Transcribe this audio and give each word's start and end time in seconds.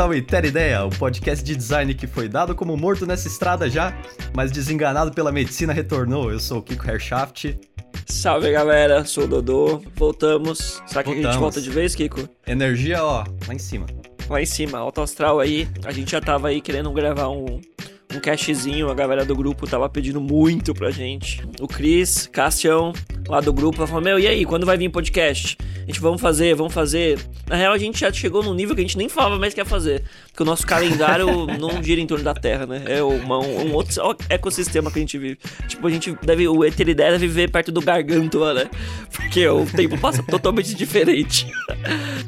Ao 0.00 0.14
Iter 0.14 0.46
Ideia, 0.46 0.82
o 0.82 0.88
podcast 0.88 1.44
de 1.44 1.54
design 1.54 1.92
que 1.92 2.06
foi 2.06 2.26
dado 2.26 2.54
como 2.54 2.74
morto 2.74 3.04
nessa 3.04 3.28
estrada 3.28 3.68
já, 3.68 3.92
mas 4.34 4.50
desenganado 4.50 5.12
pela 5.12 5.30
medicina 5.30 5.74
retornou. 5.74 6.32
Eu 6.32 6.40
sou 6.40 6.58
o 6.58 6.62
Kiko 6.62 6.88
Herschaft. 6.90 7.54
Salve 8.06 8.50
galera, 8.50 9.04
sou 9.04 9.24
o 9.24 9.28
Dodô, 9.28 9.82
voltamos. 9.94 10.82
Será 10.86 11.02
que 11.02 11.10
Voltamos. 11.10 11.26
a 11.26 11.32
gente 11.32 11.38
volta 11.38 11.60
de 11.60 11.68
vez, 11.70 11.94
Kiko? 11.94 12.26
Energia, 12.46 13.04
ó, 13.04 13.24
lá 13.46 13.54
em 13.54 13.58
cima. 13.58 13.86
Lá 14.28 14.40
em 14.40 14.46
cima, 14.46 14.78
alto 14.78 15.02
astral 15.02 15.38
aí. 15.38 15.68
A 15.84 15.92
gente 15.92 16.12
já 16.12 16.20
tava 16.20 16.48
aí 16.48 16.62
querendo 16.62 16.90
gravar 16.92 17.28
um, 17.28 17.60
um 18.14 18.20
cashzinho, 18.20 18.90
a 18.90 18.94
galera 18.94 19.24
do 19.24 19.34
grupo 19.34 19.66
tava 19.66 19.88
pedindo 19.88 20.20
muito 20.20 20.74
pra 20.74 20.90
gente. 20.90 21.42
O 21.60 21.68
Cris, 21.68 22.26
Cassião, 22.32 22.92
lá 23.28 23.40
do 23.40 23.52
grupo, 23.52 23.86
falou: 23.86 24.02
Meu, 24.02 24.18
e 24.18 24.26
aí, 24.26 24.44
quando 24.44 24.66
vai 24.66 24.76
vir 24.76 24.88
podcast? 24.88 25.56
A 25.82 25.86
gente 25.86 26.00
vamos 26.00 26.20
fazer, 26.20 26.54
vamos 26.54 26.72
fazer. 26.72 27.18
Na 27.48 27.56
real, 27.56 27.72
a 27.72 27.78
gente 27.78 27.98
já 28.00 28.12
chegou 28.12 28.42
num 28.42 28.54
nível 28.54 28.74
que 28.74 28.80
a 28.80 28.84
gente 28.84 28.96
nem 28.98 29.08
falava 29.08 29.38
mais 29.38 29.52
que 29.54 29.60
ia 29.60 29.64
fazer. 29.64 30.04
Porque 30.28 30.42
o 30.42 30.46
nosso 30.46 30.66
calendário 30.66 31.46
não 31.58 31.82
gira 31.82 32.00
em 32.00 32.06
torno 32.06 32.24
da 32.24 32.34
Terra, 32.34 32.66
né? 32.66 32.82
É 32.86 33.02
uma- 33.02 33.38
um, 33.38 33.72
outro 33.74 34.16
ecossistema 34.28 34.90
que 34.90 34.98
a 34.98 35.02
gente 35.02 35.18
vive. 35.18 35.38
Tipo, 35.66 35.86
a 35.86 35.90
gente 35.90 36.16
deve. 36.22 36.46
O 36.48 36.64
Eteridé 36.64 37.10
deve 37.10 37.26
viver 37.26 37.50
perto 37.50 37.72
do 37.72 37.80
Gargantua, 37.80 38.54
né? 38.54 38.70
Porque 39.12 39.46
o 39.48 39.66
tempo 39.66 39.98
passa 39.98 40.22
totalmente 40.22 40.74
diferente. 40.74 41.46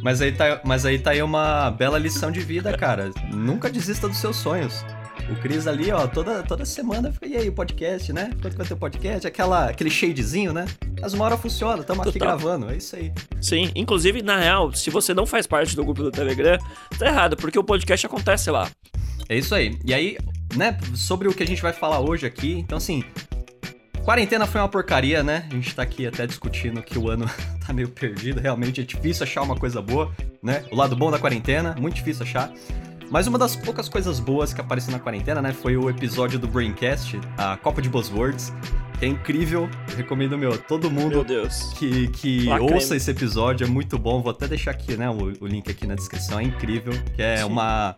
Mas 0.02 0.20
aí, 0.20 0.32
tá, 0.32 0.60
mas 0.64 0.84
aí 0.86 0.98
tá 0.98 1.10
aí 1.10 1.22
uma 1.22 1.70
bela 1.70 1.98
lição 1.98 2.30
de 2.30 2.40
vida, 2.40 2.76
cara. 2.76 3.10
Nunca 3.32 3.70
desista 3.70 4.08
dos 4.08 4.18
seus 4.18 4.36
sonhos. 4.36 4.84
O 5.30 5.36
Cris 5.36 5.66
ali, 5.66 5.90
ó, 5.90 6.06
toda, 6.06 6.42
toda 6.42 6.64
semana 6.64 7.12
fica, 7.12 7.26
e 7.26 7.36
aí, 7.36 7.48
o 7.48 7.52
podcast, 7.52 8.12
né? 8.12 8.30
Quando 8.40 8.56
vai 8.56 8.66
ter 8.66 8.74
o 8.74 8.76
podcast? 8.76 9.26
Aquela, 9.26 9.70
aquele 9.70 9.90
shadezinho, 9.90 10.52
né? 10.52 10.66
Mas 11.00 11.14
uma 11.14 11.24
hora 11.24 11.36
funciona, 11.36 11.82
tamo 11.82 12.02
aqui 12.02 12.18
gravando, 12.18 12.70
é 12.70 12.76
isso 12.76 12.96
aí. 12.96 13.12
Sim, 13.40 13.70
inclusive, 13.74 14.22
na 14.22 14.38
real, 14.38 14.72
se 14.74 14.90
você 14.90 15.14
não 15.14 15.26
faz 15.26 15.46
parte 15.46 15.74
do 15.76 15.84
grupo 15.84 16.02
do 16.02 16.10
Telegram, 16.10 16.58
tá 16.98 17.06
errado, 17.06 17.36
porque 17.36 17.58
o 17.58 17.64
podcast 17.64 18.06
acontece 18.06 18.50
lá. 18.50 18.68
É 19.28 19.36
isso 19.36 19.54
aí. 19.54 19.78
E 19.84 19.94
aí, 19.94 20.18
né, 20.54 20.76
sobre 20.94 21.28
o 21.28 21.34
que 21.34 21.42
a 21.42 21.46
gente 21.46 21.62
vai 21.62 21.72
falar 21.72 22.00
hoje 22.00 22.26
aqui, 22.26 22.52
então 22.52 22.76
assim, 22.78 23.04
quarentena 24.04 24.46
foi 24.46 24.60
uma 24.60 24.68
porcaria, 24.68 25.22
né? 25.22 25.46
A 25.50 25.54
gente 25.54 25.74
tá 25.74 25.82
aqui 25.82 26.06
até 26.06 26.26
discutindo 26.26 26.82
que 26.82 26.98
o 26.98 27.08
ano 27.08 27.26
tá 27.66 27.72
meio 27.72 27.88
perdido, 27.88 28.40
realmente 28.40 28.80
é 28.80 28.84
difícil 28.84 29.24
achar 29.24 29.42
uma 29.42 29.56
coisa 29.56 29.80
boa, 29.80 30.12
né? 30.42 30.64
O 30.70 30.76
lado 30.76 30.94
bom 30.96 31.10
da 31.10 31.18
quarentena, 31.18 31.74
muito 31.78 31.94
difícil 31.94 32.24
achar. 32.24 32.52
Mas 33.12 33.26
uma 33.26 33.38
das 33.38 33.54
poucas 33.54 33.90
coisas 33.90 34.18
boas 34.18 34.54
que 34.54 34.60
apareceu 34.62 34.90
na 34.90 34.98
quarentena, 34.98 35.42
né, 35.42 35.52
foi 35.52 35.76
o 35.76 35.90
episódio 35.90 36.38
do 36.38 36.48
Braincast, 36.48 37.20
a 37.36 37.58
Copa 37.58 37.82
de 37.82 37.90
Buzzwords, 37.90 38.50
é 39.04 39.08
incrível, 39.08 39.68
recomendo, 39.96 40.38
meu, 40.38 40.56
todo 40.56 40.90
mundo 40.90 41.16
Meu 41.16 41.24
Deus. 41.24 41.72
que, 41.76 42.08
que 42.08 42.48
ouça 42.48 42.94
esse 42.96 43.10
episódio, 43.10 43.66
é 43.66 43.68
muito 43.68 43.98
bom. 43.98 44.22
Vou 44.22 44.30
até 44.30 44.46
deixar 44.46 44.70
aqui, 44.70 44.96
né, 44.96 45.10
o, 45.10 45.32
o 45.40 45.46
link 45.46 45.68
aqui 45.68 45.86
na 45.86 45.94
descrição, 45.94 46.38
é 46.38 46.44
incrível. 46.44 46.92
Que 47.14 47.22
é 47.22 47.38
Sim. 47.38 47.44
uma. 47.44 47.96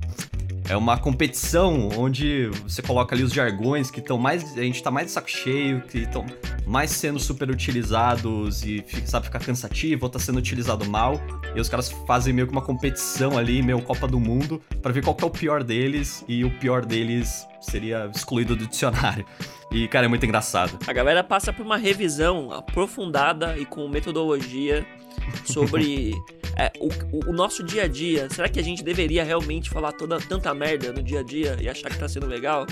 É 0.67 0.75
uma 0.75 0.97
competição 0.97 1.91
onde 1.95 2.47
você 2.63 2.81
coloca 2.81 3.15
ali 3.15 3.23
os 3.23 3.35
jargões 3.35 3.91
que 3.91 4.01
estão 4.01 4.17
mais. 4.17 4.57
A 4.57 4.63
gente 4.63 4.83
tá 4.83 4.91
mais 4.91 5.09
de 5.09 5.13
saco 5.13 5.31
cheio, 5.31 5.83
que 5.83 5.99
estão 5.99 6.25
mais 6.67 6.91
sendo 6.91 7.21
super 7.21 7.51
utilizados 7.51 8.65
e 8.65 8.83
sabe 9.05 9.27
ficar 9.27 9.41
cansativo 9.41 10.07
ou 10.07 10.09
tá 10.09 10.19
sendo 10.19 10.39
utilizado 10.39 10.89
mal. 10.89 11.21
E 11.55 11.61
os 11.61 11.69
caras 11.69 11.91
fazem 12.07 12.33
meio 12.33 12.47
que 12.47 12.53
uma 12.53 12.63
competição 12.63 13.37
ali, 13.37 13.63
meio 13.63 13.83
Copa 13.83 14.09
do 14.09 14.19
Mundo, 14.19 14.59
pra 14.81 14.91
ver 14.91 15.05
qual 15.05 15.15
que 15.15 15.23
é 15.23 15.27
o 15.27 15.31
pior 15.31 15.63
deles, 15.63 16.25
e 16.27 16.47
o 16.47 16.51
pior 16.59 16.87
deles 16.87 17.47
seria 17.65 18.11
excluído 18.15 18.55
do 18.57 18.67
dicionário. 18.67 19.25
E, 19.73 19.89
cara, 19.89 20.07
é 20.07 20.09
muito 20.09 20.25
engraçado. 20.25 20.79
A 20.87 20.93
galera 20.93 21.25
passa 21.25 21.53
por 21.53 21.65
uma 21.65 21.77
revisão 21.77 22.53
aprofundada 22.53 23.57
e 23.59 23.65
com 23.65 23.89
metodologia 23.89 24.87
sobre 25.45 26.13
é, 26.57 26.71
o, 26.79 27.31
o- 27.31 27.33
nosso 27.33 27.63
dia 27.63 27.85
a 27.85 27.89
dia. 27.89 28.29
Será 28.31 28.49
que 28.49 28.61
a 28.61 28.63
gente 28.63 28.85
deveria 28.85 29.25
realmente 29.25 29.69
falar 29.71 29.93
toda 29.93 30.19
tanta 30.21 30.53
merda 30.55 30.93
no 30.93 31.03
dia 31.03 31.21
a 31.21 31.23
dia 31.23 31.57
e 31.61 31.69
achar 31.69 31.91
que 31.91 31.99
tá 31.99 32.09
sendo 32.09 32.27
legal? 32.27 32.67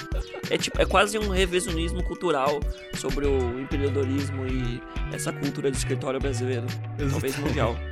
É 0.51 0.57
tipo, 0.59 0.81
é 0.81 0.85
quase 0.85 1.19
um 1.19 1.29
revisionismo 1.31 2.03
cultural 2.05 2.61
sobre 2.95 3.27
o 3.27 3.61
empreendedorismo 3.61 4.47
e 4.47 4.81
essa 5.13 5.33
cultura 5.33 5.71
de 5.71 5.77
escritório 5.77 6.21
brasileiro, 6.21 6.67
talvez 7.11 7.37
mundial. 7.39 7.77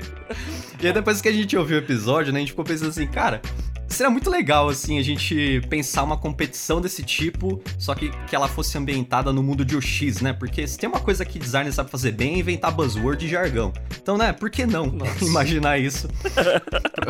E 0.81 0.87
aí 0.87 0.93
depois 0.93 1.21
que 1.21 1.29
a 1.29 1.33
gente 1.33 1.57
ouviu 1.57 1.77
o 1.77 1.81
episódio, 1.81 2.33
né, 2.33 2.39
a 2.39 2.41
gente 2.41 2.51
ficou 2.53 2.65
pensando 2.65 2.91
assim, 2.91 3.05
cara, 3.07 3.43
seria 3.91 4.11
muito 4.11 4.31
legal, 4.31 4.69
assim, 4.69 4.99
a 4.99 5.03
gente 5.03 5.61
pensar 5.69 6.03
uma 6.03 6.17
competição 6.17 6.81
desse 6.81 7.03
tipo, 7.03 7.63
só 7.79 7.95
que 7.95 8.11
que 8.27 8.35
ela 8.35 8.49
fosse 8.49 8.79
ambientada 8.79 9.33
no 9.33 9.43
mundo 9.43 9.65
de 9.65 9.77
UX, 9.77 10.21
né? 10.21 10.33
Porque 10.33 10.67
se 10.67 10.79
tem 10.79 10.89
uma 10.89 11.01
coisa 11.01 11.25
que 11.25 11.39
designer 11.39 11.73
sabe 11.73 11.91
fazer 11.91 12.13
bem 12.13 12.35
é 12.35 12.39
inventar 12.39 12.73
buzzword 12.73 13.25
e 13.27 13.29
jargão. 13.29 13.73
Então, 14.01 14.17
né, 14.17 14.33
por 14.33 14.51
que 14.51 14.65
não 14.65 14.87
Nossa. 14.87 15.25
imaginar 15.27 15.79
isso 15.79 16.09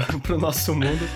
pro, 0.09 0.21
pro 0.21 0.39
nosso 0.39 0.75
mundo? 0.75 1.07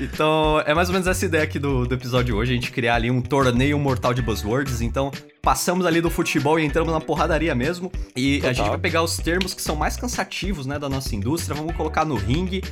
Então, 0.00 0.60
é 0.64 0.74
mais 0.74 0.88
ou 0.88 0.92
menos 0.92 1.06
essa 1.06 1.24
ideia 1.24 1.44
aqui 1.44 1.58
do, 1.58 1.86
do 1.86 1.94
episódio 1.94 2.26
de 2.26 2.32
hoje, 2.32 2.52
a 2.52 2.54
gente 2.54 2.70
criar 2.70 2.94
ali 2.94 3.10
um 3.10 3.20
torneio 3.20 3.78
mortal 3.78 4.14
de 4.14 4.22
buzzwords, 4.22 4.80
então 4.80 5.10
passamos 5.40 5.84
ali 5.84 6.00
do 6.00 6.08
futebol 6.08 6.58
e 6.58 6.64
entramos 6.64 6.92
na 6.92 7.00
porradaria 7.00 7.54
mesmo, 7.54 7.90
e 8.14 8.36
a 8.36 8.40
Total. 8.40 8.54
gente 8.54 8.68
vai 8.68 8.78
pegar 8.78 9.02
os 9.02 9.16
termos 9.16 9.54
que 9.54 9.60
são 9.60 9.74
mais 9.74 9.96
cansativos, 9.96 10.66
né, 10.66 10.78
da 10.78 10.88
nossa 10.88 11.14
indústria, 11.16 11.54
vamos 11.54 11.74
colocar 11.74 12.04
no 12.04 12.14
ringue, 12.14 12.62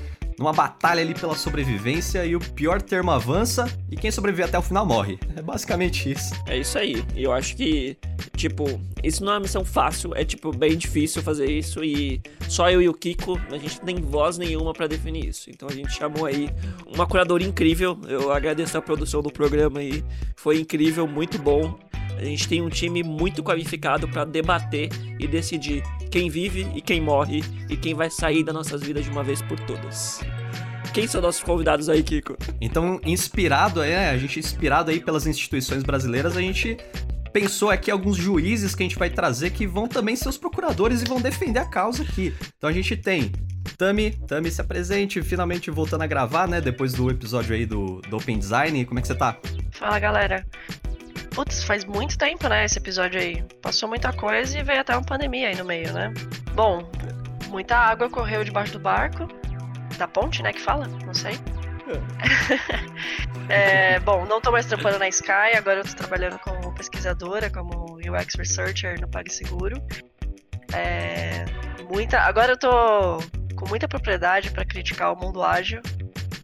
numa 0.41 0.55
batalha 0.55 1.03
ali 1.03 1.13
pela 1.13 1.35
sobrevivência, 1.37 2.25
e 2.25 2.35
o 2.35 2.41
pior 2.41 2.81
termo 2.81 3.11
avança, 3.11 3.67
e 3.91 3.97
quem 3.97 4.11
sobreviver 4.11 4.47
até 4.47 4.59
o 4.59 4.63
final 4.63 4.87
morre. 4.87 5.19
É 5.37 5.43
basicamente 5.43 6.11
isso. 6.11 6.33
É 6.47 6.57
isso 6.57 6.79
aí. 6.79 7.05
Eu 7.15 7.31
acho 7.31 7.55
que, 7.55 7.99
tipo, 8.37 8.65
isso 9.05 9.23
não 9.23 9.33
é 9.33 9.35
uma 9.35 9.41
missão 9.43 9.63
fácil, 9.63 10.15
é, 10.15 10.25
tipo, 10.25 10.51
bem 10.51 10.79
difícil 10.79 11.23
fazer 11.23 11.45
isso 11.51 11.85
e 11.85 12.23
só 12.49 12.71
eu 12.71 12.81
e 12.81 12.89
o 12.89 12.95
Kiko, 12.95 13.39
a 13.51 13.59
gente 13.59 13.79
não 13.81 13.85
tem 13.85 13.97
voz 13.97 14.39
nenhuma 14.39 14.73
pra 14.73 14.87
definir 14.87 15.29
isso. 15.29 15.51
Então 15.51 15.69
a 15.69 15.73
gente 15.73 15.93
chamou 15.93 16.25
aí 16.25 16.49
uma 16.87 17.07
curadoria 17.07 17.47
incrível. 17.47 17.99
Eu 18.09 18.33
agradeço 18.33 18.79
a 18.79 18.83
produção 18.83 19.21
do 19.21 19.31
programa 19.31 19.81
aí. 19.81 20.03
Foi 20.37 20.59
incrível, 20.59 21.07
muito 21.07 21.39
bom. 21.39 21.79
A 22.21 22.25
gente 22.25 22.47
tem 22.47 22.61
um 22.61 22.69
time 22.69 23.03
muito 23.03 23.43
qualificado 23.43 24.07
pra 24.07 24.27
debater 24.27 24.91
e 25.19 25.27
decidir 25.27 25.83
quem 26.11 26.29
vive 26.29 26.67
e 26.75 26.83
quem 26.83 27.01
morre 27.01 27.43
e 27.67 27.79
quem 27.79 27.95
vai 27.95 28.11
sair 28.11 28.45
das 28.45 28.55
nossas 28.55 28.83
vidas 28.83 29.07
de 29.07 29.11
uma 29.11 29.25
vez 29.25 29.41
por 29.41 29.59
todas. 29.61 30.21
Quem 30.93 31.07
são 31.07 31.23
nossos 31.23 31.43
convidados 31.43 31.89
aí, 31.89 32.03
Kiko? 32.03 32.37
Então, 32.61 33.01
inspirado, 33.07 33.83
é, 33.83 34.11
a 34.11 34.19
gente 34.19 34.39
inspirado 34.39 34.91
aí 34.91 35.01
pelas 35.01 35.27
instituições 35.27 35.83
brasileiras, 35.83 36.37
a 36.37 36.43
gente 36.43 36.77
pensou 37.33 37.71
aqui 37.71 37.91
alguns 37.91 38.19
juízes 38.19 38.75
que 38.75 38.83
a 38.83 38.87
gente 38.87 38.99
vai 38.99 39.09
trazer 39.09 39.49
que 39.51 39.67
vão 39.67 39.89
também 39.89 40.15
ser 40.15 40.29
os 40.29 40.37
procuradores 40.37 41.01
e 41.01 41.07
vão 41.07 41.23
defender 41.23 41.61
a 41.61 41.65
causa 41.65 42.03
aqui. 42.03 42.35
Então 42.59 42.69
a 42.69 42.73
gente 42.73 42.99
tem 42.99 43.33
Tami, 43.79 44.11
Tami 44.11 44.51
se 44.51 44.61
apresente, 44.61 45.23
finalmente 45.23 45.71
voltando 45.71 46.03
a 46.03 46.07
gravar, 46.07 46.47
né, 46.47 46.61
depois 46.61 46.93
do 46.93 47.09
episódio 47.09 47.55
aí 47.55 47.65
do, 47.65 48.03
do 48.03 48.19
Open 48.19 48.39
Design, 48.39 48.85
como 48.85 48.99
é 48.99 49.03
que 49.03 49.09
você 49.09 49.15
tá? 49.15 49.39
Fala 49.71 49.99
galera. 49.99 50.45
Putz, 51.35 51.63
faz 51.63 51.85
muito 51.85 52.19
tempo, 52.19 52.49
né, 52.49 52.65
esse 52.65 52.79
episódio 52.79 53.21
aí. 53.21 53.43
Passou 53.63 53.89
muita 53.89 54.13
coisa 54.13 54.59
e 54.59 54.63
veio 54.63 54.81
até 54.81 54.95
uma 54.95 55.05
pandemia 55.05 55.49
aí 55.49 55.57
no 55.57 55.65
meio, 55.65 55.93
né? 55.93 56.13
Bom, 56.55 56.89
muita 57.49 57.77
água 57.77 58.11
correu 58.11 58.45
debaixo 58.45 58.73
do 58.73 58.81
barco. 58.81 59.29
Da 59.97 60.09
ponte, 60.09 60.43
né, 60.43 60.53
que 60.53 60.61
fala? 60.61 60.87
Não 60.87 61.15
sei. 61.15 61.39
É, 63.49 63.99
bom, 64.01 64.25
não 64.27 64.41
tô 64.41 64.51
mais 64.51 64.67
trampando 64.67 64.99
na 64.99 65.09
Sky, 65.09 65.57
agora 65.57 65.81
eu 65.81 65.85
tô 65.85 65.95
trabalhando 65.95 66.39
como 66.39 66.75
pesquisadora, 66.75 67.51
como 67.51 67.97
UX 67.97 68.35
Researcher 68.37 69.01
no 69.01 69.09
PagSeguro. 69.09 69.81
É, 70.73 71.45
muita, 71.91 72.21
agora 72.21 72.53
eu 72.53 72.57
tô 72.57 73.19
com 73.57 73.69
muita 73.69 73.89
propriedade 73.89 74.51
pra 74.51 74.65
criticar 74.65 75.13
o 75.13 75.17
mundo 75.17 75.43
ágil. 75.43 75.81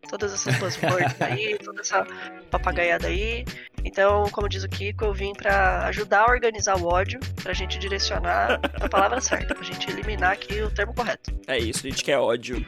Todas 0.08 0.32
essas 0.32 0.56
buzzwords 0.56 1.14
aí, 1.20 1.58
toda 1.58 1.80
essa 1.80 2.06
papagaiada 2.50 3.08
aí. 3.08 3.44
Então, 3.86 4.24
como 4.32 4.48
diz 4.48 4.64
o 4.64 4.68
Kiko, 4.68 5.04
eu 5.04 5.14
vim 5.14 5.32
pra 5.32 5.86
ajudar 5.86 6.22
a 6.22 6.32
organizar 6.32 6.76
o 6.76 6.86
ódio, 6.88 7.20
pra 7.40 7.52
gente 7.52 7.78
direcionar 7.78 8.60
a 8.80 8.88
palavra 8.88 9.20
certa, 9.22 9.54
pra 9.54 9.62
gente 9.62 9.88
eliminar 9.88 10.32
aqui 10.32 10.60
o 10.60 10.68
termo 10.68 10.92
correto. 10.92 11.32
É 11.46 11.56
isso, 11.56 11.86
a 11.86 11.90
gente 11.90 12.02
quer 12.02 12.18
ódio. 12.18 12.66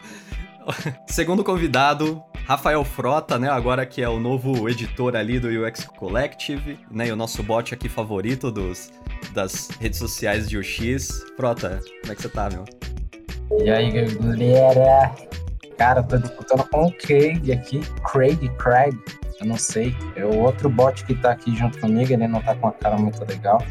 Segundo 1.08 1.42
convidado, 1.42 2.22
Rafael 2.46 2.84
Frota, 2.84 3.36
né, 3.36 3.50
agora 3.50 3.84
que 3.84 4.00
é 4.00 4.08
o 4.08 4.20
novo 4.20 4.68
editor 4.68 5.16
ali 5.16 5.40
do 5.40 5.48
UX 5.48 5.86
Collective, 5.86 6.78
né, 6.88 7.08
e 7.08 7.12
o 7.12 7.16
nosso 7.16 7.42
bot 7.42 7.74
aqui 7.74 7.88
favorito 7.88 8.52
dos, 8.52 8.92
das 9.34 9.70
redes 9.80 9.98
sociais 9.98 10.48
de 10.48 10.56
UX. 10.56 11.24
Frota, 11.36 11.80
como 12.00 12.12
é 12.12 12.14
que 12.14 12.22
você 12.22 12.28
tá, 12.28 12.48
meu? 12.48 12.64
E 13.60 13.68
aí, 13.68 13.90
galera? 13.90 15.16
Cara, 15.76 16.00
tô 16.02 16.16
disputando 16.16 16.68
com 16.68 16.86
o 16.86 16.92
Craig 16.92 17.52
aqui. 17.52 17.80
Craig, 18.04 18.48
Craig, 18.56 18.96
eu 19.40 19.46
não 19.46 19.56
sei. 19.56 19.94
É 20.16 20.24
o 20.24 20.38
outro 20.38 20.68
bot 20.68 21.04
que 21.04 21.14
tá 21.14 21.32
aqui 21.32 21.54
junto 21.56 21.78
comigo, 21.80 22.12
ele 22.12 22.26
não 22.26 22.40
tá 22.40 22.54
com 22.54 22.66
uma 22.66 22.72
cara 22.72 22.96
muito 22.96 23.24
legal. 23.24 23.62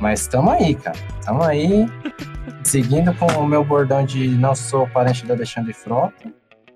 Mas 0.00 0.26
tamo 0.26 0.50
aí, 0.50 0.74
cara. 0.74 0.98
Tamo 1.24 1.42
aí. 1.42 1.86
Seguindo 2.64 3.14
com 3.14 3.26
o 3.26 3.46
meu 3.46 3.64
bordão 3.64 4.04
de 4.04 4.28
não 4.28 4.54
sou 4.54 4.86
parente 4.88 5.24
do 5.26 5.32
Alexandre 5.32 5.72
Frota. 5.72 6.32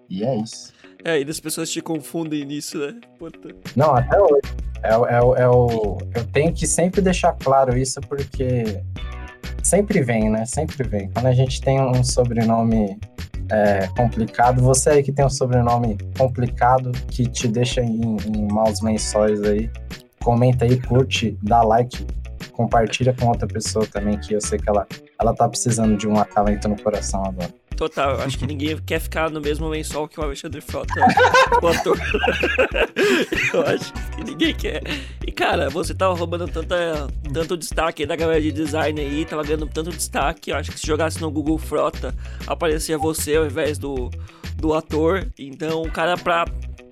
E 0.08 0.24
é 0.24 0.36
isso. 0.36 0.72
É, 1.04 1.12
ainda 1.12 1.30
as 1.30 1.40
pessoas 1.40 1.70
te 1.70 1.80
confundem 1.80 2.44
nisso, 2.44 2.78
né? 2.78 2.98
Puta. 3.18 3.48
Não, 3.76 3.94
até 3.94 4.18
hoje. 4.18 4.40
É, 4.82 4.90
é, 4.90 5.42
é 5.42 5.48
o, 5.48 5.98
eu 6.14 6.24
tenho 6.32 6.52
que 6.52 6.66
sempre 6.66 7.00
deixar 7.00 7.32
claro 7.32 7.76
isso 7.76 8.00
porque 8.02 8.82
sempre 9.62 10.02
vem, 10.02 10.30
né? 10.30 10.44
Sempre 10.44 10.86
vem. 10.86 11.10
Quando 11.10 11.26
a 11.26 11.32
gente 11.32 11.60
tem 11.60 11.80
um 11.80 12.02
sobrenome 12.04 12.98
é, 13.50 13.88
complicado. 13.96 14.62
Você 14.62 14.90
aí 14.90 15.02
que 15.02 15.12
tem 15.12 15.24
um 15.24 15.30
sobrenome 15.30 15.98
complicado, 16.16 16.92
que 17.08 17.26
te 17.26 17.48
deixa 17.48 17.80
em, 17.80 18.16
em 18.26 18.52
maus 18.52 18.80
lençóis 18.80 19.42
aí, 19.42 19.70
comenta 20.22 20.64
aí, 20.64 20.80
curte, 20.80 21.38
dá 21.42 21.62
like, 21.62 22.06
compartilha 22.52 23.12
com 23.12 23.28
outra 23.28 23.46
pessoa 23.46 23.86
também, 23.86 24.18
que 24.18 24.34
eu 24.34 24.40
sei 24.40 24.58
que 24.58 24.68
ela, 24.68 24.86
ela 25.20 25.34
tá 25.34 25.48
precisando 25.48 25.96
de 25.96 26.08
um 26.08 26.18
acalento 26.18 26.68
no 26.68 26.80
coração 26.80 27.24
agora. 27.24 27.52
Total, 27.76 28.20
acho 28.20 28.38
que 28.38 28.46
ninguém 28.46 28.76
quer 28.78 29.00
ficar 29.00 29.30
no 29.30 29.40
mesmo 29.40 29.68
lençol 29.68 30.06
que 30.06 30.18
o 30.20 30.22
Alexandre 30.22 30.60
Frota, 30.60 30.94
o 31.60 31.66
ator. 31.66 31.98
eu 33.52 33.62
acho 33.62 33.92
que 33.92 34.24
ninguém 34.24 34.54
quer. 34.54 34.82
E 35.26 35.32
cara, 35.32 35.68
você 35.68 35.92
tava 35.92 36.14
roubando 36.14 36.46
tanta, 36.46 37.08
tanto 37.32 37.56
destaque 37.56 38.06
da 38.06 38.14
galera 38.14 38.40
de 38.40 38.52
design 38.52 39.00
aí, 39.00 39.24
tava 39.24 39.42
ganhando 39.42 39.66
tanto 39.66 39.90
destaque. 39.90 40.50
Eu 40.50 40.56
acho 40.56 40.70
que 40.70 40.78
se 40.78 40.86
jogasse 40.86 41.20
no 41.20 41.30
Google 41.30 41.58
Frota, 41.58 42.14
aparecia 42.46 42.96
você 42.96 43.36
ao 43.36 43.46
invés 43.46 43.76
do, 43.76 44.08
do 44.56 44.72
ator. 44.72 45.26
Então, 45.36 45.82
o 45.82 45.90
cara, 45.90 46.16
pra 46.16 46.44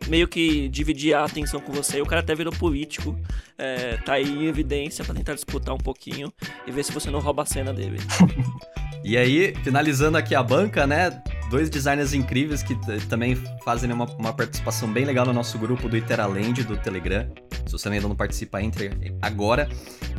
meio 0.09 0.27
que 0.27 0.69
dividir 0.69 1.15
a 1.15 1.25
atenção 1.25 1.61
com 1.61 1.73
você. 1.73 2.01
O 2.01 2.07
cara 2.07 2.21
até 2.21 2.35
virou 2.35 2.53
político, 2.53 3.17
é, 3.57 3.97
tá 3.99 4.15
aí 4.15 4.29
em 4.29 4.47
evidência 4.47 5.05
para 5.05 5.15
tentar 5.15 5.35
disputar 5.35 5.75
um 5.75 5.79
pouquinho 5.79 6.33
e 6.67 6.71
ver 6.73 6.85
se 6.85 6.93
você 6.93 7.11
não 7.11 7.21
rouba 7.21 7.43
a 7.43 7.47
cena 7.47 7.73
dele. 7.73 7.99
e 9.05 9.17
aí, 9.17 9.55
finalizando 9.65 10.17
aqui 10.17 10.35
a 10.35 10.43
banca, 10.43 10.87
né? 10.87 11.23
Dois 11.51 11.69
designers 11.69 12.15
incríveis 12.15 12.63
que 12.63 12.75
também 13.09 13.37
fazem 13.65 13.91
uma, 13.93 14.07
uma, 14.17 14.33
participação 14.33 14.91
bem 14.91 15.05
legal 15.05 15.27
no 15.27 15.33
nosso 15.33 15.59
grupo 15.59 15.89
do 15.89 15.97
Iteraland 15.97 16.63
do 16.63 16.77
Telegram. 16.77 17.29
Se 17.67 17.73
você 17.73 17.89
ainda 17.89 18.09
não 18.09 18.17
participa, 18.17 18.63
entre 18.63 18.91
agora. 19.21 19.69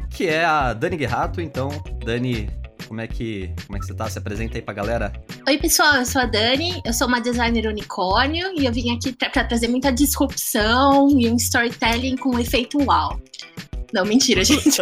Que 0.09 0.27
é 0.27 0.45
a 0.45 0.73
Dani 0.73 0.97
Guerrato. 0.97 1.41
Então, 1.41 1.69
Dani, 2.05 2.49
como 2.87 3.01
é 3.01 3.07
que, 3.07 3.51
como 3.65 3.77
é 3.77 3.79
que 3.79 3.87
você 3.87 3.93
tá? 3.93 4.09
Se 4.09 4.19
apresenta 4.19 4.57
aí 4.57 4.61
pra 4.61 4.73
galera. 4.73 5.13
Oi, 5.47 5.57
pessoal, 5.57 5.95
eu 5.95 6.05
sou 6.05 6.21
a 6.21 6.25
Dani, 6.25 6.81
eu 6.85 6.93
sou 6.93 7.07
uma 7.07 7.19
designer 7.19 7.67
unicórnio 7.67 8.53
e 8.55 8.65
eu 8.65 8.71
vim 8.71 8.95
aqui 8.95 9.13
pra, 9.13 9.29
pra 9.29 9.43
trazer 9.45 9.69
muita 9.69 9.91
disrupção 9.91 11.07
e 11.09 11.29
um 11.29 11.35
storytelling 11.37 12.17
com 12.17 12.35
um 12.35 12.39
efeito 12.39 12.77
uau. 12.83 13.19
Não, 13.93 14.05
mentira, 14.05 14.43
gente. 14.43 14.69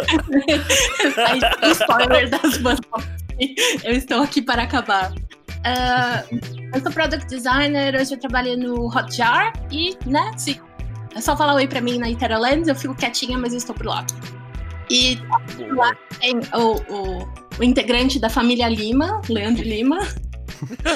spoiler 1.72 2.28
das 2.28 2.58
bandas. 2.58 3.21
Eu 3.84 3.92
estou 3.92 4.22
aqui 4.22 4.42
para 4.42 4.62
acabar. 4.62 5.12
Uh, 5.12 6.40
eu 6.74 6.80
sou 6.80 6.90
product 6.90 7.28
designer, 7.28 7.94
hoje 7.94 8.14
eu 8.14 8.18
trabalho 8.18 8.56
no 8.56 8.86
Hotjar 8.86 9.52
e, 9.70 9.96
né, 10.04 10.32
se 10.36 10.60
é 11.14 11.20
só 11.20 11.36
falar 11.36 11.54
oi 11.54 11.68
pra 11.68 11.80
mim 11.80 11.98
na 11.98 12.10
Iteralands, 12.10 12.66
eu 12.66 12.74
fico 12.74 12.96
quietinha, 12.96 13.38
mas 13.38 13.52
eu 13.52 13.58
estou 13.58 13.72
por 13.72 13.86
lá. 13.86 14.04
E 14.90 15.20
lá 15.70 15.94
tem 16.18 16.40
o, 16.52 16.74
o 16.92 17.42
o 17.58 17.64
integrante 17.64 18.18
da 18.18 18.28
família 18.28 18.68
Lima, 18.68 19.20
Leandro 19.28 19.62
Lima. 19.62 19.98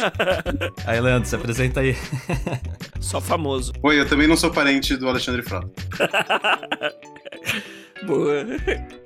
aí, 0.87 1.01
Leandro, 1.01 1.29
se 1.29 1.37
apresenta 1.37 1.81
aí. 1.81 1.97
Só 3.01 3.21
famoso. 3.21 3.73
Oi, 3.83 4.01
eu 4.01 4.09
também 4.09 4.27
não 4.27 4.37
sou 4.37 4.51
parente 4.51 4.97
do 4.97 5.09
Alexandre 5.09 5.43
Frota. 5.43 5.71
Boa. 8.03 8.45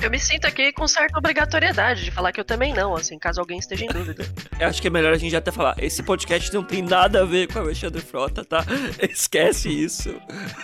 Eu 0.02 0.10
me 0.10 0.18
sinto 0.18 0.46
aqui 0.46 0.72
com 0.72 0.86
certa 0.88 1.18
obrigatoriedade 1.18 2.04
de 2.04 2.10
falar 2.10 2.32
que 2.32 2.40
eu 2.40 2.44
também 2.44 2.72
não, 2.72 2.94
assim, 2.94 3.18
caso 3.18 3.40
alguém 3.40 3.58
esteja 3.58 3.84
em 3.84 3.88
dúvida. 3.88 4.26
Eu 4.58 4.66
acho 4.66 4.80
que 4.80 4.88
é 4.88 4.90
melhor 4.90 5.12
a 5.12 5.16
gente 5.16 5.34
até 5.36 5.50
falar. 5.50 5.76
Esse 5.78 6.02
podcast 6.02 6.52
não 6.52 6.64
tem 6.64 6.82
nada 6.82 7.22
a 7.22 7.24
ver 7.24 7.46
com 7.52 7.58
o 7.58 7.62
Alexandre 7.62 8.00
Frota, 8.00 8.44
tá? 8.44 8.64
Esquece 9.00 9.68
isso. 9.68 10.14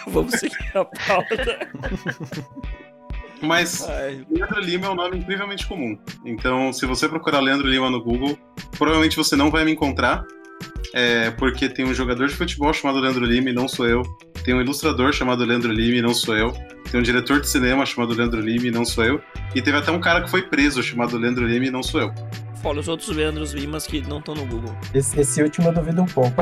Vamos 0.07 0.33
seguir 0.33 0.73
a 0.75 0.85
pauta. 0.85 1.71
Mas 3.41 3.87
Ai. 3.89 4.25
Leandro 4.31 4.61
Lima 4.61 4.87
é 4.87 4.91
um 4.91 4.95
nome 4.95 5.19
incrivelmente 5.19 5.67
comum. 5.67 5.99
Então, 6.25 6.73
se 6.73 6.87
você 6.87 7.09
procurar 7.09 7.41
Leandro 7.41 7.69
Lima 7.69 7.91
no 7.91 8.03
Google, 8.03 8.39
provavelmente 8.73 9.17
você 9.17 9.37
não 9.37 9.51
vai 9.51 9.65
me 9.65 9.73
encontrar. 9.73 10.25
É, 10.95 11.31
porque 11.33 11.69
tem 11.69 11.85
um 11.85 11.93
jogador 11.93 12.27
de 12.27 12.35
futebol 12.35 12.73
chamado 12.73 12.99
Leandro 12.99 13.25
Lima 13.25 13.51
e 13.51 13.53
não 13.53 13.69
sou 13.69 13.87
eu. 13.87 14.03
Tem 14.45 14.55
um 14.55 14.61
ilustrador 14.61 15.13
chamado 15.13 15.45
Leandro 15.45 15.73
Lima 15.73 15.97
e 15.99 16.03
não 16.03 16.15
sou 16.15 16.37
eu. 16.37 16.53
Tem 16.91 16.99
um 17.01 17.03
diretor 17.03 17.41
de 17.41 17.49
cinema 17.49 17.85
chamado 17.85 18.15
Leandro 18.15 18.41
Lima 18.41 18.69
e 18.69 18.71
não 18.71 18.85
sou 18.85 19.05
eu. 19.05 19.21
E 19.55 19.61
teve 19.61 19.77
até 19.77 19.91
um 19.91 20.01
cara 20.01 20.23
que 20.23 20.31
foi 20.31 20.43
preso 20.43 20.83
chamado 20.83 21.19
Leandro 21.19 21.47
Lima 21.47 21.67
e 21.67 21.71
não 21.71 21.83
sou 21.83 22.01
eu. 22.01 22.15
Fala 22.63 22.81
os 22.81 22.89
outros 22.89 23.15
Leandros 23.15 23.53
Limas 23.53 23.87
que 23.87 24.01
não 24.03 24.19
estão 24.19 24.35
no 24.35 24.47
Google. 24.47 24.75
Esse, 24.95 25.21
esse 25.21 25.43
último 25.43 25.69
eu 25.69 25.75
duvido 25.75 26.01
um 26.03 26.07
pouco. 26.07 26.35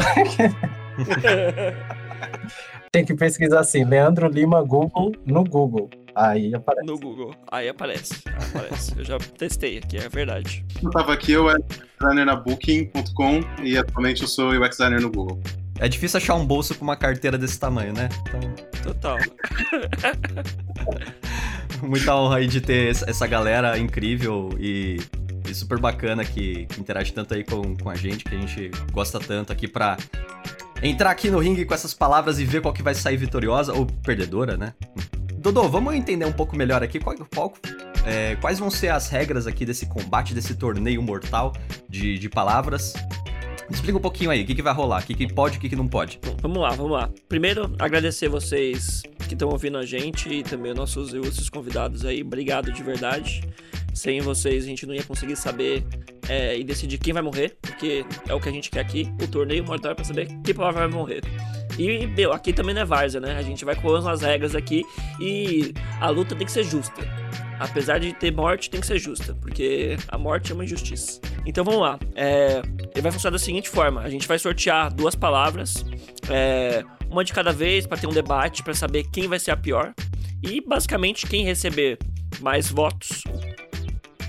Tem 2.92 3.04
que 3.04 3.14
pesquisar 3.14 3.60
assim, 3.60 3.84
Leandro 3.84 4.28
Lima 4.28 4.62
Google 4.62 5.12
no 5.26 5.42
Google. 5.42 5.90
Aí 6.14 6.54
aparece. 6.54 6.86
No 6.86 6.98
Google. 6.98 7.34
Aí 7.50 7.68
aparece. 7.68 8.22
Aparece. 8.50 8.96
Eu 8.96 9.04
já 9.04 9.18
testei 9.18 9.78
aqui, 9.78 9.96
é 9.96 10.08
verdade. 10.08 10.64
Eu 10.82 10.90
tava 10.90 11.12
aqui, 11.12 11.32
eu 11.32 11.50
era 11.50 11.58
designer 11.98 12.24
na 12.24 12.36
Booking.com 12.36 13.40
e 13.62 13.76
atualmente 13.76 14.22
eu 14.22 14.28
sou 14.28 14.50
UX 14.50 14.70
designer 14.70 15.00
no 15.00 15.10
Google. 15.10 15.40
É 15.80 15.88
difícil 15.88 16.18
achar 16.18 16.34
um 16.36 16.46
bolso 16.46 16.74
com 16.76 16.84
uma 16.84 16.96
carteira 16.96 17.36
desse 17.36 17.58
tamanho, 17.58 17.92
né? 17.92 18.08
Então... 18.28 18.40
Total. 18.84 19.18
Muita 21.82 22.14
honra 22.14 22.36
aí 22.36 22.46
de 22.46 22.60
ter 22.60 22.90
essa 22.90 23.26
galera 23.26 23.76
incrível 23.76 24.50
e, 24.58 25.00
e 25.48 25.54
super 25.54 25.78
bacana 25.78 26.24
que, 26.24 26.66
que, 26.66 26.80
interage 26.80 27.12
tanto 27.12 27.34
aí 27.34 27.42
com, 27.42 27.76
com 27.76 27.90
a 27.90 27.96
gente, 27.96 28.24
que 28.24 28.34
a 28.34 28.38
gente 28.38 28.70
gosta 28.92 29.18
tanto 29.18 29.52
aqui 29.52 29.66
pra 29.66 29.96
entrar 30.82 31.10
aqui 31.10 31.28
no 31.28 31.38
ringue 31.38 31.64
com 31.64 31.74
essas 31.74 31.92
palavras 31.92 32.38
e 32.38 32.44
ver 32.44 32.62
qual 32.62 32.72
que 32.72 32.82
vai 32.82 32.94
sair 32.94 33.16
vitoriosa 33.16 33.72
ou 33.72 33.84
perdedora, 33.86 34.56
né? 34.56 34.74
Dodô, 35.44 35.68
vamos 35.68 35.92
entender 35.92 36.24
um 36.24 36.32
pouco 36.32 36.56
melhor 36.56 36.82
aqui 36.82 36.98
qual, 36.98 37.14
qual, 37.34 37.52
é, 38.06 38.34
quais 38.36 38.58
vão 38.58 38.70
ser 38.70 38.88
as 38.88 39.10
regras 39.10 39.46
aqui 39.46 39.66
desse 39.66 39.84
combate, 39.84 40.32
desse 40.32 40.54
torneio 40.54 41.02
mortal 41.02 41.52
de, 41.86 42.18
de 42.18 42.30
palavras. 42.30 42.94
Explica 43.70 43.98
um 43.98 44.00
pouquinho 44.00 44.30
aí, 44.30 44.42
o 44.42 44.46
que, 44.46 44.54
que 44.54 44.62
vai 44.62 44.72
rolar, 44.72 45.02
o 45.02 45.06
que, 45.06 45.12
que 45.12 45.30
pode 45.30 45.58
o 45.58 45.60
que, 45.60 45.68
que 45.68 45.76
não 45.76 45.86
pode. 45.86 46.18
Bom, 46.24 46.34
vamos 46.40 46.62
lá, 46.62 46.70
vamos 46.70 46.92
lá. 46.92 47.10
Primeiro, 47.28 47.70
agradecer 47.78 48.26
vocês 48.26 49.02
que 49.28 49.34
estão 49.34 49.50
ouvindo 49.50 49.76
a 49.76 49.84
gente 49.84 50.30
e 50.32 50.42
também 50.42 50.72
os 50.72 50.78
nossos 50.78 51.12
ilustres 51.12 51.50
convidados 51.50 52.06
aí. 52.06 52.22
Obrigado 52.22 52.72
de 52.72 52.82
verdade. 52.82 53.42
Sem 53.92 54.22
vocês 54.22 54.64
a 54.64 54.66
gente 54.66 54.86
não 54.86 54.94
ia 54.94 55.04
conseguir 55.04 55.36
saber 55.36 55.84
é, 56.26 56.58
e 56.58 56.64
decidir 56.64 56.96
quem 56.96 57.12
vai 57.12 57.22
morrer, 57.22 57.54
porque 57.60 58.06
é 58.26 58.32
o 58.32 58.40
que 58.40 58.48
a 58.48 58.52
gente 58.52 58.70
quer 58.70 58.80
aqui. 58.80 59.12
O 59.22 59.28
torneio 59.28 59.62
mortal 59.62 59.92
é 59.92 59.94
pra 59.94 60.04
saber 60.04 60.26
que 60.42 60.54
palavra 60.54 60.88
vai 60.88 60.98
morrer. 60.98 61.20
E, 61.78 62.06
meu, 62.06 62.32
aqui 62.32 62.52
também 62.52 62.74
não 62.74 62.82
é 62.82 62.84
Varza, 62.84 63.20
né? 63.20 63.36
A 63.36 63.42
gente 63.42 63.64
vai 63.64 63.74
com 63.74 63.94
as 63.94 64.22
regras 64.22 64.54
aqui 64.54 64.82
e 65.20 65.72
a 66.00 66.08
luta 66.08 66.34
tem 66.34 66.46
que 66.46 66.52
ser 66.52 66.64
justa. 66.64 67.02
Apesar 67.58 67.98
de 67.98 68.12
ter 68.12 68.32
morte, 68.32 68.68
tem 68.68 68.80
que 68.80 68.86
ser 68.86 68.98
justa, 68.98 69.34
porque 69.40 69.96
a 70.08 70.18
morte 70.18 70.50
é 70.50 70.54
uma 70.54 70.64
injustiça. 70.64 71.20
Então 71.46 71.64
vamos 71.64 71.80
lá. 71.80 71.98
É, 72.14 72.62
ele 72.92 73.02
vai 73.02 73.12
funcionar 73.12 73.32
da 73.32 73.38
seguinte 73.38 73.68
forma: 73.68 74.00
a 74.00 74.10
gente 74.10 74.26
vai 74.26 74.38
sortear 74.38 74.92
duas 74.92 75.14
palavras, 75.14 75.84
é, 76.28 76.84
uma 77.08 77.24
de 77.24 77.32
cada 77.32 77.52
vez, 77.52 77.86
para 77.86 77.98
ter 77.98 78.06
um 78.06 78.12
debate, 78.12 78.62
para 78.62 78.74
saber 78.74 79.04
quem 79.12 79.28
vai 79.28 79.38
ser 79.38 79.52
a 79.52 79.56
pior. 79.56 79.94
E 80.42 80.60
basicamente, 80.60 81.26
quem 81.26 81.44
receber 81.44 81.98
mais 82.40 82.70
votos 82.70 83.22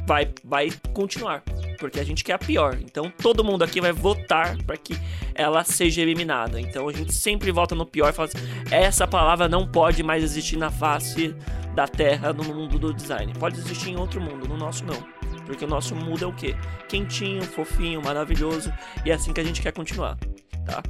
vai, 0.05 0.29
vai 0.43 0.69
continuar 0.93 1.43
porque 1.77 1.99
a 1.99 2.03
gente 2.03 2.23
quer 2.23 2.33
a 2.33 2.39
pior. 2.39 2.77
Então 2.81 3.11
todo 3.21 3.43
mundo 3.43 3.63
aqui 3.63 3.79
vai 3.79 3.91
votar 3.91 4.57
para 4.63 4.77
que 4.77 4.97
ela 5.33 5.63
seja 5.63 6.01
eliminada. 6.01 6.59
Então 6.59 6.87
a 6.87 6.93
gente 6.93 7.13
sempre 7.13 7.51
vota 7.51 7.75
no 7.75 7.85
pior 7.85 8.09
e 8.09 8.13
fala 8.13 8.29
assim: 8.29 8.45
essa 8.71 9.07
palavra 9.07 9.47
não 9.47 9.67
pode 9.67 10.01
mais 10.03 10.23
existir 10.23 10.57
na 10.57 10.71
face 10.71 11.35
da 11.73 11.87
Terra 11.87 12.33
no 12.33 12.43
mundo 12.43 12.79
do 12.79 12.93
design. 12.93 13.33
Pode 13.37 13.59
existir 13.59 13.91
em 13.91 13.97
outro 13.97 14.21
mundo, 14.21 14.47
no 14.47 14.57
nosso 14.57 14.83
não. 14.85 15.15
Porque 15.45 15.63
o 15.63 15.67
nosso 15.67 15.95
mundo 15.95 16.23
é 16.23 16.27
o 16.27 16.33
quê? 16.33 16.55
Quentinho, 16.87 17.43
fofinho, 17.43 18.01
maravilhoso. 18.01 18.73
E 19.05 19.11
é 19.11 19.13
assim 19.13 19.31
que 19.31 19.39
a 19.39 19.43
gente 19.43 19.61
quer 19.61 19.71
continuar. 19.71 20.17
Tá? 20.65 20.83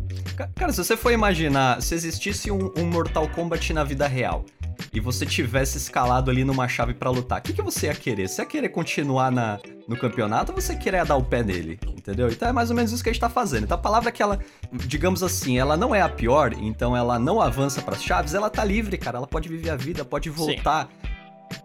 Cara, 0.56 0.72
se 0.72 0.84
você 0.84 0.98
for 0.98 1.12
imaginar, 1.12 1.82
se 1.82 1.94
existisse 1.94 2.52
um, 2.52 2.72
um 2.78 2.86
Mortal 2.86 3.28
Kombat 3.30 3.74
na 3.74 3.84
vida 3.84 4.08
real, 4.08 4.46
e 4.94 5.00
você 5.00 5.26
tivesse 5.26 5.78
escalado 5.78 6.32
ali 6.32 6.44
numa 6.44 6.68
chave 6.68 6.94
para 6.94 7.10
lutar, 7.10 7.40
o 7.40 7.42
que, 7.42 7.54
que 7.54 7.62
você 7.62 7.88
ia 7.88 7.94
querer? 7.94 8.28
Você 8.28 8.42
ia 8.42 8.46
querer 8.46 8.70
continuar 8.70 9.32
na, 9.32 9.60
no 9.88 9.98
campeonato 9.98 10.52
ou 10.52 10.62
você 10.62 10.76
queria 10.76 11.04
dar 11.04 11.16
o 11.16 11.24
pé 11.24 11.44
nele? 11.44 11.80
Entendeu? 11.88 12.30
Então 12.30 12.48
é 12.48 12.52
mais 12.52 12.70
ou 12.70 12.76
menos 12.76 12.92
isso 12.92 13.04
que 13.04 13.10
a 13.10 13.14
gente 13.14 13.22
tá 13.22 13.30
fazendo. 13.30 13.64
Então 13.64 13.78
a 13.78 13.82
palavra 13.82 14.12
que 14.12 14.22
ela, 14.22 14.40
digamos 14.72 15.24
assim, 15.24 15.58
ela 15.58 15.76
não 15.76 15.94
é 15.94 16.02
a 16.02 16.10
pior, 16.10 16.54
então 16.54 16.96
ela 16.96 17.20
não 17.20 17.42
avança 17.42 17.82
para 17.82 17.96
as 17.96 18.04
chaves, 18.04 18.34
ela 18.34 18.50
tá 18.50 18.64
livre, 18.64 18.98
cara. 18.98 19.18
Ela 19.18 19.28
pode 19.28 19.50
viver 19.50 19.70
a 19.70 19.76
vida, 19.76 20.06
pode 20.06 20.30
voltar. 20.30 20.88
Sim 20.88 21.15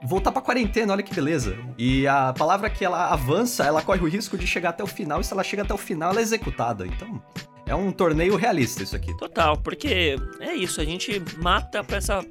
voltar 0.02 0.32
pra 0.32 0.42
quarentena, 0.42 0.92
olha 0.92 1.02
que 1.02 1.14
beleza. 1.14 1.56
E 1.78 2.06
a 2.06 2.32
palavra 2.32 2.70
que 2.70 2.84
ela 2.84 3.08
avança, 3.08 3.64
ela 3.64 3.82
corre 3.82 4.00
o 4.00 4.08
risco 4.08 4.36
de 4.38 4.46
chegar 4.46 4.70
até 4.70 4.82
o 4.82 4.86
final, 4.86 5.20
e 5.20 5.24
se 5.24 5.32
ela 5.32 5.42
chega 5.42 5.62
até 5.62 5.74
o 5.74 5.78
final, 5.78 6.10
ela 6.10 6.20
é 6.20 6.22
executada. 6.22 6.86
Então, 6.86 7.22
é 7.66 7.74
um 7.74 7.92
torneio 7.92 8.36
realista 8.36 8.82
isso 8.82 8.96
aqui. 8.96 9.16
Total, 9.16 9.56
porque 9.56 10.16
é 10.40 10.54
isso, 10.54 10.80
a 10.80 10.84
gente 10.84 11.22
mata 11.38 11.84
pra 11.84 11.98
essa 11.98 12.24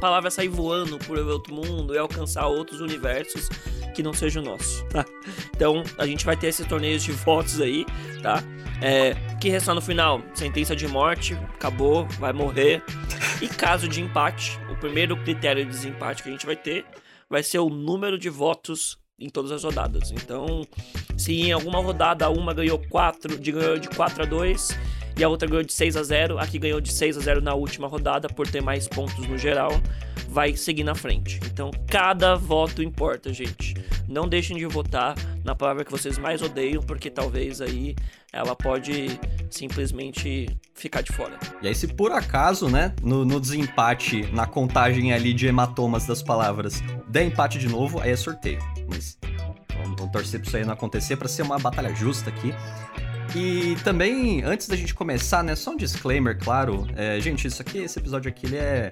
palavra 0.00 0.30
sair 0.30 0.48
voando 0.48 0.98
por 0.98 1.18
outro 1.18 1.54
mundo 1.54 1.94
e 1.94 1.98
alcançar 1.98 2.46
outros 2.46 2.80
universos 2.80 3.48
que 3.94 4.02
não 4.02 4.12
seja 4.12 4.40
o 4.40 4.42
nosso, 4.42 4.84
tá? 4.86 5.04
Então 5.54 5.82
a 5.98 6.06
gente 6.06 6.24
vai 6.24 6.36
ter 6.36 6.48
esses 6.48 6.66
torneios 6.66 7.02
de 7.02 7.12
votos 7.12 7.60
aí, 7.60 7.86
tá? 8.22 8.42
É, 8.82 9.14
que 9.40 9.48
restar 9.48 9.74
no 9.74 9.80
final? 9.80 10.20
Sentença 10.34 10.74
de 10.74 10.86
morte, 10.86 11.34
acabou, 11.54 12.06
vai 12.18 12.32
morrer. 12.32 12.82
E 13.40 13.48
caso 13.48 13.88
de 13.88 14.02
empate, 14.02 14.58
primeiro 14.84 15.16
critério 15.16 15.64
de 15.64 15.70
desempate 15.70 16.22
que 16.22 16.28
a 16.28 16.32
gente 16.32 16.44
vai 16.44 16.56
ter 16.56 16.84
vai 17.26 17.42
ser 17.42 17.58
o 17.58 17.70
número 17.70 18.18
de 18.18 18.28
votos 18.28 18.98
em 19.18 19.30
todas 19.30 19.50
as 19.50 19.64
rodadas. 19.64 20.12
Então, 20.12 20.66
se 21.16 21.32
em 21.32 21.52
alguma 21.52 21.80
rodada 21.80 22.28
uma 22.28 22.52
ganhou 22.52 22.78
4, 22.90 23.38
de, 23.38 23.50
ganhou 23.50 23.78
de 23.78 23.88
4 23.88 24.24
a 24.24 24.26
2 24.26 24.68
e 25.16 25.22
a 25.22 25.28
outra 25.28 25.48
ganhou 25.48 25.62
de 25.62 25.72
6 25.72 25.96
a 25.96 26.02
0, 26.02 26.38
a 26.38 26.46
que 26.46 26.58
ganhou 26.58 26.80
de 26.80 26.92
6 26.92 27.18
a 27.18 27.20
0 27.20 27.40
na 27.40 27.54
última 27.54 27.86
rodada 27.86 28.28
por 28.28 28.48
ter 28.48 28.62
mais 28.62 28.88
pontos 28.88 29.26
no 29.26 29.38
geral, 29.38 29.70
vai 30.28 30.56
seguir 30.56 30.84
na 30.84 30.94
frente. 30.94 31.38
Então, 31.46 31.70
cada 31.86 32.34
voto 32.34 32.82
importa, 32.82 33.32
gente. 33.32 33.74
Não 34.08 34.28
deixem 34.28 34.56
de 34.56 34.66
votar 34.66 35.14
na 35.44 35.54
palavra 35.54 35.84
que 35.84 35.90
vocês 35.90 36.18
mais 36.18 36.42
odeiam, 36.42 36.82
porque 36.82 37.08
talvez 37.08 37.60
aí 37.60 37.94
ela 38.32 38.56
pode 38.56 39.18
simplesmente 39.48 40.48
ficar 40.74 41.02
de 41.02 41.12
fora. 41.12 41.38
E 41.62 41.68
aí, 41.68 41.74
se 41.74 41.86
por 41.86 42.10
acaso, 42.10 42.68
né, 42.68 42.92
no, 43.00 43.24
no 43.24 43.38
desempate, 43.38 44.28
na 44.32 44.46
contagem 44.46 45.12
ali 45.12 45.32
de 45.32 45.46
hematomas 45.46 46.04
das 46.06 46.22
palavras, 46.22 46.82
der 47.08 47.24
empate 47.24 47.58
de 47.58 47.68
novo, 47.68 48.00
aí 48.00 48.10
é 48.10 48.16
sorteio. 48.16 48.58
Mas 48.88 49.16
vamos, 49.74 49.96
vamos 49.96 50.12
torcer 50.12 50.40
pra 50.40 50.48
isso 50.48 50.56
aí 50.56 50.64
não 50.64 50.72
acontecer, 50.74 51.16
pra 51.16 51.28
ser 51.28 51.42
uma 51.42 51.58
batalha 51.58 51.94
justa 51.94 52.30
aqui. 52.30 52.54
E 53.34 53.76
também, 53.82 54.42
antes 54.44 54.68
da 54.68 54.76
gente 54.76 54.94
começar, 54.94 55.42
né, 55.42 55.56
só 55.56 55.72
um 55.72 55.76
disclaimer, 55.76 56.38
claro. 56.38 56.86
É, 56.94 57.18
gente, 57.20 57.46
isso 57.48 57.60
aqui, 57.62 57.78
esse 57.78 57.98
episódio 57.98 58.28
aqui, 58.28 58.46
ele 58.46 58.56
é. 58.56 58.90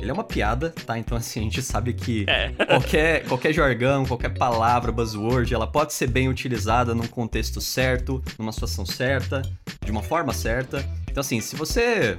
Ele 0.00 0.10
é 0.10 0.12
uma 0.12 0.24
piada, 0.24 0.74
tá? 0.84 0.98
Então, 0.98 1.16
assim, 1.16 1.40
a 1.40 1.42
gente 1.44 1.62
sabe 1.62 1.92
que 1.94 2.26
É. 2.28 2.50
qualquer, 2.50 3.24
qualquer 3.24 3.52
jargão, 3.52 4.04
qualquer 4.04 4.30
palavra, 4.30 4.90
buzzword, 4.90 5.54
ela 5.54 5.66
pode 5.66 5.94
ser 5.94 6.08
bem 6.08 6.28
utilizada 6.28 6.94
num 6.94 7.06
contexto 7.06 7.60
certo, 7.60 8.22
numa 8.38 8.52
situação 8.52 8.84
certa, 8.84 9.40
de 9.84 9.90
uma 9.90 10.02
forma 10.02 10.32
certa. 10.32 10.84
Então, 11.08 11.20
assim, 11.20 11.40
se 11.40 11.54
você 11.54 12.18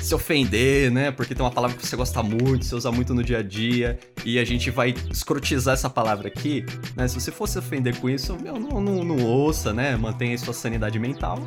se 0.00 0.14
ofender, 0.14 0.90
né? 0.90 1.10
Porque 1.10 1.34
tem 1.34 1.44
uma 1.44 1.50
palavra 1.50 1.76
que 1.76 1.86
você 1.86 1.94
gosta 1.96 2.22
muito, 2.22 2.64
você 2.64 2.74
usa 2.74 2.90
muito 2.90 3.12
no 3.14 3.22
dia 3.22 3.38
a 3.38 3.42
dia, 3.42 3.98
e 4.24 4.38
a 4.38 4.44
gente 4.44 4.70
vai 4.70 4.94
escrotizar 5.10 5.74
essa 5.74 5.90
palavra 5.90 6.28
aqui, 6.28 6.64
né? 6.96 7.06
Se 7.08 7.14
você 7.20 7.30
fosse 7.30 7.58
ofender 7.58 7.96
com 7.98 8.08
isso, 8.08 8.36
meu, 8.40 8.54
não, 8.58 8.80
não, 8.80 9.04
não 9.04 9.24
ouça, 9.24 9.72
né? 9.72 9.96
Mantenha 9.96 10.32
aí 10.32 10.38
sua 10.38 10.54
sanidade 10.54 10.98
mental. 10.98 11.38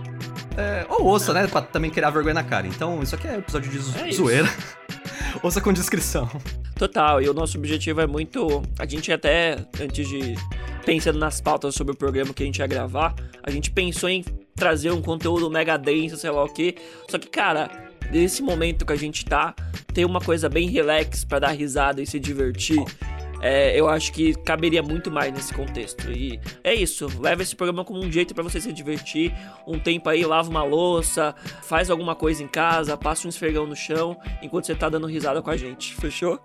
É, 0.58 0.86
ou 0.90 1.06
ouça, 1.06 1.34
né? 1.34 1.48
Pra 1.48 1.62
também 1.62 1.90
criar 1.90 2.10
vergonha 2.12 2.36
na 2.36 2.44
cara. 2.44 2.68
Então, 2.68 3.02
isso 3.02 3.16
aqui 3.16 3.28
é 3.28 3.38
episódio 3.38 3.72
de 3.72 3.80
zo- 3.80 3.98
É 3.98 4.12
zoeira. 4.12 4.48
ouça 5.42 5.60
com 5.60 5.74
descrição. 5.74 6.30
Total, 6.76 7.22
e 7.22 7.30
o 7.30 7.34
nosso 7.34 7.58
objetivo 7.58 8.02
é 8.02 8.08
muito. 8.08 8.62
A 8.78 8.86
gente 8.86 9.12
até, 9.12 9.58
antes 9.82 10.08
de. 10.08 10.36
Pensando 10.86 11.18
nas 11.18 11.40
pautas 11.40 11.74
sobre 11.76 11.94
o 11.94 11.98
programa 11.98 12.34
que 12.34 12.44
a 12.44 12.46
gente 12.46 12.60
ia 12.60 12.68
gravar, 12.68 13.16
a 13.42 13.50
gente 13.50 13.72
pensou 13.72 14.10
em 14.10 14.22
trazer 14.54 14.92
um 14.92 15.02
conteúdo 15.02 15.50
mega 15.50 15.78
denso, 15.78 16.18
sei 16.18 16.30
lá 16.30 16.44
o 16.44 16.50
quê. 16.50 16.76
Só 17.10 17.18
que, 17.18 17.30
cara, 17.30 17.83
nesse 18.12 18.42
momento 18.42 18.86
que 18.86 18.94
a 18.94 18.98
gente 18.98 19.26
tá, 19.26 19.54
ter 19.94 20.06
uma 20.06 20.20
coisa 20.20 20.50
bem 20.50 20.70
relax 20.70 21.24
pra 21.24 21.40
dar 21.40 21.52
risada 21.52 22.02
e 22.02 22.08
se 22.08 22.20
divertir. 22.20 22.84
é, 23.44 23.78
eu 23.78 23.90
acho 23.90 24.14
que 24.14 24.34
caberia 24.36 24.82
muito 24.82 25.12
mais 25.12 25.34
nesse 25.34 25.54
contexto. 25.54 26.10
E 26.10 26.40
é 26.64 26.74
isso. 26.74 27.08
Leva 27.20 27.42
esse 27.42 27.56
programa 27.56 27.84
como 27.84 28.00
um 28.00 28.10
jeito 28.10 28.34
pra 28.34 28.42
você 28.42 28.62
se 28.62 28.72
divertir. 28.72 29.34
Um 29.68 29.78
tempo 29.78 30.10
aí, 30.10 30.26
lava 30.26 30.50
uma 30.50 30.64
louça, 30.64 31.36
faz 31.62 31.90
alguma 31.90 32.16
coisa 32.16 32.42
em 32.42 32.48
casa, 32.48 32.96
passa 32.96 33.28
um 33.28 33.30
esfregão 33.30 33.68
no 33.68 33.76
chão, 33.76 34.18
enquanto 34.42 34.66
você 34.66 34.74
tá 34.74 34.88
dando 34.88 35.08
risada 35.08 35.42
com 35.42 35.50
a 35.50 35.58
gente. 35.58 35.94
Fechou? 35.96 36.40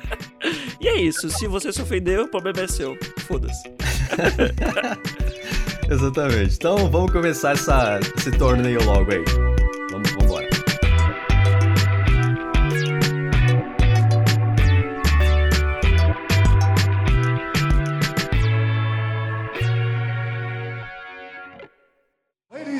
e 0.80 0.88
é 0.88 0.96
isso. 0.96 1.28
Se 1.28 1.46
você 1.46 1.70
se 1.70 1.82
ofendeu, 1.82 2.24
o 2.24 2.28
problema 2.28 2.60
é 2.60 2.68
seu. 2.68 2.96
Foda-se. 3.20 3.68
Exatamente. 5.90 6.54
Então, 6.54 6.90
vamos 6.90 7.12
começar 7.12 7.52
essa, 7.52 8.00
esse 8.16 8.32
torneio 8.32 8.82
logo 8.84 9.12
aí. 9.12 9.53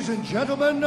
Ladies 0.05 0.19
and 0.19 0.27
gentlemen, 0.27 0.81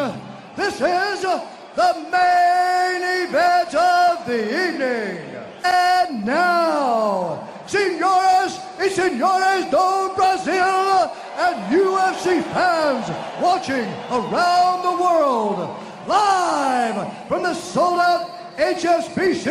this 0.55 0.75
is 0.75 1.23
the 1.23 1.93
main 2.09 3.03
event 3.27 3.75
of 3.75 4.25
the 4.25 4.69
evening. 4.69 5.19
And 5.65 6.25
now, 6.25 7.49
senhoras 7.67 8.61
e 8.79 8.89
senhores 8.89 9.69
do 9.73 10.15
Brasil 10.15 11.11
and 11.37 11.57
UFC 11.69 12.45
fans 12.55 13.11
watching 13.43 13.89
around 14.09 14.83
the 14.85 14.97
world, 15.03 15.69
live 16.07 17.13
from 17.27 17.43
the 17.43 17.55
sold 17.55 17.99
out 17.99 18.31
HSBC 18.57 19.49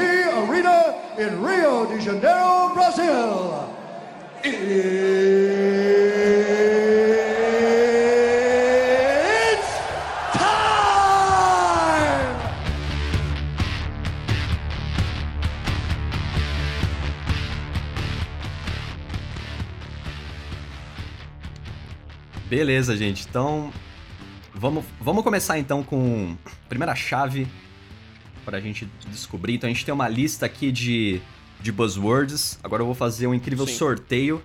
Arena 0.48 0.96
in 1.18 1.42
Rio 1.42 1.86
de 1.88 2.00
Janeiro, 2.00 2.74
Brazil. 2.74 3.76
It's 4.46 5.58
Beleza, 22.58 22.98
gente. 22.98 23.24
Então, 23.30 23.72
vamos, 24.52 24.84
vamos 25.00 25.24
começar 25.24 25.60
então 25.60 25.84
com 25.84 26.36
a 26.44 26.68
primeira 26.68 26.96
chave 26.96 27.48
pra 28.44 28.60
gente 28.60 28.88
descobrir. 29.12 29.54
Então, 29.54 29.70
a 29.70 29.72
gente 29.74 29.86
tem 29.86 29.94
uma 29.94 30.10
lista 30.10 30.48
aqui 30.48 30.72
de, 30.72 31.22
de 31.62 31.72
buzzwords. 31.72 32.58
Agora 32.64 32.82
eu 32.82 32.88
vou 32.88 32.96
fazer 32.96 33.28
um 33.28 33.34
incrível 33.36 33.68
Sim. 33.68 33.76
sorteio. 33.76 34.44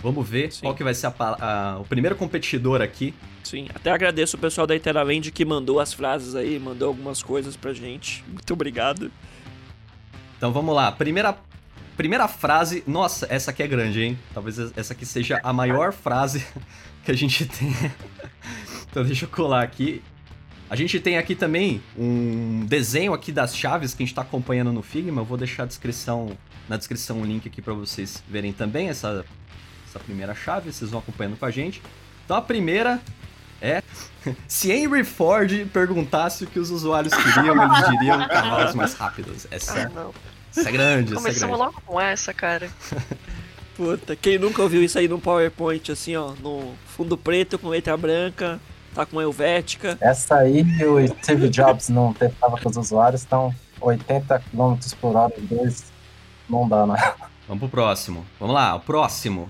Vamos 0.00 0.28
ver 0.28 0.52
Sim. 0.52 0.62
qual 0.62 0.74
que 0.74 0.82
vai 0.82 0.92
ser 0.92 1.06
a 1.06 1.14
a- 1.20 1.78
o 1.78 1.84
primeiro 1.84 2.16
competidor 2.16 2.82
aqui. 2.82 3.14
Sim, 3.44 3.68
até 3.72 3.92
agradeço 3.92 4.36
o 4.36 4.40
pessoal 4.40 4.66
da 4.66 4.74
Interaland 4.74 5.30
que 5.30 5.44
mandou 5.44 5.78
as 5.78 5.92
frases 5.92 6.34
aí, 6.34 6.58
mandou 6.58 6.88
algumas 6.88 7.22
coisas 7.22 7.54
pra 7.56 7.72
gente. 7.72 8.24
Muito 8.26 8.52
obrigado. 8.52 9.08
Então 10.36 10.52
vamos 10.52 10.74
lá. 10.74 10.90
Primeira, 10.90 11.38
primeira 11.96 12.28
frase. 12.28 12.82
Nossa, 12.86 13.26
essa 13.30 13.50
aqui 13.50 13.62
é 13.62 13.66
grande, 13.66 14.02
hein? 14.02 14.18
Talvez 14.32 14.58
essa 14.76 14.92
aqui 14.92 15.06
seja 15.06 15.40
a 15.42 15.52
maior 15.52 15.92
frase 15.92 16.44
que 17.04 17.10
a 17.10 17.14
gente 17.14 17.46
tem. 17.46 17.74
então 18.90 19.04
deixa 19.04 19.24
eu 19.24 19.28
colar 19.28 19.62
aqui. 19.62 20.02
A 20.70 20.76
gente 20.76 20.98
tem 21.00 21.18
aqui 21.18 21.34
também 21.34 21.82
um 21.98 22.64
desenho 22.66 23.12
aqui 23.12 23.30
das 23.30 23.54
chaves 23.54 23.92
que 23.92 24.02
a 24.02 24.06
gente 24.06 24.14
tá 24.14 24.22
acompanhando 24.22 24.72
no 24.72 24.82
Figma. 24.82 25.20
Eu 25.20 25.24
vou 25.24 25.36
deixar 25.36 25.64
a 25.64 25.66
descrição, 25.66 26.36
na 26.68 26.78
descrição 26.78 27.20
o 27.20 27.24
link 27.24 27.46
aqui 27.46 27.60
para 27.60 27.74
vocês 27.74 28.22
verem 28.26 28.54
também 28.54 28.88
essa, 28.88 29.24
essa 29.86 29.98
primeira 29.98 30.34
chave. 30.34 30.72
Vocês 30.72 30.90
vão 30.90 31.00
acompanhando 31.00 31.36
com 31.36 31.44
a 31.44 31.50
gente. 31.50 31.82
Então 32.24 32.36
a 32.36 32.42
primeira 32.42 33.02
é 33.60 33.82
se 34.48 34.72
Henry 34.72 35.04
Ford 35.04 35.66
perguntasse 35.72 36.44
o 36.44 36.46
que 36.46 36.58
os 36.58 36.70
usuários 36.70 37.12
queriam, 37.14 37.62
eles 37.62 37.90
diriam 37.90 38.26
cavalos 38.26 38.74
mais 38.74 38.94
rápidos. 38.94 39.46
Essa, 39.50 39.92
Ah, 39.94 40.10
essa 40.56 40.68
é 40.68 40.72
grande, 40.72 41.04
essa 41.12 41.14
é 41.14 41.22
Começamos 41.22 41.56
grande. 41.58 41.72
logo 41.74 41.82
com 41.86 42.00
essa, 42.00 42.32
cara. 42.34 42.70
Puta, 43.76 44.14
quem 44.14 44.38
nunca 44.38 44.62
ouviu 44.62 44.82
isso 44.82 44.98
aí 44.98 45.08
no 45.08 45.18
PowerPoint, 45.18 45.90
assim, 45.90 46.14
ó, 46.14 46.32
no 46.40 46.74
fundo 46.86 47.16
preto 47.16 47.58
com 47.58 47.68
letra 47.68 47.96
branca, 47.96 48.60
tá 48.94 49.06
com 49.06 49.20
helvética. 49.20 49.96
Essa 50.00 50.36
aí 50.36 50.62
o 50.84 51.08
Steve 51.22 51.48
Jobs 51.48 51.88
não 51.88 52.12
testava 52.12 52.58
com 52.58 52.68
os 52.68 52.76
usuários, 52.76 53.24
então 53.24 53.54
80 53.80 54.38
km 54.50 54.74
por 55.00 55.16
hora 55.16 55.32
em 55.38 55.46
dois 55.46 55.90
não 56.48 56.68
dá, 56.68 56.86
né? 56.86 57.14
Vamos 57.48 57.60
pro 57.60 57.68
próximo. 57.70 58.26
Vamos 58.38 58.54
lá, 58.54 58.74
o 58.74 58.80
próximo. 58.80 59.48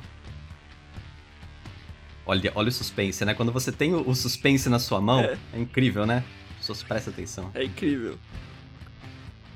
Olha, 2.25 2.53
olha 2.55 2.69
o 2.69 2.73
suspense, 2.73 3.25
né? 3.25 3.35
Quando 3.35 3.51
você 3.51 3.73
tem 3.73 3.93
o 3.95 4.09
o 4.09 4.15
suspense 4.15 4.69
na 4.69 4.79
sua 4.79 5.01
mão, 5.01 5.21
é, 5.21 5.37
É. 5.53 5.59
incrível, 5.59 6.07
né? 6.07 6.23
Só 6.61 6.73
presta 6.87 7.11
atenção. 7.11 7.51
É 7.55 7.65
incrível. 7.65 8.13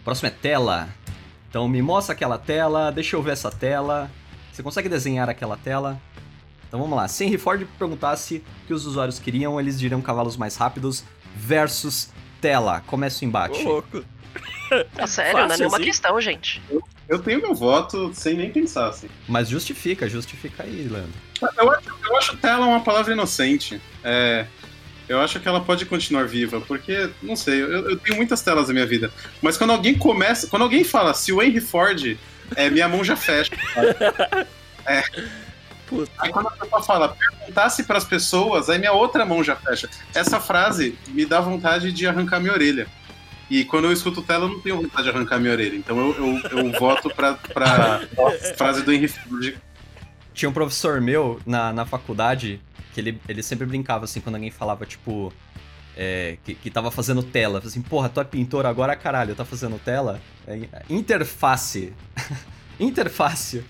O 0.01 0.05
próximo 0.05 0.27
é 0.27 0.31
tela. 0.31 0.89
Então 1.49 1.69
me 1.69 1.81
mostra 1.83 2.15
aquela 2.15 2.39
tela, 2.39 2.91
deixa 2.91 3.17
eu 3.17 3.23
ver 3.23 3.33
essa 3.33 3.51
tela. 3.51 4.11
Você 4.53 4.63
consegue 4.63 4.89
desenhar 4.89 5.29
aquela 5.29 5.57
tela? 5.57 6.01
Então 6.69 6.81
vamos 6.81 6.97
lá. 6.97 7.07
Se 7.09 7.25
Henry 7.25 7.39
Ford 7.39 7.67
perguntasse 7.79 8.43
o 8.65 8.67
que 8.67 8.75
os 8.75 8.87
usuários 8.87 9.19
queriam, 9.19 9.59
eles 9.61 9.79
diriam 9.79 10.01
cavalos 10.03 10.37
mais 10.37 10.57
rápidos 10.57 11.05
versus 11.37 12.11
tela. 12.41 12.81
Começa 12.87 13.25
o 13.25 13.27
Ô, 13.27 13.29
embate. 13.29 13.63
louco. 13.63 14.05
É 14.99 15.07
sério, 15.07 15.33
não 15.35 15.41
é 15.41 15.49
Fácil 15.49 15.59
nenhuma 15.61 15.77
assim? 15.77 15.87
questão, 15.87 16.21
gente. 16.21 16.63
Eu 17.09 17.21
tenho 17.21 17.41
meu 17.41 17.55
voto 17.55 18.11
sem 18.13 18.35
nem 18.35 18.51
pensar, 18.51 18.89
assim. 18.89 19.09
Mas 19.29 19.49
justifica, 19.49 20.09
justifica 20.09 20.65
aí, 20.65 20.89
Leandro. 20.91 21.13
Eu 21.57 21.71
acho, 21.71 21.89
eu 22.05 22.17
acho 22.17 22.37
tela 22.39 22.67
uma 22.67 22.81
palavra 22.81 23.13
inocente. 23.13 23.81
É, 24.03 24.45
eu 25.09 25.21
acho 25.21 25.39
que 25.39 25.47
ela 25.49 25.61
pode 25.61 25.87
continuar 25.87 26.27
viva, 26.27 26.61
porque, 26.61 27.11
não 27.23 27.37
sei, 27.37 27.63
eu, 27.63 27.91
eu 27.91 27.97
tenho 27.97 28.17
muitas 28.17 28.43
telas 28.43 28.69
na 28.69 28.75
minha 28.75 28.87
vida. 28.87 29.11
Mas 29.41 29.57
quando 29.57 29.71
alguém 29.71 29.97
começa, 29.97 30.49
quando 30.49 30.63
alguém 30.63 30.83
fala 30.85 31.15
se 31.15 31.33
o 31.33 31.41
Henry 31.43 31.61
Ford, 31.61 32.17
é, 32.55 32.71
minha 32.71 32.89
mão 32.89 33.05
já 33.05 33.17
fecha. 33.17 33.53
Puta. 35.87 36.11
Aí 36.19 36.33
quando 36.33 36.49
a 36.49 36.51
pessoa 36.51 36.83
fala, 36.83 37.09
perguntasse 37.17 37.85
pras 37.85 38.05
pessoas, 38.05 38.69
aí 38.69 38.79
minha 38.79 38.93
outra 38.93 39.25
mão 39.25 39.43
já 39.43 39.55
fecha. 39.55 39.89
Essa 40.15 40.41
frase 40.41 40.99
me 41.09 41.25
dá 41.25 41.41
vontade 41.41 41.93
de 41.93 42.07
arrancar 42.07 42.41
minha 42.41 42.53
orelha. 42.53 42.89
E 43.49 43.65
quando 43.65 43.85
eu 43.85 43.93
escuto 43.93 44.23
tela, 44.23 44.47
eu 44.47 44.49
não 44.49 44.61
tenho 44.61 44.83
vontade 44.83 45.05
de 45.05 45.11
arrancar 45.11 45.39
minha 45.39 45.53
orelha. 45.53 45.77
Então 45.77 45.97
eu, 45.99 46.15
eu, 46.17 46.59
eu 46.59 46.73
voto 46.73 47.09
pra, 47.11 47.35
pra 47.35 48.01
frase 48.59 48.83
do 48.83 48.93
Henry 48.93 49.07
Ford. 49.07 49.57
Tinha 50.35 50.49
um 50.49 50.53
professor 50.53 51.01
meu 51.01 51.41
na, 51.47 51.73
na 51.73 51.87
faculdade 51.87 52.61
que 52.97 53.01
ele, 53.01 53.21
ele 53.29 53.43
sempre 53.43 53.67
brincava 53.67 54.07
assim 54.07 54.23
quando 54.23 54.37
alguém 54.37 54.51
falava, 54.51 54.87
tipo, 54.87 55.31
é, 55.95 56.39
que, 56.43 56.55
que 56.55 56.71
tava 56.71 56.91
fazendo 56.91 57.23
tela. 57.23 57.61
Assim, 57.63 57.83
porra, 57.83 58.09
tu 58.09 58.23
é 58.23 58.25
pintor 58.25 58.65
agora, 58.65 58.97
caralho, 58.97 59.35
tá 59.35 59.45
fazendo 59.45 59.79
tela? 59.79 60.19
É, 60.49 60.67
interface. 60.89 61.93
interface. 62.81 63.63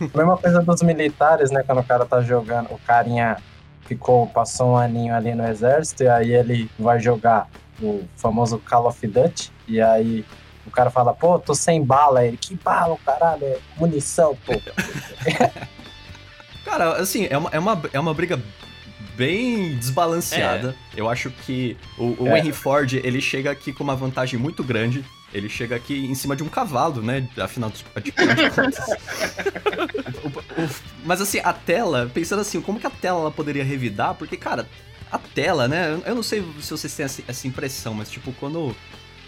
Mesma 0.00 0.38
coisa 0.38 0.62
dos 0.62 0.80
militares, 0.80 1.50
né? 1.50 1.62
Quando 1.62 1.82
o 1.82 1.84
cara 1.84 2.06
tá 2.06 2.22
jogando, 2.22 2.72
o 2.72 2.78
carinha 2.78 3.36
ficou, 3.82 4.26
passou 4.26 4.70
um 4.70 4.76
aninho 4.78 5.14
ali 5.14 5.34
no 5.34 5.46
exército, 5.46 6.04
e 6.04 6.08
aí 6.08 6.32
ele 6.32 6.70
vai 6.78 6.98
jogar 6.98 7.50
o 7.82 8.02
famoso 8.16 8.58
Call 8.60 8.86
of 8.86 9.06
Duty, 9.06 9.52
e 9.68 9.78
aí 9.78 10.24
o 10.66 10.70
cara 10.70 10.88
fala, 10.88 11.12
pô, 11.12 11.38
tô 11.38 11.54
sem 11.54 11.84
bala. 11.84 12.24
Ele, 12.24 12.38
que 12.38 12.54
bala, 12.54 12.96
caralho, 13.04 13.44
é 13.44 13.58
munição, 13.76 14.34
pô. 14.46 14.54
Cara, 16.64 16.96
assim, 16.96 17.26
é 17.28 17.36
uma, 17.36 17.50
é 17.50 17.58
uma, 17.58 17.82
é 17.92 18.00
uma 18.00 18.14
briga 18.14 18.40
bem 19.20 19.76
desbalanceada. 19.76 20.74
É. 20.96 21.00
Eu 21.00 21.06
acho 21.06 21.30
que 21.30 21.76
o, 21.98 22.24
o 22.24 22.28
é. 22.28 22.38
Henry 22.38 22.52
Ford, 22.52 22.94
ele 22.94 23.20
chega 23.20 23.50
aqui 23.50 23.70
com 23.70 23.84
uma 23.84 23.94
vantagem 23.94 24.40
muito 24.40 24.64
grande. 24.64 25.04
Ele 25.32 25.46
chega 25.46 25.76
aqui 25.76 26.06
em 26.06 26.14
cima 26.14 26.34
de 26.34 26.42
um 26.42 26.48
cavalo, 26.48 27.02
né? 27.02 27.28
Afinal 27.36 27.70
de 27.70 27.84
contas. 28.50 28.80
mas 31.04 31.20
assim, 31.20 31.38
a 31.44 31.52
tela, 31.52 32.10
pensando 32.12 32.40
assim, 32.40 32.62
como 32.62 32.80
que 32.80 32.86
a 32.86 32.90
tela 32.90 33.20
ela 33.20 33.30
poderia 33.30 33.62
revidar? 33.62 34.14
Porque, 34.14 34.38
cara, 34.38 34.66
a 35.12 35.18
tela, 35.18 35.68
né? 35.68 36.00
Eu 36.06 36.14
não 36.14 36.22
sei 36.22 36.42
se 36.58 36.70
vocês 36.70 36.94
têm 36.96 37.04
essa 37.28 37.46
impressão, 37.46 37.92
mas 37.92 38.10
tipo, 38.10 38.32
quando 38.40 38.74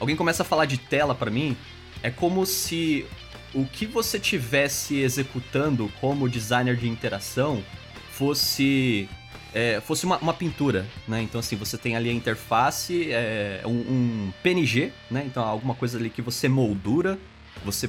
alguém 0.01 0.17
começa 0.17 0.43
a 0.43 0.47
falar 0.47 0.65
de 0.65 0.79
tela 0.79 1.15
para 1.15 1.31
mim, 1.31 1.55
é 2.03 2.11
como 2.11 2.47
se 2.47 3.07
o 3.55 3.67
que 3.67 3.85
você 3.85 4.19
tivesse 4.19 5.01
executando 5.01 5.93
como 6.01 6.31
designer 6.31 6.77
de 6.77 6.89
interação 6.89 7.63
fosse 8.11 9.07
é, 9.55 9.81
fosse 9.81 10.07
uma, 10.07 10.19
uma, 10.19 10.33
pintura, 10.33 10.87
né? 11.07 11.23
Então, 11.23 11.39
assim, 11.39 11.57
você 11.57 11.77
tem 11.77 11.95
ali 11.95 12.09
a 12.09 12.13
interface, 12.13 13.13
é, 13.13 13.63
um, 13.67 13.71
um, 13.71 14.33
PNG, 14.43 14.93
né? 15.11 15.25
Então, 15.27 15.45
alguma 15.45 15.75
coisa 15.75 15.99
ali 15.99 16.09
que 16.09 16.23
você 16.23 16.49
moldura, 16.49 17.19
você 17.65 17.89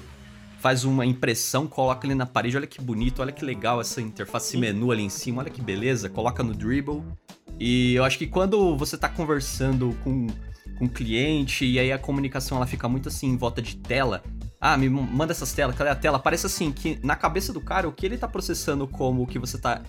faz 0.59 0.83
uma 0.83 1.05
impressão, 1.05 1.67
coloca 1.67 2.07
ali 2.07 2.15
na 2.15 2.25
parede, 2.25 2.57
olha 2.57 2.67
que 2.67 2.81
bonito, 2.81 3.21
olha 3.21 3.31
que 3.31 3.43
legal 3.43 3.81
essa 3.81 4.01
interface 4.01 4.57
menu 4.57 4.91
ali 4.91 5.03
em 5.03 5.09
cima, 5.09 5.41
olha 5.41 5.51
que 5.51 5.61
beleza, 5.61 6.09
coloca 6.09 6.41
no 6.43 6.53
Dribble. 6.53 7.03
E 7.59 7.93
eu 7.95 8.03
acho 8.03 8.17
que 8.17 8.27
quando 8.27 8.75
você 8.77 8.97
tá 8.97 9.07
conversando 9.07 9.97
com, 10.03 10.27
com 10.77 10.85
o 10.85 10.89
cliente 10.89 11.65
e 11.65 11.79
aí 11.79 11.91
a 11.91 11.97
comunicação 11.97 12.57
ela 12.57 12.65
fica 12.65 12.87
muito 12.87 13.09
assim 13.09 13.27
em 13.27 13.37
volta 13.37 13.61
de 13.61 13.75
tela, 13.77 14.23
ah, 14.59 14.77
me 14.77 14.89
manda 14.89 15.33
essas 15.33 15.51
telas, 15.51 15.75
cadê 15.75 15.89
a 15.89 15.95
tela? 15.95 16.17
Parece 16.17 16.45
assim 16.45 16.71
que 16.71 16.97
na 17.03 17.15
cabeça 17.17 17.51
do 17.51 17.59
cara 17.59 17.87
o 17.87 17.91
que 17.91 18.05
ele 18.05 18.17
tá 18.17 18.27
processando 18.27 18.87
como 18.87 19.23
o 19.23 19.27
que 19.27 19.37
você 19.37 19.57
tá 19.57 19.81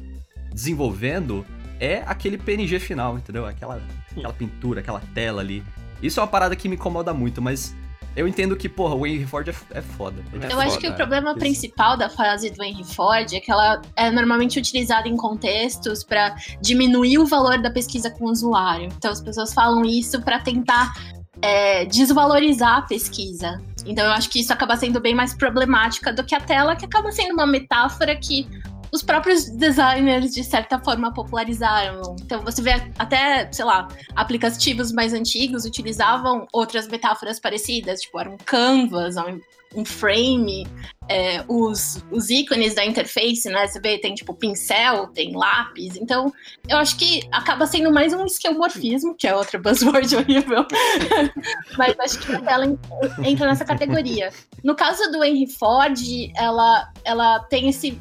desenvolvendo 0.52 1.47
é 1.81 2.02
aquele 2.07 2.38
PNG 2.38 2.78
final, 2.78 3.19
entendeu? 3.19 3.47
Aquela, 3.47 3.83
aquela 4.11 4.33
pintura, 4.33 4.81
aquela 4.81 5.00
tela 5.14 5.40
ali. 5.40 5.64
Isso 6.02 6.21
é 6.21 6.23
uma 6.23 6.28
parada 6.28 6.54
que 6.54 6.69
me 6.69 6.76
incomoda 6.76 7.12
muito, 7.14 7.40
mas 7.40 7.75
eu 8.16 8.28
entendo 8.28 8.57
que, 8.57 8.69
porra, 8.69 8.95
o 8.95 9.07
Henry 9.07 9.26
Ford 9.26 9.49
é, 9.49 9.54
é 9.73 9.83
foda. 9.83 10.23
É 10.32 10.47
eu 10.47 10.50
foda, 10.50 10.63
acho 10.65 10.78
que 10.78 10.89
o 10.89 10.95
problema 10.95 11.30
isso. 11.30 11.39
principal 11.39 11.97
da 11.97 12.08
frase 12.08 12.50
do 12.50 12.63
Henry 12.63 12.84
Ford 12.84 13.32
é 13.32 13.41
que 13.41 13.50
ela 13.50 13.82
é 13.97 14.10
normalmente 14.10 14.58
utilizada 14.58 15.08
em 15.08 15.17
contextos 15.17 16.04
para 16.04 16.34
diminuir 16.60 17.19
o 17.19 17.26
valor 17.26 17.60
da 17.60 17.71
pesquisa 17.71 18.10
com 18.10 18.26
o 18.26 18.30
usuário. 18.30 18.89
Então 18.97 19.10
as 19.10 19.21
pessoas 19.21 19.52
falam 19.52 19.84
isso 19.84 20.23
para 20.23 20.39
tentar 20.39 20.93
é, 21.43 21.84
desvalorizar 21.87 22.78
a 22.78 22.82
pesquisa. 22.82 23.60
Então 23.84 24.04
eu 24.04 24.13
acho 24.13 24.30
que 24.30 24.41
isso 24.41 24.52
acaba 24.52 24.76
sendo 24.76 25.00
bem 25.00 25.15
mais 25.15 25.34
problemática 25.34 26.13
do 26.13 26.23
que 26.25 26.34
a 26.37 26.41
tela, 26.41 26.76
que 26.76 26.84
acaba 26.84 27.10
sendo 27.10 27.34
uma 27.34 27.47
metáfora 27.47 28.15
que 28.15 28.49
os 28.95 29.02
próprios 29.02 29.50
designers, 29.50 30.33
de 30.33 30.45
certa 30.45 30.78
forma, 30.78 31.13
popularizaram. 31.13 32.15
Então, 32.23 32.43
você 32.43 32.63
vê 32.63 32.71
até, 32.97 33.50
sei 33.52 33.65
lá, 33.65 33.89
aplicativos 34.15 34.93
mais 34.93 35.13
antigos 35.13 35.65
utilizavam 35.65 36.47
outras 36.52 36.87
metáforas 36.87 37.41
parecidas, 37.41 38.02
tipo, 38.02 38.21
eram 38.21 38.37
canvas, 38.39 39.17
um 39.75 39.85
frame, 39.85 40.65
é, 41.09 41.45
os, 41.49 42.04
os 42.13 42.30
ícones 42.30 42.75
da 42.75 42.85
interface, 42.85 43.49
né? 43.49 43.67
Você 43.67 43.80
vê, 43.80 43.99
tem 43.99 44.15
tipo 44.15 44.33
pincel, 44.33 45.09
tem 45.09 45.37
lápis. 45.37 45.97
Então, 45.97 46.33
eu 46.69 46.78
acho 46.78 46.97
que 46.97 47.23
acaba 47.33 47.67
sendo 47.67 47.93
mais 47.93 48.13
um 48.13 48.25
esquemorfismo, 48.25 49.17
que 49.17 49.26
é 49.26 49.35
outra 49.35 49.59
buzzword 49.59 50.15
horrível. 50.15 50.65
Mas 51.76 51.99
acho 51.99 52.21
que 52.21 52.33
ela 52.33 52.67
entra 53.25 53.49
nessa 53.49 53.65
categoria. 53.65 54.30
No 54.63 54.76
caso 54.76 55.11
do 55.11 55.25
Henry 55.25 55.49
Ford, 55.49 55.99
ela, 56.37 56.89
ela 57.04 57.41
tem 57.41 57.69
esse 57.69 58.00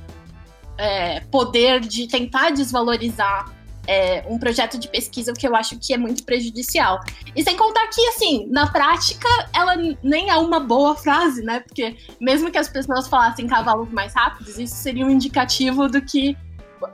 é, 0.78 1.20
poder 1.32 1.80
de 1.80 2.08
tentar 2.08 2.52
desvalorizar 2.52 3.54
é, 3.88 4.24
um 4.28 4.38
projeto 4.40 4.78
de 4.78 4.88
pesquisa 4.88 5.34
que 5.34 5.48
eu 5.48 5.56
acho 5.56 5.78
que 5.78 5.94
é 5.94 5.98
muito 5.98 6.24
prejudicial. 6.24 7.02
E 7.36 7.44
sem 7.44 7.56
contar 7.58 7.88
que, 7.88 8.02
assim, 8.10 8.48
na 8.50 8.68
prática, 8.68 9.28
ela 9.54 9.76
nem 10.02 10.30
é 10.30 10.38
uma 10.38 10.60
boa 10.60 10.96
frase, 10.96 11.44
né? 11.44 11.60
Porque 11.60 11.98
mesmo 12.20 12.50
que 12.50 12.58
as 12.58 12.70
pessoas 12.70 13.08
falassem 13.08 13.48
cavalos 13.48 13.92
mais 13.92 14.14
rápidos, 14.14 14.58
isso 14.58 14.76
seria 14.76 15.06
um 15.06 15.10
indicativo 15.10 15.88
do 15.88 16.02
que 16.02 16.38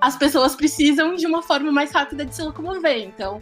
as 0.01 0.15
pessoas 0.15 0.55
precisam 0.55 1.15
de 1.15 1.25
uma 1.25 1.41
forma 1.41 1.71
mais 1.71 1.91
rápida 1.91 2.25
de 2.25 2.35
se 2.35 2.41
locomover. 2.41 3.03
Então, 3.03 3.41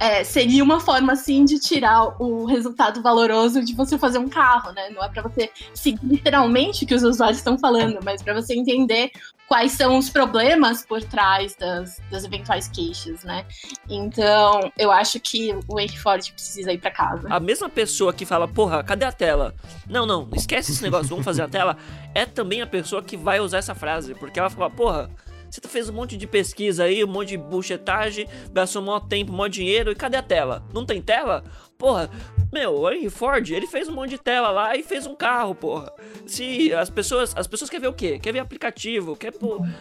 é, 0.00 0.22
seria 0.22 0.62
uma 0.62 0.80
forma, 0.80 1.12
assim, 1.12 1.44
de 1.44 1.58
tirar 1.58 2.22
o 2.22 2.46
resultado 2.46 3.02
valoroso 3.02 3.64
de 3.64 3.74
você 3.74 3.98
fazer 3.98 4.18
um 4.18 4.28
carro, 4.28 4.72
né? 4.72 4.90
Não 4.90 5.02
é 5.02 5.08
para 5.08 5.22
você 5.22 5.50
seguir 5.74 6.06
literalmente 6.06 6.84
o 6.84 6.86
que 6.86 6.94
os 6.94 7.02
usuários 7.02 7.38
estão 7.38 7.58
falando, 7.58 7.98
mas 8.02 8.22
para 8.22 8.32
você 8.32 8.54
entender 8.54 9.10
quais 9.48 9.72
são 9.72 9.96
os 9.96 10.10
problemas 10.10 10.84
por 10.84 11.02
trás 11.02 11.56
das, 11.56 12.00
das 12.10 12.24
eventuais 12.24 12.68
queixas, 12.68 13.24
né? 13.24 13.46
Então, 13.88 14.70
eu 14.76 14.92
acho 14.92 15.18
que 15.18 15.58
o 15.66 15.80
Henry 15.80 15.96
Ford 15.96 16.30
precisa 16.32 16.70
ir 16.70 16.78
para 16.78 16.90
casa. 16.90 17.26
A 17.30 17.40
mesma 17.40 17.68
pessoa 17.68 18.12
que 18.12 18.26
fala, 18.26 18.46
porra, 18.46 18.84
cadê 18.84 19.06
a 19.06 19.12
tela? 19.12 19.54
Não, 19.88 20.04
não, 20.04 20.28
esquece 20.34 20.70
esse 20.70 20.82
negócio, 20.82 21.08
vamos 21.08 21.24
fazer 21.24 21.42
a 21.42 21.48
tela. 21.48 21.78
É 22.14 22.26
também 22.26 22.60
a 22.60 22.66
pessoa 22.66 23.02
que 23.02 23.16
vai 23.16 23.40
usar 23.40 23.58
essa 23.58 23.74
frase, 23.74 24.14
porque 24.14 24.38
ela 24.38 24.50
fala, 24.50 24.68
porra, 24.68 25.10
você 25.50 25.60
fez 25.66 25.88
um 25.88 25.94
monte 25.94 26.16
de 26.16 26.26
pesquisa 26.26 26.84
aí, 26.84 27.02
um 27.02 27.08
monte 27.08 27.30
de 27.30 27.38
buchetagem, 27.38 28.28
gastou 28.52 28.82
maior 28.82 29.00
tempo, 29.00 29.32
maior 29.32 29.48
dinheiro, 29.48 29.90
e 29.90 29.94
cadê 29.94 30.18
a 30.18 30.22
tela? 30.22 30.62
Não 30.74 30.84
tem 30.84 31.00
tela? 31.00 31.42
Porra, 31.78 32.10
meu, 32.52 32.74
o 32.74 32.90
Henry 32.90 33.08
Ford, 33.08 33.48
ele 33.48 33.68
fez 33.68 33.88
um 33.88 33.92
monte 33.92 34.10
de 34.10 34.18
tela 34.18 34.50
lá 34.50 34.76
e 34.76 34.82
fez 34.82 35.06
um 35.06 35.14
carro, 35.14 35.54
porra. 35.54 35.92
Se 36.26 36.72
as 36.74 36.90
pessoas, 36.90 37.32
as 37.36 37.46
pessoas 37.46 37.70
querem 37.70 37.82
ver 37.82 37.88
o 37.88 37.92
quê? 37.92 38.18
Quer 38.18 38.32
ver 38.32 38.40
aplicativo, 38.40 39.14
quer, 39.14 39.32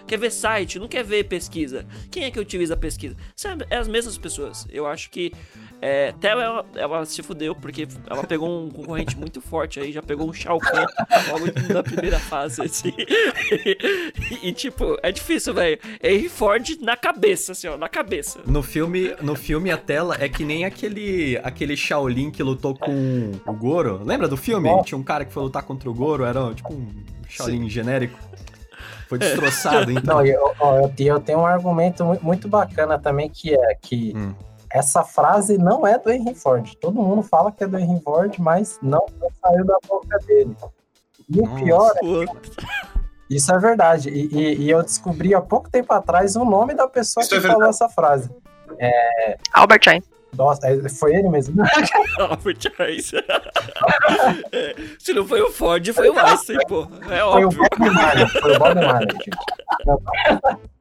quer 0.05 0.19
ver 0.19 0.29
site, 0.29 0.77
não 0.77 0.87
quer 0.87 1.03
ver 1.03 1.23
pesquisa. 1.23 1.87
Quem 2.11 2.25
é 2.25 2.29
que 2.29 2.39
utiliza 2.39 2.75
a 2.75 2.77
pesquisa? 2.77 3.15
Sabe, 3.35 3.65
é 3.71 3.77
as 3.77 3.87
mesmas 3.87 4.15
pessoas. 4.15 4.67
Eu 4.69 4.85
acho 4.85 5.09
que 5.09 5.31
é, 5.79 6.11
Tela, 6.13 6.43
ela, 6.43 6.65
ela, 6.75 7.05
se 7.05 7.21
fudeu, 7.21 7.55
porque 7.55 7.87
ela 8.09 8.23
pegou 8.23 8.65
um 8.65 8.69
concorrente 8.69 9.15
muito 9.15 9.39
forte 9.39 9.79
aí, 9.79 9.91
já 9.91 10.01
pegou 10.01 10.27
um 10.27 10.33
Shao 10.33 10.57
Kahn 10.57 10.87
logo 11.29 11.45
na 11.71 11.83
primeira 11.83 12.19
fase, 12.19 12.63
assim. 12.63 12.93
e, 14.41 14.51
tipo, 14.53 14.97
é 15.03 15.11
difícil, 15.11 15.53
velho. 15.53 15.77
Henry 16.03 16.29
Ford 16.29 16.67
na 16.81 16.97
cabeça, 16.97 17.51
assim, 17.51 17.67
ó, 17.67 17.77
na 17.77 17.87
cabeça. 17.87 18.39
No 18.45 18.63
filme, 18.63 19.15
no 19.21 19.35
filme, 19.35 19.69
a 19.69 19.77
tela 19.77 20.17
é 20.19 20.27
que 20.27 20.43
nem 20.43 20.65
aquele, 20.65 21.39
aquele 21.43 21.77
Shaolin 21.77 22.31
que 22.31 22.41
lutou 22.41 22.75
com 22.75 23.31
o 23.45 23.53
Goro. 23.53 24.01
Lembra 24.03 24.27
do 24.27 24.37
filme? 24.37 24.69
Tinha 24.83 24.97
um 24.97 25.03
cara 25.03 25.25
que 25.25 25.33
foi 25.33 25.43
lutar 25.43 25.61
contra 25.63 25.87
o 25.89 25.93
Goro, 25.93 26.23
era 26.23 26.53
tipo 26.55 26.73
um 26.73 26.87
Shaolin 27.29 27.63
Sim. 27.63 27.69
genérico. 27.69 28.17
Foi 29.07 29.19
destroçado, 29.19 29.91
então. 29.93 30.17
Não, 30.17 30.25
eu, 30.25 30.53
eu, 30.59 30.93
eu, 30.97 31.19
tenho 31.19 31.39
um 31.39 31.45
argumento 31.45 32.03
muito 32.21 32.47
bacana 32.47 32.97
também, 32.97 33.29
que 33.29 33.53
é 33.53 33.75
que 33.79 34.11
hum 34.15 34.33
essa 34.71 35.03
frase 35.03 35.57
não 35.57 35.85
é 35.85 35.97
do 35.97 36.11
Henry 36.11 36.35
Ford. 36.35 36.75
Todo 36.75 37.01
mundo 37.01 37.23
fala 37.23 37.51
que 37.51 37.63
é 37.63 37.67
do 37.67 37.77
Henry 37.77 38.01
Ford, 38.01 38.35
mas 38.39 38.79
não 38.81 39.05
saiu 39.41 39.65
da 39.65 39.77
boca 39.87 40.17
dele. 40.25 40.55
E 41.29 41.39
o 41.41 41.55
pior 41.55 41.91
é 41.95 41.99
que, 41.99 42.51
Isso 43.29 43.53
é 43.53 43.59
verdade. 43.59 44.09
E, 44.09 44.27
e, 44.33 44.55
e, 44.63 44.69
eu 44.69 44.81
descobri 44.81 45.35
há 45.35 45.41
pouco 45.41 45.69
tempo 45.69 45.93
atrás 45.93 46.35
o 46.35 46.45
nome 46.45 46.73
da 46.73 46.87
pessoa 46.87 47.21
isso 47.21 47.29
que 47.29 47.45
é 47.45 47.49
falou 47.49 47.67
essa 47.67 47.89
frase. 47.89 48.29
É... 48.79 49.37
Albert 49.53 49.81
Einstein. 49.87 50.17
Nossa, 50.37 50.67
é, 50.67 50.89
foi 50.89 51.15
ele 51.15 51.29
mesmo. 51.29 51.61
Albert 52.19 52.73
Einstein. 52.79 53.23
Se 54.99 55.13
não 55.13 55.27
foi 55.27 55.41
o 55.41 55.51
Ford, 55.51 55.85
foi 55.93 56.09
o 56.09 56.17
Einstein, 56.17 56.59
pô. 56.67 56.87
É 57.01 57.05
foi 57.05 57.21
óbvio. 57.21 57.49
O 57.49 57.79
Bob 57.79 57.89
Marley, 57.91 58.27
foi 58.27 58.55
o 58.55 58.59
Bob 58.59 58.75
Marley, 58.75 59.09
gente. 59.11 59.29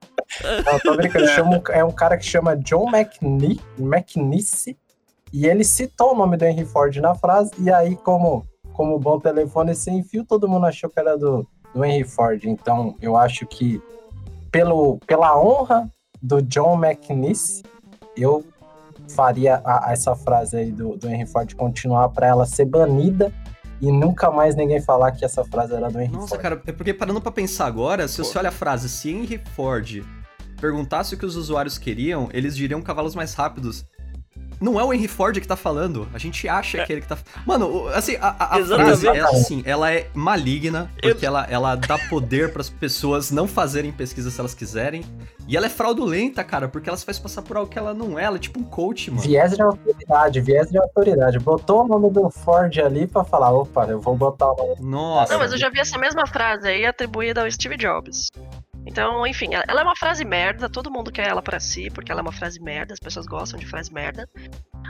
Não, 0.65 0.79
tô 0.81 0.97
brincando. 0.97 1.29
Chama, 1.29 1.63
é 1.71 1.85
um 1.85 1.91
cara 1.91 2.17
que 2.17 2.25
chama 2.25 2.57
John 2.57 2.89
McNe 2.89 3.61
McNice. 3.79 4.77
E 5.33 5.47
ele 5.47 5.65
citou 5.65 6.13
o 6.13 6.17
nome 6.17 6.37
do 6.37 6.45
Henry 6.45 6.65
Ford 6.65 6.95
na 6.97 7.15
frase. 7.15 7.51
E 7.59 7.71
aí, 7.71 7.97
como, 7.97 8.47
como 8.73 8.99
bom 8.99 9.19
telefone 9.19 9.75
sem 9.75 10.03
fio, 10.03 10.25
todo 10.25 10.49
mundo 10.49 10.67
achou 10.67 10.89
que 10.89 10.99
era 10.99 11.17
do, 11.17 11.47
do 11.75 11.85
Henry 11.85 12.05
Ford. 12.05 12.45
Então, 12.45 12.97
eu 13.01 13.17
acho 13.17 13.47
que 13.47 13.81
pelo, 14.51 14.99
pela 15.07 15.39
honra 15.39 15.91
do 16.23 16.41
John 16.41 16.83
McNice, 16.83 17.63
eu 18.17 18.45
faria 19.09 19.61
a, 19.65 19.93
essa 19.93 20.15
frase 20.15 20.57
aí 20.57 20.73
do, 20.73 20.97
do 20.97 21.09
Henry 21.09 21.27
Ford 21.27 21.55
continuar 21.55 22.09
para 22.09 22.27
ela 22.27 22.47
ser 22.47 22.65
banida 22.65 23.33
e 23.81 23.93
nunca 23.93 24.31
mais 24.31 24.57
ninguém 24.57 24.81
falar 24.81 25.13
que 25.13 25.25
essa 25.25 25.45
frase 25.45 25.75
era 25.75 25.91
do 25.91 26.01
Henry 26.01 26.13
Nossa, 26.13 26.29
Ford. 26.29 26.41
cara, 26.41 26.63
é 26.67 26.73
porque 26.73 26.95
parando 26.95 27.21
pra 27.21 27.31
pensar 27.31 27.67
agora, 27.67 28.09
se 28.09 28.17
Pô. 28.17 28.25
você 28.25 28.39
olha 28.39 28.49
a 28.49 28.53
frase, 28.53 28.89
se 28.89 29.11
Henry 29.11 29.41
Ford 29.55 30.03
perguntasse 30.61 31.15
o 31.15 31.19
que 31.19 31.27
os 31.27 31.37
usuários 31.37 31.79
queriam, 31.79 32.29
eles 32.33 32.57
diriam 32.57 32.81
cavalos 32.83 33.15
mais 33.15 33.35
rápidos. 33.35 33.85
Não 34.59 34.81
é 34.81 34.85
o 34.85 34.91
Henry 34.91 35.07
Ford 35.07 35.39
que 35.39 35.47
tá 35.47 35.55
falando, 35.57 36.09
a 36.15 36.19
gente 36.19 36.49
acha 36.49 36.83
que 36.87 36.91
é 36.91 36.95
ele 36.95 37.03
que 37.03 37.09
tá. 37.09 37.19
Mano, 37.45 37.89
assim, 37.89 38.17
a, 38.19 38.29
a- 38.57 38.65
frase, 38.65 39.07
ela, 39.07 39.29
assim, 39.29 39.63
ela 39.67 39.93
é 39.93 40.09
maligna, 40.15 40.91
porque 41.03 41.27
ela, 41.27 41.47
ela 41.51 41.75
dá 41.77 41.99
poder 42.09 42.55
pras 42.55 42.71
pessoas 42.71 43.31
não 43.31 43.47
fazerem 43.47 43.93
pesquisa 43.93 44.31
se 44.31 44.41
elas 44.41 44.55
quiserem. 44.55 45.05
E 45.47 45.57
ela 45.59 45.67
é 45.67 45.69
fraudulenta, 45.69 46.43
cara, 46.43 46.69
porque 46.69 46.89
ela 46.89 46.97
se 46.97 47.05
faz 47.05 47.19
passar 47.19 47.43
por 47.43 47.57
algo 47.59 47.71
que 47.71 47.79
ela 47.79 47.93
não 47.93 48.19
é, 48.19 48.25
ela 48.25 48.37
é 48.37 48.39
tipo 48.39 48.59
um 48.59 48.65
coach, 48.65 49.11
mano. 49.11 49.23
Viés 49.23 49.53
de 49.55 49.61
autoridade, 49.63 50.41
viés 50.41 50.71
de 50.71 50.79
autoridade. 50.79 51.39
Botou 51.39 51.85
o 51.85 51.89
nome 51.89 52.11
do 52.11 52.31
Ford 52.31 52.77
ali 52.79 53.07
pra 53.07 53.25
falar, 53.25 53.53
opa, 53.53 53.85
eu 53.85 54.01
vou 54.01 54.17
botar 54.17 54.51
o 54.53 54.57
nome. 54.57 54.77
Nossa. 54.81 55.35
Não, 55.35 55.39
mas 55.39 55.53
eu 55.53 55.59
já 55.59 55.69
vi 55.69 55.81
essa 55.81 55.99
mesma 55.99 56.27
frase 56.27 56.67
aí 56.67 56.87
atribuída 56.87 57.43
ao 57.43 57.51
Steve 57.51 57.77
Jobs. 57.77 58.31
Então, 58.87 59.27
enfim, 59.27 59.49
ela 59.53 59.81
é 59.81 59.85
uma 59.85 59.97
frase 59.97 60.25
merda, 60.25 60.71
todo 60.71 60.91
mundo 60.91 61.11
quer 61.11 61.27
ela 61.27 61.43
pra 61.43 61.59
si, 61.59 61.91
porque 61.91 62.13
ela 62.13 62.21
é 62.21 62.23
uma 62.23 62.33
frase 62.33 62.63
merda, 62.63 62.95
as 62.95 63.01
pessoas 63.01 63.27
gostam 63.27 63.59
de 63.59 63.67
frase 63.67 63.93
merda. 63.93 64.29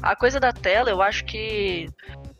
A 0.02 0.14
coisa 0.14 0.38
da 0.38 0.52
tela, 0.52 0.90
eu 0.90 1.02
acho 1.02 1.24
que 1.24 1.88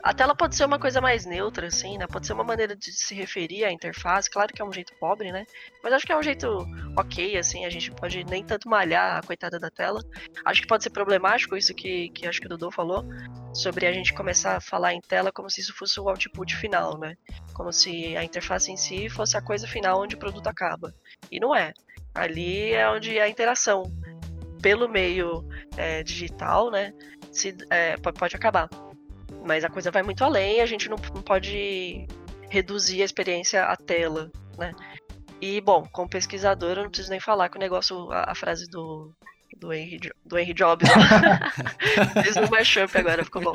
a 0.07 0.15
tela 0.15 0.37
pode 0.37 0.55
ser 0.55 0.65
uma 0.65 0.79
coisa 0.79 1.01
mais 1.01 1.27
neutra, 1.27 1.67
assim, 1.67 1.99
né? 1.99 2.07
Pode 2.07 2.27
ser 2.27 2.33
uma 2.33 2.45
maneira 2.45 2.77
de 2.77 2.93
se 2.93 3.13
referir 3.13 3.65
à 3.65 3.73
interface, 3.73 4.31
claro 4.31 4.53
que 4.53 4.63
é 4.63 4.65
um 4.65 4.73
jeito 4.73 4.95
pobre, 5.01 5.33
né? 5.33 5.45
Mas 5.83 5.93
acho 5.93 6.07
que 6.07 6.13
é 6.13 6.17
um 6.17 6.23
jeito 6.23 6.65
ok, 6.97 7.37
assim, 7.37 7.65
a 7.65 7.71
gente 7.71 7.91
pode 7.91 8.23
nem 8.25 8.45
tanto 8.45 8.69
malhar 8.69 9.19
a 9.19 9.23
coitada 9.23 9.59
da 9.59 9.69
tela. 9.69 10.01
Acho 10.45 10.63
que 10.63 10.69
pode 10.69 10.85
ser 10.85 10.91
problemático 10.91 11.57
isso 11.57 11.75
que, 11.75 12.11
que 12.11 12.25
acho 12.25 12.41
que 12.41 12.47
o 12.47 12.49
Dudu 12.49 12.71
falou, 12.71 13.05
sobre 13.53 13.85
a 13.87 13.93
gente 13.93 14.15
começar 14.15 14.57
a 14.57 14.61
falar 14.61 14.95
em 14.95 15.01
tela 15.01 15.33
como 15.33 15.51
se 15.51 15.61
isso 15.61 15.75
fosse 15.75 15.99
o 15.99 16.09
output 16.09 16.55
final, 16.55 16.97
né? 16.99 17.17
Como 17.53 17.73
se 17.73 18.17
a 18.17 18.23
interface 18.23 18.71
em 18.71 18.77
si 18.77 19.09
fosse 19.09 19.37
a 19.37 19.43
coisa 19.43 19.67
final 19.67 20.01
onde 20.01 20.15
o 20.15 20.19
produto 20.19 20.47
acaba. 20.47 20.95
E 21.33 21.41
não 21.41 21.53
é. 21.53 21.73
Ali 22.15 22.73
é 22.73 22.89
onde 22.89 23.19
a 23.19 23.29
interação 23.29 23.83
pelo 24.63 24.89
meio 24.89 25.45
é, 25.77 26.03
digital, 26.03 26.71
né, 26.71 26.93
se, 27.37 27.57
é, 27.71 27.97
po- 27.97 28.13
pode 28.13 28.37
acabar. 28.37 28.69
Mas 29.45 29.65
a 29.65 29.69
coisa 29.71 29.91
vai 29.91 30.03
muito 30.03 30.25
além, 30.25 30.61
a 30.61 30.67
gente 30.67 30.89
não, 30.89 30.97
não 31.15 31.23
pode 31.23 32.07
reduzir 32.51 33.03
a 33.03 33.05
experiência 33.05 33.65
à 33.65 33.77
tela, 33.77 34.31
né? 34.59 34.73
E, 35.41 35.61
bom, 35.61 35.87
como 35.93 36.09
pesquisador, 36.09 36.71
eu 36.71 36.83
não 36.85 36.89
preciso 36.89 37.11
nem 37.11 37.21
falar 37.21 37.49
que 37.49 37.57
o 37.57 37.61
negócio, 37.61 38.11
a, 38.11 38.33
a 38.33 38.35
frase 38.35 38.67
do, 38.69 39.13
do, 39.59 39.73
Henry, 39.73 40.01
do 40.25 40.39
Henry 40.39 40.55
Jobs, 40.55 40.89
ó. 40.89 40.95
fiz 42.23 42.37
um 42.37 42.49
mashup 42.49 42.97
agora, 42.97 43.25
ficou 43.25 43.43
bom. 43.43 43.53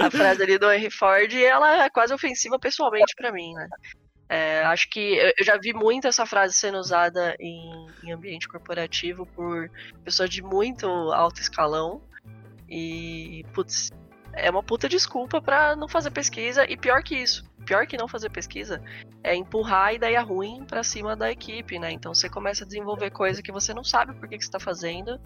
A 0.00 0.10
frase 0.10 0.42
ali 0.42 0.58
do 0.58 0.70
Henry 0.70 0.90
Ford, 0.90 1.32
ela 1.34 1.84
é 1.84 1.90
quase 1.90 2.12
ofensiva 2.12 2.58
pessoalmente 2.58 3.14
pra 3.16 3.32
mim, 3.32 3.54
né? 3.54 3.68
É, 4.30 4.60
acho 4.64 4.90
que 4.90 5.00
eu 5.00 5.32
eu 5.38 5.44
já 5.44 5.56
vi 5.56 5.72
muito 5.72 6.06
essa 6.06 6.26
frase 6.26 6.52
sendo 6.52 6.76
usada 6.76 7.34
em, 7.40 7.86
em 8.04 8.12
ambiente 8.12 8.46
corporativo 8.46 9.24
por 9.24 9.70
pessoas 10.04 10.28
de 10.28 10.42
muito 10.42 10.86
alto 10.86 11.40
escalão. 11.40 12.02
E, 12.68 13.44
putz, 13.54 13.90
é 14.32 14.50
uma 14.50 14.62
puta 14.62 14.88
desculpa 14.88 15.40
pra 15.40 15.74
não 15.74 15.88
fazer 15.88 16.10
pesquisa. 16.10 16.64
E 16.70 16.76
pior 16.76 17.02
que 17.02 17.16
isso, 17.16 17.44
pior 17.64 17.86
que 17.86 17.96
não 17.96 18.08
fazer 18.08 18.30
pesquisa, 18.30 18.82
é 19.22 19.34
empurrar 19.34 19.88
a 19.88 19.92
ideia 19.92 20.20
ruim 20.22 20.64
pra 20.64 20.82
cima 20.82 21.16
da 21.16 21.30
equipe, 21.30 21.78
né? 21.78 21.90
Então 21.92 22.14
você 22.14 22.28
começa 22.28 22.64
a 22.64 22.66
desenvolver 22.66 23.10
coisa 23.10 23.42
que 23.42 23.52
você 23.52 23.74
não 23.74 23.84
sabe 23.84 24.14
por 24.14 24.28
que, 24.28 24.38
que 24.38 24.44
você 24.44 24.50
tá 24.50 24.60
fazendo, 24.60 25.20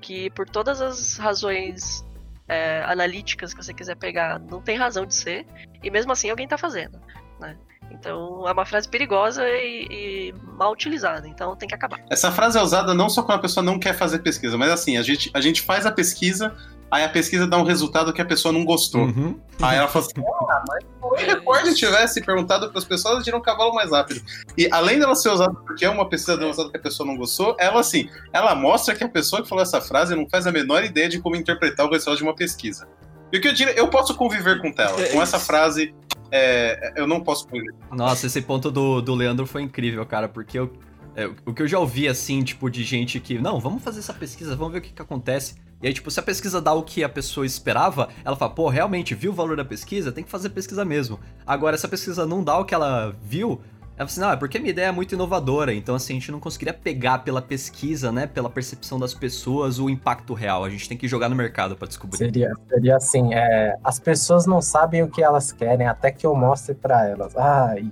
que 0.00 0.30
por 0.30 0.48
todas 0.48 0.80
as 0.80 1.16
razões 1.16 2.04
é, 2.48 2.82
analíticas 2.84 3.54
que 3.54 3.62
você 3.62 3.72
quiser 3.72 3.96
pegar, 3.96 4.38
não 4.38 4.60
tem 4.60 4.76
razão 4.76 5.06
de 5.06 5.14
ser, 5.14 5.46
e 5.82 5.90
mesmo 5.90 6.12
assim 6.12 6.28
alguém 6.30 6.46
tá 6.46 6.58
fazendo, 6.58 7.00
né? 7.40 7.56
Então 7.90 8.48
é 8.48 8.52
uma 8.52 8.64
frase 8.64 8.88
perigosa 8.88 9.46
e, 9.46 9.86
e 9.90 10.34
mal 10.56 10.72
utilizada, 10.72 11.28
então 11.28 11.54
tem 11.56 11.68
que 11.68 11.74
acabar. 11.74 12.00
Essa 12.10 12.32
frase 12.32 12.58
é 12.58 12.62
usada 12.62 12.94
não 12.94 13.08
só 13.08 13.22
quando 13.22 13.38
a 13.38 13.42
pessoa 13.42 13.62
não 13.62 13.78
quer 13.78 13.94
fazer 13.94 14.20
pesquisa, 14.20 14.56
mas 14.56 14.70
assim, 14.70 14.96
a 14.96 15.02
gente, 15.02 15.30
a 15.34 15.40
gente 15.40 15.60
faz 15.62 15.84
a 15.84 15.92
pesquisa, 15.92 16.56
aí 16.92 17.04
a 17.04 17.08
pesquisa 17.08 17.46
dá 17.46 17.56
um 17.56 17.64
resultado 17.64 18.12
que 18.12 18.20
a 18.20 18.24
pessoa 18.24 18.52
não 18.52 18.66
gostou. 18.66 19.06
Uhum. 19.06 19.40
Aí 19.62 19.78
ela 19.78 19.88
fala 19.88 20.04
assim: 20.04 20.20
ah, 20.20 20.62
mas 20.68 20.84
se 21.24 21.34
o 21.34 21.42
Ford 21.42 21.74
tivesse 21.74 22.20
perguntado 22.22 22.68
para 22.68 22.78
as 22.78 22.84
pessoas, 22.84 23.14
eles 23.14 23.24
diriam 23.24 23.40
um 23.40 23.42
cavalo 23.42 23.74
mais 23.74 23.90
rápido. 23.90 24.20
E 24.58 24.68
além 24.70 24.98
dela 24.98 25.14
ser 25.14 25.30
usada 25.30 25.54
porque 25.54 25.86
é 25.86 25.88
uma 25.88 26.06
pesquisa 26.06 26.46
usada 26.46 26.70
que 26.70 26.76
a 26.76 26.80
pessoa 26.80 27.06
não 27.06 27.16
gostou, 27.16 27.56
ela 27.58 27.80
assim, 27.80 28.10
ela 28.30 28.54
mostra 28.54 28.94
que 28.94 29.02
a 29.02 29.08
pessoa 29.08 29.42
que 29.42 29.48
falou 29.48 29.62
essa 29.62 29.80
frase 29.80 30.14
não 30.14 30.28
faz 30.28 30.46
a 30.46 30.52
menor 30.52 30.84
ideia 30.84 31.08
de 31.08 31.18
como 31.18 31.34
interpretar 31.34 31.86
o 31.86 31.90
resultado 31.90 32.18
de 32.18 32.22
uma 32.22 32.34
pesquisa. 32.34 32.86
E 33.32 33.38
o 33.38 33.40
que 33.40 33.48
eu 33.48 33.54
diria, 33.54 33.72
eu 33.72 33.88
posso 33.88 34.14
conviver 34.14 34.60
com 34.60 34.70
tela. 34.70 34.98
Com 35.10 35.22
essa 35.22 35.38
frase, 35.38 35.94
é, 36.30 36.92
eu 36.96 37.06
não 37.06 37.22
posso 37.22 37.48
conviver. 37.48 37.74
Nossa, 37.90 38.26
esse 38.26 38.42
ponto 38.42 38.70
do, 38.70 39.00
do 39.00 39.14
Leandro 39.14 39.46
foi 39.46 39.62
incrível, 39.62 40.04
cara, 40.04 40.28
porque 40.28 40.58
eu, 40.58 40.70
é, 41.16 41.24
o 41.46 41.54
que 41.54 41.62
eu 41.62 41.66
já 41.66 41.78
ouvi, 41.78 42.06
assim, 42.06 42.42
tipo, 42.42 42.68
de 42.68 42.84
gente 42.84 43.18
que, 43.20 43.38
não, 43.38 43.58
vamos 43.58 43.82
fazer 43.82 44.00
essa 44.00 44.12
pesquisa, 44.12 44.54
vamos 44.54 44.74
ver 44.74 44.80
o 44.80 44.82
que, 44.82 44.92
que 44.92 45.00
acontece. 45.00 45.54
E 45.82 45.88
aí, 45.88 45.92
tipo, 45.92 46.10
se 46.10 46.20
a 46.20 46.22
pesquisa 46.22 46.60
dá 46.60 46.72
o 46.72 46.82
que 46.82 47.02
a 47.02 47.08
pessoa 47.08 47.44
esperava, 47.44 48.08
ela 48.24 48.36
fala, 48.36 48.52
pô, 48.52 48.68
realmente, 48.68 49.14
viu 49.14 49.32
o 49.32 49.34
valor 49.34 49.56
da 49.56 49.64
pesquisa? 49.64 50.12
Tem 50.12 50.22
que 50.22 50.30
fazer 50.30 50.50
pesquisa 50.50 50.84
mesmo. 50.84 51.18
Agora, 51.44 51.76
se 51.76 51.84
a 51.84 51.88
pesquisa 51.88 52.24
não 52.24 52.44
dá 52.44 52.56
o 52.58 52.64
que 52.64 52.72
ela 52.72 53.14
viu, 53.20 53.60
ela 53.96 53.96
fala 53.96 54.04
assim, 54.04 54.20
não, 54.20 54.30
é 54.30 54.36
porque 54.36 54.58
a 54.58 54.60
minha 54.60 54.70
ideia 54.70 54.86
é 54.86 54.92
muito 54.92 55.12
inovadora, 55.14 55.74
então, 55.74 55.96
assim, 55.96 56.12
a 56.12 56.18
gente 56.20 56.30
não 56.30 56.38
conseguiria 56.38 56.72
pegar 56.72 57.18
pela 57.18 57.42
pesquisa, 57.42 58.12
né, 58.12 58.28
pela 58.28 58.48
percepção 58.48 58.98
das 58.98 59.12
pessoas, 59.12 59.80
o 59.80 59.90
impacto 59.90 60.34
real. 60.34 60.64
A 60.64 60.70
gente 60.70 60.88
tem 60.88 60.96
que 60.96 61.08
jogar 61.08 61.28
no 61.28 61.34
mercado 61.34 61.74
pra 61.76 61.88
descobrir. 61.88 62.16
Seria, 62.16 62.52
seria 62.68 62.96
assim, 62.96 63.34
é, 63.34 63.76
as 63.82 63.98
pessoas 63.98 64.46
não 64.46 64.62
sabem 64.62 65.02
o 65.02 65.08
que 65.08 65.20
elas 65.22 65.50
querem 65.50 65.88
até 65.88 66.12
que 66.12 66.24
eu 66.24 66.34
mostre 66.36 66.74
pra 66.76 67.08
elas. 67.08 67.36
Ai, 67.36 67.90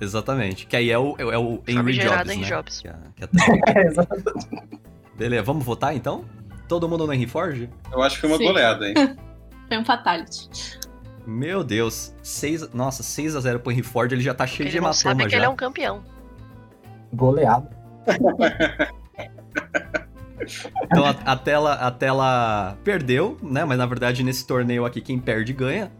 Exatamente. 0.00 0.66
Que 0.66 0.76
aí 0.76 0.90
é 0.90 0.98
o, 0.98 1.16
é 1.18 1.36
o 1.36 1.60
Henry 1.66 1.98
Jobs, 1.98 2.26
né? 2.36 2.44
Jobs. 2.44 2.80
Que 2.80 2.88
é- 2.88 2.94
que 3.16 3.24
é-. 3.24 4.68
Beleza, 5.18 5.42
vamos 5.42 5.64
votar 5.64 5.96
então? 5.96 6.24
Todo 6.68 6.88
mundo 6.88 7.06
no 7.06 7.12
Henry 7.12 7.26
Ford? 7.26 7.68
Eu 7.90 8.02
acho 8.02 8.16
que 8.16 8.20
foi 8.22 8.30
uma 8.30 8.36
Sim. 8.38 8.44
goleada, 8.46 8.88
hein? 8.88 8.94
Foi 9.68 9.76
um 9.78 9.84
fatality. 9.84 10.48
Meu 11.26 11.62
Deus. 11.62 12.14
Seis, 12.22 12.72
nossa, 12.72 13.02
6 13.02 13.36
a 13.36 13.40
0 13.40 13.60
pro 13.60 13.70
Henry 13.70 13.82
Ford, 13.82 14.10
ele 14.12 14.22
já 14.22 14.32
tá 14.32 14.46
cheio 14.46 14.66
Ele 14.66 14.70
de 14.70 14.76
sabe 14.78 14.86
hematoma 15.12 15.24
que 15.24 15.30
já. 15.30 15.36
ele 15.36 15.44
é 15.44 15.48
um 15.48 15.56
campeão. 15.56 16.02
Goleado. 17.12 17.68
Então 20.84 21.04
a, 21.04 21.10
a 21.10 21.36
tela, 21.36 21.74
a 21.74 21.90
tela 21.90 22.78
perdeu, 22.82 23.36
né? 23.42 23.64
Mas 23.64 23.76
na 23.76 23.84
verdade 23.84 24.22
nesse 24.22 24.46
torneio 24.46 24.86
aqui 24.86 25.00
quem 25.00 25.18
perde 25.18 25.52
ganha. 25.52 25.92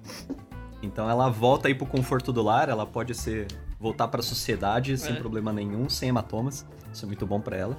Então 0.83 1.11
ela 1.11 1.29
volta 1.29 1.69
aí 1.69 1.75
pro 1.75 1.85
conforto 1.87 2.33
do 2.33 2.41
lar, 2.43 2.69
ela 2.69 2.87
pode 2.87 3.15
ser 3.15 3.47
voltar 3.79 4.09
pra 4.09 4.23
sociedade 4.23 4.97
sem 4.97 5.15
É. 5.15 5.19
problema 5.19 5.53
nenhum, 5.53 5.89
sem 5.91 6.09
hematomas. 6.09 6.65
Isso 6.93 7.05
é 7.05 7.07
muito 7.07 7.27
bom 7.27 7.41
pra 7.41 7.57
ela. 7.57 7.77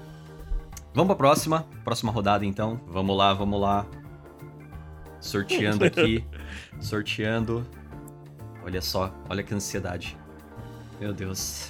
Vamos 0.94 1.08
pra 1.08 1.16
próxima, 1.16 1.66
próxima 1.84 2.12
rodada 2.12 2.46
então. 2.46 2.80
Vamos 2.88 3.16
lá, 3.18 3.34
vamos 3.34 3.60
lá. 3.62 3.86
Sorteando 5.20 5.86
aqui, 5.86 6.24
sorteando. 6.80 7.66
Olha 8.64 8.82
só, 8.82 9.14
olha 9.30 9.44
que 9.44 9.54
ansiedade. 9.54 10.18
Meu 11.00 11.14
Deus. 11.14 11.70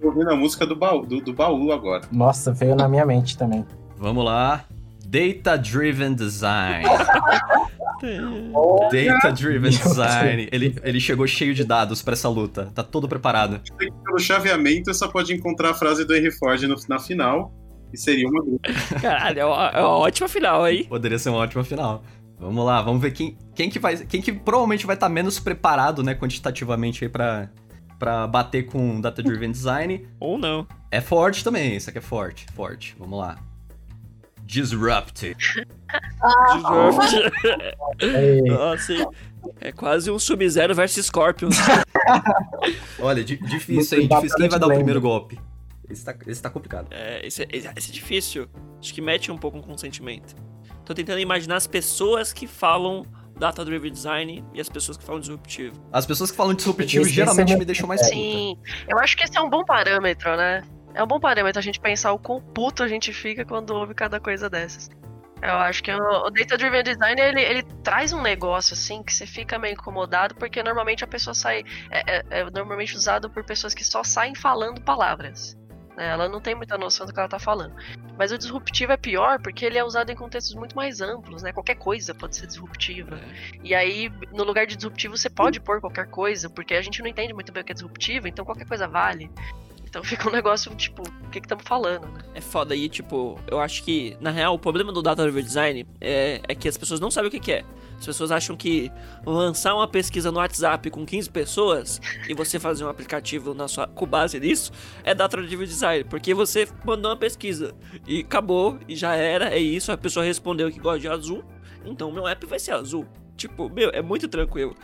Tô 0.00 0.06
ouvindo 0.08 0.30
a 0.30 0.36
música 0.36 0.64
do 0.66 0.76
baú, 0.76 1.04
do, 1.04 1.20
do 1.20 1.32
baú 1.32 1.72
agora. 1.72 2.02
Nossa, 2.12 2.52
veio 2.52 2.74
na 2.76 2.88
minha 2.88 3.04
mente 3.04 3.36
também. 3.36 3.66
Vamos 3.96 4.24
lá. 4.24 4.64
Data 5.04 5.56
Driven 5.58 6.14
Design. 6.14 6.84
Data 8.00 9.32
Driven 9.32 9.70
Design. 9.70 10.48
Ele, 10.52 10.76
ele 10.82 11.00
chegou 11.00 11.26
cheio 11.26 11.54
de 11.54 11.64
dados 11.64 12.00
pra 12.02 12.12
essa 12.12 12.28
luta. 12.28 12.70
Tá 12.74 12.82
todo 12.82 13.08
preparado. 13.08 13.60
Pelo 13.76 14.18
chaveamento, 14.18 14.84
você 14.92 14.94
só 14.94 15.08
pode 15.08 15.34
encontrar 15.34 15.70
a 15.70 15.74
frase 15.74 16.04
do 16.04 16.14
Henry 16.14 16.30
Ford 16.30 16.62
no- 16.62 16.76
na 16.88 16.98
final. 16.98 17.52
E 17.92 17.98
seria 17.98 18.28
uma 18.28 18.42
dupla. 18.44 18.74
Caralho, 19.00 19.40
é 19.40 19.44
uma, 19.44 19.66
é 19.68 19.80
uma 19.80 19.98
ótima 19.98 20.28
final 20.28 20.62
aí. 20.64 20.84
Poderia 20.84 21.18
ser 21.18 21.30
uma 21.30 21.38
ótima 21.38 21.64
final. 21.64 22.02
Vamos 22.38 22.64
lá, 22.64 22.80
vamos 22.80 23.02
ver 23.02 23.10
quem, 23.12 23.36
quem 23.54 23.68
que 23.68 23.78
vai. 23.78 23.96
Quem 23.98 24.22
que 24.22 24.32
provavelmente 24.32 24.86
vai 24.86 24.94
estar 24.96 25.08
menos 25.08 25.38
preparado, 25.38 26.02
né, 26.02 26.14
quantitativamente 26.14 27.04
aí 27.04 27.08
pra, 27.10 27.50
pra 27.98 28.26
bater 28.26 28.64
com 28.66 29.00
Data 29.00 29.22
Driven 29.22 29.50
Design. 29.50 30.06
Ou 30.18 30.38
não. 30.38 30.66
É 30.90 31.00
forte 31.00 31.44
também, 31.44 31.76
isso 31.76 31.90
aqui 31.90 31.98
é 31.98 32.02
forte, 32.02 32.46
forte. 32.54 32.96
Vamos 32.98 33.18
lá. 33.18 33.36
Disrupt. 34.42 35.36
Ei, 38.00 38.40
Nossa, 38.42 38.92
hein? 38.92 39.06
é 39.60 39.70
quase 39.72 40.10
um 40.10 40.18
Sub-Zero 40.18 40.74
versus 40.74 41.06
Scorpion. 41.06 41.50
Olha, 42.98 43.22
di- 43.22 43.36
difícil, 43.36 44.00
hein? 44.00 44.08
Difícil. 44.08 44.36
Quem 44.36 44.48
vai 44.48 44.58
dar 44.58 44.66
o 44.66 44.74
primeiro 44.74 45.00
golpe? 45.00 45.38
Esse 45.90 46.04
tá, 46.04 46.14
esse 46.26 46.40
tá 46.42 46.48
complicado. 46.50 46.88
É, 46.90 47.26
esse, 47.26 47.42
é- 47.42 47.48
esse 47.52 47.66
é 47.90 47.92
difícil. 47.92 48.48
Acho 48.80 48.94
que 48.94 49.00
mete 49.00 49.30
um 49.32 49.36
pouco 49.38 49.60
com 49.62 49.72
o 49.72 49.78
sentimento. 49.78 50.34
Tô 50.84 50.94
tentando 50.94 51.18
imaginar 51.20 51.56
as 51.56 51.66
pessoas 51.66 52.32
que 52.32 52.46
falam 52.46 53.04
Data 53.38 53.64
Driven 53.64 53.90
Design 53.92 54.44
e 54.54 54.60
as 54.60 54.68
pessoas 54.68 54.96
que 54.96 55.04
falam 55.04 55.20
disruptivo. 55.20 55.74
As 55.92 56.04
pessoas 56.06 56.30
que 56.30 56.36
falam 56.36 56.54
disruptivo 56.54 57.02
Esse- 57.02 57.10
esse 57.10 57.14
geralmente 57.16 57.52
é 57.52 57.56
me 57.56 57.64
deixam 57.64 57.86
mais 57.86 58.00
puta. 58.02 58.12
Sim, 58.14 58.56
eu 58.88 58.98
acho 58.98 59.16
que 59.16 59.24
esse 59.24 59.36
é 59.36 59.40
um 59.40 59.48
bom 59.50 59.64
parâmetro, 59.64 60.36
né? 60.36 60.62
É 60.94 61.02
um 61.02 61.06
bom 61.06 61.20
parâmetro 61.20 61.58
a 61.58 61.62
gente 61.62 61.78
pensar 61.80 62.12
o 62.12 62.18
quão 62.18 62.40
puto 62.40 62.82
a 62.82 62.88
gente 62.88 63.12
fica 63.12 63.44
quando 63.44 63.70
ouve 63.70 63.94
cada 63.94 64.18
coisa 64.18 64.50
dessas. 64.50 64.90
Eu 65.42 65.54
acho 65.54 65.82
que 65.82 65.90
o, 65.90 65.96
o 66.26 66.30
Data 66.30 66.58
Driven 66.58 66.82
Design 66.82 67.18
ele, 67.18 67.40
ele 67.40 67.62
traz 67.82 68.12
um 68.12 68.20
negócio 68.20 68.74
assim 68.74 69.02
que 69.02 69.10
você 69.14 69.26
fica 69.26 69.58
meio 69.58 69.72
incomodado 69.72 70.34
porque 70.34 70.62
normalmente 70.62 71.02
a 71.02 71.06
pessoa 71.06 71.32
sai. 71.32 71.64
É, 71.90 72.16
é- 72.18 72.24
é 72.40 72.50
normalmente 72.50 72.94
usado 72.96 73.30
por 73.30 73.42
pessoas 73.44 73.72
que 73.72 73.82
só 73.84 74.02
saem 74.04 74.34
falando 74.34 74.82
palavras. 74.82 75.56
Né? 76.00 76.08
Ela 76.08 76.28
não 76.28 76.40
tem 76.40 76.54
muita 76.54 76.78
noção 76.78 77.06
do 77.06 77.12
que 77.12 77.20
ela 77.20 77.28
tá 77.28 77.38
falando. 77.38 77.74
Mas 78.18 78.32
o 78.32 78.38
disruptivo 78.38 78.92
é 78.92 78.96
pior 78.96 79.38
porque 79.40 79.66
ele 79.66 79.76
é 79.76 79.84
usado 79.84 80.10
em 80.10 80.16
contextos 80.16 80.54
muito 80.54 80.74
mais 80.74 81.02
amplos, 81.02 81.42
né? 81.42 81.52
Qualquer 81.52 81.76
coisa 81.76 82.14
pode 82.14 82.36
ser 82.36 82.46
disruptiva. 82.46 83.20
E 83.62 83.74
aí, 83.74 84.10
no 84.32 84.42
lugar 84.42 84.66
de 84.66 84.76
disruptivo, 84.76 85.16
você 85.16 85.28
pode 85.28 85.60
pôr 85.60 85.80
qualquer 85.80 86.08
coisa, 86.08 86.48
porque 86.48 86.74
a 86.74 86.80
gente 86.80 87.02
não 87.02 87.08
entende 87.08 87.34
muito 87.34 87.52
bem 87.52 87.62
o 87.62 87.64
que 87.64 87.72
é 87.72 87.74
disruptivo, 87.74 88.26
então 88.26 88.44
qualquer 88.44 88.66
coisa 88.66 88.88
vale. 88.88 89.30
Então 89.90 90.04
fica 90.04 90.28
um 90.28 90.32
negócio, 90.32 90.72
tipo, 90.76 91.02
o 91.02 91.30
que 91.30 91.40
que 91.40 91.46
estamos 91.46 91.64
falando, 91.66 92.06
né? 92.06 92.20
É 92.32 92.40
foda 92.40 92.74
aí, 92.74 92.88
tipo, 92.88 93.36
eu 93.48 93.58
acho 93.58 93.82
que, 93.82 94.16
na 94.20 94.30
real, 94.30 94.54
o 94.54 94.58
problema 94.58 94.92
do 94.92 95.02
Data 95.02 95.24
Driven 95.24 95.42
Design 95.42 95.84
é, 96.00 96.40
é 96.46 96.54
que 96.54 96.68
as 96.68 96.76
pessoas 96.76 97.00
não 97.00 97.10
sabem 97.10 97.26
o 97.26 97.30
que, 97.30 97.40
que 97.40 97.50
é. 97.50 97.64
As 97.98 98.06
pessoas 98.06 98.30
acham 98.30 98.56
que 98.56 98.90
lançar 99.26 99.74
uma 99.74 99.88
pesquisa 99.88 100.30
no 100.30 100.38
WhatsApp 100.38 100.88
com 100.90 101.04
15 101.04 101.28
pessoas 101.30 102.00
e 102.28 102.34
você 102.34 102.60
fazer 102.60 102.84
um 102.84 102.88
aplicativo 102.88 103.52
na 103.52 103.66
sua, 103.66 103.88
com 103.88 104.06
base 104.06 104.38
nisso 104.38 104.70
é 105.02 105.12
Data 105.12 105.36
Driven 105.36 105.66
Design. 105.66 106.04
Porque 106.04 106.32
você 106.34 106.68
mandou 106.84 107.10
uma 107.10 107.16
pesquisa 107.16 107.74
e 108.06 108.20
acabou, 108.20 108.78
e 108.86 108.94
já 108.94 109.16
era, 109.16 109.52
é 109.52 109.58
isso, 109.58 109.90
a 109.90 109.98
pessoa 109.98 110.24
respondeu 110.24 110.70
que 110.70 110.78
gosta 110.78 111.00
de 111.00 111.08
azul, 111.08 111.44
então 111.84 112.12
meu 112.12 112.28
app 112.28 112.46
vai 112.46 112.60
ser 112.60 112.72
azul. 112.72 113.08
Tipo, 113.36 113.68
meu, 113.68 113.90
é 113.90 114.02
muito 114.02 114.28
tranquilo. 114.28 114.76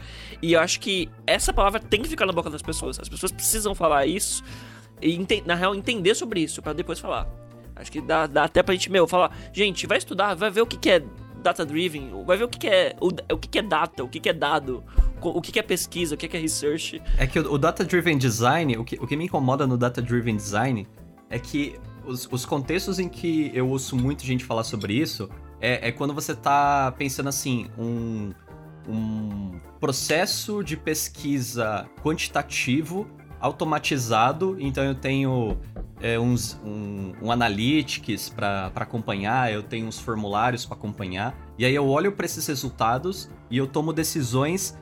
E 0.42 0.54
eu 0.54 0.60
acho 0.60 0.80
que 0.80 1.08
essa 1.26 1.52
palavra 1.52 1.78
tem 1.78 2.02
que 2.02 2.08
ficar 2.08 2.26
na 2.26 2.32
boca 2.32 2.50
das 2.50 2.62
pessoas. 2.62 2.98
As 2.98 3.08
pessoas 3.08 3.30
precisam 3.30 3.74
falar 3.74 4.06
isso 4.06 4.42
e, 5.00 5.18
na 5.44 5.54
real, 5.54 5.74
entender 5.74 6.14
sobre 6.14 6.40
isso 6.40 6.62
pra 6.62 6.72
depois 6.72 6.98
falar. 6.98 7.28
Acho 7.74 7.92
que 7.92 8.00
dá, 8.00 8.26
dá 8.26 8.44
até 8.44 8.62
pra 8.62 8.74
gente, 8.74 8.90
meu, 8.90 9.06
falar, 9.06 9.36
gente, 9.52 9.86
vai 9.86 9.98
estudar, 9.98 10.34
vai 10.34 10.50
ver 10.50 10.62
o 10.62 10.66
que, 10.66 10.78
que 10.78 10.90
é 10.90 11.02
data 11.42 11.64
driven, 11.64 12.10
vai 12.24 12.36
ver 12.36 12.44
o 12.44 12.48
que, 12.48 12.58
que 12.58 12.66
é 12.66 12.96
o, 13.00 13.08
o 13.34 13.38
que, 13.38 13.48
que 13.48 13.58
é 13.58 13.62
data, 13.62 14.02
o 14.02 14.08
que, 14.08 14.18
que 14.18 14.28
é 14.28 14.32
dado, 14.32 14.82
o 15.20 15.40
que, 15.40 15.52
que 15.52 15.58
é 15.58 15.62
pesquisa, 15.62 16.14
o 16.14 16.18
que, 16.18 16.26
que 16.26 16.36
é 16.36 16.40
research. 16.40 17.02
É 17.18 17.26
que 17.26 17.38
o, 17.38 17.52
o 17.52 17.58
Data 17.58 17.84
Driven 17.84 18.16
Design, 18.16 18.76
o 18.78 18.84
que, 18.84 18.96
o 18.96 19.06
que 19.06 19.16
me 19.16 19.24
incomoda 19.26 19.66
no 19.66 19.76
Data 19.76 20.00
Driven 20.00 20.36
Design 20.36 20.86
é 21.28 21.38
que 21.38 21.78
os, 22.04 22.28
os 22.30 22.46
contextos 22.46 22.98
em 22.98 23.08
que 23.08 23.50
eu 23.54 23.68
ouço 23.68 23.96
muito 23.96 24.24
gente 24.24 24.44
falar 24.44 24.64
sobre 24.64 24.94
isso 24.94 25.28
é, 25.60 25.88
é 25.88 25.92
quando 25.92 26.14
você 26.14 26.34
tá 26.34 26.92
pensando 26.96 27.28
assim, 27.28 27.66
um, 27.78 28.32
um 28.88 29.60
processo 29.80 30.62
de 30.62 30.76
pesquisa 30.76 31.88
quantitativo 32.02 33.06
automatizado, 33.40 34.56
então 34.58 34.82
eu 34.84 34.94
tenho 34.94 35.58
é, 36.00 36.18
uns, 36.18 36.60
um, 36.64 37.12
um 37.22 37.30
analytics 37.30 38.28
para 38.28 38.70
acompanhar, 38.74 39.52
eu 39.52 39.62
tenho 39.62 39.86
uns 39.86 39.98
formulários 39.98 40.64
para 40.64 40.76
acompanhar, 40.76 41.36
e 41.58 41.64
aí 41.64 41.74
eu 41.74 41.86
olho 41.86 42.12
para 42.12 42.26
esses 42.26 42.46
resultados 42.46 43.30
e 43.50 43.58
eu 43.58 43.66
tomo 43.66 43.92
decisões 43.92 44.76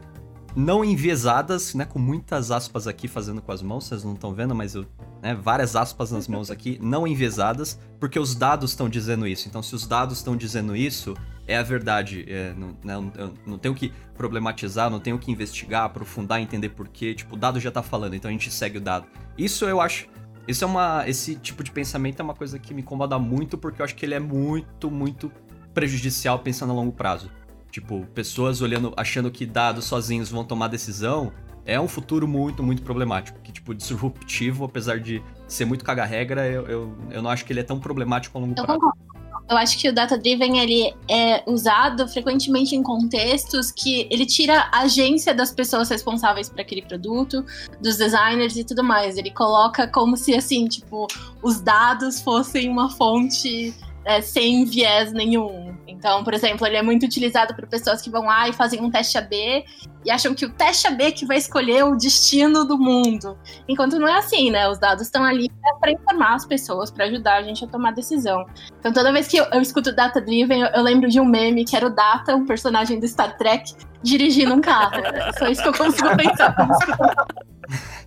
não 0.56 0.84
enviesadas, 0.84 1.74
né, 1.74 1.84
com 1.84 1.98
muitas 1.98 2.50
aspas 2.50 2.86
aqui 2.86 3.08
fazendo 3.08 3.42
com 3.42 3.50
as 3.50 3.60
mãos, 3.60 3.86
vocês 3.86 4.04
não 4.04 4.14
estão 4.14 4.32
vendo, 4.32 4.54
mas 4.54 4.74
eu, 4.74 4.86
né, 5.20 5.34
várias 5.34 5.74
aspas 5.74 6.12
nas 6.12 6.28
mãos 6.28 6.50
aqui, 6.50 6.78
não 6.80 7.06
enviesadas, 7.06 7.78
porque 7.98 8.18
os 8.18 8.34
dados 8.34 8.70
estão 8.70 8.88
dizendo 8.88 9.26
isso. 9.26 9.48
Então, 9.48 9.62
se 9.62 9.74
os 9.74 9.86
dados 9.86 10.18
estão 10.18 10.36
dizendo 10.36 10.76
isso, 10.76 11.16
é 11.46 11.56
a 11.56 11.62
verdade. 11.62 12.24
É, 12.28 12.54
não, 12.54 12.76
não, 12.82 13.12
eu 13.16 13.34
não 13.46 13.58
tenho 13.58 13.74
que 13.74 13.92
problematizar, 14.16 14.90
não 14.90 15.00
tenho 15.00 15.18
que 15.18 15.30
investigar, 15.30 15.84
aprofundar, 15.84 16.40
entender 16.40 16.70
porquê. 16.70 17.14
Tipo, 17.14 17.34
o 17.34 17.38
dado 17.38 17.60
já 17.60 17.70
tá 17.70 17.82
falando, 17.82 18.14
então 18.14 18.28
a 18.28 18.32
gente 18.32 18.50
segue 18.50 18.78
o 18.78 18.80
dado. 18.80 19.06
Isso 19.36 19.64
eu 19.64 19.80
acho. 19.80 20.08
Isso 20.46 20.64
é 20.64 20.66
uma. 20.66 21.08
Esse 21.08 21.36
tipo 21.36 21.62
de 21.62 21.70
pensamento 21.70 22.20
é 22.20 22.22
uma 22.22 22.34
coisa 22.34 22.58
que 22.58 22.74
me 22.74 22.82
incomoda 22.82 23.18
muito, 23.18 23.56
porque 23.56 23.80
eu 23.80 23.84
acho 23.84 23.94
que 23.94 24.04
ele 24.04 24.14
é 24.14 24.20
muito, 24.20 24.90
muito 24.90 25.32
prejudicial 25.72 26.38
pensando 26.38 26.70
a 26.70 26.74
longo 26.74 26.92
prazo. 26.92 27.30
Tipo, 27.70 28.06
pessoas 28.14 28.60
olhando, 28.60 28.92
achando 28.96 29.30
que 29.30 29.44
dados 29.44 29.86
sozinhos 29.86 30.30
vão 30.30 30.44
tomar 30.44 30.68
decisão, 30.68 31.32
é 31.66 31.80
um 31.80 31.88
futuro 31.88 32.28
muito, 32.28 32.62
muito 32.62 32.82
problemático. 32.82 33.40
Que, 33.40 33.50
tipo, 33.50 33.74
disruptivo, 33.74 34.64
apesar 34.64 35.00
de 35.00 35.22
ser 35.48 35.64
muito 35.64 35.84
caga-regra, 35.84 36.46
eu, 36.46 36.66
eu, 36.68 36.98
eu 37.10 37.22
não 37.22 37.30
acho 37.30 37.44
que 37.44 37.52
ele 37.52 37.60
é 37.60 37.64
tão 37.64 37.80
problemático 37.80 38.36
a 38.38 38.40
longo 38.40 38.54
Eu 38.56 38.64
prazo. 38.64 38.80
concordo. 38.80 39.13
Eu 39.48 39.58
acho 39.58 39.78
que 39.78 39.88
o 39.88 39.92
data 39.92 40.16
driven 40.16 40.58
ele 40.58 40.94
é 41.08 41.42
usado 41.46 42.08
frequentemente 42.08 42.74
em 42.74 42.82
contextos 42.82 43.70
que 43.70 44.08
ele 44.10 44.24
tira 44.24 44.68
a 44.72 44.80
agência 44.80 45.34
das 45.34 45.50
pessoas 45.52 45.90
responsáveis 45.90 46.48
por 46.48 46.60
aquele 46.60 46.80
produto, 46.80 47.44
dos 47.80 47.98
designers 47.98 48.56
e 48.56 48.64
tudo 48.64 48.82
mais. 48.82 49.18
Ele 49.18 49.30
coloca 49.30 49.86
como 49.86 50.16
se 50.16 50.34
assim, 50.34 50.66
tipo, 50.66 51.06
os 51.42 51.60
dados 51.60 52.22
fossem 52.22 52.70
uma 52.70 52.88
fonte 52.90 53.74
é, 54.04 54.22
sem 54.22 54.64
viés 54.64 55.12
nenhum. 55.12 55.73
Então, 55.86 56.24
por 56.24 56.34
exemplo, 56.34 56.66
ele 56.66 56.76
é 56.76 56.82
muito 56.82 57.04
utilizado 57.04 57.54
por 57.54 57.66
pessoas 57.66 58.00
que 58.00 58.10
vão 58.10 58.24
lá 58.24 58.48
e 58.48 58.52
fazem 58.52 58.80
um 58.80 58.90
teste 58.90 59.18
AB 59.18 59.64
e 60.04 60.10
acham 60.10 60.34
que 60.34 60.44
o 60.44 60.50
teste 60.50 60.86
AB 60.86 61.12
que 61.12 61.26
vai 61.26 61.36
escolher 61.36 61.84
o 61.84 61.96
destino 61.96 62.64
do 62.64 62.78
mundo. 62.78 63.38
Enquanto 63.68 63.98
não 63.98 64.08
é 64.08 64.18
assim, 64.18 64.50
né? 64.50 64.68
Os 64.68 64.78
dados 64.78 65.04
estão 65.04 65.24
ali 65.24 65.50
para 65.80 65.92
informar 65.92 66.34
as 66.34 66.46
pessoas, 66.46 66.90
para 66.90 67.04
ajudar 67.06 67.36
a 67.36 67.42
gente 67.42 67.64
a 67.64 67.68
tomar 67.68 67.92
decisão. 67.92 68.44
Então, 68.78 68.92
toda 68.92 69.12
vez 69.12 69.28
que 69.28 69.36
eu, 69.36 69.44
eu 69.52 69.60
escuto 69.60 69.94
Data 69.94 70.20
Driven, 70.20 70.62
eu, 70.62 70.68
eu 70.68 70.82
lembro 70.82 71.08
de 71.08 71.20
um 71.20 71.24
meme 71.24 71.64
que 71.64 71.76
era 71.76 71.86
o 71.86 71.90
Data, 71.90 72.34
um 72.34 72.44
personagem 72.44 72.98
do 73.00 73.06
Star 73.06 73.36
Trek, 73.36 73.74
dirigindo 74.02 74.54
um 74.54 74.60
carro. 74.60 74.96
É 74.96 75.32
só 75.32 75.48
isso 75.48 75.62
que 75.62 75.68
eu 75.68 75.74
consigo 75.74 76.16
pensar. 76.16 76.54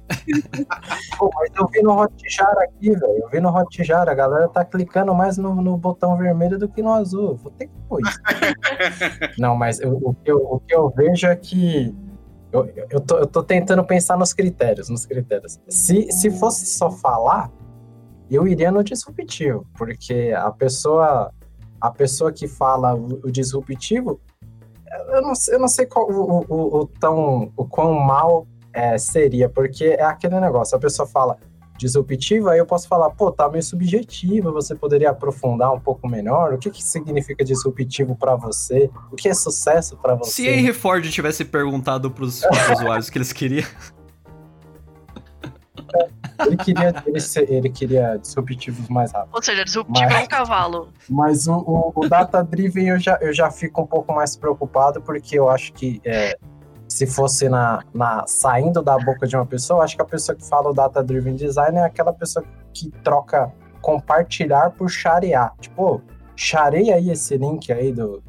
Pô, 1.18 1.30
mas 1.36 1.50
eu 1.56 1.68
vi 1.68 1.82
no 1.82 1.92
Hotjar 2.00 2.58
aqui, 2.60 2.92
velho. 2.92 3.24
Eu 3.24 3.30
vi 3.30 3.40
no 3.40 3.50
Hotjar, 3.50 4.08
a 4.10 4.14
galera 4.14 4.48
tá 4.50 4.64
clicando 4.64 5.14
mais 5.14 5.38
no, 5.38 5.56
no 5.56 5.78
botão 5.78 6.16
vermelho 6.18 6.58
do 6.58 6.68
que 6.68 6.82
no 6.82 6.94
azul. 6.94 7.36
Vou 7.36 7.52
ter 7.52 7.68
que 7.68 7.74
pôr 7.88 8.00
isso. 8.02 8.20
Não, 9.40 9.56
mas 9.56 9.80
eu- 9.80 9.98
o, 10.02 10.14
que 10.14 10.32
eu, 10.32 10.38
o 10.38 10.60
que 10.60 10.76
eu 10.76 10.90
vejo 10.90 11.28
é 11.28 11.36
que. 11.36 11.94
Eu, 12.52 12.66
eu, 12.90 13.00
tô, 13.02 13.18
eu 13.18 13.28
tô 13.28 13.44
tentando 13.44 13.84
pensar 13.84 14.18
nos 14.18 14.34
critérios, 14.34 14.88
nos 14.90 15.06
critérios. 15.06 15.60
Se, 15.68 16.10
se 16.12 16.32
fosse 16.32 16.66
só 16.66 16.90
falar, 16.90 17.52
eu 18.32 18.48
iria 18.48 18.72
no 18.72 18.84
disruptivo, 18.84 19.66
porque 19.78 20.34
a 20.36 20.50
pessoa, 20.52 21.32
a 21.82 21.92
pessoa 21.92 22.32
que 22.32 22.48
fala 22.48 22.96
o, 22.96 23.20
o 23.26 23.32
disruptivo, 23.32 24.20
eu 25.10 25.22
não, 25.22 25.36
sei- 25.36 25.56
eu 25.56 25.60
não 25.60 25.68
sei 25.68 25.86
qual, 25.86 26.10
o, 26.10 26.46
o, 26.48 26.78
o 26.80 26.88
tão, 26.88 27.52
o 27.58 27.66
quão 27.66 27.94
mal 27.94 28.48
é, 28.78 28.98
seria, 29.00 29.50
porque 29.50 29.86
é 29.86 30.04
aquele 30.04 30.40
negócio, 30.40 30.78
a 30.78 30.80
pessoa 30.80 31.08
fala 31.08 31.36
disruptivo, 31.80 32.50
aí 32.50 32.58
eu 32.60 32.66
posso 32.66 32.88
falar, 32.88 33.10
pô, 33.12 33.32
tá 33.32 33.48
meio 33.50 33.64
subjetivo, 33.64 34.52
você 34.52 34.74
poderia 34.76 35.10
aprofundar 35.12 35.72
um 35.74 35.80
pouco 35.80 36.08
melhor, 36.08 36.54
o 36.54 36.58
que 36.58 36.70
que 36.72 36.84
significa 36.84 37.44
disruptivo 37.44 38.16
pra 38.16 38.36
você, 38.36 38.90
o 39.12 39.16
que 39.16 39.30
é 39.30 39.34
sucesso 39.34 39.98
pra 39.98 40.16
você? 40.16 40.32
Se 40.32 40.48
Henry 40.48 40.74
Ford 40.74 41.04
tivesse 41.10 41.44
perguntado 41.46 42.10
pros, 42.12 42.42
pros 42.42 42.70
usuários 42.80 43.08
o 43.08 43.12
que 43.12 43.18
eles 43.18 43.32
queriam. 43.34 43.68
Ele 46.40 46.56
queria, 46.58 47.04
ele, 47.06 47.20
ser- 47.20 47.50
ele 47.52 47.70
queria 47.70 48.18
disruptivos 48.18 48.88
mais 48.90 49.12
rápidos. 49.12 49.34
Ou 49.36 49.42
seja, 49.42 49.64
disruptivo 49.66 50.06
Mas- 50.08 50.22
é 50.22 50.24
um 50.24 50.28
cavalo. 50.28 50.90
Mas 51.10 51.48
o, 51.48 51.54
o, 51.56 51.92
o 51.96 52.08
Data 52.08 52.44
Driven 52.44 52.90
eu 52.90 53.00
já, 53.00 53.18
eu 53.22 53.34
já 53.34 53.50
fico 53.50 53.82
um 53.82 53.88
pouco 53.88 54.14
mais 54.14 54.36
preocupado, 54.36 55.02
porque 55.02 55.38
eu 55.40 55.50
acho 55.50 55.74
que 55.74 56.00
é, 56.06 56.38
se 56.88 57.06
fosse 57.06 57.50
na, 57.50 57.84
na 57.94 58.26
saindo 58.28 58.82
da 58.82 58.98
boca 58.98 59.28
de 59.28 59.36
uma 59.36 59.46
pessoa, 59.46 59.84
acho 59.84 59.96
que 59.96 60.02
a 60.02 60.06
pessoa 60.06 60.36
que 60.36 60.46
fala 60.48 60.70
o 60.70 60.74
Data 60.74 61.04
Driven 61.04 61.36
Design 61.36 61.78
é 61.78 61.84
aquela 61.84 62.14
pessoa 62.14 62.46
que 62.74 62.90
troca 63.04 63.52
compartilhar 63.82 64.72
por 64.72 64.90
sharear. 64.90 65.54
Tipo, 65.60 65.84
"Ô, 65.84 66.02
sharei 66.36 66.92
aí 66.92 67.10
esse 67.10 67.38
link 67.38 67.72
aí 67.72 67.92
do, 67.92 68.24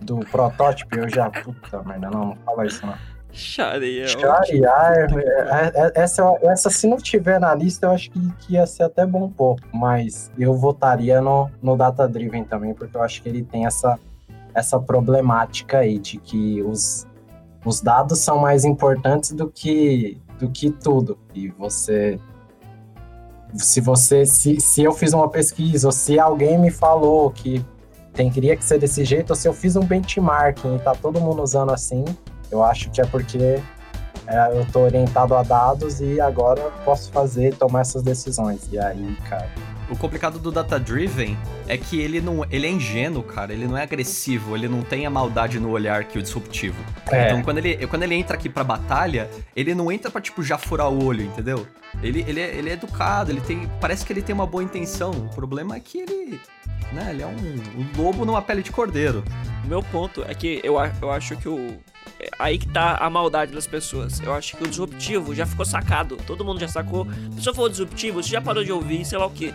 do 0.00 0.20
protótipo, 0.30 0.98
eu 0.98 1.08
já. 1.08 1.28
Puta 1.30 1.82
merda, 1.82 2.10
não, 2.10 2.26
não 2.26 2.36
fala 2.44 2.66
isso 2.66 2.86
não. 2.86 2.94
Shareia. 3.30 4.08
Sharear, 4.08 5.08
é, 5.18 5.72
é, 5.74 5.92
essa, 5.94 6.22
essa, 6.42 6.70
se 6.70 6.86
não 6.86 6.96
tiver 6.96 7.38
na 7.38 7.54
lista, 7.54 7.86
eu 7.86 7.90
acho 7.90 8.10
que, 8.10 8.32
que 8.38 8.54
ia 8.54 8.66
ser 8.66 8.84
até 8.84 9.04
bom 9.04 9.28
pouco. 9.30 9.62
Mas 9.72 10.30
eu 10.38 10.54
votaria 10.54 11.20
no, 11.20 11.50
no 11.62 11.76
Data 11.76 12.08
Driven 12.08 12.44
também, 12.44 12.74
porque 12.74 12.96
eu 12.96 13.02
acho 13.02 13.22
que 13.22 13.28
ele 13.28 13.42
tem 13.42 13.66
essa, 13.66 13.98
essa 14.54 14.80
problemática 14.80 15.78
aí 15.78 15.98
de 15.98 16.18
que 16.18 16.62
os, 16.62 17.06
os 17.64 17.80
dados 17.80 18.20
são 18.20 18.38
mais 18.38 18.64
importantes 18.64 19.32
do 19.32 19.48
que, 19.48 20.20
do 20.38 20.48
que 20.50 20.70
tudo. 20.70 21.18
E 21.34 21.48
você. 21.48 22.18
Se 23.54 23.80
você. 23.80 24.24
Se, 24.24 24.60
se 24.60 24.82
eu 24.82 24.92
fiz 24.92 25.12
uma 25.12 25.28
pesquisa, 25.28 25.88
ou 25.88 25.92
se 25.92 26.18
alguém 26.18 26.58
me 26.58 26.70
falou 26.70 27.30
que 27.30 27.64
tem, 28.12 28.30
queria 28.30 28.56
que 28.56 28.64
ser 28.64 28.78
desse 28.78 29.04
jeito, 29.04 29.30
ou 29.30 29.36
se 29.36 29.46
eu 29.46 29.52
fiz 29.52 29.76
um 29.76 29.84
benchmarking 29.84 30.76
e 30.76 30.78
tá 30.80 30.94
todo 30.94 31.20
mundo 31.20 31.42
usando 31.42 31.70
assim, 31.70 32.04
eu 32.50 32.64
acho 32.64 32.90
que 32.90 33.00
é 33.00 33.06
porque 33.06 33.62
é, 34.26 34.58
eu 34.58 34.66
tô 34.72 34.80
orientado 34.80 35.34
a 35.34 35.42
dados 35.42 36.00
e 36.00 36.20
agora 36.20 36.70
posso 36.84 37.10
fazer, 37.12 37.54
tomar 37.54 37.80
essas 37.80 38.02
decisões. 38.02 38.68
E 38.72 38.78
aí, 38.78 39.16
cara. 39.28 39.48
O 39.90 39.96
complicado 39.96 40.38
do 40.38 40.50
Data 40.52 40.78
Driven 40.78 41.36
é 41.66 41.76
que 41.78 41.98
ele 42.00 42.20
não. 42.20 42.44
Ele 42.50 42.66
é 42.66 42.70
ingênuo, 42.70 43.22
cara. 43.22 43.52
Ele 43.52 43.66
não 43.66 43.76
é 43.76 43.82
agressivo, 43.82 44.54
ele 44.56 44.68
não 44.68 44.82
tem 44.82 45.06
a 45.06 45.10
maldade 45.10 45.58
no 45.58 45.70
olhar 45.70 46.04
que 46.04 46.18
o 46.18 46.22
disruptivo. 46.22 46.76
É, 47.10 47.26
Então, 47.28 47.42
quando 47.42 47.58
ele, 47.58 47.86
quando 47.86 48.02
ele 48.02 48.14
entra 48.14 48.36
aqui 48.36 48.48
pra 48.48 48.62
batalha, 48.62 49.30
ele 49.56 49.74
não 49.74 49.90
entra 49.90 50.10
pra, 50.10 50.20
tipo, 50.20 50.42
já 50.42 50.58
furar 50.58 50.90
o 50.90 51.04
olho, 51.04 51.22
entendeu? 51.24 51.66
Ele, 52.02 52.24
ele, 52.28 52.40
é, 52.40 52.54
ele 52.54 52.68
é 52.70 52.74
educado, 52.74 53.30
ele 53.30 53.40
tem. 53.40 53.68
Parece 53.80 54.04
que 54.04 54.12
ele 54.12 54.20
tem 54.22 54.34
uma 54.34 54.46
boa 54.46 54.62
intenção. 54.62 55.10
O 55.10 55.28
problema 55.34 55.74
é 55.76 55.80
que 55.80 55.98
ele. 55.98 56.38
né? 56.92 57.08
Ele 57.10 57.22
é 57.22 57.26
um, 57.26 57.80
um 57.80 58.02
lobo 58.02 58.24
numa 58.26 58.42
pele 58.42 58.62
de 58.62 58.70
cordeiro. 58.70 59.24
O 59.64 59.68
meu 59.68 59.82
ponto 59.82 60.22
é 60.28 60.34
que 60.34 60.60
eu, 60.62 60.74
eu 61.00 61.10
acho 61.10 61.34
que 61.36 61.48
o. 61.48 61.78
é 62.20 62.28
Aí 62.38 62.58
que 62.58 62.68
tá 62.68 62.96
a 62.96 63.08
maldade 63.08 63.52
das 63.52 63.66
pessoas. 63.66 64.20
Eu 64.20 64.32
acho 64.32 64.56
que 64.56 64.64
o 64.64 64.68
disruptivo 64.68 65.34
já 65.34 65.46
ficou 65.46 65.64
sacado. 65.64 66.16
Todo 66.26 66.44
mundo 66.44 66.60
já 66.60 66.68
sacou. 66.68 67.06
A 67.32 67.34
pessoa 67.34 67.54
falou 67.54 67.70
disruptivo, 67.70 68.22
você 68.22 68.30
já 68.30 68.40
parou 68.40 68.64
de 68.64 68.72
ouvir, 68.72 69.04
sei 69.04 69.18
lá 69.18 69.26
o 69.26 69.30
que. 69.30 69.54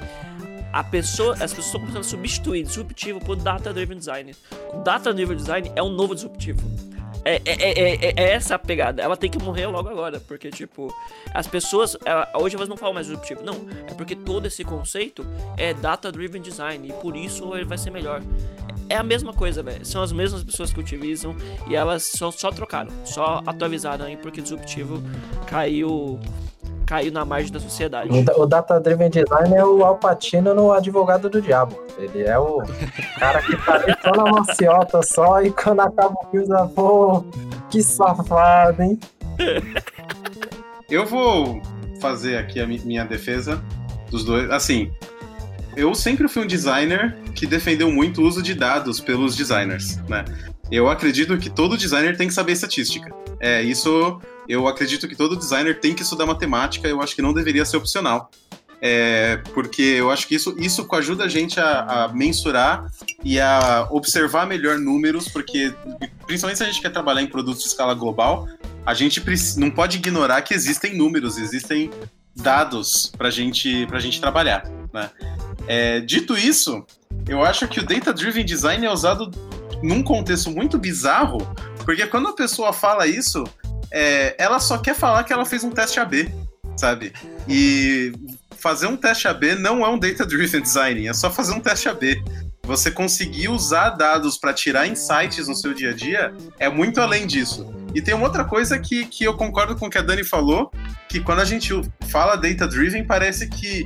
A 0.71 0.83
pessoa, 0.83 1.33
as 1.33 1.53
pessoas 1.53 1.65
estão 1.67 1.81
começando 1.81 2.01
a 2.01 2.03
substituir 2.03 2.63
disruptivo 2.63 3.19
por 3.19 3.35
data-driven 3.35 3.97
design. 3.97 4.35
O 4.73 4.77
data-driven 4.79 5.37
design 5.37 5.71
é 5.75 5.83
um 5.83 5.89
novo 5.89 6.15
disruptivo. 6.15 6.61
É, 7.25 7.35
é, 7.35 7.41
é, 7.45 7.95
é- 8.09 8.13
é 8.17 8.31
essa 8.33 8.55
a 8.55 8.59
pegada. 8.59 9.01
Ela 9.01 9.15
tem 9.15 9.29
que 9.29 9.37
morrer 9.41 9.67
logo 9.67 9.87
agora. 9.89 10.19
Porque, 10.19 10.49
tipo, 10.49 10.93
as 11.33 11.47
pessoas. 11.47 11.95
ela- 12.05 12.29
hoje 12.35 12.55
elas 12.55 12.67
não 12.67 12.75
falam 12.77 12.93
mais 12.93 13.07
disruptivo. 13.07 13.41
Não. 13.43 13.65
É 13.87 13.93
porque 13.93 14.15
todo 14.15 14.45
esse 14.45 14.63
conceito 14.63 15.25
é 15.57 15.73
data-driven 15.73 16.41
design. 16.41 16.89
E 16.89 16.93
por 16.93 17.15
isso 17.15 17.55
ele 17.55 17.65
vai 17.65 17.77
ser 17.77 17.91
melhor. 17.91 18.21
É 18.89 18.97
a 18.97 19.03
mesma 19.03 19.33
coisa, 19.33 19.63
velho. 19.63 19.85
São 19.85 20.03
as 20.03 20.11
mesmas 20.11 20.43
pessoas 20.43 20.73
que 20.73 20.79
utilizam 20.79 21.35
e 21.67 21.75
elas 21.75 22.03
só, 22.03 22.29
só 22.31 22.51
trocaram, 22.51 22.91
só 23.05 23.41
atualizaram 23.45 24.05
aí 24.05 24.17
porque 24.17 24.41
disruptivo 24.41 25.01
caiu 25.47 26.19
caiu 26.85 27.11
na 27.11 27.23
margem 27.25 27.51
da 27.51 27.59
sociedade. 27.59 28.09
O, 28.09 28.23
da- 28.23 28.35
o 28.37 28.45
Data 28.45 28.79
Driven 28.79 29.09
Design 29.09 29.55
é 29.55 29.63
o 29.65 29.83
Alpatino 29.83 30.53
no 30.53 30.71
Advogado 30.71 31.29
do 31.29 31.41
Diabo. 31.41 31.77
Ele 31.97 32.23
é 32.23 32.37
o 32.37 32.61
cara 33.19 33.41
que 33.41 33.55
tá 33.65 33.73
ali 33.75 33.95
só 34.01 34.11
na 34.11 34.31
maciota 34.31 35.01
só 35.03 35.41
e 35.41 35.51
quando 35.51 35.79
acaba 35.81 36.13
o 36.13 36.31
filme, 36.31 36.47
já, 36.47 36.65
pô, 36.67 37.23
que 37.69 37.81
safado, 37.81 38.81
hein? 38.81 38.99
Eu 40.89 41.05
vou 41.05 41.61
fazer 41.99 42.37
aqui 42.37 42.59
a 42.59 42.67
mi- 42.67 42.81
minha 42.83 43.03
defesa 43.05 43.61
dos 44.11 44.23
dois. 44.23 44.49
Assim, 44.51 44.91
eu 45.75 45.95
sempre 45.95 46.27
fui 46.27 46.43
um 46.43 46.47
designer 46.47 47.15
que 47.33 47.47
defendeu 47.47 47.89
muito 47.91 48.21
o 48.21 48.25
uso 48.27 48.43
de 48.43 48.53
dados 48.53 48.99
pelos 48.99 49.35
designers, 49.35 49.97
né? 50.07 50.23
Eu 50.71 50.89
acredito 50.89 51.37
que 51.37 51.49
todo 51.49 51.77
designer 51.77 52.17
tem 52.17 52.27
que 52.27 52.33
saber 52.33 52.53
estatística. 52.53 53.13
É, 53.39 53.61
isso 53.61 54.19
eu 54.47 54.67
acredito 54.67 55.07
que 55.07 55.15
todo 55.15 55.35
designer 55.35 55.79
tem 55.79 55.93
que 55.93 56.01
estudar 56.01 56.25
matemática, 56.25 56.87
eu 56.87 57.01
acho 57.01 57.15
que 57.15 57.21
não 57.21 57.33
deveria 57.33 57.65
ser 57.65 57.77
opcional. 57.77 58.29
É, 58.85 59.37
porque 59.53 59.81
eu 59.81 60.11
acho 60.11 60.27
que 60.27 60.35
isso, 60.35 60.53
isso 60.59 60.85
ajuda 60.91 61.23
a 61.23 61.27
gente 61.29 61.57
a, 61.57 62.03
a 62.03 62.07
mensurar 62.09 62.91
e 63.23 63.39
a 63.39 63.87
observar 63.89 64.45
melhor 64.45 64.77
números, 64.77 65.29
porque 65.29 65.73
principalmente 66.27 66.57
se 66.57 66.63
a 66.63 66.65
gente 66.65 66.81
quer 66.81 66.91
trabalhar 66.91 67.21
em 67.21 67.27
produtos 67.27 67.63
de 67.63 67.69
escala 67.69 67.93
global, 67.93 68.45
a 68.85 68.93
gente 68.93 69.23
não 69.57 69.71
pode 69.71 69.97
ignorar 69.97 70.41
que 70.41 70.53
existem 70.53 70.97
números, 70.97 71.37
existem 71.37 71.89
dados 72.35 73.11
para 73.17 73.29
gente, 73.29 73.87
a 73.89 73.99
gente 73.99 74.19
trabalhar. 74.19 74.65
Né? 74.93 75.09
É, 75.65 75.99
dito 76.01 76.37
isso, 76.37 76.85
eu 77.27 77.43
acho 77.43 77.67
que 77.67 77.79
o 77.79 77.85
Data 77.85 78.13
Driven 78.13 78.45
Design 78.45 78.85
é 78.85 78.91
usado 78.91 79.31
num 79.81 80.03
contexto 80.03 80.49
muito 80.51 80.77
bizarro, 80.77 81.39
porque 81.83 82.07
quando 82.07 82.29
a 82.29 82.33
pessoa 82.33 82.71
fala 82.71 83.05
isso, 83.07 83.43
é, 83.91 84.35
ela 84.37 84.59
só 84.59 84.77
quer 84.77 84.95
falar 84.95 85.23
que 85.23 85.33
ela 85.33 85.45
fez 85.45 85.63
um 85.63 85.69
teste 85.69 85.99
AB, 85.99 86.33
sabe? 86.77 87.13
E 87.47 88.13
fazer 88.57 88.87
um 88.87 88.95
teste 88.95 89.27
AB 89.27 89.55
não 89.55 89.85
é 89.85 89.89
um 89.89 89.99
Data 89.99 90.25
Driven 90.25 90.61
Design, 90.61 91.07
é 91.07 91.13
só 91.13 91.29
fazer 91.29 91.53
um 91.53 91.59
teste 91.59 91.89
AB. 91.89 92.23
Você 92.65 92.89
conseguir 92.89 93.49
usar 93.49 93.89
dados 93.89 94.37
para 94.37 94.53
tirar 94.53 94.87
insights 94.87 95.49
no 95.49 95.55
seu 95.55 95.73
dia 95.73 95.89
a 95.89 95.93
dia 95.93 96.33
é 96.57 96.69
muito 96.69 97.01
além 97.01 97.27
disso. 97.27 97.73
E 97.93 98.01
tem 98.01 98.13
uma 98.13 98.25
outra 98.25 98.45
coisa 98.45 98.79
que, 98.79 99.05
que 99.05 99.25
eu 99.25 99.35
concordo 99.35 99.75
com 99.75 99.87
o 99.87 99.89
que 99.89 99.97
a 99.97 100.01
Dani 100.01 100.23
falou, 100.23 100.71
que 101.09 101.19
quando 101.19 101.39
a 101.39 101.45
gente 101.45 101.73
fala 102.09 102.37
data 102.37 102.65
driven, 102.65 103.03
parece 103.03 103.47
que 103.49 103.85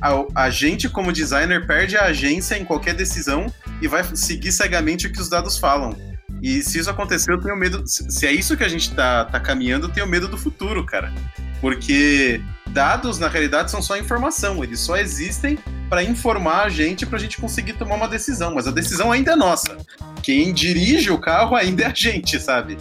a, 0.00 0.44
a 0.44 0.50
gente, 0.50 0.88
como 0.88 1.12
designer, 1.12 1.66
perde 1.66 1.96
a 1.96 2.04
agência 2.04 2.56
em 2.56 2.64
qualquer 2.64 2.94
decisão 2.94 3.52
e 3.80 3.88
vai 3.88 4.04
seguir 4.14 4.52
cegamente 4.52 5.06
o 5.06 5.12
que 5.12 5.20
os 5.20 5.28
dados 5.28 5.58
falam. 5.58 5.96
E 6.42 6.62
se 6.62 6.78
isso 6.78 6.90
acontecer, 6.90 7.32
eu 7.32 7.40
tenho 7.40 7.56
medo. 7.56 7.82
Se 7.86 8.26
é 8.26 8.32
isso 8.32 8.56
que 8.56 8.64
a 8.64 8.68
gente 8.68 8.94
tá, 8.94 9.24
tá 9.24 9.40
caminhando, 9.40 9.86
eu 9.86 9.92
tenho 9.92 10.06
medo 10.06 10.28
do 10.28 10.38
futuro, 10.38 10.84
cara. 10.84 11.12
Porque 11.60 12.40
dados, 12.68 13.18
na 13.18 13.28
realidade, 13.28 13.70
são 13.70 13.82
só 13.82 13.96
informação. 13.96 14.62
Eles 14.62 14.80
só 14.80 14.96
existem 14.96 15.58
para 15.88 16.02
informar 16.02 16.64
a 16.64 16.68
gente 16.68 17.06
para 17.06 17.16
a 17.16 17.20
gente 17.20 17.40
conseguir 17.40 17.72
tomar 17.74 17.94
uma 17.94 18.08
decisão. 18.08 18.54
Mas 18.54 18.66
a 18.66 18.70
decisão 18.70 19.10
ainda 19.10 19.32
é 19.32 19.36
nossa. 19.36 19.76
Quem 20.22 20.52
dirige 20.52 21.10
o 21.10 21.18
carro 21.18 21.56
ainda 21.56 21.84
é 21.84 21.86
a 21.86 21.94
gente, 21.94 22.38
sabe? 22.38 22.76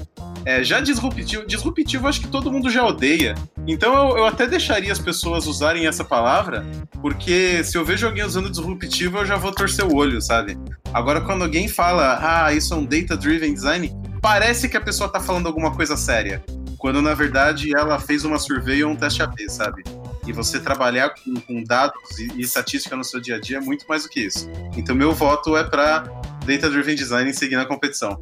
É, 0.45 0.63
já 0.63 0.79
disruptivo, 0.79 1.45
disruptivo 1.45 2.07
acho 2.07 2.21
que 2.21 2.27
todo 2.27 2.51
mundo 2.51 2.69
já 2.69 2.85
odeia. 2.85 3.35
Então 3.67 3.93
eu, 3.93 4.17
eu 4.19 4.25
até 4.25 4.47
deixaria 4.47 4.91
as 4.91 4.99
pessoas 4.99 5.45
usarem 5.45 5.87
essa 5.87 6.05
palavra, 6.05 6.65
porque 7.01 7.63
se 7.63 7.77
eu 7.77 7.83
vejo 7.83 8.05
alguém 8.05 8.23
usando 8.23 8.49
disruptivo, 8.49 9.17
eu 9.17 9.25
já 9.25 9.35
vou 9.35 9.51
torcer 9.51 9.85
o 9.85 9.93
olho, 9.93 10.21
sabe? 10.21 10.57
Agora, 10.93 11.21
quando 11.21 11.43
alguém 11.43 11.67
fala, 11.67 12.45
ah, 12.45 12.53
isso 12.53 12.73
é 12.73 12.77
um 12.77 12.85
data-driven 12.85 13.53
design, 13.53 13.91
parece 14.21 14.69
que 14.69 14.77
a 14.77 14.81
pessoa 14.81 15.09
tá 15.09 15.19
falando 15.19 15.47
alguma 15.47 15.71
coisa 15.71 15.97
séria. 15.97 16.41
Quando 16.77 17.01
na 17.01 17.13
verdade 17.13 17.75
ela 17.75 17.99
fez 17.99 18.23
uma 18.23 18.37
survey 18.37 18.83
ou 18.83 18.91
um 18.91 18.95
teste 18.95 19.23
AB, 19.23 19.49
sabe? 19.49 19.83
E 20.25 20.31
você 20.31 20.59
trabalhar 20.59 21.09
com, 21.09 21.35
com 21.41 21.63
dados 21.63 22.19
e, 22.19 22.31
e 22.35 22.41
estatística 22.41 22.95
no 22.95 23.03
seu 23.03 23.19
dia 23.19 23.35
a 23.35 23.39
dia 23.39 23.57
é 23.57 23.61
muito 23.61 23.85
mais 23.87 24.03
do 24.03 24.09
que 24.09 24.21
isso. 24.21 24.49
Então 24.75 24.95
meu 24.95 25.13
voto 25.13 25.55
é 25.57 25.63
para 25.63 25.99
data-driven 26.45 26.95
design 26.95 27.33
seguir 27.33 27.55
na 27.55 27.65
competição. 27.65 28.21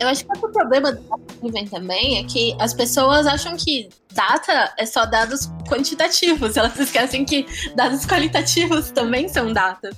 Eu 0.00 0.08
acho 0.08 0.24
que 0.24 0.32
outro 0.32 0.50
problema 0.50 0.92
do 0.92 1.02
data 1.02 1.22
driven 1.42 1.66
também 1.66 2.18
é 2.18 2.24
que 2.24 2.56
as 2.58 2.72
pessoas 2.72 3.26
acham 3.26 3.54
que 3.54 3.90
data 4.14 4.72
é 4.78 4.86
só 4.86 5.04
dados 5.04 5.50
quantitativos. 5.68 6.56
Elas 6.56 6.78
esquecem 6.80 7.22
que 7.22 7.46
dados 7.76 8.06
qualitativos 8.06 8.90
também 8.90 9.28
são 9.28 9.52
data. 9.52 9.90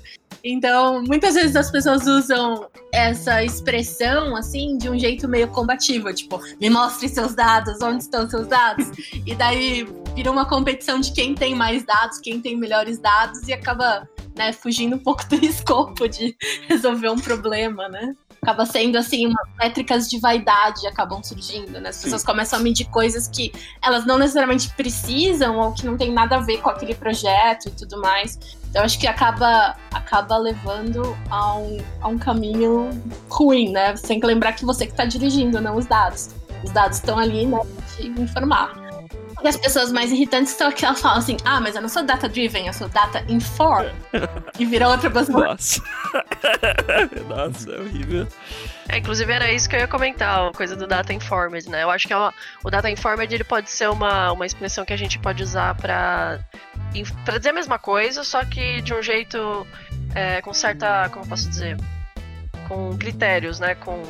Então, 0.45 1.03
muitas 1.05 1.35
vezes 1.35 1.55
as 1.55 1.71
pessoas 1.71 2.07
usam 2.07 2.67
essa 2.93 3.45
expressão 3.45 4.35
assim 4.37 4.77
de 4.77 4.89
um 4.89 4.99
jeito 4.99 5.29
meio 5.29 5.49
combativo, 5.49 6.13
tipo, 6.13 6.41
me 6.61 6.69
mostre 6.69 7.09
seus 7.09 7.35
dados, 7.35 7.81
onde 7.81 8.03
estão 8.03 8.29
seus 8.29 8.47
dados? 8.47 8.91
E 9.25 9.35
daí 9.35 9.87
vira 10.15 10.31
uma 10.31 10.45
competição 10.45 10.99
de 10.99 11.13
quem 11.13 11.35
tem 11.35 11.55
mais 11.55 11.85
dados, 11.85 12.19
quem 12.19 12.41
tem 12.41 12.57
melhores 12.57 12.99
dados 12.99 13.47
e 13.47 13.53
acaba, 13.53 14.09
né, 14.37 14.53
fugindo 14.53 14.97
um 14.97 14.99
pouco 14.99 15.27
do 15.29 15.37
escopo 15.45 16.09
de 16.09 16.37
resolver 16.69 17.09
um 17.09 17.19
problema, 17.19 17.89
né? 17.89 18.15
acaba 18.43 18.67
sendo 18.67 18.99
assim, 18.99 19.27
umas 19.29 19.49
métricas 19.57 20.11
de 20.11 20.19
vaidade 20.19 20.85
acabam 20.89 21.23
surgindo, 21.23 21.81
né? 21.81 21.91
As 21.91 22.03
pessoas 22.03 22.25
começam 22.25 22.59
a 22.59 22.63
medir 22.63 22.87
coisas 22.87 23.29
que 23.29 23.53
elas 23.81 24.05
não 24.05 24.19
necessariamente 24.19 24.69
precisam 24.75 25.61
ou 25.61 25.73
que 25.73 25.87
não 25.87 25.97
tem 25.97 26.11
nada 26.11 26.37
a 26.37 26.41
ver 26.41 26.61
com 26.61 26.69
aquele 26.69 26.93
projeto 26.93 27.69
e 27.69 27.71
tudo 27.71 28.01
mais. 28.01 28.37
Então 28.73 28.83
acho 28.83 28.99
que 28.99 29.07
acaba, 29.07 29.77
acaba 29.93 30.39
levando 30.39 31.15
a 31.29 31.57
um, 31.59 31.79
a 32.01 32.09
um 32.09 32.19
caminho 32.19 32.89
ruim, 33.29 33.71
né? 33.71 33.95
Você 33.95 34.07
tem 34.07 34.19
que 34.19 34.27
lembrar 34.27 34.55
que 34.55 34.65
você 34.65 34.87
que 34.87 34.93
está 34.93 35.05
dirigindo, 35.05 35.61
não 35.61 35.77
os 35.77 35.85
dados. 35.85 36.31
Os 36.65 36.71
dados 36.71 36.97
estão 36.97 37.19
ali, 37.19 37.45
né, 37.45 37.59
pra 37.59 37.87
te 37.97 38.07
informar. 38.19 38.73
E 39.43 39.49
as 39.49 39.59
pessoas 39.59 39.93
mais 39.93 40.11
irritantes 40.11 40.53
são 40.55 40.69
aquelas 40.69 40.97
que 40.97 41.03
falam 41.03 41.19
assim: 41.19 41.37
ah, 41.45 41.61
mas 41.61 41.75
eu 41.77 41.83
não 41.83 41.89
sou 41.89 42.03
data 42.03 42.29
driven, 42.31 42.67
eu 42.67 42.73
sou 42.73 42.89
data 42.89 43.23
inform. 43.29 43.89
e 44.59 44.65
vira 44.65 44.89
outra 44.89 45.11
pessoa. 45.11 45.49
Nossa. 45.49 45.83
Nossa, 47.29 47.71
é 47.73 47.81
horrível. 47.81 48.27
É, 48.89 48.99
inclusive 48.99 49.31
era 49.33 49.53
isso 49.53 49.69
que 49.69 49.77
eu 49.77 49.81
ia 49.81 49.89
comentar, 49.89 50.49
a 50.49 50.53
coisa 50.53 50.77
do 50.77 50.87
data 50.87 51.13
informed, 51.13 51.69
né? 51.69 51.83
Eu 51.83 51.91
acho 51.91 52.07
que 52.07 52.13
é 52.13 52.17
uma- 52.17 52.33
o 52.65 52.71
data 52.71 52.89
informed 52.89 53.35
ele 53.35 53.45
pode 53.45 53.71
ser 53.71 53.91
uma, 53.91 54.33
uma 54.33 54.47
expressão 54.47 54.85
que 54.85 54.93
a 54.93 54.97
gente 54.97 55.19
pode 55.19 55.43
usar 55.43 55.75
para 55.77 56.39
para 57.25 57.39
dizer 57.39 57.51
a 57.51 57.55
mesma 57.55 57.79
coisa, 57.79 58.23
só 58.25 58.45
que 58.45 58.81
de 58.83 58.93
um 58.93 59.03
jeito 59.03 59.67
é, 60.15 60.41
com 60.43 60.53
certa, 60.53 61.09
como 61.11 61.25
eu 61.25 61.29
posso 61.29 61.49
dizer, 61.49 61.77
com 62.69 62.97
critérios, 62.97 63.59
né? 63.61 63.75
Com 63.75 64.03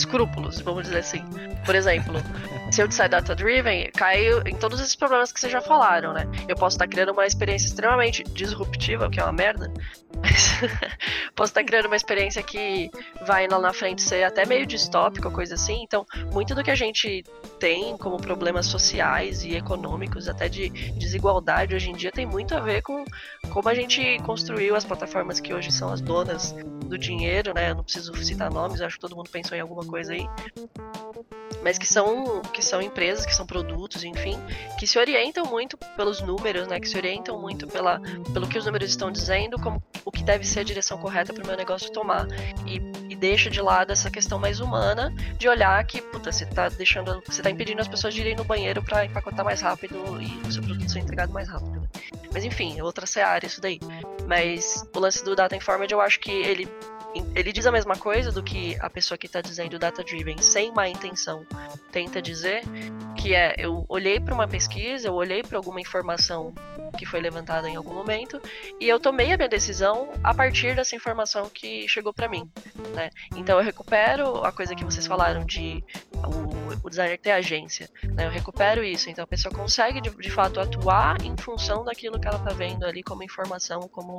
escrúpulos, 0.00 0.60
vamos 0.60 0.84
dizer 0.84 0.98
assim. 0.98 1.24
Por 1.64 1.74
exemplo, 1.74 2.14
se 2.70 2.82
eu 2.82 2.88
disser 2.88 3.08
data 3.08 3.34
driven, 3.34 3.90
cai 3.92 4.26
em 4.46 4.56
todos 4.56 4.80
esses 4.80 4.96
problemas 4.96 5.32
que 5.32 5.38
vocês 5.38 5.52
já 5.52 5.60
falaram, 5.60 6.12
né? 6.12 6.26
Eu 6.48 6.56
posso 6.56 6.74
estar 6.74 6.88
criando 6.88 7.12
uma 7.12 7.26
experiência 7.26 7.66
extremamente 7.66 8.24
disruptiva, 8.24 9.06
o 9.06 9.10
que 9.10 9.20
é 9.20 9.22
uma 9.22 9.32
merda, 9.32 9.70
posso 11.34 11.50
estar 11.50 11.64
criando 11.64 11.86
uma 11.86 11.96
experiência 11.96 12.42
que 12.42 12.90
vai 13.26 13.46
lá 13.48 13.58
na 13.58 13.72
frente 13.72 14.02
ser 14.02 14.24
até 14.24 14.46
meio 14.46 14.66
distópica, 14.66 15.30
coisa 15.30 15.54
assim. 15.54 15.82
Então, 15.82 16.06
muito 16.32 16.54
do 16.54 16.62
que 16.62 16.70
a 16.70 16.74
gente 16.74 17.24
tem 17.58 17.96
como 17.96 18.16
problemas 18.16 18.66
sociais 18.66 19.44
e 19.44 19.54
econômicos, 19.54 20.28
até 20.28 20.48
de 20.48 20.70
desigualdade 20.92 21.74
hoje 21.74 21.90
em 21.90 21.94
dia, 21.94 22.10
tem 22.10 22.26
muito 22.26 22.54
a 22.54 22.60
ver 22.60 22.82
com 22.82 23.04
como 23.50 23.68
a 23.68 23.74
gente 23.74 24.18
construiu 24.20 24.74
as 24.74 24.84
plataformas 24.84 25.40
que 25.40 25.52
hoje 25.52 25.70
são 25.70 25.92
as 25.92 26.00
donas 26.00 26.54
do 26.86 26.98
dinheiro, 26.98 27.52
né? 27.54 27.70
Eu 27.70 27.76
não 27.76 27.84
preciso 27.84 28.14
citar 28.16 28.50
nomes, 28.50 28.80
acho 28.80 28.96
que 28.96 29.00
todo 29.00 29.16
mundo 29.16 29.30
pensou 29.30 29.56
em 29.56 29.60
alguma 29.60 29.81
coisa 29.84 30.12
aí. 30.12 30.26
Mas 31.62 31.78
que 31.78 31.86
são, 31.86 32.42
que 32.52 32.62
são 32.62 32.82
empresas, 32.82 33.24
que 33.24 33.34
são 33.34 33.46
produtos, 33.46 34.02
enfim, 34.02 34.36
que 34.78 34.86
se 34.86 34.98
orientam 34.98 35.44
muito 35.46 35.76
pelos 35.76 36.20
números, 36.20 36.66
né? 36.66 36.80
Que 36.80 36.88
se 36.88 36.96
orientam 36.96 37.40
muito 37.40 37.68
pela, 37.68 38.00
pelo 38.32 38.48
que 38.48 38.58
os 38.58 38.66
números 38.66 38.90
estão 38.90 39.12
dizendo, 39.12 39.58
como 39.60 39.82
o 40.04 40.10
que 40.10 40.24
deve 40.24 40.44
ser 40.44 40.60
a 40.60 40.64
direção 40.64 40.98
correta 40.98 41.32
para 41.32 41.44
o 41.44 41.46
meu 41.46 41.56
negócio 41.56 41.90
tomar. 41.92 42.26
E, 42.66 42.82
e 43.08 43.14
deixa 43.14 43.48
de 43.48 43.60
lado 43.60 43.92
essa 43.92 44.10
questão 44.10 44.38
mais 44.38 44.58
humana 44.58 45.14
de 45.38 45.48
olhar 45.48 45.84
que, 45.86 46.02
puta, 46.02 46.32
você 46.32 46.44
tá 46.46 46.68
deixando. 46.68 47.22
Você 47.26 47.42
tá 47.42 47.50
impedindo 47.50 47.80
as 47.80 47.88
pessoas 47.88 48.12
de 48.12 48.20
irem 48.20 48.34
no 48.34 48.44
banheiro 48.44 48.82
para 48.82 49.04
empacotar 49.04 49.44
mais 49.44 49.60
rápido 49.60 49.94
e 50.20 50.46
o 50.46 50.50
seu 50.50 50.62
produto 50.62 50.90
ser 50.90 50.98
entregado 50.98 51.32
mais 51.32 51.48
rápido. 51.48 51.80
né? 51.80 51.88
Mas 52.32 52.44
enfim, 52.44 52.78
é 52.78 52.82
outra 52.82 53.06
seara 53.06 53.46
isso 53.46 53.60
daí. 53.60 53.78
Mas 54.26 54.84
o 54.94 54.98
lance 54.98 55.24
do 55.24 55.36
Data 55.36 55.54
Informed, 55.54 55.92
eu 55.92 56.00
acho 56.00 56.18
que 56.18 56.30
ele, 56.30 56.68
ele 57.34 57.52
diz 57.52 57.66
a 57.66 57.72
mesma 57.72 57.96
coisa 57.96 58.30
do 58.32 58.42
que 58.42 58.76
a 58.80 58.88
pessoa 58.88 59.18
que 59.18 59.26
está 59.26 59.40
dizendo 59.40 59.78
Data 59.78 60.02
Driven 60.02 60.38
sem 60.38 60.72
má 60.72 60.88
intenção 60.88 61.46
tenta 61.90 62.22
dizer, 62.22 62.62
que 63.16 63.34
é, 63.34 63.54
eu 63.58 63.84
olhei 63.88 64.18
para 64.18 64.34
uma 64.34 64.48
pesquisa, 64.48 65.08
eu 65.08 65.14
olhei 65.14 65.42
para 65.42 65.58
alguma 65.58 65.80
informação 65.80 66.54
que 66.96 67.04
foi 67.04 67.20
levantada 67.20 67.68
em 67.68 67.76
algum 67.76 67.94
momento 67.94 68.40
e 68.80 68.88
eu 68.88 68.98
tomei 68.98 69.32
a 69.32 69.36
minha 69.36 69.48
decisão 69.48 70.10
a 70.22 70.34
partir 70.34 70.74
dessa 70.74 70.96
informação 70.96 71.48
que 71.48 71.86
chegou 71.88 72.12
para 72.12 72.28
mim, 72.28 72.50
né? 72.94 73.10
Então 73.36 73.58
eu 73.58 73.64
recupero 73.64 74.44
a 74.44 74.52
coisa 74.52 74.74
que 74.74 74.84
vocês 74.84 75.06
falaram 75.06 75.44
de 75.44 75.84
o, 76.14 76.86
o 76.86 76.90
designer 76.90 77.18
ter 77.18 77.32
agência, 77.32 77.88
né? 78.04 78.26
Eu 78.26 78.30
recupero 78.30 78.82
isso, 78.82 79.10
então 79.10 79.24
a 79.24 79.26
pessoa 79.26 79.54
consegue 79.54 80.00
de, 80.00 80.10
de 80.10 80.30
fato 80.30 80.60
atuar 80.60 81.22
em 81.22 81.36
função 81.36 81.84
daquilo 81.84 82.20
que 82.20 82.28
ela 82.28 82.38
tá 82.38 82.52
vendo 82.54 82.84
ali 82.84 83.02
como 83.02 83.22
informação, 83.22 83.80
como 83.88 84.16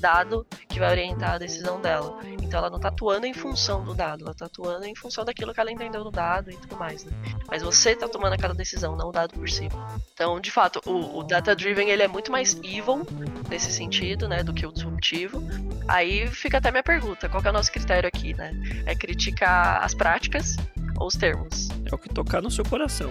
dado 0.00 0.44
que 0.68 0.80
vai 0.80 0.90
orientar 0.90 1.32
a 1.32 1.38
decisão 1.38 1.80
dela. 1.80 2.18
Então 2.42 2.58
ela 2.58 2.70
não 2.70 2.78
tá 2.78 2.88
atuando 2.88 3.26
em 3.26 3.34
função 3.34 3.84
do 3.84 3.94
dado, 3.94 4.24
ela 4.24 4.34
tá 4.34 4.46
atuando 4.46 4.84
em 4.84 4.94
função 4.94 5.24
daquilo 5.24 5.52
que 5.52 5.60
ela 5.60 5.70
entendeu 5.70 6.04
do 6.04 6.10
dado 6.10 6.50
e 6.50 6.56
tudo 6.56 6.76
mais, 6.76 7.04
né? 7.04 7.12
Mas 7.48 7.62
você 7.62 7.94
tá 7.94 8.08
tomando 8.08 8.34
aquela 8.34 8.54
decisão, 8.54 8.96
não 8.96 9.08
o 9.08 9.12
dado 9.12 9.34
por 9.34 9.48
si. 9.48 9.68
Então, 10.12 10.40
de 10.40 10.50
fato, 10.50 10.80
o, 10.86 11.18
o 11.18 11.22
data 11.22 11.54
driven 11.54 11.88
ele 11.88 12.02
é 12.02 12.08
muito 12.08 12.30
mais 12.30 12.58
evil 12.62 13.06
nesse 13.48 13.72
sentido, 13.72 14.28
né, 14.28 14.42
do 14.42 14.52
que 14.52 14.66
o 14.66 14.72
disruptivo. 14.72 15.42
Aí 15.88 16.26
fica 16.28 16.58
até 16.58 16.70
minha 16.70 16.82
pergunta, 16.82 17.28
qual 17.28 17.42
é 17.44 17.50
o 17.50 17.52
nosso 17.52 17.72
critério 17.72 18.08
aqui, 18.08 18.34
né? 18.34 18.52
É 18.86 18.94
criticar 18.94 19.82
as 19.82 19.94
práticas 19.94 20.56
ou 20.98 21.06
os 21.06 21.14
termos? 21.14 21.68
É 21.90 21.94
o 21.94 21.98
que 21.98 22.08
tocar 22.08 22.40
no 22.40 22.50
seu 22.50 22.64
coração. 22.64 23.10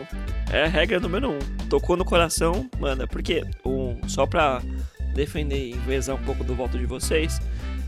É 0.51 0.63
a 0.63 0.67
regra 0.67 0.99
número 0.99 1.31
um. 1.31 1.39
Tocou 1.69 1.97
no 1.97 2.05
coração, 2.05 2.69
manda. 2.79 3.07
Porque, 3.07 3.43
um, 3.65 4.07
só 4.07 4.25
pra 4.25 4.61
defender 5.13 5.69
e 5.69 5.73
vezar 5.73 6.15
um 6.15 6.23
pouco 6.23 6.43
do 6.43 6.55
voto 6.55 6.77
de 6.77 6.85
vocês, 6.85 7.39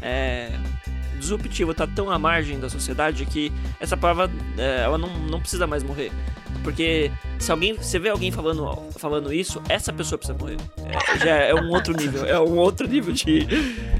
é, 0.01 0.49
disruptivo 1.23 1.73
tá 1.73 1.87
tão 1.87 2.11
à 2.11 2.19
margem 2.19 2.59
da 2.59 2.69
sociedade 2.69 3.25
que 3.25 3.51
essa 3.79 3.97
palavra 3.97 4.31
é, 4.57 4.83
ela 4.83 4.97
não, 4.97 5.09
não 5.27 5.39
precisa 5.39 5.65
mais 5.65 5.83
morrer. 5.83 6.11
Porque 6.61 7.11
se 7.39 7.51
alguém, 7.51 7.73
você 7.75 7.99
vê 7.99 8.09
alguém 8.09 8.31
falando, 8.31 8.77
falando 8.97 9.33
isso, 9.33 9.61
essa 9.67 9.91
pessoa 9.91 10.17
precisa 10.17 10.37
morrer. 10.37 10.57
É, 10.77 11.19
já 11.19 11.35
é 11.35 11.53
um 11.53 11.69
outro 11.69 11.93
nível, 11.95 12.25
é 12.25 12.39
um 12.39 12.57
outro 12.57 12.87
nível 12.87 13.13
de, 13.13 13.45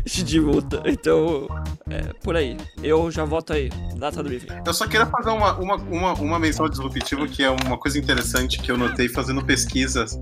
de, 0.06 0.40
luta. 0.40 0.82
Então, 0.86 1.48
é, 1.90 2.14
por 2.24 2.36
aí. 2.36 2.56
Eu 2.82 3.12
já 3.12 3.26
voto 3.26 3.54
aí, 3.54 3.70
data 3.98 4.24
driven. 4.24 4.50
Eu 4.66 4.74
só 4.74 4.88
queria 4.88 5.06
fazer 5.06 5.32
uma, 5.32 5.54
uma, 5.58 5.76
uma, 5.76 6.14
uma 6.14 6.40
menção 6.40 6.70
disruptiva 6.70 7.28
que 7.28 7.44
é 7.44 7.50
uma 7.50 7.78
coisa 7.78 8.00
interessante 8.00 8.60
que 8.60 8.72
eu 8.72 8.78
notei 8.78 9.10
fazendo 9.10 9.44
pesquisas 9.44 10.20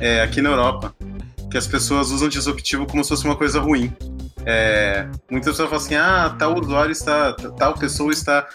é, 0.00 0.22
aqui 0.22 0.40
na 0.40 0.50
Europa. 0.50 0.94
Que 1.50 1.56
as 1.56 1.66
pessoas 1.66 2.10
usam 2.10 2.28
disruptivo 2.28 2.86
como 2.86 3.04
se 3.04 3.10
fosse 3.10 3.24
uma 3.24 3.36
coisa 3.36 3.60
ruim. 3.60 3.92
É, 4.46 5.08
muitas 5.30 5.50
pessoas 5.52 5.68
falam 5.68 5.84
assim, 5.84 5.94
ah, 5.96 6.34
tal 6.38 6.58
usuário 6.58 6.92
está, 6.92 7.32
tal 7.32 7.74
pessoa 7.74 8.12
está, 8.12 8.48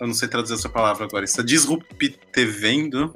eu 0.00 0.06
não 0.06 0.14
sei 0.14 0.28
traduzir 0.28 0.54
essa 0.54 0.68
palavra 0.68 1.04
agora, 1.04 1.24
está 1.24 1.42
disruptivendo 1.42 3.12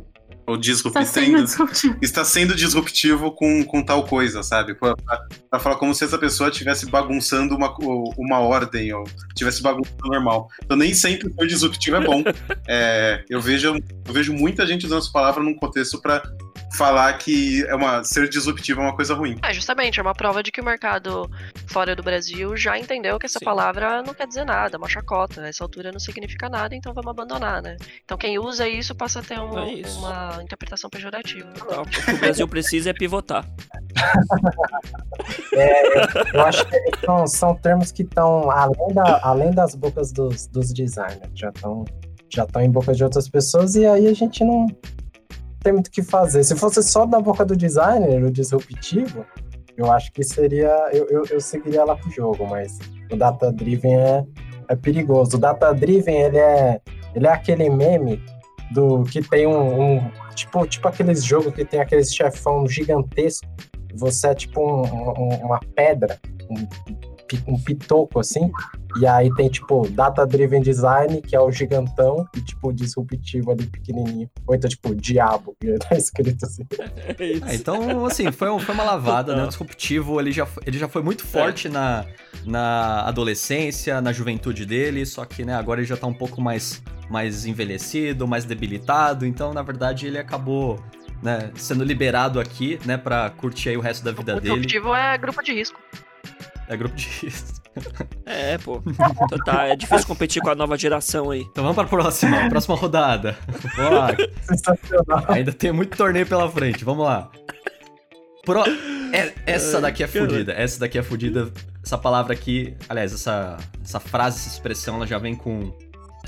ou 0.49 0.57
Está 0.57 1.05
sendo 1.05 1.45
disruptendo, 1.45 1.99
está 2.03 2.25
sendo 2.25 2.55
disruptivo 2.55 3.33
com, 3.33 3.65
com 3.65 3.83
tal 3.83 4.05
coisa, 4.07 4.45
sabe? 4.45 4.75
Pra- 4.77 4.95
pra 5.51 5.59
falar 5.59 5.75
como 5.77 5.93
se 5.93 6.05
essa 6.05 6.17
pessoa 6.17 6.51
estivesse 6.51 6.87
bagunçando 6.87 7.57
uma, 7.57 7.75
uma 8.17 8.39
ordem 8.39 8.93
ou 8.93 9.03
estivesse 9.31 9.61
bagunçando 9.61 9.97
normal. 10.05 10.49
Então 10.65 10.77
nem 10.77 10.95
sempre 10.95 11.33
ser 11.33 11.47
disruptivo 11.49 11.97
é 11.97 12.01
bom. 12.01 12.23
É, 12.69 13.25
eu, 13.29 13.41
vejo, 13.41 13.75
eu 14.07 14.13
vejo 14.13 14.33
muita 14.33 14.65
gente 14.65 14.87
usando 14.87 14.99
essa 15.03 15.11
palavra 15.13 15.43
num 15.43 15.55
contexto 15.55 16.01
para 16.01 16.23
falar 16.77 17.13
que 17.19 17.65
é 17.67 17.75
uma, 17.75 18.05
ser 18.05 18.29
disruptivo 18.29 18.81
é 18.81 18.85
uma 18.85 18.95
coisa 18.97 19.15
ruim. 19.15 19.39
É, 19.43 19.53
justamente, 19.53 19.99
é 19.99 20.03
uma 20.03 20.15
prova 20.15 20.43
de 20.43 20.51
que 20.53 20.61
o 20.61 20.65
mercado 20.65 21.29
fora 21.69 21.95
do 21.97 22.03
Brasil 22.03 22.57
já 22.57 22.79
entendeu 22.79 23.19
que 23.19 23.27
essa 23.27 23.39
Sim. 23.39 23.45
palavra 23.45 24.03
não 24.03 24.15
quer 24.15 24.27
dizer 24.27 24.45
nada, 24.45 24.77
é 24.77 24.79
uma 24.79 24.89
chacota. 24.89 25.47
Essa 25.47 25.65
altura 25.65 25.93
não 25.93 25.99
significa 26.01 26.49
nada, 26.49 26.75
então 26.75 26.93
vamos 26.95 27.11
abandonar, 27.11 27.63
né? 27.63 27.77
Então 28.05 28.17
quem 28.19 28.39
usa 28.39 28.69
isso 28.69 28.95
passa 28.95 29.21
a 29.21 29.23
ter 29.23 29.39
um- 29.39 29.59
É 29.59 29.83
uma 29.99 30.43
interpretação 30.43 30.89
pejorativa. 30.91 31.49
Não, 31.71 31.83
o 31.83 31.87
que 31.87 32.11
o 32.13 32.19
Brasil 32.19 32.49
precisa 32.49 32.91
é 32.91 32.93
pivotar. 32.93 33.45
Eu 36.33 36.41
acho 36.43 36.65
que 36.67 36.77
são, 37.05 37.27
são 37.27 37.55
termos 37.55 37.93
que 37.93 38.03
estão 38.03 38.51
além, 38.51 38.95
da- 38.95 39.21
além 39.23 39.51
das 39.51 39.75
bocas 39.75 40.13
dos, 40.13 40.47
dos 40.47 40.73
designers, 40.73 41.31
já 41.35 41.49
estão 41.49 41.85
já 42.29 42.43
estão 42.43 42.61
em 42.61 42.71
boca 42.71 42.93
de 42.93 43.05
outras 43.05 43.29
pessoas 43.29 43.77
e 43.77 43.87
aí 43.87 44.09
a 44.09 44.13
gente 44.13 44.43
não 44.45 44.67
tem 45.67 45.73
muito 45.73 45.89
o 45.89 45.91
que 45.91 46.01
fazer. 46.03 46.45
Se 46.45 46.55
fosse 46.55 46.81
só 46.81 47.05
da 47.05 47.19
boca 47.19 47.45
do 47.45 47.57
designer, 47.57 48.23
o 48.23 48.31
disruptivo, 48.31 49.27
eu 49.77 49.91
acho 49.91 50.13
que 50.13 50.23
seria. 50.23 50.69
Eu, 50.93 51.09
eu, 51.09 51.25
eu 51.29 51.41
seguiria 51.41 51.85
lá 51.85 51.97
pro 51.97 52.09
jogo, 52.09 52.47
mas 52.47 52.79
o 53.11 53.17
data 53.17 53.53
driven 53.53 53.97
é, 53.97 54.25
é 54.69 54.77
perigoso. 54.77 55.37
O 55.37 55.41
data 55.41 55.75
driven 55.75 56.23
ele 56.23 56.39
é, 56.39 56.81
ele 57.17 57.27
é 57.27 57.31
aquele 57.33 57.69
meme 57.69 58.23
do 58.71 59.03
que 59.03 59.21
tem 59.23 59.45
um, 59.45 59.97
um- 59.97 60.11
tipo, 60.37 60.65
tipo 60.69 60.87
aqueles 60.87 61.25
jogos 61.25 61.53
que 61.53 61.65
tem 61.65 61.81
aqueles 61.81 62.15
chefão 62.15 62.67
gigantesco 62.69 63.47
você 63.95 64.29
é 64.29 64.35
tipo 64.35 64.61
um- 64.61 64.83
um- 64.85 65.47
uma 65.47 65.59
pedra, 65.75 66.19
um, 66.51 66.67
um 67.47 67.59
pitoco 67.61 68.21
assim, 68.21 68.51
e 69.01 69.07
aí 69.07 69.33
tem 69.35 69.49
tipo 69.49 69.89
Data 69.89 70.27
Driven 70.27 70.61
Design, 70.63 71.21
que 71.21 71.35
é 71.35 71.41
o 71.41 71.51
gigantão, 71.51 72.27
e 72.37 72.41
tipo 72.41 72.73
disruptivo 72.73 73.51
ali 73.51 73.67
pequenininho. 73.67 74.31
Ou 74.47 74.55
então 74.55 74.69
tipo 74.71 74.95
Diabo, 74.95 75.57
que 75.61 75.77
tá 75.79 75.95
escrito 75.97 76.45
assim. 76.47 76.65
É. 76.79 77.17
Ah, 77.43 77.55
então, 77.55 78.07
assim, 78.07 78.31
foi, 78.33 78.51
um- 78.51 78.59
foi 78.59 78.75
uma 78.75 78.85
lavada, 78.85 79.35
né? 79.37 79.45
O 79.45 79.49
disruptivo, 79.49 80.21
ele 80.21 80.33
já, 80.33 80.47
foi- 80.47 80.63
ele 80.67 80.79
já 80.79 80.89
foi 80.89 81.03
muito 81.03 81.25
forte 81.25 81.69
na, 81.69 82.05
na 82.45 83.03
adolescência, 83.07 84.01
na 84.01 84.13
juventude 84.13 84.65
dele, 84.65 85.05
só 85.05 85.25
que, 85.25 85.45
né, 85.45 85.55
agora 85.55 85.81
ele 85.81 85.87
já 85.89 85.97
tá 85.97 86.07
um 86.07 86.15
pouco 86.15 86.41
mais, 86.41 86.83
mais 87.11 87.45
envelhecido, 87.47 88.27
mais 88.27 88.45
debilitado, 88.45 89.27
então, 89.27 89.53
na 89.53 89.63
verdade, 89.63 90.07
ele 90.07 90.19
acabou, 90.19 90.79
né, 91.23 91.51
sendo 91.57 91.85
liberado 91.85 92.39
aqui, 92.41 92.79
né, 92.85 92.97
pra 92.97 93.31
curtir 93.31 93.71
aí 93.71 93.77
o 93.77 93.81
resto 93.81 94.05
da 94.05 94.13
vida 94.13 94.37
o 94.37 94.41
dele. 94.41 94.55
disruptivo 94.61 94.95
é 94.95 95.19
grupo 95.19 95.43
de 95.43 95.53
risco. 95.53 95.79
É 96.69 96.77
grupo 96.77 96.95
de 96.97 97.07
risco. 97.07 97.61
É, 98.25 98.57
pô. 98.59 98.83
Então 98.87 99.39
tá, 99.45 99.67
é 99.67 99.77
difícil 99.77 100.07
competir 100.07 100.41
com 100.43 100.49
a 100.51 100.55
nova 100.55 100.77
geração 100.77 101.31
aí. 101.31 101.43
Então 101.43 101.63
vamos 101.63 101.77
pra 101.77 101.85
próxima, 101.85 102.49
próxima 102.49 102.75
rodada. 102.75 103.37
Vamos 103.77 103.99
lá, 103.99 104.09
Sensacional. 104.43 105.25
Ainda 105.29 105.53
tem 105.53 105.73
muito 105.73 105.97
torneio 105.97 106.27
pela 106.27 106.51
frente, 106.51 106.85
vamos 106.85 107.05
lá. 107.05 107.31
Pro... 108.45 108.65
é- 109.13 109.35
essa 109.45 109.81
daqui 109.81 110.03
é 110.03 110.07
fodida, 110.09 110.53
essa 110.53 110.81
daqui 110.81 110.99
é 110.99 111.03
fodida. 111.03 111.53
Essa 111.85 111.99
palavra 111.99 112.33
aqui, 112.33 112.77
aliás, 112.89 113.13
essa, 113.13 113.57
essa 113.85 114.01
frase, 114.01 114.39
essa 114.39 114.49
expressão, 114.49 114.97
ela 114.97 115.07
já 115.07 115.19
vem 115.19 115.37
com 115.37 115.73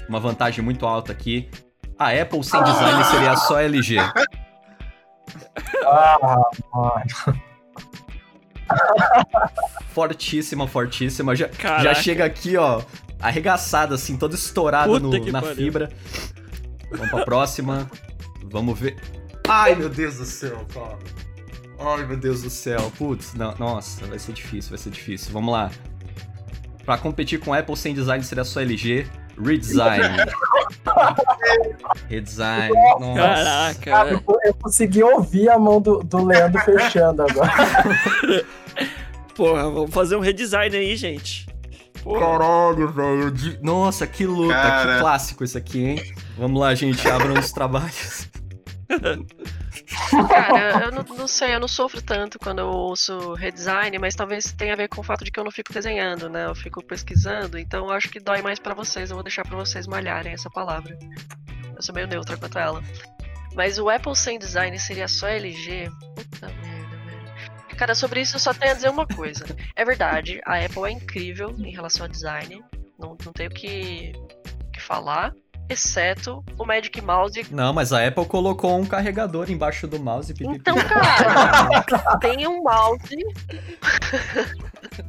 uma 0.09 0.21
vantagem 0.21 0.63
muito 0.65 0.87
alta 0.87 1.11
aqui. 1.13 1.49
A 1.99 2.11
Apple 2.11 2.45
sem 2.45 2.63
design 2.63 3.05
seria 3.05 3.37
só 3.37 3.59
LG. 3.61 3.97
Ah, 5.85 6.19
mano. 6.73 7.41
Fortíssima, 9.99 10.69
fortíssima. 10.69 11.35
Já, 11.35 11.49
Caraca. 11.49 11.83
já 11.83 11.95
chega 11.95 12.25
aqui, 12.25 12.57
ó, 12.57 12.81
arregaçada, 13.21 13.97
assim, 13.97 14.17
toda 14.17 14.37
estourada 14.37 14.97
no- 15.01 15.11
na 15.33 15.43
pariu. 15.43 15.57
fibra. 15.57 15.91
Vamos 16.93 17.11
pra 17.11 17.25
próxima. 17.25 17.91
Vamos 18.45 18.79
ver. 18.79 18.97
Ai, 19.49 19.75
meu 19.75 19.89
Deus 19.89 20.19
do 20.19 20.25
céu, 20.25 20.65
cara. 20.73 20.97
Ai, 21.81 22.07
meu 22.07 22.17
Deus 22.17 22.43
do 22.43 22.51
céu. 22.51 22.93
Putz, 22.97 23.35
não, 23.35 23.53
nossa, 23.59 24.07
vai 24.07 24.21
ser 24.21 24.33
difícil, 24.35 24.71
vai 24.71 24.79
ser 24.79 24.91
difícil. 24.91 25.33
Vamos 25.33 25.53
lá. 25.53 25.69
Pra 26.85 26.97
competir 26.97 27.41
com 27.41 27.53
Apple 27.53 27.77
sem 27.77 27.93
design 27.93 28.23
seria 28.25 28.45
só 28.45 28.61
LG. 28.61 29.05
Redesign. 29.41 30.03
Redesign. 32.09 32.73
Nossa. 33.01 33.79
Caraca, 33.81 34.11
eu, 34.13 34.23
eu 34.45 34.55
consegui 34.55 35.03
ouvir 35.03 35.49
a 35.49 35.59
mão 35.59 35.81
do, 35.81 36.03
do 36.03 36.25
Leandro 36.25 36.61
fechando 36.63 37.23
agora. 37.23 37.53
Porra, 39.39 39.71
vamos 39.71 39.95
fazer 39.95 40.17
um 40.17 40.21
redesign 40.21 40.77
aí, 40.77 40.97
gente. 40.97 41.47
Caralho, 42.05 42.89
velho. 42.93 43.31
de- 43.31 43.59
Nossa, 43.63 44.07
que 44.07 44.27
luta, 44.27 44.53
Cara. 44.53 44.95
que 44.95 45.01
clássico 45.01 45.45
isso 45.45 45.57
aqui, 45.57 45.85
hein? 45.85 46.13
Vamos 46.37 46.61
lá, 46.61 46.75
gente, 46.75 47.07
abram 47.09 47.35
os 47.39 47.53
trabalhos. 47.53 48.29
Cara, 50.29 50.85
eu 50.87 50.93
não, 50.93 51.03
não 51.17 51.29
sei, 51.29 51.55
eu 51.55 51.61
não 51.61 51.69
sofro 51.69 52.01
tanto 52.03 52.39
quando 52.39 52.59
eu 52.61 52.67
ouço 52.69 53.35
redesign, 53.35 53.99
mas 53.99 54.15
talvez 54.15 54.53
tenha 54.53 54.73
a 54.73 54.77
ver 54.77 54.89
com 54.89 55.01
o 55.01 55.05
fato 55.05 55.25
de 55.25 55.31
que 55.31 55.39
eu 55.39 55.45
não 55.45 55.51
fico 55.51 55.73
desenhando, 55.73 56.29
né? 56.29 56.47
Eu 56.47 56.55
fico 56.55 56.83
pesquisando, 56.85 57.59
então 57.59 57.87
eu 57.87 57.93
acho 57.93 58.09
que 58.09 58.19
dói 58.21 58.43
mais 58.43 58.59
pra 58.59 58.75
vocês. 58.75 59.11
Eu 59.11 59.17
vou 59.17 59.23
deixar 59.25 59.45
pra 59.47 59.57
vocês 59.57 59.87
malharem 59.87 60.33
essa 60.33 60.51
palavra. 60.51 60.99
Eu 61.77 61.83
sou 61.83 61.95
meio 61.95 62.07
neutra 62.07 62.37
quanto 62.37 62.57
a 62.59 62.61
ela. 62.61 62.83
Mas 63.55 63.79
o 63.79 63.89
Apple 63.89 64.15
sem 64.17 64.39
design 64.39 64.79
seria 64.79 65.09
só 65.09 65.27
LG? 65.29 65.91
Puta 66.15 66.47
merda. 66.47 66.68
Cara, 67.79 67.95
sobre 67.95 68.21
isso 68.21 68.35
eu 68.35 68.41
só 68.41 68.53
tenho 68.53 68.73
a 68.73 68.75
dizer 68.75 68.91
uma 68.91 69.07
coisa. 69.07 69.47
É 69.77 69.85
verdade, 69.85 70.41
a 70.45 70.59
Apple 70.59 70.85
é 70.85 70.91
incrível 70.91 71.55
em 71.61 71.71
relação 71.71 72.07
a 72.07 72.09
design. 72.09 72.61
Não, 72.99 73.17
não 73.25 73.33
tenho 73.33 73.49
o 73.49 73.55
que, 73.55 74.13
que 74.73 74.81
falar. 74.81 75.33
Exceto 75.69 76.43
o 76.59 76.65
Magic 76.65 77.01
Mouse 77.01 77.47
Não, 77.51 77.75
mas 77.75 77.93
a 77.93 78.05
Apple 78.05 78.25
colocou 78.25 78.81
um 78.81 78.87
carregador 78.87 79.51
embaixo 79.51 79.87
do 79.87 80.01
mouse. 80.01 80.33
pipipi. 80.33 80.57
então, 80.57 80.75
cara, 80.75 82.19
tem 82.19 82.49
um 82.49 82.63
mouse. 82.63 83.17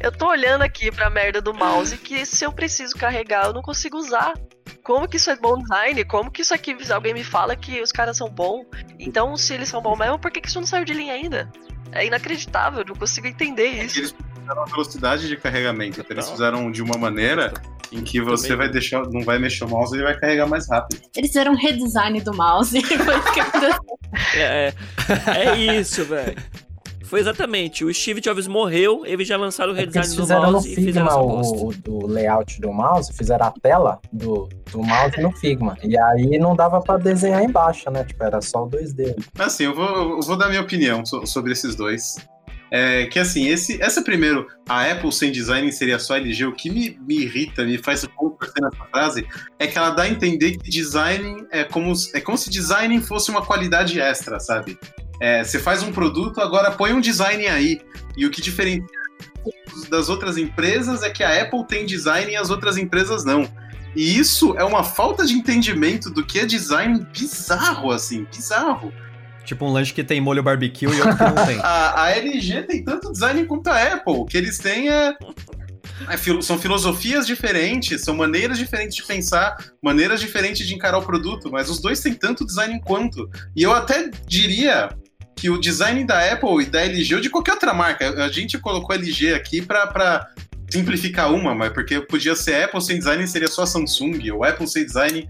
Eu 0.00 0.12
tô 0.12 0.28
olhando 0.28 0.62
aqui 0.62 0.90
pra 0.90 1.10
merda 1.10 1.40
do 1.40 1.52
mouse 1.52 1.96
que 1.96 2.24
se 2.24 2.44
eu 2.44 2.52
preciso 2.52 2.96
carregar, 2.96 3.46
eu 3.46 3.52
não 3.52 3.62
consigo 3.62 3.96
usar. 3.96 4.34
Como 4.82 5.08
que 5.08 5.16
isso 5.16 5.30
é 5.30 5.36
bom 5.36 5.58
design? 5.58 6.04
Como 6.04 6.30
que 6.30 6.42
isso 6.42 6.54
aqui, 6.54 6.76
alguém 6.92 7.14
me 7.14 7.24
fala 7.24 7.54
que 7.56 7.80
os 7.80 7.92
caras 7.92 8.16
são 8.16 8.28
bons? 8.28 8.66
Então, 8.98 9.36
se 9.36 9.54
eles 9.54 9.68
são 9.68 9.82
bons 9.82 9.98
mesmo, 9.98 10.18
por 10.18 10.30
que, 10.30 10.40
que 10.40 10.48
isso 10.48 10.60
não 10.60 10.66
saiu 10.66 10.84
de 10.84 10.94
linha 10.94 11.12
ainda? 11.12 11.50
É 11.92 12.06
inacreditável, 12.06 12.80
eu 12.80 12.86
não 12.86 12.94
consigo 12.94 13.26
entender 13.26 13.66
isso. 13.66 13.98
Eles 13.98 14.14
fizeram 14.34 14.62
a 14.62 14.66
velocidade 14.66 15.28
de 15.28 15.36
carregamento. 15.36 16.00
então 16.00 16.14
Eles 16.14 16.30
fizeram 16.30 16.70
de 16.70 16.82
uma 16.82 16.98
maneira 16.98 17.52
em 17.90 18.02
que 18.02 18.20
você 18.20 18.54
vai 18.54 18.68
deixar, 18.68 19.02
não 19.08 19.22
vai 19.22 19.38
mexer 19.38 19.64
o 19.64 19.68
mouse 19.68 19.94
e 19.94 19.98
ele 19.98 20.04
vai 20.04 20.18
carregar 20.18 20.46
mais 20.46 20.68
rápido. 20.68 21.00
Eles 21.16 21.30
fizeram 21.30 21.52
um 21.52 21.56
redesign 21.56 22.20
do 22.20 22.34
mouse. 22.34 22.78
É, 24.34 24.72
é, 25.28 25.50
é 25.50 25.58
isso, 25.58 26.02
velho. 26.04 26.34
Foi 27.08 27.20
exatamente. 27.20 27.84
O 27.84 27.92
Steve 27.92 28.20
Jobs 28.20 28.46
morreu, 28.46 29.04
eles 29.06 29.26
já 29.26 29.36
lançaram 29.36 29.72
o 29.72 29.76
É 29.76 29.80
redesign 29.80 30.06
eles 30.06 30.14
do 30.16 30.22
fizeram 30.22 30.42
no 30.46 30.52
mouse 30.52 30.72
e 30.72 30.74
fizeram 30.74 31.06
essa 31.06 31.16
Figma 31.16 31.26
bosta. 31.32 31.56
o, 31.56 31.92
o, 31.94 32.04
o 32.04 32.06
layout 32.06 32.60
do 32.60 32.72
mouse, 32.72 33.12
fizeram 33.16 33.46
a 33.46 33.50
tela 33.62 33.98
do, 34.12 34.48
do 34.70 34.82
mouse 34.82 35.20
no 35.20 35.32
Figma. 35.32 35.76
E 35.82 35.98
aí 35.98 36.38
não 36.38 36.54
dava 36.54 36.80
pra 36.80 36.96
desenhar 36.96 37.42
embaixo, 37.42 37.90
né? 37.90 38.04
Tipo, 38.04 38.24
era 38.24 38.40
só 38.40 38.64
o 38.64 38.70
2D. 38.70 39.14
Mas 39.36 39.46
assim, 39.54 39.64
eu 39.64 39.74
vou, 39.74 39.86
eu 40.16 40.20
vou 40.20 40.36
dar 40.36 40.48
minha 40.48 40.60
opinião 40.60 41.04
so- 41.06 41.26
sobre 41.26 41.52
esses 41.52 41.74
dois. 41.74 42.16
É 42.70 43.06
que 43.06 43.18
assim, 43.18 43.48
esse, 43.48 43.80
essa 43.82 44.02
primeiro, 44.02 44.46
a 44.68 44.90
Apple 44.92 45.10
sem 45.10 45.32
design 45.32 45.72
seria 45.72 45.98
só 45.98 46.16
LG, 46.16 46.44
o 46.44 46.52
que 46.52 46.68
me, 46.68 46.98
me 47.00 47.22
irrita, 47.22 47.64
me 47.64 47.78
faz 47.78 48.04
contorcer 48.14 48.62
nessa 48.62 48.84
frase, 48.90 49.26
é 49.58 49.66
que 49.66 49.78
ela 49.78 49.88
dá 49.88 50.02
a 50.02 50.08
entender 50.08 50.58
que 50.58 50.68
design 50.68 51.46
é 51.50 51.64
como, 51.64 51.94
é 52.14 52.20
como 52.20 52.36
se 52.36 52.50
design 52.50 53.00
fosse 53.00 53.30
uma 53.30 53.40
qualidade 53.40 53.98
extra, 53.98 54.38
sabe? 54.38 54.78
É, 55.20 55.42
você 55.42 55.58
faz 55.58 55.82
um 55.82 55.92
produto, 55.92 56.40
agora 56.40 56.70
põe 56.70 56.92
um 56.92 57.00
design 57.00 57.46
aí. 57.46 57.80
E 58.16 58.26
o 58.26 58.30
que 58.30 58.40
diferencia 58.40 58.86
das 59.88 60.08
outras 60.08 60.36
empresas 60.36 61.02
é 61.02 61.10
que 61.10 61.22
a 61.22 61.42
Apple 61.42 61.66
tem 61.66 61.86
design 61.86 62.30
e 62.30 62.36
as 62.36 62.50
outras 62.50 62.76
empresas 62.76 63.24
não. 63.24 63.48
E 63.96 64.18
isso 64.18 64.54
é 64.58 64.64
uma 64.64 64.84
falta 64.84 65.24
de 65.24 65.32
entendimento 65.34 66.10
do 66.10 66.24
que 66.24 66.40
é 66.40 66.46
design 66.46 67.06
bizarro, 67.12 67.90
assim, 67.90 68.24
bizarro. 68.24 68.92
Tipo 69.44 69.64
um 69.64 69.72
lanche 69.72 69.94
que 69.94 70.04
tem 70.04 70.20
molho 70.20 70.42
barbecue 70.42 70.84
e 70.86 71.00
outro 71.00 71.16
que 71.16 71.24
não 71.24 71.46
tem. 71.46 71.58
A, 71.64 72.02
a 72.04 72.10
LG 72.10 72.64
tem 72.64 72.84
tanto 72.84 73.10
design 73.10 73.44
quanto 73.46 73.68
a 73.68 73.94
Apple. 73.94 74.12
O 74.12 74.26
que 74.26 74.36
eles 74.36 74.58
têm 74.58 74.90
é, 74.90 75.14
é 76.10 76.16
filo- 76.18 76.42
são 76.42 76.58
filosofias 76.58 77.26
diferentes, 77.26 78.02
são 78.02 78.14
maneiras 78.14 78.58
diferentes 78.58 78.94
de 78.94 79.02
pensar, 79.04 79.56
maneiras 79.82 80.20
diferentes 80.20 80.66
de 80.66 80.74
encarar 80.74 80.98
o 80.98 81.02
produto, 81.02 81.50
mas 81.50 81.70
os 81.70 81.80
dois 81.80 82.00
têm 82.00 82.12
tanto 82.12 82.44
design 82.44 82.78
quanto. 82.84 83.28
E 83.56 83.62
eu 83.62 83.72
até 83.72 84.10
diria 84.26 84.90
que 85.38 85.48
o 85.48 85.58
design 85.58 86.04
da 86.04 86.32
Apple 86.32 86.62
e 86.62 86.66
da 86.66 86.80
LG, 86.82 87.14
ou 87.14 87.20
de 87.20 87.30
qualquer 87.30 87.52
outra 87.52 87.72
marca, 87.72 88.24
a 88.24 88.28
gente 88.28 88.58
colocou 88.58 88.94
LG 88.94 89.34
aqui 89.34 89.62
pra, 89.62 89.86
pra 89.86 90.26
simplificar 90.68 91.32
uma, 91.32 91.54
mas 91.54 91.72
porque 91.72 92.00
podia 92.00 92.34
ser 92.34 92.64
Apple 92.64 92.80
sem 92.82 92.98
design 92.98 93.26
seria 93.28 93.46
só 93.48 93.64
Samsung, 93.64 94.30
ou 94.32 94.42
Apple 94.44 94.66
sem 94.66 94.84
design 94.84 95.28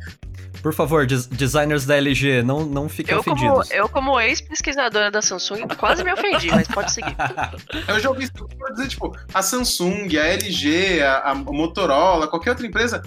Por 0.63 0.73
favor, 0.73 1.07
des- 1.07 1.27
designers 1.27 1.85
da 1.85 1.97
LG, 1.97 2.43
não, 2.43 2.65
não 2.65 2.89
fiquem 2.89 3.15
Eu 3.15 3.23
como, 3.23 3.37
ofendidos. 3.37 3.71
eu, 3.71 3.89
como 3.89 4.19
ex-pesquisadora 4.21 5.11
da 5.11 5.21
Samsung, 5.21 5.69
quase 5.77 6.03
me 6.03 6.13
ofendi, 6.13 6.49
mas 6.51 6.67
pode 6.67 6.91
seguir. 6.91 7.15
Eu 7.87 8.01
já 8.01 8.09
ouvi 8.09 8.25
isso 8.25 8.33
dizer, 8.75 8.89
tipo, 8.89 9.15
a 9.33 9.43
Samsung, 9.43 10.17
a 10.17 10.27
LG, 10.27 11.03
a, 11.03 11.19
a 11.31 11.35
Motorola, 11.35 12.27
qualquer 12.27 12.51
outra 12.51 12.67
empresa 12.67 13.03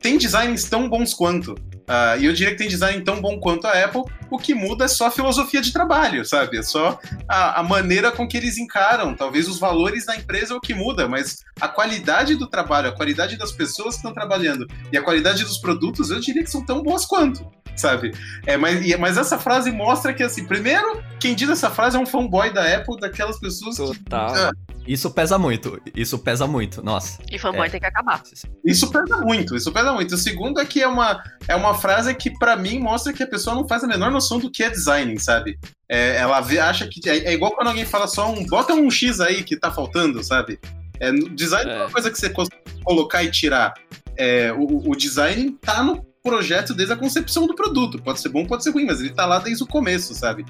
tem 0.00 0.18
designs 0.18 0.64
tão 0.64 0.88
bons 0.88 1.14
quanto. 1.14 1.54
Ah, 1.86 2.16
e 2.16 2.26
eu 2.26 2.32
diria 2.32 2.52
que 2.52 2.58
tem 2.58 2.68
design 2.68 3.02
tão 3.02 3.20
bom 3.20 3.38
quanto 3.38 3.66
a 3.66 3.84
Apple. 3.84 4.02
O 4.30 4.38
que 4.38 4.54
muda 4.54 4.84
é 4.84 4.88
só 4.88 5.06
a 5.06 5.10
filosofia 5.10 5.60
de 5.60 5.72
trabalho, 5.72 6.24
sabe? 6.24 6.58
É 6.58 6.62
só 6.62 6.98
a, 7.28 7.60
a 7.60 7.62
maneira 7.62 8.10
com 8.10 8.26
que 8.26 8.36
eles 8.36 8.58
encaram. 8.58 9.14
Talvez 9.14 9.48
os 9.48 9.58
valores 9.58 10.06
da 10.06 10.16
empresa 10.16 10.54
é 10.54 10.56
o 10.56 10.60
que 10.60 10.74
muda, 10.74 11.08
mas 11.08 11.40
a 11.60 11.68
qualidade 11.68 12.34
do 12.36 12.46
trabalho, 12.46 12.88
a 12.88 12.96
qualidade 12.96 13.36
das 13.36 13.52
pessoas 13.52 13.94
que 13.94 13.98
estão 13.98 14.14
trabalhando 14.14 14.66
e 14.92 14.96
a 14.96 15.02
qualidade 15.02 15.44
dos 15.44 15.58
produtos, 15.58 16.10
eu 16.10 16.20
diria 16.20 16.42
que 16.42 16.50
são 16.50 16.64
tão 16.64 16.82
boas 16.82 17.04
quanto. 17.04 17.46
Sabe? 17.76 18.12
É, 18.46 18.56
mas, 18.56 18.84
mas 18.98 19.16
essa 19.16 19.38
frase 19.38 19.70
mostra 19.72 20.12
que, 20.12 20.22
assim, 20.22 20.44
primeiro, 20.44 21.02
quem 21.18 21.34
diz 21.34 21.48
essa 21.48 21.70
frase 21.70 21.96
é 21.96 22.00
um 22.00 22.04
fanboy 22.06 22.52
da 22.52 22.76
Apple, 22.76 22.98
daquelas 23.00 23.38
pessoas 23.40 23.90
que 23.96 24.04
Total. 24.04 24.50
Isso 24.86 25.10
pesa 25.12 25.38
muito. 25.38 25.80
Isso 25.94 26.18
pesa 26.18 26.46
muito. 26.46 26.82
Nossa. 26.82 27.18
E 27.30 27.38
fanboy 27.38 27.66
É. 27.68 27.70
tem 27.70 27.80
que 27.80 27.86
acabar. 27.86 28.20
Isso 28.64 28.90
pesa 28.90 29.16
muito, 29.18 29.56
isso 29.56 29.72
pesa 29.72 29.92
muito. 29.92 30.14
O 30.14 30.18
segundo 30.18 30.60
é 30.60 30.64
que 30.66 30.82
é 30.82 30.88
uma, 30.88 31.22
é 31.48 31.54
uma 31.56 31.72
frase 31.74 32.14
que, 32.14 32.30
pra 32.38 32.56
mim, 32.56 32.78
mostra 32.78 33.12
que 33.12 33.22
a 33.22 33.26
pessoa 33.26 33.54
não 33.56 33.66
faz 33.66 33.82
a 33.84 33.86
menor 33.86 34.10
noção 34.10 34.38
do 34.38 34.50
que 34.50 34.62
é 34.64 34.68
design, 34.70 35.18
sabe? 35.18 35.58
É, 35.88 36.16
ela 36.16 36.40
vê- 36.40 36.58
acha 36.58 36.86
que. 36.88 37.08
É, 37.08 37.30
é 37.30 37.32
igual 37.32 37.52
quando 37.52 37.68
alguém 37.68 37.84
fala 37.86 38.06
só 38.06 38.30
um. 38.30 38.44
Bota 38.46 38.74
um 38.74 38.90
X 38.90 39.20
aí 39.20 39.42
que 39.44 39.56
tá 39.56 39.70
faltando, 39.70 40.22
sabe? 40.22 40.58
É, 41.00 41.10
design 41.12 41.64
não 41.70 41.72
é 41.72 41.78
É. 41.78 41.84
uma 41.84 41.90
coisa 41.90 42.10
que 42.10 42.18
você 42.18 42.28
consegue 42.28 42.56
colocar 42.84 43.22
e 43.22 43.30
tirar. 43.30 43.72
É, 44.16 44.52
o, 44.52 44.90
o 44.90 44.94
design 44.96 45.56
tá 45.60 45.82
no 45.82 46.04
projeto 46.22 46.74
desde 46.74 46.94
a 46.94 46.96
concepção 46.96 47.46
do 47.46 47.54
produto. 47.54 48.00
Pode 48.00 48.20
ser 48.20 48.28
bom, 48.28 48.46
pode 48.46 48.62
ser 48.62 48.70
ruim, 48.70 48.86
mas 48.86 49.00
ele 49.00 49.10
tá 49.10 49.26
lá 49.26 49.38
desde 49.38 49.62
o 49.64 49.66
começo, 49.66 50.14
sabe? 50.14 50.44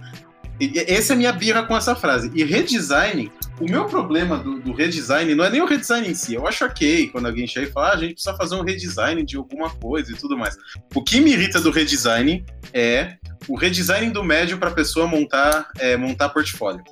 Essa 0.86 1.12
é 1.12 1.14
a 1.14 1.16
minha 1.16 1.32
birra 1.32 1.64
com 1.64 1.76
essa 1.76 1.94
frase. 1.94 2.30
E 2.34 2.44
redesign, 2.44 3.32
o 3.60 3.64
meu 3.64 3.86
problema 3.86 4.38
do, 4.38 4.60
do 4.60 4.72
redesign 4.72 5.34
não 5.34 5.44
é 5.44 5.50
nem 5.50 5.62
o 5.62 5.66
redesign 5.66 6.08
em 6.08 6.14
si. 6.14 6.34
Eu 6.34 6.46
acho 6.46 6.64
ok 6.64 7.08
quando 7.08 7.26
alguém 7.26 7.46
chega 7.46 7.68
e 7.68 7.72
fala, 7.72 7.88
ah, 7.88 7.94
a 7.94 7.96
gente 7.96 8.14
precisa 8.14 8.36
fazer 8.36 8.54
um 8.54 8.62
redesign 8.62 9.24
de 9.24 9.36
alguma 9.36 9.70
coisa 9.70 10.12
e 10.12 10.14
tudo 10.14 10.36
mais. 10.36 10.56
O 10.94 11.02
que 11.02 11.20
me 11.20 11.32
irrita 11.32 11.60
do 11.60 11.70
redesign 11.70 12.44
é 12.72 13.16
o 13.48 13.56
redesign 13.56 14.12
do 14.12 14.22
médio 14.22 14.58
para 14.58 14.70
a 14.70 14.74
pessoa 14.74 15.06
montar, 15.06 15.68
é, 15.78 15.96
montar 15.96 16.28
portfólio. 16.28 16.84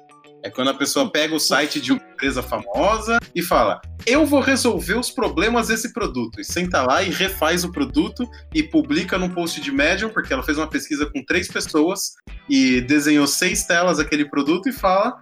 É 0.43 0.51
quando 0.51 0.68
a 0.68 0.74
pessoa 0.74 1.11
pega 1.11 1.34
o 1.34 1.41
site 1.41 1.80
de 1.80 1.93
uma 1.93 2.03
empresa 2.12 2.43
famosa 2.43 3.18
e 3.34 3.43
fala: 3.43 3.80
Eu 4.07 4.24
vou 4.24 4.41
resolver 4.41 4.95
os 4.95 5.11
problemas 5.11 5.68
desse 5.68 5.93
produto. 5.93 6.41
E 6.41 6.45
senta 6.45 6.82
lá 6.82 7.03
e 7.03 7.11
refaz 7.11 7.64
o 7.64 7.70
produto 7.70 8.28
e 8.55 8.62
publica 8.62 9.18
num 9.18 9.28
post 9.28 9.61
de 9.61 9.70
Medium, 9.70 10.11
porque 10.11 10.32
ela 10.32 10.43
fez 10.43 10.57
uma 10.57 10.66
pesquisa 10.66 11.07
com 11.07 11.22
três 11.24 11.49
pessoas 11.49 12.14
e 12.49 12.80
desenhou 12.80 13.26
seis 13.26 13.64
telas 13.64 13.99
daquele 13.99 14.24
produto 14.24 14.68
e 14.68 14.72
fala: 14.72 15.20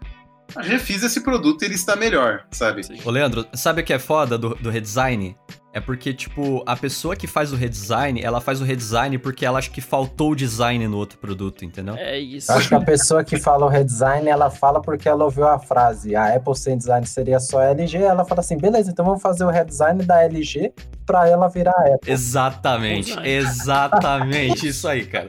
Refiz 0.56 1.02
esse 1.02 1.20
produto 1.20 1.62
e 1.62 1.66
ele 1.66 1.74
está 1.74 1.94
melhor, 1.94 2.44
sabe? 2.50 2.82
Sim. 2.82 2.98
Ô, 3.04 3.10
Leandro, 3.10 3.46
sabe 3.54 3.82
o 3.82 3.84
que 3.84 3.92
é 3.92 3.98
foda 3.98 4.38
do, 4.38 4.54
do 4.54 4.70
redesign? 4.70 5.36
É 5.72 5.80
porque, 5.80 6.14
tipo, 6.14 6.62
a 6.66 6.74
pessoa 6.74 7.14
que 7.14 7.26
faz 7.26 7.52
o 7.52 7.56
redesign, 7.56 8.22
ela 8.22 8.40
faz 8.40 8.60
o 8.60 8.64
redesign 8.64 9.18
porque 9.18 9.44
ela 9.44 9.58
acha 9.58 9.70
que 9.70 9.82
faltou 9.82 10.34
design 10.34 10.88
no 10.88 10.96
outro 10.96 11.18
produto, 11.18 11.64
entendeu? 11.64 11.94
É 11.94 12.18
isso. 12.18 12.50
Eu 12.50 12.56
acho 12.56 12.68
que 12.70 12.74
a 12.74 12.80
pessoa 12.80 13.22
que 13.22 13.38
fala 13.38 13.66
o 13.66 13.68
redesign, 13.68 14.28
ela 14.28 14.50
fala 14.50 14.80
porque 14.80 15.08
ela 15.08 15.24
ouviu 15.24 15.46
a 15.46 15.58
frase, 15.58 16.16
a 16.16 16.34
Apple 16.34 16.56
sem 16.56 16.78
design 16.78 17.06
seria 17.06 17.38
só 17.38 17.60
LG, 17.60 17.98
ela 17.98 18.24
fala 18.24 18.40
assim, 18.40 18.56
beleza, 18.56 18.90
então 18.90 19.04
vamos 19.04 19.20
fazer 19.20 19.44
o 19.44 19.50
redesign 19.50 20.02
da 20.02 20.22
LG 20.24 20.72
pra 21.04 21.28
ela 21.28 21.48
virar 21.48 21.72
a 21.72 21.94
Apple. 21.94 22.10
Exatamente, 22.10 23.14
exatamente 23.22 24.68
isso 24.68 24.88
aí, 24.88 25.06
cara. 25.06 25.28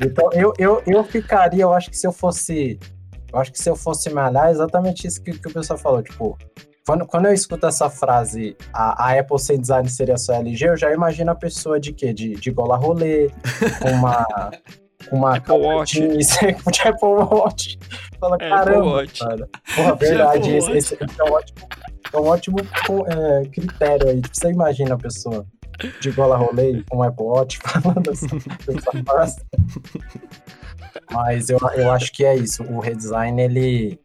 Então 0.00 0.30
eu, 0.32 0.52
eu, 0.58 0.82
eu 0.86 1.04
ficaria, 1.04 1.62
eu 1.62 1.72
acho 1.72 1.90
que 1.90 1.96
se 1.96 2.06
eu 2.06 2.12
fosse. 2.12 2.78
Eu 3.32 3.38
acho 3.38 3.52
que 3.52 3.58
se 3.58 3.68
eu 3.68 3.76
fosse 3.76 4.10
malhar, 4.10 4.48
é 4.48 4.50
exatamente 4.50 5.06
isso 5.06 5.22
que, 5.22 5.32
que 5.32 5.48
o 5.48 5.52
pessoal 5.52 5.78
falou. 5.78 6.02
Tipo, 6.02 6.36
quando, 6.86 7.06
quando 7.06 7.26
eu 7.26 7.32
escuto 7.32 7.66
essa 7.66 7.88
frase, 7.88 8.56
a, 8.72 9.06
a 9.08 9.18
Apple 9.20 9.38
sem 9.38 9.60
design 9.60 9.88
seria 9.88 10.16
só 10.16 10.34
LG, 10.34 10.68
eu 10.70 10.76
já 10.76 10.92
imagino 10.92 11.30
a 11.30 11.34
pessoa 11.34 11.78
de 11.78 11.92
quê? 11.92 12.12
De, 12.12 12.34
de 12.34 12.50
gola 12.50 12.76
rolê, 12.76 13.30
com 13.80 13.90
uma. 13.90 14.26
com 15.08 15.16
uma 15.16 15.36
Apple 15.36 15.54
Watch. 15.54 16.00
jeans, 16.00 16.28
de 16.72 16.88
Apple 16.88 17.08
Watch. 17.08 17.78
Fala, 18.18 18.34
Apple 18.34 18.48
caramba, 18.48 18.86
Watch. 18.86 19.20
cara. 19.20 19.48
Porra, 19.76 19.94
verdade, 19.94 20.56
esse, 20.56 20.72
esse, 20.72 20.94
é 20.94 21.24
um 21.24 21.32
ótimo, 21.32 21.68
é 22.12 22.16
um 22.16 22.26
ótimo 22.26 22.58
é, 23.06 23.48
critério 23.48 24.08
aí. 24.08 24.20
Tipo, 24.20 24.36
você 24.36 24.50
imagina 24.50 24.94
a 24.94 24.98
pessoa 24.98 25.46
de 26.00 26.10
gola 26.10 26.36
rolê 26.36 26.82
com 26.90 26.98
um 26.98 27.02
Apple 27.02 27.24
Watch 27.24 27.58
falando 27.58 28.10
assim, 28.10 28.26
essa 28.68 29.04
frase. 29.04 29.40
Mas 31.10 31.48
eu, 31.48 31.58
eu 31.76 31.90
acho 31.92 32.12
que 32.12 32.24
é 32.24 32.34
isso. 32.36 32.62
O 32.64 32.80
redesign, 32.80 33.40
ele. 33.42 33.98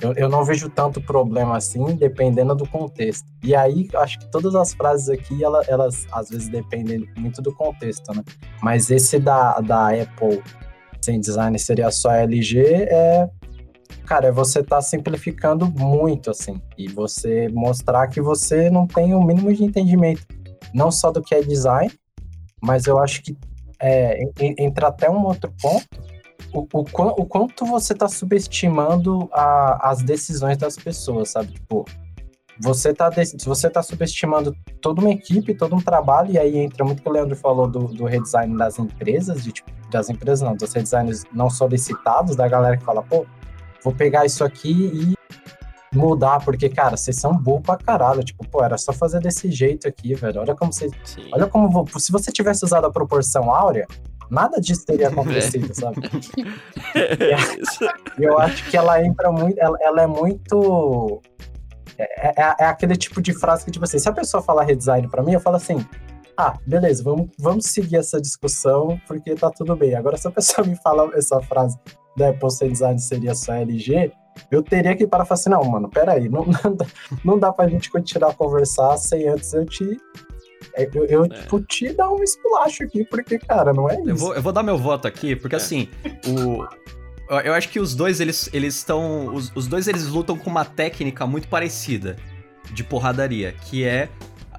Eu, 0.00 0.14
eu 0.14 0.28
não 0.30 0.42
vejo 0.44 0.70
tanto 0.70 0.98
problema 1.02 1.56
assim, 1.58 1.84
dependendo 1.94 2.54
do 2.54 2.66
contexto. 2.66 3.26
E 3.44 3.54
aí, 3.54 3.86
acho 3.96 4.18
que 4.18 4.30
todas 4.30 4.54
as 4.54 4.72
frases 4.72 5.10
aqui, 5.10 5.44
ela- 5.44 5.62
elas 5.68 6.06
às 6.10 6.30
vezes 6.30 6.48
dependem 6.48 7.06
muito 7.18 7.42
do 7.42 7.54
contexto, 7.54 8.10
né? 8.14 8.22
Mas 8.62 8.90
esse 8.90 9.18
da, 9.18 9.60
da 9.60 9.88
Apple 9.90 10.42
sem 11.02 11.20
design 11.20 11.58
seria 11.58 11.90
só 11.90 12.12
LG, 12.12 12.60
é. 12.62 13.28
Cara, 14.06 14.28
é 14.28 14.32
você 14.32 14.62
tá 14.62 14.80
simplificando 14.80 15.66
muito, 15.70 16.30
assim. 16.30 16.60
E 16.78 16.88
você 16.88 17.48
mostrar 17.50 18.08
que 18.08 18.20
você 18.20 18.70
não 18.70 18.86
tem 18.86 19.14
o 19.14 19.22
mínimo 19.22 19.52
de 19.52 19.62
entendimento, 19.64 20.22
não 20.74 20.90
só 20.90 21.10
do 21.12 21.20
que 21.22 21.34
é 21.34 21.42
design, 21.42 21.92
mas 22.62 22.86
eu 22.86 22.98
acho 22.98 23.22
que 23.22 23.36
é, 23.78 24.22
en- 24.40 24.54
entra 24.58 24.88
até 24.88 25.08
um 25.10 25.24
outro 25.24 25.52
ponto, 25.60 25.86
o, 26.52 26.66
o, 26.72 26.80
o 26.82 27.26
quanto 27.26 27.64
você 27.66 27.92
está 27.92 28.08
subestimando 28.08 29.28
a- 29.32 29.90
as 29.90 30.02
decisões 30.02 30.56
das 30.58 30.76
pessoas, 30.76 31.30
sabe? 31.30 31.52
Tipo, 31.52 31.84
você 32.62 32.90
está 32.90 33.10
você 33.44 33.70
tá 33.70 33.82
subestimando 33.82 34.54
toda 34.82 35.00
uma 35.00 35.10
equipe, 35.10 35.54
todo 35.54 35.74
um 35.74 35.80
trabalho, 35.80 36.32
e 36.32 36.38
aí 36.38 36.58
entra 36.58 36.84
muito 36.84 37.00
o 37.00 37.02
que 37.02 37.08
o 37.08 37.12
Leandro 37.12 37.34
falou 37.36 37.66
do, 37.66 37.88
do 37.88 38.04
redesign 38.04 38.56
das 38.56 38.78
empresas, 38.78 39.42
de, 39.42 39.52
tipo, 39.52 39.70
das 39.90 40.10
empresas 40.10 40.42
não, 40.46 40.54
dos 40.54 40.72
redesigners 40.72 41.24
não 41.32 41.48
solicitados, 41.48 42.36
da 42.36 42.46
galera 42.46 42.76
que 42.76 42.84
fala, 42.84 43.02
pô, 43.02 43.24
vou 43.82 43.94
pegar 43.94 44.26
isso 44.26 44.44
aqui 44.44 44.70
e 44.72 45.20
mudar, 45.96 46.44
porque, 46.44 46.68
cara, 46.68 46.96
vocês 46.96 47.16
são 47.16 47.36
burro 47.36 47.62
pra 47.62 47.76
caralho. 47.76 48.22
Tipo, 48.22 48.46
pô, 48.46 48.62
era 48.62 48.76
só 48.78 48.92
fazer 48.92 49.20
desse 49.20 49.50
jeito 49.50 49.88
aqui, 49.88 50.14
velho. 50.14 50.40
Olha 50.40 50.54
como 50.54 50.72
vocês. 50.72 50.92
Olha 51.32 51.46
como. 51.46 51.84
Se 51.98 52.12
você 52.12 52.30
tivesse 52.30 52.64
usado 52.64 52.86
a 52.86 52.90
proporção 52.92 53.52
áurea, 53.52 53.86
nada 54.30 54.60
disso 54.60 54.84
teria 54.86 55.08
acontecido, 55.12 55.72
sabe? 55.74 55.96
E 58.18 58.24
eu 58.24 58.38
acho 58.38 58.68
que 58.70 58.76
ela 58.76 59.04
entra 59.04 59.30
muito. 59.32 59.58
Ela, 59.58 59.76
ela 59.80 60.02
é 60.02 60.06
muito. 60.06 61.20
É, 61.98 62.28
é- 62.42 62.54
é 62.60 62.64
aquele 62.66 62.96
tipo 62.96 63.20
de 63.20 63.32
frase 63.32 63.64
que, 63.64 63.70
tipo 63.70 63.84
assim, 63.84 63.98
se 63.98 64.08
a 64.08 64.12
pessoa 64.12 64.42
falar 64.42 64.64
redesign 64.64 65.08
pra 65.08 65.22
mim, 65.22 65.32
eu 65.32 65.40
falo 65.40 65.56
assim. 65.56 65.84
Ah, 66.36 66.56
beleza, 66.66 67.02
vamos, 67.02 67.28
vamos 67.38 67.66
seguir 67.66 67.96
essa 67.96 68.18
discussão, 68.20 68.98
porque 69.06 69.34
tá 69.34 69.50
tudo 69.50 69.76
bem. 69.76 69.94
Agora, 69.94 70.16
se 70.16 70.26
a 70.26 70.30
pessoa 70.30 70.66
me 70.66 70.74
fala 70.76 71.10
essa 71.14 71.38
frase 71.42 71.78
da 72.16 72.30
Apple 72.30 72.50
sem 72.50 72.72
design 72.72 72.98
seria 72.98 73.34
só 73.34 73.52
LG, 73.52 74.10
eu 74.50 74.62
teria 74.62 74.96
que 74.96 75.06
parar 75.06 75.24
e 75.24 75.26
falar 75.26 75.38
assim, 75.38 75.50
não, 75.50 75.62
mano, 75.64 75.90
peraí, 75.90 76.30
não, 76.30 76.46
não, 76.64 76.74
dá, 76.74 76.86
não 77.24 77.38
dá 77.38 77.52
pra 77.52 77.68
gente 77.68 77.90
continuar 77.90 78.30
a 78.30 78.34
conversar 78.34 78.96
sem 78.96 79.28
antes 79.28 79.52
eu 79.52 79.66
te. 79.66 79.98
Eu, 80.94 81.04
eu 81.06 81.24
É. 81.24 81.28
tipo, 81.28 81.60
te 81.60 81.92
dar 81.92 82.10
um 82.10 82.22
esculacho 82.22 82.82
aqui, 82.84 83.04
porque, 83.04 83.38
cara, 83.38 83.72
não 83.72 83.88
é 83.88 83.94
isso. 84.00 84.08
Eu 84.10 84.16
vou, 84.16 84.34
eu 84.34 84.42
vou 84.42 84.52
dar 84.52 84.62
meu 84.62 84.78
voto 84.78 85.06
aqui, 85.08 85.34
porque 85.36 85.54
É. 85.54 85.58
assim, 85.58 85.88
o. 86.26 86.64
eu- 87.44 87.54
acho 87.54 87.68
que 87.68 87.80
os 87.80 87.94
dois, 87.94 88.20
eles 88.20 88.48
eles 88.52 88.76
estão. 88.76 89.34
Os, 89.34 89.50
os 89.54 89.66
dois 89.66 89.88
eles 89.88 90.06
lutam 90.06 90.36
com 90.36 90.50
uma 90.50 90.64
técnica 90.64 91.26
muito 91.26 91.48
parecida 91.48 92.16
de 92.72 92.84
porradaria, 92.84 93.52
que 93.66 93.84
é 93.84 94.08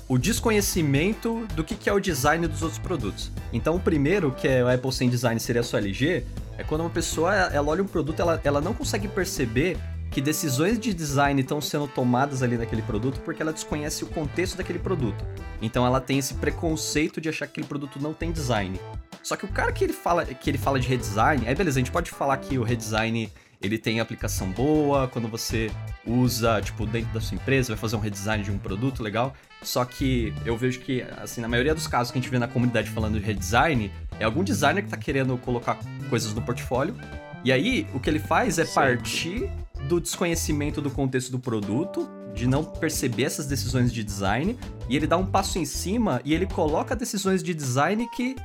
o 0.09 0.17
desconhecimento 0.17 1.45
do 1.55 1.63
que, 1.63 1.75
que 1.75 1.89
é 1.89 1.93
o 1.93 1.99
design 1.99 2.45
dos 2.47 2.61
outros 2.61 2.79
produtos. 2.79 3.31
Então, 3.53 3.75
o 3.75 3.79
primeiro, 3.79 4.31
que 4.31 4.47
é 4.47 4.63
o 4.63 4.67
Apple 4.69 4.91
sem 4.91 5.09
design 5.09 5.39
seria 5.39 5.63
só 5.63 5.77
LG, 5.77 6.23
é 6.57 6.63
quando 6.63 6.81
uma 6.81 6.89
pessoa 6.89 7.33
ela 7.33 7.69
olha 7.69 7.81
um 7.81 7.87
produto, 7.87 8.19
ela, 8.21 8.39
ela 8.43 8.59
não 8.59 8.73
consegue 8.73 9.07
perceber 9.07 9.77
que 10.11 10.19
decisões 10.19 10.77
de 10.77 10.93
design 10.93 11.41
estão 11.41 11.61
sendo 11.61 11.87
tomadas 11.87 12.43
ali 12.43 12.57
naquele 12.57 12.81
produto 12.81 13.21
porque 13.21 13.41
ela 13.41 13.53
desconhece 13.53 14.03
o 14.03 14.07
contexto 14.07 14.57
daquele 14.57 14.77
produto. 14.77 15.25
Então 15.61 15.85
ela 15.85 16.01
tem 16.01 16.19
esse 16.19 16.33
preconceito 16.33 17.21
de 17.21 17.29
achar 17.29 17.47
que 17.47 17.53
aquele 17.53 17.67
produto 17.67 17.97
não 17.99 18.13
tem 18.13 18.31
design. 18.31 18.79
Só 19.23 19.37
que 19.37 19.45
o 19.45 19.47
cara 19.47 19.71
que 19.71 19.83
ele 19.85 19.93
fala 19.93 20.25
que 20.25 20.49
ele 20.49 20.57
fala 20.57 20.79
de 20.79 20.87
redesign, 20.87 21.47
aí 21.47 21.55
beleza, 21.55 21.79
a 21.79 21.81
gente 21.81 21.91
pode 21.91 22.11
falar 22.11 22.35
que 22.37 22.57
o 22.57 22.63
redesign 22.63 23.31
ele 23.61 23.77
tem 23.77 23.99
aplicação 23.99 24.49
boa, 24.51 25.07
quando 25.07 25.27
você 25.27 25.71
usa, 26.05 26.59
tipo, 26.61 26.85
dentro 26.85 27.13
da 27.13 27.21
sua 27.21 27.35
empresa, 27.35 27.69
vai 27.69 27.77
fazer 27.77 27.95
um 27.95 27.99
redesign 27.99 28.43
de 28.43 28.49
um 28.49 28.57
produto 28.57 29.03
legal. 29.03 29.35
Só 29.61 29.85
que 29.85 30.33
eu 30.43 30.57
vejo 30.57 30.79
que, 30.79 31.03
assim, 31.21 31.41
na 31.41 31.47
maioria 31.47 31.75
dos 31.75 31.85
casos 31.85 32.11
que 32.11 32.17
a 32.17 32.21
gente 32.21 32.31
vê 32.31 32.39
na 32.39 32.47
comunidade 32.47 32.89
falando 32.89 33.19
de 33.19 33.25
redesign, 33.25 33.91
é 34.19 34.23
algum 34.23 34.43
designer 34.43 34.83
que 34.83 34.89
tá 34.89 34.97
querendo 34.97 35.37
colocar 35.37 35.77
coisas 36.09 36.33
no 36.33 36.41
portfólio. 36.41 36.95
E 37.43 37.51
aí, 37.51 37.87
o 37.93 37.99
que 37.99 38.09
ele 38.09 38.17
faz 38.17 38.57
é 38.57 38.65
Sempre. 38.65 38.95
partir 38.95 39.49
do 39.87 39.99
desconhecimento 39.99 40.81
do 40.81 40.89
contexto 40.89 41.31
do 41.31 41.39
produto, 41.39 42.09
de 42.33 42.47
não 42.47 42.63
perceber 42.63 43.23
essas 43.23 43.45
decisões 43.45 43.91
de 43.91 44.03
design, 44.03 44.57
e 44.87 44.95
ele 44.95 45.07
dá 45.07 45.17
um 45.17 45.25
passo 45.25 45.59
em 45.59 45.65
cima 45.65 46.21
e 46.23 46.33
ele 46.33 46.45
coloca 46.45 46.95
decisões 46.95 47.43
de 47.43 47.53
design 47.53 48.07
que 48.15 48.35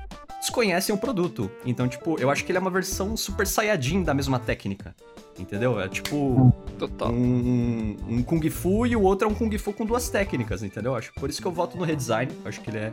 desconhecem 0.40 0.94
o 0.94 0.98
produto. 0.98 1.50
Então, 1.64 1.88
tipo, 1.88 2.20
eu 2.20 2.30
acho 2.30 2.44
que 2.44 2.52
ele 2.52 2.58
é 2.58 2.60
uma 2.60 2.70
versão 2.70 3.16
super 3.16 3.46
saiyajin 3.46 4.02
da 4.02 4.14
mesma 4.14 4.38
técnica. 4.38 4.94
Entendeu? 5.38 5.78
É 5.80 5.88
tipo 5.88 6.54
Total. 6.78 7.10
um, 7.12 7.96
um 8.08 8.22
Kung 8.22 8.48
Fu 8.50 8.86
e 8.86 8.96
o 8.96 9.02
outro 9.02 9.28
é 9.28 9.30
um 9.30 9.34
Kung 9.34 9.56
Fu 9.58 9.72
com 9.72 9.84
duas 9.84 10.08
técnicas, 10.08 10.62
entendeu? 10.62 10.94
Acho 10.94 11.12
por 11.14 11.28
isso 11.28 11.40
que 11.40 11.46
eu 11.46 11.52
voto 11.52 11.76
no 11.76 11.84
redesign. 11.84 12.32
Acho 12.44 12.60
que 12.60 12.70
ele 12.70 12.78
é. 12.78 12.92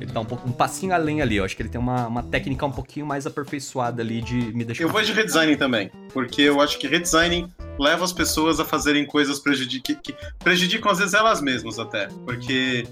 Ele 0.00 0.12
dá 0.12 0.20
um, 0.20 0.24
pouco, 0.24 0.48
um 0.48 0.52
passinho 0.52 0.94
além 0.94 1.20
ali. 1.22 1.36
Eu 1.36 1.44
acho 1.44 1.56
que 1.56 1.62
ele 1.62 1.68
tem 1.68 1.80
uma, 1.80 2.06
uma 2.06 2.22
técnica 2.22 2.64
um 2.66 2.70
pouquinho 2.70 3.06
mais 3.06 3.26
aperfeiçoada 3.26 4.02
ali 4.02 4.20
de 4.20 4.34
me 4.54 4.64
deixar. 4.64 4.82
Eu 4.84 4.88
vou 4.88 5.02
de 5.02 5.12
redesign 5.12 5.56
também, 5.56 5.90
porque 6.12 6.42
eu 6.42 6.60
acho 6.60 6.78
que 6.78 6.86
redesign 6.86 7.48
leva 7.78 8.04
as 8.04 8.12
pessoas 8.12 8.60
a 8.60 8.64
fazerem 8.64 9.04
coisas 9.04 9.38
prejudi- 9.38 9.80
que, 9.80 9.94
que 9.94 10.14
prejudicam 10.38 10.90
às 10.90 10.98
vezes 10.98 11.14
elas 11.14 11.40
mesmas 11.40 11.78
até, 11.78 12.08
porque 12.24 12.86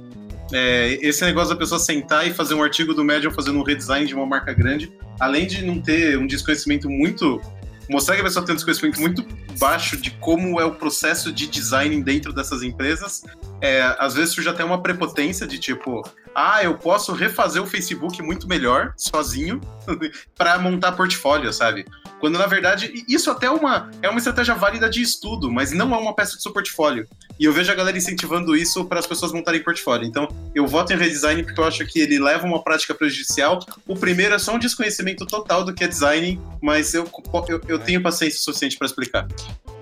é, 0.52 0.98
esse 1.00 1.24
negócio 1.24 1.50
da 1.50 1.56
pessoa 1.56 1.78
sentar 1.78 2.26
e 2.26 2.32
fazer 2.32 2.54
um 2.54 2.62
artigo 2.62 2.92
do 2.92 3.02
Medium 3.02 3.30
fazendo 3.30 3.58
um 3.58 3.62
redesign 3.62 4.06
de 4.06 4.14
uma 4.14 4.26
marca 4.26 4.52
grande, 4.52 4.92
além 5.18 5.46
de 5.46 5.64
não 5.64 5.80
ter 5.80 6.18
um 6.18 6.26
desconhecimento 6.26 6.88
muito 6.90 7.40
mostrar 7.88 8.14
que 8.14 8.20
a 8.20 8.24
pessoa 8.24 8.44
tem 8.44 8.52
um 8.52 8.56
desconhecimento 8.56 9.00
muito 9.00 9.24
baixo 9.58 9.96
de 9.96 10.10
como 10.12 10.60
é 10.60 10.64
o 10.64 10.74
processo 10.74 11.32
de 11.32 11.46
design 11.46 12.02
dentro 12.02 12.32
dessas 12.32 12.62
empresas, 12.62 13.22
é, 13.64 13.96
às 13.98 14.12
vezes 14.12 14.34
surge 14.34 14.46
até 14.46 14.62
uma 14.62 14.82
prepotência 14.82 15.46
de 15.46 15.58
tipo, 15.58 16.02
ah, 16.34 16.62
eu 16.62 16.76
posso 16.76 17.14
refazer 17.14 17.62
o 17.62 17.66
Facebook 17.66 18.22
muito 18.22 18.46
melhor, 18.46 18.92
sozinho, 18.94 19.58
para 20.36 20.58
montar 20.58 20.92
portfólio, 20.92 21.50
sabe? 21.50 21.86
Quando 22.20 22.38
na 22.38 22.46
verdade, 22.46 22.92
isso 23.08 23.30
até 23.30 23.46
é 23.46 23.50
uma, 23.50 23.90
é 24.02 24.08
uma 24.08 24.18
estratégia 24.18 24.54
válida 24.54 24.88
de 24.88 25.00
estudo, 25.00 25.50
mas 25.50 25.72
não 25.72 25.94
é 25.94 25.98
uma 25.98 26.14
peça 26.14 26.36
do 26.36 26.42
seu 26.42 26.52
portfólio. 26.52 27.08
E 27.38 27.44
eu 27.44 27.52
vejo 27.52 27.72
a 27.72 27.74
galera 27.74 27.96
incentivando 27.96 28.54
isso 28.54 28.84
para 28.84 29.00
as 29.00 29.06
pessoas 29.06 29.32
montarem 29.32 29.62
portfólio. 29.62 30.06
Então, 30.06 30.28
eu 30.54 30.66
voto 30.66 30.92
em 30.92 30.96
redesign 30.96 31.42
porque 31.42 31.60
eu 31.60 31.64
acho 31.64 31.84
que 31.86 31.98
ele 31.98 32.18
leva 32.18 32.46
uma 32.46 32.62
prática 32.62 32.94
prejudicial. 32.94 33.58
O 33.86 33.96
primeiro 33.96 34.34
é 34.34 34.38
só 34.38 34.54
um 34.54 34.58
desconhecimento 34.58 35.26
total 35.26 35.64
do 35.64 35.74
que 35.74 35.84
é 35.84 35.88
design, 35.88 36.40
mas 36.62 36.94
eu, 36.94 37.08
eu, 37.48 37.60
eu 37.66 37.78
tenho 37.78 38.02
paciência 38.02 38.40
suficiente 38.40 38.78
para 38.78 38.86
explicar. 38.86 39.26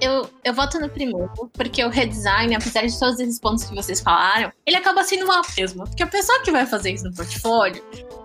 Eu, 0.01 0.29
eu 0.43 0.53
voto 0.53 0.81
no 0.81 0.89
primeiro, 0.89 1.31
porque 1.53 1.85
o 1.85 1.89
redesign, 1.89 2.57
apesar 2.57 2.87
de 2.87 2.99
todos 2.99 3.21
esses 3.21 3.39
pontos 3.39 3.71
que 3.73 3.83
vocês 3.83 4.01
falaram, 4.01 4.53
ele 4.67 4.77
acaba 4.77 5.03
sendo 5.03 5.27
mal 5.27 5.43
mesmo. 5.57 5.85
Porque 5.85 6.03
a 6.03 6.07
pessoa 6.07 6.41
que 6.43 6.51
vai 6.51 6.67
fazer 6.67 6.93
isso 6.93 7.05
no 7.05 7.15
portfólio, 7.15 7.83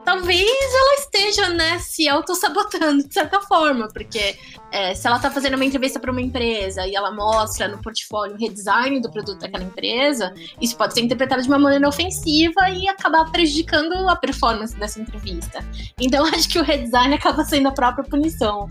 talvez 0.07 0.41
ela 0.73 0.93
esteja, 1.01 1.49
né, 1.49 1.79
se 1.79 2.07
auto-sabotando 2.07 3.05
de 3.05 3.13
certa 3.13 3.41
forma. 3.41 3.89
Porque 3.89 4.37
é, 4.71 4.95
se 4.95 5.05
ela 5.05 5.19
tá 5.19 5.29
fazendo 5.29 5.55
uma 5.55 5.65
entrevista 5.65 5.99
para 5.99 6.09
uma 6.09 6.21
empresa 6.21 6.87
e 6.87 6.95
ela 6.95 7.11
mostra 7.11 7.67
no 7.67 7.77
portfólio 7.81 8.35
o 8.35 8.39
redesign 8.39 9.01
do 9.01 9.11
produto 9.11 9.37
daquela 9.39 9.65
empresa, 9.65 10.33
isso 10.61 10.77
pode 10.77 10.93
ser 10.93 11.01
interpretado 11.01 11.41
de 11.41 11.49
uma 11.49 11.59
maneira 11.59 11.85
ofensiva 11.89 12.69
e 12.69 12.87
acabar 12.87 13.29
prejudicando 13.33 14.07
a 14.07 14.15
performance 14.15 14.73
dessa 14.77 15.01
entrevista. 15.01 15.59
Então, 15.99 16.23
acho 16.33 16.47
que 16.47 16.57
o 16.57 16.63
redesign 16.63 17.13
acaba 17.13 17.43
sendo 17.43 17.67
a 17.67 17.73
própria 17.73 18.05
punição. 18.05 18.69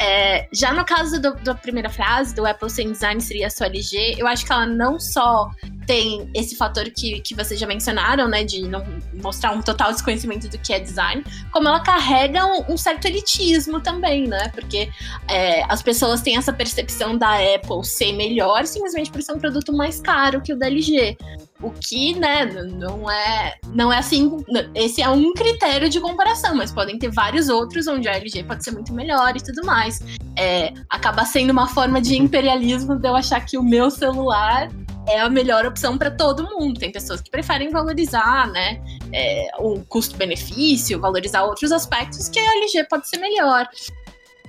É, 0.00 0.48
já 0.54 0.72
no 0.72 0.86
caso 0.86 1.20
do- 1.20 1.34
da 1.44 1.54
primeira 1.54 1.90
frase, 1.90 2.34
do 2.34 2.46
Apple 2.46 2.70
sem 2.70 2.90
design 2.92 3.20
seria 3.20 3.50
só 3.50 3.66
LG, 3.66 4.14
eu 4.16 4.26
acho 4.26 4.46
que 4.46 4.52
ela 4.52 4.64
não 4.64 4.98
só 4.98 5.50
tem 5.86 6.30
esse 6.34 6.56
fator 6.56 6.84
que, 6.84 7.20
que 7.20 7.34
vocês 7.34 7.58
já 7.60 7.66
mencionaram, 7.66 8.28
né, 8.28 8.44
de 8.44 8.62
não 8.62 8.82
mostrar 9.22 9.52
um 9.52 9.60
total 9.60 9.92
desconhecimento 9.92 10.48
do 10.48 10.61
que 10.62 10.72
é 10.72 10.80
design, 10.80 11.24
como 11.50 11.68
ela 11.68 11.80
carrega 11.80 12.44
um, 12.46 12.72
um 12.72 12.76
certo 12.76 13.06
elitismo 13.06 13.80
também, 13.80 14.26
né, 14.26 14.48
porque 14.54 14.90
é, 15.28 15.64
as 15.68 15.82
pessoas 15.82 16.20
têm 16.20 16.36
essa 16.36 16.52
percepção 16.52 17.16
da 17.16 17.36
Apple 17.54 17.84
ser 17.84 18.12
melhor 18.12 18.66
simplesmente 18.66 19.10
por 19.10 19.22
ser 19.22 19.32
um 19.32 19.38
produto 19.38 19.72
mais 19.72 20.00
caro 20.00 20.40
que 20.40 20.52
o 20.52 20.58
da 20.58 20.66
LG. 20.66 21.16
O 21.60 21.70
que, 21.70 22.18
né, 22.18 22.44
não 22.44 23.08
é, 23.08 23.54
não 23.72 23.92
é 23.92 23.98
assim. 23.98 24.44
Esse 24.74 25.00
é 25.00 25.08
um 25.08 25.32
critério 25.32 25.88
de 25.88 26.00
comparação, 26.00 26.56
mas 26.56 26.72
podem 26.72 26.98
ter 26.98 27.10
vários 27.10 27.48
outros 27.48 27.86
onde 27.86 28.08
a 28.08 28.16
LG 28.16 28.42
pode 28.44 28.64
ser 28.64 28.72
muito 28.72 28.92
melhor 28.92 29.36
e 29.36 29.40
tudo 29.40 29.64
mais. 29.64 30.00
É, 30.36 30.72
acaba 30.90 31.24
sendo 31.24 31.50
uma 31.50 31.68
forma 31.68 32.00
de 32.00 32.16
imperialismo 32.16 32.96
de 32.96 33.08
eu 33.08 33.14
achar 33.14 33.40
que 33.44 33.56
o 33.56 33.62
meu 33.62 33.90
celular 33.90 34.70
é 35.08 35.20
a 35.20 35.28
melhor 35.28 35.66
opção 35.66 35.98
para 35.98 36.10
todo 36.10 36.44
mundo. 36.44 36.78
Tem 36.78 36.90
pessoas 36.92 37.20
que 37.20 37.30
preferem 37.30 37.70
valorizar, 37.70 38.48
né, 38.50 38.82
é, 39.12 39.50
o 39.58 39.80
custo-benefício, 39.80 41.00
valorizar 41.00 41.42
outros 41.44 41.72
aspectos 41.72 42.28
que 42.28 42.38
a 42.38 42.56
LG 42.58 42.84
pode 42.88 43.08
ser 43.08 43.18
melhor. 43.18 43.68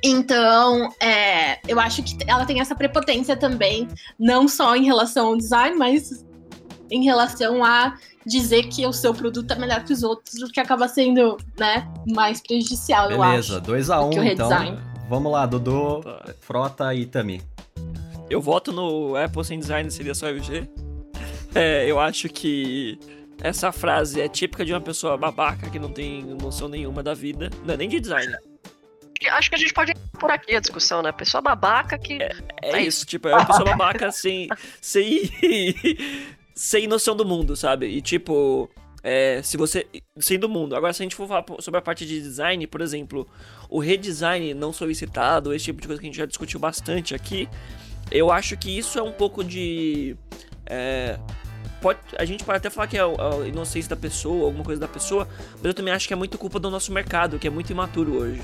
Então, 0.04 0.90
é, 1.00 1.60
eu 1.68 1.80
acho 1.80 2.04
que 2.04 2.18
ela 2.28 2.46
tem 2.46 2.60
essa 2.60 2.76
prepotência 2.76 3.38
também, 3.38 3.88
não 4.20 4.48
só 4.48 4.76
em 4.76 4.84
relação 4.84 5.28
ao 5.28 5.38
design, 5.38 5.78
mas 5.78 6.26
em 6.92 7.06
relação 7.06 7.64
a 7.64 7.96
dizer 8.26 8.64
que 8.68 8.86
o 8.86 8.92
seu 8.94 9.14
produto 9.14 9.52
é 9.52 9.56
melhor 9.56 9.84
que 9.84 9.94
os 9.94 10.04
outros, 10.04 10.42
o 10.42 10.48
que 10.50 10.60
acaba 10.60 10.88
sendo, 10.88 11.38
né, 11.58 11.88
mais 12.14 12.42
prejudicial, 12.42 13.10
eu 13.10 13.20
Beleza, 13.20 13.58
acho. 13.58 13.66
2x1 13.66 14.10
que 14.10 14.20
o 14.20 14.24
então. 14.24 14.50
redesign. 14.50 14.80
Vamos 15.10 15.32
lá, 15.32 15.46
Dodô, 15.46 16.02
Tá. 16.02 16.34
Frota 16.42 16.94
e 16.94 17.06
Tami. 17.06 17.42
Eu 18.34 18.42
voto 18.42 18.72
no 18.72 19.16
Apple 19.16 19.46
sem 19.46 19.60
design, 19.60 19.92
seria 19.92 20.16
só 20.16 20.28
LG. 20.28 20.68
É, 21.54 21.86
eu 21.86 22.00
acho 22.00 22.28
que 22.30 22.98
essa 23.40 23.72
frase 23.72 24.20
é 24.20 24.28
típica 24.28 24.66
de 24.66 24.74
uma 24.74 24.82
pessoa 24.82 25.16
babaca 25.16 25.70
que 25.70 25.78
não 25.78 25.92
tem 25.92 26.24
noção 26.24 26.68
nenhuma 26.68 27.04
da 27.04 27.14
vida. 27.14 27.52
Não 27.64 27.76
é 27.76 27.78
nem 27.78 27.88
de 27.88 28.00
design. 28.00 28.36
Acho 29.30 29.50
que 29.50 29.56
a 29.56 29.60
gente 29.60 29.72
pode 29.72 29.94
por 30.20 30.32
aqui 30.32 30.56
a 30.56 30.60
discussão, 30.60 31.04
né? 31.04 31.12
Pessoa 31.12 31.44
babaca 31.44 31.96
que. 31.96 32.24
É 32.24 32.32
É 32.64 32.82
isso, 32.82 33.06
tipo, 33.06 33.28
é 33.28 33.36
uma 33.36 33.46
pessoa 33.46 33.66
babaca 33.66 34.12
sem. 34.12 34.50
sem. 34.82 35.30
sem 36.56 36.88
noção 36.88 37.16
do 37.16 37.24
mundo, 37.24 37.56
sabe? 37.56 37.86
E 37.86 38.02
tipo. 38.02 38.68
É, 39.04 39.44
se 39.44 39.58
você. 39.58 39.86
Sem 40.18 40.40
do 40.40 40.50
mundo. 40.50 40.76
Agora, 40.76 40.92
se 40.92 41.04
a 41.04 41.06
gente 41.06 41.16
for 41.16 41.28
falar 41.28 41.46
sobre 41.60 41.78
a 41.78 41.84
parte 41.84 42.04
de 42.04 42.20
design, 42.20 42.66
por 42.66 42.82
exemplo, 42.82 43.30
o 43.70 43.80
redesign 43.80 44.56
não 44.56 44.74
solicitado, 44.74 45.54
esse 45.54 45.66
tipo 45.66 45.80
de 45.80 45.86
coisa 45.86 46.02
que 46.02 46.08
a 46.08 46.10
gente 46.10 46.18
já 46.18 46.26
discutiu 46.26 46.60
bastante 46.60 47.14
aqui, 47.14 47.48
eu 48.14 48.32
acho 48.32 48.56
que 48.56 48.78
isso 48.78 49.00
é 49.00 49.02
um 49.02 49.12
pouco 49.12 49.44
de. 49.44 50.16
é, 50.68 51.20
pode, 51.82 52.00
a 52.18 52.24
gente 52.24 52.44
pode 52.44 52.58
até 52.58 52.70
falar 52.70 52.88
que 52.88 52.98
é 52.98 53.02
a, 53.02 53.06
a 53.06 53.48
inocência 53.48 53.90
da 53.90 53.96
pessoa, 53.96 54.46
alguma 54.46 54.64
coisa 54.64 54.80
da 54.80 54.88
pessoa, 54.88 55.28
mas 55.56 55.66
eu 55.66 55.74
também 55.74 55.94
acho 55.94 56.08
que 56.08 56.14
é 56.14 56.16
muito 56.16 56.38
culpa 56.38 56.60
do 56.60 56.70
nosso 56.70 56.92
mercado, 56.94 57.40
que 57.40 57.48
é 57.48 57.50
muito 57.50 57.72
imaturo 57.72 58.14
hoje. 58.14 58.42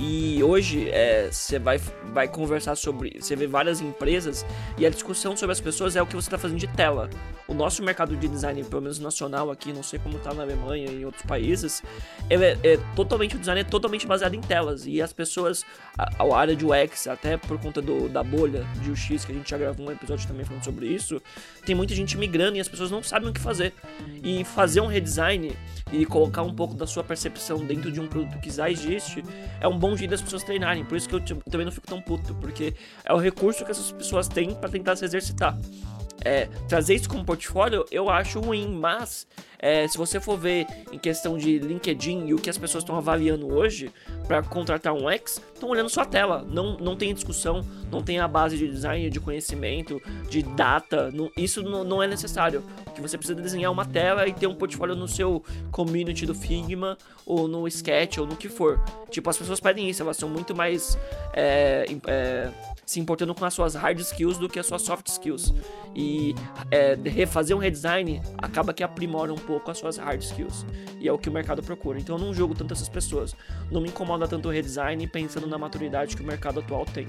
E 0.00 0.40
hoje 0.44 0.88
é, 0.90 1.28
você 1.30 1.58
vai, 1.58 1.78
vai 2.12 2.28
conversar 2.28 2.76
sobre. 2.76 3.18
Você 3.20 3.34
vê 3.34 3.46
várias 3.48 3.80
empresas 3.80 4.46
e 4.76 4.86
a 4.86 4.90
discussão 4.90 5.36
sobre 5.36 5.52
as 5.52 5.60
pessoas 5.60 5.96
é 5.96 6.02
o 6.02 6.06
que 6.06 6.14
você 6.14 6.28
está 6.28 6.38
fazendo 6.38 6.58
de 6.58 6.68
tela. 6.68 7.10
O 7.48 7.54
nosso 7.54 7.82
mercado 7.82 8.14
de 8.14 8.28
design, 8.28 8.62
pelo 8.62 8.82
menos 8.82 8.98
nacional 8.98 9.50
aqui, 9.50 9.72
não 9.72 9.82
sei 9.82 9.98
como 9.98 10.18
tá 10.18 10.32
na 10.34 10.42
Alemanha 10.42 10.88
e 10.88 11.00
em 11.00 11.04
outros 11.04 11.24
países, 11.24 11.82
ele 12.28 12.44
é, 12.44 12.58
é 12.62 12.76
totalmente 12.94 13.36
o 13.36 13.38
design 13.38 13.60
é 13.62 13.64
totalmente 13.64 14.06
baseado 14.06 14.34
em 14.34 14.40
telas. 14.40 14.86
E 14.86 15.02
as 15.02 15.12
pessoas, 15.12 15.64
a, 15.96 16.22
a 16.22 16.36
área 16.36 16.54
de 16.54 16.64
UX, 16.64 17.08
até 17.08 17.36
por 17.36 17.58
conta 17.58 17.82
do, 17.82 18.08
da 18.08 18.22
bolha 18.22 18.64
de 18.82 18.90
UX, 18.90 19.24
que 19.24 19.32
a 19.32 19.34
gente 19.34 19.50
já 19.50 19.58
gravou 19.58 19.88
um 19.88 19.90
episódio 19.90 20.28
também 20.28 20.44
falando 20.44 20.62
sobre 20.62 20.86
isso, 20.86 21.20
tem 21.64 21.74
muita 21.74 21.94
gente 21.94 22.16
migrando 22.16 22.56
e 22.56 22.60
as 22.60 22.68
pessoas 22.68 22.90
não 22.90 23.02
sabem 23.02 23.30
o 23.30 23.32
que 23.32 23.40
fazer. 23.40 23.72
E 24.22 24.44
fazer 24.44 24.80
um 24.80 24.86
redesign 24.86 25.56
e 25.92 26.04
colocar 26.04 26.42
um 26.42 26.54
pouco 26.54 26.74
da 26.74 26.86
sua 26.86 27.02
percepção 27.02 27.64
dentro 27.64 27.90
de 27.90 28.00
um 28.00 28.06
produto 28.06 28.38
que 28.40 28.50
já 28.50 28.70
existe 28.70 29.22
é 29.60 29.68
um 29.68 29.78
bom 29.78 29.96
jeito 29.96 30.10
das 30.10 30.22
pessoas 30.22 30.42
treinarem. 30.42 30.84
Por 30.84 30.96
isso 30.96 31.08
que 31.08 31.14
eu 31.14 31.20
também 31.20 31.64
não 31.64 31.72
fico 31.72 31.86
tão 31.86 32.00
puto, 32.00 32.34
porque 32.34 32.74
é 33.04 33.12
o 33.12 33.18
recurso 33.18 33.64
que 33.64 33.70
essas 33.70 33.90
pessoas 33.92 34.28
têm 34.28 34.54
para 34.54 34.68
tentar 34.68 34.96
se 34.96 35.04
exercitar. 35.04 35.58
É, 36.24 36.46
trazer 36.68 36.94
isso 36.94 37.08
como 37.08 37.24
portfólio 37.24 37.84
eu 37.90 38.10
acho 38.10 38.40
ruim, 38.40 38.68
mas 38.68 39.26
é, 39.58 39.88
se 39.88 39.98
você 39.98 40.20
for 40.20 40.38
ver 40.38 40.66
em 40.92 40.98
questão 40.98 41.36
de 41.36 41.58
LinkedIn 41.58 42.26
e 42.26 42.34
o 42.34 42.38
que 42.38 42.48
as 42.48 42.56
pessoas 42.56 42.82
estão 42.82 42.96
avaliando 42.96 43.52
hoje 43.52 43.90
para 44.26 44.42
contratar 44.42 44.92
um 44.92 45.10
ex, 45.10 45.42
estão 45.52 45.68
olhando 45.68 45.88
sua 45.88 46.04
tela. 46.04 46.46
Não, 46.48 46.76
não 46.76 46.96
tem 46.96 47.12
discussão, 47.12 47.66
não 47.90 48.02
tem 48.02 48.20
a 48.20 48.28
base 48.28 48.56
de 48.56 48.68
design, 48.68 49.10
de 49.10 49.18
conhecimento, 49.18 50.00
de 50.28 50.42
data. 50.42 51.10
Não, 51.10 51.30
isso 51.36 51.62
não, 51.62 51.82
não 51.82 52.02
é 52.02 52.06
necessário. 52.06 52.62
Que 52.94 53.00
você 53.00 53.18
precisa 53.18 53.40
desenhar 53.40 53.72
uma 53.72 53.84
tela 53.84 54.26
e 54.28 54.32
ter 54.32 54.46
um 54.46 54.54
portfólio 54.54 54.94
no 54.94 55.08
seu 55.08 55.42
community 55.72 56.24
do 56.24 56.34
Figma, 56.34 56.96
ou 57.26 57.48
no 57.48 57.66
Sketch, 57.66 58.18
ou 58.18 58.26
no 58.26 58.36
que 58.36 58.48
for. 58.48 58.80
Tipo, 59.10 59.28
as 59.28 59.36
pessoas 59.36 59.60
pedem 59.60 59.88
isso, 59.88 60.02
elas 60.02 60.16
são 60.16 60.28
muito 60.28 60.54
mais. 60.54 60.96
É, 61.32 61.84
é, 62.06 62.50
se 62.88 62.98
importando 62.98 63.34
com 63.34 63.44
as 63.44 63.52
suas 63.52 63.74
hard 63.74 64.00
skills 64.00 64.38
do 64.38 64.48
que 64.48 64.58
as 64.58 64.64
suas 64.64 64.80
soft 64.80 65.08
skills. 65.08 65.52
E 65.94 66.34
é, 66.70 66.94
refazer 66.94 67.54
um 67.54 67.60
redesign 67.60 68.22
acaba 68.38 68.72
que 68.72 68.82
aprimora 68.82 69.30
um 69.30 69.36
pouco 69.36 69.70
as 69.70 69.76
suas 69.76 69.98
hard 69.98 70.22
skills. 70.22 70.64
E 70.98 71.06
é 71.06 71.12
o 71.12 71.18
que 71.18 71.28
o 71.28 71.32
mercado 71.32 71.62
procura. 71.62 72.00
Então 72.00 72.16
eu 72.16 72.24
não 72.24 72.32
jogo 72.32 72.54
tanto 72.54 72.72
essas 72.72 72.88
pessoas. 72.88 73.36
Não 73.70 73.82
me 73.82 73.88
incomoda 73.88 74.26
tanto 74.26 74.48
o 74.48 74.50
redesign 74.50 75.06
pensando 75.06 75.46
na 75.46 75.58
maturidade 75.58 76.16
que 76.16 76.22
o 76.22 76.26
mercado 76.26 76.60
atual 76.60 76.86
tem. 76.86 77.06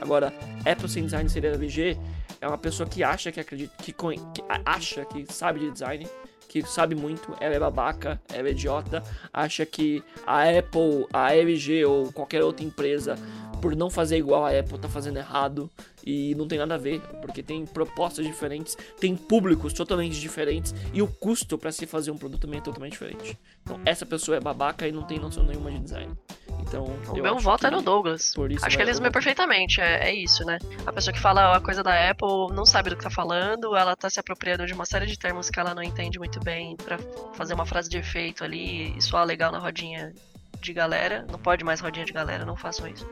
Agora, 0.00 0.34
Apple 0.68 0.88
sem 0.88 1.04
design 1.04 1.30
seria 1.30 1.50
LG 1.50 1.96
é 2.40 2.48
uma 2.48 2.58
pessoa 2.58 2.88
que 2.88 3.04
acha 3.04 3.30
que 3.30 3.38
acredita, 3.38 3.72
que, 3.80 3.92
que 3.92 4.42
acha 4.64 5.04
que 5.04 5.32
sabe 5.32 5.60
de 5.60 5.70
design 5.70 6.08
que 6.50 6.64
sabe 6.64 6.96
muito, 6.96 7.36
ela 7.38 7.54
é 7.54 7.60
babaca, 7.60 8.20
ela 8.28 8.48
é 8.48 8.50
idiota, 8.50 9.04
acha 9.32 9.64
que 9.64 10.02
a 10.26 10.42
Apple, 10.42 11.06
a 11.12 11.32
LG 11.32 11.84
ou 11.84 12.12
qualquer 12.12 12.42
outra 12.42 12.66
empresa 12.66 13.14
por 13.62 13.76
não 13.76 13.88
fazer 13.88 14.16
igual 14.16 14.44
a 14.44 14.58
Apple 14.58 14.76
tá 14.76 14.88
fazendo 14.88 15.18
errado 15.18 15.70
e 16.04 16.34
não 16.34 16.48
tem 16.48 16.58
nada 16.58 16.74
a 16.74 16.78
ver, 16.78 17.00
porque 17.22 17.40
tem 17.40 17.64
propostas 17.64 18.26
diferentes, 18.26 18.76
tem 18.98 19.14
públicos 19.14 19.72
totalmente 19.72 20.18
diferentes 20.18 20.74
e 20.92 21.00
o 21.00 21.06
custo 21.06 21.56
para 21.56 21.70
se 21.70 21.86
fazer 21.86 22.10
um 22.10 22.18
produto 22.18 22.40
também 22.40 22.58
é 22.58 22.62
totalmente 22.62 22.92
diferente. 22.92 23.38
Então 23.62 23.80
essa 23.84 24.04
pessoa 24.04 24.36
é 24.36 24.40
babaca 24.40 24.88
e 24.88 24.90
não 24.90 25.04
tem 25.04 25.20
noção 25.20 25.44
nenhuma 25.44 25.70
de 25.70 25.78
design. 25.78 26.16
Então, 26.60 26.84
o 27.08 27.14
meu 27.14 27.38
voto 27.38 27.66
é 27.66 27.70
no 27.70 27.82
Douglas. 27.82 28.32
acho 28.62 28.76
que 28.76 28.82
ele 28.82 28.90
resumiu 28.90 29.10
perfeitamente, 29.10 29.80
é, 29.80 30.08
é, 30.08 30.14
isso, 30.14 30.44
né? 30.44 30.58
A 30.86 30.92
pessoa 30.92 31.12
que 31.12 31.20
fala 31.20 31.56
a 31.56 31.60
coisa 31.60 31.82
da 31.82 32.10
Apple 32.10 32.54
não 32.54 32.66
sabe 32.66 32.90
do 32.90 32.96
que 32.96 33.02
tá 33.02 33.10
falando, 33.10 33.76
ela 33.76 33.96
tá 33.96 34.08
se 34.08 34.20
apropriando 34.20 34.66
de 34.66 34.72
uma 34.72 34.84
série 34.84 35.06
de 35.06 35.18
termos 35.18 35.50
que 35.50 35.58
ela 35.58 35.74
não 35.74 35.82
entende 35.82 36.18
muito 36.18 36.40
bem 36.40 36.76
para 36.76 36.98
fazer 37.34 37.54
uma 37.54 37.66
frase 37.66 37.88
de 37.88 37.98
efeito 37.98 38.44
ali 38.44 38.96
e 38.96 39.02
soar 39.02 39.24
legal 39.24 39.50
na 39.50 39.58
rodinha 39.58 40.12
de 40.60 40.72
galera. 40.72 41.26
Não 41.30 41.38
pode 41.38 41.64
mais 41.64 41.80
rodinha 41.80 42.04
de 42.04 42.12
galera, 42.12 42.44
não 42.44 42.56
façam 42.56 42.86
isso. 42.86 43.08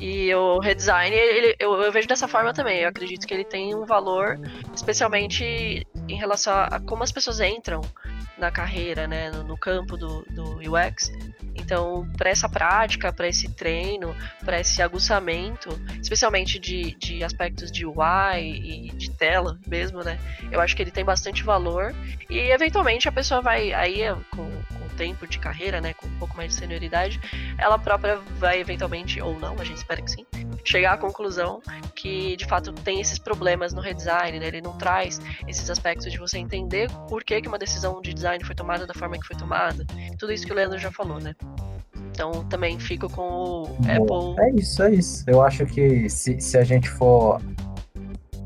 E 0.00 0.34
o 0.34 0.58
redesign, 0.58 1.14
ele, 1.14 1.56
eu, 1.58 1.80
eu, 1.80 1.92
vejo 1.92 2.08
dessa 2.08 2.26
forma 2.26 2.52
também. 2.52 2.80
Eu 2.80 2.88
acredito 2.88 3.26
que 3.26 3.32
ele 3.32 3.44
tem 3.44 3.74
um 3.74 3.86
valor, 3.86 4.38
especialmente 4.74 5.86
em 6.08 6.16
relação 6.16 6.52
a, 6.52 6.80
como 6.80 7.02
as 7.02 7.12
pessoas 7.12 7.40
entram 7.40 7.80
na 8.36 8.50
carreira, 8.50 9.06
né, 9.06 9.30
no, 9.30 9.44
no 9.44 9.56
campo 9.56 9.96
do, 9.96 10.22
do 10.30 10.58
UX. 10.58 11.12
Então, 11.54 12.06
para 12.16 12.30
essa 12.30 12.48
prática, 12.48 13.12
para 13.12 13.28
esse 13.28 13.48
treino, 13.54 14.14
para 14.44 14.60
esse 14.60 14.82
aguçamento, 14.82 15.70
especialmente 16.02 16.58
de, 16.58 16.94
de 16.96 17.22
aspectos 17.22 17.70
de 17.70 17.86
UI 17.86 18.40
e 18.42 18.90
de 18.90 19.10
tela 19.10 19.58
mesmo, 19.66 20.02
né, 20.02 20.18
eu 20.50 20.60
acho 20.60 20.74
que 20.74 20.82
ele 20.82 20.90
tem 20.90 21.04
bastante 21.04 21.44
valor. 21.44 21.94
E 22.28 22.38
eventualmente 22.50 23.08
a 23.08 23.12
pessoa 23.12 23.40
vai, 23.40 23.72
aí 23.72 24.00
com, 24.30 24.50
com 24.50 24.84
o 24.84 24.90
tempo 24.96 25.26
de 25.26 25.38
carreira, 25.38 25.80
né, 25.80 25.94
com 25.94 26.06
um 26.06 26.18
pouco 26.18 26.36
mais 26.36 26.50
de 26.52 26.58
senioridade, 26.58 27.20
ela 27.56 27.78
própria 27.78 28.16
vai 28.36 28.60
eventualmente, 28.60 29.20
ou 29.20 29.38
não, 29.38 29.54
a 29.58 29.64
gente 29.64 29.83
espera 29.84 30.02
que 30.02 30.10
sim, 30.10 30.26
chegar 30.64 30.94
à 30.94 30.96
conclusão 30.96 31.60
que 31.94 32.36
de 32.36 32.46
fato 32.46 32.72
tem 32.72 33.00
esses 33.00 33.18
problemas 33.18 33.72
no 33.72 33.80
redesign, 33.80 34.40
né? 34.40 34.46
ele 34.46 34.62
não 34.62 34.76
traz 34.78 35.20
esses 35.46 35.68
aspectos 35.68 36.10
de 36.10 36.18
você 36.18 36.38
entender 36.38 36.90
por 37.08 37.22
que, 37.22 37.40
que 37.40 37.48
uma 37.48 37.58
decisão 37.58 38.00
de 38.00 38.14
design 38.14 38.42
foi 38.44 38.54
tomada 38.54 38.86
da 38.86 38.94
forma 38.94 39.18
que 39.18 39.26
foi 39.26 39.36
tomada, 39.36 39.84
tudo 40.18 40.32
isso 40.32 40.46
que 40.46 40.52
o 40.52 40.56
Leandro 40.56 40.78
já 40.78 40.90
falou, 40.90 41.20
né? 41.20 41.34
Então 42.10 42.44
também 42.44 42.78
fico 42.78 43.10
com 43.10 43.22
o 43.22 43.64
Apple. 43.80 44.40
É 44.44 44.50
isso, 44.54 44.82
é 44.82 44.94
isso. 44.94 45.24
Eu 45.26 45.42
acho 45.42 45.66
que 45.66 46.08
se, 46.08 46.40
se 46.40 46.56
a 46.56 46.62
gente 46.62 46.88
for 46.88 47.40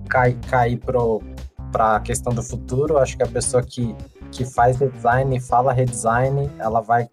cair, 0.09 0.39
cair 0.49 0.79
pro, 0.79 1.23
pra 1.71 2.01
questão 2.01 2.33
do 2.33 2.43
futuro, 2.43 2.97
acho 2.97 3.17
que 3.17 3.23
a 3.23 3.27
pessoa 3.27 3.63
que, 3.63 3.95
que 4.33 4.45
faz 4.45 4.79
redesign 4.79 5.37
e 5.37 5.41
fala 5.41 5.75
redesign, 5.75 6.51
ela 6.59 6.81
vai 6.81 7.09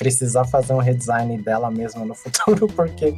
precisar 0.00 0.46
fazer 0.46 0.72
um 0.72 0.78
redesign 0.78 1.36
dela 1.42 1.70
mesma 1.70 2.06
no 2.06 2.14
futuro, 2.14 2.66
porque 2.74 3.14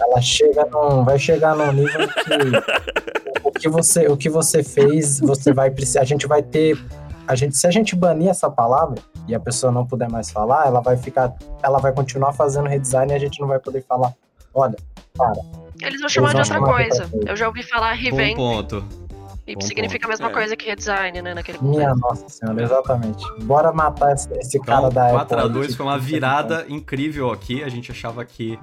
ela 0.00 0.20
chega 0.20 0.66
num, 0.66 1.04
vai 1.04 1.16
chegar 1.16 1.54
num 1.54 1.70
nível 1.70 2.08
que 2.08 3.48
o 3.48 3.52
que 3.52 3.68
você, 3.68 4.08
o 4.08 4.16
que 4.16 4.28
você 4.28 4.64
fez, 4.64 5.20
você 5.20 5.52
vai 5.52 5.70
precisar, 5.70 6.00
a 6.00 6.04
gente 6.04 6.26
vai 6.26 6.42
ter, 6.42 6.76
a 7.28 7.36
gente, 7.36 7.56
se 7.56 7.68
a 7.68 7.70
gente 7.70 7.94
banir 7.94 8.30
essa 8.30 8.50
palavra 8.50 9.00
e 9.28 9.34
a 9.34 9.38
pessoa 9.38 9.70
não 9.70 9.86
puder 9.86 10.10
mais 10.10 10.28
falar, 10.28 10.66
ela 10.66 10.80
vai 10.80 10.96
ficar, 10.96 11.32
ela 11.62 11.78
vai 11.78 11.92
continuar 11.92 12.32
fazendo 12.32 12.68
redesign 12.68 13.12
e 13.12 13.14
a 13.14 13.18
gente 13.18 13.40
não 13.40 13.46
vai 13.46 13.60
poder 13.60 13.84
falar, 13.88 14.12
olha, 14.52 14.76
para. 15.16 15.40
Eles 15.82 16.00
vão 16.00 16.08
chamar 16.08 16.34
Eles 16.34 16.48
de 16.48 16.54
outra 16.54 16.72
coisa. 16.72 17.10
Eu 17.26 17.36
já 17.36 17.46
ouvi 17.46 17.62
falar 17.62 17.92
revamp. 17.92 18.32
Um 18.32 18.34
ponto. 18.34 19.03
E 19.46 19.54
Bom 19.54 19.60
significa 19.60 20.06
ponto. 20.06 20.06
a 20.06 20.08
mesma 20.08 20.28
é. 20.28 20.32
coisa 20.32 20.56
que 20.56 20.66
redesign, 20.66 21.20
né? 21.20 21.34
Naquele 21.34 21.58
Minha 21.60 21.94
nossa 21.94 22.28
senhora, 22.28 22.62
exatamente. 22.62 23.24
Bora 23.42 23.72
matar 23.72 24.14
esse, 24.14 24.32
esse 24.38 24.56
então, 24.56 24.74
cara 24.74 24.88
da 24.88 25.10
4 25.10 25.38
Apple. 25.38 25.60
4x2 25.60 25.76
foi 25.76 25.86
uma 25.86 25.98
virada 25.98 26.64
incrível 26.68 27.30
aqui. 27.30 27.62
A 27.62 27.68
gente 27.68 27.90
achava 27.90 28.24
que 28.24 28.58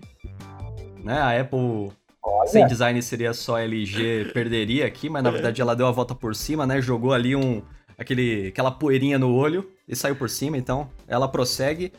né, 1.04 1.20
a 1.20 1.40
Apple 1.40 1.92
Olha. 2.24 2.50
sem 2.50 2.66
design 2.66 3.02
seria 3.02 3.34
só 3.34 3.60
LG, 3.60 4.32
perderia 4.34 4.88
aqui, 4.88 5.10
mas 5.10 5.24
na 5.24 5.30
verdade 5.30 5.62
ela 5.62 5.76
deu 5.76 5.86
a 5.86 5.92
volta 5.92 6.16
por 6.16 6.36
cima, 6.36 6.66
né? 6.66 6.82
Jogou 6.82 7.14
ali 7.14 7.36
um 7.36 7.62
aquele, 7.98 8.48
aquela 8.48 8.72
poeirinha 8.72 9.20
no 9.20 9.34
olho 9.34 9.70
e 9.88 9.96
saiu 9.96 10.16
por 10.16 10.30
cima, 10.30 10.58
então 10.58 10.90
ela 11.08 11.28
prossegue. 11.28 11.94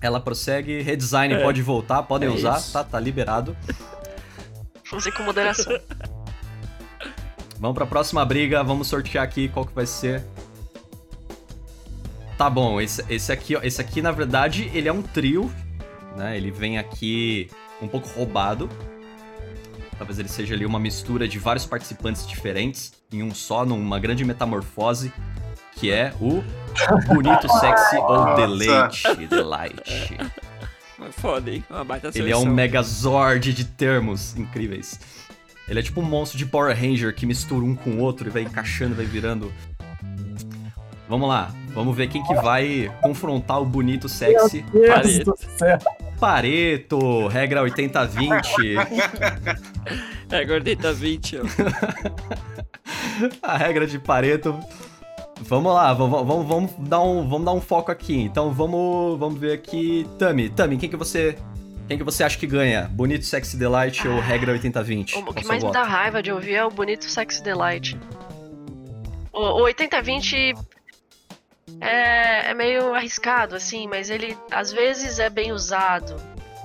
Ela 0.00 0.18
prossegue, 0.18 0.82
redesign 0.82 1.34
é. 1.34 1.40
pode 1.40 1.62
voltar, 1.62 2.02
podem 2.02 2.28
é 2.28 2.32
usar, 2.32 2.60
tá, 2.72 2.82
tá 2.82 2.98
liberado. 2.98 3.56
Use 4.92 5.12
com 5.12 5.22
moderação. 5.22 5.72
Vamos 7.62 7.76
pra 7.76 7.86
próxima 7.86 8.24
briga, 8.24 8.60
vamos 8.64 8.88
sortear 8.88 9.22
aqui 9.22 9.48
qual 9.48 9.64
que 9.64 9.72
vai 9.72 9.86
ser. 9.86 10.20
Tá 12.36 12.50
bom, 12.50 12.80
esse, 12.80 13.04
esse 13.08 13.30
aqui, 13.30 13.54
ó, 13.54 13.60
esse 13.62 13.80
aqui 13.80 14.02
na 14.02 14.10
verdade 14.10 14.68
ele 14.74 14.88
é 14.88 14.92
um 14.92 15.00
trio, 15.00 15.48
né? 16.16 16.36
Ele 16.36 16.50
vem 16.50 16.76
aqui 16.76 17.48
um 17.80 17.86
pouco 17.86 18.08
roubado. 18.08 18.68
Talvez 19.96 20.18
ele 20.18 20.28
seja 20.28 20.56
ali 20.56 20.66
uma 20.66 20.80
mistura 20.80 21.28
de 21.28 21.38
vários 21.38 21.64
participantes 21.64 22.26
diferentes 22.26 22.94
em 23.12 23.22
um 23.22 23.32
só, 23.32 23.64
numa 23.64 24.00
grande 24.00 24.24
metamorfose, 24.24 25.12
que 25.76 25.92
é 25.92 26.12
o 26.20 26.42
bonito, 27.06 27.48
sexy 27.60 27.96
ou 27.96 28.34
deleite, 28.34 29.26
delight. 29.30 30.16
Foda, 31.12 31.48
hein? 31.48 31.64
Uma 31.70 31.84
baita 31.84 32.10
Ele 32.12 32.32
é 32.32 32.36
um 32.36 32.44
megazord 32.44 33.52
de 33.52 33.64
termos 33.64 34.36
incríveis. 34.36 34.98
Ele 35.68 35.80
é 35.80 35.82
tipo 35.82 36.00
um 36.00 36.04
monstro 36.04 36.36
de 36.36 36.44
Power 36.44 36.76
Ranger 36.76 37.14
que 37.14 37.24
mistura 37.24 37.64
um 37.64 37.74
com 37.74 37.90
o 37.90 37.98
outro 38.00 38.28
e 38.28 38.30
vai 38.30 38.42
encaixando, 38.42 38.94
vai 38.94 39.04
virando. 39.04 39.52
Vamos 41.08 41.28
lá, 41.28 41.52
vamos 41.74 41.96
ver 41.96 42.08
quem 42.08 42.22
que 42.22 42.34
vai 42.34 42.90
confrontar 43.00 43.60
o 43.60 43.66
bonito 43.66 44.08
sexy. 44.08 44.64
Pareto. 44.86 45.34
Pareto, 46.18 47.26
regra 47.28 47.62
80-20. 47.62 48.76
regra 50.30 50.60
80-20, 50.60 51.40
A 53.42 53.56
regra 53.56 53.86
de 53.86 53.98
Pareto. 53.98 54.58
Vamos 55.40 55.74
lá, 55.74 55.92
vamos, 55.92 56.26
vamos, 56.26 56.46
vamos, 56.46 56.70
dar 56.88 57.00
um, 57.00 57.28
vamos 57.28 57.44
dar 57.44 57.52
um 57.52 57.60
foco 57.60 57.90
aqui. 57.90 58.16
Então 58.20 58.52
vamos, 58.52 59.18
vamos 59.18 59.38
ver 59.38 59.52
aqui. 59.52 60.06
Tami, 60.18 60.48
Tami, 60.48 60.76
quem 60.76 60.88
que 60.88 60.96
você 60.96 61.36
quem 61.92 61.98
que 61.98 62.04
você 62.04 62.24
acha 62.24 62.38
que 62.38 62.46
ganha? 62.46 62.88
Bonito 62.90 63.24
Sexy 63.26 63.54
Delight 63.54 64.08
ou 64.08 64.18
Regra 64.18 64.58
80-20? 64.58 65.16
O, 65.28 65.34
que 65.34 65.44
mais 65.44 65.62
me 65.62 65.70
dá 65.70 65.82
raiva 65.82 66.22
de 66.22 66.32
ouvir 66.32 66.54
é 66.54 66.64
o 66.64 66.70
Bonito 66.70 67.04
Sexy 67.04 67.42
Delight. 67.42 67.98
O, 69.30 69.62
o 69.62 69.66
80-20 69.66 70.56
é, 71.82 72.50
é 72.50 72.54
meio 72.54 72.94
arriscado, 72.94 73.54
assim, 73.54 73.86
mas 73.86 74.08
ele 74.08 74.34
às 74.50 74.72
vezes 74.72 75.18
é 75.18 75.28
bem 75.28 75.52
usado. 75.52 76.16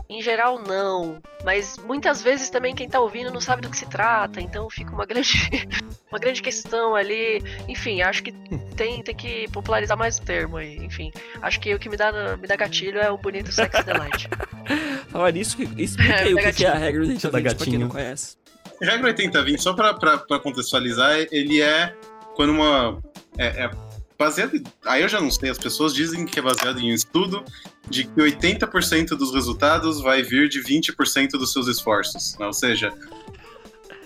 Em 0.09 0.21
geral, 0.21 0.57
não. 0.59 1.21
Mas 1.43 1.77
muitas 1.77 2.21
vezes 2.21 2.49
também 2.49 2.73
quem 2.73 2.87
tá 2.87 2.99
ouvindo 2.99 3.29
não 3.31 3.41
sabe 3.41 3.61
do 3.61 3.69
que 3.69 3.77
se 3.77 3.85
trata, 3.85 4.39
então 4.39 4.69
fica 4.69 4.91
uma 4.91 5.05
grande, 5.05 5.31
uma 6.09 6.17
grande 6.17 6.41
questão 6.41 6.95
ali. 6.95 7.43
Enfim, 7.67 8.01
acho 8.01 8.23
que 8.23 8.31
tem, 8.75 9.03
tem 9.03 9.15
que 9.15 9.49
popularizar 9.51 9.97
mais 9.97 10.17
o 10.17 10.21
termo 10.21 10.57
aí. 10.57 10.77
Enfim, 10.77 11.11
acho 11.41 11.59
que 11.59 11.73
o 11.73 11.79
que 11.79 11.89
me 11.89 11.97
dá, 11.97 12.37
me 12.37 12.47
dá 12.47 12.55
gatilho 12.55 12.99
é 12.99 13.11
o 13.11 13.17
bonito 13.17 13.51
Sex 13.51 13.83
Delight. 13.83 14.29
Falar 15.11 15.31
nisso, 15.31 15.57
explica 15.77 16.21
aí 16.21 16.33
o 16.33 16.37
que, 16.37 16.53
que 16.53 16.65
é 16.65 16.69
a 16.69 16.75
regra 16.75 17.01
do 17.01 17.07
Deixa 17.07 17.27
eu 17.27 17.31
dar 17.31 17.37
80 17.39 17.55
pra 17.55 17.65
quem 17.65 17.73
não 17.77 17.87
gatinho. 17.87 18.05
conhece. 18.05 18.37
Regra 18.81 19.13
80-20, 19.13 19.57
só 19.57 19.73
pra, 19.73 19.93
pra, 19.93 20.17
pra 20.19 20.39
contextualizar, 20.39 21.17
ele 21.31 21.61
é 21.61 21.93
quando 22.35 22.51
uma. 22.51 23.01
É, 23.37 23.65
é 23.65 23.86
baseado. 24.17 24.55
em- 24.55 24.63
Aí 24.85 25.01
eu 25.01 25.09
já 25.09 25.19
não 25.21 25.29
sei, 25.31 25.49
as 25.49 25.57
pessoas 25.57 25.93
dizem 25.93 26.25
que 26.25 26.39
é 26.39 26.41
baseado 26.41 26.79
em 26.79 26.91
um 26.91 26.95
estudo 26.95 27.43
de 27.89 28.03
que 28.05 28.19
80% 28.21 29.15
dos 29.15 29.33
resultados 29.33 30.01
vai 30.01 30.21
vir 30.23 30.49
de 30.49 30.59
20% 30.61 31.31
dos 31.37 31.51
seus 31.53 31.67
esforços. 31.67 32.35
né? 32.39 32.45
Ou 32.45 32.53
seja, 32.53 32.91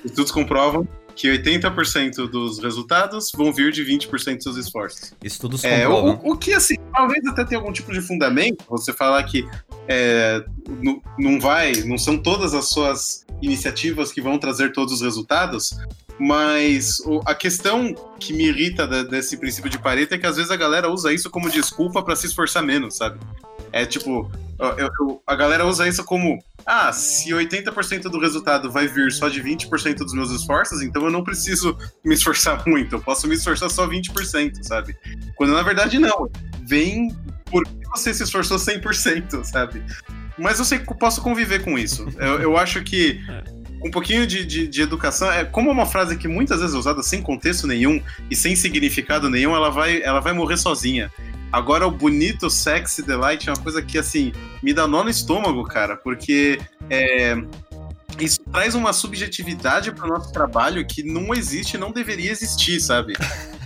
estudos 0.04 0.32
comprovam 0.32 0.88
que 1.16 1.28
80% 1.28 2.30
dos 2.30 2.60
resultados 2.60 3.32
vão 3.36 3.52
vir 3.54 3.72
de 3.72 3.84
20% 3.84 4.36
dos 4.36 4.44
seus 4.44 4.58
esforços. 4.58 5.14
Estudos 5.24 5.64
É, 5.64 5.88
o, 5.88 6.12
o 6.32 6.38
que, 6.38 6.54
assim, 6.54 6.76
talvez 6.94 7.26
até 7.28 7.44
tenha 7.46 7.60
algum 7.60 7.72
tipo 7.74 7.92
de 7.92 8.02
fundamento, 8.02 8.64
você 8.70 8.92
falar 8.94 9.24
que 9.24 9.48
é, 9.88 10.44
não, 10.82 11.02
não 11.20 11.40
vai, 11.40 11.74
não 11.84 11.98
são 11.98 12.18
todas 12.18 12.54
as 12.54 12.70
suas 12.70 13.26
iniciativas 13.42 14.12
que 14.12 14.22
vão 14.22 14.38
trazer 14.38 14.72
todos 14.72 14.94
os 14.94 15.02
resultados, 15.02 15.76
mas 16.20 17.00
o- 17.00 17.20
a 17.26 17.34
questão 17.34 17.94
que 18.20 18.32
me 18.32 18.46
irrita 18.48 18.86
da- 18.88 19.04
desse 19.04 19.36
princípio 19.38 19.70
de 19.70 19.80
Pareto 19.80 20.14
é 20.14 20.18
que 20.18 20.28
às 20.28 20.36
vezes 20.38 20.52
a 20.52 20.56
galera 20.56 20.90
usa 20.90 21.12
isso 21.12 21.30
como 21.30 21.50
desculpa 21.50 22.04
para 22.04 22.16
se 22.16 22.28
esforçar 22.28 22.64
menos, 22.64 22.96
sabe? 22.96 23.20
É 23.72 23.86
tipo, 23.86 24.30
eu- 24.60 24.90
eu- 25.00 25.24
a 25.26 25.36
galera 25.36 25.66
usa 25.66 25.88
isso 25.88 26.04
como, 26.04 26.38
ah, 26.66 26.92
se 26.92 27.30
80% 27.32 28.04
do 28.04 28.20
resultado 28.20 28.72
vai 28.72 28.88
vir 28.88 29.12
só 29.12 29.30
de 29.30 29.42
20% 29.42 29.96
dos 29.96 30.14
meus 30.14 30.32
esforços, 30.32 30.82
então 30.82 31.04
eu 31.04 31.12
não 31.12 31.24
preciso 31.24 31.78
me 32.04 32.14
esforçar 32.14 32.64
muito, 32.68 32.96
eu 32.96 33.02
posso 33.02 33.28
me 33.28 33.36
esforçar 33.36 33.70
só 33.70 33.88
20%, 33.88 34.64
sabe? 34.64 34.96
Quando 35.36 35.54
na 35.54 35.64
verdade 35.64 36.00
não, 36.00 36.30
vem 36.68 37.16
porque 37.46 37.72
você 37.90 38.14
se 38.14 38.24
esforçou 38.24 38.58
100%, 38.58 39.44
sabe? 39.44 39.84
Mas 40.38 40.60
eu 40.60 40.66
sei 40.66 40.80
que 40.80 40.94
posso 40.96 41.22
conviver 41.22 41.64
com 41.64 41.78
isso. 41.78 42.08
Eu, 42.18 42.42
eu 42.42 42.58
acho 42.58 42.82
que 42.82 43.20
um 43.84 43.90
pouquinho 43.90 44.28
de, 44.28 44.46
de, 44.46 44.68
de 44.68 44.82
educação, 44.82 45.32
é 45.32 45.44
como 45.44 45.70
é 45.70 45.74
uma 45.74 45.86
frase 45.86 46.16
que 46.18 46.28
muitas 46.28 46.60
vezes 46.60 46.76
é 46.76 46.78
usada 46.78 47.02
sem 47.02 47.22
contexto 47.22 47.66
nenhum 47.66 48.02
e 48.30 48.36
sem 48.36 48.56
significado 48.56 49.30
nenhum, 49.30 49.56
ela 49.56 49.70
vai, 49.70 50.02
ela 50.04 50.20
vai 50.20 50.34
morrer 50.34 50.58
sozinha. 50.58 51.12
Agora, 51.52 51.86
o 51.88 51.92
bonito, 51.92 52.50
sexy, 52.50 53.02
delight 53.04 53.48
é 53.50 53.52
uma 53.54 53.62
coisa 53.62 53.82
que, 53.82 53.98
assim, 53.98 54.32
me 54.64 54.74
dá 54.74 54.88
nó 54.88 55.04
no 55.04 55.10
estômago, 55.10 55.64
cara, 55.64 55.98
porque 55.98 56.60
é, 56.90 57.36
isso 58.20 58.40
traz 58.52 58.76
uma 58.76 58.94
subjetividade 58.94 59.92
para 59.92 60.06
o 60.06 60.10
nosso 60.10 60.32
trabalho 60.32 60.86
que 60.86 61.04
não 61.04 61.34
existe, 61.34 61.78
não 61.78 61.92
deveria 61.92 62.32
existir, 62.32 62.80
sabe? 62.80 63.14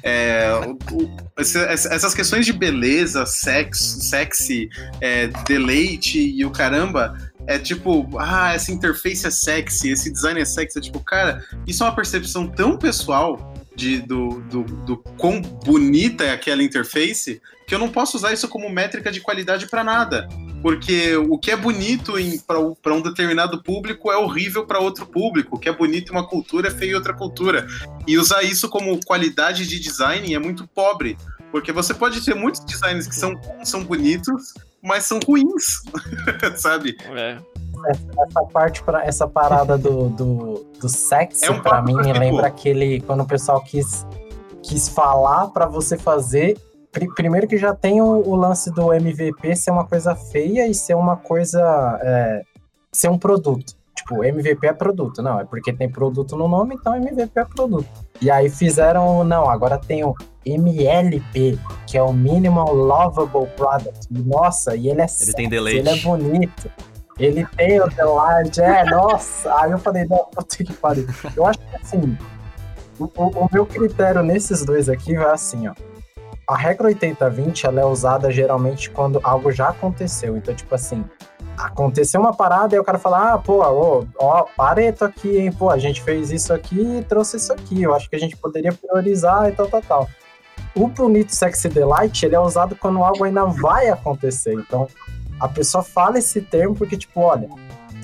É, 0.01 0.49
o- 0.65 0.95
o- 0.95 1.15
essas 1.35 2.13
questões 2.13 2.45
de 2.45 2.53
beleza, 2.53 3.25
sexo, 3.25 4.01
sexy, 4.01 4.69
é, 5.01 5.27
deleite 5.47 6.19
e 6.19 6.45
o 6.45 6.51
caramba, 6.51 7.17
é 7.47 7.57
tipo, 7.59 8.07
ah, 8.19 8.53
essa 8.53 8.71
interface 8.71 9.25
é 9.27 9.31
sexy, 9.31 9.89
esse 9.89 10.11
design 10.11 10.39
é 10.39 10.45
sexy, 10.45 10.77
é 10.79 10.81
tipo, 10.81 10.99
cara, 10.99 11.43
isso 11.67 11.83
é 11.83 11.87
uma 11.87 11.95
percepção 11.95 12.47
tão 12.47 12.77
pessoal 12.77 13.53
de, 13.75 13.99
do, 13.99 14.41
do, 14.49 14.63
do 14.63 14.97
quão 15.17 15.41
bonita 15.41 16.23
é 16.23 16.31
aquela 16.31 16.63
interface 16.63 17.41
que 17.67 17.73
eu 17.73 17.79
não 17.79 17.89
posso 17.89 18.17
usar 18.17 18.33
isso 18.33 18.47
como 18.47 18.69
métrica 18.69 19.11
de 19.11 19.21
qualidade 19.21 19.67
para 19.67 19.83
nada. 19.83 20.27
Porque 20.61 21.15
o 21.15 21.37
que 21.37 21.51
é 21.51 21.55
bonito 21.55 22.13
para 22.81 22.93
um 22.93 23.01
determinado 23.01 23.61
público 23.61 24.11
é 24.11 24.17
horrível 24.17 24.65
para 24.65 24.79
outro 24.79 25.05
público. 25.05 25.55
O 25.55 25.59
que 25.59 25.69
é 25.69 25.73
bonito 25.73 26.11
em 26.11 26.15
uma 26.15 26.27
cultura 26.27 26.67
é 26.69 26.71
feio 26.71 26.93
em 26.93 26.95
outra 26.95 27.13
cultura. 27.13 27.67
E 28.07 28.17
usar 28.17 28.43
isso 28.43 28.69
como 28.69 28.99
qualidade 29.05 29.67
de 29.67 29.79
design 29.79 30.33
é 30.33 30.39
muito 30.39 30.67
pobre. 30.67 31.17
Porque 31.51 31.71
você 31.71 31.93
pode 31.93 32.23
ter 32.23 32.35
muitos 32.35 32.65
designs 32.65 33.07
que 33.07 33.15
são, 33.15 33.33
são 33.63 33.83
bonitos, 33.83 34.53
mas 34.81 35.05
são 35.05 35.19
ruins. 35.25 35.81
sabe? 36.57 36.97
É. 37.15 37.37
essa 37.87 38.43
parte 38.51 38.83
para 38.83 39.05
essa 39.05 39.27
parada 39.27 39.77
do, 39.77 40.09
do, 40.09 40.65
do 40.79 40.89
sexy 40.89 41.45
É 41.45 41.51
um 41.51 41.61
pra 41.61 41.73
papo 41.73 41.87
mim 41.87 41.95
me 41.95 42.11
lembra 42.11 42.47
aquele 42.47 43.01
quando 43.01 43.21
o 43.21 43.27
pessoal 43.27 43.61
quis 43.61 44.05
quis 44.63 44.89
falar 44.89 45.49
pra 45.49 45.67
você 45.67 45.95
fazer 45.95 46.57
primeiro 47.15 47.47
que 47.47 47.57
já 47.57 47.73
tem 47.73 48.01
o, 48.01 48.05
o 48.27 48.35
lance 48.35 48.71
do 48.71 48.93
MVP 48.93 49.55
ser 49.55 49.71
uma 49.71 49.85
coisa 49.85 50.15
feia 50.15 50.67
e 50.67 50.73
ser 50.73 50.95
uma 50.95 51.15
coisa 51.17 51.59
é, 52.01 52.41
ser 52.91 53.09
um 53.09 53.17
produto 53.17 53.73
tipo 53.95 54.23
MVP 54.23 54.67
é 54.67 54.73
produto 54.73 55.21
não 55.21 55.39
é 55.39 55.45
porque 55.45 55.71
tem 55.73 55.89
produto 55.89 56.35
no 56.35 56.47
nome 56.47 56.75
então 56.75 56.95
MVP 56.95 57.31
é 57.39 57.45
produto 57.45 57.87
e 58.21 58.29
aí 58.29 58.49
fizeram 58.49 59.23
não 59.23 59.49
agora 59.49 59.77
tem 59.77 60.03
o 60.03 60.13
MLP 60.45 61.57
que 61.87 61.97
é 61.97 62.01
o 62.01 62.11
Minimal 62.13 62.73
Lovable 62.73 63.47
Product 63.55 64.07
nossa 64.11 64.75
e 64.75 64.89
ele 64.89 65.01
é 65.01 65.05
Ele 65.05 65.07
tem 65.07 65.07
sexy, 65.07 65.47
deleite. 65.49 65.79
ele 65.79 65.89
é 65.89 65.95
bonito 66.01 66.69
ele 67.17 67.45
tem 67.55 67.79
o 67.79 67.87
Delight, 67.87 68.59
é, 68.61 68.83
nossa. 68.83 69.49
Aí 69.61 69.71
eu 69.71 69.77
falei, 69.77 70.03
não, 70.03 70.25
puta 70.25 70.57
que 70.61 70.73
pariu. 70.73 71.07
Eu 71.33 71.45
acho 71.45 71.57
que 71.59 71.75
assim, 71.77 72.17
o, 72.99 73.05
o- 73.05 73.45
o 73.45 73.49
meu 73.53 73.65
critério 73.65 74.21
nesses 74.21 74.65
dois 74.65 74.89
aqui 74.89 75.15
vai 75.15 75.31
assim, 75.31 75.65
ó. 75.65 75.73
A 76.47 76.55
regra 76.55 76.89
80-20, 76.89 77.63
ela 77.63 77.81
é 77.81 77.85
usada 77.85 78.31
geralmente 78.31 78.91
quando 78.91 79.19
algo 79.23 79.51
já 79.51 79.69
aconteceu. 79.69 80.37
Então, 80.37 80.53
tipo 80.53 80.73
assim, 80.75 81.03
aconteceu 81.57 82.21
uma 82.21 82.35
parada 82.35 82.75
e 82.75 82.79
o 82.79 82.83
cara 82.83 82.99
fala, 82.99 83.33
ah, 83.33 83.37
pô, 83.37 83.61
ó, 83.61 84.03
ó, 84.19 84.45
pareto 84.55 85.03
aqui, 85.03 85.37
hein, 85.37 85.51
pô, 85.51 85.71
a 85.71 85.77
gente 85.77 86.03
fez 86.03 86.29
isso 86.31 86.53
aqui 86.53 86.99
e 86.99 87.03
trouxe 87.03 87.37
isso 87.37 87.51
aqui. 87.51 87.81
Eu 87.81 87.95
acho 87.95 88.07
que 88.09 88.15
a 88.15 88.19
gente 88.19 88.37
poderia 88.37 88.71
priorizar 88.71 89.49
e 89.49 89.53
tal, 89.53 89.67
tal, 89.67 89.81
tal. 89.81 90.09
O 90.75 90.87
bonito 90.87 91.33
sexy 91.33 91.67
delight, 91.69 92.25
ele 92.25 92.35
é 92.35 92.39
usado 92.39 92.75
quando 92.75 93.03
algo 93.03 93.23
ainda 93.23 93.45
vai 93.45 93.89
acontecer. 93.89 94.53
Então, 94.53 94.87
a 95.39 95.47
pessoa 95.47 95.83
fala 95.83 96.19
esse 96.19 96.41
termo 96.41 96.75
porque, 96.75 96.95
tipo, 96.95 97.21
olha, 97.21 97.49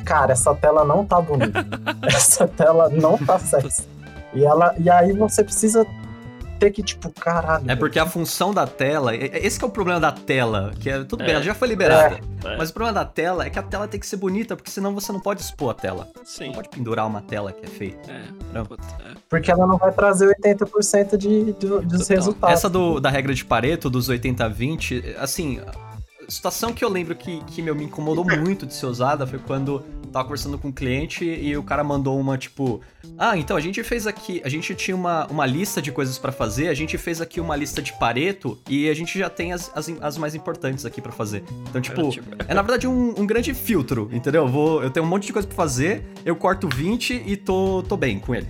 cara, 0.03 0.31
essa 0.31 0.55
tela 0.55 0.83
não 0.83 1.05
tá 1.05 1.21
bonita. 1.21 1.63
essa 2.07 2.47
tela 2.47 2.89
não 2.89 3.17
tá 3.17 3.37
sexy. 3.39 3.87
E, 4.33 4.45
ela, 4.45 4.73
e 4.79 4.89
aí 4.89 5.11
você 5.11 5.43
precisa 5.43 5.85
ter 6.61 6.69
que, 6.71 6.83
tipo, 6.83 7.09
caralho. 7.11 7.69
É 7.69 7.75
porque 7.75 7.97
a 7.97 8.05
função 8.05 8.53
da 8.53 8.67
tela, 8.67 9.15
e- 9.15 9.23
e- 9.25 9.31
esse 9.47 9.57
que 9.57 9.65
é 9.65 9.67
o 9.67 9.71
problema 9.71 9.99
da 9.99 10.11
tela, 10.11 10.71
que 10.79 10.89
é 10.91 11.03
tudo 11.03 11.17
bem, 11.17 11.29
É. 11.29 11.33
ela 11.33 11.43
já 11.43 11.55
foi 11.55 11.67
liberada. 11.67 12.19
É. 12.45 12.55
Mas 12.55 12.69
o 12.69 12.73
problema 12.73 12.93
da 12.93 13.03
tela 13.03 13.45
é 13.45 13.49
que 13.49 13.57
a 13.57 13.63
tela 13.63 13.87
tem 13.87 13.99
que 13.99 14.05
ser 14.05 14.17
bonita, 14.17 14.55
porque 14.55 14.69
senão 14.69 14.93
você 14.93 15.11
não 15.11 15.19
pode 15.19 15.41
expor 15.41 15.71
a 15.71 15.73
tela. 15.73 16.07
Você 16.23 16.43
Sim. 16.43 16.45
não 16.47 16.53
pode 16.53 16.69
pendurar 16.69 17.07
uma 17.07 17.21
tela 17.21 17.51
que 17.51 17.65
é 17.65 17.67
feia. 17.69 17.97
É. 18.07 18.21
Não. 18.53 18.61
É. 18.61 19.15
Porque 19.27 19.49
ela 19.49 19.65
não 19.65 19.77
vai 19.77 19.91
trazer 19.91 20.27
80% 20.27 21.17
de, 21.17 21.45
de, 21.45 21.53
dos 21.53 21.81
Total. 21.81 22.15
resultados. 22.15 22.53
Essa 22.53 22.69
do, 22.69 22.99
da 22.99 23.09
regra 23.09 23.33
de 23.33 23.43
Pareto, 23.43 23.89
dos 23.89 24.07
80-20, 24.07 25.15
assim, 25.19 25.59
a 26.27 26.31
situação 26.31 26.71
que 26.73 26.85
eu 26.85 26.89
lembro 26.89 27.15
que, 27.15 27.43
que 27.45 27.61
meu, 27.61 27.73
me 27.75 27.85
incomodou 27.85 28.23
muito 28.25 28.65
de 28.67 28.73
ser 28.75 28.85
usada 28.85 29.25
foi 29.25 29.39
quando 29.39 29.83
tava 30.11 30.25
conversando 30.25 30.57
com 30.57 30.67
um 30.67 30.71
cliente 30.71 31.23
e 31.25 31.55
o 31.55 31.63
cara 31.63 31.83
mandou 31.83 32.19
uma, 32.19 32.37
tipo, 32.37 32.81
ah, 33.17 33.37
então 33.37 33.55
a 33.55 33.59
gente 33.61 33.83
fez 33.83 34.05
aqui, 34.05 34.41
a 34.43 34.49
gente 34.49 34.75
tinha 34.75 34.95
uma, 34.95 35.25
uma 35.27 35.45
lista 35.45 35.81
de 35.81 35.91
coisas 35.91 36.17
pra 36.17 36.31
fazer, 36.31 36.67
a 36.67 36.73
gente 36.73 36.97
fez 36.97 37.21
aqui 37.21 37.39
uma 37.39 37.55
lista 37.55 37.81
de 37.81 37.93
Pareto 37.93 38.59
e 38.67 38.89
a 38.89 38.93
gente 38.93 39.17
já 39.17 39.29
tem 39.29 39.53
as, 39.53 39.71
as, 39.75 39.89
as 40.01 40.17
mais 40.17 40.35
importantes 40.35 40.85
aqui 40.85 41.01
pra 41.01 41.11
fazer. 41.11 41.43
Então, 41.69 41.81
tipo, 41.81 42.01
é 42.47 42.53
na 42.53 42.61
verdade 42.61 42.87
um, 42.87 43.13
um 43.19 43.25
grande 43.25 43.53
filtro, 43.53 44.09
entendeu? 44.11 44.43
Eu, 44.43 44.49
vou, 44.49 44.83
eu 44.83 44.89
tenho 44.89 45.05
um 45.05 45.09
monte 45.09 45.27
de 45.27 45.33
coisa 45.33 45.47
pra 45.47 45.55
fazer, 45.55 46.03
eu 46.25 46.35
corto 46.35 46.67
20 46.67 47.23
e 47.25 47.37
tô, 47.37 47.83
tô 47.87 47.95
bem 47.95 48.19
com 48.19 48.35
ele. 48.35 48.47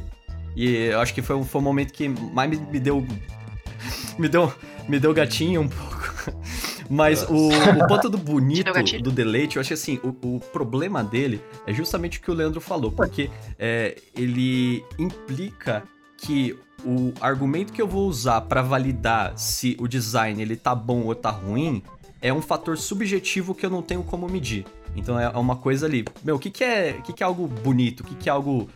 E 0.56 0.68
eu 0.88 1.00
acho 1.00 1.14
que 1.14 1.22
foi, 1.22 1.36
um- 1.36 1.44
foi 1.46 1.62
um 1.62 1.64
momento 1.64 1.94
que 1.94 2.10
mais 2.10 2.50
me, 2.50 2.58
me 2.58 2.80
deu. 2.80 3.06
Me 4.20 4.28
deu, 4.30 4.54
me 4.88 5.00
deu 5.00 5.12
gatinho 5.14 5.62
um 5.62 5.68
pouco. 5.68 6.12
Mas 6.92 7.24
o, 7.24 7.48
o 7.48 7.88
ponto 7.88 8.10
do 8.10 8.18
bonito, 8.20 8.70
do 9.02 9.12
deleite, 9.12 9.56
eu 9.56 9.62
acho 9.62 9.70
que 9.70 9.74
assim, 9.74 9.98
o, 10.04 10.36
o 10.36 10.40
problema 10.52 11.02
dele 11.02 11.42
é 11.66 11.74
justamente 11.74 12.20
o 12.20 12.22
que 12.22 12.30
o 12.30 12.34
Leandro 12.34 12.60
falou, 12.60 12.92
porque 12.92 13.30
é, 13.58 13.98
ele 14.14 14.84
implica 15.00 15.84
que 16.18 16.54
o 16.84 17.14
argumento 17.22 17.72
que 17.72 17.82
eu 17.82 17.88
vou 17.88 18.10
usar 18.10 18.42
pra 18.42 18.62
validar 18.62 19.38
se 19.38 19.78
o 19.80 19.88
design 19.88 20.42
ele 20.42 20.58
tá 20.58 20.76
bom 20.76 21.04
ou 21.04 21.16
tá 21.16 21.30
ruim 21.30 21.82
é 22.22 22.34
um 22.34 22.42
fator 22.42 22.78
subjetivo 22.78 23.56
que 23.56 23.66
eu 23.66 23.70
não 23.70 23.82
tenho 23.82 24.04
como 24.04 24.28
medir. 24.28 24.66
Então 24.94 25.18
é 25.18 25.30
uma 25.30 25.56
coisa 25.56 25.86
ali. 25.86 26.04
Meu, 26.22 26.36
o 26.36 26.40
que, 26.40 26.50
que, 26.50 26.64
é, 26.64 26.98
o 27.00 27.04
que, 27.04 27.14
que 27.14 27.24
é 27.24 27.26
algo 27.26 27.48
bonito? 27.48 28.02
O 28.02 28.04
que, 28.04 28.16
que 28.16 28.28
é 28.28 28.32
algo 28.34 28.70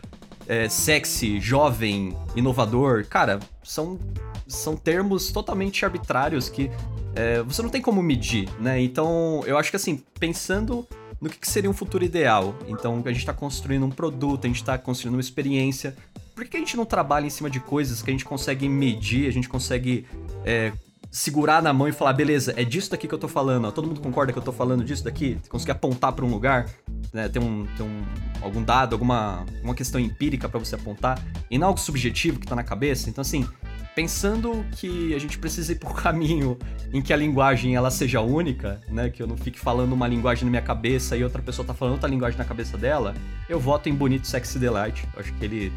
é, 0.48 0.70
sexy, 0.70 1.38
jovem, 1.38 2.16
inovador? 2.34 3.04
Cara, 3.06 3.40
são, 3.62 3.98
são 4.48 4.74
termos 4.74 5.30
totalmente 5.30 5.84
arbitrários 5.84 6.48
que 6.48 6.70
é, 7.16 7.42
você 7.42 7.62
não 7.62 7.70
tem 7.70 7.80
como 7.80 8.02
medir, 8.02 8.48
né? 8.60 8.80
Então 8.80 9.42
eu 9.46 9.56
acho 9.58 9.70
que 9.70 9.76
assim, 9.76 10.02
pensando 10.20 10.86
no 11.20 11.30
que, 11.30 11.38
que 11.38 11.48
seria 11.48 11.68
um 11.68 11.72
futuro 11.72 12.04
ideal, 12.04 12.54
então 12.68 13.02
a 13.04 13.12
gente 13.12 13.24
tá 13.24 13.32
construindo 13.32 13.86
um 13.86 13.90
produto, 13.90 14.44
a 14.44 14.48
gente 14.48 14.62
tá 14.62 14.76
construindo 14.76 15.14
uma 15.14 15.20
experiência. 15.20 15.96
Por 16.34 16.44
que 16.44 16.50
que 16.50 16.56
a 16.58 16.60
gente 16.60 16.76
não 16.76 16.84
trabalha 16.84 17.26
em 17.26 17.30
cima 17.30 17.48
de 17.48 17.58
coisas 17.58 18.02
que 18.02 18.10
a 18.10 18.12
gente 18.12 18.24
consegue 18.24 18.68
medir, 18.68 19.26
a 19.26 19.32
gente 19.32 19.48
consegue 19.48 20.06
é, 20.44 20.70
segurar 21.10 21.62
na 21.62 21.72
mão 21.72 21.88
e 21.88 21.92
falar, 21.92 22.12
beleza, 22.12 22.52
é 22.58 22.64
disso 22.64 22.90
daqui 22.90 23.08
que 23.08 23.14
eu 23.14 23.18
tô 23.18 23.28
falando, 23.28 23.66
ó, 23.66 23.70
todo 23.70 23.88
mundo 23.88 24.02
concorda 24.02 24.34
que 24.34 24.38
eu 24.38 24.42
tô 24.42 24.52
falando 24.52 24.84
disso 24.84 25.02
daqui? 25.02 25.38
Conseguir 25.48 25.72
apontar 25.72 26.12
pra 26.12 26.26
um 26.26 26.30
lugar? 26.30 26.68
Né, 27.12 27.28
tem, 27.28 27.42
um, 27.42 27.66
tem 27.76 27.86
um, 27.86 28.04
algum 28.40 28.62
dado, 28.62 28.94
alguma 28.94 29.44
uma 29.62 29.74
questão 29.74 30.00
empírica 30.00 30.48
para 30.48 30.58
você 30.58 30.74
apontar, 30.74 31.22
e 31.50 31.58
não 31.58 31.68
algo 31.68 31.80
subjetivo 31.80 32.38
que 32.38 32.46
tá 32.46 32.54
na 32.54 32.62
cabeça. 32.62 33.08
Então, 33.08 33.22
assim, 33.22 33.46
pensando 33.94 34.64
que 34.72 35.14
a 35.14 35.18
gente 35.18 35.38
precisa 35.38 35.72
ir 35.72 35.76
por 35.76 35.90
um 35.90 35.94
caminho 35.96 36.58
em 36.92 37.00
que 37.00 37.12
a 37.12 37.16
linguagem 37.16 37.74
ela 37.74 37.90
seja 37.90 38.20
única, 38.20 38.80
né, 38.88 39.08
que 39.08 39.22
eu 39.22 39.26
não 39.26 39.36
fique 39.36 39.58
falando 39.58 39.92
uma 39.92 40.06
linguagem 40.06 40.44
na 40.44 40.50
minha 40.50 40.62
cabeça 40.62 41.16
e 41.16 41.24
outra 41.24 41.40
pessoa 41.40 41.66
tá 41.66 41.72
falando 41.72 41.94
outra 41.94 42.08
linguagem 42.08 42.38
na 42.38 42.44
cabeça 42.44 42.76
dela, 42.76 43.14
eu 43.48 43.58
voto 43.58 43.88
em 43.88 43.94
Bonito 43.94 44.26
Sexy 44.26 44.58
Delight. 44.58 45.08
Eu 45.14 45.20
acho 45.20 45.32
que 45.32 45.44
ele 45.44 45.72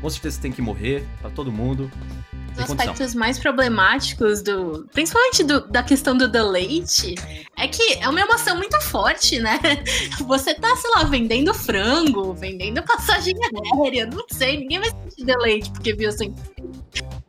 com 0.00 0.10
certeza 0.10 0.40
tem 0.40 0.52
que 0.52 0.62
morrer 0.62 1.06
para 1.20 1.30
todo 1.30 1.50
mundo. 1.50 1.90
Os 2.52 2.70
aspectos 2.70 3.14
mais 3.14 3.38
problemáticos 3.38 4.42
do. 4.42 4.88
Principalmente 4.92 5.44
do, 5.44 5.68
da 5.68 5.82
questão 5.82 6.16
do 6.16 6.26
deleite, 6.26 7.14
é 7.56 7.68
que 7.68 7.98
é 8.00 8.08
uma 8.08 8.20
emoção 8.20 8.56
muito 8.56 8.80
forte, 8.80 9.38
né? 9.38 9.58
Você 10.26 10.54
tá, 10.54 10.74
sei 10.76 10.90
lá, 10.92 11.04
vendendo 11.04 11.52
frango, 11.52 12.32
vendendo 12.32 12.82
passagem 12.82 13.34
aérea, 13.74 14.06
não 14.06 14.24
sei, 14.30 14.58
ninguém 14.58 14.80
vai 14.80 14.90
sentir 14.90 15.24
deleite 15.24 15.70
porque 15.70 15.92
viu 15.92 16.08
assim. 16.08 16.34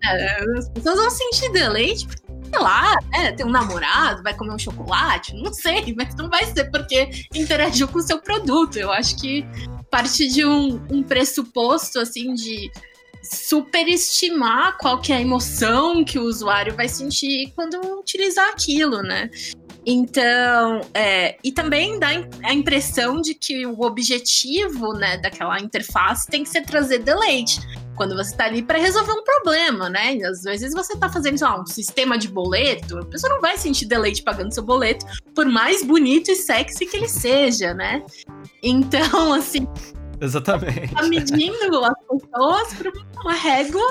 É, 0.03 0.43
as 0.57 0.70
pessoas 0.70 0.95
vão 0.97 1.09
sentir 1.09 1.51
deleite 1.51 2.07
porque 2.07 2.28
sei 2.49 2.59
lá, 2.59 2.95
né, 3.11 3.32
tem 3.34 3.45
um 3.45 3.49
namorado, 3.49 4.24
vai 4.24 4.34
comer 4.34 4.53
um 4.53 4.59
chocolate, 4.59 5.36
não 5.36 5.53
sei, 5.53 5.93
mas 5.97 6.15
não 6.15 6.30
vai 6.30 6.45
ser 6.45 6.72
porque 6.72 7.09
interagiu 7.34 7.88
com 7.88 7.99
o 7.99 8.01
seu 8.01 8.22
produto. 8.22 8.78
Eu 8.78 8.91
acho 8.91 9.18
que 9.18 9.45
parte 9.89 10.27
de 10.27 10.45
um, 10.45 10.81
um 10.89 11.03
pressuposto, 11.03 11.99
assim, 11.99 12.33
de 12.33 12.71
superestimar 13.23 14.77
qual 14.77 15.01
que 15.01 15.11
é 15.11 15.17
a 15.17 15.21
emoção 15.21 16.03
que 16.03 16.17
o 16.17 16.23
usuário 16.23 16.75
vai 16.75 16.88
sentir 16.88 17.51
quando 17.55 17.75
utilizar 17.99 18.49
aquilo, 18.49 19.01
né? 19.01 19.29
Então, 19.85 20.81
é, 20.93 21.38
e 21.43 21.51
também 21.51 21.97
dá 21.97 22.09
a 22.43 22.53
impressão 22.53 23.21
de 23.21 23.33
que 23.33 23.65
o 23.65 23.81
objetivo 23.81 24.93
né, 24.93 25.17
daquela 25.17 25.59
interface 25.59 26.27
tem 26.27 26.43
que 26.43 26.49
ser 26.49 26.63
trazer 26.63 26.99
deleite. 26.99 27.59
Quando 27.98 28.16
você 28.16 28.32
está 28.32 28.45
ali 28.45 28.62
para 28.62 28.78
resolver 28.78 29.12
um 29.12 29.24
problema, 29.24 29.89
né? 29.89 30.18
Às 30.24 30.43
vezes 30.43 30.74
você 30.74 30.93
está 30.93 31.10
fazendo 31.10 31.41
lá, 31.41 31.60
um 31.60 31.66
sistema 31.66 32.18
de 32.18 32.28
boleto, 32.28 33.00
a 33.00 33.06
pessoa 33.06 33.34
não 33.34 33.41
vai 33.41 33.58
sentir 33.58 33.86
deleite 33.86 34.22
pagando 34.22 34.54
seu 34.54 34.64
boleto, 34.64 35.06
por 35.36 35.45
mais 35.45 35.84
bonito 35.84 36.32
e 36.32 36.36
sexy 36.36 36.86
que 36.86 36.95
ele 36.95 37.10
seja, 37.10 37.74
né? 37.74 38.04
Então, 38.62 39.34
assim, 39.34 39.68
Exatamente. 40.20 40.93
Tá 40.93 41.04
medindo 41.04 41.84
as 41.84 41.93
pessoas 42.08 42.74
por 42.74 42.91
uma 43.22 43.34
régua, 43.34 43.82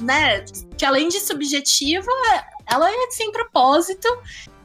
né? 0.00 0.44
Que 0.76 0.84
além 0.84 1.08
de 1.08 1.20
subjetiva, 1.20 2.10
ela 2.70 2.90
é 2.90 3.10
sem 3.10 3.32
propósito 3.32 4.08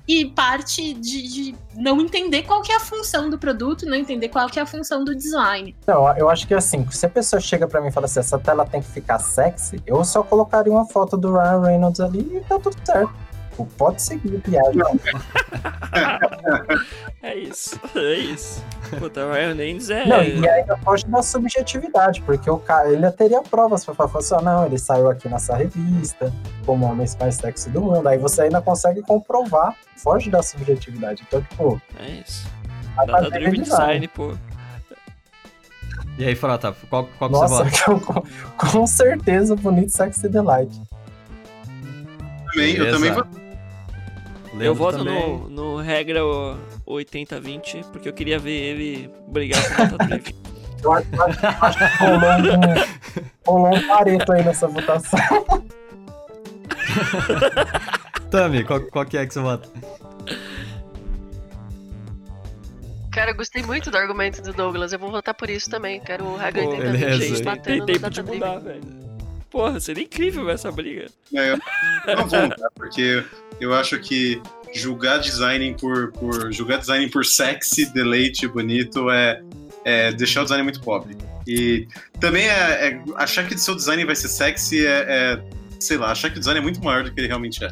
e 0.08 0.26
parte 0.26 0.94
de, 0.94 1.28
de, 1.28 1.56
não 1.76 2.00
entender 2.00 2.44
qual 2.44 2.62
que 2.62 2.72
é 2.72 2.78
a 2.78 2.80
função 2.80 3.30
do 3.30 3.38
produto, 3.38 3.86
não 3.86 3.96
entender 3.96 4.30
qual 4.30 4.48
que 4.48 4.58
é 4.58 4.62
a 4.62 4.66
função 4.66 5.04
do 5.04 5.14
design. 5.14 5.76
Não, 5.86 6.16
eu 6.18 6.30
acho 6.30 6.48
que 6.48 6.54
assim, 6.54 6.90
se 6.90 7.06
a 7.06 7.10
pessoa 7.10 7.40
chega 7.40 7.68
para 7.68 7.82
mim 7.82 7.90
e 7.90 7.92
fala 7.92 8.06
assim, 8.06 8.20
essa 8.20 8.40
tela 8.40 8.66
tem 8.66 8.82
que 8.82 8.90
ficar 8.90 9.20
sexy, 9.20 9.82
eu 9.86 10.04
só 10.06 10.24
colocaria 10.24 10.72
uma 10.72 10.86
foto 10.86 11.18
do 11.18 11.34
Ryan 11.34 11.62
Reynolds 11.62 12.00
ali 12.00 12.38
e 12.38 12.40
tá 12.42 12.58
tudo 12.58 12.78
certo. 12.86 13.27
Pode 13.66 14.02
seguir, 14.02 14.40
piada. 14.42 14.72
é 17.24 17.36
isso, 17.36 17.80
é 17.96 18.14
isso. 18.14 18.64
Puta, 19.00 19.26
o 19.26 19.32
Ryan 19.32 19.54
Reynolds 19.54 19.90
é. 19.90 20.06
Não, 20.06 20.24
e 20.24 20.48
ainda 20.48 20.78
foge 20.78 21.06
da 21.08 21.22
subjetividade, 21.22 22.22
porque 22.22 22.50
o 22.50 22.58
cara, 22.58 22.92
ele 22.92 23.10
teria 23.12 23.42
provas 23.42 23.84
pra 23.84 23.96
falar 23.96 24.20
assim, 24.20 24.46
não, 24.46 24.66
ele 24.66 24.78
saiu 24.78 25.10
aqui 25.10 25.28
nessa 25.28 25.56
revista, 25.56 26.34
como 26.66 26.86
o 26.86 26.90
homem 26.90 27.08
mais 27.20 27.36
sexy 27.36 27.70
do 27.70 27.82
mundo. 27.82 28.08
Aí 28.08 28.18
você 28.18 28.44
ainda 28.44 28.62
consegue 28.62 29.02
comprovar, 29.02 29.76
foge 29.98 30.30
da 30.30 30.42
subjetividade. 30.42 31.24
Então, 31.28 31.42
tipo. 31.42 31.82
É 32.00 32.10
isso. 32.10 32.48
Data 33.06 33.30
Driven 33.30 33.62
Design, 33.62 34.08
pô. 34.08 34.34
E 36.18 36.26
aí, 36.26 36.36
Frota, 36.36 36.76
qual, 36.90 37.08
qual 37.18 37.30
Nossa, 37.30 37.66
que 37.66 37.78
você 37.78 37.92
vota? 37.92 38.24
Com, 38.58 38.68
com 38.72 38.88
certeza, 38.88 39.56
bonito 39.56 39.92
Sexy 39.92 40.28
Delight. 40.28 40.82
Também, 42.52 42.76
eu 42.76 42.92
também 42.92 43.12
vou 43.12 43.24
eu 44.60 44.76
voto 44.76 45.04
no, 45.04 45.50
no 45.50 45.78
regra 45.78 46.22
80-20, 46.86 47.86
porque 47.92 48.10
eu 48.10 48.14
queria 48.14 48.40
ver 48.40 48.52
ele 48.52 49.10
brigar 49.28 49.68
com 49.68 49.74
o 49.74 49.78
Data 49.78 49.98
Driven. 50.06 50.36
Eu 50.84 50.94
acho, 50.94 51.08
que 51.10 51.18
rolou 53.48 53.48
um, 53.48 53.76
um 53.76 53.88
pareto 53.88 54.32
aí 54.32 54.44
nessa 54.44 54.68
votação. 54.68 55.20
Tami, 58.30 58.64
qual, 58.64 58.82
qual 58.82 59.04
que 59.06 59.18
é 59.18 59.26
que 59.26 59.34
você 59.34 59.40
vota? 59.40 59.68
Cara, 63.12 63.32
eu 63.32 63.36
gostei 63.36 63.64
muito 63.64 63.90
do 63.90 63.98
argumento 63.98 64.44
do 64.44 64.54
Douglas. 64.54 64.94
Eu 64.94 65.00
vou 65.00 65.10
votar 65.10 65.34
por 65.34 65.50
isso 65.50 65.68
também. 65.70 66.00
Quero 66.00 66.26
o 66.26 66.38
regra 66.38 66.64
80 66.64 66.92
beleza. 66.92 67.36
20 67.36 67.44
batendo 67.44 67.86
Tem 67.86 67.96
tempo 67.96 68.10
de 68.12 68.22
mudar, 68.22 68.60
velho. 68.60 69.07
Porra, 69.50 69.80
seria 69.80 70.04
incrível 70.04 70.50
essa 70.50 70.72
briga. 70.72 71.08
É, 71.34 71.54
eu 71.54 72.16
não 72.16 72.28
vou 72.28 72.42
mudar, 72.42 72.70
porque 72.76 73.24
eu 73.60 73.74
acho 73.74 73.98
que 74.00 74.42
julgar 74.74 75.20
design 75.20 75.76
por, 75.80 76.12
por 76.12 76.52
julgar 76.52 76.80
design 76.80 77.10
por 77.10 77.26
sexy, 77.26 77.86
deleite, 77.94 78.48
bonito 78.48 79.10
é, 79.10 79.42
é 79.86 80.12
deixar 80.12 80.42
o 80.42 80.44
design 80.44 80.64
muito 80.64 80.82
pobre. 80.82 81.18
E 81.48 81.88
também 82.20 82.48
é, 82.48 82.90
é 82.90 83.04
achar 83.16 83.48
que 83.48 83.56
o 83.56 83.58
seu 83.58 83.76
design 83.76 84.04
vai 84.06 84.16
ser 84.16 84.28
sexy 84.28 84.86
é, 84.86 85.06
é, 85.08 85.44
sei 85.80 85.98
lá, 85.98 86.12
achar 86.12 86.30
que 86.30 86.38
o 86.38 86.40
design 86.40 86.60
é 86.60 86.64
muito 86.64 86.84
maior 86.84 87.04
do 87.04 87.14
que 87.14 87.20
ele 87.20 87.28
realmente 87.28 87.64
é. 87.64 87.72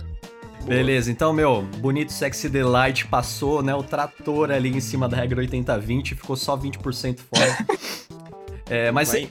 Beleza, 0.66 1.12
então, 1.12 1.32
meu, 1.32 1.62
bonito 1.78 2.12
Sexy 2.12 2.50
Delight 2.50 3.06
passou, 3.06 3.62
né? 3.62 3.76
O 3.76 3.84
trator 3.84 4.50
ali 4.50 4.70
em 4.70 4.80
cima 4.80 5.08
da 5.08 5.16
regra 5.16 5.40
80-20, 5.44 6.16
ficou 6.16 6.36
só 6.36 6.58
20% 6.58 7.20
fora. 7.20 7.58
é, 8.68 8.92
mas, 8.92 9.12
Vai. 9.12 9.30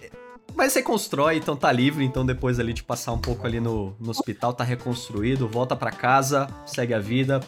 Mas 0.54 0.72
você 0.72 0.82
constrói, 0.82 1.36
então 1.36 1.56
tá 1.56 1.70
livre, 1.72 2.04
então 2.04 2.24
depois 2.24 2.58
ali 2.60 2.72
de 2.72 2.82
passar 2.82 3.12
um 3.12 3.18
pouco 3.18 3.46
ali 3.46 3.60
no, 3.60 3.94
no 4.00 4.10
hospital, 4.10 4.52
tá 4.52 4.64
reconstruído, 4.64 5.48
volta 5.48 5.74
pra 5.74 5.90
casa, 5.90 6.48
segue 6.66 6.94
a 6.94 6.98
vida. 6.98 7.40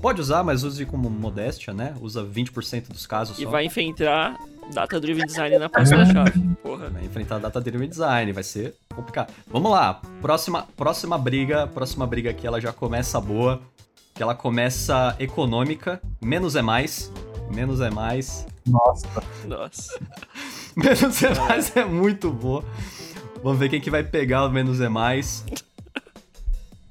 Pode 0.00 0.20
usar, 0.20 0.44
mas 0.44 0.62
use 0.62 0.86
como 0.86 1.10
modéstia, 1.10 1.72
né? 1.74 1.94
Usa 2.00 2.22
20% 2.22 2.88
dos 2.88 3.04
casos 3.04 3.36
E 3.38 3.42
só. 3.42 3.50
vai 3.50 3.64
enfrentar 3.64 4.38
Data 4.72 5.00
Driven 5.00 5.26
Design 5.26 5.58
na 5.58 5.68
próxima 5.68 6.04
chave. 6.12 6.40
Porra. 6.62 6.88
Vai 6.90 7.04
enfrentar 7.04 7.38
data 7.38 7.60
driven 7.60 7.88
design, 7.88 8.32
vai 8.32 8.42
ser 8.42 8.74
complicado. 8.94 9.32
Vamos 9.48 9.70
lá, 9.72 10.00
próxima, 10.20 10.66
próxima 10.76 11.16
briga, 11.18 11.66
próxima 11.66 12.06
briga 12.06 12.30
aqui, 12.30 12.46
ela 12.46 12.60
já 12.60 12.72
começa 12.72 13.20
boa, 13.20 13.60
que 14.14 14.22
ela 14.22 14.34
começa 14.34 15.16
econômica, 15.18 16.00
menos 16.22 16.54
é 16.54 16.62
mais, 16.62 17.10
menos 17.52 17.80
é 17.80 17.90
mais, 17.90 18.46
Nossa. 18.68 19.08
Nossa. 19.46 20.00
menos 20.76 21.22
é 21.22 21.34
mais 21.34 21.76
é 21.76 21.84
muito 21.84 22.30
boa. 22.30 22.64
Vamos 23.42 23.58
ver 23.58 23.68
quem 23.68 23.80
que 23.80 23.90
vai 23.90 24.02
pegar 24.02 24.46
o 24.46 24.50
menos 24.50 24.80
é 24.80 24.88
mais. 24.88 25.44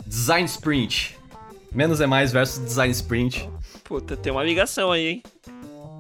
Design 0.06 0.46
Sprint. 0.46 1.18
Menos 1.72 2.00
é 2.00 2.08
mais 2.08 2.32
versus 2.32 2.64
Design 2.64 2.92
Sprint. 2.92 3.50
Puta, 3.84 4.16
tem 4.16 4.32
uma 4.32 4.44
ligação 4.44 4.92
aí, 4.92 5.08
hein? 5.08 5.24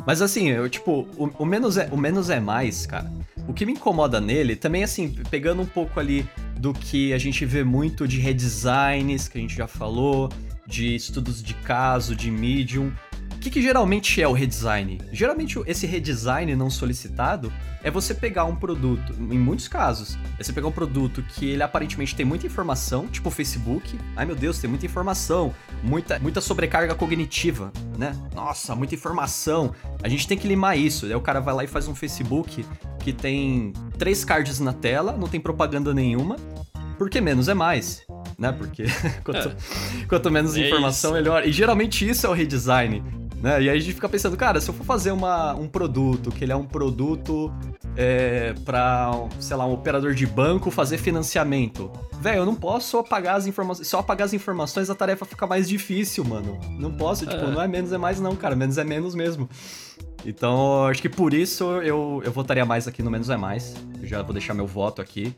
Mas 0.06 0.22
assim, 0.22 0.48
eu, 0.48 0.70
tipo, 0.70 1.06
o, 1.18 1.30
o 1.38 1.46
menos 1.46 1.78
é, 1.78 1.90
o 1.92 1.98
menos 1.98 2.30
é 2.30 2.40
mais, 2.40 2.86
cara. 2.86 3.12
O 3.46 3.54
que 3.54 3.66
me 3.66 3.74
incomoda 3.74 4.22
nele, 4.22 4.56
também 4.56 4.84
assim, 4.84 5.10
pegando 5.30 5.62
um 5.62 5.66
pouco 5.66 6.00
ali 6.00 6.28
do 6.58 6.74
que 6.74 7.14
a 7.14 7.18
gente 7.18 7.46
vê 7.46 7.64
muito 7.64 8.08
de 8.08 8.18
redesigns, 8.18 9.28
que 9.28 9.38
a 9.38 9.42
gente 9.42 9.56
já 9.56 9.68
falou, 9.68 10.30
de 10.66 10.96
estudos 10.96 11.44
de 11.44 11.54
caso, 11.54 12.16
de 12.16 12.32
medium. 12.32 12.92
O 13.48 13.50
que, 13.50 13.62
que 13.62 13.62
geralmente 13.62 14.22
é 14.22 14.28
o 14.28 14.34
redesign? 14.34 15.00
Geralmente 15.10 15.58
esse 15.66 15.88
redesign 15.88 16.54
não 16.54 16.70
solicitado 16.70 17.50
é 17.82 17.89
você 17.89 18.14
pegar 18.14 18.43
um 18.43 18.54
produto, 18.54 19.14
em 19.18 19.39
muitos 19.39 19.70
casos, 19.70 20.20
é 20.38 20.43
você 20.43 20.52
pegar 20.52 20.68
um 20.68 20.72
produto 20.72 21.24
que 21.24 21.52
ele 21.52 21.64
aparentemente 21.64 22.14
tem 22.14 22.26
muita 22.26 22.45
informação, 22.45 23.08
tipo 23.08 23.30
o 23.30 23.32
Facebook. 23.32 23.98
Ai 24.18 24.26
meu 24.26 24.36
Deus, 24.36 24.60
tem 24.60 24.70
muita 24.70 24.86
informação, 24.86 25.56
muita, 25.82 26.20
muita 26.20 26.41
sobrecarga 26.41 26.93
cognitiva, 26.93 27.72
né? 27.98 28.14
Nossa, 28.36 28.76
muita 28.76 28.95
informação. 28.95 29.74
A 30.04 30.10
gente 30.10 30.28
tem 30.28 30.38
que 30.38 30.45
limar 30.45 30.78
isso. 30.78 31.06
Aí 31.06 31.16
o 31.16 31.22
cara 31.22 31.39
vai 31.39 31.54
lá 31.54 31.64
e 31.64 31.68
faz 31.68 31.88
um 31.88 31.95
Facebook 31.95 32.66
que 33.00 33.14
tem 33.14 33.72
três 33.98 34.26
cards 34.26 34.60
na 34.60 34.74
tela, 34.74 35.16
não 35.16 35.30
tem 35.30 35.39
propaganda 35.39 35.93
nenhuma, 35.93 36.36
porque 36.98 37.22
menos 37.22 37.48
é 37.48 37.54
mais. 37.54 38.06
Né? 38.38 38.52
Porque 38.52 38.84
quanto, 39.24 39.56
quanto 40.10 40.30
menos 40.30 40.54
É 40.58 40.68
informação, 40.68 41.12
isso. 41.12 41.18
melhor. 41.18 41.48
E 41.48 41.52
geralmente 41.54 42.08
isso 42.08 42.28
é 42.28 42.30
o 42.30 42.34
redesign. 42.34 43.02
Né? 43.42 43.64
E 43.64 43.70
aí 43.70 43.78
a 43.78 43.80
gente 43.80 43.94
fica 43.94 44.10
pensando, 44.10 44.36
cara, 44.36 44.60
se 44.60 44.68
eu 44.70 44.74
for 44.74 44.84
fazer 44.84 45.12
uma, 45.12 45.54
um 45.54 45.68
produto, 45.68 46.32
que 46.32 46.44
ele 46.44 46.52
é 46.52 46.56
um 46.56 46.66
produto 46.66 47.54
é, 47.96 48.54
para, 48.66 49.12
sei 49.40 49.56
lá, 49.56 49.66
um 49.66 49.74
operador 49.74 50.14
de 50.14 50.26
banco 50.26 50.72
fazer 50.72 50.98
financiamento. 50.98 51.92
Velho, 52.20 52.40
eu 52.40 52.46
não 52.46 52.56
posso 52.56 52.98
apagar 52.98 53.36
as 53.36 53.46
informações. 53.46 53.88
Se 53.88 53.96
eu 53.96 54.00
apagar 54.00 54.26
as 54.26 54.34
informações, 54.34 54.90
a 54.90 54.96
tarefa 54.96 55.24
fica 55.24 55.46
mais 55.46 55.70
difícil, 55.70 56.24
mano. 56.26 56.60
Não 56.80 56.92
posso, 56.92 57.26
tipo, 57.28 57.44
É. 57.44 57.52
não 57.52 57.62
é 57.62 57.68
menos 57.68 57.92
é 57.94 57.98
mais, 57.98 58.20
não, 58.20 58.36
cara. 58.36 58.56
Menos 58.56 58.78
é 58.78 58.84
menos 58.84 59.14
mesmo. 59.14 59.48
Então, 60.26 60.86
acho 60.86 61.02
que 61.02 61.10
por 61.10 61.34
isso 61.34 61.64
eu, 61.82 62.22
eu 62.26 62.32
votaria 62.32 62.66
mais 62.66 62.88
aqui 62.88 63.04
no 63.04 63.12
menos 63.12 63.30
é 63.30 63.38
mais. 63.38 63.76
Eu 64.02 64.08
já 64.08 64.22
vou 64.24 64.34
deixar 64.34 64.54
meu 64.56 64.66
voto 64.66 65.00
aqui. 65.02 65.36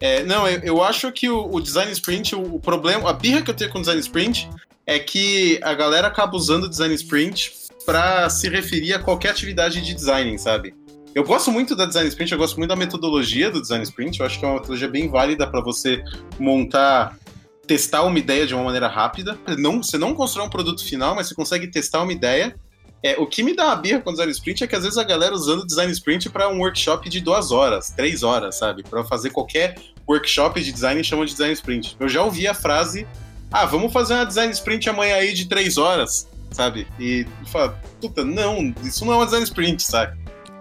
É, 0.00 0.22
não, 0.24 0.46
eu, 0.48 0.60
eu 0.60 0.82
acho 0.82 1.10
que 1.12 1.28
o, 1.28 1.52
o 1.52 1.60
design 1.60 1.90
sprint, 1.92 2.34
o, 2.34 2.56
o 2.56 2.60
problema, 2.60 3.10
a 3.10 3.12
birra 3.12 3.42
que 3.42 3.50
eu 3.50 3.54
tenho 3.54 3.70
com 3.70 3.78
o 3.78 3.80
design 3.80 4.00
sprint 4.00 4.48
é 4.88 4.98
que 4.98 5.60
a 5.62 5.74
galera 5.74 6.08
acaba 6.08 6.34
usando 6.34 6.64
o 6.64 6.68
design 6.68 6.94
sprint 6.94 7.52
para 7.84 8.28
se 8.30 8.48
referir 8.48 8.94
a 8.94 8.98
qualquer 8.98 9.28
atividade 9.28 9.82
de 9.82 9.92
design, 9.92 10.36
sabe? 10.38 10.74
Eu 11.14 11.24
gosto 11.24 11.52
muito 11.52 11.76
da 11.76 11.84
Design 11.84 12.08
Sprint, 12.08 12.32
eu 12.32 12.38
gosto 12.38 12.56
muito 12.56 12.70
da 12.70 12.76
metodologia 12.76 13.50
do 13.50 13.60
Design 13.60 13.82
Sprint, 13.82 14.20
eu 14.20 14.26
acho 14.26 14.38
que 14.38 14.44
é 14.44 14.48
uma 14.48 14.54
metodologia 14.54 14.88
bem 14.88 15.10
válida 15.10 15.46
para 15.46 15.60
você 15.60 16.02
montar, 16.38 17.18
testar 17.66 18.02
uma 18.04 18.18
ideia 18.18 18.46
de 18.46 18.54
uma 18.54 18.62
maneira 18.62 18.88
rápida. 18.88 19.38
Não, 19.58 19.82
você 19.82 19.98
não 19.98 20.14
constrói 20.14 20.46
um 20.46 20.50
produto 20.50 20.84
final, 20.84 21.14
mas 21.14 21.28
você 21.28 21.34
consegue 21.34 21.66
testar 21.66 22.02
uma 22.02 22.12
ideia. 22.12 22.54
É, 23.02 23.16
o 23.18 23.26
que 23.26 23.42
me 23.42 23.54
dá 23.54 23.66
uma 23.66 23.76
birra 23.76 24.00
com 24.00 24.10
o 24.10 24.12
Design 24.12 24.32
Sprint 24.32 24.64
é 24.64 24.66
que 24.66 24.76
às 24.76 24.84
vezes 24.84 24.98
a 24.98 25.04
galera 25.04 25.34
usando 25.34 25.66
Design 25.66 25.92
Sprint 25.92 26.30
para 26.30 26.48
um 26.48 26.58
workshop 26.60 27.08
de 27.08 27.20
duas 27.20 27.50
horas, 27.50 27.90
três 27.90 28.22
horas, 28.22 28.56
sabe? 28.56 28.82
Para 28.82 29.04
fazer 29.04 29.30
qualquer 29.30 29.76
workshop 30.08 30.62
de 30.62 30.72
design 30.72 31.02
chama 31.02 31.26
de 31.26 31.32
Design 31.32 31.52
Sprint. 31.52 31.96
Eu 31.98 32.08
já 32.08 32.22
ouvi 32.22 32.46
a 32.46 32.54
frase, 32.54 33.06
ah, 33.50 33.64
vamos 33.64 33.92
fazer 33.92 34.14
uma 34.14 34.26
Design 34.26 34.52
Sprint 34.52 34.88
amanhã 34.88 35.16
aí 35.16 35.32
de 35.32 35.46
três 35.46 35.78
horas, 35.78 36.28
sabe? 36.50 36.86
E 36.98 37.26
fala, 37.46 37.80
puta, 38.00 38.24
não, 38.24 38.74
isso 38.82 39.04
não 39.04 39.14
é 39.14 39.16
uma 39.16 39.24
Design 39.24 39.44
Sprint, 39.44 39.82
sabe? 39.82 40.18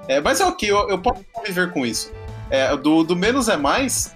É, 0.07 0.21
mas 0.21 0.39
é 0.39 0.45
ok, 0.45 0.69
eu, 0.69 0.89
eu 0.89 0.99
posso 0.99 1.23
conviver 1.33 1.71
com 1.71 1.85
isso. 1.85 2.11
É, 2.49 2.75
do, 2.77 3.03
do 3.03 3.15
menos 3.15 3.49
é 3.49 3.57
mais, 3.57 4.13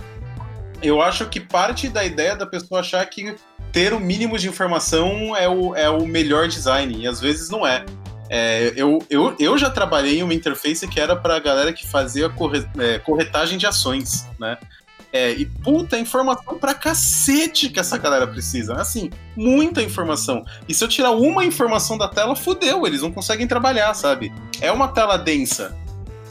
eu 0.82 1.02
acho 1.02 1.28
que 1.28 1.40
parte 1.40 1.90
da 1.90 2.04
ideia 2.04 2.36
da 2.36 2.46
pessoa 2.46 2.80
achar 2.80 3.06
que 3.06 3.36
ter 3.72 3.94
o 3.94 4.00
mínimo 4.00 4.38
de 4.38 4.48
informação 4.48 5.36
é 5.36 5.48
o, 5.48 5.76
é 5.76 5.90
o 5.90 6.06
melhor 6.06 6.48
design, 6.48 6.96
e 6.98 7.08
às 7.08 7.20
vezes 7.20 7.50
não 7.50 7.66
é. 7.66 7.86
é 8.30 8.74
eu, 8.76 9.00
eu, 9.10 9.36
eu 9.40 9.58
já 9.58 9.70
trabalhei 9.70 10.20
em 10.20 10.24
uma 10.24 10.34
interface 10.34 10.88
que 10.88 11.00
era 11.00 11.16
para 11.16 11.36
a 11.36 11.40
galera 11.40 11.74
que 11.74 11.88
fazia 11.88 12.30
corre, 12.30 12.66
é, 12.80 13.00
corretagem 13.00 13.58
de 13.58 13.66
ações, 13.66 14.28
né? 14.40 14.58
É, 15.14 15.32
e 15.32 15.46
puta 15.46 16.00
informação 16.00 16.58
pra 16.58 16.74
cacete 16.74 17.70
que 17.70 17.80
essa 17.80 17.98
galera 17.98 18.26
precisa. 18.26 18.76
Assim, 18.76 19.10
muita 19.36 19.82
informação. 19.82 20.44
E 20.68 20.74
se 20.74 20.84
eu 20.84 20.88
tirar 20.88 21.12
uma 21.12 21.44
informação 21.44 21.98
da 21.98 22.08
tela, 22.08 22.36
fudeu, 22.36 22.88
eles 22.88 23.02
não 23.02 23.12
conseguem 23.12 23.48
trabalhar, 23.48 23.94
sabe? 23.94 24.32
É 24.62 24.72
uma 24.72 24.88
tela 24.88 25.18
densa. 25.18 25.78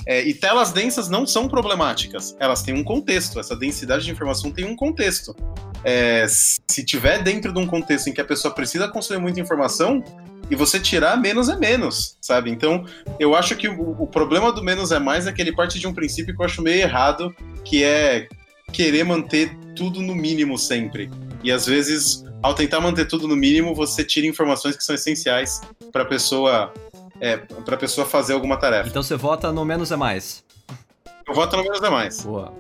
É, 0.06 0.22
e 0.26 0.32
telas 0.32 0.72
densas 0.72 1.08
não 1.08 1.26
são 1.26 1.46
problemáticas, 1.46 2.34
elas 2.40 2.62
têm 2.62 2.74
um 2.74 2.82
contexto, 2.82 3.38
essa 3.38 3.54
densidade 3.54 4.04
de 4.04 4.10
informação 4.10 4.50
tem 4.50 4.64
um 4.64 4.74
contexto. 4.74 5.36
É, 5.84 6.26
se 6.28 6.84
tiver 6.84 7.22
dentro 7.22 7.52
de 7.52 7.58
um 7.58 7.66
contexto 7.66 8.08
em 8.08 8.12
que 8.12 8.20
a 8.20 8.24
pessoa 8.24 8.52
precisa 8.52 8.88
consumir 8.88 9.20
muita 9.20 9.40
informação, 9.40 10.02
e 10.50 10.56
você 10.56 10.80
tirar 10.80 11.16
menos 11.16 11.48
é 11.48 11.56
menos, 11.56 12.16
sabe? 12.20 12.50
Então, 12.50 12.84
eu 13.20 13.36
acho 13.36 13.54
que 13.54 13.68
o, 13.68 14.02
o, 14.02 14.06
problema 14.06 14.52
do 14.52 14.64
menos 14.64 14.90
é 14.90 14.98
mais 14.98 15.28
é 15.28 15.32
que 15.32 15.40
ele 15.40 15.54
parte 15.54 15.78
de 15.78 15.86
um 15.86 15.94
princípio 15.94 16.34
que 16.34 16.42
eu 16.42 16.44
acho 16.44 16.60
meio 16.60 16.80
errado, 16.80 17.32
que 17.64 17.84
é 17.84 18.26
querer 18.70 19.04
manter 19.04 19.54
tudo 19.76 20.00
no 20.00 20.14
mínimo 20.14 20.58
sempre. 20.58 21.10
E 21.42 21.50
às 21.50 21.66
vezes, 21.66 22.24
ao 22.42 22.54
tentar 22.54 22.80
manter 22.80 23.06
tudo 23.06 23.26
no 23.26 23.36
mínimo, 23.36 23.74
você 23.74 24.04
tira 24.04 24.26
informações 24.26 24.76
que 24.76 24.84
são 24.84 24.94
essenciais 24.94 25.60
para 25.92 26.02
a 26.02 26.06
pessoa 26.06 26.72
é, 27.20 27.36
pra 27.36 27.76
pessoa 27.76 28.06
fazer 28.06 28.32
alguma 28.32 28.56
tarefa. 28.56 28.88
Então 28.88 29.02
você 29.02 29.16
vota 29.16 29.52
no 29.52 29.64
menos 29.64 29.92
é 29.92 29.96
mais. 29.96 30.42
Eu 31.26 31.34
voto 31.34 31.56
no 31.56 31.62
menos 31.62 31.82
é 31.82 31.90
mais. 31.90 32.22
Boa. 32.22 32.52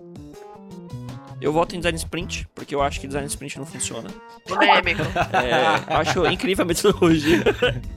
Eu 1.40 1.54
voto 1.54 1.74
em 1.74 1.78
design 1.78 1.96
sprint, 1.96 2.46
porque 2.54 2.74
eu 2.74 2.82
acho 2.82 3.00
que 3.00 3.06
design 3.06 3.26
sprint 3.26 3.58
não 3.58 3.64
funciona. 3.64 4.10
Polêmico. 4.46 5.02
É, 5.32 5.94
acho 5.94 6.26
incrível 6.26 6.64
a 6.64 6.68
metodologia. 6.68 7.42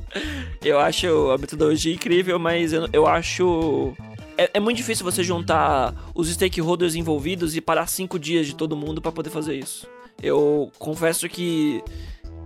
eu 0.64 0.80
acho 0.80 1.32
a 1.32 1.38
metodologia 1.38 1.94
incrível, 1.94 2.40
mas 2.40 2.72
eu, 2.72 2.88
eu 2.94 3.06
acho. 3.06 3.94
É, 4.38 4.52
é, 4.56 4.60
muito 4.60 4.78
difícil 4.78 5.04
você 5.04 5.24
juntar 5.24 5.94
os 6.16 6.30
stakeholders 6.30 6.96
envolvidos 6.96 7.56
e 7.56 7.62
parar 7.62 7.88
cinco 7.88 8.18
dias 8.18 8.48
de 8.48 8.56
todo 8.56 8.76
mundo 8.76 9.02
para 9.02 9.12
poder 9.12 9.30
fazer 9.30 9.56
isso. 9.56 9.88
Eu 10.22 10.72
confesso 10.80 11.28
que. 11.30 11.84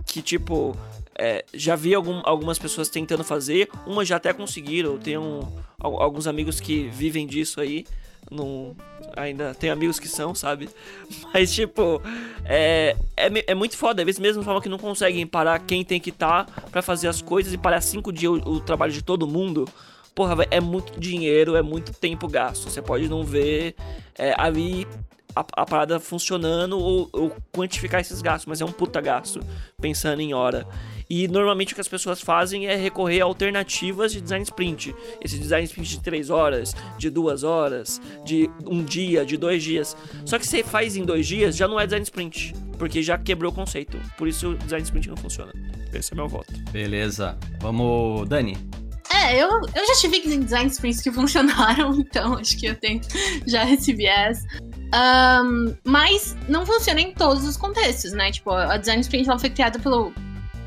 Que, 0.06 0.22
tipo, 0.22 0.74
é, 1.18 1.44
já 1.52 1.76
vi 1.76 1.94
algum, 1.94 2.22
algumas 2.24 2.58
pessoas 2.58 2.88
tentando 2.88 3.22
fazer, 3.22 3.68
umas 3.86 4.08
já 4.08 4.16
até 4.16 4.32
conseguiram. 4.32 4.96
Tenho 4.98 5.40
alguns 5.78 6.26
amigos 6.26 6.60
que 6.60 6.88
vivem 6.88 7.26
disso 7.26 7.60
aí. 7.60 7.84
Ainda 9.16 9.54
tem 9.54 9.70
amigos 9.70 9.98
que 9.98 10.08
são, 10.08 10.34
sabe? 10.34 10.68
Mas, 11.32 11.52
tipo, 11.52 12.00
é, 12.44 12.96
é, 13.16 13.44
é 13.48 13.54
muito 13.54 13.76
foda. 13.76 14.02
Às 14.02 14.06
vezes 14.06 14.20
mesmo 14.20 14.42
falam 14.42 14.60
que 14.60 14.68
não 14.68 14.78
conseguem 14.78 15.26
parar 15.26 15.58
quem 15.58 15.84
tem 15.84 16.00
que 16.00 16.10
estar 16.10 16.44
tá 16.44 16.62
para 16.70 16.82
fazer 16.82 17.08
as 17.08 17.20
coisas 17.20 17.52
e 17.52 17.58
parar 17.58 17.80
cinco 17.80 18.12
dias 18.12 18.32
o, 18.32 18.36
o 18.52 18.60
trabalho 18.60 18.92
de 18.92 19.02
todo 19.02 19.26
mundo. 19.26 19.66
Porra, 20.18 20.34
é 20.50 20.60
muito 20.60 20.98
dinheiro, 20.98 21.54
é 21.54 21.62
muito 21.62 21.92
tempo 21.92 22.26
gasto. 22.26 22.68
Você 22.68 22.82
pode 22.82 23.08
não 23.08 23.22
ver 23.22 23.76
é, 24.18 24.34
ali 24.36 24.84
a, 25.32 25.44
a, 25.52 25.64
parada 25.64 26.00
funcionando 26.00 26.76
ou, 26.76 27.08
ou, 27.12 27.36
quantificar 27.52 28.00
esses 28.00 28.20
gastos, 28.20 28.46
mas 28.46 28.60
é 28.60 28.64
um 28.64 28.72
puta 28.72 29.00
gasto 29.00 29.38
pensando 29.80 30.20
em 30.20 30.34
hora. 30.34 30.66
E 31.08 31.28
normalmente 31.28 31.72
o 31.72 31.76
que 31.76 31.80
as 31.80 31.86
pessoas 31.86 32.20
fazem 32.20 32.66
é 32.66 32.74
recorrer 32.74 33.20
a 33.20 33.26
alternativas 33.26 34.10
de 34.10 34.20
design 34.20 34.42
sprint. 34.42 34.92
Esse 35.24 35.38
design 35.38 35.64
sprint 35.64 35.88
de 35.88 36.00
3 36.00 36.30
horas, 36.30 36.74
de 36.98 37.10
2 37.10 37.44
horas, 37.44 38.02
de 38.24 38.50
um 38.66 38.82
dia, 38.82 39.24
de 39.24 39.36
dois 39.36 39.62
dias. 39.62 39.96
Só 40.24 40.36
que 40.36 40.44
você 40.44 40.64
faz 40.64 40.96
em 40.96 41.04
dois 41.04 41.28
dias 41.28 41.56
já 41.56 41.68
não 41.68 41.78
é 41.78 41.86
design 41.86 42.02
sprint, 42.02 42.54
porque 42.76 43.04
já 43.04 43.16
quebrou 43.16 43.52
o 43.52 43.54
conceito. 43.54 43.96
Por 44.16 44.26
isso 44.26 44.48
o 44.48 44.54
design 44.56 44.82
sprint 44.82 45.10
não 45.10 45.16
funciona. 45.16 45.52
Esse 45.94 46.12
é 46.12 46.16
meu 46.16 46.26
voto. 46.26 46.52
Beleza. 46.72 47.38
Vamos, 47.60 48.28
Dani. 48.28 48.56
É, 49.18 49.36
eu, 49.36 49.48
eu 49.48 49.86
já 49.86 49.94
tive 50.00 50.20
design 50.38 50.70
sprints 50.70 51.00
que 51.00 51.10
funcionaram, 51.12 51.94
então 51.94 52.34
acho 52.34 52.56
que 52.56 52.66
eu 52.66 52.74
tenho 52.76 53.00
já 53.46 53.68
esse 53.68 53.92
viés. 53.92 54.44
Um, 54.94 55.74
mas 55.84 56.36
não 56.48 56.64
funciona 56.64 57.00
em 57.00 57.12
todos 57.12 57.44
os 57.46 57.56
contextos, 57.56 58.12
né? 58.12 58.30
Tipo, 58.30 58.52
a 58.52 58.76
design 58.76 59.00
sprint 59.02 59.28
ela 59.28 59.38
foi 59.38 59.50
criada 59.50 59.78
pelo 59.78 60.12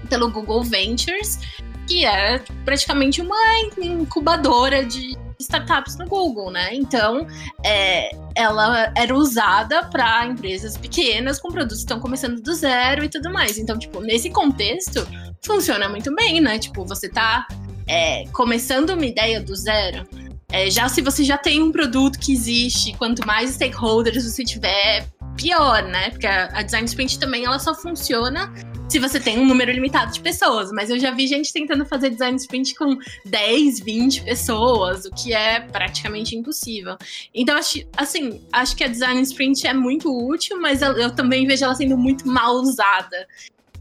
pelo 0.09 0.29
Google 0.29 0.61
Ventures, 0.61 1.39
que 1.87 2.05
é 2.05 2.39
praticamente 2.65 3.21
uma 3.21 3.37
incubadora 3.79 4.85
de 4.85 5.17
startups 5.39 5.97
no 5.97 6.05
Google, 6.05 6.51
né? 6.51 6.69
Então, 6.73 7.25
é, 7.65 8.11
ela 8.35 8.91
era 8.95 9.15
usada 9.15 9.83
para 9.85 10.25
empresas 10.27 10.77
pequenas 10.77 11.39
com 11.39 11.49
produtos 11.49 11.77
que 11.77 11.83
estão 11.83 11.99
começando 11.99 12.41
do 12.41 12.53
zero 12.53 13.05
e 13.05 13.09
tudo 13.09 13.31
mais. 13.31 13.57
Então, 13.57 13.79
tipo, 13.79 14.01
nesse 14.01 14.29
contexto, 14.29 15.07
funciona 15.41 15.89
muito 15.89 16.13
bem, 16.13 16.41
né? 16.41 16.59
Tipo, 16.59 16.85
você 16.85 17.09
tá 17.09 17.47
é, 17.91 18.23
começando 18.31 18.91
uma 18.91 19.05
ideia 19.05 19.41
do 19.41 19.53
zero. 19.53 20.07
É, 20.49 20.69
já 20.69 20.87
se 20.87 21.01
você 21.01 21.25
já 21.25 21.37
tem 21.37 21.61
um 21.61 21.73
produto 21.73 22.17
que 22.17 22.31
existe, 22.31 22.93
quanto 22.97 23.27
mais 23.27 23.51
stakeholders 23.51 24.23
você 24.23 24.45
tiver, 24.45 25.05
pior, 25.35 25.83
né? 25.83 26.09
Porque 26.09 26.25
a, 26.25 26.45
a 26.53 26.61
Design 26.61 26.85
Sprint 26.85 27.19
também 27.19 27.43
ela 27.43 27.59
só 27.59 27.75
funciona 27.75 28.53
se 28.87 28.97
você 28.97 29.19
tem 29.19 29.37
um 29.39 29.45
número 29.45 29.71
limitado 29.73 30.13
de 30.13 30.21
pessoas. 30.21 30.71
Mas 30.71 30.89
eu 30.89 30.97
já 30.97 31.11
vi 31.11 31.27
gente 31.27 31.51
tentando 31.51 31.85
fazer 31.85 32.11
design 32.11 32.37
sprint 32.37 32.75
com 32.75 32.97
10, 33.25 33.81
20 33.81 34.23
pessoas, 34.23 35.03
o 35.03 35.11
que 35.11 35.33
é 35.33 35.59
praticamente 35.59 36.33
impossível. 36.33 36.97
Então, 37.33 37.57
assim, 37.97 38.41
acho 38.53 38.75
que 38.75 38.85
a 38.85 38.87
design 38.87 39.21
sprint 39.21 39.67
é 39.67 39.73
muito 39.73 40.09
útil, 40.09 40.59
mas 40.61 40.81
eu, 40.81 40.93
eu 40.93 41.11
também 41.13 41.45
vejo 41.45 41.65
ela 41.65 41.75
sendo 41.75 41.97
muito 41.97 42.25
mal 42.25 42.55
usada. 42.55 43.27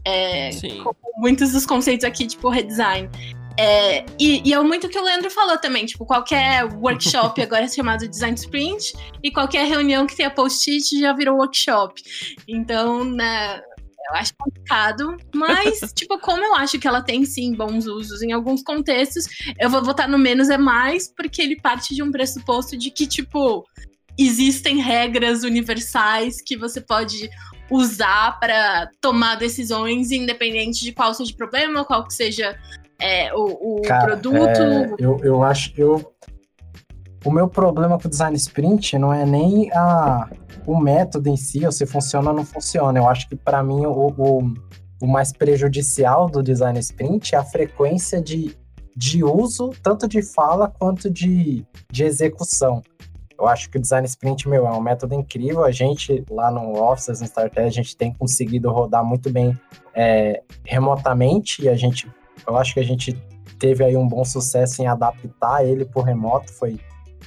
É, 0.03 0.49
com 0.83 0.95
muitos 1.17 1.51
dos 1.51 1.65
conceitos 1.65 2.03
aqui, 2.03 2.25
tipo 2.25 2.49
redesign. 2.49 3.09
É, 3.57 4.05
e, 4.19 4.41
e, 4.47 4.53
é 4.53 4.59
muito 4.61 4.87
o 4.87 4.89
que 4.89 4.97
o 4.97 5.03
Leandro 5.03 5.29
falou 5.29 5.57
também, 5.57 5.85
tipo, 5.85 6.05
qualquer 6.05 6.63
workshop 6.65 7.39
agora 7.43 7.65
é 7.65 7.67
chamado 7.67 8.07
Design 8.07 8.35
Sprint 8.35 8.93
e 9.21 9.31
qualquer 9.31 9.67
reunião 9.67 10.07
que 10.07 10.15
tenha 10.15 10.29
post-it 10.29 10.99
já 10.99 11.13
virou 11.13 11.37
workshop. 11.37 12.01
Então, 12.47 13.03
né, 13.03 13.57
eu 13.57 14.15
acho 14.15 14.33
complicado, 14.37 15.17
mas, 15.33 15.79
tipo, 15.93 16.17
como 16.19 16.43
eu 16.43 16.55
acho 16.55 16.79
que 16.79 16.87
ela 16.87 17.01
tem 17.01 17.25
sim 17.25 17.53
bons 17.53 17.85
usos 17.85 18.21
em 18.21 18.31
alguns 18.31 18.63
contextos, 18.63 19.25
eu 19.59 19.69
vou 19.69 19.83
votar 19.83 20.07
no 20.07 20.17
menos 20.17 20.49
é 20.49 20.57
mais, 20.57 21.13
porque 21.13 21.41
ele 21.41 21.59
parte 21.59 21.93
de 21.93 22.01
um 22.01 22.11
pressuposto 22.11 22.77
de 22.77 22.89
que, 22.89 23.05
tipo, 23.05 23.65
existem 24.17 24.79
regras 24.79 25.43
universais 25.43 26.41
que 26.41 26.57
você 26.57 26.81
pode 26.81 27.29
usar 27.69 28.37
para 28.37 28.89
tomar 28.99 29.35
decisões, 29.35 30.11
independente 30.11 30.83
de 30.83 30.91
qual 30.91 31.13
seja 31.13 31.31
o 31.31 31.37
problema, 31.37 31.85
qual 31.85 32.05
que 32.05 32.13
seja 32.13 32.59
é, 33.01 33.33
o, 33.33 33.79
o 33.79 33.81
Cara, 33.81 34.05
produto. 34.05 34.37
É, 34.37 34.95
eu, 34.99 35.19
eu 35.23 35.43
acho 35.43 35.73
que 35.73 35.81
eu. 35.81 36.13
O 37.23 37.31
meu 37.31 37.47
problema 37.47 37.99
com 37.99 38.07
o 38.07 38.09
design 38.09 38.35
sprint 38.35 38.97
não 38.97 39.13
é 39.13 39.25
nem 39.25 39.71
a, 39.73 40.27
o 40.65 40.79
método 40.79 41.29
em 41.29 41.37
si, 41.37 41.65
ou 41.65 41.71
se 41.71 41.85
funciona 41.85 42.31
ou 42.31 42.35
não 42.35 42.45
funciona. 42.45 42.97
Eu 42.97 43.07
acho 43.07 43.27
que 43.27 43.35
para 43.35 43.61
mim 43.61 43.85
o, 43.85 44.07
o, 44.17 44.53
o, 45.01 45.07
mais 45.07 45.31
prejudicial 45.31 46.27
do 46.27 46.41
design 46.41 46.79
sprint 46.79 47.35
é 47.35 47.37
a 47.37 47.43
frequência 47.43 48.19
de, 48.19 48.57
de 48.95 49.23
uso, 49.23 49.69
tanto 49.83 50.07
de 50.07 50.23
fala 50.23 50.67
quanto 50.67 51.11
de, 51.11 51.63
de 51.91 52.03
execução. 52.03 52.81
Eu 53.41 53.47
acho 53.47 53.71
que 53.71 53.77
o 53.79 53.81
design 53.81 54.05
sprint, 54.05 54.47
meu, 54.47 54.67
é 54.67 54.71
um 54.71 54.79
método 54.79 55.15
incrível. 55.15 55.63
A 55.63 55.71
gente 55.71 56.23
lá 56.29 56.51
no 56.51 56.79
Office, 56.79 57.19
no 57.19 57.25
StarTech, 57.25 57.67
a 57.67 57.71
gente 57.71 57.97
tem 57.97 58.13
conseguido 58.13 58.69
rodar 58.69 59.03
muito 59.03 59.31
bem 59.31 59.59
é, 59.95 60.43
remotamente 60.63 61.63
e 61.63 61.69
a 61.69 61.75
gente, 61.75 62.07
eu 62.47 62.57
acho 62.57 62.73
que 62.73 62.79
a 62.79 62.83
gente 62.83 63.13
teve 63.59 63.83
aí 63.83 63.95
um 63.95 64.07
bom 64.07 64.25
sucesso 64.25 64.81
em 64.81 64.87
adaptar 64.87 65.65
ele 65.65 65.85
por 65.85 66.03
remoto. 66.03 66.51
Foi 66.53 66.79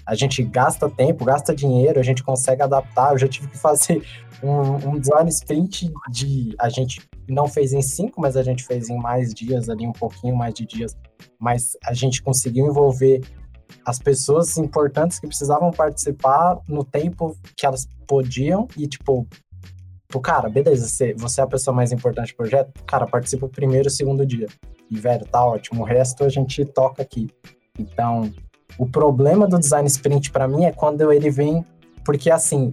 a 0.06 0.14
gente 0.14 0.42
gasta 0.42 0.90
tempo, 0.90 1.24
gasta 1.24 1.54
dinheiro, 1.54 1.98
a 1.98 2.02
gente 2.02 2.22
consegue 2.22 2.62
adaptar. 2.62 3.12
Eu 3.12 3.18
já 3.18 3.28
tive 3.28 3.48
que 3.48 3.58
fazer 3.58 4.04
um, 4.42 4.90
um 4.90 4.98
design 4.98 5.28
sprint 5.30 5.92
de. 6.10 6.54
A 6.58 6.68
gente 6.68 7.00
não 7.28 7.48
fez 7.48 7.72
em 7.72 7.80
cinco, 7.80 8.20
mas 8.20 8.36
a 8.36 8.42
gente 8.42 8.64
fez 8.64 8.90
em 8.90 8.98
mais 8.98 9.32
dias 9.32 9.70
ali, 9.70 9.86
um 9.86 9.92
pouquinho 9.92 10.36
mais 10.36 10.52
de 10.52 10.66
dias. 10.66 10.96
Mas 11.38 11.76
a 11.84 11.94
gente 11.94 12.22
conseguiu 12.22 12.66
envolver 12.66 13.22
as 13.86 13.98
pessoas 13.98 14.56
importantes 14.58 15.18
que 15.18 15.26
precisavam 15.26 15.70
participar 15.70 16.58
no 16.68 16.84
tempo 16.84 17.36
que 17.56 17.64
elas 17.64 17.86
podiam 18.06 18.68
e, 18.76 18.86
tipo, 18.86 19.26
cara, 20.22 20.48
beleza, 20.48 20.86
você, 20.86 21.14
você 21.14 21.40
é 21.40 21.44
a 21.44 21.46
pessoa 21.46 21.74
mais 21.74 21.92
importante 21.92 22.32
do 22.32 22.36
projeto, 22.36 22.72
cara, 22.84 23.06
participa 23.06 23.46
o 23.46 23.48
primeiro 23.48 23.88
e 23.88 23.90
segundo 23.90 24.24
dia. 24.24 24.46
E, 24.90 24.98
velho, 24.98 25.24
tá 25.26 25.44
ótimo, 25.44 25.82
o 25.82 25.84
resto 25.84 26.24
a 26.24 26.28
gente 26.28 26.64
toca 26.64 27.02
aqui. 27.02 27.28
Então, 27.78 28.30
o 28.78 28.86
problema 28.86 29.46
do 29.46 29.58
design 29.58 29.86
sprint 29.88 30.30
para 30.30 30.48
mim 30.48 30.64
é 30.64 30.72
quando 30.72 31.12
ele 31.12 31.30
vem, 31.30 31.64
porque 32.04 32.30
assim, 32.30 32.72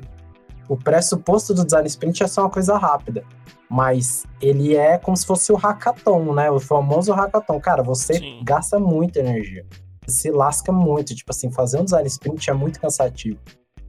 o 0.68 0.78
pressuposto 0.78 1.54
do 1.54 1.66
design 1.66 1.88
sprint 1.88 2.24
é 2.24 2.28
só 2.28 2.42
uma 2.42 2.50
coisa 2.50 2.78
rápida, 2.78 3.24
mas 3.70 4.26
ele 4.42 4.76
é 4.76 4.98
como 4.98 5.16
se 5.16 5.26
fosse 5.26 5.52
o 5.52 5.56
hackathon, 5.56 6.34
né? 6.34 6.50
O 6.50 6.60
famoso 6.60 7.14
hackathon. 7.14 7.60
Cara, 7.60 7.84
você 7.84 8.16
Sim. 8.16 8.42
gasta 8.44 8.80
muita 8.80 9.20
energia, 9.20 9.66
se 10.08 10.32
lasca 10.32 10.72
muito. 10.72 11.16
Tipo 11.16 11.32
assim, 11.32 11.52
fazer 11.52 11.80
um 11.80 11.86
design 11.86 12.08
sprint 12.08 12.50
é 12.50 12.54
muito 12.54 12.80
cansativo. 12.80 13.40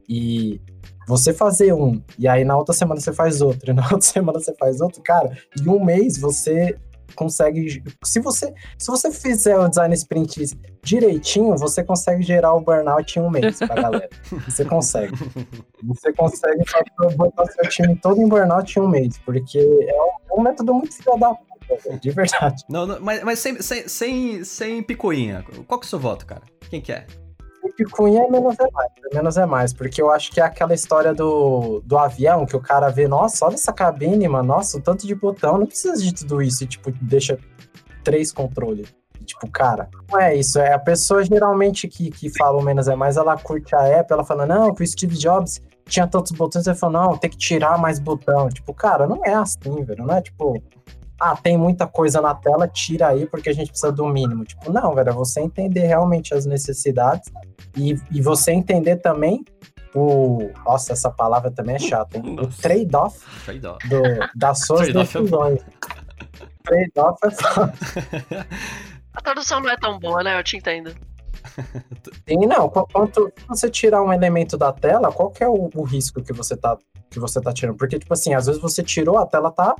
E 0.07 0.61
você 1.07 1.33
fazer 1.33 1.73
um, 1.73 2.01
e 2.17 2.27
aí 2.27 2.43
na 2.43 2.57
outra 2.57 2.73
semana 2.73 2.99
você 2.99 3.13
faz 3.13 3.41
outro, 3.41 3.71
e 3.71 3.73
na 3.73 3.83
outra 3.83 4.01
semana 4.01 4.39
você 4.39 4.53
faz 4.55 4.81
outro, 4.81 5.01
cara, 5.01 5.37
em 5.59 5.67
um 5.67 5.83
mês 5.83 6.17
você 6.17 6.77
consegue. 7.13 7.83
Se 8.03 8.19
você, 8.19 8.53
se 8.77 8.87
você 8.87 9.11
fizer 9.11 9.57
o 9.57 9.67
design 9.67 9.93
sprint 9.93 10.57
direitinho, 10.83 11.55
você 11.57 11.83
consegue 11.83 12.23
gerar 12.23 12.53
o 12.53 12.61
burnout 12.61 13.17
em 13.17 13.21
um 13.21 13.29
mês 13.29 13.59
pra 13.59 13.75
galera. 13.75 14.09
Você 14.47 14.65
consegue. 14.65 15.13
Você 15.83 16.11
consegue 16.13 16.63
botar 17.15 17.45
seu 17.45 17.69
time 17.69 17.95
todo 17.95 18.21
em 18.21 18.27
burnout 18.27 18.77
em 18.77 18.81
um 18.81 18.87
mês, 18.87 19.17
porque 19.19 19.57
é 19.57 20.01
um, 20.01 20.37
é 20.37 20.39
um 20.39 20.41
método 20.41 20.73
muito 20.73 20.95
filho 20.95 21.17
da 21.17 21.33
puta, 21.33 21.97
de 21.97 22.11
verdade. 22.11 22.63
Não, 22.69 22.85
não, 22.85 22.99
mas, 22.99 23.23
mas 23.23 23.39
sem, 23.39 23.61
sem, 23.61 23.87
sem, 23.87 24.43
sem 24.43 24.83
picuinha. 24.83 25.43
Qual 25.67 25.79
que 25.79 25.85
é 25.85 25.87
o 25.87 25.89
seu 25.89 25.99
voto, 25.99 26.25
cara? 26.25 26.41
Quem 26.69 26.81
que 26.81 26.91
é? 26.91 27.05
Cunha 27.91 28.23
é 28.23 28.29
menos 28.29 28.55
é 28.59 28.67
mais, 28.71 28.91
é 29.11 29.15
menos 29.15 29.37
é 29.37 29.45
mais, 29.45 29.73
porque 29.73 30.01
eu 30.01 30.11
acho 30.11 30.31
que 30.31 30.39
é 30.39 30.43
aquela 30.43 30.73
história 30.73 31.13
do, 31.13 31.81
do 31.85 31.97
avião 31.97 32.45
que 32.45 32.55
o 32.55 32.61
cara 32.61 32.89
vê, 32.89 33.07
nossa, 33.07 33.45
olha 33.45 33.55
essa 33.55 33.73
cabine, 33.73 34.27
mano, 34.27 34.49
nossa, 34.49 34.77
o 34.77 34.81
tanto 34.81 35.07
de 35.07 35.15
botão, 35.15 35.57
não 35.57 35.65
precisa 35.65 36.01
de 36.01 36.13
tudo 36.13 36.41
isso, 36.41 36.63
e 36.63 36.67
tipo, 36.67 36.91
deixa 37.01 37.37
três 38.03 38.31
controles. 38.31 38.93
Tipo, 39.25 39.49
cara, 39.49 39.89
não 40.11 40.19
é 40.19 40.35
isso. 40.35 40.59
É 40.59 40.73
a 40.73 40.79
pessoa 40.79 41.23
geralmente 41.23 41.87
que, 41.87 42.11
que 42.11 42.29
fala 42.29 42.57
o 42.57 42.61
menos 42.61 42.87
é 42.87 42.95
mais, 42.95 43.17
ela 43.17 43.37
curte 43.37 43.73
a 43.73 43.99
Apple, 43.99 44.13
ela 44.13 44.25
fala, 44.25 44.45
não, 44.45 44.73
que 44.73 44.83
o 44.83 44.87
Steve 44.87 45.17
Jobs 45.17 45.61
tinha 45.85 46.07
tantos 46.07 46.31
botões, 46.31 46.65
ele 46.65 46.75
fala, 46.75 47.07
não, 47.07 47.17
tem 47.17 47.29
que 47.29 47.37
tirar 47.37 47.77
mais 47.77 47.99
botão. 47.99 48.49
Tipo, 48.49 48.73
cara, 48.73 49.07
não 49.07 49.23
é 49.25 49.33
assim, 49.33 49.83
velho. 49.83 50.05
Não 50.05 50.15
é 50.15 50.21
tipo, 50.21 50.61
ah, 51.19 51.35
tem 51.35 51.57
muita 51.57 51.87
coisa 51.87 52.19
na 52.21 52.33
tela, 52.35 52.67
tira 52.67 53.07
aí 53.09 53.25
porque 53.25 53.49
a 53.49 53.53
gente 53.53 53.69
precisa 53.69 53.91
do 53.91 54.05
mínimo. 54.07 54.43
Tipo, 54.43 54.71
não, 54.71 54.93
velho, 54.93 55.09
é 55.09 55.13
você 55.13 55.39
entender 55.41 55.81
realmente 55.87 56.33
as 56.33 56.45
necessidades 56.45 57.31
e, 57.77 57.95
e 58.11 58.21
você 58.21 58.51
entender 58.51 58.97
também 58.97 59.43
o. 59.95 60.49
Nossa, 60.65 60.91
essa 60.93 61.09
palavra 61.11 61.51
também 61.51 61.75
é 61.75 61.79
chata, 61.79 62.17
hein? 62.17 62.23
O 62.25 62.43
Nossa. 62.43 62.61
trade-off 62.61 63.19
Trade-off. 63.45 63.87
do- 63.87 64.01
das 64.35 64.65
suas 64.65 64.81
Trade-off 64.89 65.17
é 65.17 65.21
decisões. 65.21 65.61
Trade-off 66.63 67.19
é 67.25 67.31
foda. 67.31 67.73
A 69.13 69.21
tradução 69.21 69.59
não 69.59 69.69
é 69.69 69.77
tão 69.77 69.99
boa, 69.99 70.23
né? 70.23 70.37
Eu 70.39 70.43
te 70.43 70.57
entendo. 70.57 70.93
Sim, 72.27 72.45
não. 72.47 72.69
qu- 72.69 72.87
Quanto 72.91 73.31
se 73.37 73.47
você 73.47 73.69
tirar 73.69 74.01
um 74.01 74.11
elemento 74.11 74.57
da 74.57 74.71
tela, 74.71 75.11
qual 75.11 75.29
que 75.29 75.43
é 75.43 75.47
o, 75.47 75.69
o 75.75 75.83
risco 75.83 76.21
que 76.23 76.33
você 76.33 76.55
tá 76.57 76.77
que 77.09 77.19
você 77.19 77.39
tá 77.39 77.53
tirando? 77.53 77.77
Porque 77.77 77.99
tipo 77.99 78.11
assim, 78.13 78.33
às 78.33 78.47
vezes 78.47 78.59
você 78.61 78.81
tirou 78.81 79.19
a 79.19 79.25
tela 79.27 79.51
tá 79.51 79.75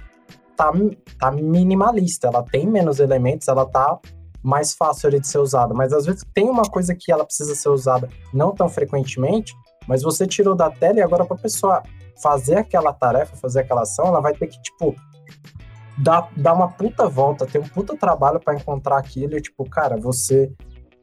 tá, 0.56 0.72
tá 1.20 1.32
minimalista, 1.32 2.28
ela 2.28 2.44
tem 2.44 2.68
menos 2.68 3.00
elementos, 3.00 3.48
ela 3.48 3.66
tá 3.66 4.00
mais 4.42 4.74
fácil 4.74 5.08
ali 5.08 5.20
de 5.20 5.28
ser 5.28 5.38
usada, 5.38 5.74
mas 5.74 5.94
às 5.94 6.06
vezes 6.06 6.24
tem 6.34 6.50
uma 6.50 6.64
coisa 6.64 6.94
que 6.94 7.12
ela 7.12 7.24
precisa 7.24 7.56
ser 7.56 7.70
usada 7.70 8.10
não 8.34 8.52
tão 8.54 8.68
frequentemente, 8.68 9.54
mas 9.88 10.04
você 10.04 10.28
tirou 10.28 10.54
da 10.54 10.70
tela 10.70 11.00
e 11.00 11.02
agora 11.02 11.26
para 11.26 11.38
pessoa 11.38 11.82
fazer 12.22 12.56
aquela 12.56 12.92
tarefa, 12.94 13.36
fazer 13.38 13.62
aquela 13.62 13.82
ação, 13.82 14.08
ela 14.08 14.20
vai 14.20 14.34
ter 14.34 14.48
que 14.48 14.62
tipo 14.62 14.94
dar, 15.98 16.30
dar 16.36 16.54
uma 16.54 16.68
puta 16.68 17.08
volta, 17.08 17.46
ter 17.46 17.60
um 17.60 17.68
puta 17.68 17.96
trabalho 17.96 18.40
para 18.40 18.56
encontrar 18.56 18.98
aquilo, 18.98 19.38
e 19.38 19.42
tipo, 19.42 19.68
cara, 19.70 19.98
você 19.98 20.52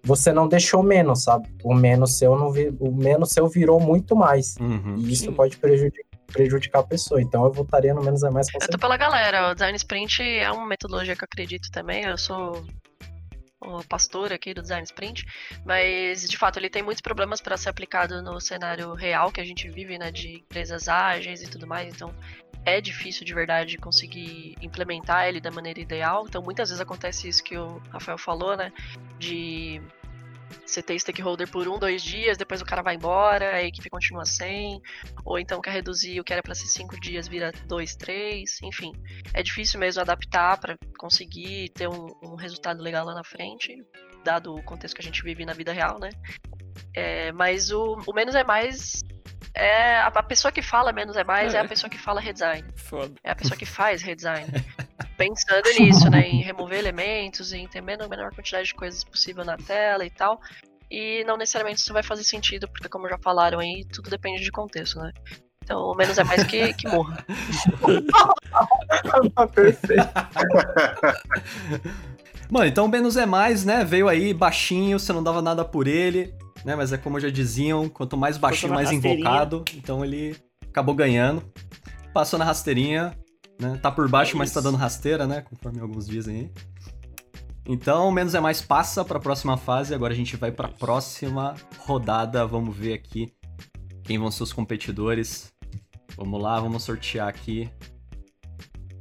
você 0.03 0.33
não 0.33 0.49
deixou 0.49 0.83
menos, 0.83 1.25
sabe? 1.25 1.47
O 1.63 1.75
menos 1.75 2.17
seu 2.17 2.35
não 2.35 2.51
vi, 2.51 2.75
o 2.81 2.91
menos 2.91 3.31
seu 3.31 3.47
virou 3.47 3.79
muito 3.79 4.17
mais. 4.17 4.57
Uhum. 4.59 4.95
E 4.97 5.13
isso 5.13 5.25
Sim. 5.25 5.33
pode 5.33 5.59
prejudicar, 5.59 6.10
prejudicar 6.31 6.81
a 6.81 6.87
pessoa. 6.87 7.21
Então 7.21 7.45
eu 7.45 7.53
votaria 7.53 7.95
no 7.95 8.03
menos 8.03 8.23
é 8.23 8.31
mais 8.31 8.51
com 8.51 8.59
Eu 8.61 8.69
tô 8.69 8.79
pela 8.79 8.97
galera. 8.97 9.51
O 9.51 9.55
Design 9.55 9.77
Sprint 9.77 10.23
é 10.23 10.51
uma 10.51 10.67
metodologia 10.67 11.17
que 11.17 11.23
eu 11.23 11.29
acredito 11.31 11.71
também. 11.71 12.05
Eu 12.05 12.17
sou 12.17 12.65
o 13.61 13.85
pastor 13.85 14.33
aqui 14.33 14.55
do 14.55 14.63
Design 14.63 14.85
Sprint, 14.85 15.27
mas 15.65 16.27
de 16.29 16.39
fato 16.39 16.59
ele 16.59 16.71
tem 16.71 16.83
muitos 16.83 17.03
problemas 17.03 17.41
para 17.41 17.57
ser 17.57 17.69
aplicado 17.69 18.23
no 18.23 18.41
cenário 18.41 18.95
real 18.95 19.31
que 19.31 19.41
a 19.41 19.45
gente 19.45 19.69
vive, 19.69 19.99
né, 19.99 20.11
de 20.11 20.37
empresas 20.37 20.89
ágeis 20.89 21.43
e 21.43 21.51
tudo 21.51 21.67
mais. 21.67 21.93
Então 21.95 22.15
é 22.65 22.81
difícil 22.81 23.25
de 23.25 23.35
verdade 23.35 23.77
conseguir 23.77 24.57
implementar 24.63 25.29
ele 25.29 25.41
da 25.41 25.51
maneira 25.51 25.81
ideal. 25.81 26.25
Então 26.27 26.43
muitas 26.43 26.71
vezes 26.71 26.81
acontece 26.81 27.29
isso 27.29 27.45
que 27.45 27.57
o 27.57 27.81
Rafael 27.91 28.19
falou, 28.19 28.57
né, 28.57 28.73
de 29.19 29.81
você 30.67 30.83
ter 30.83 30.99
stakeholder 30.99 31.49
por 31.51 31.67
um, 31.69 31.79
dois 31.79 32.03
dias, 32.03 32.37
depois 32.39 32.61
o 32.61 32.65
cara 32.65 32.83
vai 32.83 32.95
embora, 32.95 33.57
a 33.57 33.63
equipe 33.63 33.89
continua 33.91 34.25
sem, 34.25 34.81
ou 35.25 35.39
então 35.39 35.61
quer 35.61 35.73
reduzir 35.73 36.21
o 36.21 36.25
que 36.25 36.33
era 36.33 36.43
para 36.43 36.55
ser 36.55 36.67
cinco 36.67 36.99
dias, 37.01 37.29
vira 37.29 37.53
dois, 37.67 37.95
três, 37.97 38.59
enfim. 38.63 38.93
É 39.35 39.43
difícil 39.43 39.79
mesmo 39.81 40.01
adaptar 40.01 40.59
para 40.59 40.77
conseguir 40.99 41.71
ter 41.71 41.89
um, 41.89 42.07
um 42.23 42.35
resultado 42.37 42.83
legal 42.83 43.05
lá 43.05 43.15
na 43.15 43.25
frente, 43.25 43.75
dado 44.25 44.55
o 44.55 44.63
contexto 44.63 44.95
que 44.95 45.01
a 45.03 45.05
gente 45.05 45.23
vive 45.23 45.45
na 45.45 45.53
vida 45.53 45.73
real, 45.73 45.99
né? 45.99 46.11
É, 46.95 47.33
mas 47.33 47.71
o, 47.71 47.97
o 48.07 48.13
menos 48.13 48.35
é 48.35 48.45
mais. 48.45 49.01
É, 49.55 49.97
a, 49.97 50.07
a 50.07 50.23
pessoa 50.23 50.53
que 50.53 50.63
fala 50.63 50.93
menos 50.93 51.17
é 51.17 51.25
mais 51.25 51.55
é, 51.55 51.59
É. 51.59 51.61
a 51.61 51.69
pessoa 51.69 51.91
que 51.91 51.99
fala 51.99 52.21
redesign. 52.21 52.65
Foda. 52.77 53.15
É 53.25 53.31
a 53.31 53.35
pessoa 53.35 53.57
que 53.57 53.67
faz 53.67 54.03
redesign. 54.03 54.47
Pensando 55.21 55.69
nisso, 55.79 56.09
né? 56.09 56.27
Em 56.27 56.41
remover 56.41 56.79
elementos, 56.79 57.53
em 57.53 57.69
ter 57.69 57.83
menor, 57.83 58.09
menor 58.09 58.35
quantidade 58.35 58.69
de 58.69 58.75
coisas 58.75 59.05
possível 59.05 59.45
na 59.45 59.59
tela 59.59 60.07
e 60.07 60.09
tal. 60.09 60.41
E 60.91 61.23
não 61.25 61.37
necessariamente 61.37 61.81
isso 61.81 61.93
vai 61.93 62.03
fazer 62.03 62.25
sentido, 62.25 62.67
porque 62.67 62.89
como 62.89 63.07
já 63.07 63.19
falaram 63.19 63.59
aí, 63.59 63.85
tudo 63.93 64.09
depende 64.09 64.43
de 64.43 64.51
contexto, 64.51 64.99
né? 64.99 65.13
Então, 65.63 65.79
o 65.79 65.95
menos 65.95 66.17
é 66.17 66.25
mais 66.25 66.43
que, 66.45 66.73
que 66.73 66.89
morra. 66.89 67.23
Perfeito. 69.55 70.09
Mano, 72.51 72.65
então 72.65 72.87
o 72.87 72.89
menos 72.89 73.19
é 73.19 73.27
mais, 73.27 73.63
né? 73.63 73.85
Veio 73.85 74.09
aí 74.09 74.33
baixinho, 74.33 74.99
você 74.99 75.13
não 75.13 75.23
dava 75.23 75.43
nada 75.43 75.67
por 75.67 75.87
ele, 75.87 76.35
né? 76.65 76.75
Mas 76.75 76.95
é 76.95 76.97
como 76.97 77.21
já 77.21 77.29
diziam, 77.29 77.91
quanto 77.91 78.17
mais 78.17 78.39
baixinho, 78.39 78.73
mais 78.73 78.91
rasteirinha. 78.91 79.21
invocado. 79.21 79.67
Então 79.75 80.03
ele 80.03 80.35
acabou 80.67 80.95
ganhando. 80.95 81.45
Passou 82.15 82.39
na 82.39 82.47
rasteirinha, 82.47 83.15
né? 83.61 83.79
Tá 83.83 83.91
por 83.91 84.09
baixo, 84.09 84.35
É 84.35 84.39
mas 84.39 84.53
tá 84.53 84.61
dando 84.61 84.77
rasteira, 84.77 85.27
né? 85.27 85.43
Conforme 85.43 85.81
alguns 85.81 86.07
dizem 86.07 86.37
aí. 86.37 86.51
Então, 87.67 88.11
menos 88.11 88.35
é 88.35 88.41
mais 88.41 88.61
passa 88.63 89.05
pra 89.05 89.21
próxima 89.21 89.57
fase. 89.57 89.95
Agora 89.95 90.13
a 90.13 90.17
gente 90.17 90.37
vai 90.37 90.51
pra 90.51 90.69
próxima 90.69 91.55
rodada. 91.79 92.47
Vamos 92.47 92.77
ver 92.77 92.95
aqui 92.95 93.33
quem 94.03 94.19
vão 94.19 94.31
ser 94.31 94.43
os 94.43 94.53
competidores. 94.53 95.53
Vamos 96.17 96.43
lá, 96.43 96.59
vamos 96.59 96.83
sortear 96.83 97.29
aqui. 97.29 97.71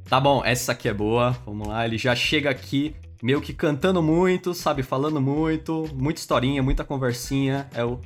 Tá 0.08 0.20
bom, 0.20 0.44
essa 0.44 0.72
aqui 0.72 0.88
é 0.88 0.94
boa. 0.94 1.32
Vamos 1.44 1.66
lá, 1.66 1.84
ele 1.84 1.98
já 1.98 2.14
chega 2.14 2.50
aqui 2.50 2.94
meio 3.22 3.40
que 3.40 3.52
cantando 3.52 4.02
muito, 4.02 4.54
sabe? 4.54 4.82
Falando 4.82 5.20
muito, 5.20 5.88
muita 5.94 6.20
historinha, 6.20 6.62
muita 6.62 6.84
conversinha. 6.84 7.68
É 7.74 7.84
o 7.84 8.00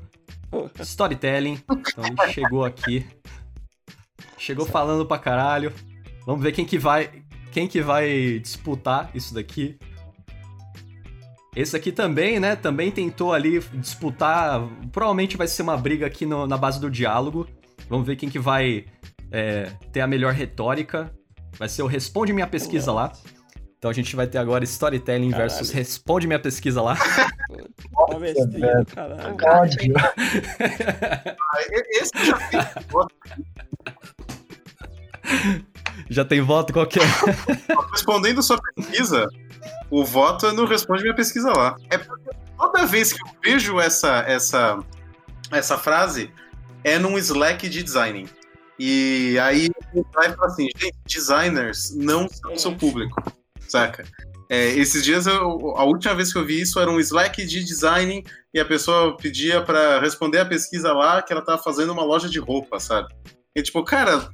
storytelling. 0.81 1.61
Então 1.71 2.05
ele 2.05 2.33
chegou 2.33 2.65
aqui. 2.65 3.07
Chegou 4.39 4.67
falando 4.67 5.05
pra 5.07 5.19
caralho. 5.19 5.73
Vamos 6.27 6.43
ver 6.43 6.53
quem 6.53 6.65
que 6.65 6.79
vai, 6.79 7.11
quem 7.53 7.67
que 7.69 7.81
vai 7.83 8.39
disputar 8.41 9.11
isso 9.15 9.35
daqui. 9.35 9.79
Esse 11.55 11.77
aqui 11.77 11.93
também, 11.93 12.41
né? 12.41 12.57
Também 12.57 12.91
tentou 12.91 13.33
ali 13.33 13.61
disputar. 13.75 14.61
Provavelmente 14.91 15.37
vai 15.37 15.47
ser 15.47 15.63
uma 15.63 15.77
briga 15.77 16.07
aqui 16.07 16.27
no- 16.27 16.47
na 16.47 16.57
base 16.57 16.81
do 16.81 16.91
diálogo. 16.91 17.47
Vamos 17.89 18.07
ver 18.07 18.17
quem 18.17 18.29
que 18.29 18.39
vai 18.39 18.87
é, 19.31 19.71
ter 19.93 20.01
a 20.01 20.07
melhor 20.07 20.33
retórica. 20.33 21.13
Vai 21.59 21.69
ser 21.69 21.83
o 21.83 21.87
Responde 21.87 22.33
Minha 22.33 22.47
Pesquisa 22.47 22.91
lá. 22.93 23.13
Então 23.79 23.91
a 23.91 23.95
gente 23.95 24.17
vai 24.17 24.27
ter 24.27 24.39
agora 24.39 24.65
Storytelling 24.65 25.31
Caralho. 25.31 25.51
versus 25.51 25.71
Responde 25.71 26.27
Minha 26.27 26.39
Pesquisa 26.41 26.81
lá. 26.83 26.95
velho. 26.95 28.87
caralho. 28.87 29.37
Ódio. 29.45 29.95
Esse 31.91 32.11
eu 32.17 32.25
já 32.25 32.37
fiz. 32.39 32.65
Já 36.09 36.25
tem 36.25 36.41
voto? 36.41 36.73
Qual 36.73 36.87
que 36.87 36.99
é? 36.99 37.03
Respondendo 37.93 38.43
sua 38.43 38.59
pesquisa, 38.75 39.27
o 39.91 40.05
voto 40.05 40.53
no 40.53 40.65
Responde 40.65 41.03
Minha 41.03 41.15
Pesquisa 41.15 41.53
lá. 41.53 41.77
É 41.91 41.99
porque 41.99 42.31
toda 42.57 42.87
vez 42.87 43.13
que 43.13 43.23
eu 43.23 43.31
vejo 43.43 43.81
essa, 43.81 44.25
essa, 44.27 44.79
essa 45.51 45.79
frase 45.79 46.33
é 46.83 46.99
num 46.99 47.17
Slack 47.19 47.69
de 47.69 47.83
designing. 47.83 48.29
E 48.79 49.39
aí 49.41 49.69
ele 49.93 50.07
vai 50.13 50.33
falar 50.33 50.49
assim, 50.49 50.69
gente, 50.77 50.97
designers 51.07 51.95
não 51.95 52.29
são 52.29 52.59
seu 52.59 52.75
público, 52.75 53.23
saca? 53.69 54.05
É, 54.51 54.69
esses 54.71 55.03
dias, 55.03 55.27
eu, 55.27 55.75
a 55.77 55.85
última 55.85 56.15
vez 56.15 56.33
que 56.33 56.39
eu 56.39 56.45
vi 56.45 56.61
isso 56.61 56.79
era 56.79 56.91
um 56.91 57.01
Slack 57.01 57.45
de 57.47 57.65
designing 57.65 58.25
e 58.53 58.61
a 58.61 58.65
pessoa 58.65 59.17
pedia 59.17 59.63
para 59.63 60.01
responder 60.01 60.39
a 60.39 60.45
pesquisa 60.45 60.93
lá 60.93 61.23
que 61.23 61.33
ela 61.33 61.43
tava 61.43 61.63
fazendo 61.63 61.93
uma 61.93 62.05
loja 62.05 62.29
de 62.29 62.39
roupa, 62.39 62.79
sabe? 62.79 63.15
E 63.57 63.63
tipo, 63.63 63.83
cara, 63.85 64.29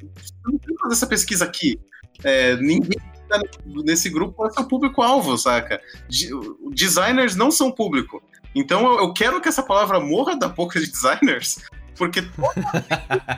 não 0.44 0.58
tem 0.58 0.76
fazer 0.78 0.94
essa 0.94 1.06
pesquisa 1.06 1.44
aqui. 1.44 1.78
É, 2.24 2.56
ninguém 2.56 2.98
tá 3.28 3.40
nesse 3.84 4.08
grupo 4.08 4.46
é 4.46 4.50
seu 4.50 4.64
público-alvo, 4.66 5.36
saca? 5.36 5.80
De- 6.08 6.30
Designers 6.72 7.36
não 7.36 7.50
são 7.50 7.70
público. 7.70 8.22
Então 8.54 8.98
eu- 8.98 9.12
quero 9.12 9.40
que 9.40 9.48
essa 9.48 9.62
palavra 9.62 10.00
morra 10.00 10.36
da 10.36 10.48
boca 10.48 10.80
de 10.80 10.90
designers, 10.90 11.58
porque 11.96 12.22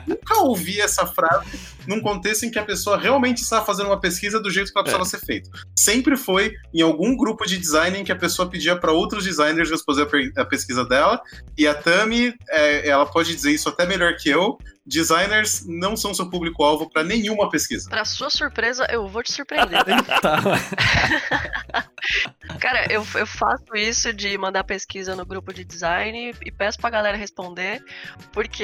nunca 0.07 0.37
ouvi 0.39 0.79
essa 0.79 1.05
frase 1.05 1.45
num 1.85 2.01
contexto 2.01 2.43
em 2.45 2.49
que 2.51 2.57
a 2.57 2.63
pessoa 2.65 2.97
realmente 2.97 3.37
está 3.43 3.61
fazendo 3.61 3.87
uma 3.87 3.99
pesquisa 3.99 4.39
do 4.39 4.49
jeito 4.49 4.71
que 4.71 4.77
ela 4.77 4.83
precisava 4.85 5.05
ser 5.05 5.19
feita. 5.25 5.49
Sempre 5.77 6.15
foi 6.15 6.55
em 6.73 6.81
algum 6.81 7.15
grupo 7.15 7.45
de 7.45 7.57
design 7.57 7.99
em 7.99 8.03
que 8.05 8.11
a 8.11 8.15
pessoa 8.15 8.49
pedia 8.49 8.75
para 8.79 8.91
outros 8.93 9.25
designers 9.25 9.69
responder 9.69 10.07
a 10.37 10.45
pesquisa 10.45 10.85
dela, 10.85 11.21
e 11.57 11.67
a 11.67 11.73
Tami, 11.75 12.33
é, 12.49 12.87
ela 12.87 13.05
pode 13.05 13.35
dizer 13.35 13.51
isso 13.51 13.67
até 13.69 13.85
melhor 13.85 14.15
que 14.15 14.29
eu, 14.29 14.57
designers 14.85 15.65
não 15.65 15.95
são 15.95 16.13
seu 16.13 16.29
público-alvo 16.29 16.89
para 16.89 17.03
nenhuma 17.03 17.49
pesquisa. 17.49 17.89
Pra 17.89 18.05
sua 18.05 18.29
surpresa, 18.29 18.85
eu 18.89 19.07
vou 19.07 19.23
te 19.23 19.31
surpreender. 19.31 19.83
Tá. 20.21 20.39
Cara, 22.59 22.91
eu, 22.91 23.05
eu 23.15 23.25
faço 23.25 23.75
isso 23.75 24.13
de 24.13 24.37
mandar 24.37 24.63
pesquisa 24.63 25.15
no 25.15 25.25
grupo 25.25 25.53
de 25.53 25.63
design 25.63 26.33
e 26.45 26.51
peço 26.51 26.77
pra 26.77 26.89
galera 26.89 27.17
responder, 27.17 27.83
porque 28.31 28.63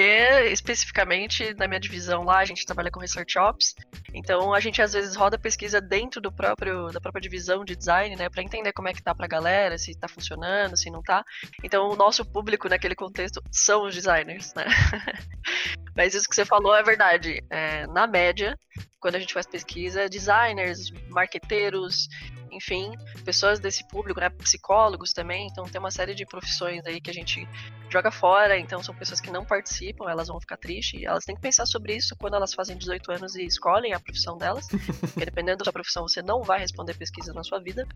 especificamente 0.52 1.54
na 1.56 1.68
minha 1.68 1.80
divisão 1.80 2.24
lá, 2.24 2.40
a 2.40 2.46
gente 2.46 2.66
trabalha 2.66 2.92
com 2.92 3.00
Research 3.00 3.38
Ops, 3.38 3.76
então 4.14 4.54
a 4.54 4.60
gente 4.60 4.82
às 4.82 4.94
vezes 4.94 5.16
roda 5.16 5.38
pesquisa 5.38 5.82
dentro 5.82 6.22
do 6.22 6.32
próprio, 6.32 6.92
da 6.92 7.00
própria 7.00 7.22
divisão 7.22 7.64
de 7.64 7.76
design, 7.76 8.16
né, 8.16 8.30
pra 8.30 8.44
entender 8.44 8.74
como 8.74 8.88
é 8.88 8.94
que 8.94 9.04
tá 9.04 9.16
pra 9.16 9.28
galera, 9.28 9.78
se 9.78 9.98
tá 9.98 10.08
funcionando, 10.08 10.78
se 10.78 10.90
não 10.90 11.02
tá. 11.02 11.24
Então 11.64 11.90
o 11.90 11.96
nosso 11.96 12.26
público 12.26 12.70
naquele 12.70 12.96
contexto 12.96 13.42
são 13.52 13.86
os 13.86 13.96
designers, 13.96 14.54
né? 14.54 14.66
Mas 15.96 16.09
isso 16.14 16.28
que 16.28 16.36
você 16.36 16.46
falou 16.46 16.76
é 16.76 16.84
verdade. 16.84 17.44
É, 17.50 17.88
na 17.88 18.08
média, 18.08 18.58
quando 19.00 19.16
a 19.16 19.20
gente 19.20 19.34
faz 19.34 19.46
pesquisa, 19.46 20.10
designers, 20.10 20.92
marqueteiros, 21.10 22.08
enfim, 22.52 22.92
pessoas 23.24 23.60
desse 23.60 23.88
público, 23.88 24.20
né, 24.20 24.30
psicólogos 24.30 25.14
também, 25.14 25.48
então 25.48 25.66
tem 25.66 25.80
uma 25.80 25.92
série 25.92 26.14
de 26.14 26.26
profissões 26.26 26.86
aí 26.86 27.00
que 27.00 27.10
a 27.10 27.14
gente 27.14 27.48
joga 27.90 28.12
fora, 28.12 28.58
então 28.58 28.84
são 28.84 28.94
pessoas 28.96 29.22
que 29.22 29.32
não 29.32 29.46
participam, 29.46 30.10
elas 30.10 30.28
vão 30.28 30.40
ficar 30.40 30.58
tristes, 30.58 31.02
e 31.02 31.06
elas 31.06 31.26
têm 31.26 31.36
que 31.36 31.42
pensar 31.42 31.66
sobre 31.66 31.96
isso 31.96 32.16
quando 32.18 32.36
elas 32.36 32.54
fazem 32.54 32.78
18 32.78 33.12
anos 33.12 33.36
e 33.36 33.44
escolhem 33.44 33.94
a 33.94 34.00
profissão 34.00 34.38
delas, 34.38 34.68
porque 35.14 35.26
dependendo 35.26 35.60
da 35.60 35.66
sua 35.66 35.74
profissão 35.74 36.08
você 36.08 36.22
não 36.22 36.44
vai 36.44 36.60
responder 36.60 36.96
pesquisa 36.96 37.34
na 37.34 37.44
sua 37.44 37.60
vida. 37.60 37.88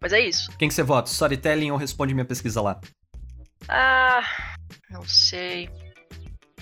Mas 0.00 0.12
é 0.12 0.20
isso. 0.20 0.50
Quem 0.58 0.68
que 0.68 0.74
você 0.74 0.82
vota? 0.82 1.10
Storytelling 1.10 1.70
ou 1.70 1.76
responde 1.76 2.14
minha 2.14 2.24
pesquisa 2.24 2.60
lá? 2.60 2.80
Ah, 3.68 4.22
não 4.90 5.02
sei. 5.04 5.68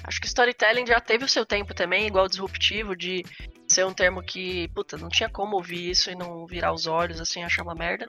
Acho 0.05 0.20
que 0.20 0.27
storytelling 0.27 0.86
já 0.86 1.01
teve 1.01 1.24
o 1.24 1.28
seu 1.28 1.44
tempo 1.44 1.74
também, 1.74 2.06
igual 2.06 2.28
disruptivo, 2.28 2.97
de 2.97 3.24
ser 3.68 3.85
um 3.86 3.93
termo 3.93 4.22
que, 4.22 4.68
puta, 4.68 4.97
não 4.97 5.09
tinha 5.09 5.28
como 5.28 5.56
ouvir 5.56 5.90
isso 5.90 6.10
e 6.10 6.14
não 6.14 6.47
virar 6.47 6.72
os 6.72 6.86
olhos 6.86 7.20
assim, 7.20 7.43
achar 7.43 7.62
uma 7.62 7.74
merda. 7.74 8.06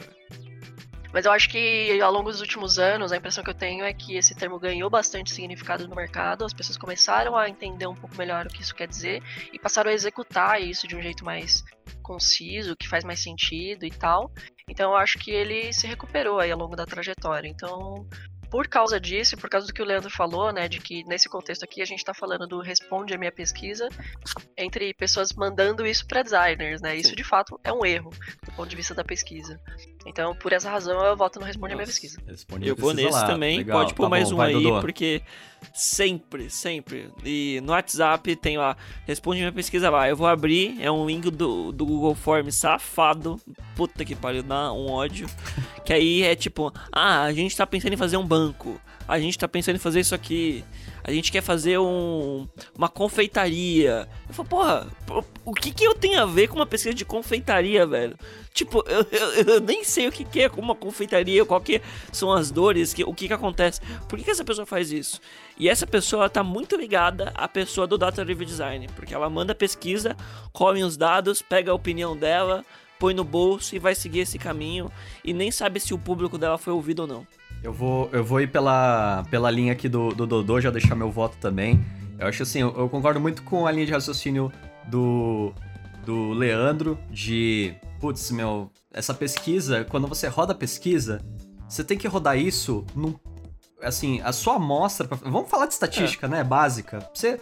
Mas 1.14 1.26
eu 1.26 1.32
acho 1.32 1.50
que 1.50 2.00
ao 2.02 2.12
longo 2.12 2.32
dos 2.32 2.40
últimos 2.40 2.80
anos, 2.80 3.12
a 3.12 3.18
impressão 3.18 3.44
que 3.44 3.50
eu 3.50 3.54
tenho 3.54 3.84
é 3.84 3.94
que 3.94 4.16
esse 4.16 4.34
termo 4.34 4.58
ganhou 4.58 4.90
bastante 4.90 5.32
significado 5.32 5.86
no 5.88 5.96
mercado, 5.96 6.46
as 6.46 6.54
pessoas 6.54 6.78
começaram 6.78 7.36
a 7.36 7.50
entender 7.50 7.86
um 7.86 7.96
pouco 7.96 8.16
melhor 8.16 8.46
o 8.46 8.50
que 8.50 8.62
isso 8.62 8.74
quer 8.74 8.88
dizer 8.88 9.22
e 9.52 9.60
passaram 9.60 9.92
a 9.92 9.94
executar 9.94 10.62
isso 10.62 10.88
de 10.88 10.96
um 10.96 11.02
jeito 11.02 11.26
mais 11.26 11.64
conciso, 12.02 12.78
que 12.78 12.88
faz 12.88 13.04
mais 13.04 13.20
sentido 13.20 13.86
e 13.86 13.92
tal. 13.92 14.32
Então 14.70 14.92
eu 14.92 14.98
acho 14.98 15.18
que 15.20 15.32
ele 15.32 15.74
se 15.74 15.86
recuperou 15.86 16.40
aí 16.40 16.50
ao 16.50 16.58
longo 16.58 16.78
da 16.78 16.86
trajetória. 16.86 17.50
Então, 17.50 18.08
por 18.52 18.68
causa 18.68 19.00
disso, 19.00 19.34
e 19.34 19.38
por 19.38 19.50
causa 19.50 19.66
do 19.66 19.74
que 19.74 19.82
o 19.82 19.86
Leandro 19.86 20.10
falou, 20.10 20.52
né, 20.52 20.68
de 20.68 20.82
que 20.82 21.06
nesse 21.06 21.30
contexto 21.30 21.64
aqui 21.64 21.82
a 21.82 21.86
gente 21.86 22.00
está 22.00 22.14
falando 22.14 22.46
do 22.46 22.60
responde 22.60 23.14
a 23.14 23.18
minha 23.18 23.32
pesquisa 23.32 23.88
entre 24.58 24.94
pessoas 24.94 25.32
mandando 25.32 25.88
isso 25.88 26.06
para 26.06 26.22
designers, 26.22 26.82
né? 26.82 26.98
Isso 26.98 27.16
de 27.16 27.24
fato 27.24 27.58
é 27.64 27.72
um 27.72 27.86
erro 27.86 28.12
do 28.44 28.52
ponto 28.52 28.70
de 28.70 28.76
vista 28.76 28.94
da 28.94 29.06
pesquisa. 29.06 29.60
Então, 30.06 30.36
por 30.36 30.52
essa 30.52 30.70
razão, 30.70 31.00
eu 31.06 31.16
voto 31.16 31.40
no 31.40 31.46
responde 31.46 31.74
a 31.74 31.76
minha 31.76 31.86
Nossa, 31.86 32.00
pesquisa. 32.00 32.22
responde 32.28 32.68
Eu 32.68 32.76
vou 32.76 32.94
nesse 32.94 33.12
lá. 33.12 33.28
também. 33.28 33.58
Legal, 33.60 33.80
Pode 33.82 33.94
pôr 33.94 34.04
tá 34.04 34.10
mais 34.10 34.30
bom, 34.30 34.34
um 34.34 34.38
vai, 34.38 34.54
aí, 34.54 34.64
Dodô. 34.64 34.82
porque 34.82 35.22
sempre, 35.74 36.50
sempre. 36.50 37.12
E 37.24 37.62
no 37.64 37.72
WhatsApp 37.72 38.36
tem 38.36 38.58
lá, 38.58 38.76
responde 39.06 39.40
minha 39.40 39.52
pesquisa 39.52 39.90
lá. 39.90 40.10
Eu 40.10 40.16
vou 40.16 40.28
abrir, 40.28 40.82
é 40.82 40.90
um 40.92 41.06
link 41.06 41.30
do, 41.30 41.72
do 41.72 41.86
Google 41.86 42.16
Forms 42.16 42.56
safado. 42.56 43.40
Puta 43.76 44.04
que 44.04 44.16
pariu, 44.16 44.44
dá 44.44 44.72
um 44.74 44.90
ódio. 44.90 45.28
Que 45.84 45.94
aí 45.94 46.22
é 46.22 46.36
tipo, 46.36 46.72
ah, 46.92 47.24
a 47.24 47.34
gente 47.34 47.58
tá 47.58 47.66
pensando 47.66 47.94
em 47.94 47.98
fazer 47.98 48.16
um 48.16 48.26
banco. 48.26 48.80
A 49.12 49.20
gente 49.20 49.38
tá 49.38 49.46
pensando 49.46 49.76
em 49.76 49.80
fazer 49.80 50.00
isso 50.00 50.16
aqui. 50.16 50.64
A 51.04 51.12
gente 51.12 51.34
quer 51.34 51.42
fazer 51.42 51.78
um, 51.78 52.48
uma 52.74 52.88
confeitaria. 52.88 54.08
Eu 54.26 54.34
falo, 54.34 54.48
porra, 54.48 54.88
o 55.44 55.54
que 55.54 55.74
que 55.74 55.84
eu 55.84 55.94
tenho 55.94 56.22
a 56.22 56.26
ver 56.26 56.48
com 56.48 56.56
uma 56.56 56.66
pesquisa 56.66 56.96
de 56.96 57.04
confeitaria, 57.04 57.86
velho? 57.86 58.16
Tipo, 58.54 58.82
eu, 58.88 59.06
eu, 59.12 59.56
eu 59.56 59.60
nem 59.60 59.84
sei 59.84 60.08
o 60.08 60.14
que, 60.14 60.24
que 60.24 60.44
é 60.44 60.50
uma 60.56 60.74
confeitaria, 60.74 61.44
qual 61.44 61.60
que 61.60 61.82
são 62.10 62.32
as 62.32 62.52
dores, 62.52 62.94
que, 62.94 63.04
o 63.04 63.14
que 63.14 63.28
que 63.28 63.34
acontece. 63.34 63.82
Por 64.08 64.18
que, 64.18 64.24
que 64.24 64.32
essa 64.32 64.46
pessoa 64.46 64.66
faz 64.66 64.94
isso? 64.94 65.20
E 65.60 65.68
essa 65.68 65.86
pessoa 65.86 66.30
tá 66.30 66.42
muito 66.42 66.78
ligada 66.78 67.34
à 67.36 67.50
pessoa 67.50 67.86
do 67.86 67.98
Data 67.98 68.24
Driven 68.24 68.48
Design, 68.48 68.88
porque 68.96 69.14
ela 69.14 69.30
manda 69.30 69.54
pesquisa, 69.54 70.16
come 70.54 70.86
os 70.86 70.96
dados, 70.96 71.42
pega 71.42 71.74
a 71.74 71.76
opinião 71.76 72.16
dela, 72.16 72.64
põe 72.98 73.14
no 73.14 73.26
bolso 73.26 73.76
e 73.76 73.80
vai 73.80 73.94
seguir 73.94 74.20
esse 74.20 74.40
caminho 74.40 74.90
e 75.22 75.34
nem 75.34 75.52
sabe 75.52 75.82
se 75.82 75.94
o 75.94 76.00
público 76.00 76.38
dela 76.38 76.58
foi 76.58 76.72
ouvido 76.72 77.02
ou 77.02 77.08
não. 77.08 77.28
Eu 77.64 77.72
vou, 77.72 78.10
eu 78.12 78.24
vou 78.24 78.42
ir 78.42 78.48
pela, 78.48 79.24
pela 79.30 79.52
linha 79.52 79.74
aqui 79.74 79.88
do, 79.88 80.10
do 80.10 80.26
Dodô, 80.26 80.60
já 80.60 80.72
deixar 80.72 80.96
meu 80.96 81.12
voto 81.12 81.38
também. 81.38 81.84
Eu 82.18 82.28
acho 82.28 82.44
assim, 82.44 82.60
eu, 82.60 82.74
eu 82.76 82.90
concordo 82.90 83.20
muito 83.20 83.44
com 83.44 83.68
a 83.68 83.72
linha 83.72 83.86
de 83.86 83.92
raciocínio 83.92 84.52
do, 84.88 85.54
do 86.06 86.32
Leandro, 86.34 86.98
de, 87.10 87.74
putz, 88.00 88.32
meu, 88.32 88.72
essa 88.92 89.14
pesquisa, 89.14 89.84
quando 89.86 90.08
você 90.08 90.28
roda 90.28 90.54
a 90.54 90.56
pesquisa, 90.56 91.22
você 91.70 91.84
tem 91.84 91.98
que 91.98 92.08
rodar 92.08 92.38
isso 92.38 92.84
num, 92.96 93.14
assim, 93.82 94.22
a 94.22 94.32
sua 94.34 94.56
amostra, 94.56 95.08
pra- 95.08 95.18
vamos 95.22 95.50
falar 95.50 95.68
de 95.68 95.74
estatística, 95.74 96.28
né, 96.28 96.44
básica. 96.44 97.08
Você, 97.14 97.40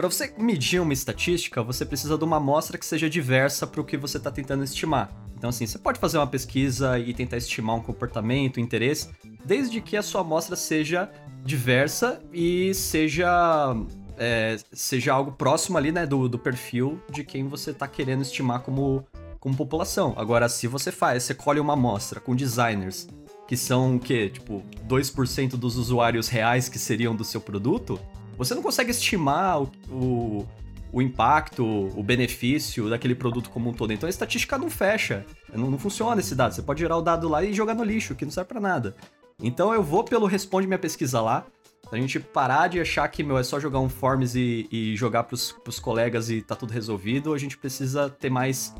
Pra 0.00 0.08
você 0.08 0.32
medir 0.38 0.80
uma 0.80 0.94
estatística, 0.94 1.62
você 1.62 1.84
precisa 1.84 2.16
de 2.16 2.24
uma 2.24 2.38
amostra 2.38 2.78
que 2.78 2.86
seja 2.86 3.06
diversa 3.06 3.66
para 3.66 3.82
o 3.82 3.84
que 3.84 3.98
você 3.98 4.16
está 4.16 4.30
tentando 4.30 4.64
estimar. 4.64 5.12
Então, 5.36 5.50
assim, 5.50 5.66
você 5.66 5.78
pode 5.78 6.00
fazer 6.00 6.16
uma 6.16 6.26
pesquisa 6.26 6.98
e 6.98 7.12
tentar 7.12 7.36
estimar 7.36 7.76
um 7.76 7.82
comportamento, 7.82 8.56
um 8.56 8.62
interesse, 8.62 9.10
desde 9.44 9.78
que 9.82 9.98
a 9.98 10.02
sua 10.02 10.22
amostra 10.22 10.56
seja 10.56 11.10
diversa 11.44 12.18
e 12.32 12.72
seja, 12.72 13.76
é, 14.16 14.56
seja 14.72 15.12
algo 15.12 15.32
próximo 15.32 15.76
ali, 15.76 15.92
né, 15.92 16.06
do, 16.06 16.30
do 16.30 16.38
perfil 16.38 16.98
de 17.10 17.22
quem 17.22 17.46
você 17.46 17.70
está 17.70 17.86
querendo 17.86 18.22
estimar 18.22 18.60
como, 18.60 19.06
como 19.38 19.54
população. 19.54 20.14
Agora, 20.16 20.48
se 20.48 20.66
você 20.66 20.90
faz, 20.90 21.24
você 21.24 21.34
colhe 21.34 21.60
uma 21.60 21.74
amostra 21.74 22.20
com 22.20 22.34
designers 22.34 23.06
que 23.50 23.56
são 23.56 23.96
o 23.96 23.98
quê? 23.98 24.30
Tipo, 24.30 24.62
2% 24.88 25.56
dos 25.56 25.76
usuários 25.76 26.28
reais 26.28 26.68
que 26.68 26.78
seriam 26.78 27.16
do 27.16 27.24
seu 27.24 27.40
produto, 27.40 27.98
você 28.40 28.54
não 28.54 28.62
consegue 28.62 28.90
estimar 28.90 29.60
o, 29.60 29.70
o, 29.90 30.48
o 30.90 31.02
impacto, 31.02 31.62
o 31.62 32.02
benefício 32.02 32.88
daquele 32.88 33.14
produto 33.14 33.50
como 33.50 33.68
um 33.68 33.72
todo. 33.74 33.92
Então 33.92 34.06
a 34.06 34.10
estatística 34.10 34.56
não 34.56 34.70
fecha. 34.70 35.26
Não, 35.52 35.70
não 35.70 35.78
funciona 35.78 36.20
esse 36.20 36.34
dado. 36.34 36.54
Você 36.54 36.62
pode 36.62 36.80
gerar 36.80 36.96
o 36.96 37.02
dado 37.02 37.28
lá 37.28 37.44
e 37.44 37.52
jogar 37.52 37.74
no 37.74 37.84
lixo, 37.84 38.14
que 38.14 38.24
não 38.24 38.32
serve 38.32 38.48
pra 38.48 38.58
nada. 38.58 38.96
Então 39.42 39.74
eu 39.74 39.82
vou 39.82 40.02
pelo 40.04 40.24
responde 40.24 40.66
minha 40.66 40.78
pesquisa 40.78 41.20
lá. 41.20 41.46
Pra 41.90 41.98
gente 41.98 42.18
parar 42.18 42.68
de 42.68 42.80
achar 42.80 43.06
que, 43.08 43.22
meu, 43.22 43.36
é 43.36 43.42
só 43.42 43.60
jogar 43.60 43.80
um 43.80 43.90
forms 43.90 44.34
e, 44.34 44.66
e 44.72 44.96
jogar 44.96 45.24
pros, 45.24 45.52
pros 45.52 45.78
colegas 45.78 46.30
e 46.30 46.40
tá 46.40 46.56
tudo 46.56 46.72
resolvido. 46.72 47.34
A 47.34 47.38
gente 47.38 47.58
precisa 47.58 48.08
ter 48.08 48.30
mais. 48.30 48.74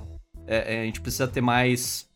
é, 0.47 0.77
é, 0.77 0.81
a 0.81 0.85
gente 0.87 1.03
precisa 1.03 1.29
ter 1.29 1.43
mais 1.43 2.09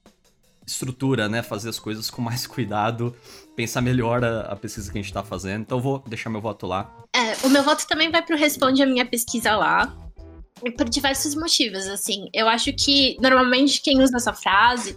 estrutura, 0.67 1.29
né? 1.29 1.43
Fazer 1.43 1.69
as 1.69 1.79
coisas 1.79 2.11
com 2.11 2.23
mais 2.23 2.47
cuidado, 2.49 3.15
pensar 3.55 3.81
melhor 3.81 4.25
a, 4.25 4.41
a 4.43 4.57
pesquisa 4.57 4.91
que 4.91 4.99
a 4.99 5.03
gente 5.03 5.13
tá 5.13 5.23
fazendo. 5.23 5.63
Então 5.63 5.81
vou 5.81 6.03
deixar 6.07 6.31
meu 6.31 6.41
voto 6.41 6.67
lá. 6.67 6.95
É, 7.15 7.47
o 7.47 7.51
meu 7.51 7.63
voto 7.63 7.87
também 7.87 8.11
vai 8.11 8.23
pro 8.23 8.37
Responde 8.37 8.83
a 8.83 8.87
minha 8.87 9.07
pesquisa 9.07 9.57
lá. 9.57 9.95
Por 10.77 10.89
diversos 10.89 11.35
motivos, 11.35 11.87
assim. 11.89 12.29
Eu 12.33 12.49
acho 12.49 12.73
que 12.73 13.17
normalmente 13.21 13.83
quem 13.83 14.03
usa 14.03 14.17
essa 14.17 14.33
frase. 14.33 14.95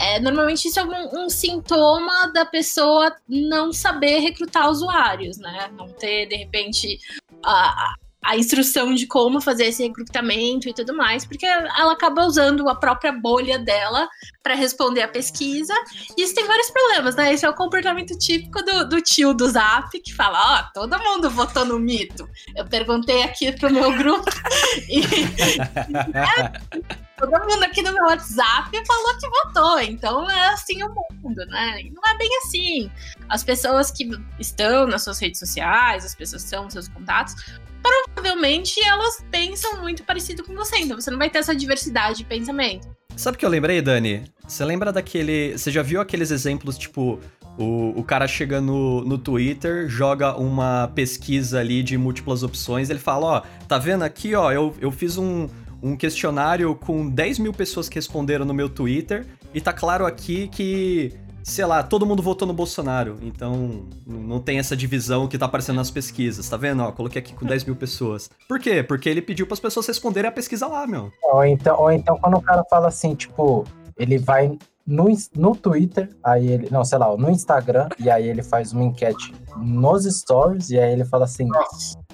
É, 0.00 0.20
normalmente 0.20 0.68
isso 0.68 0.78
é 0.78 0.84
um, 0.84 1.24
um 1.24 1.28
sintoma 1.28 2.32
da 2.32 2.44
pessoa 2.44 3.14
não 3.28 3.72
saber 3.72 4.20
recrutar 4.20 4.70
usuários, 4.70 5.38
né? 5.38 5.70
Não 5.76 5.88
ter, 5.88 6.26
de 6.26 6.36
repente, 6.36 7.00
a, 7.44 7.94
a 8.22 8.36
instrução 8.36 8.94
de 8.94 9.06
como 9.06 9.40
fazer 9.40 9.66
esse 9.66 9.82
recrutamento 9.82 10.68
e 10.68 10.74
tudo 10.74 10.94
mais, 10.94 11.24
porque 11.24 11.46
ela 11.46 11.92
acaba 11.92 12.24
usando 12.24 12.68
a 12.68 12.74
própria 12.74 13.12
bolha 13.12 13.58
dela 13.58 14.08
para 14.42 14.54
responder 14.54 15.02
a 15.02 15.08
pesquisa. 15.08 15.72
E 16.16 16.22
isso 16.22 16.34
tem 16.34 16.46
vários 16.46 16.70
problemas, 16.70 17.14
né? 17.14 17.32
Esse 17.32 17.46
é 17.46 17.50
o 17.50 17.54
comportamento 17.54 18.18
típico 18.18 18.62
do, 18.62 18.88
do 18.88 19.00
tio 19.00 19.32
do 19.32 19.48
Zap, 19.48 19.98
que 20.00 20.14
fala: 20.14 20.38
Ó, 20.38 20.60
oh, 20.60 20.72
todo 20.74 20.98
mundo 20.98 21.30
votou 21.30 21.64
no 21.64 21.78
mito. 21.78 22.28
Eu 22.56 22.66
perguntei 22.66 23.22
aqui 23.22 23.52
pro 23.52 23.72
meu 23.72 23.96
grupo 23.96 24.30
e. 24.88 25.02
todo 27.18 27.30
mundo 27.48 27.64
aqui 27.64 27.82
no 27.82 27.92
meu 27.92 28.04
WhatsApp 28.04 28.70
falou 28.86 29.18
que 29.18 29.28
votou, 29.28 29.80
então 29.80 30.30
é 30.30 30.48
assim 30.50 30.82
o 30.84 30.94
mundo, 31.22 31.44
né? 31.46 31.82
E 31.82 31.90
não 31.90 32.02
é 32.06 32.16
bem 32.16 32.30
assim. 32.38 32.90
As 33.28 33.42
pessoas 33.42 33.90
que 33.90 34.08
estão 34.38 34.86
nas 34.86 35.02
suas 35.02 35.18
redes 35.18 35.40
sociais, 35.40 36.04
as 36.04 36.14
pessoas 36.14 36.42
que 36.42 36.46
estão 36.46 36.64
nos 36.64 36.72
seus 36.72 36.88
contatos, 36.88 37.34
provavelmente 37.82 38.80
elas 38.84 39.24
pensam 39.30 39.80
muito 39.80 40.02
parecido 40.02 40.44
com 40.44 40.54
você, 40.54 40.78
então 40.78 41.00
você 41.00 41.10
não 41.10 41.18
vai 41.18 41.30
ter 41.30 41.38
essa 41.38 41.54
diversidade 41.54 42.18
de 42.18 42.24
pensamento. 42.24 42.88
Sabe 43.16 43.36
o 43.36 43.38
que 43.38 43.44
eu 43.44 43.50
lembrei, 43.50 43.82
Dani? 43.82 44.24
Você 44.46 44.64
lembra 44.64 44.92
daquele. 44.92 45.58
Você 45.58 45.70
já 45.70 45.82
viu 45.82 46.00
aqueles 46.00 46.30
exemplos, 46.30 46.78
tipo, 46.78 47.18
o, 47.58 47.98
o 47.98 48.04
cara 48.04 48.28
chega 48.28 48.60
no, 48.60 49.04
no 49.04 49.18
Twitter, 49.18 49.88
joga 49.88 50.36
uma 50.36 50.90
pesquisa 50.94 51.58
ali 51.58 51.82
de 51.82 51.98
múltiplas 51.98 52.44
opções, 52.44 52.88
ele 52.88 53.00
fala, 53.00 53.26
ó, 53.26 53.42
tá 53.66 53.76
vendo 53.76 54.04
aqui, 54.04 54.34
ó, 54.34 54.52
eu, 54.52 54.72
eu 54.80 54.92
fiz 54.92 55.18
um, 55.18 55.48
um 55.82 55.96
questionário 55.96 56.74
com 56.76 57.10
10 57.10 57.40
mil 57.40 57.52
pessoas 57.52 57.88
que 57.88 57.96
responderam 57.96 58.44
no 58.44 58.54
meu 58.54 58.68
Twitter, 58.68 59.26
e 59.52 59.60
tá 59.60 59.72
claro 59.72 60.06
aqui 60.06 60.46
que 60.48 61.12
sei 61.48 61.64
lá, 61.64 61.82
todo 61.82 62.06
mundo 62.06 62.22
votou 62.22 62.46
no 62.46 62.52
Bolsonaro, 62.54 63.18
então 63.22 63.86
não 64.06 64.40
tem 64.40 64.58
essa 64.58 64.76
divisão 64.76 65.26
que 65.26 65.38
tá 65.38 65.46
aparecendo 65.46 65.76
nas 65.76 65.90
pesquisas, 65.90 66.48
tá 66.48 66.56
vendo? 66.56 66.82
Ó, 66.82 66.92
coloquei 66.92 67.20
aqui 67.20 67.34
com 67.34 67.46
10 67.46 67.64
mil 67.64 67.74
pessoas. 67.74 68.30
Por 68.46 68.60
quê? 68.60 68.82
Porque 68.82 69.08
ele 69.08 69.22
pediu 69.22 69.46
para 69.46 69.54
as 69.54 69.60
pessoas 69.60 69.86
responderem 69.86 70.28
a 70.28 70.32
pesquisa 70.32 70.66
lá, 70.66 70.86
meu. 70.86 71.10
Ou 71.22 71.44
então, 71.44 71.80
ou 71.80 71.90
então 71.90 72.16
quando 72.18 72.36
o 72.36 72.42
cara 72.42 72.62
fala 72.68 72.88
assim, 72.88 73.14
tipo, 73.14 73.64
ele 73.96 74.18
vai 74.18 74.56
no, 74.86 75.06
no 75.34 75.56
Twitter, 75.56 76.10
aí 76.22 76.48
ele, 76.48 76.68
não, 76.70 76.84
sei 76.84 76.98
lá, 76.98 77.16
no 77.16 77.30
Instagram, 77.30 77.88
e 77.98 78.10
aí 78.10 78.28
ele 78.28 78.42
faz 78.42 78.72
uma 78.72 78.84
enquete 78.84 79.34
nos 79.56 80.04
stories, 80.04 80.70
e 80.70 80.78
aí 80.78 80.92
ele 80.92 81.04
fala 81.04 81.24
assim, 81.24 81.48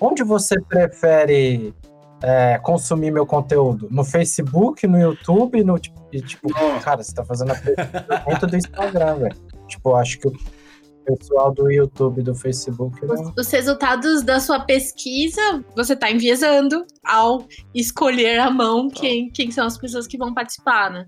onde 0.01 0.23
você 0.23 0.61
prefere 0.61 1.75
é, 2.23 2.59
consumir 2.59 3.11
meu 3.11 3.27
conteúdo? 3.27 3.89
No 3.91 4.05
Facebook, 4.05 4.87
no 4.87 4.99
YouTube, 4.99 5.63
no 5.63 5.79
tipo, 5.79 6.04
e, 6.15 6.23
tipo 6.23 6.49
cara, 6.81 7.03
você 7.03 7.13
tá 7.13 7.25
fazendo 7.25 7.53
a 7.53 7.55
pergunta 7.55 8.47
do 8.47 8.57
Instagram, 8.57 9.17
velho. 9.17 9.37
Tipo, 9.67 9.95
acho 9.97 10.19
que 10.19 10.29
o 10.29 10.33
pessoal 11.05 11.53
do 11.53 11.71
YouTube, 11.71 12.23
do 12.23 12.35
Facebook. 12.35 13.05
Não... 13.05 13.33
Os 13.37 13.51
resultados 13.51 14.23
da 14.23 14.41
sua 14.41 14.61
pesquisa, 14.61 15.65
você 15.75 15.95
tá 15.95 16.11
enviesando 16.11 16.87
ao 17.05 17.47
escolher 17.75 18.39
a 18.39 18.51
mão 18.51 18.89
quem, 18.89 19.29
quem 19.31 19.51
são 19.51 19.67
as 19.67 19.77
pessoas 19.77 20.07
que 20.07 20.17
vão 20.17 20.33
participar, 20.33 20.91
né? 20.91 21.07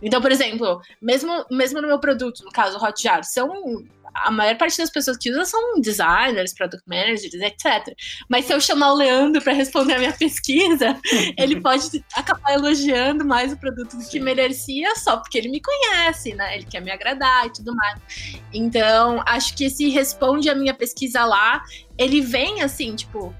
Então, 0.00 0.20
por 0.20 0.30
exemplo, 0.30 0.80
mesmo, 1.02 1.44
mesmo 1.50 1.80
no 1.80 1.88
meu 1.88 1.98
produto, 1.98 2.44
no 2.44 2.50
caso 2.50 2.78
Hotjar, 2.78 3.24
são 3.24 3.50
a 4.24 4.30
maior 4.30 4.56
parte 4.56 4.78
das 4.78 4.90
pessoas 4.90 5.16
que 5.16 5.30
usam 5.30 5.44
são 5.44 5.80
designers, 5.80 6.54
product 6.54 6.82
managers, 6.86 7.34
etc. 7.34 7.94
Mas 8.28 8.44
se 8.44 8.52
eu 8.52 8.60
chamar 8.60 8.92
o 8.92 8.96
Leandro 8.96 9.42
para 9.42 9.52
responder 9.52 9.94
a 9.94 9.98
minha 9.98 10.12
pesquisa, 10.12 10.98
ele 11.36 11.60
pode 11.60 12.04
acabar 12.14 12.54
elogiando 12.54 13.24
mais 13.24 13.52
o 13.52 13.56
produto 13.56 13.96
do 13.96 14.08
que 14.08 14.20
merecia 14.20 14.94
só 14.96 15.16
porque 15.16 15.38
ele 15.38 15.48
me 15.48 15.60
conhece, 15.60 16.34
né? 16.34 16.56
Ele 16.56 16.64
quer 16.64 16.80
me 16.80 16.90
agradar 16.90 17.46
e 17.46 17.52
tudo 17.52 17.74
mais. 17.74 17.98
Então, 18.52 19.22
acho 19.26 19.56
que 19.56 19.68
se 19.70 19.88
responde 19.88 20.48
a 20.48 20.54
minha 20.54 20.74
pesquisa 20.74 21.24
lá, 21.24 21.62
ele 21.96 22.20
vem 22.20 22.62
assim, 22.62 22.94
tipo, 22.94 23.34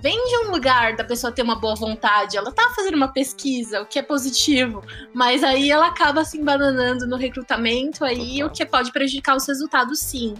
vem 0.00 0.26
de 0.28 0.46
um 0.46 0.50
lugar 0.50 0.96
da 0.96 1.04
pessoa 1.04 1.32
ter 1.32 1.42
uma 1.42 1.56
boa 1.56 1.74
vontade, 1.74 2.36
ela 2.36 2.52
tá 2.52 2.70
fazendo 2.74 2.94
uma 2.94 3.08
pesquisa, 3.08 3.80
o 3.82 3.86
que 3.86 3.98
é 3.98 4.02
positivo, 4.02 4.82
mas 5.14 5.42
aí 5.42 5.70
ela 5.70 5.86
acaba 5.88 6.24
se 6.24 6.38
embananando 6.38 7.06
no 7.06 7.16
recrutamento 7.16 8.04
aí, 8.04 8.42
o 8.44 8.50
que 8.50 8.64
pode 8.64 8.92
prejudicar 8.92 9.36
os 9.36 9.46
resultados 9.46 10.00
sim. 10.00 10.34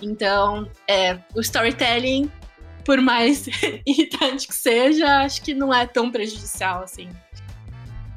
Então, 0.00 0.68
é, 0.88 1.18
o 1.34 1.40
storytelling, 1.40 2.30
por 2.84 3.00
mais 3.00 3.46
irritante 3.86 4.48
que 4.48 4.54
seja, 4.54 5.22
acho 5.22 5.42
que 5.42 5.54
não 5.54 5.72
é 5.72 5.86
tão 5.86 6.10
prejudicial 6.10 6.82
assim. 6.82 7.08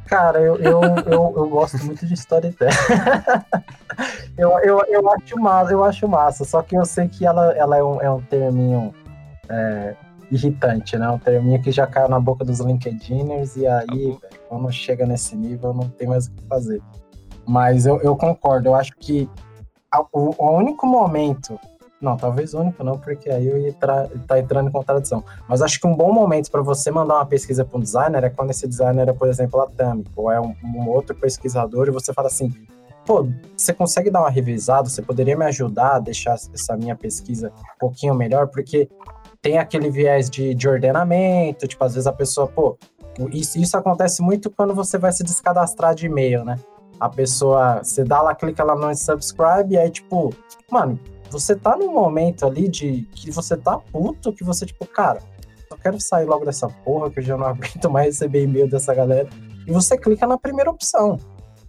Cara, 0.08 0.40
eu, 0.40 0.56
eu, 0.58 0.82
eu, 0.82 1.34
eu 1.36 1.50
gosto 1.50 1.84
muito 1.84 2.06
de 2.06 2.14
storytelling. 2.14 2.72
eu, 4.38 4.52
eu, 4.60 4.84
eu, 4.88 5.12
acho 5.12 5.40
massa, 5.40 5.72
eu 5.72 5.84
acho 5.84 6.08
massa, 6.08 6.46
só 6.46 6.62
que 6.62 6.76
eu 6.76 6.86
sei 6.86 7.08
que 7.08 7.26
ela, 7.26 7.52
ela 7.54 7.78
é, 7.78 7.84
um, 7.84 8.02
é 8.02 8.10
um 8.10 8.22
terminho 8.22 8.94
é, 9.50 9.96
irritante, 10.32 10.98
né? 10.98 11.10
Um 11.10 11.20
terminho 11.20 11.62
que 11.62 11.72
já 11.72 11.86
caiu 11.86 12.10
na 12.10 12.20
boca 12.20 12.44
dos 12.44 12.60
LinkedIners 12.60 13.56
e 13.56 13.68
aí, 13.68 13.88
véio, 13.88 14.20
quando 14.50 14.72
chega 14.72 15.06
nesse 15.06 15.36
nível, 15.36 15.74
não 15.74 15.90
tem 15.90 16.08
mais 16.08 16.28
o 16.28 16.32
que 16.32 16.44
fazer. 16.48 16.82
Mas 17.48 17.86
eu, 17.86 18.02
eu 18.02 18.16
concordo, 18.16 18.70
eu 18.70 18.76
acho 18.76 18.94
que 18.98 19.30
a, 19.92 20.02
o, 20.02 20.36
o, 20.38 20.52
único 20.58 20.88
momento, 20.88 21.60
não, 22.02 22.18
talvez 22.18 22.54
o 22.54 22.60
único 22.60 22.84
não, 22.84 22.98
porque 22.98 23.30
aí 23.30 23.48
eu 23.48 23.58
ia 23.58 23.70
estar 23.70 24.08
tá 24.28 24.40
entrando 24.40 24.70
em 24.70 24.72
contradição, 24.72 25.24
mas 25.48 25.62
acho 25.62 25.80
que 25.80 25.88
um 25.88 25.96
bom 25.96 26.12
momento 26.12 26.50
para 26.50 26.62
você 26.62 26.90
mandar 26.90 27.16
uma 27.16 27.26
pesquisa 27.26 27.64
para 27.64 27.78
um 27.78 27.82
designer 27.82 28.24
é 28.24 28.30
quando 28.30 28.50
esse 28.50 28.68
designer 28.68 29.08
é, 29.10 29.14
por 29.14 29.28
exemplo, 29.28 29.62
a 29.62 29.68
Tami, 29.68 30.06
ou 30.16 30.32
é 30.32 30.42
um, 30.42 30.56
um 30.64 30.90
outro 30.90 31.16
pesquisador 31.16 31.88
e 31.88 31.92
você 31.92 32.12
fala 32.14 32.28
assim, 32.28 32.52
pô, 33.06 33.28
você 33.56 33.72
consegue 33.72 34.10
dar 34.10 34.22
uma 34.22 34.30
revisada? 34.30 34.90
Você 34.90 35.02
poderia 35.02 35.38
me 35.38 35.46
ajudar 35.46 35.96
a 35.96 36.00
deixar 36.00 36.34
essa 36.34 36.76
minha 36.76 36.96
pesquisa 36.96 37.54
um 37.76 37.80
pouquinho 37.80 38.16
melhor? 38.16 38.48
Porque 38.48 38.90
tem 39.46 39.60
aquele 39.60 39.92
viés 39.92 40.28
de, 40.28 40.56
de 40.56 40.68
ordenamento, 40.68 41.68
tipo, 41.68 41.84
às 41.84 41.94
vezes 41.94 42.08
a 42.08 42.12
pessoa, 42.12 42.48
pô, 42.48 42.76
isso, 43.32 43.60
isso 43.60 43.78
acontece 43.78 44.24
muito 44.24 44.50
quando 44.50 44.74
você 44.74 44.98
vai 44.98 45.12
se 45.12 45.24
descadastrar 45.24 45.94
de 45.94 46.08
e-mail, 46.08 46.44
né? 46.44 46.58
A 47.00 47.08
pessoa, 47.08 47.84
você 47.84 48.04
dá 48.04 48.24
lá, 48.24 48.34
clica 48.34 48.64
lá 48.64 48.76
no 48.76 48.96
subscribe 48.96 49.76
e 49.76 49.78
aí, 49.78 49.92
tipo, 49.92 50.34
mano, 50.72 51.00
você 51.30 51.56
tá 51.56 51.78
num 51.78 51.94
momento 51.94 52.44
ali 52.44 52.68
de 52.68 53.08
que 53.14 53.30
você 53.30 53.56
tá 53.56 53.78
puto, 53.78 54.34
que 54.34 54.44
você, 54.44 54.66
tipo, 54.66 54.84
cara, 54.88 55.20
eu 55.70 55.78
quero 55.78 56.02
sair 56.02 56.26
logo 56.26 56.44
dessa 56.44 56.68
porra, 56.68 57.12
que 57.12 57.20
eu 57.20 57.24
já 57.24 57.38
não 57.38 57.46
aguento 57.46 57.88
mais 57.88 58.16
receber 58.16 58.46
e-mail 58.46 58.68
dessa 58.68 58.96
galera. 58.96 59.30
E 59.68 59.72
você 59.72 59.96
clica 59.96 60.26
na 60.26 60.40
primeira 60.40 60.72
opção. 60.72 61.20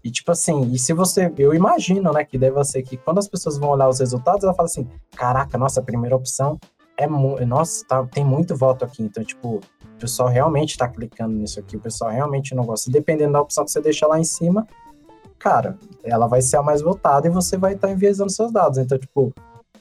E 0.03 0.11
tipo 0.11 0.32
assim, 0.32 0.73
e 0.73 0.78
se 0.78 0.94
você, 0.94 1.31
eu 1.36 1.53
imagino, 1.53 2.11
né, 2.11 2.24
que 2.24 2.39
deve 2.39 2.65
ser 2.65 2.82
que 2.82 2.97
quando 2.97 3.19
as 3.19 3.28
pessoas 3.28 3.59
vão 3.59 3.69
olhar 3.69 3.89
os 3.89 3.98
resultados, 3.98 4.44
ela 4.44 4.55
fala 4.55 4.66
assim: 4.66 4.89
"Caraca, 5.15 5.59
nossa, 5.59 5.82
primeira 5.82 6.16
opção 6.16 6.59
é 6.97 7.06
nossa, 7.06 7.85
tá, 7.86 8.05
tem 8.06 8.24
muito 8.24 8.56
voto 8.56 8.85
aqui, 8.85 9.02
então, 9.02 9.23
tipo, 9.23 9.56
o 9.56 9.98
pessoal 9.98 10.28
realmente 10.28 10.77
tá 10.77 10.89
clicando 10.89 11.35
nisso 11.35 11.60
aqui, 11.60 11.77
o 11.77 11.81
pessoal 11.81 12.10
realmente 12.10 12.55
não 12.55 12.64
gosta. 12.64 12.90
Dependendo 12.90 13.32
da 13.32 13.40
opção 13.40 13.64
que 13.64 13.70
você 13.70 13.81
deixa 13.81 14.06
lá 14.06 14.18
em 14.18 14.24
cima, 14.24 14.66
cara, 15.39 15.78
ela 16.05 16.27
vai 16.27 16.43
ser 16.43 16.56
a 16.56 16.62
mais 16.62 16.82
votada 16.82 17.27
e 17.27 17.31
você 17.31 17.56
vai 17.56 17.74
estar 17.74 17.89
tá 17.89 17.93
enviesando 17.93 18.31
seus 18.31 18.52
dados. 18.52 18.78
Então, 18.78 18.98
tipo, 18.98 19.32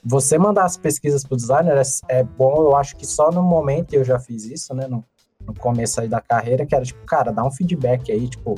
você 0.03 0.37
mandar 0.37 0.65
as 0.65 0.77
pesquisas 0.77 1.23
pro 1.23 1.35
designer 1.35 1.77
é, 1.77 2.19
é, 2.19 2.23
bom, 2.23 2.55
eu 2.57 2.75
acho 2.75 2.95
que 2.95 3.07
só 3.07 3.31
no 3.31 3.41
momento, 3.41 3.93
eu 3.93 4.03
já 4.03 4.19
fiz 4.19 4.45
isso, 4.45 4.73
né, 4.73 4.87
no, 4.87 5.03
no 5.45 5.53
começo 5.53 5.99
aí 5.99 6.07
da 6.07 6.21
carreira, 6.21 6.65
que 6.65 6.75
era, 6.75 6.85
tipo, 6.85 7.03
cara, 7.05 7.31
dá 7.31 7.43
um 7.43 7.51
feedback 7.51 8.11
aí, 8.11 8.27
tipo, 8.27 8.55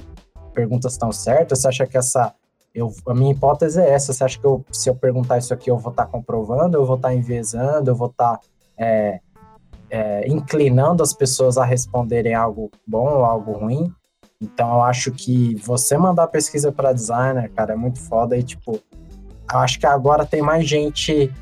perguntas 0.53 0.93
estão 0.93 1.11
certas, 1.11 1.59
você 1.61 1.67
acha 1.67 1.87
que 1.87 1.97
essa 1.97 2.33
eu, 2.77 2.93
a 3.07 3.13
minha 3.15 3.31
hipótese 3.31 3.81
é 3.81 3.89
essa. 3.89 4.13
Você 4.13 4.23
acha 4.23 4.39
que 4.39 4.45
eu, 4.45 4.63
se 4.71 4.87
eu 4.87 4.95
perguntar 4.95 5.39
isso 5.39 5.51
aqui, 5.51 5.71
eu 5.71 5.77
vou 5.79 5.89
estar 5.89 6.05
tá 6.05 6.11
comprovando, 6.11 6.77
eu 6.77 6.85
vou 6.85 6.95
estar 6.95 7.07
tá 7.07 7.15
enviesando, 7.15 7.89
eu 7.89 7.95
vou 7.95 8.07
estar 8.07 8.37
tá, 8.37 8.39
é, 8.77 9.19
é, 9.89 10.27
inclinando 10.27 11.01
as 11.01 11.11
pessoas 11.11 11.57
a 11.57 11.65
responderem 11.65 12.35
algo 12.35 12.69
bom 12.85 13.09
ou 13.09 13.25
algo 13.25 13.53
ruim? 13.53 13.91
Então, 14.39 14.75
eu 14.75 14.81
acho 14.83 15.11
que 15.11 15.55
você 15.55 15.97
mandar 15.97 16.27
pesquisa 16.27 16.71
para 16.71 16.93
designer, 16.93 17.49
cara, 17.49 17.73
é 17.73 17.75
muito 17.75 17.99
foda. 17.99 18.37
E, 18.37 18.43
tipo, 18.43 18.79
eu 19.51 19.59
acho 19.59 19.79
que 19.79 19.87
agora 19.87 20.23
tem 20.23 20.43
mais 20.43 20.67
gente 20.67 21.33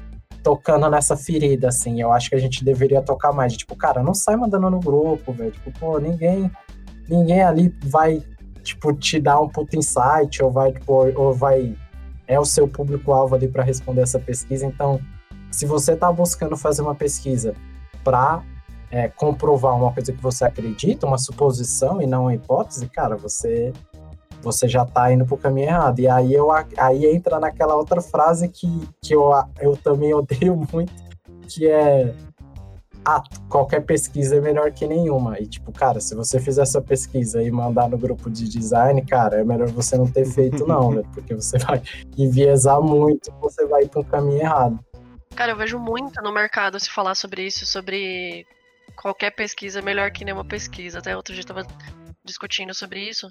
tocando 0.42 0.90
nessa 0.90 1.18
ferida, 1.18 1.68
assim. 1.68 2.00
Eu 2.00 2.14
acho 2.14 2.30
que 2.30 2.36
a 2.36 2.40
gente 2.40 2.64
deveria 2.64 3.02
tocar 3.02 3.34
mais. 3.34 3.58
Tipo, 3.58 3.76
cara, 3.76 4.02
não 4.02 4.14
sai 4.14 4.38
mandando 4.38 4.70
no 4.70 4.80
grupo, 4.80 5.34
velho. 5.34 5.52
Tipo, 5.52 5.78
pô, 5.78 6.00
ninguém, 6.00 6.50
ninguém 7.10 7.42
ali 7.42 7.76
vai 7.84 8.24
tipo, 8.66 8.94
te 8.94 9.20
dá 9.20 9.40
um 9.40 9.48
puto 9.48 9.78
insight, 9.78 10.44
ou 10.44 10.52
vai, 10.52 10.74
tipo, 10.74 10.94
ou 11.16 11.34
vai. 11.34 11.76
É 12.28 12.40
o 12.40 12.46
seu 12.46 12.68
público-alvo 12.68 13.36
ali 13.36 13.48
para 13.48 13.64
responder 13.64 14.02
essa 14.02 14.20
pesquisa. 14.20 14.66
Então, 14.66 15.00
se 15.52 15.66
você 15.66 15.94
está 15.94 16.12
buscando 16.12 16.58
fazer 16.58 16.82
uma 16.82 16.96
pesquisa 16.96 17.54
para 18.04 18.42
é, 18.90 19.08
comprovar 19.10 19.76
uma 19.76 19.94
coisa 19.94 20.12
que 20.12 20.22
você 20.22 20.44
acredita, 20.44 21.06
uma 21.06 21.20
suposição 21.20 22.02
e 22.02 22.08
não 22.08 22.24
uma 22.24 22.34
hipótese, 22.34 22.88
cara, 22.90 23.16
você 23.16 23.72
você 24.42 24.68
já 24.68 24.84
está 24.84 25.12
indo 25.12 25.26
para 25.26 25.34
o 25.34 25.38
caminho 25.38 25.70
errado. 25.70 26.00
E 26.00 26.08
aí 26.08 26.34
eu 26.34 26.50
aí 26.52 27.06
entra 27.08 27.40
naquela 27.40 27.76
outra 27.76 28.00
frase 28.00 28.48
que, 28.48 28.68
que 29.02 29.16
eu, 29.16 29.32
eu 29.60 29.76
também 29.76 30.14
odeio 30.14 30.56
muito, 30.56 30.94
que 31.48 31.68
é 31.68 32.14
ah, 33.06 33.22
qualquer 33.50 33.82
pesquisa 33.82 34.38
é 34.38 34.42
melhor 34.42 34.72
que 34.72 34.88
nenhuma. 34.88 35.40
E, 35.40 35.46
tipo, 35.46 35.72
cara, 35.72 36.00
se 36.00 36.16
você 36.16 36.40
fizer 36.40 36.64
essa 36.64 36.82
pesquisa 36.82 37.42
e 37.42 37.52
mandar 37.52 37.88
no 37.88 37.98
grupo 37.98 38.30
de 38.30 38.50
design, 38.50 39.06
cara, 39.06 39.42
é 39.42 39.44
melhor 39.44 39.68
você 39.70 39.96
não 39.96 40.08
ter 40.08 40.26
feito, 40.26 40.66
não, 40.68 40.92
né? 40.92 41.04
Porque 41.14 41.36
você 41.36 41.58
vai 41.60 41.82
enviesar 42.18 42.82
muito, 42.82 43.32
você 43.40 43.66
vai 43.68 43.84
ir 43.84 43.90
para 43.90 44.02
um 44.02 44.04
caminho 44.04 44.42
errado. 44.42 44.80
Cara, 45.36 45.52
eu 45.52 45.58
vejo 45.58 45.78
muito 45.78 46.22
no 46.22 46.34
mercado 46.34 46.80
se 46.80 46.90
falar 46.90 47.14
sobre 47.14 47.46
isso, 47.46 47.66
sobre 47.66 48.48
qualquer 48.96 49.32
pesquisa 49.32 49.80
é 49.80 49.82
melhor 49.82 50.10
que 50.12 50.26
nenhuma 50.26 50.46
pesquisa. 50.46 51.00
Até 51.00 51.16
outro 51.16 51.34
dia 51.34 51.44
eu 51.44 51.48
tava 51.48 51.68
discutindo 52.24 52.74
sobre 52.74 53.08
isso. 53.08 53.30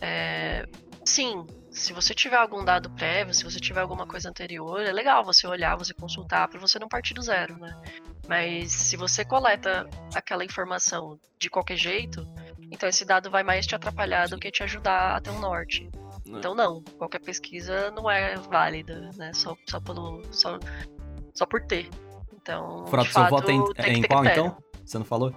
É, 0.00 0.66
sim, 1.04 1.46
se 1.70 1.92
você 1.92 2.14
tiver 2.14 2.36
algum 2.36 2.64
dado 2.64 2.90
prévio, 2.90 3.34
se 3.34 3.42
você 3.42 3.58
tiver 3.58 3.80
alguma 3.80 4.06
coisa 4.06 4.28
anterior, 4.28 4.80
é 4.80 4.92
legal 4.92 5.24
você 5.24 5.46
olhar, 5.46 5.76
você 5.76 5.92
consultar, 5.94 6.48
para 6.48 6.60
você 6.60 6.78
não 6.78 6.88
partir 6.88 7.14
do 7.14 7.22
zero, 7.22 7.58
né? 7.58 7.74
Mas 8.30 8.70
se 8.70 8.96
você 8.96 9.24
coleta 9.24 9.90
aquela 10.14 10.44
informação 10.44 11.18
de 11.36 11.50
qualquer 11.50 11.76
jeito, 11.76 12.24
então 12.70 12.88
esse 12.88 13.04
dado 13.04 13.28
vai 13.28 13.42
mais 13.42 13.66
te 13.66 13.74
atrapalhar 13.74 14.28
do 14.28 14.38
que 14.38 14.52
te 14.52 14.62
ajudar 14.62 15.16
a 15.16 15.20
ter 15.20 15.30
um 15.30 15.40
norte. 15.40 15.90
Então 16.24 16.54
não, 16.54 16.80
qualquer 16.96 17.18
pesquisa 17.18 17.90
não 17.90 18.08
é 18.08 18.36
válida, 18.36 19.10
né? 19.16 19.32
Só, 19.34 19.56
só 19.68 19.80
pelo. 19.80 20.22
Só, 20.30 20.60
só 21.34 21.44
por 21.44 21.60
ter. 21.62 21.90
Então. 22.32 22.86
Frota, 22.86 23.08
de 23.08 23.12
seu 23.12 23.22
fato, 23.22 23.30
voto 23.30 23.50
é 23.50 23.54
em, 23.54 23.64
tem 23.74 23.84
é 23.84 23.92
em 23.94 24.02
qual 24.02 24.20
critério. 24.22 24.46
então? 24.46 24.64
Você 24.86 24.98
não 24.98 25.04
falou? 25.04 25.34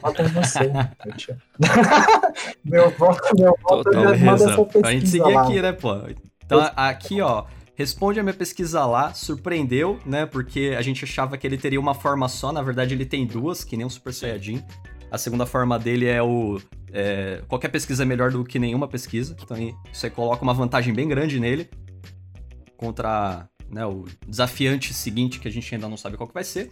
Voto 0.00 0.22
em 0.22 0.28
você. 0.28 0.72
meu 2.64 2.90
voto, 2.92 3.36
meu 3.36 3.58
voto 3.60 3.90
essa 3.90 4.16
Beleza. 4.16 4.64
Pra 4.64 4.90
gente 4.90 5.06
seguir 5.06 5.34
lá. 5.34 5.42
aqui, 5.42 5.60
né, 5.60 5.72
pô? 5.72 5.96
Então, 6.42 6.72
aqui, 6.74 7.20
ó. 7.20 7.44
Responde 7.76 8.20
a 8.20 8.22
minha 8.22 8.34
pesquisa 8.34 8.84
lá, 8.86 9.12
surpreendeu, 9.12 9.98
né? 10.06 10.26
Porque 10.26 10.74
a 10.78 10.82
gente 10.82 11.04
achava 11.04 11.36
que 11.36 11.46
ele 11.46 11.58
teria 11.58 11.80
uma 11.80 11.94
forma 11.94 12.28
só, 12.28 12.52
na 12.52 12.62
verdade 12.62 12.94
ele 12.94 13.04
tem 13.04 13.26
duas, 13.26 13.64
que 13.64 13.76
nem 13.76 13.84
um 13.84 13.90
Super 13.90 14.12
Saiyajin. 14.12 14.62
A 15.10 15.18
segunda 15.18 15.44
forma 15.44 15.78
dele 15.78 16.06
é 16.06 16.22
o. 16.22 16.60
é, 16.92 17.42
qualquer 17.48 17.68
pesquisa 17.68 18.02
é 18.02 18.06
melhor 18.06 18.30
do 18.30 18.44
que 18.44 18.58
nenhuma 18.58 18.86
pesquisa. 18.86 19.36
Então 19.42 19.56
aí 19.56 19.74
você 19.92 20.08
coloca 20.08 20.42
uma 20.42 20.54
vantagem 20.54 20.94
bem 20.94 21.08
grande 21.08 21.40
nele. 21.40 21.68
Contra 22.76 23.48
né, 23.68 23.84
o 23.84 24.04
desafiante 24.26 24.94
seguinte, 24.94 25.40
que 25.40 25.48
a 25.48 25.50
gente 25.50 25.72
ainda 25.74 25.88
não 25.88 25.96
sabe 25.96 26.16
qual 26.16 26.28
que 26.28 26.34
vai 26.34 26.44
ser. 26.44 26.70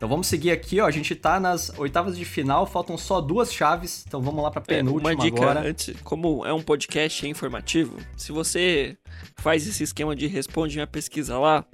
Então 0.00 0.08
vamos 0.08 0.28
seguir 0.28 0.50
aqui, 0.50 0.80
ó. 0.80 0.86
A 0.86 0.90
gente 0.90 1.14
tá 1.14 1.38
nas 1.38 1.70
oitavas 1.78 2.16
de 2.16 2.24
final, 2.24 2.64
faltam 2.64 2.96
só 2.96 3.20
duas 3.20 3.52
chaves. 3.52 4.02
Então 4.08 4.22
vamos 4.22 4.42
lá 4.42 4.50
pra 4.50 4.62
É, 4.62 4.76
penúltima 4.76 5.10
uma 5.10 5.14
dica 5.14 5.42
agora. 5.42 5.60
antes, 5.60 5.94
como 6.02 6.42
é 6.46 6.54
um 6.54 6.62
podcast 6.62 7.28
informativo, 7.28 7.98
se 8.16 8.32
você 8.32 8.96
faz 9.36 9.68
esse 9.68 9.82
esquema 9.82 10.16
de 10.16 10.26
responde 10.26 10.74
minha 10.74 10.86
pesquisa 10.86 11.38
lá, 11.38 11.66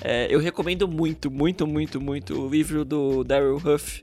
é, 0.00 0.26
eu 0.28 0.40
recomendo 0.40 0.88
muito, 0.88 1.30
muito, 1.30 1.64
muito, 1.64 2.00
muito 2.00 2.46
o 2.46 2.48
livro 2.48 2.84
do 2.84 3.22
Daryl 3.22 3.62
Huff 3.64 4.02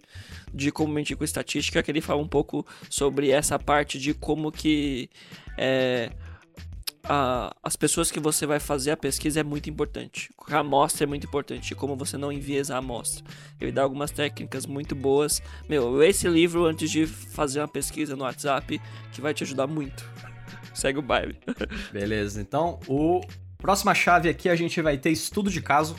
de 0.53 0.71
como 0.71 0.93
mentir 0.93 1.17
com 1.17 1.25
estatística, 1.25 1.83
que 1.83 1.91
ele 1.91 1.99
fala 1.99 2.21
um 2.21 2.29
pouco 2.29 2.65
sobre 2.89 3.29
essa 3.29 3.59
parte 3.59 3.99
de 3.99 4.13
como 4.13 4.53
que 4.53 5.09
é, 5.57 6.13
a- 7.03 7.55
as 7.63 7.75
pessoas 7.75 8.11
que 8.11 8.19
você 8.19 8.45
vai 8.45 8.59
fazer 8.59 8.91
a 8.91 8.97
pesquisa 8.97 9.39
é 9.39 9.43
muito 9.43 9.69
importante. 9.69 10.29
A 10.49 10.59
amostra 10.59 11.03
é 11.03 11.07
muito 11.07 11.25
importante, 11.25 11.73
como 11.75 11.95
você 11.95 12.17
não 12.17 12.31
enviesa 12.31 12.75
a 12.75 12.79
amostra. 12.79 13.23
Ele 13.59 13.71
dá 13.71 13.83
algumas 13.83 14.11
técnicas 14.11 14.65
muito 14.65 14.95
boas. 14.95 15.41
Meu, 15.67 16.01
esse 16.03 16.27
livro 16.27 16.65
antes 16.65 16.89
de 16.91 17.05
fazer 17.07 17.59
uma 17.61 17.67
pesquisa 17.67 18.15
no 18.15 18.23
WhatsApp, 18.23 18.81
que 19.11 19.21
vai 19.21 19.33
te 19.33 19.43
ajudar 19.43 19.67
muito. 19.67 20.03
Segue 20.73 20.99
o 20.99 21.01
baile. 21.01 21.37
Beleza, 21.91 22.41
então 22.41 22.79
o 22.87 23.21
próxima 23.57 23.93
chave 23.93 24.29
aqui 24.29 24.47
a 24.47 24.55
gente 24.55 24.81
vai 24.81 24.97
ter 24.97 25.09
estudo 25.11 25.49
de 25.49 25.61
caso. 25.61 25.95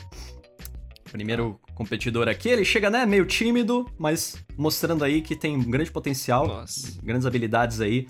Primeiro 1.11 1.59
competidor 1.75 2.29
aqui, 2.29 2.47
ele 2.47 2.63
chega, 2.63 2.89
né, 2.89 3.05
meio 3.05 3.25
tímido, 3.25 3.85
mas 3.97 4.37
mostrando 4.57 5.03
aí 5.03 5.21
que 5.21 5.35
tem 5.35 5.57
um 5.57 5.69
grande 5.69 5.91
potencial, 5.91 6.47
Nossa. 6.47 6.97
grandes 7.03 7.25
habilidades 7.25 7.81
aí 7.81 8.07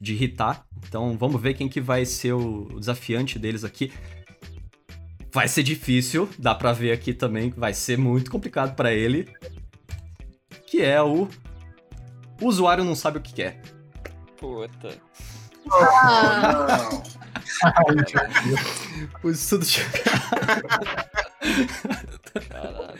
de 0.00 0.12
irritar. 0.14 0.64
Então 0.86 1.16
vamos 1.18 1.40
ver 1.40 1.54
quem 1.54 1.68
que 1.68 1.80
vai 1.80 2.04
ser 2.04 2.32
o 2.32 2.78
desafiante 2.78 3.38
deles 3.38 3.64
aqui. 3.64 3.92
Vai 5.32 5.48
ser 5.48 5.62
difícil, 5.62 6.28
dá 6.38 6.54
pra 6.54 6.72
ver 6.72 6.92
aqui 6.92 7.12
também 7.12 7.50
que 7.50 7.58
vai 7.58 7.74
ser 7.74 7.98
muito 7.98 8.30
complicado 8.30 8.74
pra 8.76 8.92
ele. 8.92 9.28
Que 10.66 10.82
é 10.82 11.02
o... 11.02 11.28
o 12.40 12.46
usuário 12.46 12.84
não 12.84 12.94
sabe 12.94 13.18
o 13.18 13.20
que 13.20 13.32
quer. 13.34 13.60
Puta. 14.38 14.96
Ah, 15.72 16.88
O 19.22 19.30
estudo 19.30 19.64
de 19.64 19.80
Caralho. 22.48 22.94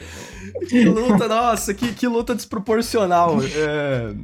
Que 0.69 0.85
luta, 0.85 1.27
nossa, 1.29 1.75
que, 1.75 1.93
que 1.93 2.07
luta 2.07 2.35
desproporcional. 2.35 3.37
É, 3.43 4.15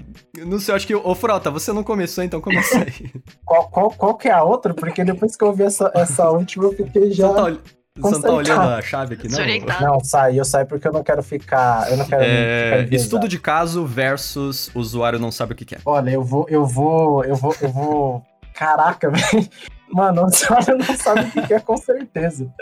não 0.45 0.59
sei, 0.59 0.73
eu 0.73 0.77
acho 0.77 0.87
que. 0.87 0.95
Ô, 0.95 1.15
Frota, 1.15 1.51
você 1.51 1.73
não 1.73 1.82
começou, 1.82 2.23
então 2.23 2.41
começa 2.41 2.78
aí. 2.78 3.11
Qual, 3.45 3.69
qual, 3.69 3.91
qual 3.91 4.15
que 4.16 4.28
é 4.28 4.32
a 4.32 4.43
outra? 4.45 4.73
Porque 4.73 5.05
depois 5.05 5.35
que 5.37 5.45
eu 5.45 5.53
vi 5.53 5.65
essa, 5.65 5.91
essa 5.95 6.31
última, 6.31 6.65
eu 6.65 6.73
fiquei 6.73 7.11
já. 7.11 7.28
tá, 7.32 7.43
você 7.43 8.15
não 8.15 8.20
tá 8.23 8.28
Consertar. 8.28 8.32
olhando 8.32 8.74
a 8.74 8.82
chave 8.82 9.15
aqui, 9.15 9.28
não? 9.28 9.39
Não, 9.81 10.01
sai, 10.05 10.39
eu 10.39 10.45
saio 10.45 10.66
porque 10.66 10.87
eu 10.87 10.93
não 10.93 11.03
quero 11.03 11.23
ficar. 11.23 11.91
Eu 11.91 11.97
não 11.97 12.05
quero 12.07 12.23
É, 12.24 12.85
ficar 12.85 12.95
estudo 12.97 13.28
de 13.28 13.39
caso 13.39 13.85
versus 13.85 14.70
usuário 14.74 15.19
não 15.19 15.32
sabe 15.32 15.53
o 15.53 15.57
que 15.57 15.65
quer. 15.65 15.81
Olha, 15.85 16.11
eu 16.11 16.23
vou, 16.23 16.47
eu 16.49 16.65
vou, 16.65 17.24
eu 17.24 17.35
vou, 17.35 17.55
eu 17.61 17.69
vou. 17.69 18.23
Caraca, 18.55 19.11
velho. 19.11 19.49
Mano, 19.93 20.25
o 20.27 20.31
senhora 20.31 20.77
não 20.77 20.97
sabe 20.97 21.21
o 21.23 21.31
que 21.31 21.47
quer 21.47 21.62
com 21.62 21.77
certeza. 21.77 22.53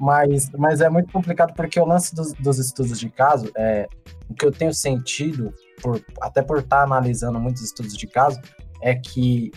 Mas, 0.00 0.50
mas 0.56 0.80
é 0.80 0.88
muito 0.88 1.12
complicado 1.12 1.52
porque 1.54 1.80
o 1.80 1.84
lance 1.84 2.14
dos, 2.14 2.32
dos 2.34 2.58
estudos 2.58 2.98
de 2.98 3.08
caso, 3.08 3.50
é, 3.56 3.88
o 4.28 4.34
que 4.34 4.46
eu 4.46 4.52
tenho 4.52 4.72
sentido, 4.72 5.52
por, 5.82 6.00
até 6.20 6.42
por 6.42 6.58
estar 6.58 6.82
analisando 6.82 7.38
muitos 7.40 7.62
estudos 7.62 7.96
de 7.96 8.06
caso, 8.06 8.40
é 8.80 8.94
que 8.94 9.50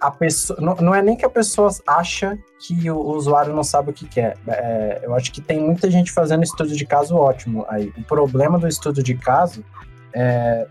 a 0.00 0.10
pessoa. 0.10 0.60
Não, 0.60 0.74
não 0.76 0.94
é 0.94 1.02
nem 1.02 1.16
que 1.16 1.24
a 1.24 1.30
pessoa 1.30 1.70
acha 1.86 2.38
que 2.60 2.90
o 2.90 2.98
usuário 2.98 3.54
não 3.54 3.64
sabe 3.64 3.90
o 3.90 3.92
que 3.92 4.06
quer. 4.06 4.36
É, 4.46 5.00
eu 5.02 5.14
acho 5.14 5.32
que 5.32 5.40
tem 5.40 5.60
muita 5.60 5.90
gente 5.90 6.12
fazendo 6.12 6.42
estudo 6.42 6.74
de 6.74 6.86
caso 6.86 7.16
ótimo 7.16 7.64
aí. 7.68 7.92
O 7.96 8.02
problema 8.02 8.58
do 8.58 8.68
estudo 8.68 9.02
de 9.02 9.14
caso 9.14 9.64
é, 10.12 10.66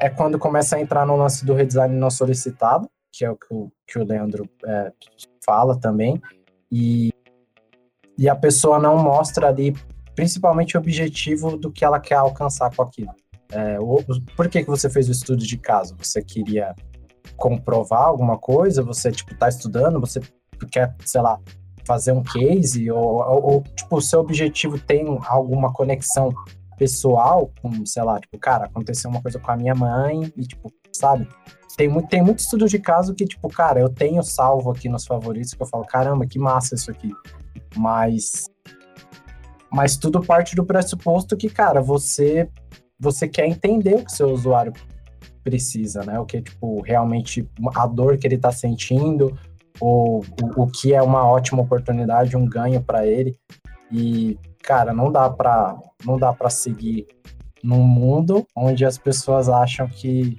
é 0.00 0.08
quando 0.08 0.38
começa 0.38 0.76
a 0.76 0.80
entrar 0.80 1.06
no 1.06 1.16
lance 1.16 1.44
do 1.44 1.54
redesign 1.54 1.94
não 1.94 2.10
solicitado, 2.10 2.88
que 3.16 3.24
é 3.24 3.30
o 3.30 3.36
que 3.36 3.46
o, 3.54 3.72
que 3.86 3.98
o 3.98 4.04
Leandro 4.04 4.48
é, 4.66 4.92
fala 5.44 5.78
também, 5.78 6.20
e, 6.70 7.10
e 8.18 8.28
a 8.28 8.36
pessoa 8.36 8.78
não 8.78 8.98
mostra 8.98 9.48
ali, 9.48 9.74
principalmente 10.14 10.76
o 10.76 10.80
objetivo 10.80 11.56
do 11.56 11.72
que 11.72 11.84
ela 11.84 11.98
quer 12.00 12.16
alcançar 12.16 12.74
com 12.74 12.82
aquilo. 12.82 13.12
É, 13.50 13.78
o- 13.80 14.02
por 14.36 14.48
que, 14.48 14.62
que 14.62 14.68
você 14.68 14.90
fez 14.90 15.08
o 15.08 15.12
estudo 15.12 15.46
de 15.46 15.56
caso? 15.56 15.96
Você 15.98 16.22
queria 16.22 16.74
comprovar 17.36 18.02
alguma 18.02 18.36
coisa? 18.38 18.82
Você, 18.82 19.10
tipo, 19.12 19.34
tá 19.36 19.48
estudando? 19.48 20.00
Você 20.00 20.20
quer, 20.70 20.94
sei 21.04 21.20
lá, 21.20 21.38
fazer 21.86 22.12
um 22.12 22.22
case? 22.22 22.90
Ou, 22.90 22.98
ou, 22.98 23.52
ou, 23.54 23.62
tipo, 23.62 23.96
o 23.96 24.00
seu 24.00 24.20
objetivo 24.20 24.78
tem 24.78 25.04
alguma 25.28 25.72
conexão 25.72 26.34
pessoal 26.76 27.50
com, 27.62 27.86
sei 27.86 28.02
lá, 28.02 28.18
tipo, 28.20 28.38
cara, 28.38 28.66
aconteceu 28.66 29.10
uma 29.10 29.22
coisa 29.22 29.38
com 29.38 29.50
a 29.50 29.56
minha 29.56 29.74
mãe 29.74 30.32
e, 30.36 30.42
tipo, 30.42 30.70
sabe? 30.92 31.28
Tem 31.76 31.88
muito, 31.88 32.08
tem 32.08 32.22
muito 32.22 32.38
estudo 32.38 32.66
de 32.66 32.78
caso 32.78 33.14
que, 33.14 33.26
tipo, 33.26 33.48
cara, 33.48 33.78
eu 33.78 33.88
tenho 33.88 34.22
salvo 34.22 34.70
aqui 34.70 34.88
nos 34.88 35.04
favoritos 35.04 35.52
que 35.52 35.62
eu 35.62 35.66
falo, 35.66 35.84
caramba, 35.84 36.26
que 36.26 36.38
massa 36.38 36.74
isso 36.74 36.90
aqui. 36.90 37.10
Mas. 37.76 38.46
Mas 39.70 39.96
tudo 39.96 40.22
parte 40.22 40.56
do 40.56 40.64
pressuposto 40.64 41.36
que, 41.36 41.50
cara, 41.50 41.82
você 41.82 42.48
você 42.98 43.28
quer 43.28 43.46
entender 43.46 43.94
o 43.94 44.04
que 44.04 44.12
seu 44.12 44.30
usuário 44.30 44.72
precisa, 45.44 46.02
né? 46.02 46.18
O 46.18 46.24
que, 46.24 46.40
tipo, 46.40 46.80
realmente 46.80 47.46
a 47.74 47.86
dor 47.86 48.16
que 48.16 48.26
ele 48.26 48.38
tá 48.38 48.50
sentindo, 48.50 49.38
ou 49.78 50.24
o, 50.42 50.62
o 50.62 50.66
que 50.66 50.94
é 50.94 51.02
uma 51.02 51.26
ótima 51.26 51.62
oportunidade, 51.62 52.36
um 52.36 52.48
ganho 52.48 52.82
para 52.82 53.06
ele. 53.06 53.36
E, 53.92 54.38
cara, 54.62 54.94
não 54.94 55.12
dá 55.12 55.28
para 55.28 55.76
não 56.04 56.18
dá 56.18 56.32
para 56.32 56.48
seguir 56.48 57.06
num 57.62 57.82
mundo 57.82 58.46
onde 58.56 58.84
as 58.84 58.96
pessoas 58.96 59.48
acham 59.48 59.86
que 59.88 60.38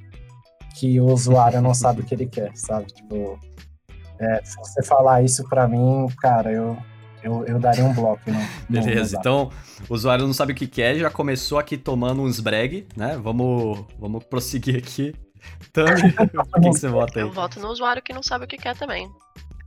que 0.77 0.99
o 0.99 1.05
usuário 1.05 1.61
não 1.61 1.73
sabe 1.73 2.01
o 2.01 2.03
que 2.03 2.13
ele 2.13 2.25
quer, 2.27 2.51
sabe? 2.55 2.85
Tipo, 2.87 3.39
é, 4.19 4.41
se 4.43 4.55
você 4.57 4.83
falar 4.83 5.23
isso 5.23 5.47
para 5.49 5.67
mim, 5.67 6.07
cara, 6.19 6.51
eu, 6.51 6.77
eu, 7.23 7.45
eu 7.45 7.59
daria 7.59 7.83
um 7.83 7.93
bloco. 7.93 8.21
No, 8.27 8.39
no 8.39 8.45
Beleza, 8.69 9.17
então 9.19 9.51
o 9.89 9.93
usuário 9.93 10.25
não 10.25 10.33
sabe 10.33 10.53
o 10.53 10.55
que 10.55 10.67
quer, 10.67 10.95
já 10.95 11.09
começou 11.09 11.57
aqui 11.57 11.77
tomando 11.77 12.21
uns 12.21 12.39
brag, 12.39 12.87
né? 12.95 13.17
Vamos, 13.21 13.85
vamos 13.99 14.23
prosseguir 14.25 14.77
aqui. 14.77 15.13
Tami, 15.71 16.13
por 16.33 16.61
que, 16.61 16.69
que 16.69 16.79
você 16.79 16.87
vota 16.87 17.19
aí? 17.19 17.25
Eu 17.25 17.31
voto 17.31 17.59
no 17.59 17.69
usuário 17.69 18.01
que 18.01 18.13
não 18.13 18.23
sabe 18.23 18.45
o 18.45 18.47
que 18.47 18.57
quer 18.57 18.75
também. 18.75 19.09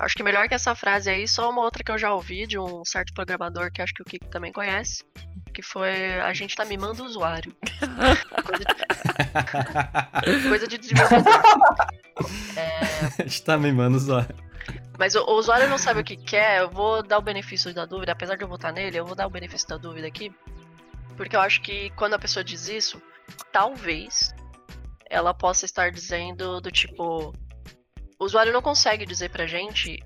Acho 0.01 0.15
que 0.17 0.23
melhor 0.23 0.49
que 0.49 0.55
essa 0.55 0.75
frase 0.75 1.11
aí, 1.11 1.29
só 1.29 1.51
uma 1.51 1.61
outra 1.61 1.85
que 1.85 1.93
eu 1.93 1.99
já 1.99 2.13
ouvi 2.13 2.47
de 2.47 2.59
um 2.59 2.83
certo 2.87 3.13
programador 3.13 3.71
que 3.71 3.83
acho 3.83 3.93
que 3.93 4.01
o 4.01 4.05
Kiko 4.05 4.27
também 4.29 4.51
conhece, 4.51 5.05
que 5.53 5.61
foi 5.61 6.19
a 6.21 6.33
gente 6.33 6.57
tá 6.57 6.65
mimando 6.65 7.03
o 7.03 7.07
usuário. 7.07 7.55
coisa, 8.47 8.65
de, 8.65 10.49
coisa 10.49 10.67
de 10.67 10.79
desenvolvedor. 10.79 11.43
A 13.19 13.23
gente 13.23 13.43
tá 13.43 13.59
mimando 13.59 13.97
o 13.97 14.01
usuário. 14.01 14.35
Mas 14.99 15.15
o, 15.15 15.21
o 15.21 15.35
usuário 15.35 15.69
não 15.69 15.77
sabe 15.77 16.01
o 16.01 16.05
que 16.05 16.17
quer, 16.17 16.61
eu 16.63 16.71
vou 16.71 17.03
dar 17.03 17.19
o 17.19 17.23
benefício 17.23 17.75
da 17.75 17.85
dúvida, 17.85 18.13
apesar 18.13 18.37
de 18.37 18.43
eu 18.43 18.49
votar 18.49 18.73
nele, 18.73 18.99
eu 18.99 19.05
vou 19.05 19.15
dar 19.15 19.27
o 19.27 19.31
benefício 19.31 19.69
da 19.69 19.77
dúvida 19.77 20.07
aqui. 20.07 20.35
Porque 21.15 21.37
eu 21.37 21.41
acho 21.41 21.61
que 21.61 21.91
quando 21.91 22.15
a 22.15 22.19
pessoa 22.19 22.43
diz 22.43 22.69
isso, 22.69 23.03
talvez 23.53 24.35
ela 25.11 25.35
possa 25.35 25.67
estar 25.67 25.91
dizendo 25.91 26.59
do 26.59 26.71
tipo. 26.71 27.35
O 28.21 28.27
usuário 28.27 28.53
não 28.53 28.61
consegue 28.61 29.07
dizer 29.07 29.31
pra 29.31 29.47
gente 29.47 29.99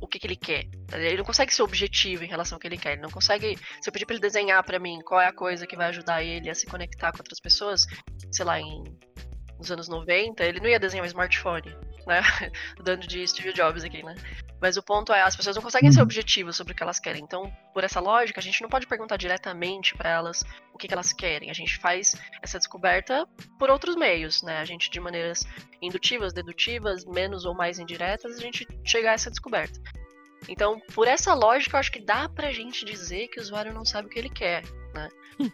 o 0.00 0.06
que, 0.06 0.18
que 0.18 0.26
ele 0.26 0.36
quer. 0.36 0.64
Ele 0.92 1.18
não 1.18 1.24
consegue 1.24 1.52
ser 1.52 1.62
objetivo 1.62 2.24
em 2.24 2.28
relação 2.28 2.56
ao 2.56 2.60
que 2.60 2.66
ele 2.66 2.78
quer. 2.78 2.92
Ele 2.92 3.02
não 3.02 3.10
consegue. 3.10 3.58
Se 3.80 3.88
eu 3.88 3.92
pedir 3.92 4.06
pra 4.06 4.14
ele 4.14 4.22
desenhar 4.22 4.64
pra 4.64 4.78
mim 4.78 5.00
qual 5.04 5.20
é 5.20 5.26
a 5.26 5.32
coisa 5.32 5.66
que 5.66 5.76
vai 5.76 5.88
ajudar 5.88 6.22
ele 6.22 6.48
a 6.48 6.54
se 6.54 6.66
conectar 6.66 7.12
com 7.12 7.18
outras 7.18 7.40
pessoas, 7.40 7.84
sei 8.32 8.44
lá, 8.44 8.58
em 8.58 8.84
nos 9.58 9.70
anos 9.70 9.88
90, 9.88 10.44
ele 10.44 10.60
não 10.60 10.68
ia 10.68 10.78
desenhar 10.78 11.04
um 11.04 11.08
smartphone, 11.08 11.76
né? 12.08 12.22
Dando 12.82 13.06
de 13.06 13.26
Steve 13.28 13.52
Jobs 13.52 13.84
aqui, 13.84 14.02
né? 14.02 14.14
Mas 14.60 14.76
o 14.76 14.82
ponto 14.82 15.12
é, 15.12 15.22
as 15.22 15.36
pessoas 15.36 15.54
não 15.54 15.62
conseguem 15.62 15.92
ser 15.92 16.02
objetivas 16.02 16.56
sobre 16.56 16.72
o 16.72 16.76
que 16.76 16.82
elas 16.82 16.98
querem. 16.98 17.22
Então, 17.22 17.52
por 17.72 17.84
essa 17.84 18.00
lógica, 18.00 18.40
a 18.40 18.42
gente 18.42 18.60
não 18.60 18.68
pode 18.68 18.88
perguntar 18.88 19.16
diretamente 19.16 19.94
para 19.94 20.10
elas 20.10 20.42
o 20.74 20.78
que, 20.78 20.88
que 20.88 20.94
elas 20.94 21.12
querem. 21.12 21.50
A 21.50 21.54
gente 21.54 21.78
faz 21.78 22.16
essa 22.42 22.58
descoberta 22.58 23.28
por 23.58 23.70
outros 23.70 23.94
meios, 23.94 24.42
né? 24.42 24.58
A 24.58 24.64
gente, 24.64 24.90
de 24.90 24.98
maneiras 24.98 25.46
indutivas, 25.80 26.32
dedutivas, 26.32 27.04
menos 27.04 27.44
ou 27.44 27.54
mais 27.54 27.78
indiretas, 27.78 28.36
a 28.36 28.40
gente 28.40 28.66
chega 28.84 29.10
a 29.10 29.12
essa 29.12 29.30
descoberta. 29.30 29.80
Então, 30.48 30.80
por 30.94 31.06
essa 31.06 31.34
lógica, 31.34 31.76
eu 31.76 31.80
acho 31.80 31.92
que 31.92 32.00
dá 32.00 32.28
pra 32.28 32.52
gente 32.52 32.84
dizer 32.84 33.28
que 33.28 33.38
o 33.38 33.42
usuário 33.42 33.72
não 33.72 33.84
sabe 33.84 34.08
o 34.08 34.10
que 34.10 34.18
ele 34.18 34.30
quer, 34.30 34.64
né? 34.94 35.08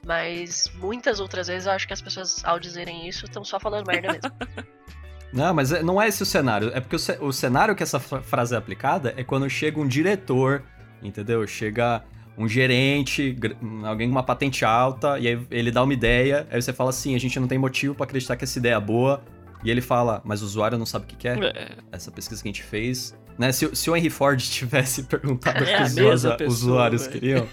Mas 0.04 0.70
muitas 0.74 1.20
outras 1.20 1.48
vezes 1.48 1.66
eu 1.66 1.72
acho 1.72 1.86
que 1.86 1.92
as 1.92 2.00
pessoas, 2.00 2.42
ao 2.44 2.58
dizerem 2.58 3.06
isso, 3.06 3.26
estão 3.26 3.44
só 3.44 3.60
falando 3.60 3.86
merda 3.86 4.12
mesmo. 4.12 4.30
Não, 5.34 5.52
mas 5.52 5.72
é- 5.72 5.82
não 5.82 6.00
é 6.00 6.08
esse 6.08 6.22
o 6.22 6.26
cenário. 6.26 6.70
É 6.72 6.80
porque 6.80 6.96
o, 6.96 6.98
ce- 6.98 7.18
o 7.20 7.32
cenário 7.32 7.74
que 7.74 7.82
essa 7.82 7.98
fra- 7.98 8.22
frase 8.22 8.54
é 8.54 8.58
aplicada 8.58 9.12
é 9.16 9.24
quando 9.24 9.48
chega 9.50 9.80
um 9.80 9.86
diretor, 9.86 10.62
entendeu? 11.02 11.46
Chega 11.46 12.02
um 12.38 12.48
gerente, 12.48 13.36
alguém 13.84 14.08
com 14.08 14.12
uma 14.14 14.22
patente 14.22 14.64
alta, 14.64 15.18
e 15.18 15.28
aí 15.28 15.40
ele 15.50 15.70
dá 15.70 15.82
uma 15.82 15.92
ideia, 15.92 16.46
aí 16.50 16.60
você 16.62 16.72
fala 16.72 16.90
assim, 16.90 17.14
a 17.14 17.18
gente 17.18 17.38
não 17.38 17.46
tem 17.48 17.58
motivo 17.58 17.94
pra 17.94 18.04
acreditar 18.04 18.36
que 18.36 18.44
essa 18.44 18.58
ideia 18.58 18.74
é 18.74 18.80
boa, 18.80 19.22
e 19.62 19.70
ele 19.70 19.80
fala, 19.80 20.20
mas 20.24 20.42
o 20.42 20.44
usuário 20.44 20.76
não 20.78 20.86
sabe 20.86 21.04
o 21.04 21.08
que 21.08 21.16
quer? 21.16 21.42
É, 21.42 21.68
Essa 21.92 22.10
pesquisa 22.10 22.42
que 22.42 22.48
a 22.48 22.52
gente 22.52 22.62
fez... 22.62 23.16
Né? 23.38 23.50
Se, 23.50 23.66
o- 23.66 23.74
se 23.74 23.90
o 23.90 23.96
Henry 23.96 24.10
Ford 24.10 24.38
tivesse 24.42 25.02
perguntado 25.04 25.60
o 25.60 25.62
É 25.64 25.66
que 25.66 25.74
a 25.74 25.82
os 25.84 25.94
mesma 25.94 26.12
usa- 26.12 26.36
pessoa, 26.36 26.48
usuários 26.52 27.06
velho. 27.06 27.12
queriam, 27.20 27.48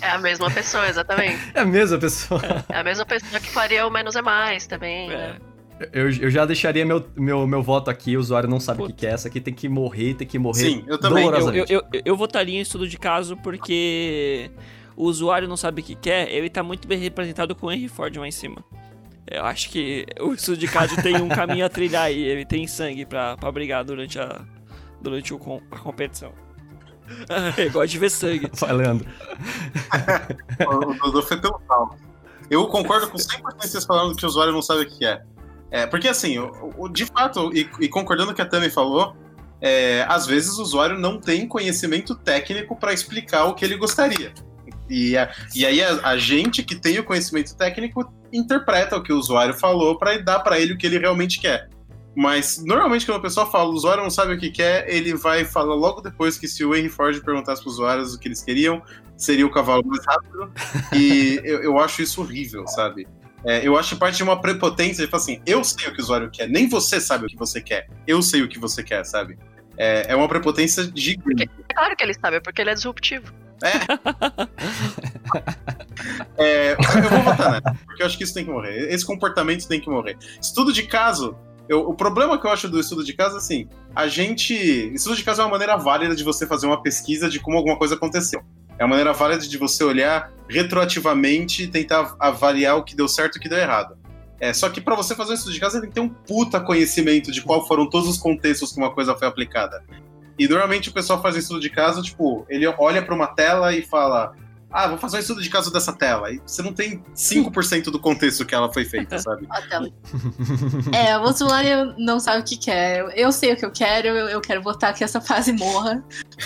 É 0.00 0.08
a 0.10 0.18
mesma 0.18 0.50
pessoa, 0.50 0.88
exatamente. 0.88 1.38
é 1.54 1.60
a 1.60 1.64
mesma 1.66 1.98
pessoa. 1.98 2.40
É 2.70 2.78
a 2.78 2.84
mesma 2.84 3.04
pessoa 3.04 3.38
que 3.40 3.50
faria 3.50 3.86
o 3.86 3.90
menos 3.90 4.16
é 4.16 4.22
mais 4.22 4.66
também, 4.66 5.08
né? 5.08 5.36
É. 5.82 5.90
Eu, 5.92 6.10
eu 6.10 6.30
já 6.30 6.44
deixaria 6.44 6.84
meu, 6.84 7.04
meu, 7.16 7.46
meu 7.46 7.62
voto 7.62 7.90
aqui, 7.90 8.16
o 8.16 8.20
usuário 8.20 8.48
não 8.48 8.60
sabe 8.60 8.82
o 8.82 8.86
que 8.86 8.92
Puta. 8.92 9.06
quer, 9.06 9.14
essa 9.14 9.28
aqui 9.28 9.40
tem 9.40 9.54
que 9.54 9.68
morrer, 9.68 10.14
tem 10.14 10.26
que 10.26 10.38
morrer 10.38 10.60
Sim, 10.60 10.84
eu 10.86 10.98
também. 10.98 11.26
Eu, 11.26 11.50
eu, 11.50 11.66
eu, 11.68 11.82
eu 12.04 12.16
votaria 12.16 12.58
em 12.58 12.60
estudo 12.60 12.88
de 12.88 12.98
caso 12.98 13.36
porque 13.36 14.50
o 14.96 15.04
usuário 15.04 15.48
não 15.48 15.56
sabe 15.56 15.80
o 15.80 15.84
que 15.84 15.94
quer, 15.94 16.30
ele 16.30 16.48
tá 16.48 16.62
muito 16.62 16.86
bem 16.86 16.98
representado 16.98 17.54
com 17.54 17.66
o 17.66 17.72
Henry 17.72 17.88
Ford 17.88 18.16
lá 18.16 18.26
em 18.26 18.32
cima. 18.32 18.64
Eu 19.26 19.44
acho 19.44 19.70
que 19.70 20.04
o 20.20 20.34
estudo 20.34 20.58
de 20.58 20.68
caso 20.68 21.00
tem 21.00 21.16
um 21.16 21.28
caminho 21.28 21.64
a 21.64 21.68
trilhar 21.68 22.04
aí, 22.04 22.22
ele 22.22 22.44
tem 22.44 22.66
sangue 22.66 23.06
pra, 23.06 23.36
pra 23.36 23.50
brigar 23.50 23.84
durante 23.84 24.18
a, 24.18 24.44
durante 25.00 25.32
o, 25.32 25.62
a 25.70 25.78
competição. 25.78 26.32
Eu 27.56 27.70
gosto 27.70 27.90
de 27.90 27.98
ver 27.98 28.10
sangue. 28.10 28.50
Vai, 28.58 28.72
Leandro. 28.72 29.06
O 30.66 30.94
Dodô 30.94 31.22
foi 31.22 31.40
pelo 31.40 31.60
salto. 31.66 31.96
Eu 32.50 32.66
concordo 32.68 33.08
com 33.08 33.16
100% 33.16 33.58
que 33.58 33.68
vocês 33.68 33.84
falando 33.84 34.14
que 34.14 34.24
o 34.24 34.28
usuário 34.28 34.52
não 34.52 34.62
sabe 34.62 34.82
o 34.82 34.86
que 34.86 35.04
é. 35.04 35.22
É, 35.72 35.86
porque 35.86 36.06
assim, 36.06 36.38
o, 36.38 36.52
o- 36.76 36.88
de 36.88 37.06
fato, 37.06 37.50
e, 37.54 37.66
e 37.80 37.88
concordando 37.88 38.28
com 38.28 38.32
o 38.34 38.36
que 38.36 38.42
a 38.42 38.46
Tami 38.46 38.68
falou, 38.68 39.16
é, 39.58 40.04
às 40.06 40.26
vezes 40.26 40.58
o 40.58 40.62
usuário 40.62 40.98
não 40.98 41.18
tem 41.18 41.48
conhecimento 41.48 42.14
técnico 42.14 42.76
para 42.78 42.92
explicar 42.92 43.44
o 43.46 43.54
que 43.54 43.64
ele 43.64 43.76
gostaria. 43.78 44.34
E, 44.90 45.16
a- 45.16 45.32
e 45.54 45.64
aí 45.64 45.82
a, 45.82 46.08
a 46.08 46.18
gente 46.18 46.62
que 46.62 46.74
tem 46.76 46.98
o 46.98 47.04
conhecimento 47.04 47.56
técnico 47.56 48.12
interpreta 48.30 48.96
o 48.96 49.02
que 49.02 49.12
o 49.14 49.16
usuário 49.18 49.54
falou 49.54 49.96
para 49.98 50.18
dar 50.18 50.40
para 50.40 50.60
ele 50.60 50.74
o 50.74 50.78
que 50.78 50.86
ele 50.86 50.98
realmente 50.98 51.40
quer. 51.40 51.70
Mas 52.14 52.62
normalmente 52.62 53.06
quando 53.06 53.16
a 53.16 53.22
pessoa 53.22 53.46
fala 53.46 53.70
o 53.70 53.72
usuário 53.72 54.02
não 54.02 54.10
sabe 54.10 54.34
o 54.34 54.38
que 54.38 54.50
quer, 54.50 54.86
ele 54.92 55.14
vai 55.14 55.46
falar 55.46 55.74
logo 55.74 56.02
depois 56.02 56.36
que 56.36 56.46
se 56.46 56.62
o 56.62 56.74
Henry 56.74 56.90
Ford 56.90 57.18
perguntasse 57.24 57.62
para 57.62 57.68
os 57.70 57.74
usuários 57.76 58.12
o 58.14 58.18
que 58.18 58.28
eles 58.28 58.42
queriam, 58.42 58.82
seria 59.16 59.46
o 59.46 59.50
cavalo 59.50 59.82
mais 59.86 60.04
rápido. 60.04 60.52
E 60.94 61.40
eu, 61.44 61.62
eu 61.62 61.78
acho 61.78 62.02
isso 62.02 62.20
horrível, 62.20 62.66
sabe? 62.66 63.06
É, 63.44 63.66
eu 63.66 63.76
acho 63.76 63.96
parte 63.96 64.16
de 64.16 64.22
uma 64.22 64.40
prepotência 64.40 65.06
falar 65.08 65.22
assim: 65.22 65.40
eu 65.46 65.62
sei 65.64 65.88
o 65.88 65.92
que 65.92 66.00
o 66.00 66.02
usuário 66.04 66.30
quer, 66.30 66.48
nem 66.48 66.68
você 66.68 67.00
sabe 67.00 67.26
o 67.26 67.28
que 67.28 67.36
você 67.36 67.60
quer, 67.60 67.88
eu 68.06 68.22
sei 68.22 68.42
o 68.42 68.48
que 68.48 68.58
você 68.58 68.82
quer, 68.82 69.04
sabe? 69.04 69.36
É, 69.76 70.12
é 70.12 70.16
uma 70.16 70.28
prepotência 70.28 70.90
gigante. 70.94 71.50
É 71.68 71.74
claro 71.74 71.96
que 71.96 72.04
ele 72.04 72.14
sabe, 72.14 72.36
é 72.36 72.40
porque 72.40 72.60
ele 72.60 72.70
é 72.70 72.74
disruptivo. 72.74 73.32
É, 76.36 76.72
eu 76.72 77.10
vou 77.10 77.22
votar 77.22 77.52
nessa, 77.52 77.78
porque 77.86 78.02
eu 78.02 78.06
acho 78.06 78.18
que 78.18 78.24
isso 78.24 78.34
tem 78.34 78.44
que 78.44 78.50
morrer. 78.50 78.92
Esse 78.92 79.04
comportamento 79.06 79.66
tem 79.68 79.80
que 79.80 79.88
morrer. 79.88 80.16
Estudo 80.40 80.72
de 80.72 80.82
caso. 80.84 81.36
eu- 81.68 81.88
o 81.88 81.94
problema 81.94 82.38
que 82.40 82.46
eu 82.46 82.50
acho 82.50 82.68
do 82.68 82.78
estudo 82.80 83.04
de 83.04 83.12
caso 83.12 83.36
é 83.36 83.38
assim: 83.38 83.68
a 83.94 84.06
gente. 84.08 84.52
Estudo 84.94 85.16
de 85.16 85.22
caso 85.24 85.40
é 85.40 85.44
uma 85.44 85.52
maneira 85.52 85.76
válida 85.76 86.14
de 86.14 86.24
você 86.24 86.46
fazer 86.46 86.66
uma 86.66 86.82
pesquisa 86.82 87.28
de 87.30 87.38
como 87.38 87.56
alguma 87.56 87.76
coisa 87.78 87.94
aconteceu. 87.94 88.42
É 88.78 88.84
uma 88.84 88.90
maneira 88.90 89.12
válida 89.12 89.46
de 89.46 89.58
você 89.58 89.84
olhar 89.84 90.32
retroativamente 90.48 91.64
e 91.64 91.68
tentar 91.68 92.14
avaliar 92.18 92.76
o 92.76 92.82
que 92.82 92.96
deu 92.96 93.08
certo 93.08 93.36
e 93.36 93.38
o 93.38 93.40
que 93.40 93.48
deu 93.48 93.58
errado. 93.58 93.96
É, 94.40 94.52
só 94.52 94.68
que 94.68 94.80
para 94.80 94.96
você 94.96 95.14
fazer 95.14 95.30
um 95.30 95.34
estudo 95.34 95.52
de 95.52 95.60
você 95.60 95.80
tem 95.80 95.88
que 95.88 95.94
ter 95.94 96.00
um 96.00 96.08
puta 96.08 96.60
conhecimento 96.60 97.30
de 97.30 97.40
qual 97.42 97.66
foram 97.66 97.88
todos 97.88 98.08
os 98.08 98.18
contextos 98.18 98.72
que 98.72 98.78
uma 98.78 98.92
coisa 98.92 99.14
foi 99.14 99.28
aplicada. 99.28 99.84
E 100.36 100.48
normalmente 100.48 100.88
o 100.88 100.92
pessoal 100.92 101.22
faz 101.22 101.36
estudo 101.36 101.60
de 101.60 101.70
caso, 101.70 102.02
tipo, 102.02 102.44
ele 102.48 102.66
olha 102.66 103.00
para 103.02 103.14
uma 103.14 103.28
tela 103.28 103.72
e 103.72 103.82
fala: 103.82 104.34
Ah, 104.72 104.88
vou 104.88 104.98
fazer 104.98 105.18
um 105.18 105.20
estudo 105.20 105.40
de 105.42 105.50
caso 105.50 105.72
dessa 105.72 105.92
tela. 105.92 106.32
E 106.32 106.38
você 106.38 106.62
não 106.62 106.72
tem 106.72 107.02
5% 107.14 107.84
do 107.84 108.00
contexto 108.00 108.46
que 108.46 108.54
ela 108.54 108.72
foi 108.72 108.84
feita, 108.84 109.18
sabe? 109.20 109.46
É, 110.92 111.16
o 111.18 111.22
usuário 111.22 111.94
não 111.98 112.18
sabe 112.18 112.40
o 112.40 112.44
que 112.44 112.56
quer. 112.56 113.06
Eu, 113.16 113.30
sei 113.30 113.52
o 113.52 113.56
que 113.56 113.64
eu 113.64 113.70
quero, 113.70 114.08
eu, 114.08 114.28
eu 114.28 114.40
quero 114.40 114.60
votar 114.62 114.92
que 114.94 115.04
essa 115.04 115.20
fase 115.20 115.52
morra. 115.52 116.02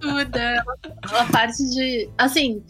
Tudo. 0.00 0.38
Uma 1.10 1.26
parte 1.30 1.58
de. 1.70 2.08
Assim, 2.18 2.62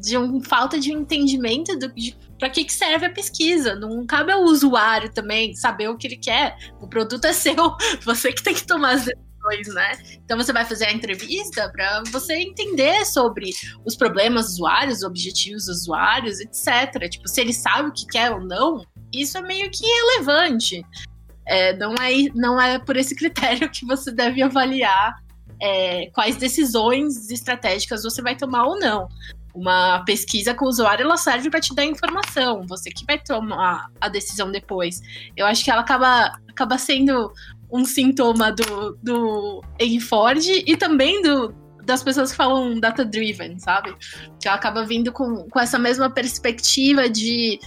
de 0.00 0.16
um 0.16 0.40
falta 0.42 0.78
de 0.78 0.92
entendimento 0.92 1.76
do, 1.76 1.92
de 1.92 2.16
pra 2.40 2.48
que, 2.48 2.64
que 2.64 2.72
serve 2.72 3.06
a 3.06 3.10
pesquisa. 3.10 3.76
Não 3.76 4.04
cabe 4.06 4.32
ao 4.32 4.42
usuário 4.42 5.12
também 5.12 5.54
saber 5.54 5.88
o 5.88 5.96
que 5.96 6.06
ele 6.06 6.16
quer. 6.16 6.56
O 6.80 6.88
produto 6.88 7.26
é 7.26 7.32
seu, 7.32 7.54
você 8.04 8.32
que 8.32 8.42
tem 8.42 8.54
que 8.54 8.66
tomar 8.66 8.94
as 8.94 9.04
decisões, 9.04 9.29
né? 9.72 9.92
Então 10.24 10.36
você 10.36 10.52
vai 10.52 10.64
fazer 10.64 10.86
a 10.86 10.92
entrevista 10.92 11.70
para 11.70 12.02
você 12.10 12.34
entender 12.34 13.04
sobre 13.04 13.50
os 13.84 13.96
problemas 13.96 14.46
dos 14.46 14.54
usuários, 14.54 14.98
os 14.98 15.04
objetivos 15.04 15.66
dos 15.66 15.82
usuários, 15.82 16.40
etc. 16.40 17.08
Tipo, 17.08 17.28
se 17.28 17.40
ele 17.40 17.52
sabe 17.52 17.88
o 17.88 17.92
que 17.92 18.06
quer 18.06 18.30
ou 18.30 18.40
não, 18.40 18.84
isso 19.12 19.38
é 19.38 19.42
meio 19.42 19.70
que 19.70 19.84
irrelevante. 19.84 20.84
É, 21.46 21.76
não, 21.76 21.94
é, 21.94 22.12
não 22.34 22.60
é 22.60 22.78
por 22.78 22.96
esse 22.96 23.14
critério 23.16 23.68
que 23.70 23.84
você 23.84 24.12
deve 24.12 24.42
avaliar 24.42 25.14
é, 25.60 26.10
quais 26.14 26.36
decisões 26.36 27.30
estratégicas 27.30 28.02
você 28.02 28.22
vai 28.22 28.36
tomar 28.36 28.64
ou 28.64 28.78
não. 28.78 29.08
Uma 29.52 30.04
pesquisa 30.04 30.54
com 30.54 30.64
o 30.64 30.68
usuário 30.68 31.04
ela 31.04 31.16
serve 31.16 31.50
para 31.50 31.60
te 31.60 31.74
dar 31.74 31.84
informação, 31.84 32.64
você 32.68 32.88
que 32.88 33.04
vai 33.04 33.18
tomar 33.18 33.88
a 34.00 34.08
decisão 34.08 34.50
depois. 34.50 35.02
Eu 35.36 35.44
acho 35.44 35.64
que 35.64 35.70
ela 35.70 35.80
acaba, 35.80 36.32
acaba 36.48 36.78
sendo 36.78 37.32
um 37.72 37.84
sintoma 37.84 38.52
do, 38.52 38.98
do 39.02 39.62
Henry 39.78 40.00
Ford 40.00 40.42
e 40.44 40.76
também 40.76 41.22
do, 41.22 41.54
das 41.84 42.02
pessoas 42.02 42.30
que 42.30 42.36
falam 42.36 42.78
data-driven, 42.78 43.58
sabe? 43.58 43.94
Que 44.40 44.48
ela 44.48 44.56
acaba 44.56 44.84
vindo 44.84 45.12
com, 45.12 45.48
com 45.48 45.60
essa 45.60 45.78
mesma 45.78 46.10
perspectiva 46.10 47.08
de 47.08 47.58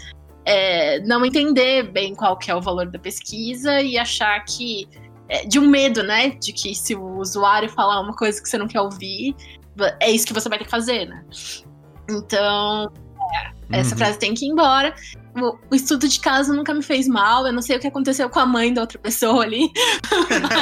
é, 0.46 1.00
não 1.02 1.26
entender 1.26 1.84
bem 1.92 2.14
qual 2.16 2.38
que 2.38 2.52
é 2.52 2.56
o 2.56 2.62
valor 2.62 2.88
da 2.90 3.00
pesquisa 3.00 3.82
e 3.82 3.98
achar 3.98 4.44
que. 4.46 4.88
é, 5.30 5.46
de 5.46 5.58
um 5.58 5.68
medo, 5.68 6.04
né? 6.04 6.30
De 6.32 6.52
que 6.52 6.76
se 6.76 6.94
o 6.96 7.18
usuário 7.20 7.70
falar 7.70 8.02
uma 8.02 8.14
coisa 8.16 8.42
que 8.42 8.48
você 8.50 8.58
não 8.58 8.68
quer 8.68 8.82
ouvir, 8.82 9.36
é 10.00 10.12
isso 10.12 10.28
que 10.28 10.34
você 10.34 10.50
vai 10.50 10.58
ter 10.58 10.66
que 10.66 10.72
fazer, 10.72 11.06
né? 11.08 11.24
Então, 12.10 12.92
é, 13.72 13.80
essa 13.80 13.92
Uhum. 13.92 13.98
frase 13.98 14.20
tem 14.20 14.34
que 14.34 14.46
ir 14.46 14.50
embora. 14.50 14.94
O, 15.36 15.58
o 15.72 15.76
estudo 15.76 16.08
de 16.08 16.20
caso 16.20 16.54
nunca 16.54 16.74
me 16.74 16.84
fez 16.84 17.08
mal. 17.08 17.48
Eu 17.48 17.54
não 17.54 17.62
sei 17.62 17.78
o 17.78 17.80
que 17.80 17.88
aconteceu 17.88 18.30
com 18.30 18.40
a 18.40 18.46
mãe 18.46 18.74
da 18.74 18.82
outra 18.82 19.00
pessoa 19.00 19.44
ali. 19.44 19.72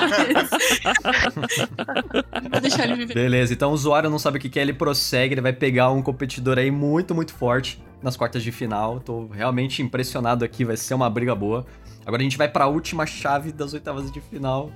Mas... 0.10 0.50
Vou 2.52 2.62
deixar 2.62 2.86
ele 2.86 2.96
viver. 2.96 3.14
Beleza, 3.14 3.54
então 3.54 3.72
o 3.72 3.74
usuário 3.74 4.10
não 4.10 4.20
sabe 4.20 4.38
o 4.38 4.42
que 4.42 4.50
quer, 4.50 4.62
ele 4.62 4.74
prossegue, 4.74 5.34
ele 5.34 5.42
vai 5.42 5.54
pegar 5.54 5.92
um 5.92 6.02
competidor 6.02 6.58
aí 6.58 6.72
muito, 6.72 7.14
muito 7.14 7.34
forte 7.34 7.84
nas 8.02 8.16
quartas 8.16 8.44
de 8.44 8.52
final. 8.52 9.00
Tô 9.00 9.28
realmente 9.28 9.82
impressionado 9.82 10.46
aqui, 10.46 10.64
vai 10.64 10.78
ser 10.78 10.94
uma 10.94 11.10
briga 11.10 11.36
boa. 11.36 11.66
Agora 12.06 12.22
a 12.22 12.24
gente 12.24 12.38
vai 12.38 12.48
pra 12.48 12.68
última 12.68 13.06
chave 13.06 13.52
das 13.52 13.74
oitavas 13.74 14.12
de 14.12 14.22
final. 14.22 14.72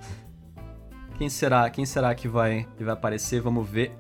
Quem 1.18 1.30
será? 1.30 1.70
Quem 1.70 1.86
será 1.86 2.14
que 2.14 2.28
vai, 2.28 2.68
que 2.78 2.84
vai 2.84 2.94
aparecer? 2.94 3.42
Vamos 3.42 3.68
ver. 3.68 3.92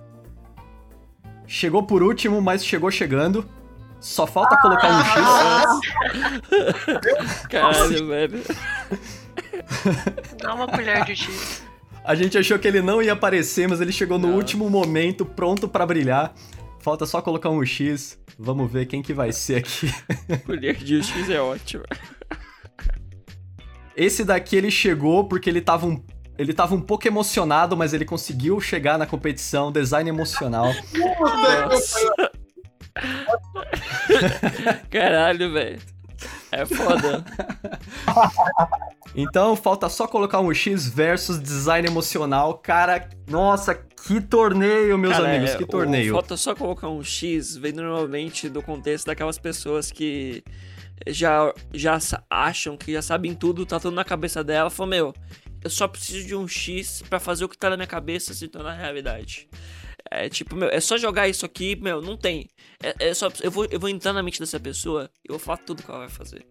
Chegou 1.47 1.83
por 1.83 2.03
último, 2.03 2.41
mas 2.41 2.65
chegou 2.65 2.91
chegando. 2.91 3.47
Só 4.05 4.27
falta 4.27 4.55
colocar 4.57 4.87
um 4.87 5.03
X. 5.03 5.79
Caralho, 7.49 8.07
velho. 8.07 8.43
Dá 10.39 10.53
uma 10.53 10.67
colher 10.67 11.03
de 11.05 11.15
X. 11.15 11.63
A 12.03 12.13
gente 12.13 12.37
achou 12.37 12.59
que 12.59 12.67
ele 12.67 12.83
não 12.83 13.01
ia 13.01 13.13
aparecer, 13.13 13.67
mas 13.67 13.81
ele 13.81 13.91
chegou 13.91 14.19
no 14.19 14.27
Não. 14.27 14.35
último 14.35 14.69
momento, 14.69 15.25
pronto 15.25 15.67
pra 15.67 15.87
brilhar. 15.87 16.35
Falta 16.81 17.07
só 17.07 17.19
colocar 17.19 17.49
um 17.49 17.65
X. 17.65 18.19
Vamos 18.37 18.71
ver 18.71 18.85
quem 18.85 19.01
que 19.01 19.11
vai 19.11 19.31
ser 19.31 19.55
aqui. 19.55 19.91
Colher 20.45 20.75
de 20.75 21.01
X 21.01 21.27
é 21.27 21.41
ótimo. 21.41 21.83
Esse 23.97 24.23
daqui 24.23 24.55
ele 24.55 24.69
chegou 24.69 25.27
porque 25.27 25.49
ele 25.49 25.61
tava 25.61 25.87
um 25.87 25.99
ele 26.37 26.53
tava 26.53 26.75
um 26.75 26.81
pouco 26.81 27.07
emocionado, 27.07 27.75
mas 27.75 27.91
ele 27.91 28.05
conseguiu 28.05 28.61
chegar 28.61 28.99
na 28.99 29.07
competição, 29.07 29.71
design 29.71 30.07
emocional. 30.07 30.71
Nossa. 30.93 32.31
Caralho, 34.89 35.51
velho. 35.51 35.81
É 36.51 36.65
foda. 36.65 37.25
Então 39.17 39.55
falta 39.55 39.87
só 39.87 40.05
colocar 40.07 40.41
um 40.41 40.53
X 40.53 40.89
versus 40.89 41.39
design 41.39 41.87
emocional. 41.87 42.57
Cara, 42.57 43.09
nossa, 43.29 43.73
que 43.73 44.19
torneio, 44.19 44.97
meus 44.97 45.13
Cara, 45.13 45.29
amigos, 45.29 45.51
é, 45.51 45.57
que 45.57 45.65
torneio. 45.65 46.11
Falta 46.11 46.35
só 46.35 46.53
colocar 46.53 46.89
um 46.89 47.01
X, 47.01 47.55
vem 47.55 47.71
normalmente 47.71 48.49
do 48.49 48.61
contexto 48.61 49.05
daquelas 49.05 49.37
pessoas 49.37 49.89
que 49.89 50.43
já, 51.07 51.53
já 51.73 51.97
acham 52.29 52.75
que 52.75 52.91
já 52.91 53.01
sabem 53.01 53.33
tudo, 53.33 53.65
tá 53.65 53.79
tudo 53.79 53.95
na 53.95 54.03
cabeça 54.03 54.43
dela. 54.43 54.69
Falou, 54.69 54.89
meu, 54.89 55.13
eu 55.63 55.69
só 55.69 55.87
preciso 55.87 56.27
de 56.27 56.35
um 56.35 56.45
X 56.45 57.01
pra 57.09 57.19
fazer 57.19 57.45
o 57.45 57.49
que 57.49 57.57
tá 57.57 57.69
na 57.69 57.77
minha 57.77 57.87
cabeça 57.87 58.33
se 58.33 58.49
tornar 58.49 58.73
realidade. 58.73 59.47
É 60.11 60.29
tipo, 60.29 60.55
meu, 60.55 60.69
é 60.69 60.79
só 60.79 60.97
jogar 60.97 61.27
isso 61.27 61.45
aqui, 61.45 61.75
meu, 61.75 62.01
não 62.01 62.15
tem. 62.15 62.47
É, 62.81 63.09
é 63.09 63.13
só, 63.13 63.29
eu, 63.41 63.49
vou, 63.49 63.65
eu 63.65 63.79
vou 63.79 63.89
entrar 63.89 64.13
na 64.13 64.21
mente 64.21 64.39
dessa 64.39 64.59
pessoa 64.59 65.09
e 65.23 65.31
eu 65.31 65.37
vou 65.37 65.39
falar 65.39 65.57
tudo 65.57 65.83
que 65.83 65.89
ela 65.89 65.99
vai 65.99 66.09
fazer. 66.09 66.45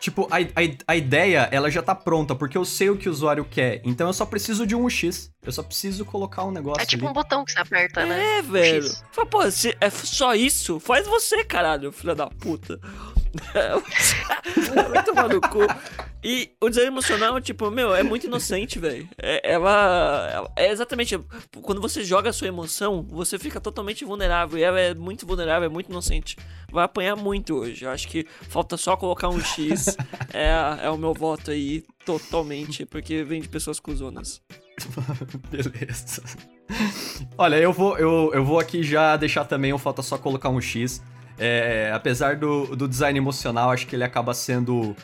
Tipo, 0.00 0.26
a, 0.30 0.38
a, 0.38 0.76
a 0.86 0.96
ideia, 0.96 1.46
ela 1.52 1.70
já 1.70 1.82
tá 1.82 1.94
pronta, 1.94 2.34
porque 2.34 2.56
eu 2.56 2.64
sei 2.64 2.88
o 2.88 2.96
que 2.96 3.06
o 3.06 3.12
usuário 3.12 3.44
quer. 3.44 3.82
Então 3.84 4.06
eu 4.06 4.14
só 4.14 4.24
preciso 4.24 4.66
de 4.66 4.74
um 4.74 4.88
X. 4.88 5.30
Eu 5.42 5.52
só 5.52 5.62
preciso 5.62 6.04
colocar 6.04 6.44
um 6.44 6.50
negócio 6.50 6.82
É 6.82 6.86
tipo 6.86 7.04
ali. 7.04 7.10
um 7.10 7.14
botão 7.14 7.44
que 7.44 7.52
você 7.52 7.60
aperta, 7.60 8.04
né? 8.04 8.38
É, 8.38 8.42
velho. 8.42 8.84
Fala, 9.10 9.26
pô, 9.26 9.50
se 9.50 9.74
é 9.80 9.88
só 9.88 10.34
isso? 10.34 10.78
Faz 10.78 11.06
você, 11.06 11.42
caralho, 11.44 11.90
filha 11.92 12.14
da 12.14 12.26
puta. 12.28 12.78
Vai 14.90 15.04
tomar 15.04 15.28
no 15.28 15.40
cu. 15.40 15.60
E 16.22 16.50
o 16.60 16.68
design 16.68 16.88
emocional, 16.88 17.40
tipo, 17.40 17.70
meu, 17.70 17.94
é 17.94 18.02
muito 18.02 18.26
inocente, 18.26 18.78
velho. 18.78 19.08
É, 19.16 19.52
ela, 19.52 20.30
ela- 20.32 20.52
É 20.56 20.70
exatamente. 20.70 21.18
Quando 21.62 21.80
você 21.80 22.04
joga 22.04 22.30
a 22.30 22.32
sua 22.32 22.48
emoção, 22.48 23.02
você 23.08 23.38
fica 23.38 23.60
totalmente 23.60 24.04
vulnerável. 24.04 24.58
E 24.58 24.62
ela 24.62 24.78
é 24.78 24.94
muito 24.94 25.26
vulnerável, 25.26 25.66
é 25.66 25.72
muito 25.72 25.88
inocente. 25.90 26.36
Vai 26.70 26.84
apanhar 26.84 27.16
muito 27.16 27.54
hoje. 27.56 27.84
Eu 27.84 27.90
acho 27.90 28.06
que 28.08 28.26
falta 28.48 28.76
só 28.76 28.96
colocar 28.96 29.28
um 29.28 29.40
X. 29.40 29.96
é, 30.34 30.50
é 30.86 30.90
o 30.90 30.98
meu 30.98 31.14
voto 31.14 31.50
aí, 31.50 31.82
totalmente. 32.04 32.84
Porque 32.84 33.24
vem 33.24 33.40
de 33.40 33.48
pessoas 33.48 33.80
cuzonas. 33.80 34.42
Beleza. 35.50 36.22
Olha, 37.36 37.56
eu 37.56 37.72
vou, 37.72 37.98
eu, 37.98 38.30
eu 38.32 38.44
vou 38.44 38.58
aqui 38.58 38.82
já 38.82 39.16
deixar 39.16 39.44
também, 39.44 39.76
falta 39.78 40.02
só 40.02 40.16
colocar 40.18 40.48
um 40.48 40.60
X. 40.60 41.02
É, 41.38 41.90
apesar 41.94 42.36
do, 42.36 42.76
do 42.76 42.86
design 42.86 43.18
emocional, 43.18 43.70
acho 43.70 43.86
que 43.86 43.96
ele 43.96 44.04
acaba 44.04 44.34
sendo. 44.34 44.94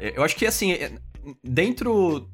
é, 0.00 0.12
Eu 0.16 0.24
acho 0.24 0.34
que 0.34 0.44
assim, 0.44 0.72
é, 0.72 0.98
dentro, 1.44 2.28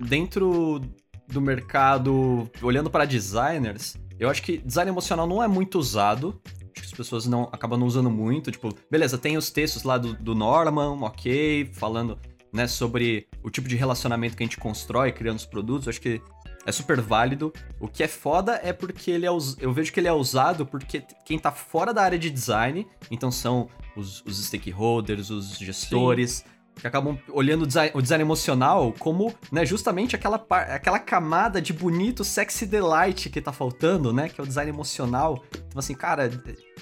dentro 0.00 0.80
do 1.28 1.40
mercado, 1.40 2.50
olhando 2.62 2.90
para 2.90 3.04
designers, 3.04 3.96
eu 4.18 4.30
acho 4.30 4.42
que 4.42 4.58
design 4.58 4.90
emocional 4.90 5.26
não 5.26 5.42
é 5.42 5.48
muito 5.48 5.78
usado. 5.78 6.40
Acho 6.74 6.82
que 6.82 6.86
as 6.86 6.92
pessoas 6.92 7.26
não 7.26 7.44
acabam 7.52 7.78
não 7.78 7.86
usando 7.86 8.10
muito. 8.10 8.50
Tipo, 8.50 8.74
beleza, 8.90 9.18
tem 9.18 9.36
os 9.36 9.50
textos 9.50 9.82
lá 9.82 9.98
do, 9.98 10.14
do 10.14 10.34
Norman, 10.34 10.98
ok, 11.02 11.70
falando 11.74 12.18
né, 12.52 12.66
sobre 12.66 13.26
o 13.42 13.50
tipo 13.50 13.68
de 13.68 13.76
relacionamento 13.76 14.36
que 14.36 14.42
a 14.42 14.46
gente 14.46 14.56
constrói 14.56 15.12
criando 15.12 15.38
os 15.38 15.46
produtos. 15.46 15.88
Acho 15.88 16.00
que 16.00 16.22
é 16.66 16.72
super 16.72 17.00
válido. 17.00 17.52
O 17.78 17.88
que 17.88 18.02
é 18.02 18.08
foda 18.08 18.60
é 18.62 18.72
porque 18.72 19.10
ele 19.10 19.26
é 19.26 19.30
us... 19.30 19.56
eu 19.60 19.72
vejo 19.72 19.92
que 19.92 20.00
ele 20.00 20.08
é 20.08 20.12
usado 20.12 20.64
porque 20.66 21.02
quem 21.24 21.38
tá 21.38 21.52
fora 21.52 21.92
da 21.92 22.02
área 22.02 22.18
de 22.18 22.30
design, 22.30 22.86
então 23.10 23.30
são 23.30 23.68
os, 23.96 24.22
os 24.26 24.44
stakeholders, 24.46 25.30
os 25.30 25.58
gestores, 25.58 26.44
que 26.76 26.86
acabam 26.86 27.16
olhando 27.32 27.62
o 27.62 27.66
design, 27.66 27.92
o 27.94 28.02
design 28.02 28.22
emocional 28.22 28.92
como, 28.98 29.32
né, 29.52 29.64
justamente 29.64 30.16
aquela, 30.16 30.38
par- 30.38 30.68
aquela 30.70 30.98
camada 30.98 31.62
de 31.62 31.72
bonito 31.72 32.24
sexy 32.24 32.66
delight 32.66 33.30
que 33.30 33.40
tá 33.40 33.52
faltando, 33.52 34.12
né, 34.12 34.28
que 34.28 34.40
é 34.40 34.42
o 34.44 34.46
design 34.46 34.70
emocional. 34.70 35.44
Então 35.68 35.78
assim, 35.78 35.94
cara, 35.94 36.28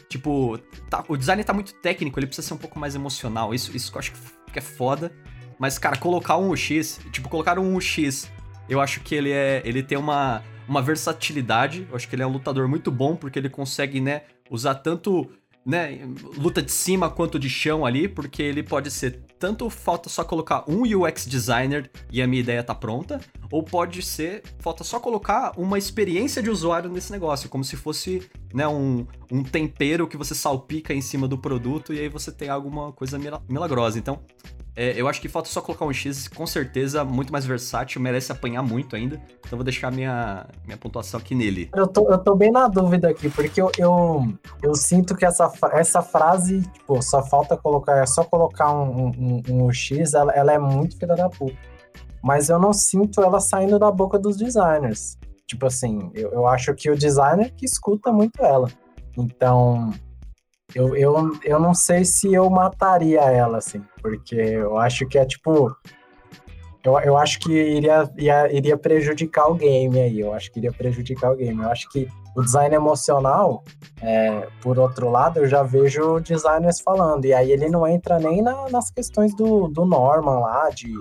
tipo, 0.09 0.57
tá- 0.89 1.05
o 1.09 1.17
design 1.17 1.45
tá 1.45 1.53
muito 1.53 1.75
técnico, 1.75 2.19
ele 2.19 2.27
precisa 2.27 2.49
ser 2.49 2.55
um 2.55 2.59
pouco 2.59 2.79
mais 2.79 2.95
emocional. 2.95 3.53
Isso, 3.53 3.77
isso 3.77 3.91
que 3.91 3.99
eu 3.99 4.01
acho 4.01 4.13
que 4.51 4.59
é 4.59 4.63
foda. 4.63 5.13
Mas, 5.59 5.79
cara, 5.79 5.97
colocar 5.97 6.39
um 6.39 6.51
UX, 6.51 6.99
tipo, 7.13 7.29
colocar 7.29 7.57
um 7.59 7.77
UX, 7.77 8.29
eu 8.69 8.81
acho 8.81 9.01
que 9.01 9.15
ele 9.15 9.31
é. 9.31 9.63
Ele 9.65 9.83
tem 9.83 9.99
uma, 9.99 10.43
uma 10.69 10.83
versatilidade. 10.83 11.87
Eu 11.91 11.97
acho 11.97 12.09
que 12.09 12.15
ele 12.15 12.23
é 12.23 12.27
um 12.27 12.33
lutador 12.33 12.69
muito 12.69 12.91
bom, 12.91 13.17
porque 13.17 13.39
ele 13.39 13.49
consegue, 13.49 14.01
né, 14.01 14.23
usar 14.51 14.77
tanto. 14.77 15.31
Né, 15.65 16.01
luta 16.37 16.61
de 16.61 16.73
cima 16.73 17.09
quanto 17.09 17.39
de 17.39 17.49
chão 17.49 17.87
ali, 17.87 18.09
porque 18.09 18.43
ele 18.43 18.65
pode 18.65 18.91
ser 18.91 19.23
tanto 19.39 19.71
falta 19.71 20.09
só 20.09 20.25
colocar 20.25 20.65
um 20.69 20.83
UX 20.83 21.25
designer 21.25 21.89
e 22.11 22.21
a 22.21 22.27
minha 22.27 22.41
ideia 22.41 22.65
tá 22.65 22.75
pronta, 22.75 23.21
ou 23.49 23.63
pode 23.63 24.03
ser 24.03 24.43
falta 24.59 24.83
só 24.83 24.99
colocar 24.99 25.53
uma 25.57 25.79
experiência 25.79 26.43
de 26.43 26.51
usuário 26.51 26.91
nesse 26.91 27.13
negócio, 27.13 27.49
como 27.49 27.63
se 27.63 27.77
fosse 27.77 28.29
né, 28.53 28.67
um, 28.67 29.07
um 29.31 29.45
tempero 29.45 30.09
que 30.09 30.17
você 30.17 30.35
salpica 30.35 30.93
em 30.93 31.01
cima 31.01 31.29
do 31.29 31.39
produto 31.39 31.95
e 31.95 32.01
aí 32.01 32.09
você 32.09 32.33
tem 32.33 32.49
alguma 32.49 32.91
coisa 32.91 33.17
mila- 33.17 33.41
milagrosa. 33.49 34.01
Então, 34.01 34.19
é, 34.75 34.99
eu 34.99 35.07
acho 35.07 35.21
que 35.21 35.29
falta 35.29 35.49
só 35.49 35.61
colocar 35.61 35.85
um 35.85 35.93
X, 35.93 36.29
com 36.29 36.47
certeza, 36.47 37.05
muito 37.05 37.31
mais 37.31 37.45
versátil, 37.45 38.01
merece 38.01 38.33
apanhar 38.33 38.63
muito 38.63 38.97
ainda. 38.97 39.21
Então 39.41 39.57
vou 39.57 39.65
deixar 39.65 39.93
minha, 39.93 40.47
minha 40.65 40.79
pontuação 40.79 41.21
aqui 41.21 41.35
nele. 41.35 41.69
Eu 41.75 41.87
tô, 41.87 42.11
eu 42.11 42.19
tô 42.19 42.35
bem 42.35 42.51
na 42.51 42.69
dúvida 42.69 43.11
aqui, 43.11 43.29
porque 43.29 43.61
eu, 43.61 43.71
eu, 43.77 44.27
eu 44.63 44.75
sinto 44.75 45.15
que 45.15 45.27
essa, 45.27 45.51
essa 45.73 46.01
frase, 46.01 46.63
tipo, 46.63 47.03
só 47.03 47.23
falta 47.23 47.57
colocar, 47.57 47.99
é 47.99 48.07
só 48.07 48.25
colocar 48.25 48.73
um, 48.73 49.09
um, 49.09 49.43
um 49.49 49.73
X, 49.73 50.15
ela, 50.15 50.33
ela 50.33 50.53
é 50.53 50.59
muito 50.59 50.99
filha 50.99 51.15
da 51.15 51.29
puta. 51.29 51.57
Mas 52.23 52.49
eu 52.49 52.59
não 52.59 52.73
sinto 52.73 53.23
ela 53.23 53.41
saindo 53.41 53.79
da 53.79 53.91
boca 53.91 54.19
dos 54.19 54.37
designers. 54.37 55.19
Tipo 55.47 55.67
assim, 55.67 56.11
eu, 56.15 56.33
eu 56.33 56.47
acho 56.47 56.73
que 56.75 56.89
o 56.89 56.97
designer 56.97 57.53
que 57.55 57.67
escuta 57.67 58.11
muito 58.11 58.43
ela. 58.43 58.69
Então, 59.19 59.93
eu, 60.75 60.97
eu, 60.97 61.31
eu 61.45 61.61
não 61.61 61.75
sei 61.75 62.05
se 62.05 62.33
eu 62.33 62.49
mataria 62.51 63.21
ela, 63.21 63.59
assim, 63.59 63.83
porque 64.01 64.35
eu 64.37 64.79
acho 64.79 65.07
que 65.07 65.19
é 65.19 65.25
tipo. 65.25 65.75
Eu, 66.85 66.99
eu 67.01 67.17
acho 67.17 67.39
que 67.39 67.53
iria, 67.53 68.11
ia- 68.19 68.53
iria 68.53 68.77
prejudicar 68.77 69.47
o 69.49 69.55
game 69.55 70.01
aí. 70.01 70.19
Eu 70.19 70.33
acho 70.35 70.51
que 70.51 70.59
iria 70.59 70.73
prejudicar 70.73 71.31
o 71.33 71.37
game. 71.37 71.63
Eu 71.63 71.71
acho 71.71 71.89
que 71.89 72.09
o 72.35 72.43
design 72.43 72.75
emocional, 72.75 73.63
é, 74.01 74.49
por 74.61 74.79
outro 74.81 75.09
lado, 75.09 75.39
eu 75.39 75.47
já 75.47 75.63
vejo 75.63 76.19
designers 76.19 76.81
falando. 76.81 77.25
E 77.25 77.33
aí 77.33 77.53
ele 77.53 77.69
não 77.69 77.87
entra 77.87 78.19
nem 78.19 78.43
na- 78.43 78.69
nas 78.69 78.91
questões 78.91 79.33
do, 79.37 79.69
do 79.69 79.85
Norman 79.85 80.41
lá, 80.41 80.71
de, 80.71 80.93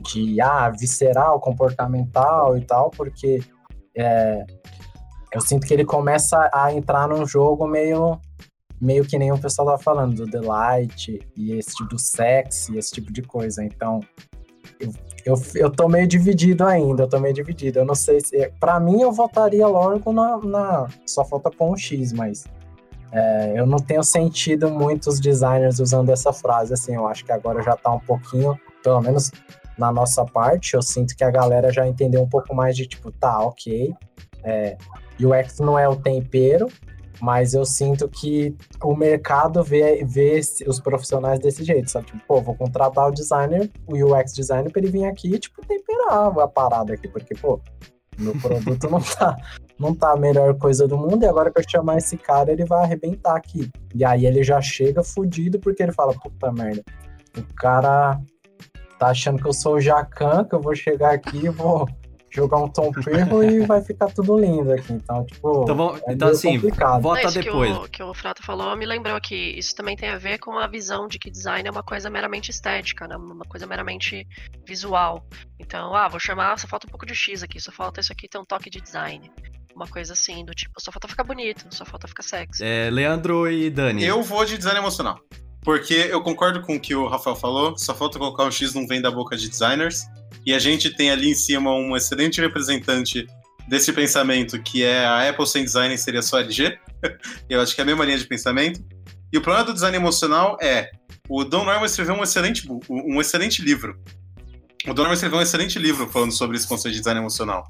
de 0.00 0.40
ah, 0.40 0.68
visceral, 0.70 1.38
comportamental 1.38 2.56
e 2.56 2.62
tal, 2.62 2.90
porque 2.90 3.40
é, 3.96 4.44
eu 5.32 5.40
sinto 5.40 5.64
que 5.64 5.72
ele 5.74 5.84
começa 5.84 6.50
a 6.52 6.72
entrar 6.72 7.06
num 7.06 7.24
jogo 7.24 7.68
meio 7.68 8.18
meio 8.80 9.04
que 9.04 9.18
nem 9.18 9.30
o 9.30 9.38
pessoal 9.38 9.68
tá 9.68 9.78
falando, 9.78 10.14
do 10.14 10.26
Delight 10.26 11.20
e 11.36 11.52
esse 11.52 11.74
tipo 11.74 11.90
do 11.90 11.98
sexy, 11.98 12.76
esse 12.76 12.92
tipo 12.92 13.12
de 13.12 13.22
coisa. 13.22 13.62
Então, 13.62 14.00
eu, 14.78 14.92
eu, 15.24 15.34
eu 15.54 15.70
tô 15.70 15.88
meio 15.88 16.06
dividido 16.06 16.64
ainda, 16.64 17.02
eu 17.02 17.08
tô 17.08 17.18
meio 17.18 17.34
dividido. 17.34 17.80
Eu 17.80 17.84
não 17.84 17.94
sei 17.94 18.20
se. 18.20 18.50
Pra 18.58 18.80
mim, 18.80 19.02
eu 19.02 19.12
votaria 19.12 19.66
logo 19.66 20.12
na. 20.12 20.38
na 20.38 20.88
só 21.06 21.24
falta 21.24 21.50
pôr 21.50 21.72
um 21.72 21.76
X, 21.76 22.12
mas. 22.12 22.44
é, 23.12 23.54
eu 23.56 23.66
não 23.66 23.78
tenho 23.78 24.02
sentido 24.02 24.70
muitos 24.70 25.20
designers 25.20 25.78
usando 25.78 26.10
essa 26.10 26.32
frase, 26.32 26.72
assim. 26.72 26.94
Eu 26.94 27.06
acho 27.06 27.24
que 27.24 27.32
agora 27.32 27.62
já 27.62 27.76
tá 27.76 27.92
um 27.92 28.00
pouquinho, 28.00 28.58
pelo 28.82 29.00
menos 29.00 29.30
na 29.80 29.90
nossa 29.90 30.26
parte, 30.26 30.74
eu 30.74 30.82
sinto 30.82 31.16
que 31.16 31.24
a 31.24 31.30
galera 31.30 31.72
já 31.72 31.88
entendeu 31.88 32.20
um 32.20 32.28
pouco 32.28 32.54
mais 32.54 32.76
de 32.76 32.86
tipo, 32.86 33.10
tá, 33.10 33.40
ok. 33.40 33.94
É, 34.44 34.76
UX 35.18 35.58
não 35.58 35.78
é 35.78 35.88
o 35.88 35.96
tempero, 35.96 36.68
mas 37.20 37.54
eu 37.54 37.64
sinto 37.64 38.08
que 38.08 38.54
o 38.82 38.94
mercado 38.94 39.62
vê, 39.62 40.04
vê 40.04 40.40
os 40.66 40.80
profissionais 40.80 41.38
desse 41.38 41.64
jeito, 41.64 41.90
sabe? 41.90 42.06
Tipo, 42.06 42.20
pô, 42.26 42.40
vou 42.40 42.54
contratar 42.54 43.08
o 43.08 43.12
designer, 43.12 43.70
o 43.86 43.94
UX 43.94 44.32
designer, 44.32 44.70
pra 44.70 44.80
ele 44.80 44.90
vir 44.90 45.04
aqui 45.04 45.34
e, 45.34 45.38
tipo, 45.38 45.64
temperar 45.66 46.38
a 46.38 46.48
parada 46.48 46.94
aqui, 46.94 47.08
porque, 47.08 47.34
pô, 47.34 47.60
meu 48.18 48.32
produto 48.38 48.88
não 48.90 49.00
tá, 49.00 49.36
não 49.78 49.94
tá 49.94 50.12
a 50.12 50.16
melhor 50.16 50.54
coisa 50.58 50.86
do 50.86 50.96
mundo, 50.96 51.22
e 51.22 51.26
agora 51.26 51.50
que 51.50 51.58
eu 51.58 51.64
chamar 51.68 51.98
esse 51.98 52.16
cara, 52.16 52.52
ele 52.52 52.64
vai 52.64 52.84
arrebentar 52.84 53.36
aqui. 53.36 53.70
E 53.94 54.04
aí 54.04 54.26
ele 54.26 54.42
já 54.42 54.60
chega 54.60 55.02
fudido, 55.02 55.58
porque 55.58 55.82
ele 55.82 55.92
fala, 55.92 56.14
puta 56.14 56.52
merda, 56.52 56.82
o 57.36 57.54
cara 57.54 58.20
tá 58.98 59.08
achando 59.08 59.40
que 59.40 59.48
eu 59.48 59.52
sou 59.52 59.76
o 59.76 59.80
Jacan, 59.80 60.44
que 60.44 60.54
eu 60.54 60.60
vou 60.60 60.74
chegar 60.74 61.14
aqui 61.14 61.46
e 61.46 61.48
vou 61.48 61.88
jogar 62.30 62.58
um 62.58 62.68
tom 62.68 62.92
perro 62.92 63.42
e 63.42 63.66
vai 63.66 63.82
ficar 63.82 64.06
tudo 64.08 64.38
lindo 64.38 64.72
aqui. 64.72 64.92
Então, 64.92 65.24
tipo, 65.24 65.62
Então, 65.62 65.76
vamos, 65.76 66.00
é 66.06 66.12
então 66.12 66.28
assim, 66.28 66.54
complicado. 66.54 67.02
Vota 67.02 67.30
depois. 67.30 67.72
Que 67.72 67.78
o, 67.78 67.88
que 67.88 68.02
o 68.02 68.14
Frota 68.14 68.42
falou 68.42 68.76
me 68.76 68.86
lembrou 68.86 69.20
que 69.20 69.34
isso 69.34 69.74
também 69.74 69.96
tem 69.96 70.08
a 70.08 70.18
ver 70.18 70.38
com 70.38 70.58
a 70.58 70.66
visão 70.66 71.08
de 71.08 71.18
que 71.18 71.30
design 71.30 71.68
é 71.68 71.70
uma 71.70 71.82
coisa 71.82 72.08
meramente 72.08 72.50
estética, 72.50 73.06
né? 73.08 73.16
uma 73.16 73.44
coisa 73.44 73.66
meramente 73.66 74.26
visual. 74.66 75.26
Então, 75.58 75.94
ah, 75.94 76.08
vou 76.08 76.20
chamar, 76.20 76.58
só 76.58 76.68
falta 76.68 76.86
um 76.86 76.90
pouco 76.90 77.06
de 77.06 77.14
X 77.14 77.42
aqui, 77.42 77.60
só 77.60 77.72
falta 77.72 78.00
isso 78.00 78.12
aqui 78.12 78.28
ter 78.28 78.38
um 78.38 78.44
toque 78.44 78.70
de 78.70 78.80
design. 78.80 79.30
Uma 79.74 79.86
coisa 79.86 80.12
assim, 80.12 80.44
do 80.44 80.52
tipo, 80.52 80.80
só 80.80 80.90
falta 80.92 81.08
ficar 81.08 81.24
bonito, 81.24 81.64
só 81.70 81.84
falta 81.84 82.06
ficar 82.06 82.22
sexy. 82.22 82.62
É, 82.64 82.90
Leandro 82.90 83.50
e 83.50 83.70
Dani. 83.70 84.04
Eu 84.04 84.22
vou 84.22 84.44
de 84.44 84.56
design 84.56 84.78
emocional. 84.78 85.18
Porque 85.62 85.94
eu 85.94 86.22
concordo 86.22 86.62
com 86.62 86.76
o 86.76 86.80
que 86.80 86.94
o 86.94 87.06
Rafael 87.06 87.36
falou, 87.36 87.76
só 87.76 87.94
falta 87.94 88.18
colocar 88.18 88.44
um 88.44 88.50
X 88.50 88.74
não 88.74 88.86
vem 88.86 89.00
da 89.00 89.10
boca 89.10 89.36
de 89.36 89.48
designers. 89.48 90.06
E 90.44 90.54
a 90.54 90.58
gente 90.58 90.90
tem 90.90 91.10
ali 91.10 91.30
em 91.30 91.34
cima 91.34 91.72
um 91.74 91.96
excelente 91.96 92.40
representante 92.40 93.26
desse 93.68 93.92
pensamento, 93.92 94.60
que 94.62 94.82
é 94.82 95.04
a 95.04 95.28
Apple 95.28 95.46
sem 95.46 95.64
design 95.64 95.96
seria 95.96 96.22
só 96.22 96.38
LG. 96.40 96.78
Eu 97.48 97.60
acho 97.60 97.74
que 97.74 97.80
é 97.80 97.84
a 97.84 97.86
mesma 97.86 98.04
linha 98.04 98.18
de 98.18 98.26
pensamento. 98.26 98.84
E 99.32 99.38
o 99.38 99.40
problema 99.40 99.66
do 99.66 99.74
design 99.74 99.96
emocional 99.96 100.56
é 100.60 100.90
o 101.28 101.44
Don 101.44 101.64
Norman 101.64 101.86
escreveu 101.86 102.14
um 102.14 102.22
excelente, 102.22 102.66
um 102.88 103.20
excelente 103.20 103.62
livro. 103.62 103.96
O 104.84 104.92
Don 104.92 105.02
Norman 105.02 105.14
escreveu 105.14 105.38
um 105.38 105.42
excelente 105.42 105.78
livro 105.78 106.08
falando 106.08 106.32
sobre 106.32 106.56
esse 106.56 106.66
conceito 106.66 106.94
de 106.94 107.00
design 107.00 107.20
emocional. 107.20 107.64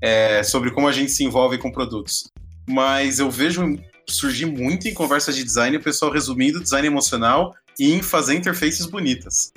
É, 0.00 0.42
sobre 0.42 0.70
como 0.70 0.88
a 0.88 0.92
gente 0.92 1.10
se 1.10 1.24
envolve 1.24 1.58
com 1.58 1.70
produtos. 1.70 2.24
Mas 2.66 3.18
eu 3.18 3.30
vejo 3.30 3.78
surgir 4.08 4.46
muito 4.46 4.88
em 4.88 4.94
conversas 4.94 5.36
de 5.36 5.44
design 5.44 5.76
o 5.76 5.82
pessoal 5.82 6.10
resumindo 6.10 6.62
design 6.62 6.86
emocional 6.86 7.54
em 7.78 8.02
fazer 8.02 8.34
interfaces 8.34 8.86
bonitas. 8.86 9.52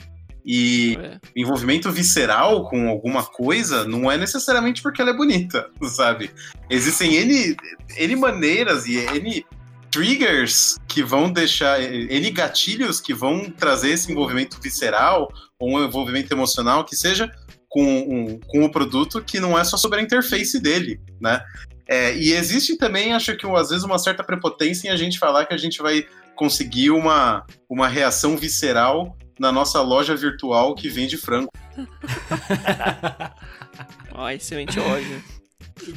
E 0.50 0.98
é. 0.98 1.20
envolvimento 1.36 1.92
visceral 1.92 2.70
com 2.70 2.88
alguma 2.88 3.22
coisa 3.22 3.84
não 3.84 4.10
é 4.10 4.18
necessariamente 4.18 4.82
porque 4.82 5.02
ela 5.02 5.12
é 5.12 5.14
bonita, 5.14 5.70
sabe? 5.84 6.32
Existem 6.70 7.16
N, 7.16 7.58
N 7.98 8.16
maneiras 8.16 8.88
e 8.88 8.96
N 8.96 9.46
triggers 9.92 10.78
que 10.88 11.04
vão 11.04 11.30
deixar, 11.30 11.82
N 11.82 12.32
gatilhos 12.32 13.02
que 13.02 13.14
vão 13.14 13.50
trazer 13.50 13.90
esse 13.90 14.10
envolvimento 14.10 14.58
visceral 14.62 15.28
ou 15.60 15.72
um 15.72 15.84
envolvimento 15.84 16.34
emocional 16.34 16.86
que 16.86 16.96
seja 16.96 17.30
com, 17.68 17.84
um, 17.84 18.40
com 18.48 18.64
o 18.64 18.72
produto 18.72 19.22
que 19.22 19.42
não 19.42 19.60
é 19.60 19.66
só 19.66 19.76
sobre 19.76 20.00
a 20.00 20.02
interface 20.02 20.62
dele, 20.62 21.02
né? 21.20 21.44
É, 21.90 22.16
e 22.18 22.34
existe 22.34 22.78
também, 22.78 23.14
acho 23.14 23.36
que 23.36 23.46
às 23.48 23.70
vezes, 23.70 23.84
uma 23.84 24.00
certa 24.00 24.24
prepotência 24.24 24.88
em 24.88 24.92
a 24.92 24.96
gente 24.96 25.20
falar 25.20 25.46
que 25.46 25.54
a 25.54 25.58
gente 25.58 25.82
vai 25.82 26.06
conseguir 26.36 26.92
uma, 26.92 27.46
uma 27.70 27.88
reação 27.88 28.38
visceral 28.38 29.18
na 29.40 29.52
nossa 29.52 29.82
loja 29.82 30.16
virtual 30.16 30.76
que 30.76 30.90
vende 30.90 31.18
frango. 31.18 31.52
Ó, 34.14 34.30
excelente 34.30 34.80
loja. 34.80 35.24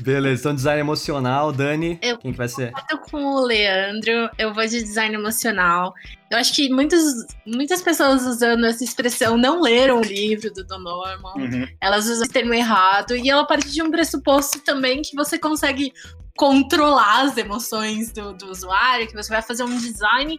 Beleza, 0.00 0.42
então 0.42 0.54
design 0.54 0.80
emocional, 0.80 1.52
Dani, 1.52 1.98
eu 2.02 2.18
quem 2.18 2.32
que 2.32 2.38
vai 2.38 2.48
ser? 2.48 2.72
Eu 2.76 2.98
tô 2.98 3.10
com 3.10 3.24
o 3.24 3.40
Leandro, 3.40 4.30
eu 4.38 4.52
vou 4.52 4.66
de 4.66 4.82
design 4.82 5.14
emocional. 5.14 5.94
Eu 6.30 6.38
acho 6.38 6.54
que 6.54 6.68
muitas, 6.68 7.02
muitas 7.46 7.82
pessoas 7.82 8.24
usando 8.24 8.66
essa 8.66 8.84
expressão 8.84 9.36
não 9.36 9.60
leram 9.60 10.00
o 10.00 10.04
livro 10.04 10.52
do 10.52 10.64
Don 10.64 10.78
Norman, 10.78 11.32
uhum. 11.36 11.66
elas 11.80 12.04
usam 12.04 12.22
esse 12.22 12.32
termo 12.32 12.54
errado, 12.54 13.16
e 13.16 13.30
ela 13.30 13.46
parte 13.46 13.70
de 13.70 13.82
um 13.82 13.90
pressuposto 13.90 14.60
também 14.60 15.02
que 15.02 15.16
você 15.16 15.38
consegue 15.38 15.92
controlar 16.36 17.22
as 17.22 17.36
emoções 17.36 18.12
do, 18.12 18.32
do 18.32 18.50
usuário, 18.50 19.06
que 19.06 19.14
você 19.14 19.30
vai 19.30 19.42
fazer 19.42 19.64
um 19.64 19.76
design 19.76 20.38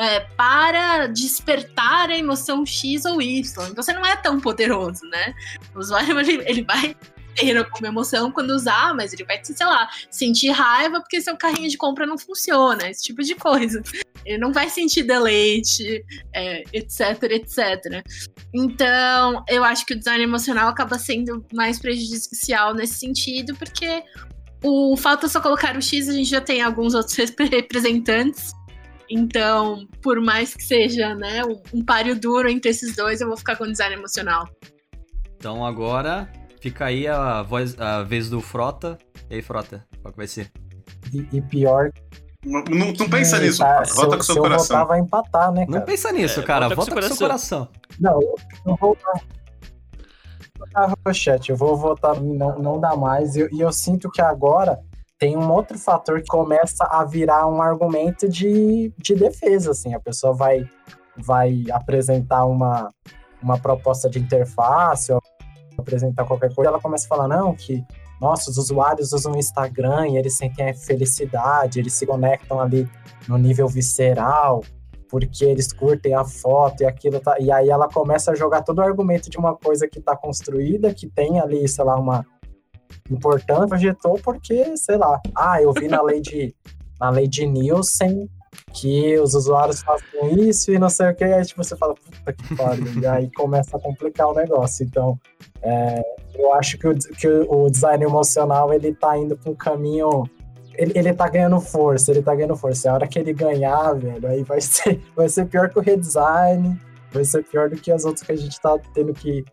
é, 0.00 0.20
para 0.36 1.06
despertar 1.08 2.08
a 2.08 2.16
emoção 2.16 2.64
X 2.64 3.04
ou 3.04 3.20
Y. 3.20 3.74
Você 3.74 3.92
não 3.92 4.04
é 4.04 4.16
tão 4.16 4.40
poderoso, 4.40 5.04
né? 5.06 5.34
O 5.74 5.78
usuário 5.78 6.18
ele 6.18 6.62
vai 6.62 6.96
ter 7.36 7.56
alguma 7.56 7.88
emoção 7.88 8.32
quando 8.32 8.50
usar, 8.50 8.94
mas 8.94 9.12
ele 9.12 9.24
vai, 9.24 9.38
sei 9.44 9.66
lá, 9.66 9.88
sentir 10.10 10.50
raiva 10.50 11.00
porque 11.00 11.20
seu 11.20 11.36
carrinho 11.36 11.68
de 11.68 11.76
compra 11.76 12.06
não 12.06 12.18
funciona, 12.18 12.88
esse 12.88 13.02
tipo 13.02 13.22
de 13.22 13.34
coisa. 13.34 13.82
Ele 14.24 14.38
não 14.38 14.52
vai 14.52 14.68
sentir 14.70 15.02
deleite, 15.02 16.04
é, 16.34 16.62
etc, 16.72 17.22
etc. 17.24 18.02
Então, 18.54 19.44
eu 19.48 19.62
acho 19.62 19.84
que 19.84 19.94
o 19.94 19.98
design 19.98 20.22
emocional 20.22 20.68
acaba 20.68 20.98
sendo 20.98 21.44
mais 21.52 21.78
prejudicial 21.78 22.74
nesse 22.74 22.94
sentido, 22.94 23.54
porque 23.56 24.02
o 24.62 24.96
falta 24.96 25.28
só 25.28 25.40
colocar 25.40 25.76
o 25.76 25.80
X, 25.80 26.08
a 26.08 26.12
gente 26.12 26.28
já 26.28 26.40
tem 26.40 26.60
alguns 26.60 26.94
outros 26.94 27.16
representantes. 27.50 28.52
Então, 29.10 29.88
por 30.00 30.20
mais 30.20 30.54
que 30.54 30.62
seja 30.62 31.14
né, 31.16 31.42
um, 31.74 31.84
páreo 31.84 32.18
duro 32.18 32.48
entre 32.48 32.70
esses 32.70 32.94
dois, 32.94 33.20
eu 33.20 33.26
vou 33.26 33.36
ficar 33.36 33.56
com 33.56 33.64
o 33.64 33.70
design 33.70 33.96
emocional. 33.96 34.48
Então 35.36 35.66
agora 35.66 36.30
Fica 36.60 36.84
aí 36.84 37.08
a, 37.08 37.42
voz, 37.42 37.78
a 37.80 38.02
vez 38.02 38.28
do 38.28 38.40
Frota. 38.40 38.98
E 39.30 39.36
aí, 39.36 39.42
Frota, 39.42 39.84
qual 40.02 40.12
que 40.12 40.18
vai 40.18 40.26
ser? 40.26 40.52
E, 41.12 41.26
e 41.32 41.40
pior. 41.40 41.90
Não, 42.44 42.62
não, 42.64 42.92
não 42.92 43.08
pensa 43.08 43.38
é, 43.38 43.40
nisso, 43.40 43.58
tá, 43.58 43.82
vota 43.96 44.16
com 44.16 44.22
seu 44.22 44.34
se 44.34 44.40
coração. 44.40 44.80
Eu 44.80 44.86
vai 44.86 45.00
empatar, 45.00 45.52
né, 45.52 45.66
cara? 45.66 45.78
Não 45.78 45.84
pensa 45.84 46.12
nisso, 46.12 46.40
é, 46.40 46.42
cara. 46.42 46.68
Vota, 46.68 46.90
vota 46.90 46.94
com, 46.94 47.02
seu 47.02 47.16
coração. 47.16 47.68
Não, 47.98 48.20
eu, 48.20 48.34
eu 48.66 48.76
vou 48.76 48.96
votar 50.58 50.94
Rochette, 51.06 51.50
eu 51.50 51.56
vou 51.56 51.76
votar 51.76 52.20
não, 52.20 52.58
não 52.58 52.78
dá 52.78 52.94
mais. 52.94 53.36
E 53.36 53.40
eu, 53.40 53.48
eu, 53.58 53.72
sinto 53.72 54.10
que 54.10 54.20
agora 54.20 54.78
tem 55.20 55.36
um 55.36 55.52
outro 55.52 55.78
fator 55.78 56.22
que 56.22 56.28
começa 56.28 56.82
a 56.84 57.04
virar 57.04 57.46
um 57.46 57.60
argumento 57.60 58.26
de, 58.26 58.90
de 58.96 59.14
defesa, 59.14 59.72
assim. 59.72 59.94
A 59.94 60.00
pessoa 60.00 60.32
vai, 60.32 60.66
vai 61.14 61.62
apresentar 61.70 62.46
uma, 62.46 62.90
uma 63.42 63.58
proposta 63.58 64.08
de 64.08 64.18
interface, 64.18 65.12
apresentar 65.76 66.24
qualquer 66.24 66.54
coisa, 66.54 66.70
ela 66.70 66.80
começa 66.80 67.04
a 67.04 67.08
falar, 67.08 67.28
não, 67.28 67.54
que 67.54 67.84
nossa, 68.18 68.50
os 68.50 68.56
usuários 68.56 69.12
usam 69.12 69.32
o 69.32 69.38
Instagram 69.38 70.08
e 70.08 70.16
eles 70.16 70.38
sentem 70.38 70.70
a 70.70 70.74
felicidade, 70.74 71.78
eles 71.78 71.92
se 71.92 72.06
conectam 72.06 72.58
ali 72.58 72.88
no 73.28 73.36
nível 73.36 73.68
visceral, 73.68 74.62
porque 75.06 75.44
eles 75.44 75.70
curtem 75.70 76.14
a 76.14 76.24
foto 76.24 76.82
e 76.82 76.86
aquilo 76.86 77.20
tá. 77.20 77.38
E 77.38 77.52
aí 77.52 77.68
ela 77.68 77.88
começa 77.88 78.32
a 78.32 78.34
jogar 78.34 78.62
todo 78.62 78.78
o 78.78 78.82
argumento 78.82 79.28
de 79.28 79.36
uma 79.36 79.54
coisa 79.54 79.86
que 79.86 79.98
está 79.98 80.16
construída, 80.16 80.94
que 80.94 81.06
tem 81.06 81.40
ali, 81.40 81.68
sei 81.68 81.84
lá, 81.84 81.96
uma 81.96 82.24
importância, 83.10 83.66
projetou 83.66 84.18
porque, 84.22 84.76
sei 84.76 84.96
lá, 84.96 85.20
ah, 85.36 85.60
eu 85.60 85.72
vi 85.72 85.88
na 85.88 86.00
lei 86.02 86.20
de 86.20 86.54
na 87.00 87.08
lei 87.08 87.26
de 87.26 87.46
Nielsen 87.46 88.28
que 88.72 89.18
os 89.18 89.34
usuários 89.34 89.80
fazem 89.80 90.48
isso 90.48 90.72
e 90.72 90.78
não 90.78 90.88
sei 90.88 91.10
o 91.10 91.14
que, 91.14 91.24
aí 91.24 91.44
tipo, 91.44 91.62
você 91.62 91.76
fala, 91.76 91.94
puta 91.94 92.32
que 92.32 92.56
pariu, 92.56 93.00
e 93.00 93.06
aí 93.06 93.30
começa 93.32 93.76
a 93.76 93.80
complicar 93.80 94.28
o 94.28 94.34
negócio. 94.34 94.84
Então, 94.84 95.18
é, 95.62 96.02
eu 96.34 96.52
acho 96.54 96.78
que 96.78 96.86
o, 96.86 96.94
que 96.94 97.28
o 97.28 97.68
design 97.70 98.04
emocional, 98.04 98.72
ele 98.72 98.94
tá 98.94 99.16
indo 99.16 99.36
para 99.36 99.50
um 99.50 99.54
caminho... 99.54 100.24
Ele, 100.74 100.92
ele 100.94 101.12
tá 101.12 101.28
ganhando 101.28 101.60
força, 101.60 102.10
ele 102.10 102.22
tá 102.22 102.34
ganhando 102.34 102.56
força. 102.56 102.90
A 102.90 102.94
hora 102.94 103.08
que 103.08 103.18
ele 103.18 103.32
ganhar, 103.32 103.92
velho, 103.94 104.26
aí 104.26 104.42
vai 104.42 104.60
ser, 104.60 105.00
vai 105.14 105.28
ser 105.28 105.46
pior 105.46 105.68
que 105.68 105.78
o 105.78 105.82
redesign, 105.82 106.80
vai 107.12 107.24
ser 107.24 107.44
pior 107.44 107.68
do 107.68 107.76
que 107.76 107.92
as 107.92 108.04
outras 108.04 108.24
que 108.24 108.32
a 108.32 108.36
gente 108.36 108.58
tá 108.60 108.78
tendo 108.94 109.12
que 109.12 109.44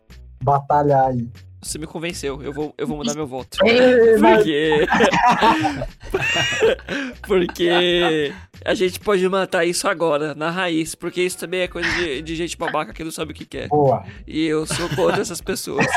batalhar 0.42 1.08
aí. 1.08 1.28
Você 1.60 1.76
me 1.76 1.86
convenceu, 1.86 2.40
eu 2.40 2.52
vou, 2.52 2.72
eu 2.78 2.86
vou 2.86 2.98
mudar 2.98 3.14
meu 3.14 3.26
voto. 3.26 3.58
Porque. 4.20 4.86
porque 7.26 8.32
a 8.64 8.74
gente 8.74 9.00
pode 9.00 9.28
matar 9.28 9.64
isso 9.64 9.88
agora, 9.88 10.34
na 10.34 10.50
raiz. 10.50 10.94
Porque 10.94 11.20
isso 11.20 11.38
também 11.38 11.60
é 11.60 11.68
coisa 11.68 11.90
de, 11.90 12.22
de 12.22 12.36
gente 12.36 12.56
babaca 12.56 12.92
que 12.92 13.02
não 13.02 13.10
sabe 13.10 13.32
o 13.32 13.34
que 13.34 13.44
quer. 13.44 13.68
Boa. 13.68 14.04
E 14.26 14.46
eu 14.46 14.66
sou 14.66 14.88
contra 14.90 15.20
essas 15.20 15.40
pessoas. 15.40 15.86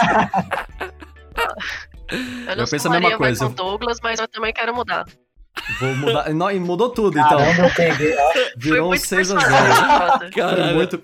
Eu 2.11 2.57
não 2.57 2.65
eu 2.65 2.69
penso 2.69 2.87
a 2.87 2.91
mesma 2.91 3.17
coisa. 3.17 3.47
Com 3.47 3.53
Douglas, 3.53 3.97
mas 4.03 4.19
eu 4.19 4.27
também 4.27 4.51
quero 4.51 4.75
mudar. 4.75 5.05
Vou 5.79 5.95
mudar. 5.95 6.29
Não, 6.33 6.59
mudou 6.59 6.89
tudo, 6.89 7.17
então. 7.17 7.37
Caramba, 7.37 7.67
eu 7.67 7.73
peguei. 7.73 8.15
Virou 8.57 8.93
um 8.93 8.97
6 8.97 9.31
a 9.31 9.39
0 9.39 10.31
Foi 10.33 10.73
muito, 10.73 11.01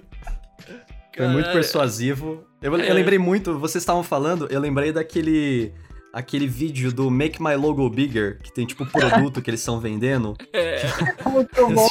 foi 1.17 1.27
muito 1.27 1.51
persuasivo. 1.51 2.43
Eu, 2.61 2.77
eu 2.77 2.93
lembrei 2.93 3.19
muito, 3.19 3.57
vocês 3.59 3.81
estavam 3.81 4.03
falando, 4.03 4.47
eu 4.49 4.59
lembrei 4.59 4.91
daquele 4.91 5.73
aquele 6.13 6.47
vídeo 6.47 6.91
do 6.91 7.11
Make 7.11 7.41
My 7.41 7.55
Logo 7.55 7.87
Bigger, 7.89 8.39
que 8.41 8.51
tem 8.51 8.65
tipo 8.65 8.83
um 8.83 8.87
produto 8.87 9.41
que 9.41 9.49
eles 9.49 9.59
estão 9.59 9.79
vendendo. 9.79 10.35
É. 10.53 10.81
Muito 11.29 11.67
bom. 11.69 11.87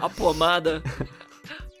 A 0.00 0.08
pomada. 0.08 0.82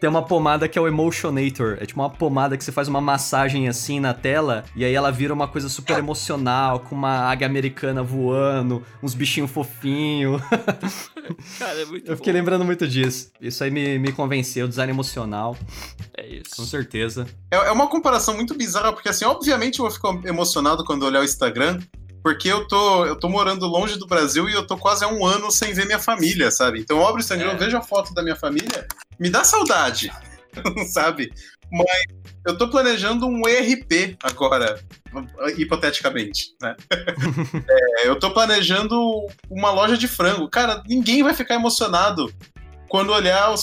Tem 0.04 0.10
uma 0.10 0.22
pomada 0.22 0.68
que 0.68 0.78
é 0.78 0.82
o 0.82 0.86
Emotionator. 0.86 1.78
É 1.80 1.86
tipo 1.86 1.98
uma 1.98 2.10
pomada 2.10 2.58
que 2.58 2.62
você 2.62 2.70
faz 2.70 2.88
uma 2.88 3.00
massagem 3.00 3.68
assim 3.70 3.98
na 3.98 4.12
tela 4.12 4.62
e 4.76 4.84
aí 4.84 4.92
ela 4.92 5.10
vira 5.10 5.32
uma 5.32 5.48
coisa 5.48 5.66
super 5.66 5.96
emocional, 5.96 6.80
com 6.80 6.94
uma 6.94 7.20
águia 7.20 7.46
americana 7.46 8.02
voando, 8.02 8.84
uns 9.02 9.14
bichinhos 9.14 9.50
fofinhos. 9.50 10.42
Cara, 11.58 11.80
é 11.80 11.86
muito 11.86 12.06
Eu 12.06 12.18
fiquei 12.18 12.34
bom. 12.34 12.38
lembrando 12.38 12.66
muito 12.66 12.86
disso. 12.86 13.30
Isso 13.40 13.64
aí 13.64 13.70
me, 13.70 13.98
me 13.98 14.12
convenceu, 14.12 14.68
design 14.68 14.92
emocional. 14.92 15.56
É 16.18 16.26
isso. 16.26 16.54
Com 16.54 16.64
certeza. 16.64 17.26
É, 17.50 17.56
é 17.56 17.72
uma 17.72 17.86
comparação 17.86 18.34
muito 18.34 18.54
bizarra, 18.54 18.92
porque 18.92 19.08
assim, 19.08 19.24
obviamente 19.24 19.78
eu 19.78 19.86
vou 19.86 19.90
ficar 19.90 20.28
emocionado 20.28 20.84
quando 20.84 21.04
olhar 21.04 21.20
o 21.20 21.24
Instagram, 21.24 21.78
porque 22.24 22.48
eu 22.48 22.66
tô, 22.66 23.04
eu 23.04 23.16
tô 23.16 23.28
morando 23.28 23.66
longe 23.66 23.98
do 23.98 24.06
Brasil 24.06 24.48
e 24.48 24.54
eu 24.54 24.66
tô 24.66 24.78
quase 24.78 25.04
há 25.04 25.08
um 25.08 25.26
ano 25.26 25.50
sem 25.50 25.74
ver 25.74 25.84
minha 25.84 25.98
família, 25.98 26.50
sabe? 26.50 26.80
Então 26.80 26.96
eu 26.96 27.02
abro 27.06 27.18
o 27.18 27.20
Instagram, 27.20 27.50
é. 27.50 27.52
eu 27.52 27.58
vejo 27.58 27.76
a 27.76 27.82
foto 27.82 28.14
da 28.14 28.22
minha 28.22 28.34
família, 28.34 28.88
me 29.20 29.28
dá 29.28 29.44
saudade, 29.44 30.10
sabe? 30.90 31.30
Mas 31.70 32.06
eu 32.46 32.56
tô 32.56 32.70
planejando 32.70 33.26
um 33.26 33.46
ERP 33.46 34.16
agora, 34.22 34.82
hipoteticamente, 35.58 36.54
né? 36.62 36.74
é, 38.00 38.08
eu 38.08 38.18
tô 38.18 38.30
planejando 38.30 38.98
uma 39.50 39.70
loja 39.70 39.98
de 39.98 40.08
frango. 40.08 40.48
Cara, 40.48 40.82
ninguém 40.86 41.22
vai 41.22 41.34
ficar 41.34 41.56
emocionado 41.56 42.32
quando 42.88 43.12
olhar 43.12 43.50
o 43.50 43.56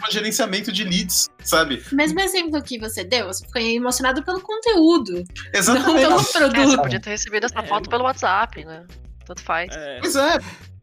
seu 0.00 0.12
gerenciamento 0.12 0.72
de 0.72 0.84
leads, 0.84 1.28
sabe? 1.42 1.82
Mesmo 1.92 2.20
exemplo 2.20 2.62
que 2.62 2.78
você 2.78 3.04
deu, 3.04 3.26
você 3.26 3.44
ficou 3.44 3.60
emocionado 3.60 4.22
pelo 4.22 4.40
conteúdo. 4.40 5.24
Exatamente. 5.52 6.08
Não 6.08 6.22
pelo 6.22 6.24
produto. 6.24 6.60
É, 6.60 6.66
você 6.66 6.76
podia 6.76 7.00
ter 7.00 7.10
recebido 7.10 7.44
essa 7.46 7.62
foto 7.62 7.88
pelo 7.88 8.04
WhatsApp, 8.04 8.64
né? 8.64 8.84
Tanto 9.26 9.42
faz. 9.42 9.70
É. 9.74 9.98
Pois 10.00 10.16
é. 10.16 10.38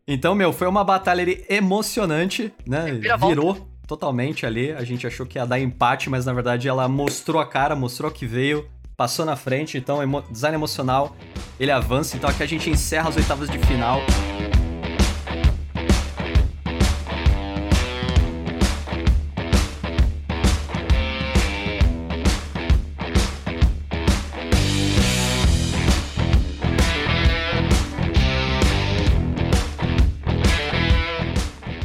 Então, 0.08 0.34
meu, 0.34 0.54
foi 0.54 0.68
uma 0.68 0.84
batalha 0.84 1.22
ali 1.22 1.46
emocionante, 1.50 2.54
né? 2.66 3.00
Virou 3.28 3.70
totalmente 3.86 4.46
ali. 4.46 4.72
A 4.72 4.84
gente 4.84 5.06
achou 5.06 5.26
que 5.26 5.38
ia 5.38 5.46
dar 5.46 5.60
empate, 5.60 6.10
mas 6.10 6.26
na 6.26 6.34
verdade 6.34 6.68
ela 6.68 6.88
mostrou 6.88 7.42
a 7.42 7.46
cara, 7.46 7.76
mostrou 7.76 8.12
que 8.12 8.26
veio. 8.26 8.70
passou 8.98 9.24
na 9.24 9.36
frente, 9.36 9.78
então 9.78 10.02
emo 10.02 10.24
design 10.24 10.56
emocional, 10.56 11.16
ele 11.60 11.72
avança, 11.72 12.18
então 12.18 12.28
aqui 12.28 12.42
a 12.42 12.48
gente 12.48 12.68
encerra 12.68 13.10
as 13.10 13.16
oitavas 13.16 13.48
de 13.48 13.60
final. 13.60 14.02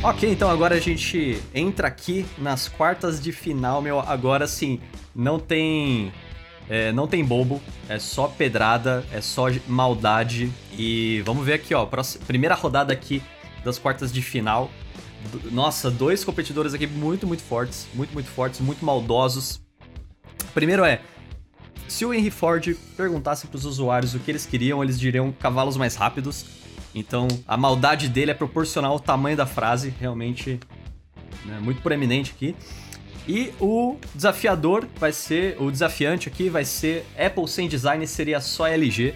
Ok, 0.02 0.28
então 0.30 0.50
agora 0.50 0.74
a 0.74 0.80
gente 0.80 1.40
entra 1.54 1.86
aqui 1.86 2.26
nas 2.38 2.66
quartas 2.68 3.20
de 3.22 3.30
final, 3.30 3.80
meu. 3.80 4.00
Agora 4.00 4.46
sim, 4.48 4.80
não 5.14 5.38
tem. 5.38 6.12
é, 6.68 6.90
não 6.90 7.06
tem 7.06 7.24
bobo, 7.24 7.60
é 7.88 7.98
só 8.00 8.26
pedrada, 8.26 9.04
é 9.12 9.20
só 9.20 9.46
maldade. 9.68 10.50
E 10.76 11.22
vamos 11.24 11.44
ver 11.46 11.54
aqui, 11.54 11.72
ó. 11.74 11.86
próxima- 11.86 12.24
primeira 12.26 12.54
rodada 12.54 12.92
aqui 12.92 13.22
das 13.64 13.78
quartas 13.78 14.12
de 14.12 14.20
final. 14.22 14.70
Nossa, 15.52 15.88
dois 15.88 16.24
competidores 16.24 16.74
aqui 16.74 16.86
muito, 16.86 17.24
muito 17.24 17.42
fortes. 17.44 17.86
Muito, 17.94 18.12
muito 18.12 18.28
fortes, 18.28 18.58
muito 18.58 18.84
maldosos. 18.84 19.60
Primeiro 20.52 20.84
é. 20.84 21.00
Se 21.86 22.04
o 22.04 22.12
Henry 22.12 22.30
Ford 22.30 22.74
perguntasse 22.96 23.46
pros 23.46 23.64
usuários 23.64 24.14
o 24.14 24.18
que 24.18 24.30
eles 24.32 24.46
queriam, 24.46 24.82
eles 24.82 24.98
diriam 24.98 25.30
cavalos 25.30 25.76
mais 25.76 25.94
rápidos. 25.94 26.44
Então, 26.94 27.26
a 27.46 27.56
maldade 27.56 28.08
dele 28.08 28.30
é 28.30 28.34
proporcional 28.34 28.92
ao 28.92 29.00
tamanho 29.00 29.36
da 29.36 29.46
frase, 29.46 29.94
realmente 29.98 30.60
né, 31.44 31.58
muito 31.60 31.80
proeminente 31.82 32.32
aqui. 32.36 32.54
E 33.26 33.52
o 33.60 33.96
desafiador 34.14 34.86
vai 34.96 35.12
ser, 35.12 35.56
o 35.60 35.70
desafiante 35.70 36.28
aqui 36.28 36.48
vai 36.48 36.64
ser 36.64 37.06
Apple 37.16 37.46
sem 37.48 37.68
design 37.68 38.06
seria 38.06 38.40
só 38.40 38.66
LG. 38.66 39.14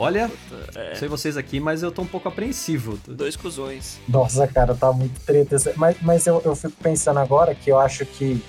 Olha, 0.00 0.30
É, 0.76 0.90
não 0.90 0.96
sei 0.96 1.08
vocês 1.08 1.36
aqui, 1.36 1.58
mas 1.58 1.82
eu 1.82 1.90
tô 1.90 2.02
um 2.02 2.06
pouco 2.06 2.28
apreensivo. 2.28 2.98
dois 3.06 3.34
cuzões. 3.34 3.98
Nossa, 4.08 4.46
cara, 4.46 4.74
tá 4.74 4.92
muito 4.92 5.18
treta. 5.20 5.56
Mas, 5.76 5.96
mas 6.02 6.26
eu, 6.26 6.40
eu 6.44 6.54
fico 6.54 6.74
pensando 6.80 7.18
agora 7.18 7.54
que 7.54 7.70
eu 7.70 7.78
acho 7.78 8.04
que 8.06 8.40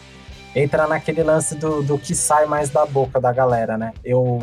entra 0.56 0.88
naquele 0.88 1.24
lance 1.24 1.56
do, 1.56 1.82
do 1.82 1.98
que 1.98 2.14
sai 2.14 2.46
mais 2.46 2.70
da 2.70 2.86
boca 2.86 3.20
da 3.20 3.32
galera, 3.32 3.78
né? 3.78 3.94
Eu, 4.04 4.40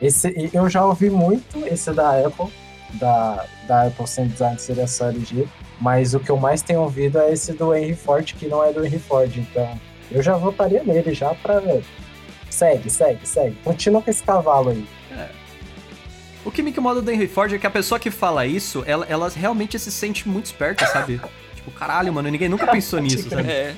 esse, 0.00 0.50
eu 0.52 0.68
já 0.68 0.84
ouvi 0.84 1.08
muito 1.10 1.64
esse 1.66 1.92
da 1.92 2.24
Apple, 2.26 2.52
da, 2.94 3.44
da 3.66 3.86
Apple 3.86 4.06
sem 4.06 4.28
design 4.28 4.58
seria 4.58 4.86
só 4.86 5.08
LG, 5.08 5.46
mas 5.80 6.14
o 6.14 6.20
que 6.20 6.30
eu 6.30 6.36
mais 6.36 6.62
tenho 6.62 6.80
ouvido 6.80 7.18
é 7.18 7.32
esse 7.32 7.52
do 7.52 7.74
Henry 7.74 7.94
Ford, 7.94 8.34
que 8.34 8.46
não 8.46 8.64
é 8.64 8.72
do 8.72 8.84
Henry 8.84 8.98
Ford, 8.98 9.36
então 9.36 9.78
eu 10.10 10.22
já 10.22 10.36
votaria 10.36 10.82
nele 10.84 11.14
já 11.14 11.34
pra. 11.34 11.62
Segue, 12.50 12.88
segue, 12.88 13.26
segue. 13.26 13.56
Continua 13.64 14.00
com 14.00 14.10
esse 14.10 14.22
cavalo 14.22 14.70
aí. 14.70 14.86
O 16.44 16.50
que 16.50 16.62
me 16.62 16.70
incomoda 16.70 17.00
do 17.00 17.10
Henry 17.10 17.26
Ford 17.26 17.52
é 17.54 17.58
que 17.58 17.66
a 17.66 17.70
pessoa 17.70 17.98
que 17.98 18.10
fala 18.10 18.46
isso, 18.46 18.84
ela, 18.86 19.06
ela 19.08 19.30
realmente 19.30 19.78
se 19.78 19.90
sente 19.90 20.28
muito 20.28 20.46
esperta, 20.46 20.86
sabe? 20.86 21.18
tipo, 21.56 21.70
caralho, 21.70 22.12
mano, 22.12 22.28
ninguém 22.30 22.50
nunca 22.50 22.66
pensou 22.66 23.00
nisso, 23.00 23.30
sabe? 23.30 23.50
É. 23.50 23.74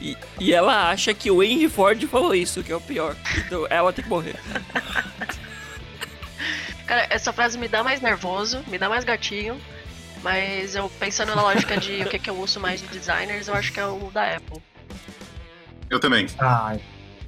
E, 0.00 0.16
e 0.40 0.52
ela 0.52 0.90
acha 0.90 1.14
que 1.14 1.30
o 1.30 1.42
Henry 1.42 1.68
Ford 1.68 2.02
falou 2.06 2.34
isso, 2.34 2.64
que 2.64 2.72
é 2.72 2.76
o 2.76 2.80
pior. 2.80 3.14
Então 3.46 3.66
ela 3.70 3.92
tem 3.92 4.02
que 4.02 4.10
morrer. 4.10 4.34
Cara, 6.90 7.06
essa 7.08 7.32
frase 7.32 7.56
me 7.56 7.68
dá 7.68 7.84
mais 7.84 8.00
nervoso, 8.00 8.64
me 8.66 8.76
dá 8.76 8.88
mais 8.88 9.04
gatinho. 9.04 9.56
Mas 10.24 10.74
eu 10.74 10.90
pensando 10.98 11.36
na 11.36 11.40
lógica 11.42 11.76
de 11.76 12.02
o 12.02 12.08
que, 12.08 12.18
que 12.18 12.28
eu 12.28 12.36
uso 12.36 12.58
mais 12.58 12.80
de 12.80 12.88
designers, 12.88 13.46
eu 13.46 13.54
acho 13.54 13.72
que 13.72 13.78
é 13.78 13.86
o 13.86 14.10
da 14.12 14.34
Apple. 14.36 14.60
Eu 15.88 16.00
também. 16.00 16.26
Ah, 16.36 16.76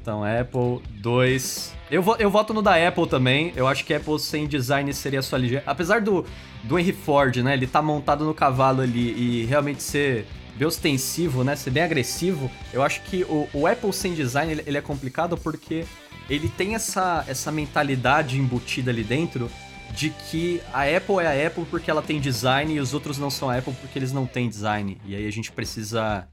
Então, 0.01 0.25
Apple 0.25 0.83
2. 1.01 1.77
Eu, 1.93 2.03
vo- 2.03 2.17
eu 2.19 2.29
voto 2.29 2.53
no 2.53 2.61
da 2.61 2.75
Apple 2.89 3.07
também. 3.07 3.53
Eu 3.55 3.69
acho 3.69 3.85
que 3.85 3.95
Apple 3.95 4.19
sem 4.19 4.49
design 4.49 4.93
seria 4.93 5.23
só 5.23 5.37
LG. 5.37 5.63
Apesar 5.65 6.01
do, 6.01 6.27
do 6.65 6.77
Henry 6.77 6.93
Ford, 6.93 7.37
né? 7.37 7.53
Ele 7.55 7.69
tá 7.69 7.81
montado 7.81 8.25
no 8.25 8.35
cavalo 8.35 8.83
ali 8.83 9.13
e 9.13 9.45
realmente 9.45 9.81
ser 9.81 10.27
bem 10.57 10.67
ostensivo, 10.67 11.45
né? 11.45 11.57
Ser 11.57 11.71
bem 11.71 11.83
agressivo. 11.83 12.51
Eu 12.73 12.83
acho 12.83 13.03
que 13.03 13.25
o, 13.25 13.49
o 13.53 13.67
Apple 13.67 13.93
sem 13.93 14.15
design 14.15 14.53
ele, 14.53 14.63
ele 14.67 14.79
é 14.79 14.81
complicado 14.81 15.37
porque 15.37 15.85
ele 16.29 16.49
tem 16.49 16.75
essa, 16.75 17.25
essa 17.27 17.51
mentalidade 17.51 18.39
embutida 18.39 18.91
ali 18.91 19.05
dentro 19.05 19.51
de 19.95 20.11
que 20.11 20.61
a 20.73 20.85
Apple 20.85 21.17
é 21.21 21.27
a 21.27 21.47
Apple 21.47 21.67
porque 21.67 21.91
ela 21.91 22.03
tem 22.03 22.19
design 22.19 22.75
e 22.75 22.81
os 22.81 22.95
outros 22.95 23.19
não 23.19 23.31
são 23.31 23.51
a 23.51 23.59
Apple 23.59 23.75
porque 23.75 23.99
eles 23.99 24.13
não 24.13 24.27
têm 24.27 24.49
design. 24.49 24.99
E 25.05 25.15
aí 25.15 25.27
a 25.27 25.31
gente 25.31 25.53
precisa 25.53 26.27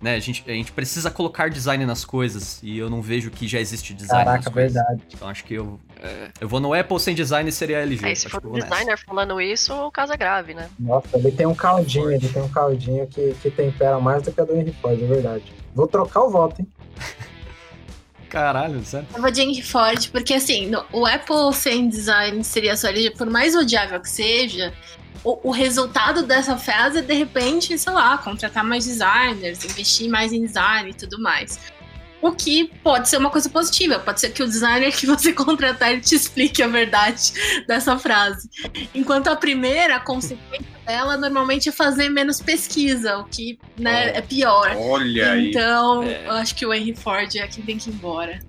né, 0.00 0.14
a 0.14 0.18
gente, 0.20 0.44
a 0.46 0.52
gente 0.52 0.70
precisa 0.72 1.10
colocar 1.10 1.50
design 1.50 1.84
nas 1.84 2.04
coisas 2.04 2.60
e 2.62 2.78
eu 2.78 2.88
não 2.88 3.02
vejo 3.02 3.30
que 3.30 3.48
já 3.48 3.58
existe 3.58 3.92
design 3.92 4.24
nas 4.24 4.44
caraca, 4.44 4.50
coisas. 4.50 4.72
verdade. 4.74 5.02
Então 5.12 5.28
acho 5.28 5.44
que 5.44 5.54
eu 5.54 5.80
eu 6.40 6.48
vou 6.48 6.60
no 6.60 6.72
Apple 6.72 7.00
sem 7.00 7.14
design 7.16 7.50
seria 7.50 7.78
LG. 7.78 8.04
Aí 8.06 8.12
acho 8.12 8.20
se 8.22 8.28
for 8.28 8.38
um 8.44 8.50
vou 8.50 8.58
nessa. 8.58 8.68
designer 8.70 8.98
falando 9.04 9.40
isso, 9.40 9.74
o 9.74 9.90
caso 9.90 10.12
é 10.12 10.16
grave, 10.16 10.54
né? 10.54 10.68
Nossa, 10.78 11.08
ele 11.18 11.32
tem 11.32 11.46
um 11.46 11.54
caldinho, 11.54 12.12
ele 12.12 12.28
tem 12.28 12.40
um 12.40 12.48
caldinho 12.48 13.06
que, 13.08 13.34
que 13.42 13.50
tempera 13.50 13.98
mais 13.98 14.22
do 14.22 14.30
que 14.30 14.40
a 14.40 14.44
do 14.44 14.54
Henry 14.54 14.72
Ford, 14.80 15.02
é 15.02 15.06
verdade. 15.06 15.52
Vou 15.74 15.88
trocar 15.88 16.22
o 16.22 16.30
voto, 16.30 16.60
hein? 16.60 16.68
Caralho, 18.28 18.84
sério? 18.84 19.08
Eu 19.14 19.22
vou 19.22 19.30
de 19.30 19.40
Henry 19.40 19.62
Ford, 19.62 20.10
porque 20.10 20.34
assim, 20.34 20.66
no- 20.66 20.84
o 20.92 21.06
Apple 21.06 21.52
sem 21.54 21.88
design 21.88 22.44
seria 22.44 22.76
só 22.76 22.88
LG, 22.88 23.12
por 23.16 23.28
mais 23.28 23.56
odiável 23.56 23.98
que 24.00 24.10
seja, 24.10 24.72
o, 25.24 25.48
o 25.48 25.50
resultado 25.50 26.22
dessa 26.22 26.56
frase 26.56 26.98
é, 26.98 27.02
de 27.02 27.14
repente, 27.14 27.76
sei 27.78 27.92
lá, 27.92 28.18
contratar 28.18 28.64
mais 28.64 28.84
designers, 28.84 29.64
investir 29.64 30.08
mais 30.08 30.32
em 30.32 30.44
design 30.44 30.90
e 30.90 30.94
tudo 30.94 31.20
mais. 31.20 31.58
O 32.20 32.32
que 32.32 32.68
pode 32.82 33.08
ser 33.08 33.16
uma 33.16 33.30
coisa 33.30 33.48
positiva, 33.48 34.00
pode 34.00 34.20
ser 34.20 34.30
que 34.30 34.42
o 34.42 34.46
designer 34.46 34.92
que 34.92 35.06
você 35.06 35.32
contratar 35.34 35.92
ele 35.92 36.00
te 36.00 36.16
explique 36.16 36.62
a 36.62 36.66
verdade 36.66 37.32
dessa 37.66 37.96
frase. 37.96 38.48
Enquanto 38.92 39.28
a 39.28 39.36
primeira, 39.36 39.96
a 39.96 40.00
consequência 40.00 40.66
dela 40.84 41.16
normalmente 41.16 41.68
é 41.68 41.72
fazer 41.72 42.08
menos 42.08 42.40
pesquisa, 42.40 43.18
o 43.18 43.24
que 43.24 43.58
né, 43.78 44.16
é 44.16 44.20
pior. 44.20 44.74
Olha 44.76 45.32
aí. 45.32 45.50
Então, 45.50 46.02
É. 46.02 46.26
eu 46.26 46.32
acho 46.32 46.56
que 46.56 46.66
o 46.66 46.74
Henry 46.74 46.96
Ford 46.96 47.32
é 47.36 47.46
quem 47.46 47.62
tem 47.62 47.78
que 47.78 47.88
ir 47.88 47.92
embora. 47.92 48.40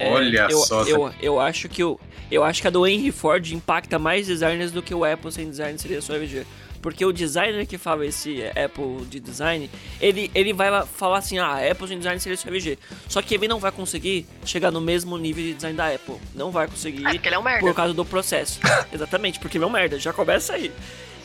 Olha 0.00 0.46
eu, 0.50 0.58
só, 0.58 0.82
Eu, 0.84 1.12
eu 1.20 1.40
acho 1.40 1.68
que 1.68 1.82
o, 1.84 1.98
eu 2.30 2.44
acho 2.44 2.60
que 2.62 2.68
a 2.68 2.70
do 2.70 2.86
Henry 2.86 3.10
Ford 3.10 3.44
impacta 3.52 3.98
mais 3.98 4.26
designers 4.26 4.70
do 4.70 4.82
que 4.82 4.94
o 4.94 5.04
Apple 5.04 5.30
sem 5.32 5.48
design 5.48 5.78
seria 5.78 6.00
só 6.00 6.14
LG. 6.14 6.46
Porque 6.80 7.04
o 7.04 7.12
designer 7.12 7.66
que 7.66 7.76
fala 7.76 8.06
esse 8.06 8.40
Apple 8.50 9.04
de 9.10 9.18
design, 9.18 9.68
ele, 10.00 10.30
ele 10.32 10.52
vai 10.52 10.86
falar 10.86 11.18
assim, 11.18 11.36
ah, 11.38 11.58
Apple 11.70 11.88
sem 11.88 11.98
design 11.98 12.20
seria 12.20 12.36
só 12.36 12.48
LG. 12.48 12.78
Só 13.08 13.20
que 13.20 13.34
ele 13.34 13.48
não 13.48 13.58
vai 13.58 13.72
conseguir 13.72 14.24
chegar 14.44 14.70
no 14.70 14.80
mesmo 14.80 15.18
nível 15.18 15.42
de 15.42 15.54
design 15.54 15.76
da 15.76 15.88
Apple. 15.92 16.14
Não 16.36 16.52
vai 16.52 16.68
conseguir 16.68 17.04
Ah, 17.04 17.10
porque 17.10 17.28
ele 17.28 17.34
é 17.34 17.38
um 17.38 17.42
merda. 17.42 17.60
por 17.60 17.74
causa 17.74 17.92
do 17.92 18.04
processo. 18.04 18.60
Exatamente, 18.92 19.40
porque 19.40 19.58
ele 19.58 19.64
é 19.64 19.66
um 19.66 19.70
merda, 19.70 19.98
já 19.98 20.12
começa 20.12 20.52
aí. 20.52 20.70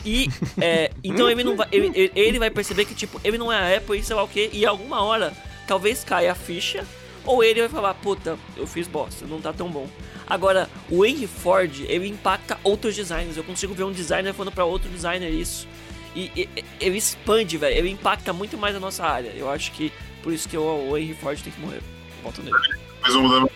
E, 0.03 0.27
é, 0.59 0.89
então 1.03 1.29
ele 1.29 1.43
não 1.43 1.55
vai, 1.55 1.67
ele, 1.71 1.91
ele- 1.93 2.11
ele 2.15 2.39
vai 2.39 2.49
perceber 2.49 2.85
que, 2.85 2.95
tipo, 2.95 3.21
ele 3.23 3.37
não 3.37 3.53
é 3.53 3.75
a 3.75 3.77
Apple 3.77 3.99
e 3.99 4.03
sei 4.03 4.15
lá 4.15 4.23
o 4.23 4.27
que, 4.27 4.49
e 4.51 4.65
alguma 4.65 5.03
hora, 5.03 5.31
talvez 5.67 6.03
caia 6.03 6.31
a 6.31 6.35
ficha, 6.35 6.83
ou 7.25 7.43
ele 7.43 7.61
vai 7.61 7.69
falar, 7.69 7.93
puta, 7.95 8.37
eu 8.57 8.65
fiz 8.67 8.87
bosta, 8.87 9.25
não 9.25 9.39
tá 9.41 9.51
tão 9.53 9.69
bom. 9.69 9.87
Agora, 10.27 10.69
o 10.89 11.05
Henry 11.05 11.27
Ford, 11.27 11.81
ele 11.87 12.07
impacta 12.07 12.57
outros 12.63 12.95
designers, 12.95 13.37
eu 13.37 13.43
consigo 13.43 13.73
ver 13.73 13.83
um 13.83 13.91
designer 13.91 14.33
falando 14.33 14.53
pra 14.53 14.65
outro 14.65 14.89
designer 14.89 15.29
isso. 15.29 15.67
E, 16.15 16.31
e- 16.35 16.65
ele 16.79 16.97
expande, 16.97 17.57
velho, 17.57 17.75
ele 17.75 17.89
impacta 17.89 18.31
muito 18.31 18.57
mais 18.57 18.75
a 18.75 18.79
nossa 18.79 19.03
área. 19.05 19.31
Eu 19.35 19.49
acho 19.51 19.71
que, 19.71 19.91
por 20.21 20.31
isso 20.31 20.47
que 20.47 20.57
o, 20.57 20.89
o 20.91 20.97
Henry 20.97 21.13
Ford 21.15 21.39
tem 21.41 21.51
que 21.51 21.59
morrer. 21.59 21.81
Volto 22.21 22.41
nele. 22.41 22.55
Mas 23.01 23.13
vamos 23.13 23.31
mudar. 23.31 23.51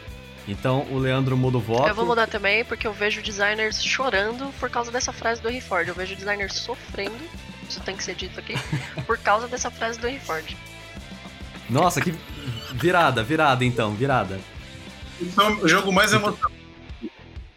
Então 0.48 0.88
o 0.91 0.98
Leandro 0.98 1.35
muda 1.38 1.57
o 1.57 1.61
voto. 1.61 1.88
Eu 1.89 1.95
vou 1.95 2.06
mudar 2.06 2.26
também 2.27 2.64
porque 2.64 2.88
eu 2.88 2.94
vejo 2.94 3.22
designers 3.22 3.84
chorando 3.84 4.52
por 4.60 4.69
causa 4.69 4.89
dessa 4.91 5.11
frase 5.11 5.41
do 5.41 5.49
Henry 5.49 5.61
Ford. 5.61 5.88
Eu 5.88 5.94
vejo 5.94 6.15
designers 6.15 6.53
sofrendo, 6.56 7.14
isso 7.69 7.81
tem 7.81 7.95
que 7.95 8.03
ser 8.03 8.15
dito 8.15 8.39
aqui, 8.39 8.53
por 9.06 9.18
causa 9.18 9.48
dessa 9.48 9.69
frase 9.69 9.99
do 9.99 10.07
Henry 10.07 10.19
Ford. 10.19 10.56
Nossa, 11.69 12.02
que 12.02 12.14
virada, 12.73 13.23
virada 13.23 13.65
então, 13.65 13.94
virada. 13.94 14.39
Então, 15.22 15.60
o 15.61 15.68
jogo 15.68 15.91
mais 15.91 16.14
emocionante. 16.14 16.57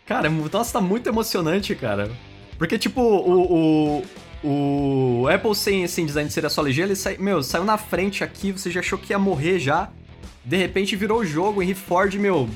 Cara, 0.06 0.26
é 0.26 0.30
nossa, 0.30 0.72
tá 0.72 0.80
muito 0.80 1.08
emocionante, 1.08 1.74
cara. 1.74 2.10
Porque, 2.58 2.76
tipo, 2.78 3.00
o, 3.00 4.02
o, 4.42 5.22
o 5.22 5.28
Apple 5.28 5.54
sem, 5.54 5.86
sem 5.86 6.04
design 6.04 6.28
seria 6.30 6.50
só 6.50 6.62
LG, 6.62 6.82
ele 6.82 6.96
sai, 6.96 7.16
meu, 7.18 7.42
saiu 7.42 7.64
na 7.64 7.78
frente 7.78 8.24
aqui, 8.24 8.50
você 8.52 8.70
já 8.70 8.80
achou 8.80 8.98
que 8.98 9.12
ia 9.12 9.18
morrer 9.18 9.58
já. 9.58 9.88
De 10.44 10.56
repente 10.56 10.96
virou 10.96 11.20
o 11.20 11.24
jogo, 11.24 11.62
Henry 11.62 11.74
Ford, 11.74 12.14
meu, 12.14 12.48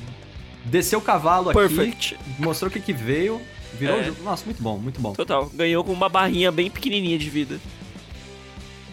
desceu 0.65 0.99
o 0.99 1.01
cavalo 1.01 1.49
aqui, 1.49 1.59
Perfect. 1.59 2.17
mostrou 2.39 2.69
o 2.69 2.73
que 2.73 2.79
que 2.79 2.91
veio, 2.91 3.39
virou 3.79 3.97
É. 3.97 4.01
o 4.01 4.03
jogo. 4.05 4.23
Nossa, 4.23 4.43
muito 4.45 4.61
bom, 4.61 4.77
muito 4.77 4.99
bom. 4.99 5.13
Total. 5.13 5.49
Ganhou 5.53 5.83
com 5.83 5.93
uma 5.93 6.09
barrinha 6.09 6.51
bem 6.51 6.69
pequenininha 6.69 7.17
de 7.17 7.29
vida. 7.29 7.59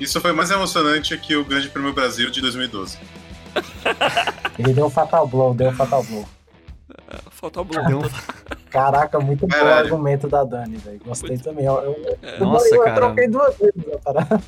Isso 0.02 0.20
foi 0.20 0.32
mais 0.32 0.50
emocionante 0.50 1.16
que 1.16 1.36
o 1.36 1.44
Grande 1.44 1.68
Prêmio 1.68 1.92
Brasil 1.92 2.30
de 2.30 2.40
2012. 2.40 2.98
Ele 4.58 4.72
deu 4.72 4.86
um 4.86 4.90
fatal 4.90 5.26
blow, 5.26 5.54
deu 5.54 5.68
um 5.70 5.74
fatal 5.74 6.02
blow. 6.02 6.26
Faltou 7.30 7.62
a 7.62 7.64
bola. 7.64 7.86
Deu 7.88 7.98
um- 8.00 8.10
Caraca, 8.70 9.20
muito 9.20 9.46
bom 9.46 9.54
o 9.54 9.58
Caralho. 9.58 9.84
argumento 9.86 10.28
da 10.28 10.42
Dani, 10.44 10.76
velho. 10.78 11.00
Gostei 11.04 11.36
também. 11.38 11.66
Eu, 11.66 11.74
eu, 11.82 12.18
eu- 12.22 12.40
Nossa, 12.46 12.74
eu 12.74 12.82
cara. 12.84 12.94
troquei 12.96 13.28
duas 13.28 13.56
vezes 13.58 13.74
a 13.94 13.98
parada. 13.98 14.42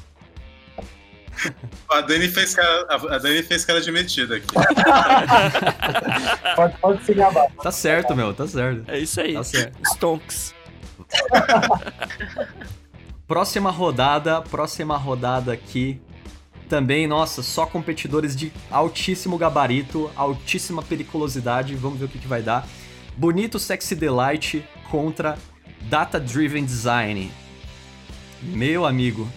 A 1.91 2.01
Dani 2.01 2.29
fez 2.29 2.55
cara, 2.55 2.87
a 2.91 3.19
Dani 3.19 3.43
fez 3.43 3.65
cara 3.65 3.81
de 3.81 3.91
metida 3.93 4.37
aqui. 4.37 4.47
Pode, 6.57 6.79
pode 6.79 7.05
se 7.05 7.13
gabar. 7.15 7.49
Tá 7.63 7.71
certo, 7.73 8.15
meu, 8.15 8.33
tá 8.33 8.47
certo. 8.47 8.85
É 8.89 8.99
isso 8.99 9.21
aí. 9.21 9.35
Tá 9.35 9.43
certo. 9.45 9.77
Stonks. 9.93 10.55
Próxima 13.27 13.71
rodada, 13.71 14.43
próxima 14.43 14.97
rodada 14.97 15.53
aqui. 15.53 16.01
Também, 16.69 17.07
nossa, 17.07 17.43
só 17.43 17.67
competidores 17.67 18.35
de 18.35 18.53
altíssimo 18.71 19.39
gabarito, 19.39 20.11
altíssima 20.17 20.83
periculosidade. 20.83 21.75
Vamos 21.75 21.99
ver 21.99 22.07
o 22.07 22.09
que, 22.09 22.19
que 22.19 22.27
vai 22.27 22.43
dar. 22.43 22.67
Bonito 23.17 23.59
Sexy 23.59 23.95
Delight 23.95 24.67
contra 24.91 25.39
Data 25.83 26.19
Driven 26.19 26.65
Design. 26.65 27.31
Meu 28.43 28.85
amigo. 28.85 29.29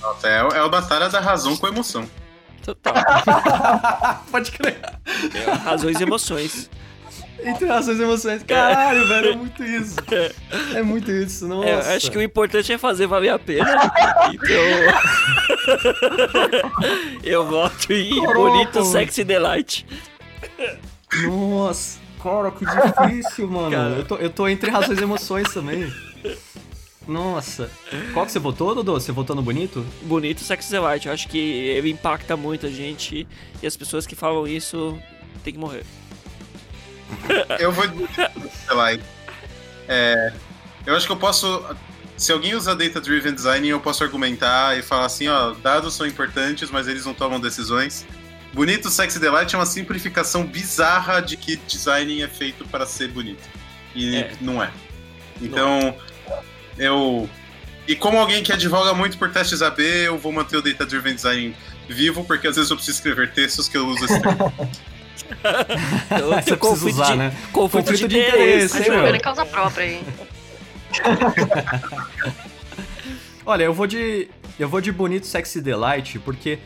Nossa, 0.00 0.28
é, 0.28 0.38
é 0.38 0.58
a 0.58 0.68
batalha 0.68 1.08
da 1.08 1.20
razão 1.20 1.56
com 1.56 1.66
emoção. 1.66 2.08
Total. 2.62 2.94
Pode 4.30 4.50
crer. 4.50 4.80
É, 5.34 5.50
razões 5.52 6.00
e 6.00 6.02
emoções. 6.02 6.70
Entre 7.44 7.66
razões 7.66 7.98
e 7.98 8.02
emoções. 8.02 8.42
Caralho, 8.42 9.06
velho, 9.06 9.28
é 9.28 9.36
muito 9.36 9.62
isso. 9.62 9.96
É 10.74 10.82
muito 10.82 11.10
isso, 11.10 11.46
nossa. 11.46 11.68
É, 11.68 11.74
eu 11.74 11.96
acho 11.96 12.10
que 12.10 12.18
o 12.18 12.22
importante 12.22 12.72
é 12.72 12.78
fazer 12.78 13.06
valer 13.06 13.30
a 13.30 13.38
pena. 13.38 13.92
Então. 14.32 14.64
eu 17.22 17.46
voto 17.46 17.92
em 17.92 18.20
Caraca, 18.20 18.38
Bonito. 18.38 18.84
Sexy 18.84 19.24
Delight. 19.24 19.86
Nossa, 21.26 21.98
cara, 22.22 22.50
que 22.50 22.64
difícil, 22.64 23.48
mano. 23.48 23.70
Cara. 23.70 23.94
Eu, 23.96 24.04
tô, 24.04 24.16
eu 24.16 24.30
tô 24.30 24.48
entre 24.48 24.70
razões 24.70 24.98
e 24.98 25.02
emoções 25.02 25.52
também. 25.52 25.92
Nossa. 27.06 27.70
Qual 28.12 28.24
que 28.24 28.32
você 28.32 28.38
votou, 28.38 28.74
Dodô? 28.74 28.94
Você 28.94 29.12
votou 29.12 29.36
no 29.36 29.42
bonito? 29.42 29.84
Bonito 30.02 30.40
Sexy 30.40 30.70
Delight. 30.70 31.06
Eu 31.06 31.12
acho 31.12 31.28
que 31.28 31.38
ele 31.38 31.90
impacta 31.90 32.36
muito 32.36 32.66
a 32.66 32.70
gente. 32.70 33.26
E 33.62 33.66
as 33.66 33.76
pessoas 33.76 34.06
que 34.06 34.16
falam 34.16 34.46
isso 34.46 34.98
tem 35.42 35.52
que 35.52 35.58
morrer. 35.58 35.84
Eu 37.58 37.72
vou 37.72 37.84
sei 37.86 38.74
lá. 38.74 38.92
É, 39.88 40.32
eu 40.86 40.96
acho 40.96 41.06
que 41.06 41.12
eu 41.12 41.16
posso. 41.16 41.64
Se 42.16 42.30
alguém 42.30 42.54
usa 42.54 42.76
Data 42.76 43.00
Driven 43.00 43.34
Design, 43.34 43.68
eu 43.68 43.80
posso 43.80 44.04
argumentar 44.04 44.78
e 44.78 44.82
falar 44.82 45.06
assim: 45.06 45.28
ó, 45.28 45.52
dados 45.54 45.94
são 45.94 46.06
importantes, 46.06 46.70
mas 46.70 46.86
eles 46.86 47.04
não 47.04 47.14
tomam 47.14 47.40
decisões. 47.40 48.06
Bonito 48.52 48.88
Sexy 48.88 49.18
Delight 49.18 49.52
é 49.52 49.58
uma 49.58 49.66
simplificação 49.66 50.46
bizarra 50.46 51.20
de 51.20 51.36
que 51.36 51.56
design 51.56 52.22
é 52.22 52.28
feito 52.28 52.64
para 52.68 52.86
ser 52.86 53.08
bonito. 53.08 53.42
E 53.94 54.16
É. 54.16 54.32
não 54.40 54.62
é. 54.62 54.70
Então, 55.42 55.96
eu. 56.78 57.28
E 57.86 57.96
como 57.96 58.16
alguém 58.18 58.42
que 58.42 58.52
advoga 58.52 58.94
muito 58.94 59.18
por 59.18 59.30
testes 59.30 59.60
AB, 59.60 59.82
eu 59.82 60.16
vou 60.16 60.32
manter 60.32 60.56
o 60.56 60.62
Data 60.62 60.86
Driven 60.86 61.16
Design 61.16 61.54
vivo, 61.88 62.24
porque 62.24 62.46
às 62.46 62.56
vezes 62.56 62.70
eu 62.70 62.76
preciso 62.76 62.96
escrever 62.96 63.32
textos 63.32 63.68
que 63.68 63.76
eu 63.76 63.86
uso 63.86 64.04
esse 64.04 64.20
termo. 64.20 64.52
Então, 65.16 66.28
Você 66.28 66.34
precisa 66.34 66.56
conflito 66.56 66.94
usar, 66.94 67.12
de, 67.12 67.16
né? 67.18 67.34
conflito, 67.52 67.84
Conflito 67.86 68.08
de 68.08 68.14
de 68.14 68.18
interesse. 68.20 68.84
Tá 68.84 69.08
hein, 69.08 69.14
em 69.16 69.20
causa 69.20 69.44
própria, 69.46 69.84
hein? 69.84 70.00
Olha, 73.46 73.64
eu 73.64 73.74
vou 73.74 73.86
de. 73.86 74.28
Eu 74.58 74.68
vou 74.68 74.80
de 74.80 74.92
bonito 74.92 75.26
sexy 75.26 75.60
delight, 75.60 76.18
porque, 76.20 76.58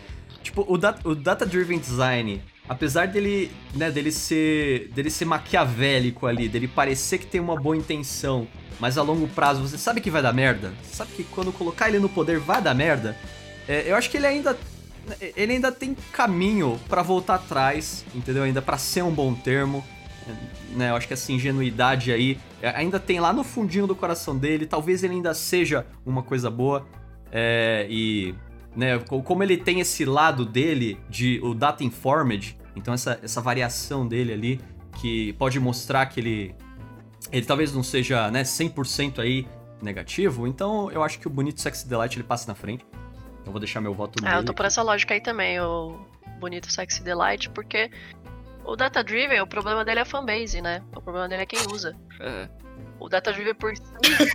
tipo, 0.43 0.65
o, 0.69 0.77
da- 0.77 0.99
o 1.05 1.15
Data 1.15 1.45
Driven 1.47 1.79
Design, 1.79 2.43
apesar 2.69 3.07
dele, 3.09 3.51
né, 3.75 3.91
dele 3.91 4.13
ser. 4.13 4.89
dele 4.95 5.11
ser 5.11 5.25
maquiavélico 5.25 6.27
ali, 6.27 6.49
dele 6.49 6.69
parecer 6.69 7.19
que 7.19 7.27
tem 7.27 7.41
uma 7.41 7.57
boa 7.61 7.77
intenção, 7.77 8.47
mas 8.79 8.97
a 8.99 9.03
longo 9.03 9.27
prazo 9.29 9.63
você 9.67 9.79
sabe 9.79 10.01
que 10.01 10.11
vai 10.11 10.23
dar 10.23 10.33
merda. 10.33 10.73
Sabe 10.93 11.13
que 11.13 11.25
quando 11.25 11.53
colocar 11.53 11.89
ele 11.89 11.99
no 11.99 12.09
poder 12.09 12.39
vai 12.39 12.61
dar 12.63 12.75
merda. 12.75 13.17
É, 13.67 13.85
eu 13.87 13.97
acho 13.97 14.09
que 14.11 14.17
ele 14.17 14.27
ainda. 14.27 14.57
Ele 15.37 15.53
ainda 15.55 15.71
tem 15.73 15.95
caminho 16.13 16.79
pra 16.89 17.03
voltar 17.03 17.37
atrás, 17.37 18.05
entendeu? 18.15 18.43
Ainda 18.43 18.61
pra 18.63 18.77
ser 18.79 19.03
um 19.03 19.13
bom 19.13 19.35
termo. 19.35 19.85
Né, 20.77 20.91
eu 20.91 20.97
acho 20.97 21.07
que 21.09 21.15
essa 21.15 21.33
ingenuidade 21.33 22.13
aí 22.13 22.39
é, 22.61 22.69
ainda 22.77 23.01
tem 23.01 23.19
lá 23.19 23.33
no 23.33 23.43
fundinho 23.43 23.87
do 23.87 23.97
coração 23.97 24.37
dele. 24.37 24.67
Talvez 24.67 25.03
ele 25.03 25.15
ainda 25.15 25.33
seja 25.33 25.87
uma 26.05 26.23
coisa 26.23 26.51
boa. 26.51 26.87
É, 27.33 27.87
e, 27.89 28.35
né, 28.77 28.99
co- 28.99 29.23
como 29.23 29.43
ele 29.43 29.57
tem 29.57 29.81
esse 29.81 30.05
lado 30.05 30.45
dele 30.45 30.99
de 31.09 31.41
o 31.43 31.55
data 31.55 31.83
informed, 31.83 32.57
então 32.77 32.93
essa, 32.93 33.19
essa 33.23 33.41
variação 33.41 34.07
dele 34.07 34.33
ali 34.33 34.61
que 35.01 35.33
pode 35.35 35.59
mostrar 35.59 36.05
que 36.07 36.21
ele 36.21 36.55
ele 37.33 37.45
talvez 37.45 37.73
não 37.75 37.83
seja, 37.83 38.31
né, 38.31 38.43
100% 38.43 39.19
aí 39.21 39.47
negativo. 39.83 40.47
Então 40.47 40.91
eu 40.91 41.03
acho 41.03 41.19
que 41.19 41.27
o 41.27 41.31
bonito 41.31 41.61
Sexy 41.61 41.87
Delight 41.89 42.17
ele 42.17 42.25
passa 42.25 42.47
na 42.49 42.55
frente. 42.55 42.85
Então 43.49 43.53
vou 43.55 43.61
deixar 43.61 43.81
meu 43.81 43.95
voto 43.95 44.23
Ah, 44.23 44.29
nele. 44.29 44.41
eu 44.41 44.45
tô 44.45 44.53
por 44.53 44.67
essa 44.67 44.83
lógica 44.83 45.15
aí 45.15 45.23
também, 45.23 45.59
o 45.59 45.99
bonito 46.39 46.71
Sexy 46.71 47.03
Delight, 47.03 47.49
porque 47.51 47.91
o 48.63 48.77
Data 48.77 49.03
Driven, 49.03 49.41
o 49.41 49.47
problema 49.47 49.87
dele 49.87 50.01
é 50.01 50.03
a 50.03 50.05
fanbase, 50.05 50.61
né? 50.61 50.83
O 50.95 51.01
problema 51.01 51.27
dele 51.27 51.43
é 51.43 51.47
quem 51.47 51.59
usa. 51.73 51.97
É. 52.21 52.47
O 53.01 53.09
Data 53.09 53.33
Driven 53.33 53.55
por 53.55 53.75
si, 53.75 53.83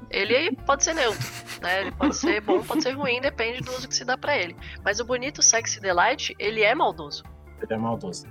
ele 0.09 0.55
pode 0.65 0.83
ser 0.83 0.95
neutro, 0.95 1.21
né? 1.61 1.81
Ele 1.81 1.91
pode 1.91 2.15
ser 2.15 2.41
bom, 2.41 2.63
pode 2.63 2.81
ser 2.81 2.93
ruim, 2.93 3.21
depende 3.21 3.61
do 3.61 3.71
uso 3.73 3.87
que 3.87 3.93
se 3.95 4.03
dá 4.03 4.17
pra 4.17 4.35
ele. 4.35 4.55
Mas 4.83 4.99
o 4.99 5.05
bonito 5.05 5.43
Sexy 5.43 5.79
Delight, 5.79 6.35
ele 6.39 6.63
é 6.63 6.73
maldoso. 6.73 7.23
Ele 7.61 7.71
é 7.73 7.77
maldoso. 7.77 8.25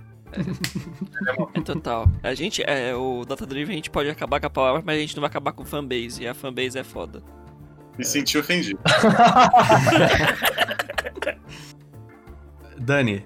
É 1.55 1.61
total. 1.63 2.07
A 2.25 2.35
gente, 2.35 2.61
é, 2.67 2.93
o 2.97 3.25
Data 3.25 3.47
Driven, 3.47 3.75
a 3.75 3.77
gente 3.77 3.91
pode 3.91 4.11
acabar 4.11 4.41
com 4.41 4.47
a 4.47 4.51
palavra, 4.51 4.83
mas 4.85 4.97
a 4.97 5.01
gente 5.01 5.15
não 5.15 5.21
vai 5.21 5.29
acabar 5.31 5.53
com 5.53 5.65
fanbase. 5.65 6.23
E 6.25 6.27
a 6.27 6.35
fanbase 6.35 6.77
é 6.77 6.83
foda. 6.83 7.23
Me 7.99 8.05
senti 8.05 8.39
ofendido. 8.39 8.79
Dani, 12.79 13.25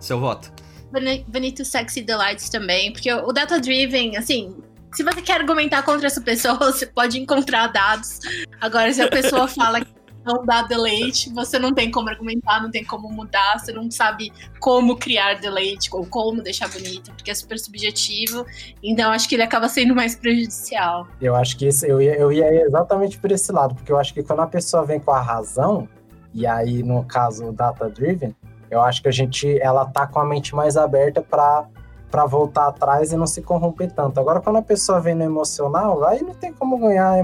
seu 0.00 0.18
voto. 0.18 0.50
Boni- 0.92 1.24
Bonito 1.28 1.64
Sexy 1.64 2.02
Delights 2.02 2.48
também, 2.48 2.92
porque 2.92 3.12
o 3.12 3.32
Data 3.32 3.60
Driven, 3.60 4.16
assim, 4.16 4.56
se 4.94 5.02
você 5.04 5.20
quer 5.20 5.40
argumentar 5.40 5.82
contra 5.82 6.06
essa 6.06 6.20
pessoa, 6.20 6.56
você 6.72 6.86
pode 6.86 7.20
encontrar 7.20 7.68
dados. 7.68 8.18
Agora, 8.60 8.92
se 8.92 9.02
a 9.02 9.08
pessoa 9.08 9.46
fala 9.46 9.84
que 9.84 9.92
não 10.28 10.44
dá 10.44 10.62
delete, 10.62 11.32
você 11.32 11.58
não 11.58 11.72
tem 11.72 11.90
como 11.90 12.10
argumentar, 12.10 12.62
não 12.62 12.70
tem 12.70 12.84
como 12.84 13.10
mudar, 13.10 13.58
você 13.58 13.72
não 13.72 13.90
sabe 13.90 14.30
como 14.60 14.96
criar 14.96 15.40
delete 15.40 15.88
ou 15.92 16.04
como 16.04 16.42
deixar 16.42 16.68
bonito, 16.68 17.10
porque 17.12 17.30
é 17.30 17.34
super 17.34 17.58
subjetivo. 17.58 18.44
Então, 18.82 19.10
acho 19.10 19.28
que 19.28 19.34
ele 19.34 19.42
acaba 19.42 19.68
sendo 19.68 19.94
mais 19.94 20.14
prejudicial. 20.14 21.08
Eu 21.20 21.34
acho 21.34 21.56
que 21.56 21.68
eu, 21.84 22.02
ia, 22.02 22.14
eu 22.16 22.30
ia 22.30 22.62
exatamente 22.66 23.18
por 23.18 23.32
esse 23.32 23.50
lado, 23.50 23.74
porque 23.74 23.90
eu 23.90 23.98
acho 23.98 24.12
que 24.12 24.22
quando 24.22 24.40
a 24.40 24.46
pessoa 24.46 24.84
vem 24.84 25.00
com 25.00 25.12
a 25.12 25.20
razão, 25.20 25.88
e 26.34 26.46
aí 26.46 26.82
no 26.82 27.04
caso 27.04 27.50
data 27.52 27.88
driven, 27.88 28.36
eu 28.70 28.82
acho 28.82 29.00
que 29.00 29.08
a 29.08 29.12
gente 29.12 29.58
ela 29.60 29.86
tá 29.86 30.06
com 30.06 30.20
a 30.20 30.24
mente 30.26 30.54
mais 30.54 30.76
aberta 30.76 31.22
para 31.22 31.66
para 32.10 32.24
voltar 32.24 32.68
atrás 32.68 33.12
e 33.12 33.16
não 33.18 33.26
se 33.26 33.42
corromper 33.42 33.92
tanto. 33.92 34.18
Agora 34.18 34.40
quando 34.40 34.56
a 34.56 34.62
pessoa 34.62 34.98
vem 34.98 35.14
no 35.14 35.24
emocional, 35.24 36.04
aí 36.04 36.22
não 36.22 36.34
tem 36.34 36.52
como 36.54 36.78
ganhar 36.78 37.18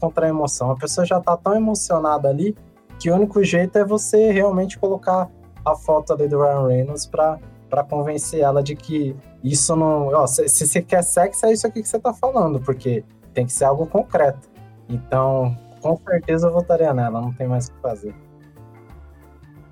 contra 0.00 0.26
a 0.26 0.28
emoção. 0.28 0.70
A 0.70 0.76
pessoa 0.76 1.04
já 1.06 1.20
tá 1.20 1.36
tão 1.36 1.54
emocionada 1.54 2.28
ali 2.28 2.56
que 2.98 3.10
o 3.10 3.14
único 3.14 3.42
jeito 3.44 3.78
é 3.78 3.84
você 3.84 4.30
realmente 4.32 4.78
colocar 4.78 5.28
a 5.64 5.74
foto 5.76 6.12
ali 6.12 6.26
do 6.28 6.40
Ryan 6.40 6.66
Reynolds 6.66 7.06
para 7.06 7.38
para 7.70 7.84
convencer 7.84 8.40
ela 8.40 8.62
de 8.62 8.74
que 8.74 9.14
isso 9.44 9.76
não. 9.76 10.06
Ó, 10.08 10.26
se, 10.26 10.48
se 10.48 10.66
você 10.66 10.80
quer 10.80 11.02
sexo, 11.02 11.44
é 11.44 11.52
isso 11.52 11.66
aqui 11.66 11.82
que 11.82 11.88
você 11.88 11.98
tá 12.00 12.14
falando, 12.14 12.58
porque 12.60 13.04
tem 13.34 13.44
que 13.44 13.52
ser 13.52 13.64
algo 13.64 13.86
concreto. 13.86 14.48
Então, 14.88 15.54
com 15.82 15.94
certeza 15.98 16.46
eu 16.46 16.52
votaria 16.54 16.94
nela, 16.94 17.20
não 17.20 17.30
tem 17.30 17.46
mais 17.46 17.68
o 17.68 17.72
que 17.74 17.80
fazer. 17.82 18.14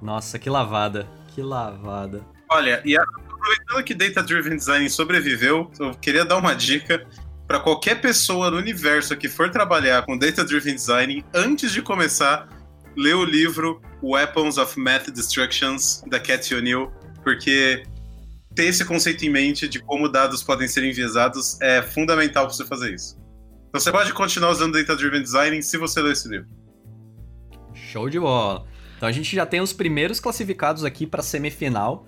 Nossa, 0.00 0.38
que 0.38 0.50
lavada. 0.50 1.06
Que 1.28 1.40
lavada. 1.42 2.20
Olha, 2.50 2.80
e 2.84 2.96
a- 2.96 3.02
aproveitando 3.02 3.82
que 3.84 3.94
Data 3.94 4.22
Driven 4.22 4.56
Design 4.56 4.88
sobreviveu, 4.90 5.70
eu 5.80 5.92
queria 5.92 6.24
dar 6.24 6.36
uma 6.36 6.54
dica 6.54 7.06
para 7.46 7.60
qualquer 7.60 8.00
pessoa 8.00 8.50
no 8.50 8.56
universo 8.56 9.16
que 9.16 9.28
for 9.28 9.50
trabalhar 9.50 10.04
com 10.04 10.18
Data 10.18 10.44
Driven 10.44 10.74
Design, 10.74 11.24
antes 11.32 11.72
de 11.72 11.80
começar, 11.80 12.48
ler 12.96 13.14
o 13.14 13.24
livro 13.24 13.80
Weapons 14.02 14.58
of 14.58 14.78
Math 14.78 15.10
Destructions, 15.10 16.02
da 16.08 16.18
Cat 16.18 16.54
O'Neill, 16.54 16.90
porque 17.22 17.84
ter 18.54 18.64
esse 18.64 18.84
conceito 18.84 19.24
em 19.24 19.30
mente 19.30 19.68
de 19.68 19.78
como 19.80 20.08
dados 20.08 20.42
podem 20.42 20.66
ser 20.66 20.82
enviesados 20.82 21.60
é 21.60 21.82
fundamental 21.82 22.46
para 22.46 22.54
você 22.54 22.64
fazer 22.64 22.94
isso. 22.94 23.16
Então 23.68 23.80
você 23.80 23.92
pode 23.92 24.12
continuar 24.12 24.50
usando 24.50 24.72
Data 24.72 24.96
Driven 24.96 25.22
Design 25.22 25.62
se 25.62 25.76
você 25.76 26.00
ler 26.00 26.12
esse 26.12 26.28
livro. 26.28 26.48
Show 27.74 28.08
de 28.08 28.18
bola. 28.18 28.66
Então 28.96 29.08
a 29.08 29.12
gente 29.12 29.36
já 29.36 29.44
tem 29.44 29.60
os 29.60 29.72
primeiros 29.72 30.18
classificados 30.18 30.84
aqui 30.84 31.06
pra 31.06 31.22
semifinal. 31.22 32.06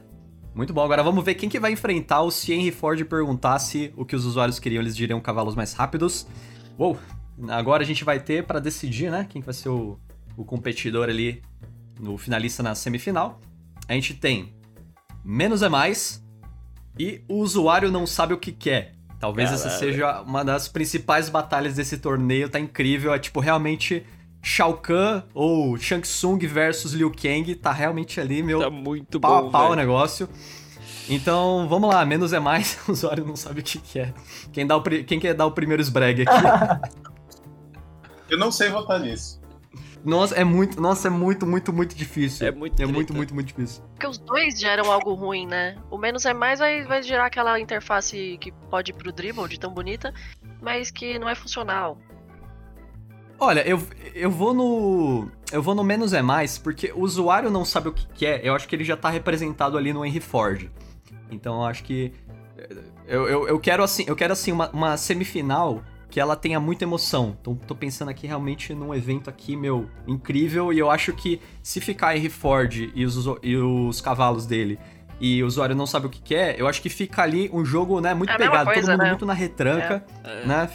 Muito 0.55 0.73
bom. 0.73 0.83
Agora 0.83 1.03
vamos 1.03 1.25
ver 1.25 1.35
quem 1.35 1.49
que 1.49 1.61
vai 1.61 1.73
enfrentar 1.73 2.23
o 2.23 2.31
se 2.31 2.53
Henry 2.53 2.71
Ford 2.71 3.03
perguntasse 3.05 3.93
o 3.97 4.05
que 4.05 4.17
os 4.17 4.25
usuários 4.25 4.59
queriam, 4.59 4.81
eles 4.81 4.97
diriam 4.97 5.21
cavalos 5.21 5.55
mais 5.55 5.73
rápidos. 5.73 6.27
Uou! 6.79 6.99
Agora 7.49 7.85
a 7.85 7.87
gente 7.87 8.05
vai 8.05 8.19
ter 8.19 8.45
pra 8.45 8.59
decidir, 8.59 9.11
né, 9.11 9.25
quem 9.29 9.41
que 9.41 9.47
vai 9.47 9.55
ser 9.55 9.69
o, 9.69 9.99
o 10.37 10.45
competidor 10.45 11.09
ali 11.09 11.41
no 12.01 12.19
finalista 12.19 12.63
na 12.63 12.75
semifinal. 12.75 13.41
A 13.87 13.93
gente 13.93 14.15
tem 14.15 14.53
menos 15.25 15.63
é 15.63 15.69
mais 15.69 16.25
e 16.99 17.23
o 17.29 17.37
usuário 17.37 17.91
não 17.91 18.07
sabe 18.07 18.35
o 18.35 18.39
que 18.39 18.51
quer. 18.51 18.95
Talvez 19.21 19.51
essa 19.51 19.65
Caralho. 19.65 19.79
seja 19.81 20.23
uma 20.23 20.45
das 20.45 20.69
principais 20.69 21.29
batalhas 21.29 21.75
desse 21.75 21.99
torneio, 21.99 22.49
tá 22.49 22.59
incrível. 22.59 23.13
É 23.13 23.19
tipo 23.19 23.41
realmente 23.41 24.05
Shao 24.49 24.75
Kahn 24.79 25.23
ou 25.35 25.77
Shang 25.77 26.01
Tsung 26.03 26.39
versus 26.47 26.93
Liu 26.93 27.11
Kang, 27.13 27.55
tá 27.55 27.71
realmente 27.71 28.19
ali, 28.19 28.43
meu, 28.43 28.61
Tá 28.61 28.71
muito 28.71 29.21
pau 29.21 29.43
bom, 29.43 29.49
a 29.49 29.53
pau 29.53 29.73
o 29.73 29.77
negócio. 29.77 30.27
Então, 31.11 31.67
vamos 31.69 31.89
lá, 31.93 32.05
menos 32.07 32.33
é 32.33 32.41
mais, 32.41 32.79
o 32.89 32.93
usuário 32.93 33.25
não 33.27 33.37
sabe 33.37 33.61
o 33.61 33.63
que, 33.63 33.79
que 33.79 33.99
é. 33.99 34.15
Quem, 34.53 34.67
dá 34.67 34.75
o, 34.77 34.83
pri- 34.83 35.05
quem 35.05 35.21
quer 35.21 35.35
dar 35.35 35.45
o 35.47 35.53
primeiro 35.53 35.83
esbregue 35.83 36.23
aqui? 36.27 36.33
Eu 38.31 38.39
não 38.39 38.51
sei 38.51 38.69
votar 38.71 39.01
nisso. 39.01 39.41
nossa, 40.05 40.35
é 40.35 40.45
muito, 40.45 40.81
nossa, 40.81 41.09
é 41.09 41.11
muito, 41.11 41.47
muito, 41.47 41.73
muito 41.73 41.95
difícil. 41.95 42.47
É 42.47 42.51
muito 42.51 42.83
É 42.83 42.87
muito, 42.87 43.15
muito, 43.15 43.35
muito 43.35 43.47
difícil. 43.49 43.83
Porque 43.93 44.07
os 44.07 44.19
dois 44.19 44.59
geram 44.59 44.91
algo 44.91 45.15
ruim, 45.15 45.47
né? 45.47 45.77
O 45.91 45.97
menos 45.99 46.25
é 46.27 46.33
mais 46.35 46.59
vai, 46.59 46.85
vai 46.85 47.03
gerar 47.03 47.27
aquela 47.27 47.59
interface 47.61 48.37
que 48.41 48.53
pode 48.71 48.93
ir 48.93 48.95
pro 48.95 49.13
dribble 49.13 49.49
de 49.49 49.59
tão 49.59 49.73
bonita, 49.73 50.13
mas 50.61 50.91
que 50.91 51.19
não 51.19 51.29
é 51.29 51.35
funcional. 51.35 51.99
Olha, 53.39 53.67
eu, 53.67 53.81
eu 54.15 54.31
vou 54.31 54.53
no. 54.53 55.29
Eu 55.53 55.63
vou 55.63 55.75
no 55.75 55.85
menos 55.85 56.13
é 56.13 56.21
mais, 56.21 56.59
porque 56.59 56.93
o 56.93 57.01
usuário 57.01 57.51
não 57.51 57.65
sabe 57.65 57.89
o 57.89 57.93
que, 57.93 58.07
que 58.09 58.27
é. 58.27 58.41
Eu 58.43 58.55
acho 58.55 58.67
que 58.67 58.75
ele 58.75 58.85
já 58.85 58.97
tá 58.97 59.09
representado 59.09 59.79
ali 59.79 59.93
no 59.93 60.05
Henry 60.05 60.21
Ford. 60.21 60.69
Então 61.31 61.57
eu 61.57 61.65
acho 61.65 61.85
que. 61.85 62.13
Eu, 63.07 63.29
eu, 63.29 63.49
eu 63.49 63.59
quero 63.61 63.83
assim, 63.83 64.05
eu 64.07 64.17
quero 64.17 64.33
assim, 64.33 64.51
uma, 64.51 64.69
uma 64.71 64.97
semifinal 64.97 65.83
que 66.11 66.19
ela 66.19 66.35
tenha 66.35 66.59
muita 66.59 66.85
emoção. 66.85 67.37
Então 67.41 67.55
tô 67.55 67.75
pensando 67.75 68.09
aqui 68.09 68.27
realmente 68.27 68.75
num 68.75 68.95
evento 68.95 69.31
aqui, 69.31 69.57
meu, 69.57 69.89
incrível. 70.07 70.73
E 70.73 70.79
eu 70.79 70.91
acho 70.91 71.13
que 71.13 71.41
se 71.63 71.81
ficar 71.81 72.17
Henry 72.17 72.29
Ford 72.29 72.91
e 72.95 73.05
os, 73.05 73.25
e 73.43 73.57
os 73.57 74.01
cavalos 74.01 74.47
dele 74.47 74.79
e 75.21 75.43
o 75.43 75.47
usuário 75.47 75.75
não 75.75 75.87
sabe 75.87 76.07
o 76.07 76.09
que, 76.11 76.21
que 76.21 76.35
é, 76.35 76.55
eu 76.61 76.67
acho 76.69 76.81
que 76.81 76.89
fica 76.89 77.23
ali 77.23 77.51
um 77.53 77.65
jogo, 77.65 78.01
né, 78.01 78.15
muito 78.15 78.31
É 78.33 78.37
pegado, 78.39 78.65
coisa, 78.67 78.81
todo 78.83 78.91
mundo 78.93 79.03
né? 79.03 79.09
muito 79.11 79.27
na 79.27 79.33
retranca 79.33 80.05
É. 80.25 80.47
né? 80.47 80.71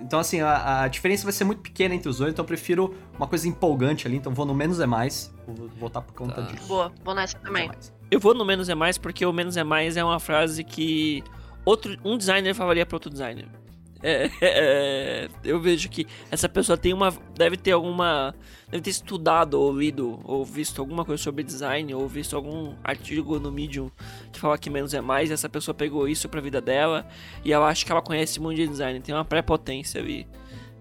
Então, 0.00 0.18
assim, 0.20 0.40
a, 0.40 0.82
a 0.82 0.88
diferença 0.88 1.24
vai 1.24 1.32
ser 1.32 1.44
muito 1.44 1.60
pequena 1.60 1.94
entre 1.94 2.08
os 2.08 2.18
dois, 2.18 2.32
então 2.32 2.42
eu 2.42 2.46
prefiro 2.46 2.94
uma 3.16 3.26
coisa 3.26 3.48
empolgante 3.48 4.06
ali, 4.06 4.16
então 4.16 4.32
vou 4.32 4.46
no 4.46 4.54
menos 4.54 4.78
é 4.80 4.86
mais. 4.86 5.34
Vou 5.46 5.68
votar 5.78 6.02
por 6.02 6.14
conta 6.14 6.42
Tá. 6.42 6.42
disso. 6.42 6.66
Boa, 6.68 6.92
vou 7.04 7.14
nessa 7.14 7.36
Menos 7.38 7.44
é 7.44 7.52
também. 7.52 7.68
mais. 7.68 7.92
Eu 8.10 8.20
vou 8.20 8.34
no 8.34 8.44
menos 8.44 8.68
é 8.68 8.74
mais 8.74 8.98
porque 8.98 9.24
o 9.26 9.32
menos 9.32 9.56
é 9.56 9.64
mais 9.64 9.96
é 9.96 10.04
uma 10.04 10.18
frase 10.20 10.62
que 10.64 11.22
outro, 11.64 11.96
um 12.04 12.16
designer 12.18 12.54
falaria 12.54 12.84
para 12.86 12.96
outro 12.96 13.10
designer. 13.10 13.46
É, 14.02 14.30
é, 14.40 15.28
eu 15.44 15.60
vejo 15.60 15.88
que 15.88 16.06
essa 16.30 16.48
pessoa 16.48 16.76
tem 16.78 16.92
uma. 16.92 17.12
Deve 17.36 17.56
ter 17.56 17.72
alguma. 17.72 18.34
Deve 18.70 18.82
ter 18.84 18.90
estudado, 18.90 19.54
ou 19.54 19.76
lido, 19.76 20.20
ou 20.24 20.44
visto 20.44 20.80
alguma 20.80 21.04
coisa 21.04 21.20
sobre 21.22 21.42
design, 21.42 21.92
ou 21.92 22.06
visto 22.06 22.36
algum 22.36 22.74
artigo 22.84 23.38
no 23.40 23.50
Medium 23.50 23.90
que 24.32 24.38
fala 24.38 24.56
que 24.56 24.70
menos 24.70 24.94
é 24.94 25.00
mais. 25.00 25.28
E 25.28 25.32
essa 25.32 25.48
pessoa 25.48 25.74
pegou 25.74 26.06
isso 26.06 26.28
pra 26.28 26.40
vida 26.40 26.60
dela. 26.60 27.04
E 27.44 27.50
eu 27.50 27.64
acho 27.64 27.84
que 27.84 27.90
ela 27.90 28.00
conhece 28.00 28.38
muito 28.40 28.56
de 28.58 28.68
design. 28.68 29.00
Tem 29.00 29.12
uma 29.14 29.24
prepotência 29.24 30.00
ali. 30.00 30.26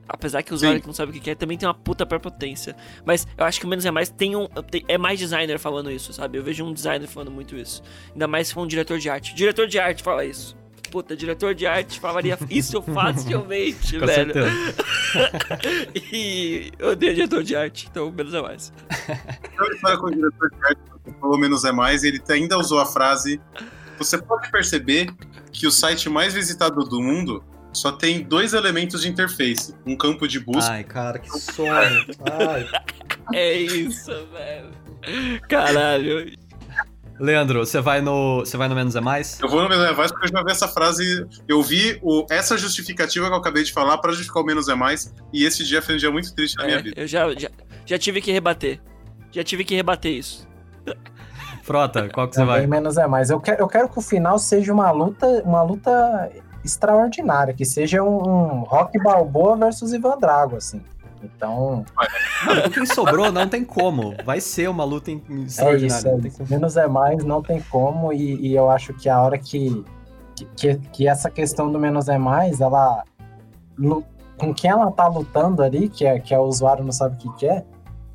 Apesar 0.08 0.42
que 0.42 0.52
o 0.52 0.56
usuário 0.56 0.78
Sim. 0.78 0.82
que 0.82 0.88
não 0.88 0.94
sabe 0.94 1.12
o 1.12 1.14
que 1.14 1.20
que 1.20 1.30
é 1.30 1.36
também 1.36 1.56
tem 1.58 1.68
uma 1.68 1.74
puta 1.74 2.04
prepotência. 2.06 2.76
Mas 3.06 3.28
eu 3.38 3.46
acho 3.46 3.60
que 3.60 3.66
o 3.66 3.70
menos 3.70 3.86
é 3.86 3.92
mais 3.92 4.10
tem 4.10 4.36
um. 4.36 4.48
tem- 4.48 4.84
é 4.88 4.98
mais 4.98 5.20
designer 5.20 5.60
falando 5.60 5.92
isso, 5.92 6.12
sabe? 6.14 6.38
Eu 6.38 6.44
vejo 6.44 6.64
um 6.66 6.74
designer 6.74 7.08
falando 7.08 7.32
muito 7.32 7.56
isso. 7.56 7.82
Ainda 8.12 8.28
mais 8.28 8.48
se 8.48 8.54
for 8.56 8.62
um 8.62 8.68
diretor 8.68 8.98
de 8.98 9.08
arte. 9.10 9.36
Diretor 9.36 9.68
de 9.68 9.78
arte 9.80 10.02
fala 10.02 10.26
isso. 10.26 10.56
Puta, 10.92 11.16
diretor 11.16 11.54
de 11.54 11.66
arte 11.68 12.00
falaria 12.00 12.38
isso 12.50 12.82
facilmente, 12.82 13.98
Com 14.00 14.06
velho. 14.06 14.34
certeza. 14.34 14.76
E 16.12 16.72
eu 16.80 16.90
odeio 16.90 17.14
diretor 17.16 17.44
de 17.44 17.56
arte, 17.56 17.88
então 17.90 18.12
menos 18.12 18.34
é 18.34 18.42
mais. 18.42 18.74
Eu 19.58 19.74
história 19.74 19.98
com 19.98 20.08
o 20.08 20.12
diretor 20.12 20.50
de 20.50 20.66
arte, 20.66 20.82
falou 21.20 21.38
menos 21.38 21.64
é 21.66 21.72
mais, 21.72 22.04
ele 22.04 22.22
ainda 22.30 22.58
usou 22.58 22.80
a 22.80 22.86
frase. 22.86 23.40
Você 23.98 24.18
pode 24.18 24.50
perceber 24.52 25.12
que 25.52 25.68
o 25.68 25.72
site 25.72 26.10
mais 26.10 26.34
visitado 26.34 26.84
do 26.86 27.02
mundo 27.02 27.44
só 27.74 27.92
tem 27.92 28.22
dois 28.24 28.54
elementos 28.54 29.02
de 29.02 29.10
interface: 29.10 29.76
um 29.86 29.96
campo 29.96 30.28
de 30.28 30.40
busca. 30.40 30.72
Ai, 30.72 30.84
cara, 30.84 31.20
que 31.20 31.30
sonho. 31.40 31.72
Ai. 31.72 32.68
É 33.34 33.54
isso, 33.58 34.12
velho. 34.32 35.40
Caralho. 35.48 36.32
Leandro, 37.20 37.66
você 37.66 37.82
vai 37.82 38.02
no. 38.02 38.40
Você 38.40 38.56
vai 38.56 38.68
no 38.70 38.76
menos 38.76 38.96
é 38.96 39.02
mais? 39.02 39.40
Eu 39.40 39.50
vou 39.50 39.62
no 39.62 39.68
menos 39.70 39.84
é 39.86 39.92
mais 39.94 40.12
porque 40.12 40.28
eu 40.28 40.32
já 40.32 40.44
vi 40.44 40.52
essa 40.52 40.68
frase. 40.68 41.26
Eu 41.48 41.62
vi 41.62 42.00
o- 42.02 42.26
essa 42.30 42.58
justificativa 42.58 43.28
que 43.28 43.34
eu 43.34 43.38
acabei 43.38 43.64
de 43.64 43.74
falar 43.74 43.98
pra 43.98 44.12
justificar 44.12 44.42
o 44.42 44.46
menos 44.46 44.70
é 44.70 44.76
mais. 44.76 45.14
E 45.34 45.44
esse 45.46 45.64
dia 45.66 45.82
foi 45.82 45.96
um 45.96 45.98
dia 45.98 46.10
muito 46.12 46.34
triste 46.34 46.56
na 46.58 46.66
minha 46.66 46.78
É, 46.78 46.82
vida. 46.82 47.02
eu 47.02 47.08
já, 47.08 47.30
já, 47.38 47.50
já 47.86 47.98
tive 48.00 48.22
que 48.22 48.32
rebater. 48.32 48.80
Já 49.32 49.44
tive 49.44 49.64
que 49.66 49.76
rebater 49.76 50.12
isso. 50.14 50.48
Frota, 51.64 52.10
qual 52.10 52.28
que 52.28 52.36
você 52.36 52.44
vai? 52.46 52.66
menos 52.66 52.98
é 52.98 53.06
mais. 53.06 53.30
Eu 53.30 53.40
quero, 53.40 53.62
eu 53.62 53.68
quero 53.68 53.90
que 53.90 54.00
o 54.00 54.02
final 54.02 54.40
seja 54.40 54.74
uma 54.74 54.90
luta, 54.92 55.28
uma 55.46 55.62
luta 55.62 56.32
extraordinária, 56.66 57.54
que 57.54 57.64
seja 57.66 58.02
um, 58.02 58.18
um 58.28 58.60
Rock 58.64 58.98
Balboa 59.02 59.56
versus 59.56 59.94
Ivan 59.94 60.18
Drago, 60.18 60.56
assim. 60.56 60.82
Então, 61.24 61.86
Mano, 62.46 62.70
quem 62.72 62.86
sobrou 62.86 63.32
não 63.32 63.48
tem 63.48 63.64
como. 63.66 64.14
Vai 64.26 64.40
ser 64.40 64.70
uma 64.70 64.84
luta 64.84 65.12
em- 65.12 65.22
é 65.30 65.76
isso, 65.86 66.08
é 66.08 66.12
isso. 66.28 66.44
Menos 66.50 66.78
é 66.78 66.88
mais, 66.88 67.24
não 67.24 67.42
tem 67.42 67.62
como, 67.70 68.14
e, 68.14 68.36
e 68.48 68.56
eu 68.56 68.70
acho 68.70 68.94
que 68.94 69.10
a 69.10 69.22
hora 69.22 69.38
que, 69.38 69.84
que, 70.56 70.76
que 70.78 71.08
essa 71.08 71.30
questão 71.30 71.72
do 71.72 71.78
menos 71.80 72.08
é 72.08 72.18
mais, 72.18 72.62
ela. 72.62 73.04
Com 74.38 74.54
quem 74.54 74.72
ela 74.72 74.90
tá 74.92 75.08
lutando 75.08 75.62
ali, 75.62 75.90
que 75.90 76.06
é, 76.06 76.20
que 76.20 76.34
é 76.34 76.40
o 76.40 76.44
usuário 76.44 76.84
não 76.84 76.92
sabe 76.94 77.16
o 77.16 77.18
que, 77.18 77.40
que 77.40 77.46
é, 77.48 77.66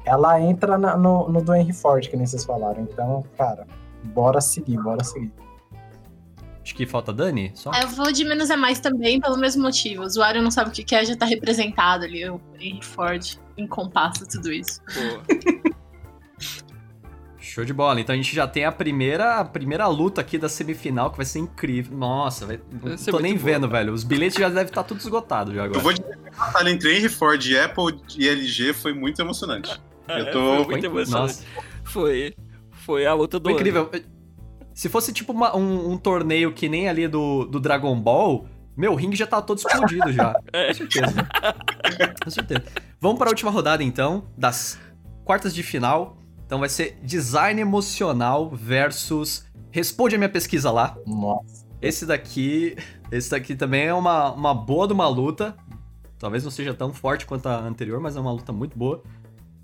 ela 0.07 0.41
entra 0.41 0.79
na- 0.79 0.97
no, 0.97 1.29
no 1.29 1.43
do 1.43 1.55
Henry 1.55 1.73
Ford, 1.75 2.09
que 2.09 2.17
nem 2.17 2.27
vocês 2.27 2.45
falaram. 2.45 2.83
Então, 2.83 3.23
cara, 3.37 3.67
bora 4.05 4.41
seguir, 4.41 4.79
bora 4.83 5.05
seguir. 5.05 5.31
Acho 6.65 6.75
que 6.75 6.87
falta 6.87 7.13
Dani? 7.13 7.53
Só? 7.55 7.71
Eu 7.75 7.89
vou 7.89 8.11
de 8.11 8.25
menos 8.25 8.49
é 8.49 8.57
mais 8.57 8.81
também, 8.81 9.21
pelo 9.21 9.37
mesmo 9.37 9.63
motivo. 9.63 10.03
O 10.03 10.07
usuário 10.07 10.41
não 10.43 10.51
sabe 10.51 10.71
o 10.71 10.73
que 10.73 10.95
é, 10.95 11.05
já 11.05 11.15
tá 11.15 11.27
representado 11.27 12.05
ali. 12.05 12.27
O 12.29 12.41
Henry 12.59 12.83
Ford 12.83 13.23
encompassa 13.59 14.27
tudo 14.27 14.51
isso. 14.51 14.81
Pô. 14.83 15.75
Show 17.39 17.65
de 17.65 17.73
bola. 17.75 18.01
Então 18.01 18.15
a 18.15 18.17
gente 18.17 18.35
já 18.35 18.47
tem 18.49 18.65
a 18.65 18.73
primeira, 18.73 19.41
a 19.41 19.45
primeira 19.45 19.87
luta 19.87 20.23
aqui 20.23 20.39
da 20.39 20.49
semifinal, 20.49 21.11
que 21.11 21.19
vai 21.19 21.27
ser 21.27 21.39
incrível. 21.41 21.97
Nossa, 21.97 22.47
vai, 22.47 22.59
Vai 22.73 22.93
não 22.93 23.05
tô 23.05 23.19
nem 23.21 23.35
boa, 23.37 23.45
vendo, 23.45 23.69
velho. 23.69 23.93
Os 23.93 24.03
bilhetes 24.03 24.39
já 24.39 24.49
devem 24.49 24.65
estar 24.65 24.83
tudo 24.85 24.99
esgotados 25.01 25.55
já 25.55 25.61
Eu 25.61 25.65
agora. 25.67 25.81
vou 25.81 25.93
dizer 25.93 26.17
que 26.19 26.29
a 26.29 26.33
batalha 26.47 26.71
entre 26.71 26.97
Henry 26.97 27.09
Ford 27.11 27.45
e 27.45 27.59
Apple 27.59 28.01
e 28.19 28.27
LG 28.29 28.73
foi 28.73 28.95
muito 28.95 29.21
emocionante. 29.21 29.79
Eu 30.09 30.31
tô- 30.33 30.41
Foi 30.41 30.65
Foi 30.65 30.73
muito 30.73 30.87
emocionante. 30.87 31.35
Nossa, 31.35 31.45
Foi. 31.85 32.35
Foi 32.73 33.07
a 33.07 33.15
luta 33.15 33.39
do 33.39 33.51
foi 33.51 33.71
ano. 33.71 33.91
Se 34.75 34.89
fosse 34.89 35.13
tipo 35.13 35.33
uma- 35.33 35.57
um, 35.57 35.93
um 35.93 35.97
torneio 35.97 36.53
que 36.53 36.69
nem 36.69 36.89
ali 36.89 37.07
do, 37.09 37.45
do 37.45 37.61
Dragon 37.61 37.99
Ball, 38.01 38.47
meu, 38.77 38.93
o 38.93 38.95
ringue 38.97 39.15
já 39.17 39.27
tá 39.27 39.41
todo 39.41 39.59
explodido 39.59 40.13
já. 40.13 40.35
É. 40.53 40.69
Com 40.69 40.75
certeza. 40.75 41.15
Com 42.25 42.31
certeza. 42.31 42.65
Vamos 43.01 43.19
para 43.19 43.29
a 43.29 43.31
última 43.31 43.51
rodada 43.51 43.83
então, 43.85 44.25
das 44.37 44.79
quartas 45.25 45.55
de 45.55 45.63
final. 45.63 46.17
Então 46.45 46.59
vai 46.59 46.69
ser 46.69 46.99
design 47.03 47.61
emocional 47.61 48.51
versus 48.51 49.47
responde 49.71 50.15
a 50.15 50.19
minha 50.19 50.29
pesquisa 50.29 50.71
lá. 50.71 50.97
Nossa. 51.07 51.65
Esse 51.81 52.07
daqui, 52.07 52.77
esse 53.13 53.31
daqui 53.31 53.55
também 53.55 53.85
é 53.85 53.95
uma, 53.95 54.33
uma 54.33 54.55
boa 54.55 54.87
de 54.87 54.93
uma 54.93 55.07
luta. 55.09 55.55
Talvez 56.19 56.43
não 56.43 56.51
seja 56.51 56.73
tão 56.73 56.93
forte 56.93 57.27
quanto 57.27 57.47
a 57.47 57.59
anterior, 57.59 58.01
mas 58.01 58.17
é 58.17 58.21
uma 58.21 58.33
luta 58.33 58.53
muito 58.53 58.77
boa. 58.79 59.03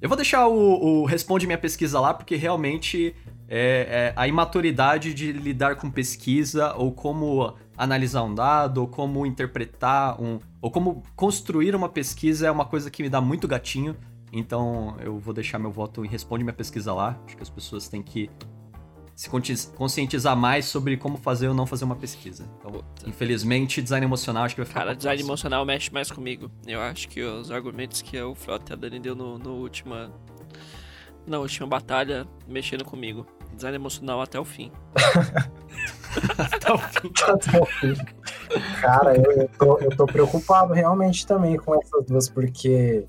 Eu 0.00 0.08
vou 0.08 0.16
deixar 0.16 0.48
o, 0.48 1.02
o 1.02 1.04
responde 1.04 1.46
minha 1.46 1.58
pesquisa 1.58 2.00
lá 2.00 2.14
porque 2.14 2.34
realmente 2.34 3.14
é, 3.46 4.12
é 4.12 4.12
a 4.16 4.26
imaturidade 4.26 5.12
de 5.12 5.30
lidar 5.30 5.76
com 5.76 5.90
pesquisa 5.90 6.74
ou 6.74 6.90
como 6.90 7.54
analisar 7.76 8.22
um 8.22 8.34
dado 8.34 8.78
ou 8.78 8.88
como 8.88 9.26
interpretar 9.26 10.20
um 10.20 10.38
ou 10.60 10.70
como 10.70 11.02
construir 11.14 11.74
uma 11.74 11.88
pesquisa 11.88 12.46
é 12.46 12.50
uma 12.50 12.64
coisa 12.64 12.90
que 12.90 13.02
me 13.02 13.10
dá 13.10 13.20
muito 13.20 13.46
gatinho. 13.46 13.94
Então 14.32 14.96
eu 15.00 15.18
vou 15.18 15.34
deixar 15.34 15.58
meu 15.58 15.70
voto 15.70 16.02
em 16.02 16.08
responde 16.08 16.44
minha 16.44 16.54
pesquisa 16.54 16.94
lá. 16.94 17.18
Acho 17.26 17.36
que 17.36 17.42
as 17.42 17.50
pessoas 17.50 17.86
têm 17.86 18.02
que 18.02 18.30
se 19.20 19.28
consci- 19.28 19.68
conscientizar 19.76 20.34
mais 20.34 20.64
sobre 20.64 20.96
como 20.96 21.18
fazer 21.18 21.46
ou 21.46 21.52
não 21.52 21.66
fazer 21.66 21.84
uma 21.84 21.94
pesquisa. 21.94 22.48
Então, 22.58 22.70
Puta. 22.70 23.06
infelizmente, 23.06 23.82
design 23.82 24.06
emocional 24.06 24.44
acho 24.44 24.54
que 24.54 24.62
vai 24.62 24.66
ficar. 24.66 24.80
Cara, 24.80 24.96
design 24.96 25.22
emocional 25.22 25.62
mexe 25.66 25.92
mais 25.92 26.10
comigo. 26.10 26.50
Eu 26.66 26.80
acho 26.80 27.06
que 27.06 27.22
os 27.22 27.50
argumentos 27.50 28.00
que 28.00 28.18
o 28.18 28.34
Frota 28.34 28.72
e 28.72 28.74
a 28.74 28.76
Dani 28.76 28.98
deu 28.98 29.14
no, 29.14 29.38
no 29.38 29.56
última. 29.56 30.10
Na 31.26 31.38
última 31.38 31.66
batalha 31.66 32.26
mexendo 32.48 32.82
comigo. 32.82 33.26
Design 33.54 33.76
emocional 33.76 34.22
até 34.22 34.40
o 34.40 34.44
fim. 34.44 34.72
Até 36.38 36.72
o 36.72 36.78
fim. 36.78 37.12
Até 37.28 37.60
o 37.60 37.66
fim. 37.66 37.94
Cara, 38.80 39.16
eu, 39.16 39.32
eu 39.32 39.48
tô, 39.58 39.78
eu 39.80 39.96
tô 39.98 40.06
preocupado 40.06 40.72
realmente 40.72 41.26
também 41.26 41.58
com 41.58 41.74
essas 41.74 42.06
duas, 42.06 42.30
porque 42.30 43.04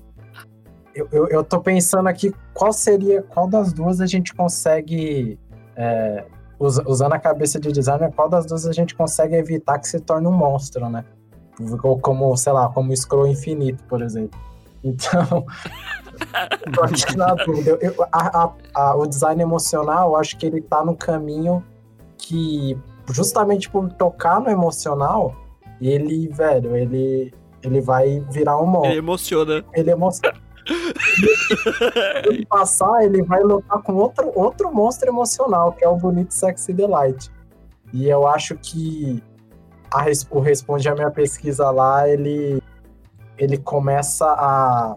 eu, 0.94 1.08
eu, 1.10 1.28
eu 1.28 1.42
tô 1.42 1.58
pensando 1.62 2.06
aqui 2.06 2.34
qual 2.52 2.70
seria, 2.70 3.22
qual 3.22 3.48
das 3.48 3.72
duas 3.72 3.98
a 3.98 4.04
gente 4.06 4.34
consegue, 4.34 5.38
é, 5.76 6.24
usa- 6.58 6.84
usando 6.86 7.12
a 7.14 7.18
cabeça 7.18 7.58
de 7.60 7.70
designer, 7.72 8.12
qual 8.12 8.28
das 8.28 8.46
duas 8.46 8.66
a 8.66 8.72
gente 8.72 8.94
consegue 8.94 9.34
evitar 9.36 9.78
que 9.78 9.88
se 9.88 10.00
torne 10.00 10.26
um 10.26 10.32
monstro, 10.32 10.88
né? 10.88 11.04
Ou 11.82 11.98
como, 11.98 12.36
sei 12.36 12.52
lá, 12.52 12.68
como 12.70 12.92
o 12.92 12.96
Scroll 12.96 13.26
Infinito, 13.26 13.84
por 13.84 14.00
exemplo. 14.02 14.38
Então, 14.82 15.44
tô 16.74 16.82
aqui 16.84 17.16
na 17.16 17.34
dúvida. 17.34 17.70
Eu- 17.70 17.78
eu- 17.92 18.04
a- 18.12 18.42
a- 18.44 18.52
a- 18.74 18.96
o 18.96 19.06
design 19.06 19.40
emocional, 19.42 20.10
eu 20.10 20.16
acho 20.16 20.36
que 20.36 20.46
ele 20.46 20.60
tá 20.60 20.84
no 20.84 20.96
caminho 20.96 21.62
que 22.18 22.76
justamente 23.10 23.68
por 23.68 23.90
tocar 23.92 24.40
no 24.40 24.48
emocional, 24.48 25.34
ele, 25.80 26.28
velho, 26.28 26.74
ele, 26.76 27.32
ele 27.62 27.80
vai 27.80 28.20
virar 28.30 28.56
um 28.58 28.62
Ele 28.62 28.70
monstro. 28.72 28.98
emociona. 28.98 29.64
Ele 29.74 29.90
emociona. 29.90 30.38
Ele 32.24 32.46
passar, 32.46 33.04
ele 33.04 33.22
vai 33.22 33.42
lutar 33.42 33.82
com 33.82 33.94
outro, 33.94 34.30
outro 34.34 34.72
monstro 34.72 35.08
emocional, 35.08 35.72
que 35.72 35.84
é 35.84 35.88
o 35.88 35.96
Bonito 35.96 36.32
Sexy 36.32 36.72
Delight. 36.72 37.30
E 37.92 38.08
eu 38.08 38.26
acho 38.26 38.56
que 38.56 39.22
a, 39.92 40.04
o 40.30 40.40
Responde 40.40 40.88
a 40.88 40.94
minha 40.94 41.10
pesquisa 41.10 41.70
lá, 41.70 42.08
ele, 42.08 42.62
ele 43.36 43.58
começa 43.58 44.26
a. 44.26 44.96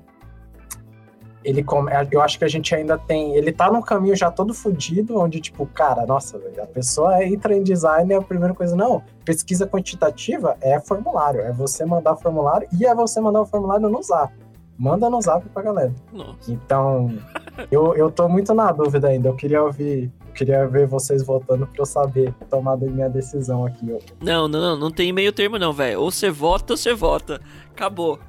Ele 1.43 1.63
come, 1.63 1.91
eu 2.11 2.21
acho 2.21 2.39
que 2.39 2.45
a 2.45 2.47
gente 2.47 2.73
ainda 2.73 2.97
tem. 2.97 3.35
Ele 3.35 3.51
tá 3.51 3.71
num 3.71 3.81
caminho 3.81 4.15
já 4.15 4.31
todo 4.31 4.51
fudido, 4.51 5.19
onde, 5.19 5.39
tipo, 5.39 5.67
cara, 5.67 6.03
nossa, 6.05 6.41
a 6.59 6.65
pessoa 6.65 7.23
entra 7.23 7.55
em 7.55 7.61
design 7.61 8.11
e 8.11 8.15
a 8.15 8.21
primeira 8.21 8.55
coisa, 8.55 8.75
não, 8.75 9.03
pesquisa 9.23 9.67
quantitativa 9.67 10.57
é 10.59 10.79
formulário, 10.79 11.41
é 11.41 11.51
você 11.51 11.85
mandar 11.85 12.15
formulário 12.15 12.67
e 12.79 12.83
é 12.83 12.95
você 12.95 13.21
mandar 13.21 13.41
o 13.41 13.45
formulário 13.45 13.87
no 13.87 14.01
zap. 14.01 14.33
Manda 14.77 15.09
no 15.09 15.21
zap 15.21 15.47
pra 15.49 15.63
galera. 15.63 15.93
Nossa. 16.11 16.51
Então, 16.51 17.17
eu, 17.71 17.95
eu 17.95 18.11
tô 18.11 18.27
muito 18.27 18.53
na 18.53 18.71
dúvida 18.71 19.07
ainda. 19.07 19.29
Eu 19.29 19.35
queria 19.35 19.63
ouvir, 19.63 20.11
eu 20.27 20.33
queria 20.33 20.67
ver 20.67 20.85
vocês 20.85 21.23
votando 21.23 21.65
pra 21.65 21.81
eu 21.81 21.85
saber 21.85 22.33
tomar 22.49 22.73
a 22.73 22.77
minha 22.77 23.09
decisão 23.09 23.65
aqui. 23.65 23.87
ó. 23.91 23.99
Não, 24.21 24.47
não, 24.47 24.59
não, 24.59 24.77
não 24.77 24.91
tem 24.91 25.13
meio 25.13 25.31
termo 25.31 25.57
não, 25.57 25.71
velho. 25.71 26.01
Ou 26.01 26.11
você 26.11 26.29
vota 26.29 26.73
ou 26.73 26.77
você 26.77 26.93
vota. 26.93 27.39
Acabou. 27.71 28.19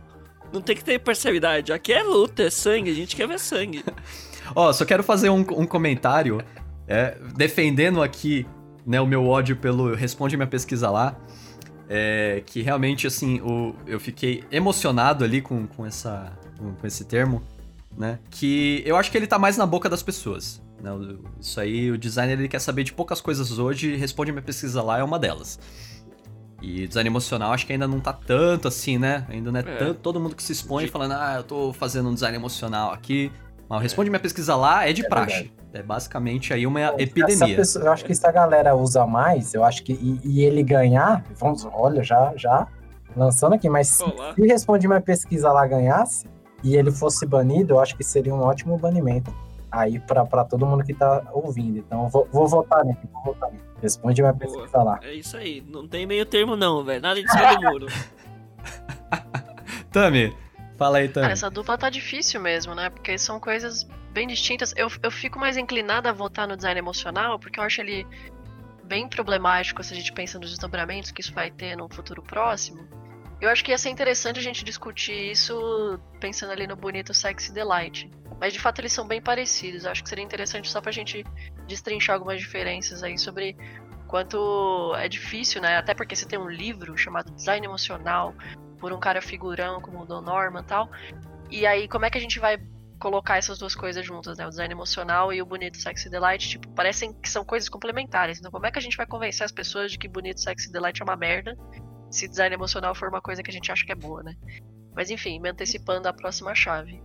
Não 0.52 0.60
tem 0.60 0.76
que 0.76 0.84
ter 0.84 1.00
parcialidade. 1.00 1.72
Aqui 1.72 1.92
é 1.92 2.02
luta, 2.02 2.44
é 2.44 2.50
sangue, 2.50 2.90
a 2.90 2.94
gente 2.94 3.16
quer 3.16 3.26
ver 3.26 3.40
sangue. 3.40 3.84
Ó, 4.54 4.72
só 4.72 4.84
quero 4.84 5.02
fazer 5.02 5.28
um, 5.28 5.40
um 5.40 5.66
comentário 5.66 6.40
é, 6.86 7.18
defendendo 7.34 8.00
aqui 8.00 8.46
né, 8.86 9.00
o 9.00 9.06
meu 9.06 9.26
ódio 9.26 9.56
pelo 9.56 9.94
Responde 9.94 10.36
Minha 10.36 10.46
Pesquisa 10.46 10.88
Lá. 10.88 11.16
É, 11.88 12.42
que 12.44 12.62
realmente, 12.62 13.06
assim, 13.06 13.40
o, 13.40 13.74
eu 13.86 14.00
fiquei 14.00 14.42
emocionado 14.50 15.24
ali 15.24 15.40
com, 15.40 15.66
com, 15.66 15.86
essa, 15.86 16.32
com, 16.58 16.74
com 16.74 16.86
esse 16.86 17.04
termo, 17.04 17.42
né? 17.96 18.18
Que 18.30 18.82
eu 18.84 18.96
acho 18.96 19.10
que 19.10 19.16
ele 19.16 19.26
tá 19.26 19.38
mais 19.38 19.56
na 19.56 19.64
boca 19.66 19.88
das 19.88 20.02
pessoas. 20.02 20.60
Né? 20.82 20.90
Isso 21.40 21.58
aí, 21.60 21.90
o 21.90 21.96
designer 21.96 22.38
ele 22.38 22.48
quer 22.48 22.58
saber 22.58 22.82
de 22.84 22.92
poucas 22.92 23.20
coisas 23.20 23.58
hoje 23.58 23.92
e 23.92 23.96
Responde 23.96 24.32
Minha 24.32 24.42
Pesquisa 24.42 24.82
Lá 24.82 24.98
é 24.98 25.04
uma 25.04 25.18
delas. 25.18 25.58
E 26.60 26.86
design 26.88 27.08
emocional 27.08 27.52
acho 27.52 27.66
que 27.66 27.72
ainda 27.72 27.86
não 27.86 28.00
tá 28.00 28.12
tanto 28.12 28.66
assim, 28.66 28.98
né? 28.98 29.26
Ainda 29.28 29.52
não 29.52 29.60
é, 29.60 29.62
É. 29.62 29.76
tanto 29.76 30.00
todo 30.00 30.18
mundo 30.18 30.34
que 30.34 30.42
se 30.42 30.52
expõe 30.52 30.86
De- 30.86 30.90
falando, 30.90 31.12
ah, 31.12 31.34
eu 31.36 31.44
tô 31.44 31.72
fazendo 31.72 32.08
um 32.08 32.14
design 32.14 32.36
emocional 32.36 32.92
aqui. 32.92 33.30
Mas 33.68 33.82
Responde 33.82 34.10
Minha 34.10 34.20
Pesquisa 34.20 34.56
Lá 34.56 34.88
é 34.88 34.92
de 34.92 35.04
É 35.04 35.08
praxe. 35.08 35.52
É 35.76 35.82
basicamente 35.82 36.54
aí 36.54 36.66
uma 36.66 36.80
epidemia. 36.98 37.54
pessoa- 37.56 37.84
eu 37.84 37.92
acho 37.92 38.02
que 38.04 38.14
se 38.14 38.26
a 38.26 38.32
galera 38.32 38.74
usa 38.74 39.06
mais, 39.06 39.52
eu 39.52 39.62
acho 39.62 39.82
que. 39.82 39.92
E, 39.92 40.20
e 40.24 40.42
ele 40.44 40.62
ganhar, 40.62 41.22
vamos, 41.34 41.66
olha, 41.70 42.02
já, 42.02 42.32
já 42.34 42.66
lançando 43.14 43.54
aqui, 43.54 43.68
mas 43.68 43.88
se, 43.88 44.02
Olá. 44.02 44.34
se 44.34 44.46
Responde 44.46 44.88
Minha 44.88 45.00
Pesquisa 45.02 45.52
lá 45.52 45.66
ganhasse 45.66 46.26
e 46.64 46.76
ele 46.76 46.90
fosse 46.90 47.26
banido, 47.26 47.74
eu 47.74 47.80
acho 47.80 47.94
que 47.94 48.02
seria 48.02 48.34
um 48.34 48.40
ótimo 48.40 48.78
banimento 48.78 49.34
aí 49.70 49.98
pra, 50.00 50.24
pra 50.24 50.44
todo 50.44 50.64
mundo 50.64 50.82
que 50.82 50.94
tá 50.94 51.22
ouvindo. 51.32 51.76
Então, 51.78 52.04
eu 52.04 52.08
vou, 52.08 52.26
vou 52.32 52.48
votar 52.48 52.82
nele, 52.82 52.98
vou 53.12 53.34
votar 53.34 53.50
nele. 53.50 53.62
Responde 53.82 54.22
Minha 54.22 54.32
Boa. 54.32 54.50
Pesquisa 54.52 54.82
lá. 54.82 54.98
É 55.02 55.12
isso 55.12 55.36
aí. 55.36 55.62
Não 55.68 55.86
tem 55.86 56.06
meio 56.06 56.24
termo 56.24 56.56
não, 56.56 56.82
velho. 56.82 57.02
Nada 57.02 57.22
de 57.22 57.30
cima 57.30 57.54
do 57.56 57.62
muro. 57.70 57.86
Tami, 59.92 60.34
fala 60.76 60.98
aí, 60.98 61.08
Tami. 61.08 61.24
Cara, 61.24 61.32
essa 61.32 61.50
dupla 61.50 61.76
tá 61.76 61.90
difícil 61.90 62.40
mesmo, 62.40 62.74
né? 62.74 62.88
Porque 62.90 63.18
são 63.18 63.38
coisas 63.38 63.86
bem 64.16 64.26
distintas. 64.26 64.72
Eu, 64.74 64.88
eu 65.02 65.10
fico 65.10 65.38
mais 65.38 65.58
inclinada 65.58 66.08
a 66.08 66.12
votar 66.12 66.48
no 66.48 66.56
design 66.56 66.78
emocional, 66.78 67.38
porque 67.38 67.60
eu 67.60 67.64
acho 67.64 67.82
ele 67.82 68.06
bem 68.82 69.06
problemático 69.06 69.84
se 69.84 69.92
a 69.92 69.96
gente 69.96 70.10
pensa 70.10 70.38
nos 70.38 70.48
desdobramentos 70.48 71.10
que 71.10 71.20
isso 71.20 71.34
vai 71.34 71.50
ter 71.50 71.76
no 71.76 71.86
futuro 71.92 72.22
próximo. 72.22 72.88
Eu 73.38 73.50
acho 73.50 73.62
que 73.62 73.72
ia 73.72 73.76
ser 73.76 73.90
interessante 73.90 74.38
a 74.38 74.42
gente 74.42 74.64
discutir 74.64 75.32
isso 75.32 76.00
pensando 76.18 76.52
ali 76.52 76.66
no 76.66 76.74
bonito 76.74 77.12
Sexy 77.12 77.52
Delight. 77.52 78.10
Mas 78.40 78.54
de 78.54 78.58
fato 78.58 78.80
eles 78.80 78.92
são 78.92 79.06
bem 79.06 79.20
parecidos. 79.20 79.84
Eu 79.84 79.90
acho 79.90 80.02
que 80.02 80.08
seria 80.08 80.24
interessante 80.24 80.70
só 80.70 80.80
pra 80.80 80.90
gente 80.90 81.22
destrinchar 81.66 82.14
algumas 82.14 82.40
diferenças 82.40 83.02
aí 83.02 83.18
sobre 83.18 83.54
quanto 84.08 84.94
é 84.96 85.08
difícil, 85.08 85.60
né? 85.60 85.76
Até 85.76 85.92
porque 85.92 86.16
você 86.16 86.24
tem 86.24 86.38
um 86.38 86.48
livro 86.48 86.96
chamado 86.96 87.30
Design 87.32 87.66
Emocional 87.66 88.34
por 88.78 88.94
um 88.94 88.98
cara 88.98 89.20
figurão 89.20 89.78
como 89.82 90.00
o 90.00 90.06
Don 90.06 90.22
Norman 90.22 90.62
e 90.62 90.64
tal. 90.64 90.90
E 91.50 91.66
aí, 91.66 91.86
como 91.86 92.06
é 92.06 92.10
que 92.10 92.16
a 92.16 92.20
gente 92.20 92.38
vai 92.38 92.56
colocar 92.98 93.36
essas 93.36 93.58
duas 93.58 93.74
coisas 93.74 94.04
juntas, 94.04 94.38
né? 94.38 94.46
O 94.46 94.50
design 94.50 94.72
emocional 94.72 95.32
e 95.32 95.40
o 95.42 95.46
bonito 95.46 95.76
sexy 95.76 96.08
delight, 96.08 96.48
tipo, 96.48 96.68
parecem 96.70 97.12
que 97.12 97.28
são 97.28 97.44
coisas 97.44 97.68
complementares. 97.68 98.38
Então, 98.38 98.50
como 98.50 98.66
é 98.66 98.70
que 98.70 98.78
a 98.78 98.82
gente 98.82 98.96
vai 98.96 99.06
convencer 99.06 99.44
as 99.44 99.52
pessoas 99.52 99.92
de 99.92 99.98
que 99.98 100.08
bonito 100.08 100.40
sexy 100.40 100.70
delight 100.70 101.00
é 101.00 101.04
uma 101.04 101.16
merda, 101.16 101.56
se 102.10 102.28
design 102.28 102.54
emocional 102.54 102.94
for 102.94 103.08
uma 103.08 103.20
coisa 103.20 103.42
que 103.42 103.50
a 103.50 103.52
gente 103.52 103.70
acha 103.70 103.84
que 103.84 103.92
é 103.92 103.96
boa, 103.96 104.22
né? 104.22 104.34
Mas 104.94 105.10
enfim, 105.10 105.38
me 105.38 105.50
antecipando 105.50 106.08
a 106.08 106.12
próxima 106.12 106.54
chave. 106.54 107.02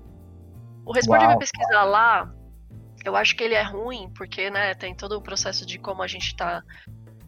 O 0.86 0.94
Responde 0.94 1.26
minha 1.26 1.38
pesquisa 1.38 1.84
lá, 1.84 2.34
eu 3.04 3.16
acho 3.16 3.36
que 3.36 3.44
ele 3.44 3.56
é 3.56 3.64
ruim, 3.64 4.12
porque, 4.16 4.50
né, 4.50 4.74
tem 4.74 4.96
todo 4.96 5.18
o 5.18 5.22
processo 5.22 5.66
de 5.66 5.78
como 5.78 6.02
a 6.02 6.08
gente 6.08 6.36
tá 6.36 6.64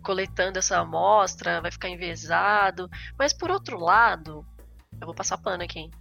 coletando 0.02 0.60
essa 0.60 0.78
amostra, 0.78 1.62
vai 1.62 1.72
ficar 1.72 1.90
enviesado. 1.90 2.90
Mas 3.18 3.34
por 3.34 3.52
outro 3.52 3.80
lado, 3.80 4.46
eu 5.00 5.06
vou 5.06 5.16
passar 5.16 5.38
pano 5.38 5.64
aqui, 5.64 5.80
hein? 5.80 5.92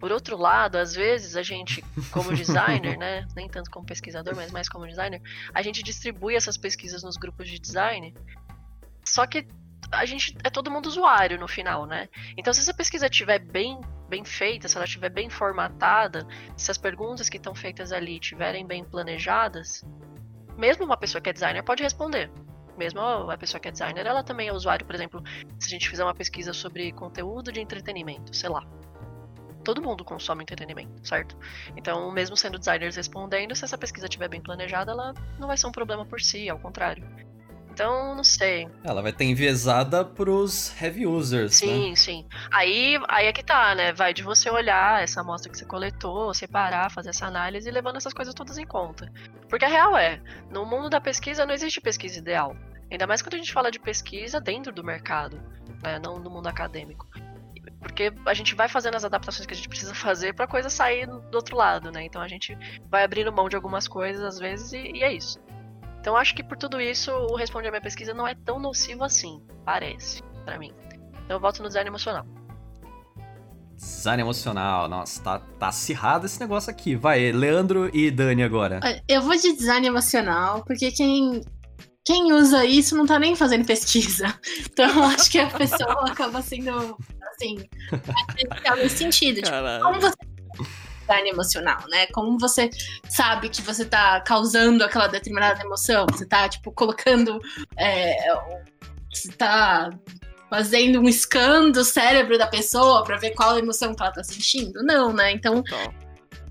Por 0.00 0.10
outro 0.10 0.36
lado, 0.38 0.76
às 0.76 0.94
vezes 0.94 1.36
a 1.36 1.42
gente, 1.42 1.84
como 2.10 2.32
designer, 2.34 2.96
né, 2.96 3.28
nem 3.36 3.46
tanto 3.48 3.70
como 3.70 3.84
pesquisador, 3.84 4.34
mas 4.34 4.50
mais 4.50 4.66
como 4.66 4.86
designer, 4.86 5.20
a 5.52 5.60
gente 5.60 5.82
distribui 5.82 6.34
essas 6.34 6.56
pesquisas 6.56 7.02
nos 7.02 7.18
grupos 7.18 7.46
de 7.46 7.58
design. 7.58 8.14
Só 9.04 9.26
que 9.26 9.46
a 9.92 10.06
gente 10.06 10.36
é 10.42 10.48
todo 10.48 10.70
mundo 10.70 10.86
usuário 10.86 11.38
no 11.38 11.46
final, 11.46 11.84
né? 11.84 12.08
Então, 12.36 12.52
se 12.52 12.60
essa 12.60 12.72
pesquisa 12.72 13.06
estiver 13.06 13.40
bem, 13.40 13.78
bem 14.08 14.24
feita, 14.24 14.68
se 14.68 14.76
ela 14.76 14.86
estiver 14.86 15.10
bem 15.10 15.28
formatada, 15.28 16.26
se 16.56 16.70
as 16.70 16.78
perguntas 16.78 17.28
que 17.28 17.36
estão 17.36 17.54
feitas 17.54 17.92
ali 17.92 18.14
estiverem 18.14 18.66
bem 18.66 18.82
planejadas, 18.82 19.84
mesmo 20.56 20.84
uma 20.84 20.96
pessoa 20.96 21.20
que 21.20 21.28
é 21.28 21.32
designer 21.32 21.62
pode 21.62 21.82
responder. 21.82 22.30
Mesmo 22.78 23.00
a 23.00 23.36
pessoa 23.36 23.60
que 23.60 23.68
é 23.68 23.70
designer, 23.70 24.06
ela 24.06 24.22
também 24.22 24.48
é 24.48 24.52
usuário, 24.52 24.86
por 24.86 24.94
exemplo, 24.94 25.22
se 25.58 25.66
a 25.66 25.70
gente 25.70 25.90
fizer 25.90 26.04
uma 26.04 26.14
pesquisa 26.14 26.54
sobre 26.54 26.90
conteúdo 26.92 27.52
de 27.52 27.60
entretenimento, 27.60 28.34
sei 28.34 28.48
lá. 28.48 28.66
Todo 29.64 29.82
mundo 29.82 30.04
consome 30.04 30.42
entretenimento, 30.42 31.06
certo? 31.06 31.36
Então, 31.76 32.10
mesmo 32.10 32.36
sendo 32.36 32.58
designers 32.58 32.96
respondendo, 32.96 33.54
se 33.54 33.64
essa 33.64 33.76
pesquisa 33.76 34.06
estiver 34.06 34.28
bem 34.28 34.40
planejada, 34.40 34.92
ela 34.92 35.14
não 35.38 35.48
vai 35.48 35.56
ser 35.56 35.66
um 35.66 35.72
problema 35.72 36.04
por 36.04 36.20
si, 36.20 36.48
ao 36.48 36.58
contrário. 36.58 37.04
Então, 37.72 38.14
não 38.14 38.24
sei. 38.24 38.68
Ela 38.84 39.00
vai 39.00 39.12
ter 39.12 39.24
enviesada 39.24 40.04
pros 40.04 40.70
heavy 40.80 41.06
users, 41.06 41.62
né? 41.62 41.68
Sim, 41.68 41.96
sim. 41.96 42.26
Aí, 42.50 43.00
aí 43.08 43.26
é 43.26 43.32
que 43.32 43.44
tá, 43.44 43.74
né? 43.74 43.92
Vai 43.92 44.12
de 44.12 44.22
você 44.22 44.50
olhar 44.50 45.02
essa 45.02 45.20
amostra 45.20 45.50
que 45.50 45.56
você 45.56 45.64
coletou, 45.64 46.34
separar, 46.34 46.90
fazer 46.90 47.10
essa 47.10 47.26
análise 47.26 47.68
e 47.68 47.72
levando 47.72 47.96
essas 47.96 48.12
coisas 48.12 48.34
todas 48.34 48.58
em 48.58 48.66
conta. 48.66 49.10
Porque 49.48 49.64
a 49.64 49.68
real 49.68 49.96
é, 49.96 50.20
no 50.50 50.66
mundo 50.66 50.90
da 50.90 51.00
pesquisa 51.00 51.46
não 51.46 51.54
existe 51.54 51.80
pesquisa 51.80 52.18
ideal. 52.18 52.54
Ainda 52.90 53.06
mais 53.06 53.22
quando 53.22 53.34
a 53.34 53.38
gente 53.38 53.52
fala 53.52 53.70
de 53.70 53.78
pesquisa 53.78 54.40
dentro 54.40 54.72
do 54.72 54.82
mercado, 54.82 55.40
né? 55.82 55.98
Não 56.04 56.18
no 56.18 56.28
mundo 56.28 56.48
acadêmico. 56.48 57.08
Porque 57.80 58.12
a 58.26 58.34
gente 58.34 58.54
vai 58.54 58.68
fazendo 58.68 58.96
as 58.96 59.04
adaptações 59.04 59.46
que 59.46 59.54
a 59.54 59.56
gente 59.56 59.68
precisa 59.68 59.94
fazer 59.94 60.34
pra 60.34 60.46
coisa 60.46 60.68
sair 60.68 61.06
do 61.06 61.34
outro 61.34 61.56
lado, 61.56 61.90
né? 61.90 62.04
Então 62.04 62.20
a 62.20 62.28
gente 62.28 62.56
vai 62.90 63.04
abrindo 63.04 63.32
mão 63.32 63.48
de 63.48 63.56
algumas 63.56 63.88
coisas 63.88 64.22
às 64.22 64.38
vezes 64.38 64.72
e, 64.72 64.98
e 64.98 65.02
é 65.02 65.12
isso. 65.12 65.38
Então 66.00 66.16
acho 66.16 66.34
que 66.34 66.42
por 66.42 66.56
tudo 66.56 66.80
isso 66.80 67.10
o 67.10 67.36
Responde 67.36 67.68
a 67.68 67.70
Minha 67.70 67.80
Pesquisa 67.80 68.14
não 68.14 68.26
é 68.26 68.34
tão 68.34 68.58
nocivo 68.58 69.04
assim, 69.04 69.42
parece, 69.64 70.22
pra 70.44 70.58
mim. 70.58 70.72
Então 71.24 71.36
eu 71.36 71.40
voto 71.40 71.62
no 71.62 71.68
design 71.68 71.88
emocional. 71.88 72.26
Design 73.76 74.22
emocional. 74.22 74.88
Nossa, 74.88 75.22
tá, 75.22 75.38
tá 75.38 75.68
acirrado 75.68 76.26
esse 76.26 76.38
negócio 76.38 76.70
aqui. 76.70 76.94
Vai, 76.94 77.32
Leandro 77.32 77.90
e 77.94 78.10
Dani 78.10 78.42
agora. 78.42 78.80
Eu 79.08 79.22
vou 79.22 79.34
de 79.34 79.54
design 79.54 79.86
emocional, 79.86 80.62
porque 80.64 80.90
quem, 80.90 81.42
quem 82.04 82.32
usa 82.32 82.64
isso 82.64 82.94
não 82.94 83.06
tá 83.06 83.18
nem 83.18 83.34
fazendo 83.34 83.64
pesquisa. 83.64 84.34
Então 84.70 84.88
eu 84.88 85.04
acho 85.04 85.30
que 85.30 85.38
a 85.38 85.46
pessoa 85.48 86.10
acaba 86.10 86.40
sendo, 86.40 86.96
assim, 87.40 87.68
prejudicial 88.32 88.76
nesse 88.76 88.98
sentido. 88.98 89.42
Tipo, 89.42 89.82
como 89.82 90.00
você 90.00 90.16
design 91.10 91.28
emocional, 91.28 91.78
né? 91.88 92.06
Como 92.12 92.38
você 92.38 92.70
sabe 93.08 93.48
que 93.48 93.62
você 93.62 93.84
tá 93.84 94.20
causando 94.20 94.84
aquela 94.84 95.08
determinada 95.08 95.60
emoção? 95.60 96.06
Você 96.10 96.26
tá, 96.26 96.48
tipo, 96.48 96.70
colocando. 96.72 97.40
é, 97.76 98.14
você 99.12 99.32
tá 99.32 99.90
fazendo 100.48 101.00
um 101.00 101.10
scan 101.10 101.70
do 101.70 101.84
cérebro 101.84 102.38
da 102.38 102.46
pessoa 102.46 103.04
pra 103.04 103.16
ver 103.16 103.32
qual 103.32 103.58
emoção 103.58 103.94
que 103.94 104.02
ela 104.02 104.12
tá 104.12 104.22
sentindo? 104.22 104.82
Não, 104.82 105.12
né? 105.12 105.32
Então 105.32 105.62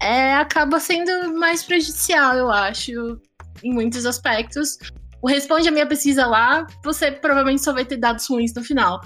é, 0.01 0.35
acaba 0.35 0.79
sendo 0.79 1.37
mais 1.37 1.63
prejudicial, 1.63 2.35
eu 2.35 2.49
acho, 2.49 3.19
em 3.63 3.73
muitos 3.73 4.05
aspectos. 4.05 4.77
O 5.21 5.27
responde 5.27 5.67
a 5.67 5.71
minha 5.71 5.85
pesquisa 5.85 6.25
lá, 6.25 6.65
você 6.81 7.11
provavelmente 7.11 7.61
só 7.61 7.73
vai 7.73 7.83
ter 7.83 7.97
dados 7.97 8.25
ruins 8.29 8.53
no 8.53 8.63
final. 8.63 9.01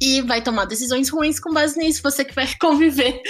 E 0.00 0.22
vai 0.22 0.40
tomar 0.42 0.64
decisões 0.64 1.08
ruins 1.08 1.40
com 1.40 1.52
base 1.52 1.78
nisso, 1.78 2.02
você 2.02 2.24
que 2.24 2.34
vai 2.34 2.48
conviver 2.60 3.20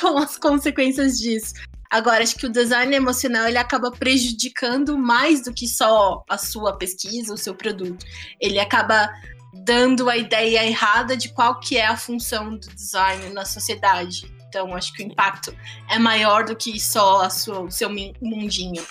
com 0.00 0.18
as 0.18 0.36
consequências 0.36 1.18
disso. 1.18 1.54
Agora, 1.90 2.24
acho 2.24 2.36
que 2.36 2.46
o 2.46 2.50
design 2.50 2.94
emocional 2.94 3.46
ele 3.46 3.58
acaba 3.58 3.90
prejudicando 3.90 4.98
mais 4.98 5.42
do 5.42 5.52
que 5.52 5.68
só 5.68 6.24
a 6.28 6.36
sua 6.36 6.76
pesquisa, 6.76 7.32
o 7.32 7.38
seu 7.38 7.54
produto. 7.54 8.04
Ele 8.40 8.58
acaba 8.58 9.08
dando 9.52 10.10
a 10.10 10.16
ideia 10.16 10.66
errada 10.66 11.16
de 11.16 11.28
qual 11.28 11.60
que 11.60 11.76
é 11.76 11.86
a 11.86 11.96
função 11.96 12.56
do 12.56 12.68
design 12.74 13.28
na 13.32 13.44
sociedade. 13.44 14.26
Então, 14.48 14.74
acho 14.74 14.92
que 14.92 15.02
o 15.02 15.06
impacto 15.06 15.56
é 15.88 15.98
maior 15.98 16.44
do 16.44 16.56
que 16.56 16.80
só 16.80 17.28
sua, 17.30 17.60
o 17.60 17.70
seu 17.70 17.88
mundinho. 18.20 18.84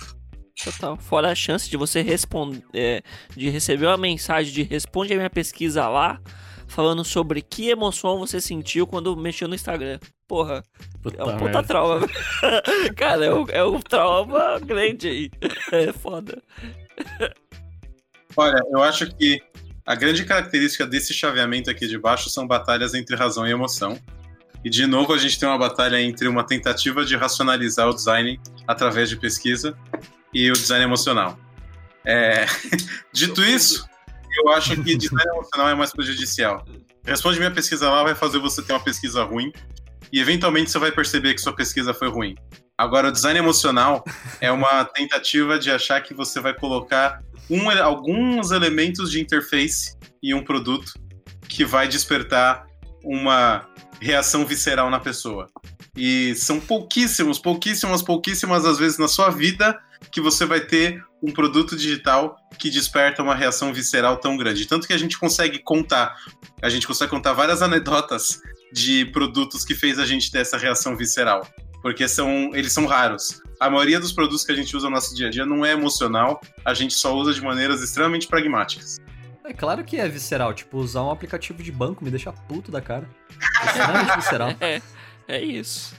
Total. 0.63 0.97
Fora 0.97 1.31
a 1.31 1.35
chance 1.35 1.69
de 1.69 1.75
você 1.75 2.01
responder, 2.01 3.03
de 3.35 3.49
receber 3.49 3.87
uma 3.87 3.97
mensagem 3.97 4.53
de 4.53 4.63
responde 4.63 5.13
a 5.13 5.17
minha 5.17 5.29
pesquisa 5.29 5.87
lá, 5.87 6.21
falando 6.73 7.05
sobre 7.05 7.41
que 7.41 7.69
emoção 7.69 8.17
você 8.17 8.41
sentiu 8.41 8.87
quando 8.87 9.15
mexeu 9.15 9.47
no 9.47 9.55
Instagram. 9.55 9.99
Porra, 10.27 10.63
Puta 11.01 11.21
é 11.21 11.23
um 11.23 11.31
puta 11.37 11.43
merda. 11.43 11.63
trauma. 11.63 12.07
Cara, 12.97 13.25
é 13.25 13.33
um, 13.33 13.45
é 13.49 13.63
um 13.63 13.79
trauma 13.79 14.59
grande 14.59 15.07
aí. 15.07 15.31
É 15.71 15.93
foda. 15.93 16.41
Olha, 18.35 18.59
eu 18.71 18.81
acho 18.81 19.07
que 19.15 19.39
a 19.85 19.95
grande 19.95 20.25
característica 20.25 20.87
desse 20.87 21.13
chaveamento 21.13 21.69
aqui 21.69 21.87
de 21.87 21.97
baixo 21.97 22.29
são 22.29 22.47
batalhas 22.47 22.93
entre 22.93 23.15
razão 23.15 23.47
e 23.47 23.51
emoção. 23.51 23.99
E 24.63 24.69
de 24.69 24.87
novo 24.87 25.13
a 25.13 25.17
gente 25.17 25.39
tem 25.39 25.47
uma 25.47 25.57
batalha 25.57 26.01
entre 26.01 26.27
uma 26.27 26.43
tentativa 26.43 27.05
de 27.05 27.15
racionalizar 27.15 27.87
o 27.87 27.93
design 27.93 28.39
através 28.67 29.09
de 29.09 29.17
pesquisa 29.17 29.77
e 30.33 30.49
o 30.49 30.53
design 30.53 30.83
emocional. 30.83 31.37
É, 32.05 32.45
Dito 33.13 33.43
isso, 33.43 33.87
eu 34.35 34.49
acho 34.51 34.76
que 34.81 34.95
design 34.95 35.30
emocional 35.31 35.69
é 35.69 35.76
mais 35.76 35.91
prejudicial. 35.91 36.65
Responde 37.05 37.38
minha 37.38 37.51
pesquisa 37.51 37.89
lá 37.89 38.03
vai 38.03 38.15
fazer 38.15 38.39
você 38.39 38.61
ter 38.61 38.73
uma 38.73 38.80
pesquisa 38.80 39.23
ruim 39.23 39.51
e 40.11 40.19
eventualmente 40.19 40.72
você 40.72 40.80
vai 40.80 40.91
perceber 40.91 41.34
que 41.34 41.41
sua 41.41 41.55
pesquisa 41.55 41.93
foi 41.93 42.10
ruim. 42.10 42.35
Agora, 42.77 43.10
o 43.10 43.11
design 43.11 43.38
emocional 43.38 44.03
é 44.41 44.51
uma 44.51 44.84
tentativa 44.85 45.60
de 45.60 45.69
achar 45.69 46.01
que 46.01 46.14
você 46.14 46.39
vai 46.39 46.53
colocar 46.53 47.22
um- 47.49 47.69
alguns 47.69 48.51
elementos 48.51 49.11
de 49.11 49.22
interface 49.22 49.95
em 50.23 50.34
um 50.34 50.43
produto 50.43 50.93
que 51.47 51.64
vai 51.65 51.88
despertar 51.88 52.65
uma 53.03 53.68
reação 54.03 54.45
visceral 54.45 54.89
na 54.89 54.99
pessoa. 54.99 55.47
E 55.95 56.35
são 56.35 56.59
pouquíssimos, 56.59 57.39
pouquíssimas, 57.39 58.01
pouquíssimas 58.01 58.65
às 58.65 58.77
vezes 58.77 58.97
na 58.97 59.07
sua 59.07 59.30
vida 59.30 59.80
que 60.11 60.19
você 60.19 60.45
vai 60.45 60.59
ter 60.59 61.01
um 61.21 61.31
produto 61.31 61.75
digital 61.75 62.35
que 62.59 62.69
desperta 62.69 63.23
uma 63.23 63.34
reação 63.34 63.73
visceral 63.73 64.17
tão 64.17 64.35
grande. 64.35 64.67
Tanto 64.67 64.85
que 64.85 64.93
a 64.93 64.97
gente 64.97 65.17
consegue 65.17 65.59
contar, 65.59 66.15
a 66.61 66.69
gente 66.69 66.85
consegue 66.85 67.09
contar 67.09 67.34
várias 67.34 67.61
anedotas 67.61 68.41
de 68.73 69.05
produtos 69.05 69.63
que 69.63 69.73
fez 69.73 69.97
a 69.97 70.05
gente 70.05 70.30
ter 70.30 70.39
essa 70.39 70.57
reação 70.57 70.97
visceral, 70.97 71.47
porque 71.81 72.07
são, 72.07 72.51
eles 72.53 72.73
são 72.73 72.85
raros. 72.85 73.41
A 73.59 73.69
maioria 73.69 73.99
dos 73.99 74.11
produtos 74.11 74.43
que 74.43 74.51
a 74.51 74.55
gente 74.55 74.75
usa 74.75 74.89
no 74.89 74.95
nosso 74.95 75.15
dia 75.15 75.27
a 75.27 75.30
dia 75.30 75.45
não 75.45 75.65
é 75.65 75.71
emocional, 75.71 76.41
a 76.65 76.73
gente 76.73 76.93
só 76.93 77.15
usa 77.15 77.34
de 77.34 77.41
maneiras 77.41 77.81
extremamente 77.81 78.27
pragmáticas. 78.27 78.97
É 79.45 79.53
claro 79.53 79.84
que 79.84 79.98
é 79.98 80.07
visceral. 80.07 80.53
Tipo, 80.53 80.78
usar 80.78 81.03
um 81.03 81.11
aplicativo 81.11 81.61
de 81.61 81.72
banco 81.72 82.03
me 82.03 82.10
deixa 82.10 82.32
puto 82.32 82.72
da 82.72 82.82
cara. 82.82 83.07
É 83.61 83.65
extremamente 83.65 84.15
visceral. 84.18 84.49
É, 84.60 84.82
é 85.28 85.41
isso. 85.41 85.95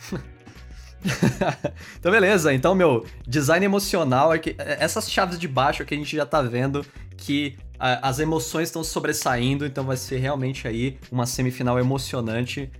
então, 1.99 2.11
beleza. 2.11 2.53
Então, 2.55 2.75
meu, 2.75 3.07
design 3.27 3.65
emocional 3.65 4.33
é 4.33 4.39
que 4.39 4.55
essas 4.59 5.11
chaves 5.11 5.39
de 5.39 5.47
baixo 5.47 5.83
é 5.83 5.85
que 5.87 5.95
a 5.95 5.97
gente 5.97 6.17
já 6.17 6.25
tá 6.25 6.41
vendo 6.41 6.85
que 7.17 7.57
a- 7.79 8.09
as 8.09 8.19
emoções 8.19 8.69
estão 8.69 8.83
sobressaindo, 8.83 9.67
então 9.67 9.85
vai 9.85 9.97
ser 9.97 10.19
realmente 10.19 10.67
aí 10.67 10.99
uma 11.11 11.27
semifinal 11.27 11.79
emocionante. 11.79 12.71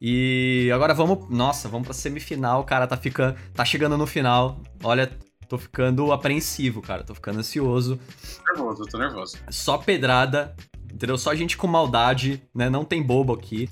E 0.00 0.70
agora 0.74 0.92
vamos, 0.94 1.28
nossa, 1.30 1.68
vamos 1.68 1.86
pra 1.86 1.94
semifinal, 1.94 2.64
cara, 2.64 2.86
tá 2.86 2.96
ficando, 2.96 3.36
tá 3.54 3.64
chegando 3.64 3.96
no 3.96 4.06
final. 4.06 4.60
Olha, 4.82 5.10
tô 5.52 5.58
ficando 5.58 6.10
apreensivo, 6.12 6.80
cara, 6.80 7.04
tô 7.04 7.14
ficando 7.14 7.38
ansioso. 7.40 8.00
Tô 8.42 8.52
nervoso, 8.54 8.82
eu 8.84 8.86
tô 8.86 8.96
nervoso. 8.96 9.36
Só 9.50 9.76
pedrada, 9.76 10.56
entendeu? 10.90 11.18
Só 11.18 11.34
gente 11.34 11.58
com 11.58 11.66
maldade, 11.66 12.42
né? 12.54 12.70
Não 12.70 12.86
tem 12.86 13.02
bobo 13.02 13.34
aqui. 13.34 13.68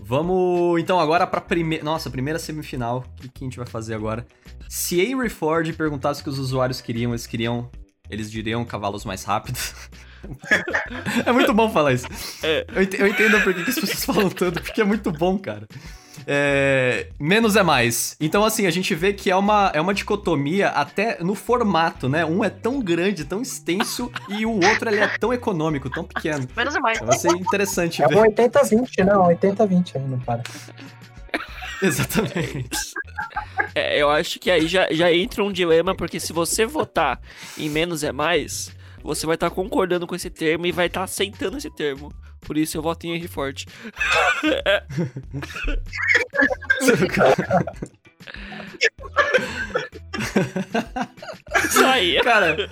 Vamos 0.00 0.80
então 0.80 0.98
agora 0.98 1.26
pra 1.26 1.38
primeira. 1.42 1.84
Nossa, 1.84 2.08
primeira 2.08 2.38
semifinal. 2.38 3.04
O 3.18 3.20
que, 3.20 3.28
que 3.28 3.44
a 3.44 3.46
gente 3.46 3.58
vai 3.58 3.66
fazer 3.66 3.92
agora? 3.92 4.26
Se 4.66 4.98
Henry 5.02 5.28
Ford 5.28 5.70
perguntasse 5.74 6.22
o 6.22 6.24
que 6.24 6.30
os 6.30 6.38
usuários 6.38 6.80
queriam, 6.80 7.12
eles 7.12 7.26
queriam. 7.26 7.70
Eles 8.08 8.30
diriam 8.30 8.64
cavalos 8.64 9.04
mais 9.04 9.22
rápidos. 9.22 9.74
é 11.26 11.30
muito 11.32 11.52
bom 11.52 11.70
falar 11.70 11.92
isso. 11.92 12.06
É. 12.42 12.64
Eu 12.74 12.82
ent- 12.82 12.94
eu 12.94 13.06
entendo 13.06 13.38
por 13.42 13.52
que 13.52 13.64
que 13.64 13.70
as 13.70 13.78
pessoas 13.78 14.04
falam 14.04 14.30
tanto, 14.30 14.62
porque 14.62 14.80
é 14.80 14.84
muito 14.84 15.12
bom, 15.12 15.38
cara. 15.38 15.68
É, 16.26 17.08
menos 17.18 17.56
é 17.56 17.62
mais. 17.62 18.16
Então, 18.20 18.44
assim, 18.44 18.66
a 18.66 18.70
gente 18.70 18.94
vê 18.94 19.12
que 19.12 19.30
é 19.30 19.36
uma, 19.36 19.70
é 19.74 19.80
uma 19.80 19.94
dicotomia 19.94 20.68
até 20.68 21.22
no 21.22 21.34
formato, 21.34 22.08
né? 22.08 22.24
Um 22.24 22.42
é 22.42 22.50
tão 22.50 22.80
grande, 22.80 23.24
tão 23.24 23.42
extenso, 23.42 24.10
e 24.28 24.46
o 24.46 24.52
outro 24.52 24.88
ele 24.88 25.00
é 25.00 25.08
tão 25.18 25.32
econômico, 25.32 25.90
tão 25.90 26.04
pequeno. 26.04 26.48
Menos 26.56 26.74
é 26.74 26.80
mais. 26.80 26.96
Então 26.96 27.08
vai 27.08 27.18
ser 27.18 27.30
interessante 27.32 28.02
É 28.02 28.06
um 28.06 28.08
ver. 28.08 28.34
80-20, 28.34 29.04
não, 29.04 29.24
80-20 29.28 29.96
aí, 29.96 30.02
não 30.02 30.18
para. 30.20 30.42
Exatamente. 31.82 32.94
É, 33.74 34.00
eu 34.00 34.08
acho 34.08 34.38
que 34.38 34.50
aí 34.50 34.66
já, 34.66 34.88
já 34.90 35.12
entra 35.12 35.44
um 35.44 35.52
dilema, 35.52 35.94
porque 35.94 36.18
se 36.18 36.32
você 36.32 36.64
votar 36.64 37.20
em 37.58 37.68
menos 37.68 38.02
é 38.02 38.12
mais, 38.12 38.74
você 39.02 39.26
vai 39.26 39.34
estar 39.34 39.50
concordando 39.50 40.06
com 40.06 40.14
esse 40.14 40.30
termo 40.30 40.64
e 40.64 40.72
vai 40.72 40.86
estar 40.86 41.02
aceitando 41.02 41.58
esse 41.58 41.70
termo. 41.70 42.10
Por 42.44 42.58
isso 42.58 42.76
eu 42.76 42.82
voto 42.82 43.06
em 43.06 43.14
Henry 43.14 43.28
Ford. 43.28 43.64
Isso 51.64 51.84
aí, 51.84 52.20
Cara, 52.22 52.70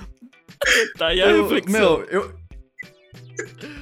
tá 0.98 1.08
aí 1.08 1.20
a 1.20 1.26
eu, 1.26 1.42
reflexão. 1.42 1.98
meu, 1.98 2.06
eu. 2.08 2.34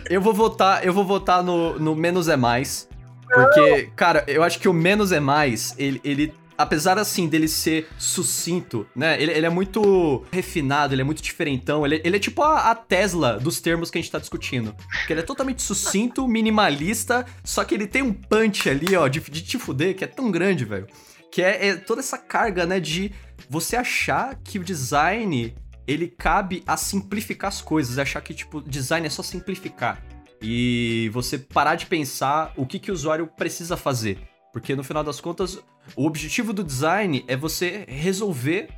Eu 0.08 0.20
vou 0.20 0.34
votar, 0.34 0.84
eu 0.84 0.92
vou 0.92 1.04
votar 1.04 1.42
no, 1.42 1.78
no 1.78 1.94
menos 1.94 2.28
é 2.28 2.36
mais. 2.36 2.88
Porque, 3.32 3.90
cara, 3.94 4.24
eu 4.26 4.42
acho 4.42 4.58
que 4.58 4.68
o 4.68 4.72
menos 4.72 5.12
é 5.12 5.20
mais, 5.20 5.74
ele, 5.78 6.00
ele 6.02 6.34
apesar 6.60 6.98
assim 6.98 7.26
dele 7.28 7.48
ser 7.48 7.88
sucinto, 7.98 8.86
né? 8.94 9.20
Ele, 9.20 9.32
ele 9.32 9.46
é 9.46 9.50
muito 9.50 10.24
refinado, 10.30 10.94
ele 10.94 11.00
é 11.02 11.04
muito 11.04 11.22
diferentão. 11.22 11.84
Ele, 11.86 12.00
ele 12.04 12.16
é 12.16 12.20
tipo 12.20 12.42
a, 12.42 12.70
a 12.70 12.74
Tesla 12.74 13.38
dos 13.38 13.60
termos 13.60 13.90
que 13.90 13.98
a 13.98 14.00
gente 14.00 14.10
tá 14.10 14.18
discutindo. 14.18 14.74
Porque 14.98 15.12
ele 15.12 15.20
é 15.20 15.24
totalmente 15.24 15.62
sucinto, 15.62 16.28
minimalista, 16.28 17.24
só 17.42 17.64
que 17.64 17.74
ele 17.74 17.86
tem 17.86 18.02
um 18.02 18.12
punch 18.12 18.68
ali, 18.68 18.94
ó, 18.94 19.08
de, 19.08 19.20
de 19.20 19.42
te 19.42 19.58
fuder, 19.58 19.96
que 19.96 20.04
é 20.04 20.06
tão 20.06 20.30
grande, 20.30 20.64
velho. 20.64 20.86
Que 21.32 21.42
é, 21.42 21.68
é 21.68 21.76
toda 21.76 22.00
essa 22.00 22.18
carga, 22.18 22.66
né, 22.66 22.78
de 22.78 23.12
você 23.48 23.76
achar 23.76 24.38
que 24.44 24.58
o 24.58 24.64
design 24.64 25.54
ele 25.86 26.08
cabe 26.08 26.62
a 26.66 26.76
simplificar 26.76 27.48
as 27.48 27.60
coisas, 27.60 27.98
achar 27.98 28.20
que, 28.20 28.34
tipo, 28.34 28.60
design 28.60 29.06
é 29.06 29.10
só 29.10 29.22
simplificar. 29.22 30.02
E 30.42 31.10
você 31.12 31.38
parar 31.38 31.74
de 31.74 31.86
pensar 31.86 32.52
o 32.56 32.64
que, 32.64 32.78
que 32.78 32.90
o 32.90 32.94
usuário 32.94 33.26
precisa 33.26 33.76
fazer. 33.76 34.29
Porque 34.52 34.74
no 34.74 34.82
final 34.82 35.04
das 35.04 35.20
contas, 35.20 35.58
o 35.96 36.06
objetivo 36.06 36.52
do 36.52 36.64
design 36.64 37.24
é 37.28 37.36
você 37.36 37.84
resolver 37.88 38.68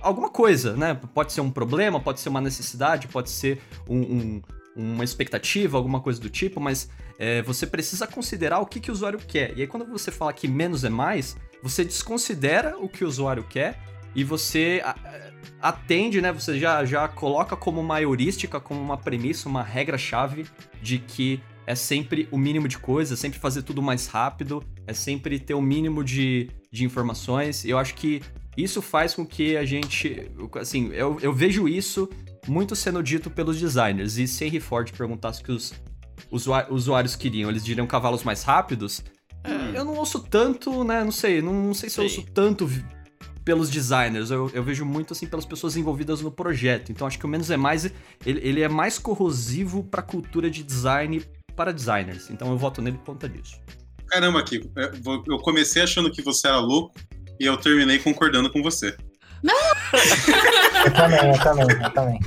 alguma 0.00 0.30
coisa, 0.30 0.76
né? 0.76 0.98
Pode 1.14 1.32
ser 1.32 1.40
um 1.40 1.50
problema, 1.50 2.00
pode 2.00 2.20
ser 2.20 2.28
uma 2.30 2.40
necessidade, 2.40 3.06
pode 3.08 3.30
ser 3.30 3.60
um- 3.88 4.00
um- 4.00 4.42
uma 4.76 5.04
expectativa, 5.04 5.76
alguma 5.76 6.00
coisa 6.00 6.20
do 6.20 6.30
tipo, 6.30 6.60
mas 6.60 6.88
é, 7.18 7.42
você 7.42 7.66
precisa 7.66 8.06
considerar 8.06 8.60
o 8.60 8.66
que, 8.66 8.80
que 8.80 8.90
o 8.90 8.94
usuário 8.94 9.18
quer. 9.18 9.56
E 9.56 9.60
aí, 9.60 9.66
quando 9.66 9.84
você 9.86 10.10
fala 10.10 10.32
que 10.32 10.48
menos 10.48 10.84
é 10.84 10.88
mais, 10.88 11.36
você 11.62 11.84
desconsidera 11.84 12.78
o 12.78 12.88
que 12.88 13.04
o 13.04 13.08
usuário 13.08 13.44
quer 13.44 13.78
e 14.14 14.24
você 14.24 14.82
atende, 15.60 16.20
né? 16.20 16.32
Você 16.32 16.58
já, 16.58 16.84
já 16.84 17.06
coloca 17.08 17.54
como 17.56 17.80
uma 17.80 18.00
heurística, 18.00 18.58
como 18.58 18.80
uma 18.80 18.96
premissa, 18.96 19.48
uma 19.48 19.62
regra-chave 19.62 20.46
de 20.82 20.98
que 20.98 21.42
é 21.66 21.74
sempre 21.74 22.28
o 22.30 22.38
mínimo 22.38 22.66
de 22.66 22.78
coisas, 22.78 23.18
sempre 23.18 23.38
fazer 23.38 23.62
tudo 23.62 23.82
mais 23.82 24.06
rápido, 24.06 24.62
é 24.86 24.92
sempre 24.92 25.38
ter 25.38 25.54
o 25.54 25.62
mínimo 25.62 26.02
de, 26.02 26.50
de 26.70 26.84
informações. 26.84 27.64
E 27.64 27.70
eu 27.70 27.78
acho 27.78 27.94
que 27.94 28.20
isso 28.56 28.82
faz 28.82 29.14
com 29.14 29.24
que 29.24 29.56
a 29.56 29.64
gente. 29.64 30.30
Assim, 30.56 30.90
eu, 30.92 31.18
eu 31.20 31.32
vejo 31.32 31.68
isso 31.68 32.08
muito 32.46 32.74
sendo 32.74 33.02
dito 33.02 33.30
pelos 33.30 33.58
designers. 33.58 34.18
E 34.18 34.26
se 34.26 34.44
Henry 34.44 34.60
Ford 34.60 34.90
perguntasse 34.92 35.40
o 35.40 35.44
que 35.44 35.52
os 35.52 35.72
usuários 36.70 37.16
queriam, 37.16 37.50
eles 37.50 37.64
diriam 37.64 37.86
cavalos 37.86 38.24
mais 38.24 38.42
rápidos. 38.42 39.04
Eu 39.74 39.84
não 39.84 39.94
ouço 39.94 40.20
tanto, 40.20 40.84
né? 40.84 41.02
Não 41.02 41.12
sei, 41.12 41.40
não, 41.40 41.52
não 41.52 41.74
sei 41.74 41.88
se 41.88 41.98
eu 41.98 42.08
Sim. 42.08 42.18
ouço 42.18 42.30
tanto 42.32 42.68
pelos 43.44 43.70
designers. 43.70 44.30
Eu, 44.30 44.50
eu 44.52 44.62
vejo 44.62 44.84
muito 44.84 45.12
assim 45.12 45.26
pelas 45.26 45.46
pessoas 45.46 45.76
envolvidas 45.76 46.20
no 46.20 46.30
projeto. 46.30 46.92
Então 46.92 47.06
acho 47.06 47.18
que 47.18 47.24
o 47.24 47.28
menos 47.28 47.50
é 47.50 47.56
mais. 47.56 47.84
Ele, 48.26 48.40
ele 48.42 48.60
é 48.60 48.68
mais 48.68 48.98
corrosivo 48.98 49.82
pra 49.84 50.02
cultura 50.02 50.50
de 50.50 50.62
design 50.62 51.22
para 51.60 51.74
designers. 51.74 52.30
Então 52.30 52.50
eu 52.50 52.56
voto 52.56 52.80
nele 52.80 52.96
por 52.96 53.12
conta 53.12 53.28
disso. 53.28 53.60
Caramba, 54.06 54.42
Kiko, 54.42 54.72
eu 54.74 55.22
eu 55.28 55.38
comecei 55.40 55.82
achando 55.82 56.10
que 56.10 56.22
você 56.22 56.48
era 56.48 56.58
louco 56.58 56.94
e 57.38 57.44
eu 57.44 57.54
terminei 57.58 57.98
concordando 57.98 58.50
com 58.50 58.62
você. 58.62 58.96
Eu 60.86 60.92
também, 60.94 61.30
eu 61.30 61.38
também, 61.38 61.66
eu 61.82 61.90
também. 61.90 62.20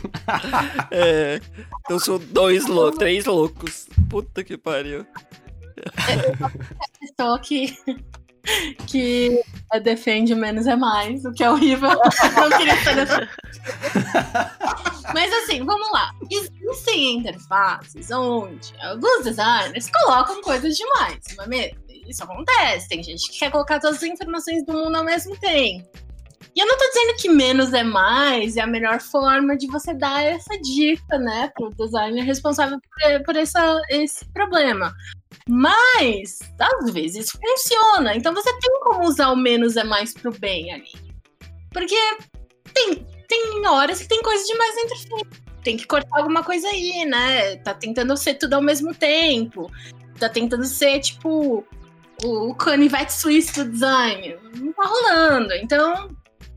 É, 0.91 1.41
então 1.79 1.97
são 1.97 2.19
dois 2.19 2.67
loucos, 2.67 2.99
três 2.99 3.25
loucos. 3.25 3.87
Puta 4.07 4.43
que 4.43 4.55
pariu. 4.55 5.03
Pessoa 6.99 7.39
que, 7.39 7.75
que 8.87 9.41
defende 9.83 10.35
menos 10.35 10.67
é 10.67 10.75
mais, 10.75 11.23
o 11.25 11.31
que 11.31 11.43
é 11.43 11.49
horrível. 11.49 11.89
Não 12.35 12.57
queria 12.57 12.75
ser 12.83 12.95
dessa. 12.95 13.29
Mas 15.13 15.33
assim, 15.33 15.63
vamos 15.65 15.91
lá. 15.91 16.11
Existem 16.29 17.17
interfaces 17.17 18.11
onde 18.11 18.73
alguns 18.81 19.23
designers 19.23 19.89
colocam 19.89 20.41
coisas 20.41 20.75
demais, 20.75 21.19
não 21.37 21.45
é 21.45 21.47
mesmo? 21.47 21.83
isso 22.07 22.23
acontece. 22.23 22.89
Tem 22.89 23.03
gente 23.03 23.29
que 23.31 23.39
quer 23.39 23.51
colocar 23.51 23.79
todas 23.79 23.97
as 23.97 24.03
informações 24.03 24.65
do 24.65 24.73
mundo 24.73 24.95
ao 24.95 25.03
mesmo 25.03 25.37
tempo. 25.37 25.87
E 26.55 26.59
eu 26.59 26.67
não 26.67 26.77
tô 26.77 26.85
dizendo 26.87 27.17
que 27.17 27.29
menos 27.29 27.73
é 27.73 27.83
mais, 27.83 28.57
é 28.57 28.61
a 28.61 28.67
melhor 28.67 29.01
forma 29.01 29.57
de 29.57 29.65
você 29.67 29.91
dar 29.91 30.23
essa 30.23 30.55
dica, 30.61 31.17
né, 31.17 31.51
pro 31.55 31.69
designer 31.69 32.23
responsável 32.23 32.77
por, 32.79 33.23
por 33.23 33.35
essa, 33.35 33.81
esse 33.89 34.23
problema. 34.33 34.93
Mas, 35.47 36.39
às 36.59 36.91
vezes, 36.91 37.31
funciona. 37.31 38.15
Então 38.15 38.33
você 38.33 38.51
tem 38.59 38.79
como 38.81 39.07
usar 39.07 39.29
o 39.29 39.35
menos 39.35 39.75
é 39.77 39.83
mais 39.83 40.13
pro 40.13 40.31
bem 40.31 40.73
ali. 40.73 40.91
Porque 41.71 41.95
tem, 42.73 43.05
tem 43.27 43.67
horas 43.67 44.01
que 44.01 44.07
tem 44.07 44.21
coisa 44.21 44.45
demais 44.45 44.77
entre 44.77 44.97
frente. 44.97 45.43
Tem 45.63 45.77
que 45.77 45.87
cortar 45.87 46.19
alguma 46.19 46.43
coisa 46.43 46.67
aí, 46.67 47.05
né? 47.05 47.55
Tá 47.57 47.73
tentando 47.73 48.15
ser 48.17 48.35
tudo 48.35 48.53
ao 48.55 48.61
mesmo 48.61 48.93
tempo. 48.93 49.71
Tá 50.19 50.27
tentando 50.27 50.65
ser, 50.65 50.99
tipo, 50.99 51.65
o 52.23 52.55
canivete 52.55 53.13
suíço 53.13 53.63
do 53.63 53.71
design. 53.71 54.37
Não 54.55 54.73
tá 54.73 54.83
rolando. 54.85 55.53
Então, 55.53 56.09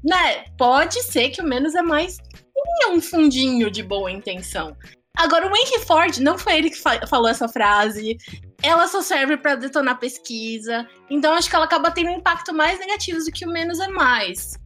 né? 0.05 0.44
Pode 0.59 1.03
ser 1.03 1.31
que 1.31 1.40
o 1.40 1.44
menos 1.44 1.74
é 1.74 1.82
mais 1.82 2.19
tenha 2.66 2.94
um 2.94 3.01
fundinho 3.01 3.70
de 3.70 3.82
boa 3.82 4.11
intenção. 4.11 4.77
Agora, 5.16 5.47
o 5.47 5.57
Henry 5.57 5.85
Ford, 5.86 6.19
não 6.19 6.36
foi 6.36 6.59
ele 6.59 6.70
que 6.70 6.77
fa 6.77 7.07
falou 7.07 7.28
essa 7.28 7.48
frase. 7.48 8.19
Ela 8.62 8.88
só 8.88 9.02
serve 9.02 9.36
para 9.36 9.54
detonar 9.54 9.98
pesquisa. 9.98 10.88
Então, 11.10 11.34
acho 11.34 11.48
que 11.48 11.56
ela 11.56 11.66
acaba 11.66 11.90
tendo 11.90 12.10
um 12.10 12.16
impacto 12.16 12.54
mais 12.54 12.78
negativo 12.78 13.18
do 13.18 13.30
que 13.30 13.44
o 13.44 13.50
menos 13.50 13.78
é 13.80 13.88
mais. 13.88 14.58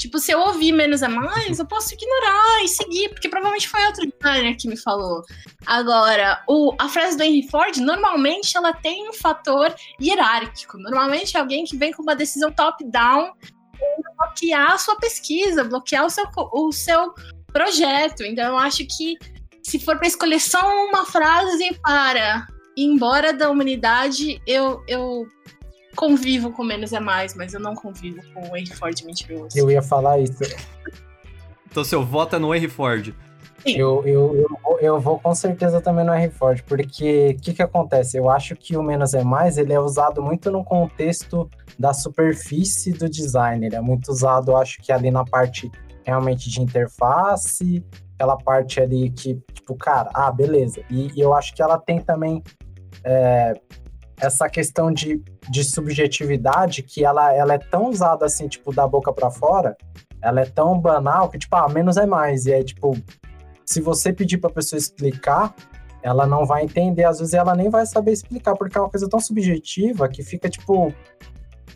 Tipo, 0.00 0.18
se 0.18 0.32
eu 0.32 0.40
ouvir 0.40 0.72
menos 0.72 1.02
é 1.02 1.08
mais, 1.08 1.58
eu 1.58 1.66
posso 1.66 1.92
ignorar 1.92 2.64
e 2.64 2.68
seguir, 2.68 3.10
porque 3.10 3.28
provavelmente 3.28 3.68
foi 3.68 3.84
outro 3.84 4.10
designer 4.10 4.56
que 4.56 4.66
me 4.66 4.76
falou. 4.76 5.22
Agora, 5.66 6.42
o, 6.48 6.74
a 6.78 6.88
frase 6.88 7.18
do 7.18 7.22
Henry 7.22 7.46
Ford, 7.50 7.76
normalmente 7.76 8.56
ela 8.56 8.72
tem 8.72 9.08
um 9.10 9.12
fator 9.12 9.74
hierárquico. 10.00 10.78
Normalmente 10.78 11.36
é 11.36 11.40
alguém 11.40 11.64
que 11.64 11.76
vem 11.76 11.92
com 11.92 12.02
uma 12.02 12.16
decisão 12.16 12.50
top-down 12.50 13.32
bloquear 14.16 14.72
a 14.72 14.78
sua 14.78 14.96
pesquisa, 14.96 15.64
bloquear 15.64 16.06
o 16.06 16.10
seu, 16.10 16.24
o 16.34 16.72
seu 16.72 17.14
projeto. 17.52 18.22
Então, 18.22 18.52
eu 18.52 18.58
acho 18.58 18.86
que 18.86 19.18
se 19.62 19.78
for 19.78 19.98
para 19.98 20.08
escolher 20.08 20.40
só 20.40 20.60
uma 20.86 21.04
frase 21.04 21.78
para 21.82 22.46
embora 22.76 23.32
da 23.32 23.50
humanidade, 23.50 24.40
eu, 24.46 24.82
eu 24.86 25.26
convivo 25.96 26.52
com 26.52 26.64
menos 26.64 26.92
é 26.92 27.00
mais, 27.00 27.34
mas 27.34 27.54
eu 27.54 27.60
não 27.60 27.74
convivo 27.74 28.20
com 28.32 28.48
o 28.48 28.56
Henry 28.56 28.74
Ford 28.74 29.02
mentiroso. 29.04 29.56
Eu 29.56 29.70
ia 29.70 29.82
falar 29.82 30.18
isso. 30.18 30.38
Então 31.70 31.84
seu 31.84 32.04
voto 32.04 32.36
é 32.36 32.38
no 32.38 32.54
Henry 32.54 32.68
Ford. 32.68 33.14
Eu, 33.66 34.02
eu, 34.06 34.34
eu, 34.34 34.58
vou, 34.62 34.78
eu 34.80 35.00
vou 35.00 35.18
com 35.18 35.34
certeza 35.34 35.80
também 35.80 36.04
no 36.04 36.14
Henry 36.14 36.30
Ford, 36.30 36.62
porque 36.62 37.36
o 37.36 37.40
que, 37.42 37.52
que 37.52 37.62
acontece? 37.62 38.16
Eu 38.16 38.30
acho 38.30 38.56
que 38.56 38.76
o 38.76 38.82
menos 38.82 39.12
é 39.12 39.22
mais 39.22 39.58
ele 39.58 39.72
é 39.72 39.78
usado 39.78 40.22
muito 40.22 40.50
no 40.50 40.64
contexto 40.64 41.48
da 41.78 41.92
superfície 41.92 42.92
do 42.92 43.08
design. 43.08 43.66
Ele 43.66 43.76
é 43.76 43.80
muito 43.80 44.10
usado, 44.10 44.52
eu 44.52 44.56
acho 44.56 44.80
que 44.80 44.90
ali 44.90 45.10
na 45.10 45.24
parte 45.24 45.70
realmente 46.04 46.48
de 46.48 46.60
interface, 46.62 47.84
aquela 48.14 48.36
parte 48.36 48.80
ali 48.80 49.10
que, 49.10 49.38
tipo, 49.52 49.74
cara, 49.76 50.10
ah, 50.14 50.32
beleza. 50.32 50.80
E, 50.90 51.10
e 51.14 51.20
eu 51.20 51.34
acho 51.34 51.54
que 51.54 51.62
ela 51.62 51.78
tem 51.78 52.00
também 52.00 52.42
é, 53.04 53.54
essa 54.20 54.48
questão 54.48 54.92
de, 54.92 55.22
de 55.48 55.64
subjetividade 55.64 56.82
que 56.82 57.04
ela, 57.04 57.32
ela 57.34 57.54
é 57.54 57.58
tão 57.58 57.88
usada 57.88 58.26
assim, 58.26 58.48
tipo, 58.48 58.72
da 58.72 58.86
boca 58.86 59.12
para 59.12 59.30
fora, 59.30 59.76
ela 60.22 60.42
é 60.42 60.44
tão 60.44 60.78
banal 60.78 61.28
que, 61.28 61.38
tipo, 61.38 61.56
ah, 61.56 61.68
menos 61.68 61.96
é 61.96 62.06
mais. 62.06 62.44
E 62.46 62.52
aí, 62.52 62.62
tipo, 62.62 62.96
se 63.64 63.80
você 63.80 64.12
pedir 64.12 64.38
pra 64.38 64.50
pessoa 64.50 64.78
explicar, 64.78 65.54
ela 66.02 66.26
não 66.26 66.44
vai 66.44 66.64
entender, 66.64 67.04
às 67.04 67.18
vezes 67.18 67.34
ela 67.34 67.54
nem 67.54 67.70
vai 67.70 67.86
saber 67.86 68.12
explicar, 68.12 68.54
porque 68.54 68.76
é 68.76 68.80
uma 68.80 68.90
coisa 68.90 69.08
tão 69.08 69.20
subjetiva 69.20 70.08
que 70.08 70.22
fica, 70.22 70.48
tipo, 70.48 70.92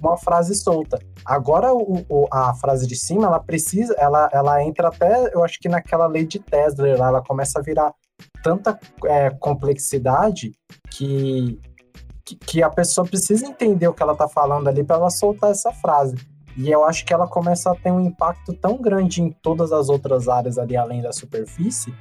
uma 0.00 0.16
frase 0.16 0.54
solta. 0.54 0.98
Agora, 1.24 1.72
o, 1.72 2.04
o, 2.08 2.26
a 2.30 2.54
frase 2.54 2.86
de 2.86 2.96
cima, 2.96 3.26
ela 3.26 3.40
precisa, 3.40 3.94
ela, 3.98 4.28
ela 4.32 4.62
entra 4.62 4.88
até, 4.88 5.34
eu 5.34 5.42
acho 5.42 5.58
que 5.58 5.68
naquela 5.68 6.06
lei 6.06 6.26
de 6.26 6.38
Tesla, 6.38 6.86
ela 6.88 7.22
começa 7.22 7.58
a 7.58 7.62
virar 7.62 7.94
tanta 8.42 8.78
é, 9.06 9.30
complexidade 9.30 10.52
que, 10.90 11.58
que, 12.24 12.36
que, 12.36 12.62
a 12.62 12.70
pessoa 12.70 13.06
precisa 13.06 13.46
entender 13.46 13.88
o 13.88 13.94
que 13.94 14.02
ela 14.02 14.14
tá 14.14 14.28
falando 14.28 14.68
ali 14.68 14.84
para 14.84 14.96
ela 14.96 15.10
soltar 15.10 15.50
essa 15.50 15.72
frase. 15.72 16.16
E 16.56 16.70
eu 16.70 16.84
acho 16.84 17.04
que 17.04 17.12
ela 17.12 17.26
começa 17.26 17.70
a 17.70 17.74
ter 17.74 17.90
um 17.90 18.00
impacto 18.00 18.52
tão 18.52 18.80
grande 18.80 19.22
em 19.22 19.30
todas 19.30 19.72
as 19.72 19.88
outras 19.88 20.28
áreas 20.28 20.56
ali 20.56 20.76
além 20.76 21.02
da 21.02 21.12
superfície, 21.12 21.92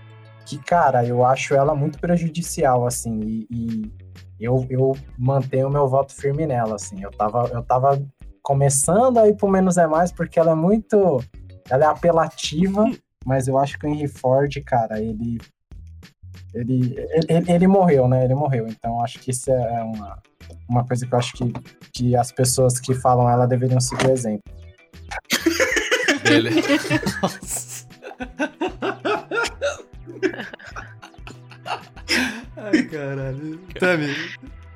que, 0.46 0.58
cara, 0.58 1.06
eu 1.06 1.26
acho 1.26 1.56
ela 1.56 1.74
muito 1.74 2.00
prejudicial, 2.00 2.86
assim, 2.86 3.20
e, 3.22 3.48
e 3.50 3.92
eu, 4.40 4.66
eu 4.70 4.92
mantenho 5.18 5.68
o 5.68 5.72
meu 5.72 5.88
voto 5.88 6.14
firme 6.14 6.46
nela, 6.46 6.76
assim. 6.76 7.02
Eu 7.02 7.12
tava, 7.12 7.50
eu 7.52 7.64
tava 7.64 8.04
começando 8.42 9.18
a 9.18 9.28
ir 9.28 9.36
pro 9.36 9.48
menos 9.48 9.78
é 9.78 9.88
mais, 9.88 10.12
porque 10.12 10.40
ela 10.40 10.52
é 10.52 10.56
muito. 10.56 11.24
Ela 11.70 11.86
é 11.86 11.88
apelativa, 11.88 12.86
mas 13.26 13.48
eu 13.48 13.58
acho 13.58 13.80
que 13.80 13.88
o 13.88 13.90
Henry 13.90 14.08
Ford, 14.08 14.54
cara, 14.66 15.02
ele. 15.02 15.40
Ele, 16.54 16.96
ele, 17.28 17.52
ele 17.52 17.68
morreu, 17.68 18.08
né? 18.08 18.24
Ele 18.26 18.36
morreu. 18.36 18.68
Então 18.68 19.04
acho 19.04 19.20
que 19.20 19.32
isso 19.32 19.52
é 19.52 19.84
uma, 19.84 20.22
uma 20.70 20.86
coisa 20.86 21.06
que 21.06 21.14
eu 21.14 21.20
acho 21.20 21.34
que, 21.34 21.54
que 21.92 22.16
as 22.16 22.32
pessoas 22.32 22.80
que 22.80 22.94
falam 22.94 23.30
ela 23.30 23.46
deveriam 23.46 23.80
seguir 23.80 24.08
o 24.08 24.12
exemplo. 24.12 24.44
Ele. 26.30 26.50
Nossa. 27.22 27.88
Ai, 32.56 32.84
caralho. 32.84 33.58
Tami, 33.80 34.16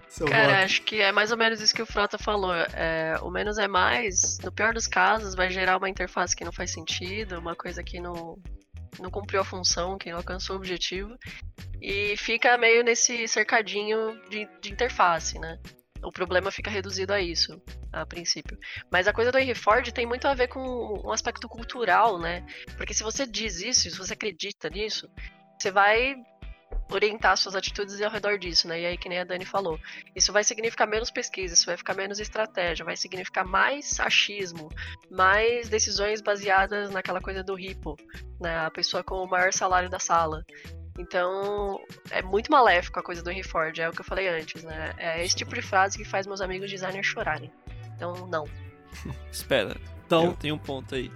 seu 0.10 0.28
Cara, 0.28 0.48
voto. 0.48 0.64
acho 0.64 0.82
que 0.82 1.00
é 1.00 1.12
mais 1.12 1.32
ou 1.32 1.38
menos 1.38 1.62
isso 1.62 1.74
que 1.74 1.82
o 1.82 1.86
Frota 1.86 2.18
falou. 2.18 2.54
É, 2.54 3.18
o 3.22 3.30
menos 3.30 3.58
é 3.58 3.68
mais, 3.68 4.40
no 4.44 4.52
pior 4.52 4.74
dos 4.74 4.88
casos, 4.88 5.36
vai 5.36 5.50
gerar 5.50 5.78
uma 5.78 5.90
interface 5.90 6.36
que 6.36 6.44
não 6.44 6.52
faz 6.52 6.72
sentido, 6.72 7.40
uma 7.40 7.56
coisa 7.56 7.84
que 7.84 8.00
não, 8.00 8.38
não 9.00 9.10
cumpriu 9.10 9.42
a 9.42 9.46
função, 9.46 9.98
que 9.98 10.10
não 10.10 10.18
alcançou 10.18 10.56
o 10.56 10.60
objetivo. 10.60 11.16
E 11.82 12.16
fica 12.18 12.58
meio 12.58 12.84
nesse 12.84 13.28
cercadinho 13.28 14.20
de, 14.30 14.48
de 14.62 14.72
interface, 14.72 15.40
né? 15.40 15.60
O 16.04 16.12
problema 16.12 16.52
fica 16.52 16.70
reduzido 16.70 17.14
a 17.14 17.20
isso, 17.20 17.62
a 17.92 18.06
princípio. 18.06 18.58
Mas 18.92 19.08
a 19.08 19.14
coisa 19.14 19.32
do 19.32 19.38
Henry 19.38 19.56
Ford 19.56 19.92
tem 19.92 20.06
muito 20.06 20.28
a 20.28 20.34
ver 20.34 20.48
com 20.48 20.62
um 21.04 21.12
aspecto 21.12 21.48
cultural, 21.48 22.20
né? 22.20 22.46
Porque 22.76 22.94
se 22.94 23.04
você 23.04 23.26
diz 23.26 23.62
isso, 23.62 23.90
se 23.90 23.98
você 23.98 24.14
acredita 24.14 24.70
nisso, 24.70 25.10
você 25.60 25.72
vai 25.72 26.16
orientar 26.92 27.36
suas 27.38 27.56
atitudes 27.56 28.02
ao 28.02 28.10
redor 28.10 28.38
disso, 28.38 28.68
né? 28.68 28.82
E 28.82 28.86
aí, 28.86 28.98
que 28.98 29.10
nem 29.10 29.20
a 29.20 29.24
Dani 29.24 29.46
falou, 29.46 29.78
isso 30.16 30.32
vai 30.32 30.44
significar 30.44 30.88
menos 30.88 31.12
pesquisa, 31.12 31.54
isso 31.54 31.66
vai 31.66 31.76
ficar 31.78 31.94
menos 31.94 32.20
estratégia, 32.20 32.86
vai 32.86 32.96
significar 32.96 33.46
mais 33.46 34.00
achismo, 34.00 34.70
mais 35.12 35.68
decisões 35.70 36.22
baseadas 36.22 36.90
naquela 36.90 37.20
coisa 37.22 37.44
do 37.44 37.56
ripo, 37.56 37.96
né? 38.40 38.58
A 38.66 38.72
pessoa 38.72 39.04
com 39.04 39.16
o 39.24 39.30
maior 39.30 39.52
salário 39.52 39.90
da 39.90 40.00
sala. 40.00 40.44
Então, 41.00 41.80
é 42.10 42.22
muito 42.24 42.52
maléfico 42.52 43.00
a 43.00 43.04
coisa 43.04 43.22
do 43.22 43.30
Henry 43.30 43.44
Ford, 43.44 43.78
é 43.78 43.88
o 43.88 43.92
que 43.92 44.02
eu 44.02 44.06
falei 44.06 44.28
antes, 44.30 44.64
né? 44.64 44.94
É 44.98 45.24
esse 45.24 45.36
tipo 45.36 45.54
de 45.54 45.62
frase 45.62 45.98
que 45.98 46.04
faz 46.06 46.26
meus 46.26 46.42
amigos 46.42 46.72
designers 46.72 47.06
chorarem. 47.06 47.52
Então, 47.96 48.28
não. 48.28 48.46
Espera, 49.32 49.76
Então- 50.06 50.26
eu 50.26 50.34
tenho 50.34 50.56
um 50.56 50.60
ponto 50.60 50.96
aí. 50.96 51.12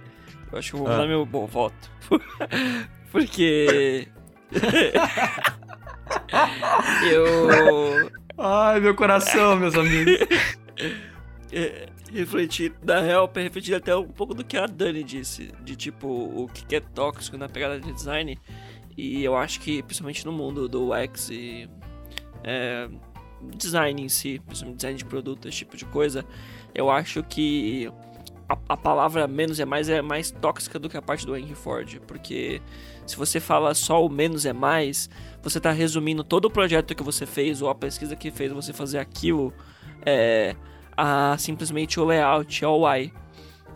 Eu 0.52 0.58
acho 0.58 0.70
que 0.70 0.76
eu 0.76 0.80
vou 0.84 0.88
Ah. 0.92 0.98
dar 0.98 1.06
meu 1.06 1.24
bom 1.24 1.46
voto. 1.46 1.90
Porque. 3.10 4.06
Eu. 7.10 8.10
Ai, 8.38 8.80
meu 8.80 8.94
coração, 8.94 9.56
meus 9.56 9.74
amigos. 9.74 10.14
é, 11.52 11.88
refletir, 12.12 12.74
na 12.82 13.00
real, 13.00 13.30
refletir 13.34 13.74
até 13.74 13.94
um 13.96 14.08
pouco 14.08 14.34
do 14.34 14.44
que 14.44 14.56
a 14.56 14.66
Dani 14.66 15.02
disse, 15.02 15.52
de 15.62 15.76
tipo, 15.76 16.06
o 16.08 16.48
que 16.52 16.64
que 16.64 16.76
é 16.76 16.80
tóxico 16.80 17.36
na 17.36 17.48
pegada 17.48 17.80
de 17.80 17.92
design. 17.92 18.38
E 18.96 19.24
eu 19.24 19.36
acho 19.36 19.60
que, 19.60 19.82
principalmente 19.82 20.24
no 20.26 20.32
mundo 20.32 20.68
do 20.68 20.92
UX 20.92 21.30
e 21.30 21.68
é, 22.44 22.88
design 23.56 24.02
em 24.02 24.08
si, 24.08 24.40
principalmente 24.46 24.76
design 24.76 24.98
de 24.98 25.04
produto, 25.04 25.48
esse 25.48 25.58
tipo 25.58 25.76
de 25.76 25.84
coisa, 25.86 26.24
eu 26.74 26.90
acho 26.90 27.22
que 27.22 27.90
a, 28.48 28.58
a 28.68 28.76
palavra 28.76 29.26
menos 29.26 29.58
é 29.58 29.64
mais 29.64 29.88
é 29.88 30.02
mais 30.02 30.30
tóxica 30.30 30.78
do 30.78 30.88
que 30.88 30.96
a 30.96 31.02
parte 31.02 31.24
do 31.26 31.36
Henry 31.36 31.54
Ford, 31.54 32.00
porque 32.06 32.60
se 33.06 33.16
você 33.16 33.40
fala 33.40 33.74
só 33.74 34.04
o 34.04 34.08
menos 34.08 34.46
é 34.46 34.52
mais, 34.52 35.08
você 35.42 35.60
tá 35.60 35.70
resumindo 35.70 36.22
todo 36.22 36.46
o 36.46 36.50
projeto 36.50 36.94
que 36.94 37.02
você 37.02 37.26
fez 37.26 37.60
ou 37.60 37.68
a 37.68 37.74
pesquisa 37.74 38.16
que 38.16 38.30
fez 38.30 38.52
você 38.52 38.72
fazer 38.72 38.98
aquilo 38.98 39.52
é, 40.04 40.54
a 40.96 41.36
simplesmente 41.38 41.98
o 41.98 42.04
layout, 42.04 42.64
ao 42.64 42.80
UI. 42.80 43.12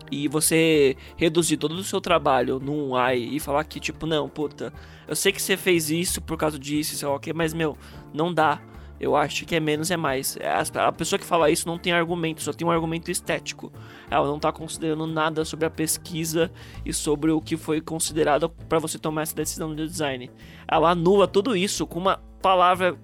E 0.09 0.27
você 0.29 0.95
reduzir 1.17 1.57
todo 1.57 1.73
o 1.73 1.83
seu 1.83 1.99
trabalho 1.99 2.59
num 2.59 2.93
UI 2.93 3.35
e 3.35 3.39
falar 3.41 3.65
que, 3.65 3.77
tipo, 3.77 4.05
não, 4.05 4.29
puta, 4.29 4.71
eu 5.05 5.15
sei 5.15 5.33
que 5.33 5.41
você 5.41 5.57
fez 5.57 5.89
isso 5.89 6.21
por 6.21 6.37
causa 6.37 6.57
disso, 6.57 6.95
sei 6.95 7.07
lá 7.07 7.15
o 7.15 7.19
que, 7.19 7.33
mas, 7.33 7.53
meu, 7.53 7.77
não 8.13 8.33
dá. 8.33 8.61
Eu 8.99 9.15
acho 9.15 9.45
que 9.45 9.55
é 9.55 9.59
menos 9.59 9.91
é 9.91 9.97
mais. 9.97 10.37
É, 10.37 10.49
A 10.79 10.91
pessoa 10.91 11.19
que 11.19 11.25
fala 11.25 11.49
isso 11.49 11.67
não 11.67 11.77
tem 11.77 11.93
argumento, 11.93 12.41
só 12.41 12.51
tem 12.51 12.67
um 12.67 12.71
argumento 12.71 13.11
estético. 13.11 13.71
Ela 14.09 14.27
não 14.27 14.39
tá 14.39 14.51
considerando 14.51 15.05
nada 15.05 15.45
sobre 15.45 15.65
a 15.65 15.69
pesquisa 15.69 16.51
e 16.85 16.93
sobre 16.93 17.31
o 17.31 17.39
que 17.39 17.55
foi 17.55 17.81
considerado 17.81 18.49
para 18.49 18.79
você 18.79 18.97
tomar 18.97 19.23
essa 19.23 19.35
decisão 19.35 19.75
de 19.75 19.87
design. 19.87 20.31
Ela 20.67 20.91
anula 20.91 21.27
tudo 21.27 21.55
isso 21.55 21.85
com 21.85 21.99
uma 21.99 22.17
palavra 22.41 22.97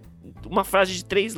uma 0.50 0.64
frase 0.64 0.94
de 0.94 1.06
três, 1.06 1.36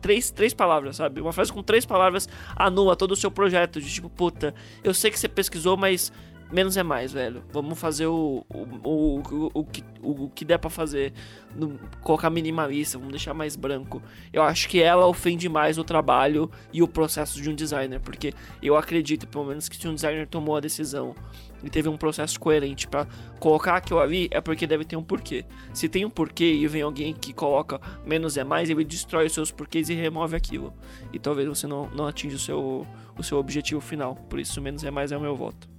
três, 0.00 0.30
três 0.30 0.52
palavras, 0.52 0.96
sabe? 0.96 1.20
Uma 1.20 1.32
frase 1.32 1.52
com 1.52 1.62
três 1.62 1.84
palavras 1.86 2.28
anula 2.54 2.96
todo 2.96 3.12
o 3.12 3.16
seu 3.16 3.30
projeto. 3.30 3.80
De 3.80 3.90
tipo, 3.90 4.08
puta, 4.08 4.54
eu 4.84 4.92
sei 4.92 5.10
que 5.10 5.18
você 5.18 5.28
pesquisou, 5.28 5.76
mas 5.76 6.12
menos 6.52 6.76
é 6.76 6.82
mais, 6.82 7.12
velho. 7.12 7.42
Vamos 7.52 7.78
fazer 7.78 8.06
o, 8.06 8.44
o, 8.48 8.58
o, 8.88 9.18
o, 9.20 9.50
o 9.54 9.64
que, 9.64 9.84
o, 10.02 10.28
que 10.30 10.44
der 10.44 10.58
pra 10.58 10.70
fazer. 10.70 11.12
No- 11.54 11.78
colocar 12.02 12.28
minimalista, 12.30 12.98
vamos 12.98 13.12
deixar 13.12 13.32
mais 13.34 13.56
branco. 13.56 14.02
Eu 14.32 14.42
acho 14.42 14.68
que 14.68 14.80
ela 14.80 15.06
ofende 15.06 15.48
mais 15.48 15.78
o 15.78 15.84
trabalho 15.84 16.50
e 16.72 16.82
o 16.82 16.88
processo 16.88 17.40
de 17.40 17.48
um 17.50 17.54
designer. 17.54 18.00
Porque 18.00 18.32
eu 18.62 18.76
acredito, 18.76 19.26
pelo 19.26 19.46
menos, 19.46 19.68
que 19.68 19.76
se 19.76 19.88
um 19.88 19.94
designer 19.94 20.26
tomou 20.26 20.56
a 20.56 20.60
decisão 20.60 21.14
e 21.64 21.70
teve 21.70 21.88
um 21.88 21.96
processo 21.96 22.38
coerente 22.38 22.86
pra 22.86 23.06
colocar 23.40 23.76
aquilo 23.76 23.98
ali, 23.98 24.28
é 24.30 24.40
porque 24.40 24.66
deve 24.66 24.84
ter 24.84 24.96
um 24.96 25.02
porquê. 25.02 25.44
Se 25.72 25.88
tem 25.88 26.04
um 26.04 26.10
porquê 26.10 26.52
e 26.52 26.66
vem 26.68 26.82
alguém 26.82 27.14
que 27.14 27.32
coloca 27.32 27.80
menos 28.04 28.36
é 28.36 28.44
mais, 28.44 28.68
ele 28.68 28.84
destrói 28.84 29.26
os 29.26 29.32
seus 29.32 29.50
porquês 29.50 29.88
e 29.88 29.94
remove 29.94 30.36
aquilo. 30.36 30.72
E 31.12 31.18
talvez 31.18 31.48
você 31.48 31.66
não, 31.66 31.88
não 31.90 32.06
atinja 32.06 32.36
o 32.36 32.38
seu, 32.38 32.86
o 33.18 33.22
seu 33.22 33.38
objetivo 33.38 33.80
final. 33.80 34.14
Por 34.28 34.38
isso, 34.38 34.60
menos 34.60 34.84
é 34.84 34.90
mais 34.90 35.10
é 35.10 35.16
o 35.16 35.20
meu 35.20 35.34
voto. 35.34 35.75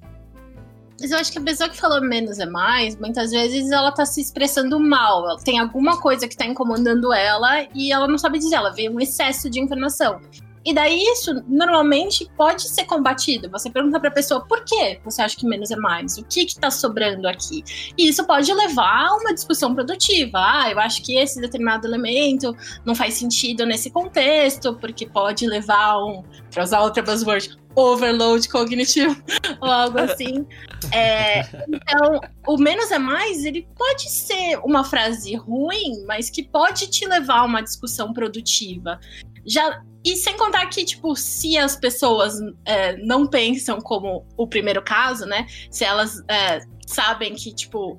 Mas 1.00 1.12
eu 1.12 1.18
acho 1.18 1.32
que 1.32 1.38
a 1.38 1.42
pessoa 1.42 1.70
que 1.70 1.78
falou 1.78 2.02
menos 2.02 2.40
é 2.40 2.46
mais, 2.46 2.96
muitas 2.98 3.32
vezes 3.32 3.70
ela 3.72 3.92
tá 3.92 4.06
se 4.06 4.20
expressando 4.20 4.80
mal. 4.80 5.30
Ela 5.30 5.40
tem 5.40 5.60
alguma 5.60 6.02
coisa 6.02 6.28
que 6.28 6.36
tá 6.36 6.46
incomodando 6.46 7.14
ela 7.14 7.68
e 7.74 7.92
ela 7.92 8.08
não 8.08 8.18
sabe 8.18 8.40
dizer, 8.40 8.56
ela 8.56 8.72
vê 8.72 8.90
um 8.90 9.00
excesso 9.00 9.50
de 9.50 9.60
informação. 9.60 10.20
E 10.68 10.74
daí 10.74 11.02
isso 11.02 11.34
normalmente 11.48 12.30
pode 12.36 12.68
ser 12.68 12.84
combatido. 12.84 13.50
Você 13.52 13.70
pergunta 13.70 14.02
pra 14.02 14.12
pessoa 14.12 14.42
por 14.42 14.66
que 14.66 15.00
você 15.02 15.22
acha 15.22 15.38
que 15.38 15.48
menos 15.48 15.72
é 15.72 15.78
mais? 15.78 16.18
O 16.18 16.26
que 16.26 16.46
que 16.46 16.60
tá 16.60 16.70
sobrando 16.70 17.26
aqui? 17.26 17.64
E 17.98 18.10
isso 18.10 18.26
pode 18.28 18.54
levar 18.54 19.08
a 19.08 19.16
uma 19.16 19.34
discussão 19.34 19.74
produtiva. 19.74 20.38
Ah, 20.38 20.70
eu 20.70 20.78
acho 20.78 21.02
que 21.04 21.18
esse 21.18 21.40
determinado 21.40 21.88
elemento 21.88 22.54
não 22.84 22.94
faz 22.94 23.14
sentido 23.14 23.66
nesse 23.66 23.90
contexto, 23.90 24.74
porque 24.74 25.08
pode 25.08 25.48
levar 25.48 25.92
a 25.92 26.06
um, 26.06 26.22
usar 26.62 26.82
outra 26.82 27.02
buzzword, 27.02 27.58
overload 27.78 28.50
cognitivo 28.50 29.16
ou 29.62 29.70
algo 29.70 30.00
assim. 30.00 30.46
É, 30.92 31.42
então, 31.68 32.20
o 32.48 32.58
menos 32.58 32.92
é 32.92 32.98
mais, 32.98 33.46
ele 33.46 33.68
pode 33.76 34.10
ser 34.10 34.58
uma 34.64 34.84
frase 34.84 35.36
ruim, 35.36 36.04
mas 36.06 36.30
que 36.30 36.44
pode 36.44 36.88
te 36.88 37.06
levar 37.06 37.42
a 37.42 37.46
uma 37.46 37.62
discussão 37.62 38.12
produtiva. 38.12 39.00
Já, 39.46 39.82
e 40.04 40.16
sem 40.16 40.36
contar 40.36 40.66
que, 40.68 40.84
tipo, 40.84 41.16
se 41.16 41.58
as 41.58 41.76
pessoas 41.76 42.40
é, 42.66 42.98
não 42.98 43.28
pensam 43.28 43.80
como 43.80 44.26
o 44.36 44.48
primeiro 44.48 44.82
caso, 44.82 45.26
né? 45.26 45.46
Se 45.70 45.86
elas 45.86 46.24
é, 46.28 46.60
sabem 46.86 47.36
que, 47.36 47.54
tipo. 47.54 47.98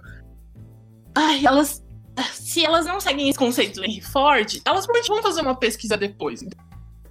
Ai, 1.14 1.46
elas. 1.46 1.84
Se 2.32 2.64
elas 2.64 2.84
não 2.84 3.00
seguem 3.00 3.28
esse 3.28 3.38
conceito 3.38 3.76
do 3.76 3.84
Henry 3.84 4.00
Ford, 4.00 4.60
elas 4.64 4.84
provavelmente 4.86 5.08
vão 5.08 5.22
fazer 5.22 5.40
uma 5.40 5.54
pesquisa 5.54 5.96
depois. 5.96 6.44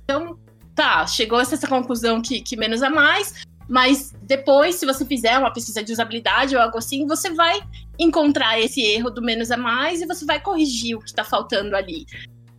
Então, 0.03 0.37
tá, 0.77 1.07
chegou 1.07 1.39
a 1.39 1.41
essa 1.41 1.67
conclusão 1.67 2.21
que, 2.21 2.39
que 2.39 2.55
menos 2.55 2.83
é 2.83 2.89
mais, 2.89 3.33
mas 3.67 4.13
depois, 4.21 4.75
se 4.75 4.85
você 4.85 5.03
fizer 5.03 5.35
uma 5.37 5.51
pesquisa 5.51 5.83
de 5.83 5.91
usabilidade 5.91 6.55
ou 6.55 6.61
algo 6.61 6.77
assim, 6.77 7.07
você 7.07 7.31
vai 7.31 7.59
encontrar 7.97 8.61
esse 8.61 8.79
erro 8.81 9.09
do 9.09 9.21
menos 9.21 9.49
é 9.49 9.57
mais 9.57 10.01
e 10.01 10.05
você 10.05 10.23
vai 10.23 10.39
corrigir 10.39 10.95
o 10.95 10.99
que 10.99 11.09
está 11.09 11.23
faltando 11.23 11.75
ali. 11.75 12.05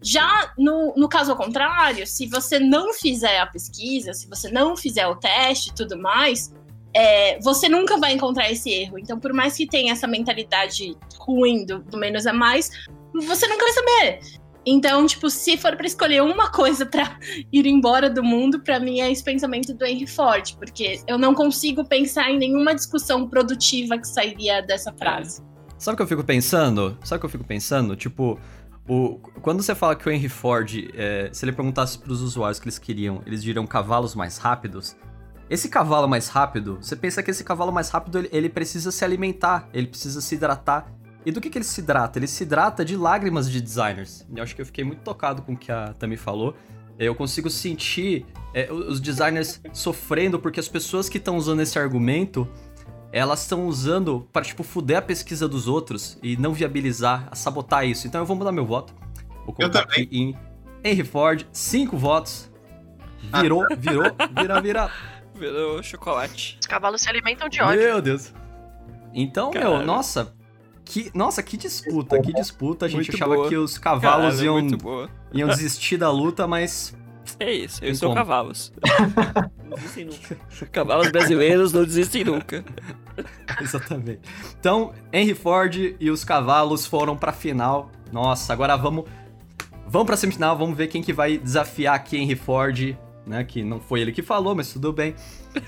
Já 0.02 0.52
no, 0.58 0.92
no 0.96 1.08
caso 1.08 1.30
ao 1.30 1.36
contrário, 1.36 2.06
se 2.06 2.26
você 2.26 2.58
não 2.58 2.92
fizer 2.92 3.38
a 3.38 3.46
pesquisa, 3.46 4.12
se 4.12 4.28
você 4.28 4.50
não 4.50 4.76
fizer 4.76 5.06
o 5.06 5.14
teste 5.14 5.70
e 5.70 5.74
tudo 5.74 5.96
mais, 5.96 6.52
é, 6.92 7.38
você 7.40 7.68
nunca 7.68 7.96
vai 7.98 8.12
encontrar 8.12 8.50
esse 8.50 8.68
erro. 8.68 8.98
Então, 8.98 9.18
por 9.18 9.32
mais 9.32 9.56
que 9.56 9.66
tenha 9.66 9.92
essa 9.92 10.08
mentalidade 10.08 10.96
ruim 11.18 11.64
do, 11.64 11.78
do 11.78 11.96
menos 11.96 12.26
é 12.26 12.32
mais, 12.32 12.70
você 13.14 13.46
nunca 13.46 13.64
vai 13.64 13.72
saber. 13.72 14.37
Então, 14.70 15.06
tipo, 15.06 15.30
se 15.30 15.56
for 15.56 15.74
pra 15.76 15.86
escolher 15.86 16.22
uma 16.22 16.50
coisa 16.50 16.84
pra 16.84 17.18
ir 17.50 17.66
embora 17.66 18.10
do 18.10 18.22
mundo, 18.22 18.60
pra 18.60 18.78
mim 18.78 19.00
é 19.00 19.10
esse 19.10 19.24
pensamento 19.24 19.72
do 19.72 19.82
Henry 19.86 20.06
Ford, 20.06 20.54
porque 20.56 21.00
eu 21.06 21.16
não 21.16 21.34
consigo 21.34 21.86
pensar 21.86 22.30
em 22.30 22.38
nenhuma 22.38 22.74
discussão 22.74 23.26
produtiva 23.26 23.96
que 23.96 24.06
sairia 24.06 24.60
dessa 24.60 24.92
frase. 24.92 25.42
Sabe 25.78 25.94
o 25.94 25.96
que 25.96 26.02
eu 26.02 26.06
fico 26.06 26.22
pensando? 26.22 26.98
Sabe 27.02 27.16
o 27.16 27.20
que 27.20 27.26
eu 27.26 27.30
fico 27.30 27.44
pensando? 27.44 27.96
Tipo, 27.96 28.38
o, 28.86 29.18
quando 29.40 29.62
você 29.62 29.74
fala 29.74 29.96
que 29.96 30.06
o 30.06 30.12
Henry 30.12 30.28
Ford, 30.28 30.90
é, 30.94 31.30
se 31.32 31.46
ele 31.46 31.52
perguntasse 31.52 31.98
pros 31.98 32.20
usuários 32.20 32.58
o 32.58 32.60
que 32.60 32.68
eles 32.68 32.78
queriam, 32.78 33.22
eles 33.24 33.42
diriam 33.42 33.66
cavalos 33.66 34.14
mais 34.14 34.36
rápidos. 34.36 34.94
Esse 35.48 35.70
cavalo 35.70 36.06
mais 36.06 36.28
rápido, 36.28 36.76
você 36.78 36.94
pensa 36.94 37.22
que 37.22 37.30
esse 37.30 37.42
cavalo 37.42 37.72
mais 37.72 37.88
rápido 37.88 38.28
ele 38.30 38.50
precisa 38.50 38.92
se 38.92 39.02
alimentar, 39.02 39.66
ele 39.72 39.86
precisa 39.86 40.20
se 40.20 40.34
hidratar. 40.34 40.92
E 41.28 41.30
do 41.30 41.42
que, 41.42 41.50
que 41.50 41.58
ele 41.58 41.64
se 41.66 41.82
hidrata? 41.82 42.18
Ele 42.18 42.26
se 42.26 42.42
hidrata 42.42 42.82
de 42.82 42.96
lágrimas 42.96 43.50
de 43.50 43.60
designers. 43.60 44.26
Eu 44.34 44.42
acho 44.42 44.56
que 44.56 44.62
eu 44.62 44.64
fiquei 44.64 44.82
muito 44.82 45.00
tocado 45.00 45.42
com 45.42 45.52
o 45.52 45.56
que 45.58 45.70
a 45.70 45.92
Tami 45.92 46.16
falou. 46.16 46.56
Eu 46.98 47.14
consigo 47.14 47.50
sentir 47.50 48.24
é, 48.54 48.72
os 48.72 48.98
designers 48.98 49.60
sofrendo 49.70 50.38
porque 50.38 50.58
as 50.58 50.68
pessoas 50.68 51.06
que 51.06 51.18
estão 51.18 51.36
usando 51.36 51.60
esse 51.60 51.78
argumento 51.78 52.48
elas 53.12 53.42
estão 53.42 53.66
usando 53.66 54.26
para, 54.32 54.42
tipo, 54.42 54.62
fuder 54.62 54.96
a 54.96 55.02
pesquisa 55.02 55.46
dos 55.46 55.68
outros 55.68 56.18
e 56.22 56.34
não 56.38 56.54
viabilizar, 56.54 57.28
sabotar 57.34 57.86
isso. 57.86 58.06
Então 58.06 58.22
eu 58.22 58.26
vou 58.26 58.34
mudar 58.34 58.50
meu 58.50 58.64
voto. 58.64 58.94
Vou 59.44 59.54
colocar 59.54 59.80
aqui 59.80 60.08
em 60.10 60.34
Henry 60.82 61.04
Ford, 61.04 61.46
cinco 61.52 61.98
votos. 61.98 62.50
Virou, 63.38 63.66
virou, 63.76 64.04
vira, 64.34 64.60
vira. 64.62 64.90
Virou 65.34 65.82
chocolate. 65.82 66.56
Os 66.58 66.66
cavalos 66.66 67.02
se 67.02 67.08
alimentam 67.10 67.50
de 67.50 67.60
ódio. 67.60 67.82
Meu 67.82 68.00
Deus. 68.00 68.32
Então, 69.12 69.50
meu, 69.50 69.84
nossa. 69.84 70.37
Que, 70.88 71.10
nossa, 71.14 71.42
que 71.42 71.58
disputa, 71.58 72.18
que 72.18 72.32
disputa. 72.32 72.86
A 72.86 72.88
gente 72.88 73.10
Muito 73.10 73.14
achava 73.14 73.34
boa. 73.34 73.48
que 73.50 73.56
os 73.58 73.76
cavalos 73.76 74.36
Caralho, 74.36 74.44
iam, 74.44 74.54
muito 74.54 74.78
boa. 74.78 75.10
iam 75.34 75.46
desistir 75.50 75.98
da 75.98 76.10
luta, 76.10 76.46
mas 76.46 76.96
É 77.38 77.52
isso, 77.52 77.84
eu 77.84 77.94
sou 77.94 78.14
cavalos. 78.14 78.72
não 79.68 79.76
desistem 79.76 80.06
nunca. 80.06 80.36
Cavalos 80.72 81.10
brasileiros 81.12 81.74
não 81.74 81.84
desistem 81.84 82.24
nunca. 82.24 82.64
Exatamente. 83.60 84.20
Então, 84.58 84.94
Henry 85.12 85.34
Ford 85.34 85.94
e 86.00 86.10
os 86.10 86.24
cavalos 86.24 86.86
foram 86.86 87.14
pra 87.18 87.32
final. 87.32 87.90
Nossa, 88.10 88.50
agora 88.54 88.74
vamos 88.74 89.04
vamos 89.86 90.06
pra 90.06 90.16
semifinal, 90.16 90.56
vamos 90.56 90.74
ver 90.74 90.86
quem 90.86 91.02
que 91.02 91.12
vai 91.12 91.36
desafiar 91.36 91.96
aqui 91.96 92.16
Henry 92.16 92.34
Ford, 92.34 92.96
né, 93.26 93.44
que 93.44 93.62
não 93.62 93.78
foi 93.78 94.00
ele 94.00 94.12
que 94.12 94.22
falou, 94.22 94.54
mas 94.54 94.72
tudo 94.72 94.90
bem. 94.90 95.14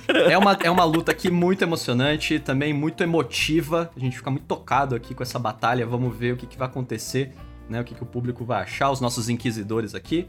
É 0.08 0.36
uma, 0.36 0.52
é 0.62 0.70
uma 0.70 0.84
luta 0.84 1.12
aqui 1.12 1.30
muito 1.30 1.62
emocionante, 1.62 2.38
também 2.38 2.72
muito 2.72 3.02
emotiva. 3.02 3.90
A 3.96 4.00
gente 4.00 4.16
fica 4.16 4.30
muito 4.30 4.44
tocado 4.44 4.94
aqui 4.94 5.14
com 5.14 5.22
essa 5.22 5.38
batalha. 5.38 5.86
Vamos 5.86 6.16
ver 6.16 6.34
o 6.34 6.36
que, 6.36 6.46
que 6.46 6.58
vai 6.58 6.68
acontecer, 6.68 7.32
né? 7.68 7.80
O 7.80 7.84
que, 7.84 7.94
que 7.94 8.02
o 8.02 8.06
público 8.06 8.44
vai 8.44 8.62
achar, 8.62 8.90
os 8.90 9.00
nossos 9.00 9.28
inquisidores 9.28 9.94
aqui. 9.94 10.26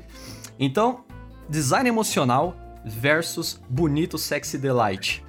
Então, 0.59 1.03
design 1.49 1.88
emocional 1.88 2.56
versus 2.85 3.61
bonito 3.69 4.17
sexy 4.17 4.57
delight. 4.57 5.23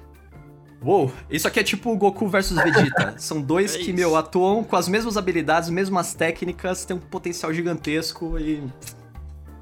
Uou, 0.85 1.11
isso 1.29 1.47
aqui 1.47 1.61
é 1.61 1.63
tipo 1.63 1.91
o 1.91 1.97
Goku 1.97 2.27
versus 2.27 2.57
Vegeta. 2.61 3.15
São 3.17 3.41
dois 3.41 3.75
É 3.75 3.79
que, 3.79 3.93
meu, 3.93 4.17
atuam 4.17 4.63
com 4.63 4.75
as 4.75 4.87
mesmas 4.87 5.15
habilidades, 5.15 5.69
mesmas 5.69 6.13
técnicas, 6.13 6.83
têm 6.83 6.97
um 6.97 6.99
potencial 6.99 7.53
gigantesco 7.53 8.37
e. 8.37 8.61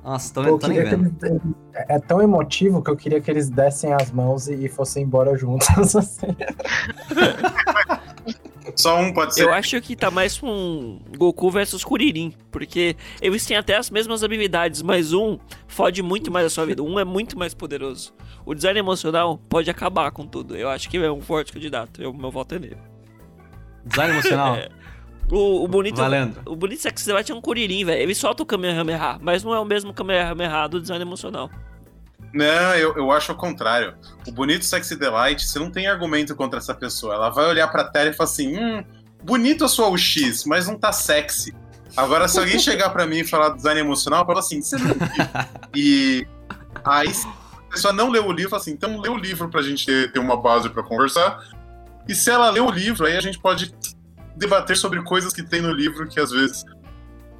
Nossa, 0.03 0.33
tô, 0.33 0.41
Pô, 0.41 0.49
eu 0.49 0.57
tô 0.59 0.67
nem 0.67 0.83
vendo. 0.83 1.15
eles- 1.23 1.41
é 1.73 1.99
tão 1.99 2.21
emotivo 2.21 2.81
que 2.81 2.89
eu 2.89 2.95
queria 2.97 3.21
que 3.21 3.29
eles 3.29 3.49
dessem 3.49 3.93
as 3.93 4.11
mãos 4.11 4.47
e, 4.47 4.65
e 4.65 4.67
fossem 4.67 5.03
embora 5.03 5.37
juntos. 5.37 5.67
assim. 5.95 6.27
Só 8.75 8.99
um 8.99 9.13
pode 9.13 9.35
ser. 9.35 9.43
Eu 9.43 9.53
acho 9.53 9.79
que 9.81 9.95
tá 9.95 10.09
mais 10.09 10.37
com 10.39 10.47
um 10.49 10.99
Goku 11.17 11.49
versus 11.51 11.83
Kuririn, 11.83 12.33
porque 12.49 12.95
eles 13.21 13.45
têm 13.45 13.57
até 13.57 13.75
as 13.75 13.89
mesmas 13.89 14.23
habilidades, 14.23 14.81
mas 14.81 15.13
um 15.13 15.37
fode 15.67 16.01
muito 16.01 16.31
mais 16.31 16.45
a 16.45 16.49
sua 16.49 16.65
vida, 16.65 16.81
um 16.81 16.99
é 16.99 17.03
muito 17.03 17.37
mais 17.37 17.53
poderoso. 17.53 18.13
O 18.45 18.53
design 18.55 18.79
emocional 18.79 19.37
pode 19.49 19.69
acabar 19.69 20.11
com 20.11 20.25
tudo. 20.25 20.55
Eu 20.55 20.69
acho 20.69 20.89
que 20.89 20.97
é 20.97 21.11
um 21.11 21.21
forte 21.21 21.51
candidato. 21.53 22.01
Eu, 22.01 22.13
meu 22.13 22.31
voto 22.31 22.55
é 22.55 22.59
nele. 22.59 22.77
Design 23.85 24.13
emocional. 24.13 24.55
É. 24.80 24.80
O, 25.31 25.63
o 25.63 25.67
bonito. 25.67 25.95
Valendo. 25.95 26.41
O 26.45 26.55
bonito 26.55 26.81
Sex 26.81 27.05
Delight 27.05 27.31
é 27.31 27.35
um 27.35 27.41
Kuririn, 27.41 27.85
velho. 27.85 28.01
Ele 28.01 28.13
solta 28.13 28.43
o 28.43 28.45
Kamehameha, 28.45 29.17
mas 29.21 29.43
não 29.43 29.53
é 29.53 29.59
o 29.59 29.65
mesmo 29.65 29.93
Kamehameha 29.93 30.67
do 30.67 30.81
design 30.81 31.01
emocional. 31.01 31.49
Não, 32.33 32.75
eu, 32.75 32.95
eu 32.95 33.11
acho 33.11 33.31
o 33.31 33.35
contrário. 33.35 33.93
O 34.27 34.31
bonito 34.31 34.63
sexy 34.63 34.95
delight, 34.95 35.45
você 35.45 35.59
não 35.59 35.69
tem 35.69 35.87
argumento 35.87 36.35
contra 36.35 36.59
essa 36.59 36.73
pessoa. 36.73 37.15
Ela 37.15 37.29
vai 37.29 37.45
olhar 37.45 37.67
pra 37.67 37.83
tela 37.83 38.09
e 38.09 38.13
falar 38.13 38.29
assim: 38.29 38.57
hum, 38.57 38.83
bonito 39.23 39.65
a 39.65 39.67
sua 39.67 39.89
UX, 39.89 40.45
mas 40.45 40.67
não 40.67 40.77
tá 40.77 40.91
sexy. 40.93 41.53
Agora, 41.95 42.27
se 42.27 42.39
alguém 42.39 42.57
chegar 42.59 42.89
pra 42.89 43.05
mim 43.05 43.19
e 43.19 43.27
falar 43.27 43.49
design 43.49 43.79
emocional, 43.79 44.21
eu 44.21 44.25
falo 44.25 44.39
assim: 44.39 44.61
você 44.61 44.77
não 44.77 44.87
viu. 44.87 44.97
E 45.75 46.25
aí, 46.85 47.13
se 47.13 47.27
a 47.27 47.71
pessoa 47.71 47.93
não 47.93 48.09
leu 48.09 48.25
o 48.25 48.31
livro, 48.31 48.51
fala 48.51 48.61
assim: 48.61 48.71
então 48.71 48.99
lê 49.01 49.09
o 49.09 49.17
livro 49.17 49.49
pra 49.49 49.61
gente 49.61 49.85
ter, 49.85 50.11
ter 50.11 50.19
uma 50.19 50.37
base 50.37 50.69
pra 50.69 50.83
conversar. 50.83 51.37
E 52.07 52.15
se 52.15 52.29
ela 52.29 52.49
leu 52.49 52.65
o 52.65 52.71
livro, 52.71 53.05
aí 53.05 53.17
a 53.17 53.21
gente 53.21 53.39
pode 53.39 53.73
debater 54.35 54.77
sobre 54.77 55.01
coisas 55.03 55.33
que 55.33 55.43
tem 55.43 55.61
no 55.61 55.71
livro 55.71 56.07
que 56.07 56.19
às 56.19 56.31
vezes 56.31 56.65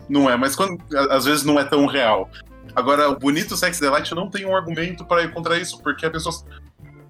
não 0.10 0.30
é, 0.30 0.36
mas 0.36 0.56
quando, 0.56 0.82
às 1.10 1.26
vezes 1.26 1.44
não 1.44 1.60
é 1.60 1.64
tão 1.64 1.86
real. 1.86 2.30
Agora, 2.76 3.10
o 3.10 3.18
bonito 3.18 3.56
Sex 3.56 3.80
Delight 3.80 4.12
eu 4.12 4.16
não 4.16 4.30
tenho 4.30 4.50
um 4.50 4.56
argumento 4.56 5.06
para 5.06 5.24
ir 5.24 5.34
contra 5.34 5.58
isso, 5.58 5.82
porque 5.82 6.06
a 6.06 6.12
pessoa 6.12 6.34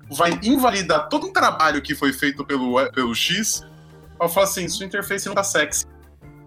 vai 0.10 0.40
invalidar 0.43 1.08
todo 1.08 1.27
um 1.27 1.34
trabalho 1.34 1.82
que 1.82 1.95
foi 1.95 2.11
feito 2.11 2.45
pelo, 2.45 2.76
pelo 2.92 3.14
X 3.16 3.64
ao 4.19 4.30
falar 4.30 4.45
assim, 4.45 4.68
sua 4.69 4.85
interface 4.85 5.27
não 5.27 5.34
tá 5.34 5.43
sexy. 5.43 5.85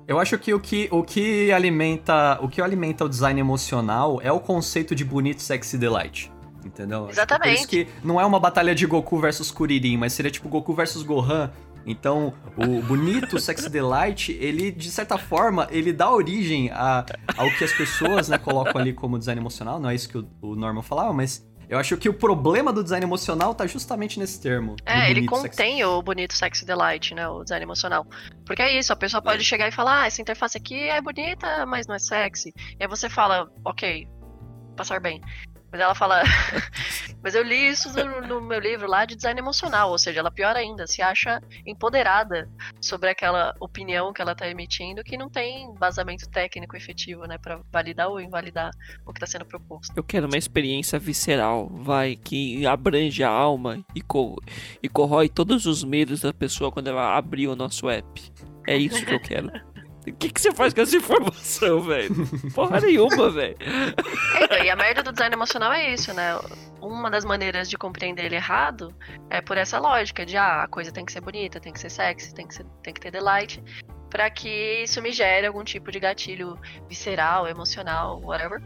Eu 0.06 0.20
acho 0.20 0.38
que 0.38 0.52
o 0.52 0.60
que, 0.60 0.88
o 0.92 1.02
que 1.02 1.50
alimenta 1.50 2.38
o 2.40 2.48
que 2.48 2.60
alimenta 2.60 3.04
o 3.04 3.08
design 3.08 3.40
emocional 3.40 4.20
é 4.22 4.30
o 4.30 4.38
conceito 4.38 4.94
de 4.94 5.04
bonito, 5.04 5.42
sexy 5.42 5.78
delight. 5.78 6.30
Entendeu? 6.64 7.08
Exatamente. 7.10 7.48
Por 7.48 7.54
isso 7.54 7.68
que 7.68 7.88
não 8.02 8.20
é 8.20 8.24
uma 8.24 8.38
batalha 8.38 8.74
de 8.74 8.86
Goku 8.86 9.18
versus 9.18 9.50
Kuririn, 9.50 9.96
mas 9.96 10.12
seria 10.12 10.30
tipo 10.30 10.48
Goku 10.48 10.72
versus 10.72 11.02
Gohan. 11.02 11.50
Então, 11.86 12.32
o 12.56 12.80
bonito 12.82 13.38
Sexy 13.38 13.68
Delight, 13.68 14.32
ele, 14.32 14.70
de 14.70 14.90
certa 14.90 15.18
forma, 15.18 15.68
ele 15.70 15.92
dá 15.92 16.10
origem 16.10 16.70
a, 16.70 17.04
ao 17.36 17.50
que 17.56 17.64
as 17.64 17.72
pessoas, 17.72 18.28
né, 18.28 18.38
colocam 18.38 18.80
ali 18.80 18.92
como 18.92 19.18
design 19.18 19.40
emocional. 19.40 19.78
Não 19.78 19.90
é 19.90 19.94
isso 19.94 20.08
que 20.08 20.18
o, 20.18 20.26
o 20.40 20.54
Norman 20.56 20.82
falava, 20.82 21.12
mas 21.12 21.46
eu 21.68 21.78
acho 21.78 21.96
que 21.96 22.08
o 22.08 22.14
problema 22.14 22.72
do 22.72 22.82
design 22.82 23.04
emocional 23.04 23.54
tá 23.54 23.66
justamente 23.66 24.18
nesse 24.18 24.40
termo. 24.40 24.76
É, 24.84 25.10
ele 25.10 25.20
sexy- 25.20 25.28
contém 25.28 25.84
o 25.84 26.00
bonito 26.02 26.34
sexy 26.34 26.64
delight, 26.64 27.14
né? 27.14 27.28
O 27.28 27.42
design 27.42 27.64
emocional. 27.64 28.06
Porque 28.46 28.62
é 28.62 28.78
isso, 28.78 28.92
a 28.92 28.96
pessoa 28.96 29.20
pode 29.22 29.44
chegar 29.44 29.68
e 29.68 29.72
falar, 29.72 30.02
ah, 30.02 30.06
essa 30.06 30.20
interface 30.22 30.56
aqui 30.56 30.88
é 30.88 31.00
bonita, 31.00 31.66
mas 31.66 31.86
não 31.86 31.94
é 31.94 31.98
sexy. 31.98 32.52
E 32.78 32.82
aí 32.82 32.88
você 32.88 33.08
fala, 33.08 33.50
ok, 33.64 34.06
passar 34.76 35.00
bem. 35.00 35.20
Mas 35.74 35.80
ela 35.80 35.94
fala, 35.96 36.22
mas 37.20 37.34
eu 37.34 37.42
li 37.42 37.66
isso 37.66 37.92
no, 37.92 38.20
no 38.20 38.40
meu 38.40 38.60
livro 38.60 38.86
lá 38.86 39.04
de 39.04 39.16
design 39.16 39.40
emocional, 39.40 39.90
ou 39.90 39.98
seja, 39.98 40.20
ela 40.20 40.30
pior 40.30 40.54
ainda, 40.54 40.86
se 40.86 41.02
acha 41.02 41.42
empoderada 41.66 42.48
sobre 42.80 43.10
aquela 43.10 43.52
opinião 43.58 44.12
que 44.12 44.22
ela 44.22 44.36
tá 44.36 44.48
emitindo 44.48 45.02
que 45.02 45.18
não 45.18 45.28
tem 45.28 45.64
embasamento 45.64 46.30
técnico 46.30 46.76
efetivo, 46.76 47.24
né, 47.24 47.38
Pra 47.38 47.60
validar 47.72 48.08
ou 48.08 48.20
invalidar 48.20 48.70
o 49.04 49.12
que 49.12 49.18
tá 49.18 49.26
sendo 49.26 49.44
proposto. 49.46 49.92
Eu 49.96 50.04
quero 50.04 50.28
uma 50.28 50.38
experiência 50.38 50.96
visceral, 50.96 51.68
vai, 51.68 52.14
que 52.14 52.64
abrange 52.64 53.24
a 53.24 53.28
alma 53.28 53.84
e, 53.96 54.00
co 54.00 54.40
e 54.80 54.88
corrói 54.88 55.28
todos 55.28 55.66
os 55.66 55.82
medos 55.82 56.20
da 56.20 56.32
pessoa 56.32 56.70
quando 56.70 56.86
ela 56.86 57.16
abrir 57.16 57.48
o 57.48 57.56
nosso 57.56 57.90
app. 57.90 58.32
É 58.64 58.76
isso 58.76 59.04
que 59.04 59.12
eu 59.12 59.18
quero. 59.18 59.50
O 60.06 60.12
que, 60.12 60.28
que 60.28 60.40
você 60.40 60.52
faz 60.52 60.74
com 60.74 60.82
essa 60.82 60.96
informação, 60.96 61.80
velho? 61.80 62.14
Porra 62.54 62.80
nenhuma, 62.80 63.30
velho. 63.30 63.56
Então, 64.42 64.62
e 64.62 64.68
a 64.68 64.76
merda 64.76 65.02
do 65.02 65.12
design 65.12 65.34
emocional 65.34 65.72
é 65.72 65.94
isso, 65.94 66.12
né? 66.12 66.38
Uma 66.80 67.10
das 67.10 67.24
maneiras 67.24 67.70
de 67.70 67.78
compreender 67.78 68.26
ele 68.26 68.36
errado 68.36 68.94
é 69.30 69.40
por 69.40 69.56
essa 69.56 69.78
lógica 69.78 70.26
de 70.26 70.36
ah, 70.36 70.64
a 70.64 70.68
coisa 70.68 70.92
tem 70.92 71.06
que 71.06 71.12
ser 71.12 71.22
bonita, 71.22 71.58
tem 71.58 71.72
que 71.72 71.80
ser 71.80 71.90
sexy, 71.90 72.34
tem 72.34 72.46
que, 72.46 72.54
ser, 72.54 72.66
tem 72.82 72.92
que 72.92 73.00
ter 73.00 73.10
delight, 73.10 73.62
pra 74.10 74.28
que 74.28 74.82
isso 74.82 75.00
me 75.00 75.10
gere 75.10 75.46
algum 75.46 75.64
tipo 75.64 75.90
de 75.90 75.98
gatilho 75.98 76.58
visceral, 76.86 77.48
emocional, 77.48 78.20
whatever. 78.20 78.62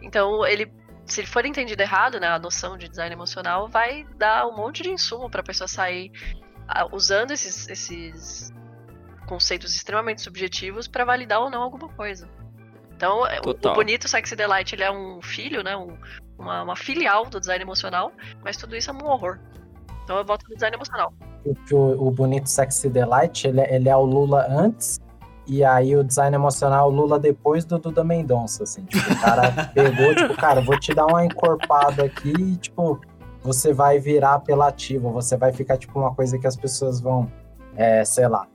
Então, 0.00 0.46
ele, 0.46 0.72
se 1.04 1.20
ele 1.20 1.26
for 1.26 1.44
entendido 1.44 1.82
errado, 1.82 2.20
né, 2.20 2.28
a 2.28 2.38
noção 2.38 2.78
de 2.78 2.88
design 2.88 3.12
emocional 3.12 3.68
vai 3.68 4.06
dar 4.16 4.46
um 4.46 4.56
monte 4.56 4.84
de 4.84 4.90
insumo 4.90 5.28
pra 5.28 5.42
pessoa 5.42 5.66
sair 5.66 6.12
ah, 6.68 6.86
usando 6.92 7.32
esses, 7.32 7.68
esses 7.68 8.52
conceitos 9.30 9.74
extremamente 9.74 10.20
subjetivos 10.20 10.86
pra 10.88 11.04
validar 11.04 11.40
ou 11.40 11.48
não 11.48 11.62
alguma 11.62 11.88
coisa. 11.90 12.28
Então, 12.96 13.20
o- 13.20 13.24
o 13.24 13.54
Total. 13.54 13.74
bonito 13.74 14.06
Sexy 14.08 14.34
Delight 14.36 14.74
ele 14.74 14.82
é 14.82 14.90
um 14.90 15.22
filho, 15.22 15.62
né? 15.62 15.74
um- 15.76 15.96
uma, 16.38 16.62
uma 16.62 16.76
filial 16.76 17.24
do 17.26 17.38
design 17.38 17.62
emocional, 17.62 18.12
mas 18.44 18.56
tudo 18.56 18.74
isso 18.76 18.90
é 18.90 18.94
um 18.94 19.04
horror. 19.06 19.38
Então 20.04 20.18
eu 20.18 20.24
volto 20.24 20.44
no 20.48 20.54
design 20.54 20.74
emocional. 20.76 21.12
o, 21.44 21.54
o, 21.74 22.08
o 22.08 22.10
bonito 22.10 22.48
Sexy 22.50 22.90
Delight, 22.90 23.46
ele, 23.46 23.60
é- 23.60 23.74
ele 23.76 23.88
é 23.88 23.96
o 23.96 24.02
Lula 24.04 24.46
antes, 24.50 24.98
e 25.46 25.62
aí 25.64 25.96
o 25.96 26.02
design 26.04 26.34
emocional 26.34 26.88
é 26.88 26.92
o 26.92 26.94
Lula 26.94 27.18
depois 27.18 27.64
do 27.64 27.78
Duda 27.78 28.02
Mendonça, 28.04 28.64
assim. 28.64 28.84
Tipo, 28.84 29.12
o 29.12 29.20
cara 29.20 29.42
pegou, 29.74 30.14
tipo, 30.14 30.34
cara, 30.36 30.60
vou 30.60 30.78
te 30.78 30.92
dar 30.94 31.06
uma 31.06 31.24
encorpada 31.24 32.04
aqui 32.04 32.32
e, 32.38 32.56
tipo, 32.56 33.00
você 33.42 33.72
vai 33.72 33.98
virar 33.98 34.34
apelativo, 34.34 35.10
você 35.12 35.36
vai 35.36 35.52
ficar, 35.52 35.78
tipo, 35.78 35.98
uma 35.98 36.14
coisa 36.14 36.38
que 36.38 36.46
as 36.46 36.56
pessoas 36.56 37.00
vão, 37.00 37.30
é, 37.76 38.04
sei 38.04 38.28
lá, 38.28 38.46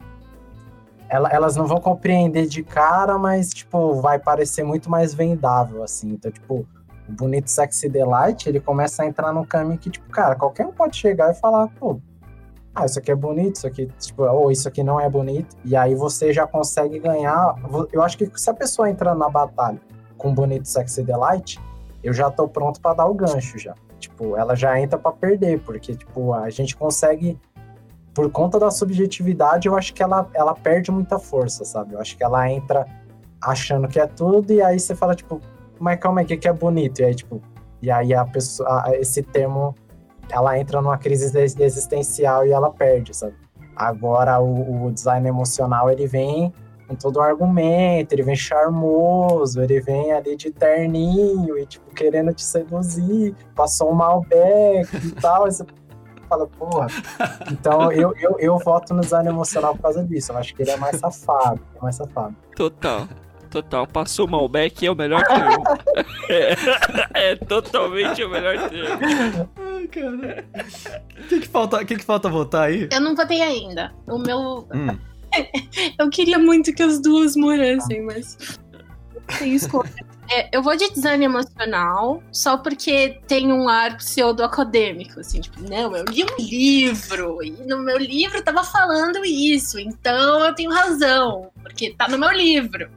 ela- 1.16 1.30
elas 1.30 1.56
não 1.56 1.66
vão 1.66 1.77
compreender 1.80 2.45
de 2.48 2.64
cara, 2.64 3.18
mas, 3.18 3.50
tipo, 3.50 3.95
vai 4.02 4.19
parecer 4.19 4.64
muito 4.64 4.90
mais 4.90 5.14
vendável, 5.14 5.84
assim. 5.84 6.11
Então, 6.11 6.32
tipo, 6.32 6.68
o 7.08 7.11
bonito 7.11 7.50
Sexy 7.50 7.88
Delight, 7.90 8.48
ele 8.50 8.60
começa 8.60 9.03
a 9.03 9.06
entrar 9.06 9.32
num 9.34 9.45
caminho 9.45 9.77
que, 9.77 9.90
tipo, 9.90 10.10
cara, 10.10 10.35
qualquer 10.35 10.66
um 10.66 10.72
pode 10.72 10.98
chegar 10.98 11.32
e 11.32 11.35
falar, 11.35 11.68
pô, 11.80 12.00
ah, 12.74 12.85
isso 12.85 13.00
aqui 13.00 13.11
é 13.11 13.16
bonito, 13.16 13.56
isso 13.56 13.68
aqui, 13.68 13.88
tipo, 14.00 14.24
ou 14.24 14.52
isso 14.52 14.68
aqui 14.68 14.84
não 14.84 15.00
é 15.00 15.10
bonito. 15.10 15.56
E 15.64 15.76
aí 15.76 15.95
você 15.95 16.34
já 16.34 16.45
consegue 16.45 17.00
ganhar. 17.00 17.56
Eu 17.94 18.03
acho 18.03 18.18
que 18.18 18.30
se 18.35 18.50
a 18.50 18.53
pessoa 18.53 18.90
entrar 18.90 19.16
na 19.16 19.30
batalha 19.30 19.80
com 20.18 20.34
bonito 20.34 20.68
Sexy 20.68 21.02
Delight, 21.03 21.60
eu 22.03 22.11
já 22.11 22.30
tô 22.30 22.48
pronto 22.48 22.82
pra 22.82 22.94
dar 22.94 23.06
o 23.06 23.14
gancho 23.14 23.58
já. 23.58 23.74
Tipo, 23.98 24.35
ela 24.35 24.56
já 24.56 24.77
entra 24.80 25.00
pra 25.00 25.11
perder, 25.11 25.61
porque, 25.61 25.95
tipo, 25.95 26.34
a 26.34 26.50
gente 26.50 26.76
consegue. 26.76 27.40
Por 28.16 28.32
conta 28.32 28.58
da 28.58 28.72
subjetividade, 28.72 29.68
eu 29.68 29.76
acho 29.76 29.94
que 29.94 30.02
ela, 30.02 30.27
ela 30.34 30.56
perde 30.56 30.90
muita 30.90 31.19
força, 31.19 31.66
sabe? 31.66 31.94
Eu 31.94 32.00
acho 32.00 32.18
que 32.18 32.24
ela 32.24 32.50
entra 32.50 32.88
achando 33.42 33.88
que 33.90 34.00
é 34.00 34.08
tudo, 34.08 34.53
e 34.53 34.61
aí 34.61 34.80
você 34.80 34.95
fala, 34.95 35.14
tipo, 35.14 35.42
mas 35.77 36.00
calma 36.00 36.22
aí, 36.22 36.26
o 36.26 36.27
que, 36.27 36.48
é 36.48 36.53
bonito? 36.53 37.02
E 37.02 37.06
aí, 37.06 37.14
tipo, 37.14 37.42
e 37.82 37.92
aí 37.92 38.14
a 38.14 38.26
pessoa, 38.26 38.85
esse 38.95 39.22
termo, 39.22 39.76
ela 40.30 40.58
entra 40.58 40.82
numa 40.82 40.98
crise 40.98 41.38
exi- 41.38 41.61
existencial 41.61 42.48
e 42.48 42.52
ela 42.52 42.72
perde, 42.72 43.14
sabe? 43.14 43.35
Agora 43.76 44.40
o, 44.40 44.85
o 44.85 44.92
design 44.92 45.27
emocional, 45.27 45.92
ele 45.92 46.08
vem 46.08 46.53
com 46.88 46.95
todo 46.95 47.18
o 47.18 47.22
argumento, 47.22 48.14
ele 48.14 48.24
vem 48.24 48.35
charmoso, 48.35 49.61
ele 49.61 49.82
vem 49.82 50.14
ali 50.14 50.35
de 50.35 50.52
terninho 50.52 51.58
e, 51.58 51.66
tipo, 51.66 51.94
querendo 51.94 52.34
te 52.34 52.44
seduzir, 52.44 53.35
passou 53.56 53.92
um 53.92 53.95
Malbec 53.95 54.88
e 54.95 55.11
tal, 55.19 55.48
e 55.48 55.52
você 55.52 55.66
fala, 56.35 56.47
porra. 56.47 56.88
Então 57.51 57.91
eu, 57.91 58.14
eu, 58.17 58.35
eu 58.39 58.57
voto 58.59 58.93
no 58.93 59.01
design 59.01 59.30
emocional 59.30 59.75
por 59.75 59.83
causa 59.83 60.03
disso, 60.03 60.31
eu 60.31 60.38
acho 60.38 60.53
que 60.53 60.61
ele 60.61 60.72
é 60.72 60.77
mais 60.77 60.99
safado, 60.99 61.61
é 61.75 61.81
mais 61.81 61.95
safado. 61.95 62.35
Total. 62.55 63.07
Total. 63.49 63.88
Passou 63.88 64.27
o 64.27 64.30
Malbec 64.30 64.85
é 64.85 64.91
o 64.91 64.95
melhor 64.95 65.23
termo. 65.23 65.64
é, 66.30 67.31
é 67.31 67.35
totalmente 67.38 68.22
o 68.22 68.30
melhor 68.30 68.69
termo. 68.69 69.49
Ai, 69.55 69.88
cara. 69.88 70.45
O 71.17 71.27
que, 71.27 71.39
que 71.39 71.47
falta, 71.47 71.77
o 71.77 71.85
que, 71.85 71.95
que 71.95 72.03
falta 72.03 72.27
votar 72.27 72.64
aí? 72.64 72.89
Eu 72.91 72.99
não 72.99 73.15
votei 73.15 73.41
ainda. 73.41 73.93
O 74.07 74.17
meu. 74.17 74.67
Hum. 74.73 74.97
Eu 75.97 76.09
queria 76.09 76.38
muito 76.38 76.73
que 76.73 76.83
as 76.83 76.99
duas 76.99 77.38
morressem, 77.38 78.01
mas. 78.03 78.59
Tem 79.39 79.55
escolha. 79.55 79.89
É, 80.29 80.49
eu 80.51 80.63
vou 80.63 80.75
de 80.75 80.89
design 80.89 81.23
emocional, 81.23 82.23
só 82.31 82.57
porque 82.57 83.19
tem 83.27 83.53
um 83.53 83.69
ar 83.69 83.97
pseudo-acadêmico, 83.97 85.19
assim, 85.19 85.39
tipo, 85.39 85.61
não, 85.61 85.95
eu 85.95 86.03
li 86.05 86.23
um 86.23 86.35
livro, 86.39 87.43
e 87.43 87.51
no 87.51 87.79
meu 87.79 87.97
livro 87.97 88.41
tava 88.41 88.63
falando 88.63 89.23
isso, 89.23 89.79
então 89.79 90.43
eu 90.43 90.55
tenho 90.55 90.71
razão, 90.71 91.51
porque 91.61 91.93
tá 91.93 92.07
no 92.07 92.17
meu 92.17 92.31
livro. 92.31 92.89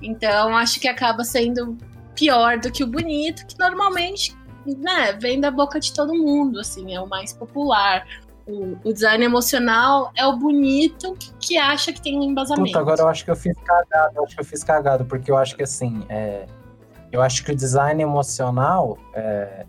Então, 0.00 0.56
acho 0.56 0.80
que 0.80 0.88
acaba 0.88 1.22
sendo 1.22 1.76
pior 2.14 2.58
do 2.58 2.70
que 2.70 2.82
o 2.82 2.86
bonito, 2.86 3.46
que 3.46 3.58
normalmente, 3.58 4.34
né, 4.64 5.12
vem 5.20 5.40
da 5.40 5.50
boca 5.50 5.78
de 5.78 5.92
todo 5.92 6.14
mundo, 6.14 6.60
assim, 6.60 6.94
é 6.94 7.00
o 7.00 7.06
mais 7.06 7.32
popular. 7.34 8.06
O, 8.46 8.76
o 8.84 8.92
design 8.92 9.24
emocional 9.24 10.10
é 10.14 10.26
o 10.26 10.36
bonito 10.36 11.16
que 11.40 11.56
acha 11.56 11.92
que 11.92 12.00
tem 12.02 12.18
um 12.18 12.22
embasamento. 12.22 12.66
Puta, 12.66 12.78
agora 12.78 13.00
eu 13.02 13.08
acho 13.08 13.24
que 13.24 13.30
eu 13.30 13.36
fiz 13.36 13.56
cagado, 13.64 14.12
eu 14.16 14.24
acho 14.24 14.34
que 14.34 14.40
eu 14.40 14.44
fiz 14.44 14.62
cagado, 14.62 15.04
porque 15.06 15.30
eu 15.30 15.36
acho 15.36 15.56
que 15.56 15.62
assim, 15.62 16.04
é, 16.10 16.44
eu 17.10 17.22
acho 17.22 17.42
que 17.42 17.52
o 17.52 17.56
design 17.56 18.02
emocional, 18.02 18.98
é, 19.14 19.64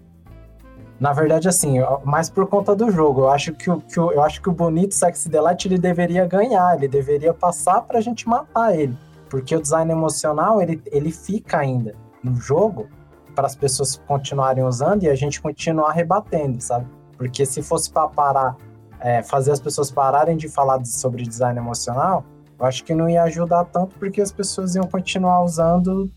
na 1.00 1.14
verdade, 1.14 1.48
assim, 1.48 1.78
mais 2.04 2.30
por 2.30 2.48
conta 2.48 2.76
do 2.76 2.92
jogo, 2.92 3.22
eu 3.22 3.30
acho 3.30 3.54
que 3.54 3.70
o, 3.70 3.80
que 3.80 4.00
o- 4.00 4.12
eu 4.12 4.22
acho 4.22 4.42
que 4.42 4.50
o 4.50 4.52
bonito 4.52 4.94
Sexy 4.94 5.30
Delight 5.30 5.66
ele 5.68 5.78
deveria 5.78 6.26
ganhar, 6.26 6.76
ele 6.76 6.88
deveria 6.90 7.34
passar 7.34 7.82
pra 7.82 8.02
gente 8.02 8.28
matar 8.28 8.78
ele, 8.78 8.98
porque 9.30 9.56
o 9.56 9.62
design 9.62 9.90
emocional 9.92 10.62
ele, 10.62 10.82
ele 10.88 11.12
fica 11.12 11.60
ainda 11.60 11.96
no 12.22 12.36
jogo 12.36 12.90
para 13.34 13.46
as 13.46 13.56
pessoas 13.56 14.02
continuarem 14.08 14.64
usando 14.66 15.04
e 15.04 15.10
a 15.10 15.16
gente 15.16 15.42
continuar 15.42 15.92
rebatendo, 15.92 16.60
sabe? 16.62 16.86
Porque 17.18 17.46
se 17.46 17.62
fosse 17.62 17.92
para 17.92 18.08
parar, 18.08 18.58
é, 19.00 19.24
fazer 19.24 19.52
as 19.52 19.60
pessoas 19.60 19.92
pararem 19.92 20.36
de 20.38 20.48
falar 20.50 20.84
sobre 20.86 21.24
design 21.24 21.60
emocional, 21.60 22.26
eu 22.58 22.66
acho 22.66 22.84
que 22.84 22.94
não 22.94 23.10
ia 23.10 23.24
ajudar 23.24 23.66
tanto 23.66 23.98
porque 23.98 24.22
as 24.22 24.32
pessoas 24.32 24.76
iam 24.76 24.86
continuar 24.86 25.44
usando 25.44 26.10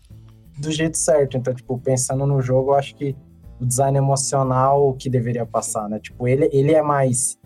do 0.57 0.71
jeito 0.71 0.97
certo. 0.97 1.37
Então, 1.37 1.53
tipo, 1.53 1.77
pensando 1.79 2.25
no 2.25 2.41
jogo, 2.41 2.71
eu 2.71 2.75
acho 2.75 2.95
que 2.95 3.15
o 3.59 3.65
design 3.65 3.97
emocional 3.97 4.93
que 4.93 5.09
deveria 5.09 5.45
passar, 5.45 5.89
né? 5.89 5.99
Tipo, 5.99 6.27
ele, 6.27 6.49
ele 6.51 6.73
é 6.73 6.81
mais. 6.81 7.37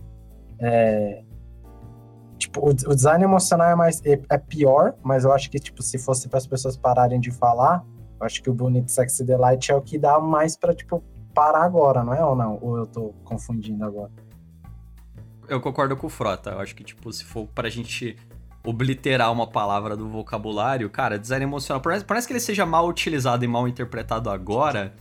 é, 0.59 1.23
Tipo, 2.43 2.59
o, 2.59 2.69
o 2.69 2.95
design 2.95 3.23
emocional 3.23 3.69
é 3.69 3.75
mais. 3.75 4.01
É, 4.05 4.19
é 4.29 4.37
pior, 4.37 4.95
mas 5.01 5.23
eu 5.23 5.31
acho 5.31 5.49
que, 5.49 5.59
tipo, 5.59 5.81
se 5.81 5.97
fosse 5.97 6.27
para 6.27 6.37
as 6.37 6.45
pessoas 6.45 6.75
pararem 6.75 7.19
de 7.19 7.31
falar, 7.31 7.85
eu 8.19 8.25
acho 8.25 8.43
que 8.43 8.49
o 8.49 8.53
Bonito 8.53 8.91
Sexy 8.91 9.23
Delight 9.23 9.71
é 9.71 9.75
o 9.75 9.81
que 9.81 9.97
dá 9.97 10.19
mais 10.19 10.57
pra, 10.57 10.73
tipo, 10.73 11.03
parar 11.33 11.63
agora, 11.63 12.03
não 12.03 12.13
é? 12.13 12.23
Ou 12.23 12.35
não? 12.35 12.59
Ou 12.61 12.77
eu 12.77 12.85
tô 12.85 13.13
confundindo 13.23 13.83
agora? 13.83 14.11
Eu 15.47 15.59
concordo 15.59 15.95
com 15.97 16.07
o 16.07 16.09
Frota. 16.09 16.51
Eu 16.51 16.59
acho 16.59 16.75
que, 16.75 16.83
tipo, 16.83 17.11
se 17.11 17.23
for 17.23 17.47
pra 17.47 17.69
gente 17.69 18.15
obliterar 18.65 19.31
uma 19.31 19.45
palavra 19.45 19.95
do 19.97 20.07
vocabulário, 20.07 20.89
cara, 20.89 21.19
design 21.19 21.43
emocional, 21.43 21.81
por 21.81 21.89
mais, 21.91 22.01
por 22.01 22.13
mais 22.13 22.25
que 22.25 22.31
ele 22.31 22.39
seja 22.39 22.65
mal 22.65 22.87
utilizado 22.87 23.43
e 23.43 23.47
mal 23.47 23.67
interpretado 23.67 24.29
agora, 24.29 24.93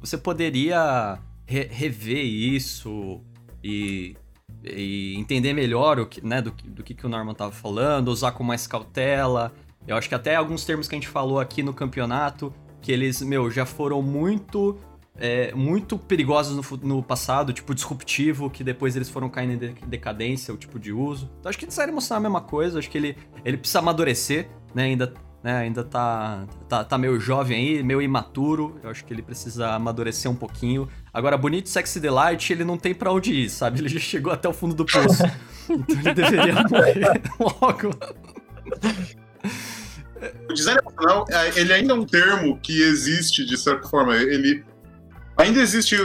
você 0.00 0.18
poderia 0.18 1.18
re- 1.46 1.68
rever 1.70 2.24
isso 2.24 3.20
e, 3.62 4.16
e 4.64 5.14
entender 5.16 5.52
melhor 5.52 6.00
o 6.00 6.06
que, 6.06 6.26
né, 6.26 6.42
do, 6.42 6.50
do 6.50 6.82
que, 6.82 6.92
que 6.92 7.06
o 7.06 7.08
Norman 7.08 7.34
tava 7.34 7.52
falando, 7.52 8.08
usar 8.08 8.32
com 8.32 8.42
mais 8.42 8.66
cautela. 8.66 9.52
Eu 9.86 9.96
acho 9.96 10.08
que 10.08 10.14
até 10.16 10.34
alguns 10.34 10.64
termos 10.64 10.88
que 10.88 10.96
a 10.96 10.98
gente 10.98 11.08
falou 11.08 11.38
aqui 11.38 11.62
no 11.62 11.72
campeonato, 11.72 12.52
que 12.82 12.90
eles, 12.90 13.22
meu, 13.22 13.48
já 13.48 13.64
foram 13.64 14.02
muito 14.02 14.76
é, 15.16 15.54
muito 15.54 15.96
perigosos 15.96 16.56
no, 16.56 16.76
no, 16.78 17.02
passado, 17.02 17.52
tipo 17.52 17.74
disruptivo, 17.74 18.50
que 18.50 18.64
depois 18.64 18.96
eles 18.96 19.08
foram 19.08 19.28
caindo 19.28 19.52
em 19.52 19.58
de, 19.58 19.86
decadência, 19.86 20.52
o 20.52 20.56
tipo 20.56 20.78
de 20.78 20.92
uso. 20.92 21.30
Então 21.38 21.50
acho 21.50 21.58
que 21.58 21.64
eles 21.64 21.74
saíram 21.74 21.94
mostrar 21.94 22.16
a 22.16 22.20
mesma 22.20 22.40
coisa, 22.40 22.78
acho 22.78 22.90
que 22.90 22.98
ele, 22.98 23.16
ele 23.44 23.56
precisa 23.56 23.78
amadurecer, 23.78 24.48
né? 24.74 24.84
Ainda, 24.84 25.14
né, 25.42 25.58
ainda 25.58 25.84
tá, 25.84 26.46
tá, 26.68 26.82
tá 26.82 26.98
meio 26.98 27.20
jovem 27.20 27.56
aí, 27.56 27.82
meio 27.82 28.02
imaturo. 28.02 28.80
Eu 28.82 28.90
acho 28.90 29.04
que 29.04 29.12
ele 29.12 29.22
precisa 29.22 29.74
amadurecer 29.74 30.28
um 30.28 30.34
pouquinho. 30.34 30.88
Agora, 31.12 31.36
Bonito 31.36 31.68
Sexy 31.68 32.00
Delight, 32.00 32.52
ele 32.52 32.64
não 32.64 32.76
tem 32.76 32.94
pra 32.94 33.12
onde 33.12 33.32
ir, 33.32 33.50
sabe? 33.50 33.78
Ele 33.78 33.88
já 33.88 34.00
chegou 34.00 34.32
até 34.32 34.48
o 34.48 34.52
fundo 34.52 34.74
do 34.74 34.84
poço. 34.84 35.22
então 35.70 36.00
ele 36.00 36.14
deveria 36.14 36.54
morrer 36.54 37.22
logo. 37.38 37.90
O 40.48 40.52
design 40.54 40.80
emocional, 40.80 41.26
ele 41.54 41.72
ainda 41.72 41.92
é 41.92 41.96
um 41.96 42.06
termo 42.06 42.58
que 42.58 42.82
existe 42.82 43.44
de 43.44 43.56
certa 43.56 43.86
forma. 43.86 44.16
Ele 44.16 44.64
ainda 45.36 45.60
existe 45.60 45.96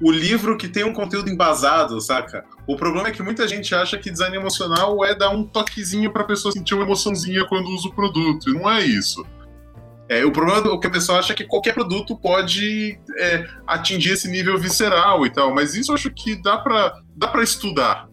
o 0.00 0.10
livro 0.10 0.56
que 0.56 0.68
tem 0.68 0.84
um 0.84 0.92
conteúdo 0.92 1.30
embasado, 1.30 2.00
saca? 2.00 2.44
O 2.66 2.76
problema 2.76 3.08
é 3.08 3.12
que 3.12 3.22
muita 3.22 3.48
gente 3.48 3.74
acha 3.74 3.96
que 3.96 4.10
design 4.10 4.36
emocional 4.36 5.04
é 5.04 5.14
dar 5.14 5.30
um 5.30 5.44
toquezinho 5.44 6.12
pra 6.12 6.24
pessoa 6.24 6.52
sentir 6.52 6.74
uma 6.74 6.84
emoçãozinha 6.84 7.46
quando 7.46 7.68
usa 7.68 7.88
o 7.88 7.94
produto. 7.94 8.50
E 8.50 8.54
não 8.54 8.70
é 8.70 8.84
isso. 8.84 9.24
É, 10.08 10.24
o 10.24 10.30
problema 10.30 10.72
é 10.72 10.78
que 10.78 10.86
a 10.86 10.90
pessoa 10.90 11.18
acha 11.18 11.34
que 11.34 11.44
qualquer 11.44 11.74
produto 11.74 12.16
pode 12.16 12.98
é, 13.18 13.48
atingir 13.66 14.12
esse 14.12 14.28
nível 14.28 14.56
visceral 14.56 15.26
e 15.26 15.30
tal, 15.30 15.52
mas 15.52 15.74
isso 15.74 15.90
eu 15.90 15.94
acho 15.96 16.10
que 16.10 16.36
dá 16.36 16.58
pra, 16.58 17.00
dá 17.16 17.26
pra 17.26 17.42
estudar. 17.42 18.08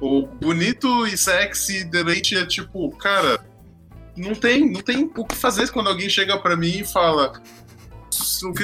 O 0.00 0.26
bonito 0.26 1.06
e 1.06 1.16
sexy 1.16 1.84
deleite 1.84 2.36
é 2.36 2.44
tipo, 2.44 2.90
cara, 2.96 3.40
não 4.16 4.34
tem, 4.34 4.70
não 4.70 4.82
tem 4.82 5.10
o 5.16 5.24
que 5.24 5.34
fazer 5.34 5.70
quando 5.70 5.88
alguém 5.88 6.10
chega 6.10 6.38
para 6.38 6.56
mim 6.56 6.80
e 6.80 6.84
fala 6.84 7.32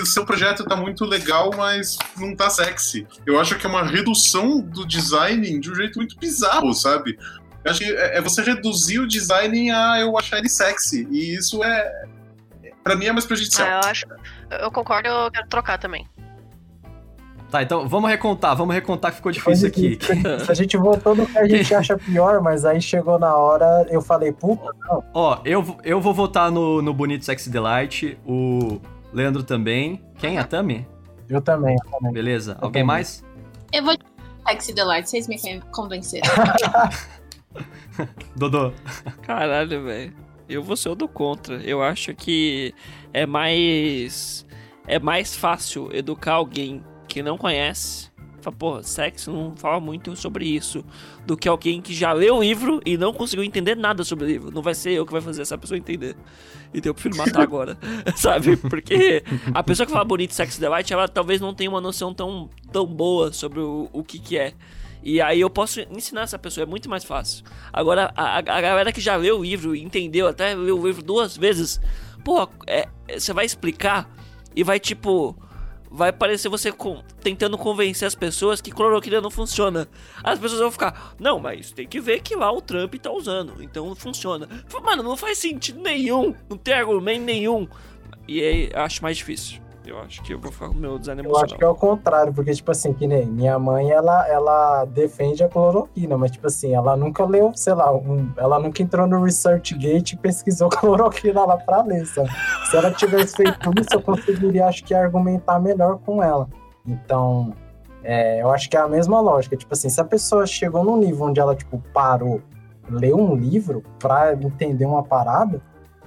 o 0.00 0.06
seu 0.06 0.24
projeto 0.24 0.64
tá 0.64 0.76
muito 0.76 1.04
legal, 1.04 1.50
mas 1.56 1.96
não 2.16 2.34
tá 2.34 2.50
sexy. 2.50 3.06
Eu 3.24 3.40
acho 3.40 3.56
que 3.56 3.66
é 3.66 3.68
uma 3.68 3.84
redução 3.84 4.60
do 4.60 4.86
design 4.86 5.58
de 5.60 5.70
um 5.70 5.74
jeito 5.74 5.98
muito 5.98 6.18
bizarro, 6.18 6.72
sabe? 6.74 7.18
Eu 7.64 7.70
acho 7.70 7.80
que 7.80 7.92
é, 7.92 8.18
é 8.18 8.20
você 8.20 8.42
reduzir 8.42 8.98
o 8.98 9.06
design 9.06 9.70
a 9.70 10.00
eu 10.00 10.16
achar 10.18 10.38
ele 10.38 10.48
sexy. 10.48 11.06
E 11.10 11.34
isso 11.34 11.62
é. 11.64 12.06
para 12.82 12.96
mim 12.96 13.06
é 13.06 13.12
mais 13.12 13.24
prejudicial. 13.24 13.68
Ah, 13.68 13.80
eu 13.84 13.90
acho. 13.90 14.06
Eu 14.50 14.70
concordo, 14.70 15.08
eu 15.08 15.30
quero 15.30 15.48
trocar 15.48 15.78
também. 15.78 16.08
Tá, 17.50 17.62
então 17.62 17.88
vamos 17.88 18.10
recontar, 18.10 18.56
vamos 18.56 18.74
recontar 18.74 19.12
que 19.12 19.18
ficou 19.18 19.30
difícil 19.30 19.68
aqui. 19.68 19.98
A 20.48 20.54
gente 20.54 20.76
votou 20.76 21.14
no 21.14 21.26
que 21.26 21.38
a 21.38 21.46
gente 21.46 21.72
acha 21.74 21.96
pior, 21.96 22.40
mas 22.42 22.64
aí 22.64 22.80
chegou 22.80 23.18
na 23.18 23.36
hora, 23.36 23.86
eu 23.88 24.02
falei, 24.02 24.32
puta, 24.32 24.68
não. 24.80 25.04
Ó, 25.14 25.38
eu, 25.44 25.76
eu 25.84 26.00
vou 26.00 26.12
votar 26.12 26.50
no, 26.50 26.82
no 26.82 26.92
Bonito 26.92 27.24
Sexy 27.24 27.48
Delight, 27.48 28.18
o 28.26 28.80
Leandro 29.16 29.42
também. 29.42 30.04
Quem? 30.18 30.36
A 30.36 30.44
Tami? 30.44 30.86
Eu 31.26 31.40
também. 31.40 31.74
Eu 31.82 31.90
também. 31.90 32.12
Beleza. 32.12 32.52
Eu 32.52 32.66
Alguém 32.66 32.82
também. 32.82 32.84
mais? 32.84 33.24
Eu 33.72 33.82
vou 33.82 33.96
de 33.96 34.04
Sexy 34.46 34.74
Delight, 34.74 35.08
vocês 35.08 35.26
me 35.26 35.60
convenceram. 35.72 36.28
Dodô. 38.36 38.74
Caralho, 39.22 39.84
velho. 39.84 40.12
Eu 40.46 40.62
vou 40.62 40.76
ser 40.76 40.90
o 40.90 40.94
do 40.94 41.08
contra. 41.08 41.56
Eu 41.62 41.82
acho 41.82 42.14
que 42.14 42.74
é 43.10 43.24
mais. 43.24 44.46
É 44.86 44.98
mais 44.98 45.34
fácil 45.34 45.88
educar 45.96 46.34
alguém 46.34 46.84
que 47.08 47.22
não 47.22 47.38
conhece. 47.38 48.10
Fala, 48.46 48.56
porra, 48.56 48.82
sexo 48.84 49.32
não 49.32 49.56
fala 49.56 49.80
muito 49.80 50.14
sobre 50.14 50.46
isso. 50.46 50.84
Do 51.26 51.36
que 51.36 51.48
alguém 51.48 51.82
que 51.82 51.92
já 51.92 52.12
leu 52.12 52.36
o 52.36 52.42
livro 52.42 52.80
e 52.86 52.96
não 52.96 53.12
conseguiu 53.12 53.44
entender 53.44 53.76
nada 53.76 54.04
sobre 54.04 54.24
o 54.24 54.28
livro. 54.28 54.50
Não 54.52 54.62
vai 54.62 54.74
ser 54.74 54.92
eu 54.92 55.04
que 55.04 55.10
vai 55.10 55.20
fazer 55.20 55.42
essa 55.42 55.58
pessoa 55.58 55.76
entender. 55.76 56.14
Então 56.72 56.90
eu 56.90 56.94
prefiro 56.94 57.16
matar 57.18 57.42
agora. 57.42 57.76
Sabe? 58.14 58.56
Porque 58.56 59.24
a 59.52 59.62
pessoa 59.64 59.84
que 59.84 59.92
fala 59.92 60.04
bonito 60.04 60.32
sexo 60.32 60.60
delight, 60.60 60.92
ela 60.92 61.08
talvez 61.08 61.40
não 61.40 61.52
tenha 61.52 61.68
uma 61.68 61.80
noção 61.80 62.14
tão, 62.14 62.48
tão 62.70 62.86
boa 62.86 63.32
sobre 63.32 63.58
o, 63.58 63.88
o 63.92 64.04
que, 64.04 64.20
que 64.20 64.38
é. 64.38 64.54
E 65.02 65.20
aí 65.20 65.40
eu 65.40 65.50
posso 65.50 65.80
ensinar 65.80 66.22
essa 66.22 66.38
pessoa, 66.38 66.62
é 66.62 66.66
muito 66.66 66.88
mais 66.88 67.04
fácil. 67.04 67.44
Agora, 67.72 68.12
a, 68.16 68.38
a 68.38 68.42
galera 68.42 68.92
que 68.92 69.00
já 69.00 69.16
leu 69.16 69.40
o 69.40 69.42
livro 69.44 69.74
e 69.74 69.82
entendeu, 69.82 70.28
até 70.28 70.54
leu 70.54 70.80
o 70.80 70.86
livro 70.86 71.02
duas 71.02 71.36
vezes, 71.36 71.80
pô, 72.24 72.48
é, 72.66 72.88
você 73.12 73.32
vai 73.32 73.44
explicar 73.44 74.08
e 74.54 74.62
vai 74.62 74.78
tipo. 74.78 75.36
Vai 75.90 76.12
parecer 76.12 76.48
você 76.48 76.72
com, 76.72 77.02
tentando 77.22 77.56
convencer 77.56 78.06
as 78.06 78.14
pessoas 78.14 78.60
que 78.60 78.70
cloroquina 78.70 79.20
não 79.20 79.30
funciona. 79.30 79.88
As 80.22 80.38
pessoas 80.38 80.60
vão 80.60 80.70
ficar, 80.70 81.14
não, 81.18 81.38
mas 81.38 81.72
tem 81.72 81.86
que 81.86 82.00
ver 82.00 82.20
que 82.22 82.34
lá 82.34 82.50
o 82.52 82.60
Trump 82.60 82.94
tá 82.96 83.10
usando, 83.10 83.62
então 83.62 83.94
funciona. 83.94 84.48
Mano, 84.82 85.02
não 85.02 85.16
faz 85.16 85.38
sentido 85.38 85.80
nenhum, 85.80 86.34
não 86.48 86.56
tem 86.56 86.74
argumento 86.74 87.24
nenhum. 87.24 87.68
E 88.28 88.42
aí 88.42 88.70
acho 88.74 89.02
mais 89.02 89.16
difícil. 89.16 89.65
Eu 89.86 89.98
acho 90.00 90.22
que 90.22 90.34
eu 90.34 90.38
vou 90.40 90.50
com 90.50 90.66
o 90.66 90.74
meu 90.74 90.98
design 90.98 91.22
Eu 91.24 91.36
acho 91.38 91.56
que 91.56 91.62
é 91.64 91.68
o 91.68 91.74
contrário, 91.74 92.32
porque, 92.32 92.52
tipo 92.52 92.70
assim, 92.70 92.92
que 92.92 93.06
nem 93.06 93.24
minha 93.26 93.58
mãe, 93.58 93.90
ela, 93.90 94.26
ela 94.28 94.84
defende 94.84 95.44
a 95.44 95.48
cloroquina, 95.48 96.18
mas, 96.18 96.32
tipo 96.32 96.46
assim, 96.46 96.74
ela 96.74 96.96
nunca 96.96 97.24
leu, 97.24 97.52
sei 97.54 97.74
lá, 97.74 97.92
um- 97.94 98.32
ela 98.36 98.58
nunca 98.58 98.82
entrou 98.82 99.06
no 99.06 99.22
ResearchGate 99.22 100.14
e 100.14 100.18
pesquisou 100.18 100.68
cloroquina 100.70 101.44
lá 101.44 101.56
pra 101.56 101.82
ler, 101.82 102.04
sabe? 102.06 102.28
Se 102.70 102.76
ela 102.76 102.90
tivesse 102.90 103.36
feito 103.36 103.70
isso, 103.80 103.88
eu 103.94 104.02
conseguiria, 104.02 104.66
acho 104.66 104.82
que, 104.84 104.92
argumentar 104.94 105.60
melhor 105.60 105.98
com 105.98 106.22
ela. 106.22 106.48
Então, 106.84 107.52
é, 108.02 108.42
eu 108.42 108.50
acho 108.50 108.68
que 108.68 108.76
é 108.76 108.80
a 108.80 108.88
mesma 108.88 109.20
lógica. 109.20 109.56
Tipo 109.56 109.72
assim, 109.72 109.88
se 109.88 110.00
a 110.00 110.04
pessoa 110.04 110.46
chegou 110.46 110.82
num 110.84 110.96
nível 110.96 111.26
onde 111.26 111.38
ela, 111.40 111.54
tipo, 111.54 111.80
parou, 111.92 112.40
leu 112.88 113.16
um 113.16 113.34
livro 113.34 113.82
pra 113.98 114.32
entender 114.34 114.84
uma 114.84 115.02
parada, 115.02 115.60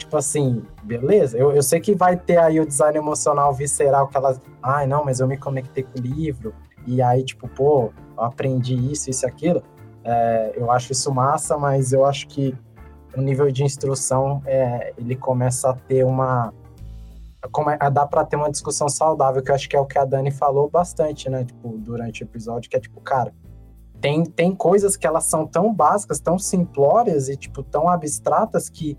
tipo 0.09 0.17
assim, 0.17 0.63
beleza, 0.81 1.37
eu, 1.37 1.51
eu 1.51 1.61
sei 1.61 1.79
que 1.79 1.93
vai 1.93 2.17
ter 2.17 2.37
aí 2.37 2.59
o 2.59 2.65
design 2.65 2.97
emocional 2.97 3.53
visceral 3.53 4.07
que 4.07 4.17
elas, 4.17 4.41
ai 4.61 4.87
não, 4.87 5.05
mas 5.05 5.19
eu 5.19 5.27
me 5.27 5.37
conectei 5.37 5.83
com 5.83 5.99
o 5.99 6.01
livro, 6.01 6.51
e 6.87 6.99
aí, 6.99 7.23
tipo, 7.23 7.47
pô, 7.47 7.91
eu 8.17 8.23
aprendi 8.23 8.73
isso, 8.91 9.11
isso 9.11 9.23
e 9.23 9.27
aquilo. 9.27 9.61
É, 10.03 10.53
eu 10.55 10.71
acho 10.71 10.91
isso 10.91 11.13
massa, 11.13 11.57
mas 11.57 11.93
eu 11.93 12.03
acho 12.03 12.27
que 12.27 12.57
o 13.15 13.21
nível 13.21 13.51
de 13.51 13.63
instrução, 13.63 14.41
é, 14.45 14.93
ele 14.97 15.15
começa 15.15 15.69
a 15.69 15.73
ter 15.75 16.03
uma. 16.03 16.51
Come, 17.51 17.77
a 17.79 17.89
dá 17.89 18.07
pra 18.07 18.25
ter 18.25 18.35
uma 18.35 18.49
discussão 18.49 18.89
saudável, 18.89 19.43
que 19.43 19.51
eu 19.51 19.55
acho 19.55 19.69
que 19.69 19.75
é 19.75 19.79
o 19.79 19.85
que 19.85 19.99
a 19.99 20.05
Dani 20.05 20.31
falou 20.31 20.69
bastante, 20.69 21.29
né, 21.29 21.45
tipo, 21.45 21.77
durante 21.77 22.23
o 22.23 22.25
episódio, 22.25 22.69
que 22.69 22.75
é 22.75 22.79
tipo, 22.79 22.99
cara, 23.01 23.31
tem, 24.01 24.23
tem 24.23 24.55
coisas 24.55 24.97
que 24.97 25.05
elas 25.05 25.25
são 25.25 25.45
tão 25.45 25.71
básicas, 25.73 26.19
tão 26.19 26.39
simplórias 26.39 27.29
e, 27.29 27.37
tipo, 27.37 27.61
tão 27.61 27.87
abstratas 27.87 28.69
que 28.69 28.97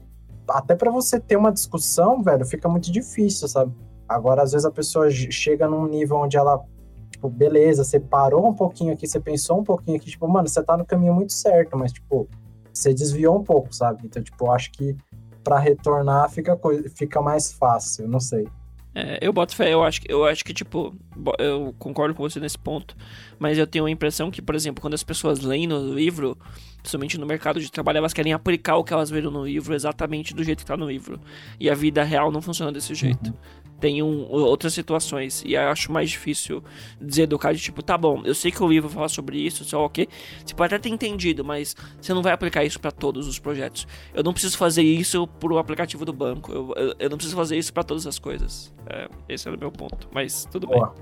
até 0.51 0.75
pra 0.75 0.91
você 0.91 1.19
ter 1.19 1.37
uma 1.37 1.53
discussão, 1.53 2.23
velho, 2.23 2.45
fica 2.45 2.69
muito 2.69 2.91
difícil, 2.91 3.49
sabe? 3.49 3.73
Agora, 4.09 4.43
às 4.43 4.53
vezes 4.53 4.65
a 4.65 4.71
pessoa 4.71 5.11
chega 5.11 5.69
num 5.69 5.87
nível 5.87 6.17
onde 6.17 6.37
ela, 6.37 6.63
tipo, 7.11 7.29
beleza, 7.29 7.85
você 7.85 8.01
parou 8.01 8.49
um 8.49 8.55
pouquinho 8.55 8.93
aqui, 8.93 9.07
você 9.07 9.21
pensou 9.21 9.61
um 9.61 9.65
pouquinho 9.65 9.97
aqui, 9.97 10.11
tipo, 10.11 10.27
mano, 10.29 10.49
você 10.49 10.63
tá 10.63 10.77
no 10.77 10.85
caminho 10.85 11.15
muito 11.15 11.33
certo, 11.33 11.77
mas, 11.77 11.93
tipo, 11.93 12.29
você 12.73 12.93
desviou 12.93 13.39
um 13.39 13.45
pouco, 13.45 13.75
sabe? 13.75 14.03
Então, 14.05 14.23
tipo, 14.23 14.51
acho 14.51 14.73
que 14.73 14.97
pra 15.43 15.59
retornar 15.59 16.29
fica, 16.31 16.59
fica 16.95 17.21
mais 17.23 17.53
fácil, 17.53 18.09
não 18.09 18.21
sei. 18.21 18.49
É, 18.95 19.19
eu 19.21 19.33
boto 19.33 19.55
fé, 19.55 19.73
eu 19.73 19.85
acho, 19.85 20.01
eu 20.09 20.25
acho 20.25 20.45
que, 20.45 20.53
tipo, 20.53 20.95
eu 21.39 21.75
concordo 21.79 22.15
com 22.15 22.23
você 22.23 22.41
nesse 22.41 22.59
ponto, 22.59 22.97
mas 23.39 23.57
eu 23.57 23.67
tenho 23.67 23.87
a 23.87 23.91
impressão 23.91 24.31
que, 24.31 24.43
por 24.43 24.55
exemplo, 24.55 24.81
quando 24.81 24.95
as 24.95 25.05
pessoas 25.05 25.41
leem 25.41 25.67
no 25.67 25.95
livro, 25.95 26.37
principalmente 26.79 27.17
no 27.17 27.27
mercado 27.27 27.61
de 27.61 27.71
trabalho, 27.71 27.99
elas 27.99 28.13
querem 28.13 28.33
aplicar 28.33 28.77
o 28.77 28.85
que 28.85 28.93
elas 28.93 29.09
viram 29.09 29.31
no 29.31 29.45
livro 29.45 29.75
exatamente 29.75 30.35
do 30.35 30.43
jeito 30.43 30.61
que 30.61 30.67
tá 30.67 30.77
no 30.77 30.91
livro. 30.91 31.21
E 31.59 31.71
a 31.71 31.75
vida 31.75 32.03
real 32.03 32.33
não 32.33 32.43
funciona 32.43 32.73
desse 32.73 32.95
jeito. 32.95 33.33
Tem 33.81 34.03
um, 34.03 34.31
outras 34.31 34.75
situações, 34.75 35.43
e 35.45 35.55
eu 35.55 35.63
acho 35.63 35.91
mais 35.91 36.11
difícil 36.11 36.63
deseducar 37.01 37.55
de 37.55 37.61
tipo, 37.61 37.83
tá 37.83 37.97
bom, 37.97 38.23
eu 38.25 38.35
sei 38.35 38.51
que 38.51 38.63
o 38.63 38.69
livro 38.69 38.91
fala 38.91 39.09
sobre 39.09 39.39
isso, 39.39 39.65
só 39.65 39.85
ok. 39.85 40.07
Você 40.45 40.55
pode 40.55 40.75
até 40.75 40.83
ter 40.83 40.95
entendido, 40.95 41.45
mas 41.45 41.75
você 42.01 42.13
não 42.13 42.23
vai 42.23 42.33
aplicar 42.33 42.65
isso 42.65 42.79
pra 42.79 42.91
todos 42.91 43.27
os 43.27 43.39
projetos. 43.39 43.87
Eu 44.13 44.23
não 44.23 44.33
preciso 44.33 44.59
fazer 44.59 44.83
isso 44.83 45.27
pro 45.27 45.59
aplicativo 45.59 46.05
do 46.05 46.13
banco. 46.13 46.53
Eu, 46.53 46.75
eu, 46.77 46.95
eu 46.99 47.11
não 47.11 47.17
preciso 47.17 47.37
fazer 47.37 47.57
isso 47.57 47.73
pra 47.73 47.83
todas 47.83 48.07
as 48.07 48.19
coisas. 48.19 48.73
É, 48.87 49.09
esse 49.29 49.49
era 49.49 49.57
o 49.57 49.61
meu 49.61 49.73
ponto. 49.73 50.09
Mas 50.13 50.47
tudo 50.51 50.67
bem. 50.67 50.79
Boa. 50.79 50.95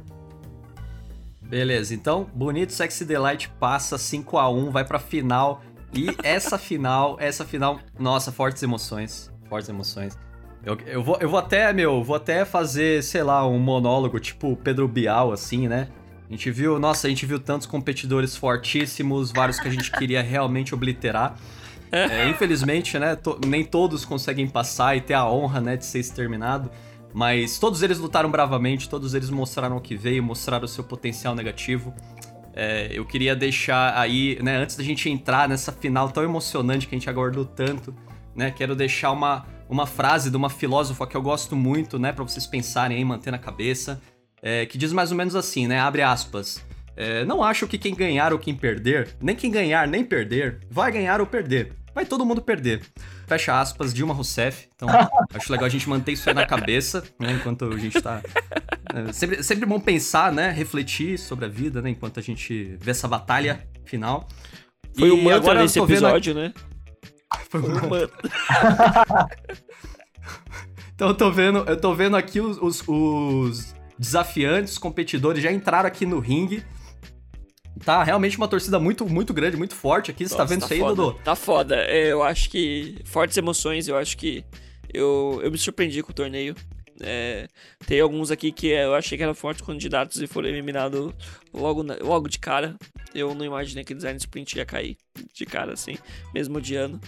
Beleza, 1.40 1.94
então, 1.94 2.28
Bonito 2.34 2.74
Sexy 2.74 3.06
Delight 3.06 3.48
passa 3.58 3.96
5 3.96 4.36
a 4.36 4.50
1 4.50 4.70
vai 4.70 4.84
pra 4.84 4.98
final. 4.98 5.62
E 5.94 6.08
essa 6.22 6.58
final, 6.58 7.16
essa 7.18 7.44
final, 7.44 7.80
nossa, 7.98 8.30
fortes 8.30 8.62
emoções. 8.62 9.32
Fortes 9.48 9.68
emoções. 9.68 10.18
Eu, 10.64 10.76
eu, 10.86 11.02
vou, 11.02 11.16
eu 11.20 11.28
vou 11.28 11.38
até, 11.38 11.72
meu, 11.72 12.02
vou 12.02 12.16
até 12.16 12.44
fazer, 12.44 13.02
sei 13.02 13.22
lá, 13.22 13.46
um 13.46 13.58
monólogo 13.58 14.18
tipo 14.18 14.56
Pedro 14.56 14.86
Bial, 14.88 15.32
assim, 15.32 15.68
né? 15.68 15.88
A 16.28 16.32
gente 16.32 16.50
viu, 16.50 16.78
nossa, 16.78 17.06
a 17.06 17.10
gente 17.10 17.24
viu 17.24 17.38
tantos 17.40 17.66
competidores 17.66 18.36
fortíssimos, 18.36 19.32
vários 19.32 19.58
que 19.58 19.66
a 19.66 19.70
gente 19.70 19.90
queria 19.90 20.20
realmente 20.22 20.74
obliterar. 20.74 21.36
É, 21.90 22.28
infelizmente, 22.28 22.98
né, 22.98 23.16
to- 23.16 23.40
nem 23.46 23.64
todos 23.64 24.04
conseguem 24.04 24.46
passar 24.46 24.94
e 24.94 25.00
ter 25.00 25.14
a 25.14 25.26
honra, 25.26 25.58
né, 25.60 25.76
de 25.76 25.86
ser 25.86 26.00
exterminado. 26.00 26.70
Mas 27.14 27.58
todos 27.58 27.82
eles 27.82 27.98
lutaram 27.98 28.30
bravamente, 28.30 28.90
todos 28.90 29.14
eles 29.14 29.30
mostraram 29.30 29.78
o 29.78 29.80
que 29.80 29.96
veio, 29.96 30.22
mostraram 30.22 30.66
o 30.66 30.68
seu 30.68 30.84
potencial 30.84 31.34
negativo. 31.34 31.94
É, 32.52 32.90
eu 32.92 33.06
queria 33.06 33.34
deixar 33.34 33.96
aí, 33.98 34.38
né, 34.42 34.56
antes 34.58 34.76
da 34.76 34.84
gente 34.84 35.08
entrar 35.08 35.48
nessa 35.48 35.72
final 35.72 36.10
tão 36.10 36.22
emocionante 36.22 36.86
que 36.86 36.94
a 36.94 36.98
gente 36.98 37.08
aguardou 37.08 37.46
tanto, 37.46 37.94
né, 38.36 38.50
quero 38.50 38.76
deixar 38.76 39.12
uma, 39.12 39.46
uma 39.68 39.86
frase 39.86 40.30
de 40.30 40.36
uma 40.36 40.50
filósofa 40.50 41.06
que 41.06 41.16
eu 41.16 41.22
gosto 41.22 41.54
muito, 41.54 41.98
né, 41.98 42.12
para 42.12 42.24
vocês 42.24 42.46
pensarem 42.46 42.96
aí, 42.96 43.04
manter 43.04 43.30
na 43.30 43.38
cabeça, 43.38 44.00
é, 44.42 44.66
que 44.66 44.78
diz 44.78 44.92
mais 44.92 45.10
ou 45.10 45.16
menos 45.16 45.34
assim, 45.36 45.66
né, 45.66 45.78
abre 45.78 46.02
aspas. 46.02 46.64
É, 46.96 47.24
não 47.24 47.44
acho 47.44 47.66
que 47.68 47.78
quem 47.78 47.94
ganhar 47.94 48.32
ou 48.32 48.38
quem 48.38 48.54
perder, 48.54 49.16
nem 49.20 49.36
quem 49.36 49.50
ganhar 49.50 49.86
nem 49.86 50.04
perder, 50.04 50.60
vai 50.70 50.90
ganhar 50.90 51.20
ou 51.20 51.26
perder. 51.26 51.72
Vai 51.94 52.06
todo 52.06 52.24
mundo 52.24 52.40
perder. 52.40 52.80
Fecha 53.26 53.60
aspas, 53.60 53.92
Dilma 53.92 54.14
Rousseff. 54.14 54.68
Então, 54.74 54.88
acho 55.34 55.50
legal 55.50 55.66
a 55.66 55.68
gente 55.68 55.88
manter 55.88 56.12
isso 56.12 56.28
aí 56.28 56.34
na 56.34 56.46
cabeça, 56.46 57.02
né? 57.18 57.32
Enquanto 57.32 57.64
a 57.64 57.76
gente 57.76 58.00
tá. 58.00 58.22
É, 58.94 59.12
sempre, 59.12 59.42
sempre 59.42 59.66
bom 59.66 59.80
pensar, 59.80 60.32
né? 60.32 60.50
Refletir 60.50 61.18
sobre 61.18 61.46
a 61.46 61.48
vida, 61.48 61.82
né? 61.82 61.90
Enquanto 61.90 62.20
a 62.20 62.22
gente 62.22 62.76
vê 62.80 62.92
essa 62.92 63.08
batalha 63.08 63.66
final. 63.84 64.28
Foi 64.96 65.10
o 65.10 65.16
E 65.18 65.22
mantra 65.22 65.36
agora 65.38 65.62
desse 65.62 65.80
vendo 65.80 65.90
episódio, 65.90 66.34
né? 66.34 66.52
Foi 67.48 67.60
Foi 67.60 67.70
um 67.70 67.76
o 67.76 67.90
mantra. 67.90 68.18
Então 70.94 71.08
eu 71.08 71.14
tô 71.14 71.30
vendo, 71.30 71.58
eu 71.60 71.80
tô 71.80 71.94
vendo 71.94 72.16
aqui 72.16 72.40
os, 72.40 72.58
os, 72.58 72.82
os 72.88 73.72
desafiantes, 73.96 74.72
os 74.72 74.78
competidores 74.78 75.40
já 75.40 75.52
entraram 75.52 75.86
aqui 75.86 76.04
no 76.04 76.18
ringue. 76.18 76.64
Tá 77.84 78.02
realmente 78.02 78.36
uma 78.36 78.48
torcida 78.48 78.80
muito, 78.80 79.08
muito 79.08 79.32
grande, 79.32 79.56
muito 79.56 79.76
forte 79.76 80.10
aqui. 80.10 80.26
Você 80.26 80.34
tá 80.34 80.42
Nossa, 80.42 80.54
vendo 80.54 80.64
isso 80.64 80.72
aí, 80.72 80.80
foda. 80.80 80.94
Dodô? 80.96 81.18
Tá 81.22 81.36
foda. 81.36 81.76
É, 81.76 82.10
eu 82.10 82.22
acho 82.22 82.50
que. 82.50 82.98
Fortes 83.04 83.36
emoções, 83.36 83.86
eu 83.86 83.96
acho 83.96 84.16
que. 84.16 84.44
Eu, 84.92 85.40
eu 85.42 85.52
me 85.52 85.58
surpreendi 85.58 86.02
com 86.02 86.10
o 86.10 86.14
torneio. 86.14 86.56
É, 87.00 87.48
tem 87.86 88.00
alguns 88.00 88.30
aqui 88.30 88.50
que 88.50 88.68
eu 88.68 88.94
achei 88.94 89.16
que 89.16 89.22
eram 89.22 89.34
fortes 89.34 89.64
candidatos 89.64 90.20
e 90.20 90.26
foram 90.26 90.48
eliminados 90.48 91.12
logo, 91.52 91.84
logo 92.02 92.28
de 92.28 92.38
cara. 92.38 92.76
Eu 93.14 93.34
não 93.34 93.44
imaginei 93.44 93.84
que 93.84 93.92
o 93.92 93.96
design 93.96 94.18
sprint 94.18 94.58
ia 94.58 94.66
cair 94.66 94.96
de 95.32 95.46
cara 95.46 95.72
assim, 95.72 95.96
mesmo 96.34 96.58
odiando. 96.58 97.00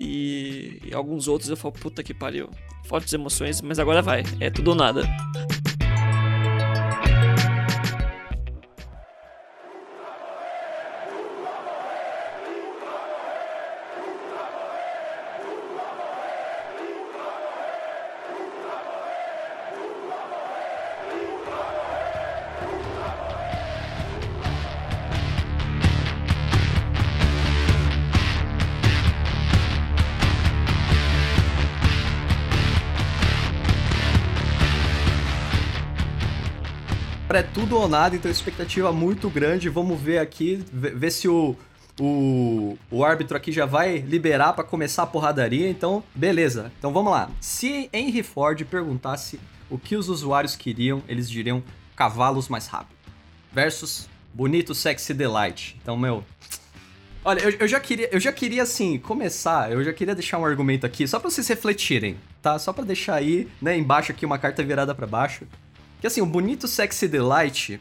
E, 0.00 0.80
e 0.84 0.94
alguns 0.94 1.28
outros 1.28 1.50
eu 1.50 1.56
falo, 1.56 1.74
puta 1.74 2.02
que 2.02 2.14
pariu. 2.14 2.48
Fortes 2.86 3.12
emoções, 3.12 3.60
mas 3.60 3.78
agora 3.78 4.00
vai. 4.00 4.22
É 4.40 4.50
tudo 4.50 4.68
ou 4.68 4.74
nada. 4.74 5.02
É 37.32 37.42
tudo 37.42 37.76
ou 37.76 37.88
nada, 37.88 38.16
então 38.16 38.28
expectativa 38.28 38.92
muito 38.92 39.30
grande. 39.30 39.68
Vamos 39.68 40.00
ver 40.00 40.18
aqui, 40.18 40.64
ver, 40.72 41.12
se 41.12 41.28
o, 41.28 41.56
o, 42.00 42.76
o 42.90 43.04
árbitro 43.04 43.36
aqui 43.36 43.52
já 43.52 43.64
vai 43.64 43.98
liberar 43.98 44.52
pra 44.52 44.64
começar 44.64 45.04
a 45.04 45.06
porradaria. 45.06 45.70
Então, 45.70 46.02
beleza. 46.12 46.72
Então 46.76 46.92
vamos 46.92 47.12
lá. 47.12 47.30
Se 47.40 47.88
Henry 47.92 48.24
Ford 48.24 48.64
perguntasse 48.64 49.38
o 49.70 49.78
que 49.78 49.94
os 49.94 50.08
usuários 50.08 50.56
queriam, 50.56 51.04
eles 51.06 51.30
diriam 51.30 51.62
cavalos 51.94 52.48
mais 52.48 52.66
rápido. 52.66 52.98
Versus 53.52 54.08
bonito 54.34 54.74
sexy 54.74 55.14
delight. 55.14 55.76
Então, 55.80 55.96
meu, 55.96 56.24
Olha, 57.22 57.40
eu, 57.40 57.50
eu 57.50 57.68
já 57.68 57.78
queria, 57.78 58.08
eu 58.10 58.18
já 58.18 58.32
queria 58.32 58.62
assim 58.62 58.98
começar, 58.98 59.70
eu 59.70 59.84
já 59.84 59.92
queria 59.92 60.14
deixar 60.14 60.38
um 60.38 60.44
argumento 60.44 60.86
aqui 60.86 61.06
só 61.06 61.20
pra 61.20 61.30
vocês 61.30 61.46
refletirem, 61.46 62.16
tá? 62.40 62.58
Só 62.58 62.72
pra 62.72 62.82
deixar 62.82 63.16
aí, 63.16 63.46
né, 63.60 63.76
embaixo 63.76 64.10
aqui 64.10 64.24
uma 64.24 64.38
carta 64.38 64.62
virada 64.62 64.94
pra 64.94 65.06
baixo. 65.06 65.46
Que 66.00 66.06
assim, 66.06 66.20
o 66.20 66.26
bonito 66.26 66.66
sexy 66.66 67.06
delight, 67.06 67.80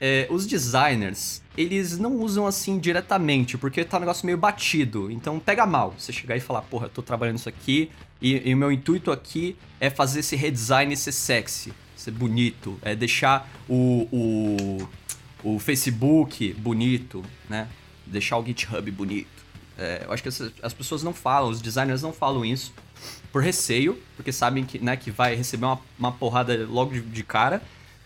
é, 0.00 0.26
os 0.30 0.46
designers, 0.46 1.42
eles 1.56 1.98
não 1.98 2.16
usam 2.16 2.46
assim 2.46 2.78
diretamente, 2.78 3.56
porque 3.58 3.84
tá 3.84 3.96
um 3.96 4.00
negócio 4.00 4.26
meio 4.26 4.38
batido. 4.38 5.10
Então 5.10 5.38
pega 5.38 5.66
mal 5.66 5.94
você 5.98 6.12
chegar 6.12 6.36
e 6.36 6.40
falar, 6.40 6.62
porra, 6.62 6.86
eu 6.86 6.90
tô 6.90 7.02
trabalhando 7.02 7.36
isso 7.38 7.48
aqui 7.48 7.90
e, 8.20 8.52
o 8.52 8.56
meu 8.56 8.70
intuito 8.70 9.10
aqui 9.10 9.56
é 9.78 9.88
fazer 9.88 10.20
esse 10.20 10.36
redesign 10.36 10.94
ser 10.96 11.12
sexy, 11.12 11.72
ser 11.96 12.10
bonito, 12.10 12.78
é 12.82 12.94
deixar 12.94 13.50
o, 13.68 14.06
o, 14.12 14.88
o 15.54 15.58
Facebook 15.58 16.52
bonito, 16.54 17.24
né? 17.48 17.68
Deixar 18.06 18.36
o 18.38 18.44
GitHub 18.44 18.90
bonito. 18.90 19.28
É, 19.78 20.02
eu 20.04 20.12
acho 20.12 20.22
que 20.22 20.28
essas- 20.28 20.52
as 20.62 20.74
pessoas 20.74 21.02
não 21.02 21.14
falam, 21.14 21.50
os 21.50 21.62
designers 21.62 22.02
não 22.02 22.12
falam 22.12 22.44
isso 22.44 22.74
por 23.32 23.42
receio, 23.42 23.98
porque 24.16 24.32
sabem 24.32 24.64
que, 24.64 24.78
né, 24.78 24.96
que 24.96 25.10
vai 25.10 25.34
receber 25.34 25.66
uma, 25.66 25.80
uma 25.98 26.12
porrada 26.12 26.66
logo 26.68 26.92
de, 26.92 27.00
de 27.00 27.22
cara. 27.22 27.62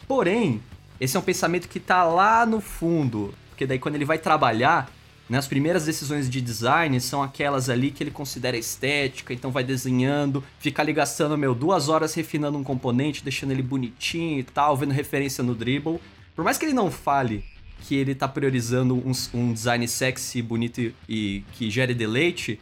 Porém, 0.06 0.60
esse 1.00 1.16
é 1.16 1.20
um 1.20 1.22
pensamento 1.22 1.68
que 1.68 1.80
tá 1.80 2.04
lá 2.04 2.44
no 2.44 2.60
fundo, 2.60 3.34
porque 3.50 3.66
daí 3.66 3.78
quando 3.78 3.94
ele 3.94 4.04
vai 4.04 4.18
trabalhar, 4.18 4.90
né, 5.28 5.38
as 5.38 5.46
primeiras 5.46 5.84
decisões 5.84 6.28
de 6.28 6.40
design 6.40 7.00
são 7.00 7.22
aquelas 7.22 7.70
ali 7.70 7.90
que 7.90 8.02
ele 8.02 8.10
considera 8.10 8.56
estética, 8.56 9.32
então 9.32 9.50
vai 9.50 9.64
desenhando, 9.64 10.44
fica 10.58 10.82
ali 10.82 10.92
gastando, 10.92 11.36
meu, 11.38 11.54
duas 11.54 11.88
horas 11.88 12.12
refinando 12.14 12.58
um 12.58 12.64
componente, 12.64 13.24
deixando 13.24 13.52
ele 13.52 13.62
bonitinho 13.62 14.38
e 14.38 14.44
tal, 14.44 14.76
vendo 14.76 14.92
referência 14.92 15.42
no 15.42 15.54
dribble. 15.54 15.98
Por 16.36 16.44
mais 16.44 16.58
que 16.58 16.66
ele 16.66 16.74
não 16.74 16.90
fale 16.90 17.44
que 17.80 17.94
ele 17.94 18.14
tá 18.14 18.26
priorizando 18.26 18.94
um, 18.94 19.12
um 19.34 19.52
design 19.52 19.86
sexy, 19.86 20.40
bonito 20.40 20.80
e, 20.80 20.94
e 21.08 21.44
que 21.52 21.70
gere 21.70 21.94
deleite, 21.94 22.58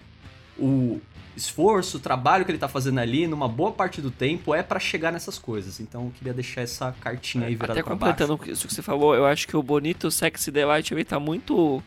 o 0.58 1.00
esforço, 1.36 1.96
o 1.96 2.00
trabalho 2.00 2.44
que 2.44 2.50
ele 2.50 2.58
tá 2.58 2.68
fazendo 2.68 2.98
ali, 3.00 3.26
numa 3.26 3.48
boa 3.48 3.72
parte 3.72 4.00
do 4.00 4.10
tempo, 4.10 4.54
é 4.54 4.62
pra 4.62 4.78
chegar 4.78 5.10
nessas 5.12 5.38
coisas. 5.38 5.80
Então 5.80 6.04
eu 6.06 6.10
queria 6.16 6.32
deixar 6.34 6.60
essa 6.62 6.94
cartinha 7.00 7.46
aí 7.46 7.54
virada 7.54 7.72
Até 7.72 7.82
pra 7.82 7.94
baixo. 7.94 8.16
completando 8.18 8.50
isso 8.52 8.66
que 8.68 8.74
você 8.74 8.82
falou, 8.82 9.14
eu 9.14 9.24
acho 9.26 9.46
que 9.48 9.56
o 9.56 9.62
Bonito 9.62 10.10
Sexy 10.10 10.50
Delight 10.50 10.92
ele 10.92 11.04
tá 11.04 11.18
muito. 11.18 11.82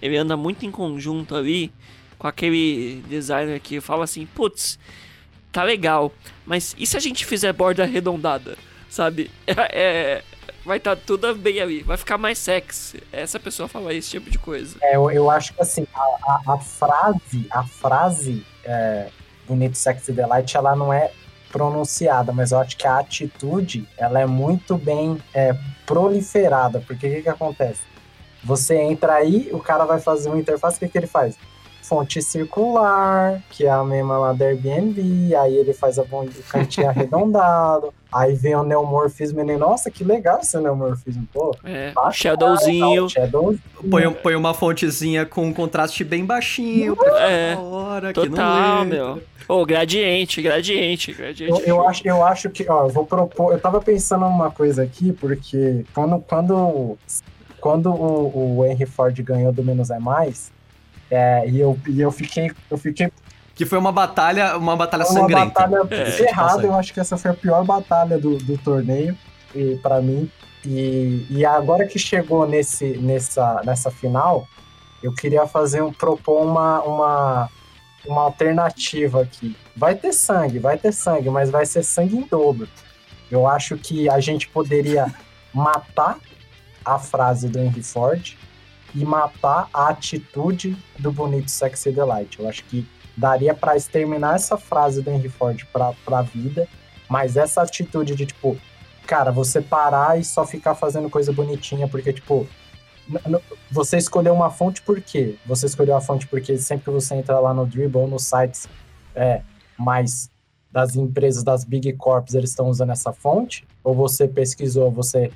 Ele 0.00 0.16
anda 0.16 0.36
muito 0.36 0.64
em 0.64 0.70
conjunto 0.70 1.34
ali 1.34 1.72
com 2.18 2.26
aquele 2.26 3.02
designer 3.08 3.60
que 3.60 3.80
fala 3.80 4.04
assim: 4.04 4.26
putz, 4.26 4.78
tá 5.52 5.62
legal, 5.62 6.12
mas 6.46 6.74
e 6.78 6.86
se 6.86 6.96
a 6.96 7.00
gente 7.00 7.24
fizer 7.26 7.52
borda 7.52 7.82
arredondada? 7.82 8.56
Sabe? 8.88 9.30
É. 9.46 10.22
vai 10.64 10.78
estar 10.78 10.96
tá 10.96 11.02
tudo 11.06 11.34
bem 11.34 11.60
ali, 11.60 11.82
vai 11.82 11.96
ficar 11.96 12.16
mais 12.18 12.38
sexy. 12.38 13.02
Essa 13.12 13.38
pessoa 13.40 13.68
fala 13.68 13.92
esse 13.94 14.10
tipo 14.10 14.30
de 14.30 14.38
coisa. 14.38 14.76
É, 14.82 14.96
eu, 14.96 15.10
eu 15.10 15.30
acho 15.30 15.52
que 15.54 15.60
assim, 15.62 15.86
a, 15.94 16.00
a- 16.00 16.54
a 16.54 16.58
frase, 16.58 17.46
a 17.50 17.64
frase 17.64 18.44
é, 18.68 19.08
Bonito 19.46 19.76
Sexy 19.76 20.12
Delight, 20.12 20.56
ela 20.56 20.76
não 20.76 20.92
é 20.92 21.10
pronunciada, 21.50 22.30
mas 22.32 22.52
eu 22.52 22.58
acho 22.58 22.76
que 22.76 22.86
a 22.86 22.98
atitude, 22.98 23.88
ela 23.96 24.20
é 24.20 24.26
muito 24.26 24.76
bem 24.76 25.18
é, 25.32 25.56
proliferada, 25.86 26.82
porque 26.86 27.06
o 27.06 27.10
que 27.10 27.22
que 27.22 27.28
acontece? 27.28 27.80
Você 28.44 28.76
entra 28.76 29.14
aí, 29.14 29.48
o 29.52 29.58
cara 29.58 29.84
vai 29.84 29.98
fazer 29.98 30.28
uma 30.28 30.38
interface, 30.38 30.76
o 30.76 30.80
que, 30.80 30.88
que 30.88 30.98
ele 30.98 31.06
faz? 31.06 31.36
Fonte 31.88 32.20
circular, 32.20 33.42
que 33.50 33.64
é 33.64 33.70
a 33.70 33.82
mesma 33.82 34.18
lá 34.18 34.32
da 34.34 34.44
Airbnb, 34.44 35.34
aí 35.34 35.56
ele 35.56 35.72
faz 35.72 35.98
a 35.98 36.04
bom- 36.04 36.24
o 36.26 36.42
cantinho 36.50 36.86
arredondado, 36.90 37.92
aí 38.12 38.34
vem 38.34 38.54
o 38.54 38.62
neomorfismo 38.62 39.40
e 39.40 39.42
ele, 39.42 39.56
nossa, 39.56 39.90
que 39.90 40.04
legal 40.04 40.40
esse 40.42 40.58
neomorfismo, 40.58 41.26
pô. 41.32 41.54
É, 41.64 41.92
bacana, 41.92 42.12
Shadowzinho. 42.12 43.00
tal, 43.00 43.08
Shadow, 43.08 43.54
Põe, 43.90 44.12
põe 44.12 44.34
uma 44.36 44.52
fontezinha 44.52 45.24
com 45.24 45.46
um 45.46 45.52
contraste 45.52 46.04
bem 46.04 46.24
baixinho, 46.26 46.94
pra 46.94 47.04
ficar 47.10 47.30
É, 47.30 47.56
hora, 47.56 48.12
que 48.12 48.20
não 48.20 48.28
Total, 48.36 48.84
meu. 48.84 49.22
Ô, 49.48 49.64
gradiente, 49.64 50.42
gradiente, 50.42 51.12
gradiente. 51.14 51.50
Eu, 51.50 51.60
eu 51.78 51.88
acho, 51.88 52.06
eu 52.06 52.22
acho 52.22 52.50
que, 52.50 52.70
ó, 52.70 52.84
eu 52.84 52.88
vou 52.90 53.06
propor. 53.06 53.52
Eu 53.54 53.58
tava 53.58 53.80
pensando 53.80 54.26
numa 54.26 54.50
coisa 54.50 54.82
aqui, 54.82 55.10
porque 55.10 55.86
quando, 55.94 56.20
quando, 56.20 56.98
quando 57.58 57.90
o, 57.90 58.58
o 58.58 58.64
Henry 58.66 58.84
Ford 58.84 59.18
ganhou 59.22 59.50
do 59.50 59.64
Menos 59.64 59.88
é 59.88 59.98
Mais, 59.98 60.52
é, 61.10 61.48
e, 61.48 61.58
eu, 61.60 61.78
e 61.86 62.00
eu 62.00 62.10
fiquei. 62.10 62.50
Eu 62.70 62.76
fiquei 62.78 63.10
Que 63.54 63.64
foi 63.66 63.78
uma 63.78 63.92
batalha, 63.92 64.56
uma 64.56 64.76
batalha 64.76 65.04
uma 65.04 65.12
sangrenta. 65.12 65.66
batalha 65.66 65.86
É, 65.90 66.10
ferrada. 66.12 66.48
passagem. 66.48 66.66
Eu 66.70 66.74
acho 66.74 66.94
que 66.94 67.00
essa 67.00 67.16
foi 67.16 67.30
a 67.30 67.34
pior 67.34 67.64
batalha 67.64 68.18
do, 68.18 68.36
do 68.38 68.56
torneio 68.58 69.16
e, 69.54 69.76
para 69.82 70.00
mim. 70.00 70.30
E, 70.64 71.26
e 71.30 71.44
agora 71.46 71.86
que 71.86 71.98
chegou 71.98 72.46
nesse, 72.46 72.98
nessa, 72.98 73.62
nessa 73.64 73.90
final, 73.90 74.46
eu 75.02 75.14
queria 75.14 75.46
fazer 75.46 75.82
um 75.82 75.92
propor 75.92 76.42
uma, 76.42 76.82
uma, 76.82 77.48
uma 78.06 78.22
alternativa 78.22 79.22
aqui. 79.22 79.56
Vai 79.76 79.94
ter 79.94 80.12
sangue, 80.12 80.58
vai 80.58 80.76
ter 80.76 80.92
sangue, 80.92 81.30
mas 81.30 81.48
vai 81.50 81.64
ser 81.64 81.82
sangue 81.82 82.16
em 82.16 82.22
dobro. 82.22 82.68
Eu 83.30 83.46
acho 83.46 83.76
que 83.78 84.08
a 84.08 84.18
gente 84.20 84.48
poderia 84.48 85.06
matar 85.54 86.18
a 86.84 86.98
frase 86.98 87.48
do 87.48 87.58
Henry 87.58 87.82
Ford 87.82 88.36
e 88.94 89.04
matar 89.04 89.68
a 89.72 89.88
atitude 89.88 90.76
do 90.98 91.12
bonito 91.12 91.50
Sexy 91.50 91.92
Delight. 91.92 92.38
Eu 92.38 92.48
acho 92.48 92.64
que 92.64 92.86
daria 93.16 93.54
pra 93.54 93.76
exterminar 93.76 94.36
essa 94.36 94.56
frase 94.56 95.02
do 95.02 95.10
Henry 95.10 95.28
Ford 95.28 95.64
pra, 95.72 95.92
pra 96.04 96.22
vida, 96.22 96.68
mas 97.08 97.36
essa 97.36 97.62
atitude 97.62 98.14
de 98.14 98.26
tipo, 98.26 98.56
cara, 99.06 99.30
você 99.30 99.60
parar 99.60 100.18
e 100.18 100.24
só 100.24 100.46
ficar 100.46 100.74
fazendo 100.74 101.10
coisa 101.10 101.32
bonitinha, 101.32 101.88
porque 101.88 102.12
tipo, 102.12 102.46
você 103.70 103.96
escolheu 103.96 104.34
uma 104.34 104.50
fonte 104.50 104.82
por 104.82 105.00
quê? 105.00 105.36
Você 105.46 105.66
escolheu 105.66 105.96
a 105.96 106.00
fonte 106.00 106.26
porque 106.26 106.56
sempre 106.58 106.84
que 106.84 106.90
você 106.90 107.14
entra 107.14 107.40
lá 107.40 107.52
no 107.52 107.66
Dribble 107.66 108.02
ou 108.02 108.08
nos 108.08 108.24
sites, 108.24 108.68
é, 109.14 109.42
mais 109.78 110.30
das 110.70 110.94
empresas, 110.94 111.42
das 111.42 111.64
big 111.64 111.92
corps, 111.94 112.34
eles 112.34 112.50
estão 112.50 112.68
usando 112.68 112.90
essa 112.90 113.12
fonte? 113.12 113.66
Ou 113.82 113.94
você 113.94 114.28
pesquisou, 114.28 114.90
você 114.90 115.32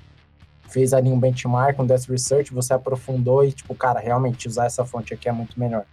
fez 0.73 0.93
ali 0.93 1.11
um 1.11 1.19
benchmark, 1.19 1.79
um 1.79 1.87
desk 1.87 2.11
research, 2.11 2.53
você 2.53 2.73
aprofundou 2.73 3.45
e, 3.45 3.53
tipo, 3.53 3.75
cara, 3.75 4.01
realmente 4.01 4.49
usar 4.49 4.67
essa 4.67 4.85
fonte 4.85 5.13
aqui 5.13 5.29
é 5.29 5.33
muito 5.33 5.59
melhor. 5.59 5.85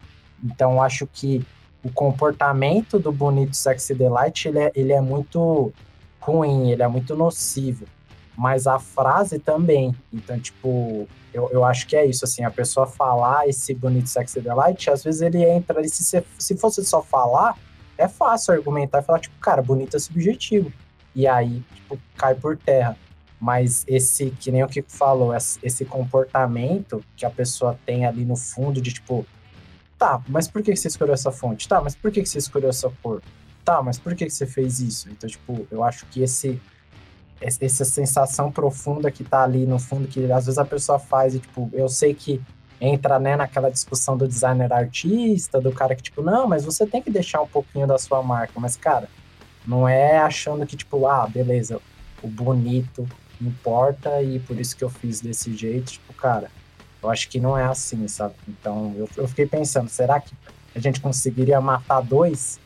Então, 0.44 0.82
acho 0.82 1.06
que 1.06 1.46
o 1.84 1.92
comportamento 1.92 2.98
do 2.98 3.12
bonito 3.12 3.56
sexy 3.56 3.94
delight, 3.94 4.48
ele 4.48 4.60
é, 4.60 4.72
ele 4.76 4.94
é 4.94 5.02
muito 5.02 5.74
ruim, 6.20 6.72
ele 6.72 6.84
é 6.84 6.88
muito 6.88 7.16
nocivo. 7.16 7.86
Mas 8.38 8.68
a 8.68 8.80
frase 8.80 9.38
também. 9.38 9.94
Então, 10.14 10.40
tipo, 10.40 11.08
eu, 11.34 11.50
eu 11.52 11.64
acho 11.66 11.86
que 11.88 11.96
é 11.96 12.06
isso, 12.06 12.24
assim, 12.24 12.44
a 12.44 12.52
pessoa 12.52 12.88
falar 12.88 13.48
esse 13.48 13.74
bonito 13.74 14.08
sexy 14.08 14.40
delight, 14.40 14.90
às 14.90 15.04
vezes 15.04 15.22
ele 15.22 15.44
entra 15.44 15.80
ali, 15.80 15.90
se, 15.90 16.24
se 16.38 16.58
fosse 16.58 16.84
só 16.86 17.02
falar, 17.02 17.58
é 17.98 18.08
fácil 18.08 18.54
argumentar 18.54 19.00
e 19.00 19.04
falar, 19.04 19.20
tipo, 19.20 19.38
cara, 19.40 19.62
bonito 19.62 19.98
é 19.98 20.00
subjetivo. 20.00 20.72
E 21.14 21.28
aí, 21.28 21.62
tipo, 21.76 22.00
cai 22.16 22.34
por 22.34 22.56
terra. 22.58 22.98
Mas 23.40 23.86
esse, 23.88 24.32
que 24.32 24.52
nem 24.52 24.64
o 24.64 24.68
Kiko 24.68 24.92
falou, 24.92 25.34
esse 25.36 25.86
comportamento 25.86 27.04
que 27.16 27.26
a 27.26 27.30
pessoa 27.30 27.80
tem 27.86 28.06
ali 28.06 28.26
no 28.26 28.36
fundo 28.36 28.82
de 28.82 28.94
tipo, 28.94 29.26
tá, 29.98 30.22
mas 30.28 30.48
por 30.48 30.62
que 30.62 30.76
você 30.76 30.90
escolheu 30.90 31.14
essa 31.14 31.32
fonte? 31.32 31.68
Tá, 31.68 31.80
mas 31.82 31.96
por 31.96 32.12
que 32.12 32.26
você 32.26 32.38
escolheu 32.38 32.70
essa 32.70 32.92
cor? 33.02 33.22
Tá, 33.64 33.82
mas 33.82 33.98
por 33.98 34.14
que 34.16 34.30
você 34.30 34.46
fez 34.46 34.80
isso? 34.80 35.10
Então, 35.10 35.30
tipo, 35.30 35.66
eu 35.72 35.84
acho 35.84 36.06
que 36.08 36.22
esse 36.22 36.60
essa 37.42 37.86
sensação 37.86 38.52
profunda 38.52 39.10
que 39.10 39.24
tá 39.24 39.44
ali 39.44 39.66
no 39.66 39.80
fundo, 39.80 40.10
que 40.10 40.30
às 40.30 40.46
vezes 40.46 40.58
a 40.58 40.66
pessoa 40.66 41.00
faz 41.00 41.36
e, 41.36 41.40
tipo, 41.40 41.70
eu 41.72 41.88
sei 41.88 42.14
que 42.14 42.42
entra, 42.82 43.18
né, 43.18 43.36
naquela 43.36 43.70
discussão 43.70 44.18
do 44.18 44.28
designer 44.28 44.72
artista, 44.72 45.60
do 45.60 45.72
cara 45.72 45.96
que, 45.96 46.04
tipo, 46.04 46.22
não, 46.22 46.48
mas 46.48 46.66
você 46.66 46.86
tem 46.86 47.02
que 47.02 47.10
deixar 47.10 47.42
um 47.42 47.48
pouquinho 47.48 47.88
da 47.88 47.98
sua 47.98 48.22
marca, 48.22 48.54
mas, 48.58 48.76
cara, 48.76 49.08
não 49.66 49.88
é 49.88 50.18
achando 50.18 50.66
que, 50.66 50.76
tipo, 50.76 51.08
ah, 51.08 51.28
beleza, 51.28 51.80
o 52.22 52.28
bonito 52.28 53.08
importa 53.42 54.22
e 54.22 54.40
por 54.40 54.60
isso 54.60 54.76
que 54.76 54.84
eu 54.84 54.90
fiz 54.90 55.22
desse 55.22 55.56
jeito, 55.56 55.94
tipo, 55.94 56.14
cara, 56.14 56.52
eu 57.02 57.10
acho 57.10 57.30
que 57.30 57.40
não 57.40 57.58
é 57.58 57.64
assim, 57.64 58.08
sabe? 58.08 58.36
Então, 58.48 58.94
eu, 58.98 59.10
eu 59.18 59.28
fiquei 59.28 59.46
pensando, 59.46 59.90
será 59.90 60.20
que 60.20 60.34
a 60.76 60.80
gente 60.80 61.00
conseguiria 61.00 61.60
matar 61.60 62.02
dois 62.02 62.60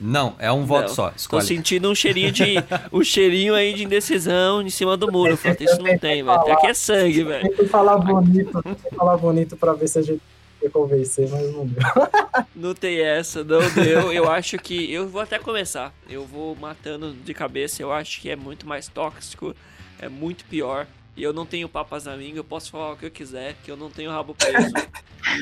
não, 0.00 0.34
é 0.38 0.52
um 0.52 0.64
voto 0.64 0.88
não, 0.88 0.94
só. 0.94 1.12
Escolhe. 1.16 1.42
Tô 1.42 1.48
sentindo 1.48 1.90
um 1.90 1.94
cheirinho 1.94 2.30
de. 2.30 2.54
um 2.92 3.02
cheirinho 3.02 3.54
aí 3.54 3.72
de 3.72 3.84
indecisão 3.84 4.62
em 4.62 4.70
cima 4.70 4.96
do 4.96 5.10
muro. 5.10 5.36
Falei, 5.38 5.56
isso 5.60 5.78
não 5.78 5.98
tem, 5.98 6.22
velho. 6.22 6.30
Até 6.30 6.52
aqui 6.52 6.66
é 6.66 6.74
sangue, 6.74 7.24
velho. 7.24 7.48
Tem 7.48 7.56
que 7.56 7.66
falar 7.66 7.98
bonito, 7.98 8.62
tem 8.62 8.74
que 8.74 8.94
falar 8.94 9.16
bonito 9.16 9.56
pra 9.56 9.72
ver 9.72 9.88
se 9.88 9.98
a 9.98 10.02
gente 10.02 10.20
ia 10.62 10.70
convencer, 10.70 11.28
mas 11.28 11.52
não 11.52 11.66
deu. 11.66 11.82
Não 12.54 12.74
tem 12.74 13.00
essa, 13.00 13.42
não 13.44 13.60
deu. 13.70 14.12
Eu 14.12 14.30
acho 14.30 14.58
que. 14.58 14.92
Eu 14.92 15.08
vou 15.08 15.20
até 15.20 15.38
começar. 15.38 15.92
Eu 16.08 16.24
vou 16.24 16.54
matando 16.56 17.12
de 17.12 17.34
cabeça. 17.34 17.82
Eu 17.82 17.92
acho 17.92 18.20
que 18.20 18.30
é 18.30 18.36
muito 18.36 18.66
mais 18.66 18.88
tóxico, 18.88 19.54
é 19.98 20.08
muito 20.08 20.44
pior. 20.46 20.86
E 21.16 21.22
eu 21.22 21.32
não 21.32 21.46
tenho 21.46 21.68
papas 21.68 22.04
na 22.04 22.14
língua, 22.14 22.38
eu 22.40 22.44
posso 22.44 22.70
falar 22.70 22.92
o 22.92 22.96
que 22.96 23.06
eu 23.06 23.10
quiser, 23.10 23.56
que 23.64 23.70
eu 23.70 23.76
não 23.76 23.90
tenho 23.90 24.10
rabo 24.10 24.34
preso. 24.34 24.70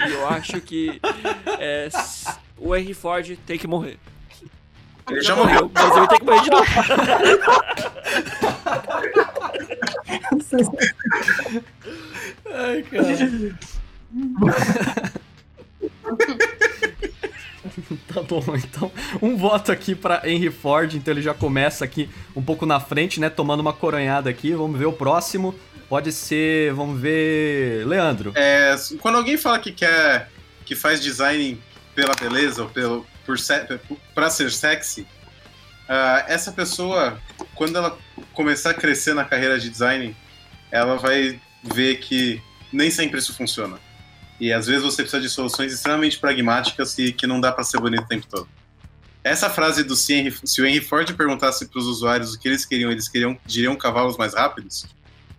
e 0.06 0.12
eu 0.12 0.26
acho 0.28 0.60
que 0.60 1.00
é, 1.58 1.88
o 2.56 2.74
Henry 2.76 2.94
Ford 2.94 3.36
tem 3.44 3.58
que 3.58 3.66
morrer. 3.66 3.98
Ele 5.10 5.20
já 5.20 5.34
morreu. 5.36 5.70
Mas 5.74 5.96
ele 5.96 6.08
tem 6.08 6.18
que 6.18 6.24
morrer 6.24 6.42
de 6.42 6.50
novo. 6.50 6.64
Ai, 12.54 12.82
cara. 12.82 13.04
tá 18.12 18.22
bom, 18.22 18.42
então 18.56 18.90
um 19.20 19.36
voto 19.36 19.72
aqui 19.72 19.94
para 19.94 20.28
Henry 20.28 20.50
Ford, 20.50 20.94
então 20.94 21.12
ele 21.12 21.22
já 21.22 21.34
começa 21.34 21.84
aqui 21.84 22.08
um 22.34 22.42
pouco 22.42 22.64
na 22.64 22.78
frente, 22.78 23.18
né, 23.18 23.28
tomando 23.28 23.60
uma 23.60 23.72
coronhada 23.72 24.30
aqui. 24.30 24.52
Vamos 24.52 24.78
ver 24.78 24.86
o 24.86 24.92
próximo. 24.92 25.54
Pode 25.88 26.12
ser, 26.12 26.72
vamos 26.72 27.00
ver, 27.00 27.86
Leandro. 27.86 28.32
É, 28.34 28.74
quando 29.00 29.16
alguém 29.16 29.36
fala 29.36 29.58
que 29.58 29.72
quer 29.72 30.30
que 30.64 30.74
faz 30.74 31.00
design 31.00 31.60
pela 31.94 32.14
beleza 32.14 32.62
ou 32.62 32.68
pelo 32.68 33.06
por 33.26 33.36
para 34.14 34.30
ser 34.30 34.50
sexy, 34.50 35.02
uh, 35.02 36.24
essa 36.26 36.52
pessoa, 36.52 37.18
quando 37.54 37.76
ela 37.76 37.98
começar 38.32 38.70
a 38.70 38.74
crescer 38.74 39.14
na 39.14 39.24
carreira 39.24 39.58
de 39.58 39.70
design, 39.70 40.14
ela 40.70 40.96
vai 40.96 41.40
ver 41.62 41.96
que 41.96 42.42
nem 42.72 42.90
sempre 42.90 43.18
isso 43.18 43.34
funciona. 43.34 43.78
E 44.40 44.52
às 44.52 44.66
vezes 44.66 44.82
você 44.82 45.02
precisa 45.02 45.22
de 45.22 45.28
soluções 45.28 45.72
extremamente 45.72 46.18
pragmáticas 46.18 46.98
e 46.98 47.12
que 47.12 47.26
não 47.26 47.40
dá 47.40 47.52
para 47.52 47.64
ser 47.64 47.78
bonito 47.78 48.02
o 48.02 48.08
tempo 48.08 48.26
todo. 48.28 48.48
Essa 49.22 49.48
frase 49.48 49.82
do 49.82 49.96
se, 49.96 50.12
Henry, 50.14 50.34
se 50.44 50.60
o 50.60 50.66
Henry 50.66 50.80
Ford 50.80 51.10
perguntasse 51.14 51.66
para 51.66 51.78
os 51.78 51.86
usuários 51.86 52.34
o 52.34 52.38
que 52.38 52.48
eles 52.48 52.64
queriam, 52.64 52.90
eles 52.90 53.08
queriam 53.08 53.38
diriam 53.46 53.74
cavalos 53.76 54.16
mais 54.16 54.34
rápidos. 54.34 54.86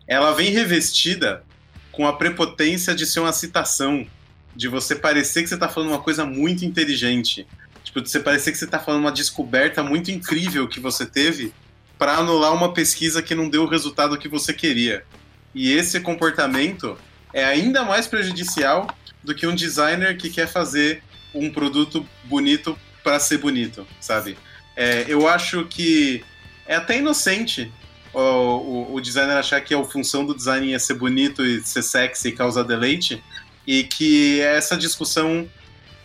Ela 0.08 0.34
vem 0.34 0.50
revestida 0.50 1.44
com 1.92 2.08
a 2.08 2.14
prepotência 2.14 2.96
de 2.96 3.06
ser 3.06 3.20
uma 3.20 3.34
citação, 3.34 4.08
de 4.56 4.68
você 4.68 4.96
parecer 4.96 5.44
que 5.44 5.50
você 5.50 5.56
está 5.56 5.70
falando 5.70 5.90
uma 5.90 6.02
coisa 6.02 6.26
muito 6.26 6.66
inteligente, 6.66 7.46
Tipo, 7.86 8.10
você 8.10 8.20
parecer 8.20 8.52
que 8.52 8.58
você 8.58 8.68
tá 8.68 8.80
falando 8.80 9.02
uma 9.02 9.12
descoberta 9.12 9.84
muito 9.84 10.10
incrível 10.10 10.68
que 10.68 10.80
você 10.80 11.06
teve 11.06 11.54
para 11.98 12.18
anular 12.18 12.54
uma 12.54 12.74
pesquisa 12.74 13.22
que 13.22 13.36
não 13.36 13.48
deu 13.48 13.64
o 13.64 13.68
resultado 13.68 14.18
que 14.18 14.28
você 14.28 14.52
queria. 14.52 15.06
E 15.54 15.72
esse 15.72 16.00
comportamento 16.02 16.98
é 17.36 17.44
ainda 17.44 17.84
mais 17.84 18.08
prejudicial 18.08 18.88
do 19.22 19.36
que 19.36 19.46
um 19.46 19.54
designer 19.54 20.18
que 20.18 20.30
quer 20.30 20.48
fazer 20.48 21.04
um 21.34 21.52
produto 21.52 22.08
bonito 22.24 22.80
para 23.04 23.20
ser 23.20 23.40
bonito, 23.40 23.86
sabe? 24.00 24.38
É, 24.74 25.04
eu 25.08 25.28
acho 25.28 25.66
que 25.66 26.24
é 26.66 26.78
até 26.78 26.98
inocente 26.98 27.72
o, 28.14 28.20
o, 28.20 28.96
o, 28.96 29.02
designer 29.02 29.36
achar 29.36 29.60
que 29.60 29.76
a 29.76 29.84
função 29.84 30.26
do 30.26 30.34
design 30.34 30.74
é 30.74 30.80
ser 30.80 30.94
bonito 30.94 31.46
e 31.46 31.62
ser 31.62 31.84
sexy 31.84 32.30
e 32.30 32.32
causar 32.32 32.64
deleite, 32.64 33.22
e 33.68 33.84
que 33.84 34.40
essa 34.40 34.78
discussão 34.78 35.46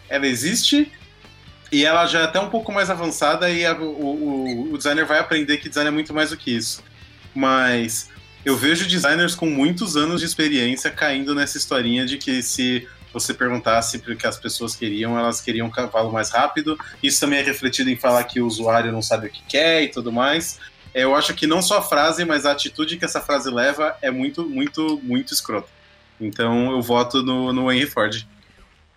ela 0.09 0.27
existe 0.27 0.91
e 1.71 1.85
ela 1.85 2.07
já 2.07 2.21
é 2.21 2.25
até 2.25 2.41
um 2.41 2.51
pouco 2.51 2.73
mais 2.73 2.91
avançada 2.91 3.49
e 3.49 3.65
a, 3.65 3.73
o, 3.75 4.73
o, 4.73 4.77
designer 4.77 5.07
vai 5.07 5.21
aprender 5.21 5.59
que 5.59 5.69
design 5.69 5.87
é 5.87 5.93
muito 5.93 6.13
mais 6.13 6.31
do 6.31 6.37
que 6.37 6.51
isso. 6.51 6.83
Mas 7.33 8.11
eu 8.45 8.57
vejo 8.57 8.87
designers 8.87 9.35
com 9.35 9.47
muitos 9.47 9.97
anos 9.97 10.21
de 10.21 10.27
experiência 10.27 10.91
caindo 10.91 11.35
nessa 11.35 11.59
historinha 11.59 12.07
de 12.07 12.19
que 12.19 12.43
se 12.43 12.87
você 13.13 13.35
perguntasse 13.35 13.97
o 13.97 14.17
que 14.17 14.27
as 14.27 14.39
pessoas 14.39 14.77
queriam, 14.77 15.19
elas 15.19 15.41
queriam 15.41 15.67
um 15.67 15.71
cavalo 15.71 16.13
mais 16.13 16.31
rápido. 16.31 16.79
Isso 17.03 17.21
também 17.21 17.41
é 17.41 17.43
refletido 17.43 17.91
em 17.91 17.97
falar 17.97 18.25
que 18.25 18.41
o 18.41 18.47
usuário 18.47 18.93
não 18.93 19.03
sabe 19.03 19.27
o 19.27 19.31
que 19.31 19.43
quer 19.49 19.83
e 19.83 19.89
tudo 19.89 20.13
mais. 20.13 20.59
Eu 20.95 21.15
acho 21.15 21.35
que 21.35 21.47
não 21.47 21.63
só 21.63 21.79
a 21.79 21.83
frase, 21.83 22.25
mas 22.25 22.47
a 22.47 22.53
atitude 22.53 22.97
que 22.97 23.05
essa 23.05 23.21
frase 23.21 23.51
leva 23.51 23.97
é 24.01 24.11
muito, 24.11 24.49
muito, 24.49 25.01
muito 25.03 25.33
escrota. 25.33 25.69
Então 26.21 26.71
eu 26.71 26.83
voto 26.83 27.23
no, 27.23 27.53
no 27.53 27.71
Henry 27.71 27.87
Ford. 27.87 28.27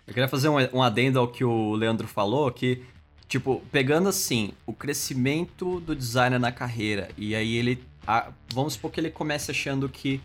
Eu 0.06 0.12
queria 0.12 0.28
fazer 0.28 0.48
um, 0.48 0.56
um 0.72 0.82
adendo 0.82 1.18
ao 1.18 1.28
que 1.28 1.44
o 1.44 1.74
Leandro 1.74 2.06
falou, 2.06 2.50
que, 2.50 2.82
tipo, 3.26 3.62
pegando 3.72 4.08
assim, 4.08 4.52
o 4.66 4.72
crescimento 4.72 5.80
do 5.80 5.94
designer 5.94 6.38
na 6.38 6.52
carreira, 6.52 7.08
e 7.16 7.34
aí 7.34 7.56
ele. 7.56 7.82
A, 8.06 8.30
vamos 8.52 8.74
supor 8.74 8.90
que 8.90 9.00
ele 9.00 9.10
comece 9.10 9.50
achando 9.50 9.88
que, 9.88 10.20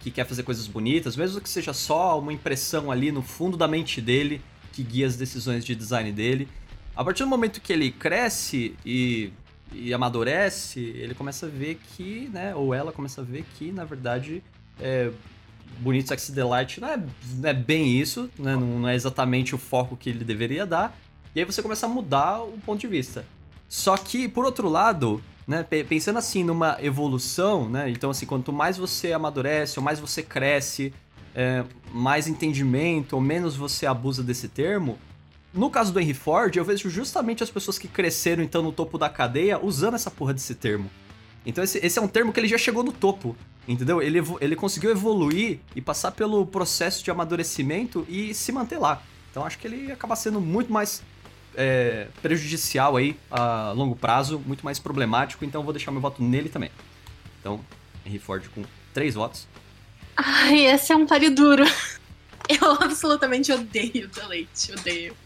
que 0.00 0.10
quer 0.10 0.26
fazer 0.26 0.42
coisas 0.42 0.66
bonitas, 0.66 1.16
mesmo 1.16 1.40
que 1.40 1.48
seja 1.48 1.72
só 1.72 2.18
uma 2.18 2.32
impressão 2.32 2.90
ali 2.90 3.10
no 3.10 3.22
fundo 3.22 3.56
da 3.56 3.66
mente 3.66 4.00
dele 4.00 4.40
que 4.72 4.82
guia 4.82 5.06
as 5.06 5.16
decisões 5.16 5.64
de 5.64 5.74
design 5.74 6.12
dele. 6.12 6.48
A 6.94 7.04
partir 7.04 7.22
do 7.22 7.28
momento 7.28 7.60
que 7.60 7.72
ele 7.72 7.90
cresce 7.90 8.76
e, 8.84 9.32
e 9.72 9.92
amadurece, 9.92 10.80
ele 10.80 11.14
começa 11.14 11.46
a 11.46 11.48
ver 11.48 11.80
que, 11.96 12.28
né, 12.32 12.54
ou 12.54 12.74
ela 12.74 12.92
começa 12.92 13.22
a 13.22 13.24
ver 13.24 13.44
que, 13.56 13.72
na 13.72 13.84
verdade, 13.84 14.42
é, 14.78 15.10
Bonito 15.78 16.08
Sexy 16.08 16.32
Delight 16.32 16.80
não 16.80 16.88
é, 16.88 16.96
não 16.96 17.50
é 17.50 17.54
bem 17.54 17.98
isso, 17.98 18.30
né? 18.38 18.54
não, 18.54 18.80
não 18.80 18.88
é 18.88 18.94
exatamente 18.94 19.54
o 19.54 19.58
foco 19.58 19.96
que 19.96 20.08
ele 20.08 20.24
deveria 20.24 20.64
dar. 20.64 20.96
E 21.34 21.40
aí 21.40 21.44
você 21.44 21.62
começa 21.62 21.86
a 21.86 21.88
mudar 21.88 22.42
o 22.42 22.58
ponto 22.64 22.80
de 22.80 22.86
vista. 22.86 23.24
Só 23.68 23.96
que, 23.96 24.28
por 24.28 24.44
outro 24.44 24.68
lado, 24.68 25.22
né, 25.46 25.62
pensando 25.62 26.18
assim 26.18 26.42
numa 26.42 26.76
evolução, 26.82 27.68
né? 27.68 27.88
Então, 27.88 28.10
assim, 28.10 28.26
quanto 28.26 28.52
mais 28.52 28.76
você 28.76 29.12
amadurece, 29.12 29.78
ou 29.78 29.84
mais 29.84 30.00
você 30.00 30.22
cresce, 30.22 30.92
é, 31.34 31.64
mais 31.92 32.26
entendimento, 32.26 33.14
ou 33.14 33.20
menos 33.20 33.54
você 33.54 33.86
abusa 33.86 34.22
desse 34.22 34.48
termo. 34.48 34.98
No 35.54 35.70
caso 35.70 35.92
do 35.92 36.00
Henry 36.00 36.14
Ford, 36.14 36.54
eu 36.56 36.64
vejo 36.64 36.90
justamente 36.90 37.42
as 37.42 37.50
pessoas 37.50 37.78
que 37.78 37.86
cresceram 37.86 38.42
então 38.42 38.62
no 38.62 38.72
topo 38.72 38.98
da 38.98 39.08
cadeia 39.08 39.58
usando 39.62 39.94
essa 39.94 40.10
porra 40.10 40.34
desse 40.34 40.54
termo. 40.54 40.90
Então 41.46 41.62
esse, 41.62 41.78
esse 41.78 41.98
é 41.98 42.02
um 42.02 42.08
termo 42.08 42.32
que 42.32 42.40
ele 42.40 42.48
já 42.48 42.58
chegou 42.58 42.82
no 42.82 42.92
topo. 42.92 43.36
Entendeu? 43.68 44.00
Ele, 44.00 44.22
ele 44.40 44.54
conseguiu 44.54 44.90
evoluir 44.90 45.58
e 45.74 45.80
passar 45.80 46.12
pelo 46.12 46.46
processo 46.46 47.02
de 47.02 47.10
amadurecimento 47.10 48.06
e 48.08 48.32
se 48.34 48.52
manter 48.52 48.78
lá. 48.78 49.02
Então 49.30 49.44
acho 49.44 49.58
que 49.58 49.66
ele 49.66 49.90
acaba 49.90 50.14
sendo 50.14 50.40
muito 50.40 50.72
mais 50.72 51.02
é, 51.56 52.08
prejudicial 52.20 52.96
aí 52.96 53.16
a 53.30 53.72
longo 53.72 53.96
prazo, 53.96 54.40
muito 54.46 54.64
mais 54.64 54.78
problemático, 54.78 55.44
então 55.44 55.62
vou 55.62 55.72
deixar 55.72 55.90
meu 55.90 56.00
voto 56.00 56.22
nele 56.22 56.48
também. 56.48 56.70
Então, 57.40 57.60
Henry 58.04 58.18
Ford 58.18 58.44
com 58.54 58.62
três 58.92 59.14
votos. 59.14 59.46
Ai, 60.16 60.66
esse 60.66 60.92
é 60.92 60.96
um 60.96 61.06
páreo 61.06 61.34
duro. 61.34 61.64
Eu 62.48 62.70
absolutamente 62.80 63.50
odeio 63.50 64.08
The 64.08 64.22
Late, 64.22 64.72
odeio. 64.72 65.16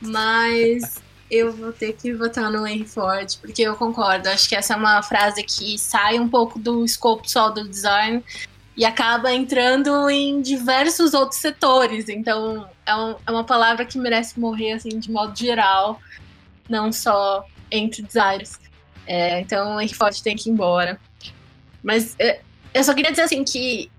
Mas 0.00 0.98
eu 1.30 1.52
vou 1.52 1.72
ter 1.72 1.92
que 1.92 2.14
votar 2.14 2.50
no 2.50 2.66
Henry 2.66 2.86
Ford, 2.86 3.36
porque 3.42 3.60
eu 3.60 3.76
concordo. 3.76 4.30
Acho 4.30 4.48
que 4.48 4.54
essa 4.54 4.72
é 4.72 4.76
uma 4.76 5.02
frase 5.02 5.42
que 5.42 5.78
sai 5.78 6.18
um 6.18 6.26
pouco 6.26 6.58
do 6.58 6.86
escopo 6.86 7.28
só 7.28 7.50
do 7.50 7.68
design 7.68 8.24
e 8.78 8.84
acaba 8.84 9.34
entrando 9.34 10.08
em 10.08 10.40
diversos 10.40 11.12
outros 11.12 11.40
setores. 11.40 12.08
Então, 12.08 12.70
é, 12.86 12.94
um, 12.94 13.16
é 13.26 13.30
uma 13.32 13.42
palavra 13.42 13.84
que 13.84 13.98
merece 13.98 14.38
morrer, 14.38 14.74
assim, 14.74 15.00
de 15.00 15.10
modo 15.10 15.36
geral, 15.36 16.00
não 16.68 16.92
só 16.92 17.44
entre 17.72 18.02
designers. 18.02 18.56
É, 19.04 19.40
então, 19.40 19.74
o 19.74 19.80
Henry 19.80 19.92
tem 20.22 20.36
que 20.36 20.48
ir 20.48 20.52
embora. 20.52 21.00
Mas 21.82 22.14
é, 22.20 22.40
eu 22.72 22.84
só 22.84 22.94
queria 22.94 23.10
dizer, 23.10 23.22
assim, 23.22 23.42
que 23.42 23.90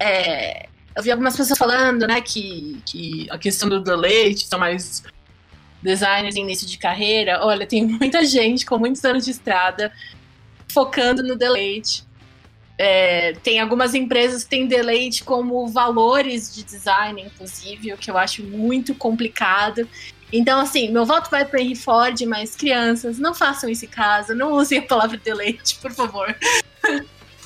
é, 0.00 0.66
eu 0.96 1.04
vi 1.04 1.12
algumas 1.12 1.36
pessoas 1.36 1.56
falando, 1.56 2.04
né, 2.08 2.20
que, 2.20 2.82
que 2.84 3.28
a 3.30 3.38
questão 3.38 3.68
do 3.68 3.80
delete 3.80 4.48
são 4.48 4.58
mais 4.58 5.04
designers 5.80 6.34
em 6.34 6.40
início 6.40 6.66
de 6.66 6.78
carreira. 6.78 7.46
Olha, 7.46 7.64
tem 7.64 7.86
muita 7.86 8.24
gente 8.26 8.66
com 8.66 8.76
muitos 8.76 9.04
anos 9.04 9.24
de 9.24 9.30
estrada 9.30 9.92
focando 10.66 11.22
no 11.22 11.36
delete. 11.36 12.05
É, 12.78 13.32
tem 13.42 13.58
algumas 13.58 13.94
empresas 13.94 14.44
que 14.44 14.50
têm 14.50 14.66
delete 14.66 15.24
como 15.24 15.66
valores 15.68 16.54
de 16.54 16.62
design, 16.62 17.22
inclusive, 17.22 17.92
o 17.92 17.96
que 17.96 18.10
eu 18.10 18.18
acho 18.18 18.42
muito 18.42 18.94
complicado. 18.94 19.88
Então, 20.32 20.60
assim, 20.60 20.90
meu 20.90 21.06
voto 21.06 21.30
vai 21.30 21.44
para 21.44 21.60
Henry 21.60 21.76
Ford, 21.76 22.20
mas 22.22 22.54
crianças, 22.54 23.18
não 23.18 23.34
façam 23.34 23.70
esse 23.70 23.86
caso, 23.86 24.34
não 24.34 24.52
usem 24.52 24.78
a 24.78 24.82
palavra 24.82 25.16
delete, 25.16 25.76
por 25.80 25.92
favor. 25.92 26.34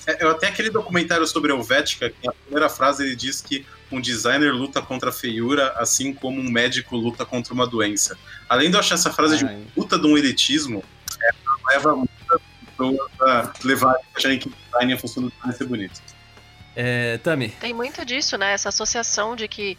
É, 0.07 0.25
eu 0.25 0.31
até 0.31 0.49
aquele 0.49 0.71
documentário 0.71 1.27
sobre 1.27 1.53
a 1.53 1.55
Helvética, 1.55 2.11
que 2.11 2.27
na 2.27 2.33
primeira 2.33 2.69
frase 2.69 3.05
ele 3.05 3.15
diz 3.15 3.41
que 3.41 3.67
um 3.93 4.01
designer 4.01 4.53
luta 4.53 4.81
contra 4.81 5.11
a 5.11 5.13
feiura, 5.13 5.75
assim 5.77 6.13
como 6.13 6.41
um 6.41 6.51
médico 6.51 6.97
luta 6.97 7.27
contra 7.27 7.53
uma 7.53 7.67
doença. 7.67 8.17
Além 8.49 8.71
de 8.71 8.77
eu 8.77 8.81
achar 8.81 8.95
essa 8.95 9.13
frase 9.13 9.37
de 9.37 9.47
luta 9.77 9.99
de 9.99 10.07
um 10.07 10.17
elitismo, 10.17 10.83
é, 11.23 11.31
leva 11.73 12.03
pessoas 12.81 13.11
a 13.21 13.53
levar 13.65 13.95
a 14.15 14.21
gente 14.21 14.49
que 14.49 14.57
design 14.65 14.93
a 14.93 14.99
função 14.99 15.23
do 15.25 15.31
design 15.31 15.53
ser 15.55 15.67
bonito. 15.67 16.03
É, 16.75 17.19
Tami. 17.19 17.51
Tem 17.51 17.75
muito 17.75 18.05
disso, 18.05 18.39
né? 18.39 18.53
Essa 18.53 18.71
associação 18.71 19.37
de 19.37 19.47
que, 19.49 19.77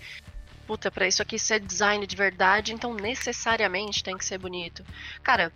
puta, 0.68 0.92
pra 0.92 1.08
isso 1.08 1.22
aqui 1.22 1.40
ser 1.40 1.60
design 1.60 2.06
de 2.06 2.16
verdade, 2.16 2.74
então 2.74 2.94
necessariamente 2.94 4.04
tem 4.04 4.18
que 4.18 4.26
ser 4.26 4.38
bonito. 4.38 4.84
Cara, 5.24 5.52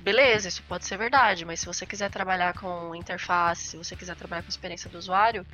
beleza, 0.00 0.48
isso 0.48 0.62
pode 0.62 0.84
ser 0.84 0.96
verdade, 0.96 1.44
mas 1.44 1.60
se 1.60 1.66
você 1.66 1.86
quiser 1.86 2.10
trabalhar 2.10 2.54
com 2.54 2.94
interface, 2.94 3.68
se 3.68 3.76
você 3.76 3.94
quiser 3.94 4.16
trabalhar 4.16 4.42
com 4.42 4.48
experiência 4.48 4.90
do 4.90 4.98
usuário, 4.98 5.46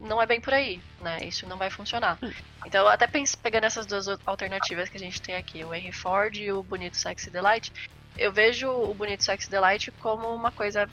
não 0.00 0.20
é 0.20 0.26
bem 0.26 0.40
por 0.40 0.52
aí, 0.52 0.80
né? 1.00 1.18
Isso 1.22 1.46
não 1.46 1.56
vai 1.56 1.70
funcionar. 1.70 2.18
Então, 2.66 2.88
até 2.88 3.06
pense, 3.06 3.36
pegando 3.36 3.64
essas 3.64 3.86
duas 3.86 4.08
alternativas 4.26 4.88
que 4.88 4.96
a 4.96 5.00
gente 5.00 5.22
tem 5.22 5.36
aqui, 5.36 5.62
o 5.62 5.72
Henry 5.72 5.92
Ford 5.92 6.34
e 6.36 6.50
o 6.50 6.62
Bonito 6.62 6.96
Sexy 6.96 7.30
Delight, 7.30 7.72
eu 8.16 8.32
vejo 8.32 8.68
o 8.68 8.94
Bonito 8.94 9.24
Sexy 9.24 9.50
Delight 9.50 9.90
como 9.92 10.28
uma 10.34 10.50
coisa 10.50 10.88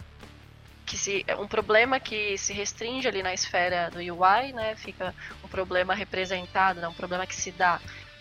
que 0.85 0.97
se 0.97 1.23
um 1.39 1.47
problema 1.47 1.99
que 1.99 2.37
se 2.37 2.51
restringe 2.51 3.07
ali 3.07 3.21
na 3.21 3.33
esfera 3.33 3.91
do 3.91 3.99
UI, 3.99 4.53
né? 4.53 4.75
Fica 4.75 5.13
um 5.43 5.47
problema 5.47 5.93
representado, 5.93 6.81
né? 6.81 6.87
um 6.87 6.93
problema 6.93 7.27
que 7.27 7.35
se 7.35 7.51
dá 7.51 7.79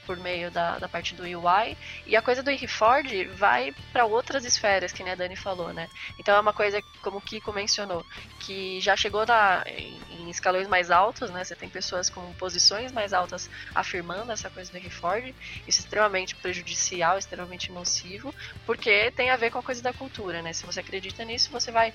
por 0.08 0.16
meio 0.16 0.50
da, 0.50 0.78
da 0.78 0.88
parte 0.88 1.14
do 1.14 1.22
UI. 1.22 1.76
E 2.06 2.16
a 2.16 2.22
coisa 2.22 2.42
do 2.42 2.50
Henry 2.50 3.26
vai 3.34 3.74
para 3.92 4.06
outras 4.06 4.42
esferas, 4.46 4.90
que 4.90 5.02
a 5.02 5.14
Dani 5.14 5.36
falou, 5.36 5.70
né? 5.70 5.86
Então 6.18 6.34
é 6.34 6.40
uma 6.40 6.54
coisa, 6.54 6.80
como 7.02 7.18
o 7.18 7.20
Kiko 7.20 7.52
mencionou, 7.52 8.02
que 8.40 8.80
já 8.80 8.96
chegou 8.96 9.26
na, 9.26 9.62
em, 9.66 10.00
em 10.08 10.30
escalões 10.30 10.66
mais 10.66 10.90
altos, 10.90 11.28
né? 11.28 11.44
Você 11.44 11.54
tem 11.54 11.68
pessoas 11.68 12.08
com 12.08 12.32
posições 12.34 12.90
mais 12.90 13.12
altas 13.12 13.50
afirmando 13.74 14.32
essa 14.32 14.48
coisa 14.48 14.72
do 14.72 14.78
Henry. 14.78 15.34
Isso 15.66 15.80
é 15.80 15.84
extremamente 15.84 16.34
prejudicial, 16.36 17.18
extremamente 17.18 17.70
nocivo, 17.70 18.34
porque 18.64 19.10
tem 19.10 19.28
a 19.28 19.36
ver 19.36 19.50
com 19.50 19.58
a 19.58 19.62
coisa 19.62 19.82
da 19.82 19.92
cultura, 19.92 20.40
né? 20.40 20.54
Se 20.54 20.64
você 20.64 20.80
acredita 20.80 21.22
nisso, 21.22 21.50
você 21.50 21.70
vai 21.70 21.92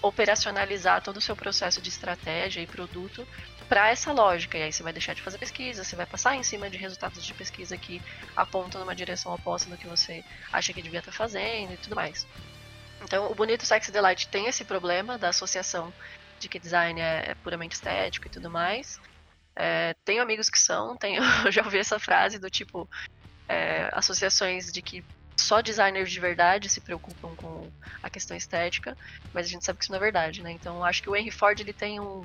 operacionalizar 0.00 1.00
todo 1.00 1.18
o 1.18 1.20
seu 1.20 1.36
processo 1.36 1.80
de 1.80 1.88
estratégia 1.88 2.60
e 2.60 2.66
produto 2.66 3.26
para 3.62 3.90
essa 3.90 4.12
lógica. 4.12 4.58
E 4.58 4.62
aí 4.62 4.72
você 4.72 4.82
vai 4.82 4.92
deixar 4.92 5.14
de 5.14 5.22
fazer 5.22 5.38
pesquisa, 5.38 5.84
você 5.84 5.96
vai 5.96 6.06
passar 6.06 6.36
em 6.36 6.42
cima 6.42 6.68
de 6.68 6.76
resultados 6.76 7.24
de 7.24 7.34
pesquisa 7.34 7.76
que 7.76 8.00
apontam 8.36 8.80
numa 8.80 8.94
direção 8.94 9.32
oposta 9.32 9.68
do 9.70 9.76
que 9.76 9.86
você 9.86 10.24
acha 10.52 10.72
que 10.72 10.82
devia 10.82 11.00
estar 11.00 11.12
tá 11.12 11.16
fazendo 11.16 11.72
e 11.72 11.76
tudo 11.76 11.96
mais. 11.96 12.26
Então, 13.02 13.30
o 13.30 13.34
Bonito 13.34 13.66
Sex 13.66 13.90
Delight 13.90 14.28
tem 14.28 14.46
esse 14.46 14.64
problema 14.64 15.18
da 15.18 15.30
associação 15.30 15.92
de 16.38 16.48
que 16.48 16.58
design 16.58 17.00
é, 17.00 17.30
é 17.30 17.34
puramente 17.36 17.74
estético 17.74 18.26
e 18.26 18.30
tudo 18.30 18.50
mais. 18.50 19.00
É, 19.54 19.94
tenho 20.04 20.22
amigos 20.22 20.48
que 20.48 20.58
são, 20.58 20.96
tenho, 20.96 21.22
já 21.50 21.62
ouvi 21.62 21.78
essa 21.78 21.98
frase 21.98 22.38
do 22.38 22.48
tipo 22.48 22.88
é, 23.48 23.88
associações 23.92 24.72
de 24.72 24.80
que 24.80 25.04
só 25.36 25.60
designers 25.60 26.10
de 26.10 26.20
verdade 26.20 26.68
se 26.68 26.80
preocupam 26.80 27.34
com 27.36 27.70
a 28.02 28.08
questão 28.08 28.36
estética, 28.36 28.96
mas 29.32 29.46
a 29.46 29.48
gente 29.48 29.64
sabe 29.64 29.78
que 29.78 29.84
isso 29.84 29.92
não 29.92 29.98
é 29.98 30.00
verdade, 30.00 30.42
né? 30.42 30.52
Então 30.52 30.84
acho 30.84 31.02
que 31.02 31.10
o 31.10 31.16
Henry 31.16 31.30
Ford 31.30 31.58
ele 31.58 31.72
tem 31.72 32.00
um. 32.00 32.24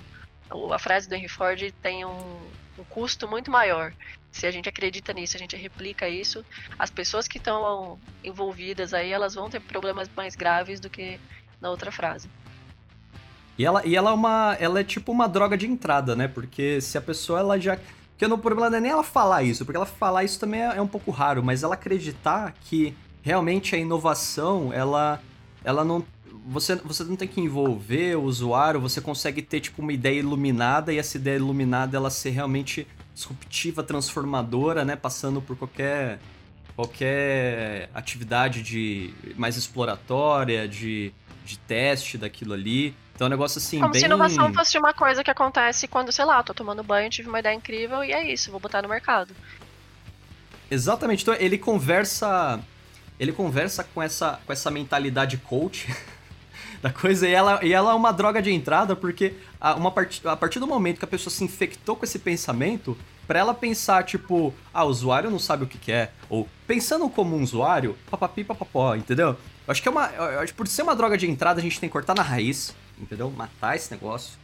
A 0.49 0.79
frase 0.79 1.07
do 1.07 1.15
Henry 1.15 1.27
Ford 1.27 1.73
tem 1.81 2.05
um, 2.05 2.37
um 2.77 2.83
custo 2.89 3.27
muito 3.27 3.51
maior. 3.51 3.93
Se 4.31 4.45
a 4.45 4.51
gente 4.51 4.69
acredita 4.69 5.13
nisso, 5.13 5.35
a 5.35 5.39
gente 5.39 5.55
replica 5.55 6.07
isso, 6.07 6.45
as 6.77 6.89
pessoas 6.89 7.27
que 7.27 7.37
estão 7.37 7.99
envolvidas 8.23 8.93
aí, 8.93 9.11
elas 9.11 9.33
vão 9.33 9.49
ter 9.49 9.59
problemas 9.59 10.09
mais 10.15 10.35
graves 10.35 10.79
do 10.79 10.89
que 10.89 11.19
na 11.59 11.69
outra 11.69 11.91
frase. 11.91 12.29
E 13.57 13.65
ela, 13.65 13.85
e 13.85 13.95
ela 13.95 14.11
é 14.11 14.13
uma. 14.13 14.55
Ela 14.59 14.79
é 14.81 14.83
tipo 14.83 15.11
uma 15.11 15.27
droga 15.27 15.57
de 15.57 15.65
entrada, 15.65 16.15
né? 16.15 16.27
Porque 16.27 16.79
se 16.79 16.95
a 16.97 17.01
pessoa 17.01 17.39
ela 17.39 17.59
já 17.59 17.79
porque 18.17 18.33
o 18.33 18.37
problema 18.37 18.67
não 18.71 18.77
é 18.77 18.81
nem 18.81 18.91
ela 18.91 19.03
falar 19.03 19.43
isso, 19.43 19.63
porque 19.63 19.77
ela 19.77 19.85
falar 19.85 20.23
isso 20.23 20.39
também 20.39 20.61
é, 20.61 20.77
é 20.77 20.81
um 20.81 20.87
pouco 20.87 21.11
raro, 21.11 21.43
mas 21.43 21.61
ela 21.61 21.75
acreditar 21.75 22.51
que 22.61 22.97
realmente 23.21 23.75
a 23.75 23.77
inovação, 23.77 24.73
ela, 24.73 25.21
ela 25.63 25.85
não. 25.85 26.03
Você, 26.49 26.75
você 26.75 27.03
não 27.03 27.15
tem 27.15 27.27
que 27.27 27.41
envolver 27.41 28.15
o 28.15 28.23
usuário, 28.23 28.79
você 28.79 29.01
consegue 29.01 29.41
ter 29.41 29.59
tipo 29.59 29.81
uma 29.81 29.91
ideia 29.91 30.19
iluminada 30.19 30.93
e 30.93 30.97
essa 30.97 31.17
ideia 31.17 31.35
iluminada 31.35 31.97
ela 31.97 32.09
ser 32.09 32.29
realmente 32.29 32.87
disruptiva, 33.13 33.83
transformadora, 33.83 34.85
né? 34.85 34.95
Passando 34.95 35.41
por 35.41 35.57
qualquer 35.57 36.19
qualquer 36.75 37.89
atividade 37.91 38.61
de 38.61 39.11
mais 39.35 39.57
exploratória, 39.57 40.67
de, 40.67 41.11
de 41.43 41.57
teste 41.57 42.19
daquilo 42.19 42.53
ali. 42.53 42.95
Então 43.15 43.25
é 43.25 43.27
um 43.27 43.31
negócio 43.31 43.57
assim, 43.57 43.79
Como 43.79 43.91
bem... 43.91 43.99
se 43.99 44.05
inovação 44.05 44.53
fosse 44.53 44.77
uma 44.77 44.93
coisa 44.93 45.23
que 45.23 45.31
acontece 45.31 45.87
quando, 45.87 46.11
sei 46.11 46.23
lá, 46.23 46.43
tô 46.43 46.53
tomando 46.53 46.83
banho, 46.83 47.09
tive 47.09 47.27
uma 47.27 47.39
ideia 47.39 47.55
incrível 47.55 48.03
e 48.03 48.11
é 48.11 48.31
isso, 48.31 48.51
vou 48.51 48.59
botar 48.59 48.83
no 48.83 48.87
mercado. 48.87 49.33
Exatamente. 50.69 51.23
Então 51.23 51.33
ele 51.33 51.57
conversa. 51.57 52.59
Ele 53.19 53.31
conversa 53.31 53.83
com 53.83 54.03
essa, 54.03 54.39
com 54.45 54.53
essa 54.53 54.69
mentalidade 54.69 55.37
coach 55.37 55.87
da 56.81 56.91
coisa 56.91 57.27
e 57.27 57.33
ela, 57.33 57.59
e 57.63 57.73
ela 57.73 57.91
é 57.91 57.95
uma 57.95 58.11
droga 58.11 58.41
de 58.41 58.51
entrada 58.51 58.95
porque 58.95 59.33
a, 59.59 59.75
uma 59.75 59.91
part, 59.91 60.21
a 60.27 60.35
partir 60.35 60.59
do 60.59 60.67
momento 60.67 60.99
que 60.99 61.05
a 61.05 61.07
pessoa 61.07 61.33
se 61.33 61.43
infectou 61.43 61.95
com 61.95 62.05
esse 62.05 62.19
pensamento, 62.19 62.97
para 63.27 63.39
ela 63.39 63.53
pensar, 63.53 64.03
tipo, 64.03 64.53
ah, 64.73 64.85
o 64.85 64.87
usuário 64.87 65.29
não 65.29 65.39
sabe 65.39 65.65
o 65.65 65.67
que 65.67 65.77
quer, 65.77 66.13
ou 66.29 66.47
pensando 66.65 67.09
como 67.09 67.35
um 67.35 67.43
usuário, 67.43 67.95
papapi, 68.09 68.43
papapó, 68.43 68.95
entendeu? 68.95 69.29
Eu 69.67 69.71
acho 69.71 69.81
que 69.81 69.87
é 69.87 69.91
uma. 69.91 70.07
Eu 70.07 70.39
acho 70.39 70.53
que 70.53 70.57
por 70.57 70.67
ser 70.67 70.83
uma 70.83 70.95
droga 70.95 71.17
de 71.17 71.29
entrada, 71.29 71.59
a 71.59 71.63
gente 71.63 71.77
tem 71.77 71.89
que 71.89 71.93
cortar 71.93 72.15
na 72.15 72.23
raiz, 72.23 72.73
entendeu? 72.97 73.29
Matar 73.29 73.75
esse 73.75 73.91
negócio 73.91 74.39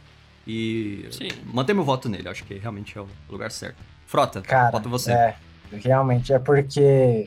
e 0.46 1.08
Sim. 1.10 1.28
manter 1.46 1.72
meu 1.72 1.82
voto 1.82 2.10
nele. 2.10 2.28
Eu 2.28 2.32
acho 2.32 2.44
que 2.44 2.54
realmente 2.54 2.96
é 2.98 3.00
o 3.00 3.08
lugar 3.30 3.50
certo. 3.50 3.76
Frota, 4.06 4.42
Cara, 4.42 4.70
voto 4.70 4.90
você. 4.90 5.12
É, 5.12 5.36
realmente 5.72 6.30
é 6.32 6.38
porque. 6.38 7.26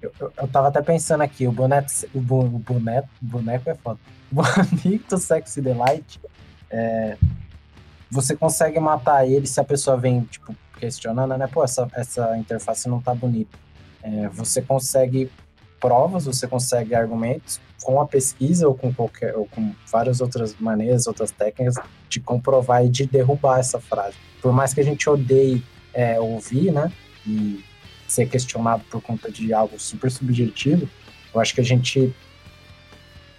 Eu, 0.00 0.12
eu, 0.20 0.32
eu 0.38 0.48
tava 0.48 0.68
até 0.68 0.80
pensando 0.80 1.20
aqui, 1.20 1.46
o 1.46 1.52
boneco. 1.52 1.88
O, 2.14 2.20
bu, 2.20 2.40
o 2.40 2.58
boneco, 2.58 3.08
boneco 3.20 3.68
é 3.68 3.74
foda. 3.74 4.00
Bonito 4.82 5.18
Sexy 5.18 5.60
Delight. 5.60 6.20
É, 6.70 7.16
você 8.10 8.36
consegue 8.36 8.78
matar 8.80 9.26
ele 9.26 9.46
se 9.46 9.60
a 9.60 9.64
pessoa 9.64 9.96
vem, 9.96 10.22
tipo, 10.22 10.54
questionando, 10.78 11.36
né? 11.36 11.46
Pô, 11.46 11.62
essa, 11.62 11.88
essa 11.94 12.36
interface 12.36 12.88
não 12.88 13.00
tá 13.00 13.14
bonita. 13.14 13.56
É, 14.02 14.28
você 14.28 14.60
consegue 14.60 15.30
provas, 15.80 16.24
você 16.24 16.46
consegue 16.46 16.94
argumentos 16.94 17.60
com 17.82 18.00
a 18.00 18.06
pesquisa 18.06 18.66
ou 18.66 18.74
com 18.74 18.92
qualquer 18.92 19.36
ou 19.36 19.46
com 19.46 19.74
várias 19.90 20.20
outras 20.20 20.56
maneiras, 20.58 21.06
outras 21.06 21.30
técnicas 21.30 21.74
de 22.08 22.20
comprovar 22.20 22.84
e 22.84 22.88
de 22.88 23.06
derrubar 23.06 23.58
essa 23.58 23.78
frase. 23.78 24.16
Por 24.40 24.52
mais 24.52 24.72
que 24.72 24.80
a 24.80 24.84
gente 24.84 25.08
odeie 25.08 25.62
é, 25.92 26.18
ouvir, 26.18 26.72
né, 26.72 26.90
e 27.26 27.62
ser 28.08 28.26
questionado 28.26 28.82
por 28.90 29.02
conta 29.02 29.30
de 29.30 29.52
algo 29.52 29.78
super 29.78 30.10
subjetivo, 30.10 30.88
eu 31.34 31.40
acho 31.40 31.54
que 31.54 31.60
a 31.60 31.64
gente 31.64 32.14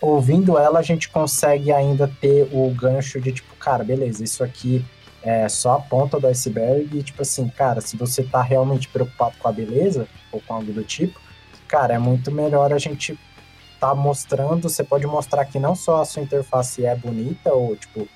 ouvindo 0.02 0.58
ela 0.58 0.80
a 0.80 0.84
gente 0.84 1.10
consegue 1.10 1.72
ainda 1.72 2.08
ter 2.20 2.48
o 2.52 2.70
gancho 2.72 3.20
de 3.20 3.32
tipo, 3.32 3.56
cara, 3.56 3.84
beleza, 3.84 4.24
isso 4.24 4.44
aqui 4.44 4.84
é 5.24 5.50
só 5.50 5.74
a 5.74 5.82
ponta 5.82 6.20
do 6.20 6.28
iceberg 6.28 6.98
e 6.98 7.04
tipo 7.04 7.22
assim, 7.22 7.48
cara, 7.50 7.82
se 7.82 7.98
você 7.98 8.24
tá 8.24 8.42
realmente 8.42 8.88
preocupado 8.88 9.36
com 9.40 9.48
a 9.48 9.52
beleza 9.52 10.08
ou 10.32 10.40
com 10.40 10.54
algo 10.54 10.72
do 10.72 10.84
tipo, 10.84 11.20
cara, 11.68 11.96
é 11.96 12.00
muito 12.00 12.32
melhor 12.32 12.72
a 12.72 12.78
gente 12.78 13.18
tá 13.80 13.94
mostrando, 13.96 14.70
você 14.70 14.84
pode 14.84 15.06
mostrar 15.08 15.46
que 15.46 15.60
não 15.60 15.76
só 15.76 16.02
a 16.02 16.06
sua 16.06 16.22
interface 16.22 16.86
é 16.86 16.96
bonita 16.96 17.54
ou 17.54 17.76
tipo 17.76 18.08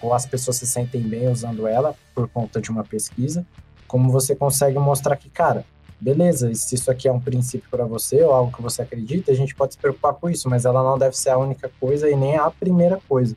ou 0.00 0.14
as 0.14 0.24
pessoas 0.26 0.56
se 0.56 0.66
sentem 0.66 1.00
bem 1.02 1.28
usando 1.28 1.66
ela 1.66 1.94
por 2.14 2.28
conta 2.28 2.60
de 2.60 2.70
uma 2.70 2.84
pesquisa, 2.84 3.44
como 3.86 4.12
você 4.12 4.34
consegue 4.36 4.78
mostrar 4.78 5.16
que, 5.16 5.28
cara, 5.28 5.64
beleza, 6.00 6.54
se 6.54 6.74
isso 6.74 6.90
aqui 6.90 7.08
é 7.08 7.12
um 7.12 7.20
princípio 7.20 7.68
para 7.70 7.84
você 7.84 8.22
ou 8.22 8.32
algo 8.32 8.52
que 8.54 8.62
você 8.62 8.82
acredita, 8.82 9.32
a 9.32 9.34
gente 9.34 9.54
pode 9.54 9.74
se 9.74 9.78
preocupar 9.78 10.14
com 10.14 10.30
isso, 10.30 10.48
mas 10.48 10.64
ela 10.64 10.82
não 10.82 10.98
deve 10.98 11.16
ser 11.16 11.30
a 11.30 11.38
única 11.38 11.70
coisa 11.80 12.08
e 12.08 12.16
nem 12.16 12.36
a 12.36 12.50
primeira 12.50 13.00
coisa. 13.08 13.36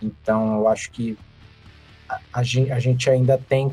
Então, 0.00 0.58
eu 0.58 0.68
acho 0.68 0.90
que 0.90 1.18
a, 2.08 2.20
a, 2.34 2.42
gente, 2.42 3.10
ainda 3.10 3.38
tem 3.38 3.70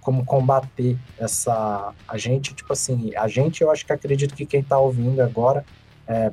como 0.00 0.24
combater 0.24 0.96
essa. 1.18 1.92
A 2.06 2.18
gente, 2.18 2.54
tipo 2.54 2.72
assim, 2.72 3.14
a 3.16 3.28
gente, 3.28 3.62
eu 3.62 3.70
acho 3.70 3.86
que 3.86 3.92
acredito 3.92 4.34
que 4.34 4.44
quem 4.44 4.60
está 4.60 4.78
ouvindo 4.78 5.20
agora 5.20 5.64
é, 6.06 6.32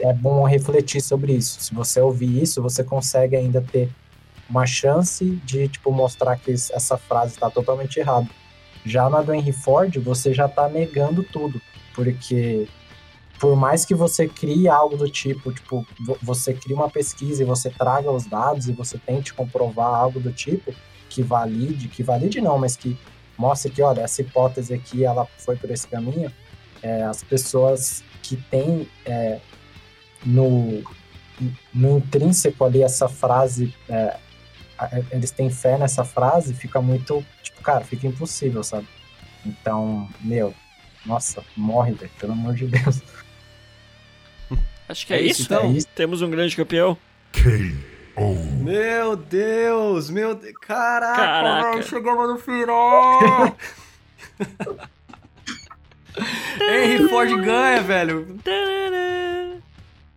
é 0.00 0.12
bom 0.12 0.44
refletir 0.44 1.00
sobre 1.00 1.32
isso. 1.32 1.60
Se 1.60 1.74
você 1.74 2.00
ouvir 2.00 2.42
isso, 2.42 2.62
você 2.62 2.84
consegue 2.84 3.34
ainda 3.34 3.60
ter 3.60 3.90
uma 4.48 4.66
chance 4.66 5.24
de 5.44 5.68
tipo 5.68 5.92
mostrar 5.92 6.36
que 6.36 6.52
essa 6.52 6.96
frase 6.96 7.34
está 7.34 7.50
totalmente 7.50 7.98
errada. 7.98 8.28
Já 8.84 9.10
na 9.10 9.22
do 9.22 9.34
Henry 9.34 9.52
Ford, 9.52 9.96
você 9.98 10.32
já 10.32 10.46
está 10.46 10.68
negando 10.68 11.22
tudo, 11.22 11.60
porque 11.94 12.66
por 13.38 13.56
mais 13.56 13.84
que 13.86 13.94
você 13.94 14.28
crie 14.28 14.68
algo 14.68 14.96
do 14.96 15.08
tipo, 15.08 15.52
tipo, 15.52 15.86
você 16.22 16.52
crie 16.52 16.74
uma 16.74 16.90
pesquisa 16.90 17.42
e 17.42 17.46
você 17.46 17.70
traga 17.70 18.10
os 18.10 18.26
dados 18.26 18.68
e 18.68 18.72
você 18.72 18.98
tente 18.98 19.32
comprovar 19.32 19.94
algo 19.94 20.20
do 20.20 20.30
tipo 20.30 20.74
que 21.08 21.22
valide, 21.22 21.88
que 21.88 22.02
valide 22.02 22.40
não, 22.40 22.58
mas 22.58 22.76
que 22.76 22.96
mostre 23.36 23.72
que, 23.72 23.82
olha, 23.82 24.02
essa 24.02 24.20
hipótese 24.20 24.74
aqui, 24.74 25.04
ela 25.04 25.26
foi 25.38 25.56
por 25.56 25.70
esse 25.70 25.88
caminho, 25.88 26.30
é, 26.82 27.02
as 27.02 27.22
pessoas 27.22 28.04
que 28.22 28.36
têm 28.36 28.86
é, 29.06 29.40
no, 30.24 30.82
no 31.72 31.96
intrínseco 31.96 32.62
ali 32.62 32.82
essa 32.82 33.08
frase, 33.08 33.74
é, 33.88 34.18
eles 35.10 35.30
têm 35.30 35.50
fé 35.50 35.76
nessa 35.76 36.04
frase, 36.04 36.54
fica 36.54 36.80
muito, 36.80 37.24
tipo, 37.42 37.60
cara, 37.62 37.84
fica 37.84 38.06
impossível, 38.06 38.62
sabe? 38.62 38.86
Então, 39.44 40.08
meu, 40.20 40.54
nossa, 41.04 41.42
morre, 41.56 41.92
velho, 41.92 42.10
pelo 42.18 42.32
amor 42.32 42.54
de 42.54 42.66
Deus. 42.66 43.02
Acho 44.88 45.06
que 45.06 45.14
é, 45.14 45.18
é 45.18 45.22
isso, 45.22 45.42
então. 45.42 45.62
É 45.62 45.68
isso. 45.68 45.86
Temos 45.94 46.20
um 46.20 46.30
grande 46.30 46.56
campeão. 46.56 46.96
Oh. 48.16 48.34
Meu 48.62 49.16
Deus, 49.16 50.10
meu 50.10 50.34
Deus. 50.34 50.54
Caraca, 50.60 51.16
Caraca. 51.16 51.82
chegamos 51.82 52.28
no 52.28 52.38
final. 52.38 53.56
Henry 56.60 57.08
Ford 57.08 57.30
ganha, 57.42 57.82
velho. 57.82 58.36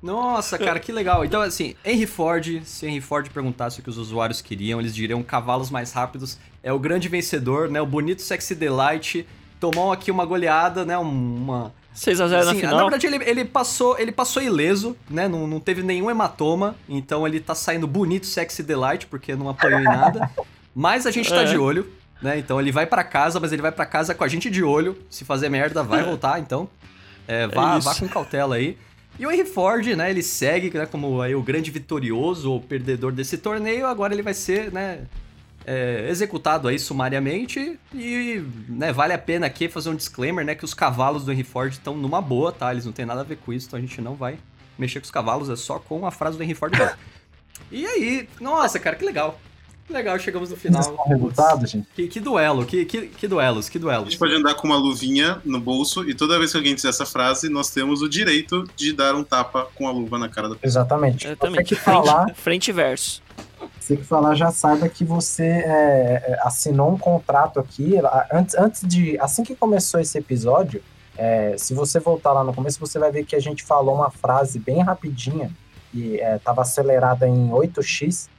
Nossa, 0.04 0.58
cara, 0.58 0.82
que 0.82 0.92
legal. 0.92 1.24
Então, 1.24 1.42
assim, 1.42 1.76
Henry 1.86 2.06
Ford, 2.06 2.62
se 2.66 2.86
Henry 2.86 3.00
Ford 3.00 3.30
perguntasse 3.30 3.80
o 3.80 3.84
que 3.84 3.90
os 3.90 3.98
usuários 3.98 4.42
queriam, 4.42 4.78
eles 4.82 4.94
diriam 4.94 5.24
cavalos 5.24 5.70
mais 5.70 5.94
rápidos. 5.94 6.38
É 6.62 6.74
o 6.74 6.78
grande 6.78 7.08
vencedor, 7.08 7.70
né? 7.70 7.80
O 7.80 7.86
bonito 7.86 8.22
Sexy 8.22 8.54
Delight. 8.54 9.26
Tomou 9.62 9.94
aqui 9.94 10.12
uma 10.12 10.26
goleada, 10.26 10.84
né? 10.84 10.98
Uma. 10.98 11.72
6x0 11.96 12.36
assim, 12.36 12.46
na 12.46 12.56
final. 12.56 12.76
Na 12.76 12.82
verdade, 12.82 13.08
ele, 13.08 13.24
ele, 13.24 13.46
passou, 13.46 13.98
ele 13.98 14.12
passou 14.12 14.44
ileso, 14.44 14.98
né? 15.10 15.30
Não, 15.30 15.48
não 15.48 15.62
teve 15.62 15.82
nenhum 15.82 16.12
hematoma. 16.12 16.76
Então 16.90 17.26
ele 17.26 17.40
tá 17.40 17.56
saindo 17.56 17.88
bonito, 17.88 18.26
sexy 18.26 18.62
delight, 18.62 19.08
porque 19.08 19.34
não 19.36 19.48
apanhou 19.48 19.80
em 19.80 19.86
nada. 19.86 20.30
Mas 20.76 21.08
a 21.08 21.12
gente 21.12 21.30
tá 21.30 21.44
é. 21.44 21.46
de 21.46 21.58
olho, 21.58 21.90
né? 22.22 22.38
Então 22.38 22.60
ele 22.60 22.74
vai 22.74 22.86
para 22.86 23.06
casa, 23.06 23.40
mas 23.40 23.54
ele 23.54 23.62
vai 23.62 23.72
para 23.72 23.86
casa 23.86 24.14
com 24.14 24.24
a 24.26 24.28
gente 24.28 24.50
de 24.50 24.64
olho. 24.64 24.98
Se 25.10 25.24
fazer 25.24 25.48
merda, 25.48 25.82
vai 25.82 26.02
é. 26.02 26.04
voltar, 26.04 26.40
então. 26.42 26.68
É, 27.26 27.48
vá, 27.48 27.78
é 27.78 27.80
vá 27.80 27.96
com 27.96 28.08
cautela 28.10 28.56
aí. 28.56 28.78
E 29.20 29.26
o 29.26 29.32
Henry 29.32 29.46
Ford, 29.46 29.86
né, 29.96 30.10
ele 30.10 30.24
segue 30.24 30.76
né, 30.76 30.86
como 30.86 31.22
aí, 31.22 31.36
o 31.36 31.42
grande 31.42 31.70
vitorioso 31.70 32.52
ou 32.52 32.60
perdedor 32.60 33.12
desse 33.12 33.38
torneio. 33.38 33.86
Agora 33.86 34.14
ele 34.14 34.24
vai 34.24 34.34
ser, 34.34 34.72
né, 34.72 35.06
é, 35.66 36.08
executado 36.10 36.68
aí 36.68 36.80
sumariamente. 36.80 37.80
E 37.94 38.44
né, 38.68 38.92
vale 38.92 39.14
a 39.14 39.18
pena 39.18 39.46
aqui 39.46 39.70
fazer 39.70 39.90
um 39.90 39.96
disclaimer, 39.96 40.44
né, 40.44 40.56
que 40.56 40.66
os 40.66 40.74
cavalos 40.74 41.26
do 41.26 41.32
Henry 41.32 41.44
Ford 41.44 41.72
estão 41.72 41.96
numa 41.96 42.22
boa, 42.22 42.52
tá? 42.52 42.72
Eles 42.72 42.86
não 42.86 42.92
tem 42.92 43.06
nada 43.06 43.22
a 43.22 43.24
ver 43.24 43.38
com 43.38 43.54
isso, 43.54 43.68
então 43.68 43.78
a 43.78 43.82
gente 43.82 44.02
não 44.02 44.16
vai 44.16 44.38
mexer 44.78 45.00
com 45.00 45.06
os 45.06 45.12
cavalos, 45.12 45.50
é 45.50 45.56
só 45.56 45.78
com 45.78 46.06
a 46.06 46.12
frase 46.12 46.38
do 46.38 46.44
Henry 46.44 46.56
Ford. 46.56 46.74
E 47.72 47.86
aí, 47.86 48.28
nossa, 48.40 48.80
cara, 48.80 48.96
que 48.96 49.06
legal. 49.06 49.40
Legal, 49.90 50.18
chegamos 50.18 50.50
no 50.50 50.56
final. 50.56 50.82
resultado, 51.08 51.68
gente. 51.68 51.88
Que, 51.94 52.08
que 52.08 52.20
duelo, 52.20 52.66
que, 52.66 52.86
que, 52.86 53.08
que, 53.08 53.28
duelos, 53.28 53.68
que 53.70 53.78
duelos. 53.78 54.08
A 54.08 54.10
gente 54.10 54.20
pode 54.20 54.34
andar 54.34 54.56
com 54.56 54.68
uma 54.68 54.78
luvinha 54.78 55.42
no 55.44 55.60
bolso 55.60 56.10
e 56.10 56.14
toda 56.14 56.40
vez 56.40 56.52
que 56.52 56.58
alguém 56.58 56.74
dizer 56.74 56.90
essa 56.90 57.06
frase, 57.06 57.50
nós 57.50 57.70
temos 57.70 58.02
o 58.02 58.10
direito 58.10 58.64
de 58.76 58.94
dar 58.94 59.14
um 59.14 59.24
tapa 59.24 59.68
com 59.76 59.88
a 59.88 59.92
luva 59.92 60.18
na 60.18 60.30
cara 60.30 60.50
da 60.50 60.56
pessoa. 60.56 60.84
Exatamente. 60.84 61.28
Exatamente. 61.28 61.64
que 61.66 61.76
falar... 61.76 62.24
Frente, 62.24 62.42
frente 62.42 62.68
e 62.70 62.72
verso. 62.72 63.24
Você 63.80 63.98
que 63.98 64.04
falar 64.04 64.34
já 64.36 64.50
saiba 64.50 64.88
que 64.88 65.04
você 65.04 65.44
é, 65.44 66.24
é, 66.26 66.40
assinou 66.44 66.94
um 66.94 66.98
contrato 66.98 67.60
aqui. 67.60 67.96
Antes, 68.32 68.56
antes 68.56 68.82
de. 68.88 69.20
Assim 69.20 69.44
que 69.44 69.56
começou 69.56 70.00
esse 70.00 70.18
episódio, 70.18 70.82
é, 71.18 71.56
se 71.58 71.74
você 71.74 72.00
voltar 72.00 72.32
lá 72.32 72.46
no 72.46 72.54
começo, 72.54 72.80
você 72.80 72.98
vai 72.98 73.12
ver 73.12 73.26
que 73.26 73.36
a 73.36 73.42
gente 73.42 73.62
falou 73.64 73.96
uma 73.96 74.10
frase 74.10 74.58
bem 74.58 74.82
rapidinha 74.82 75.52
e 75.94 76.16
estava 76.16 76.62
é, 76.62 76.64
acelerada 76.64 77.28
em 77.28 77.50
8x 77.50 78.30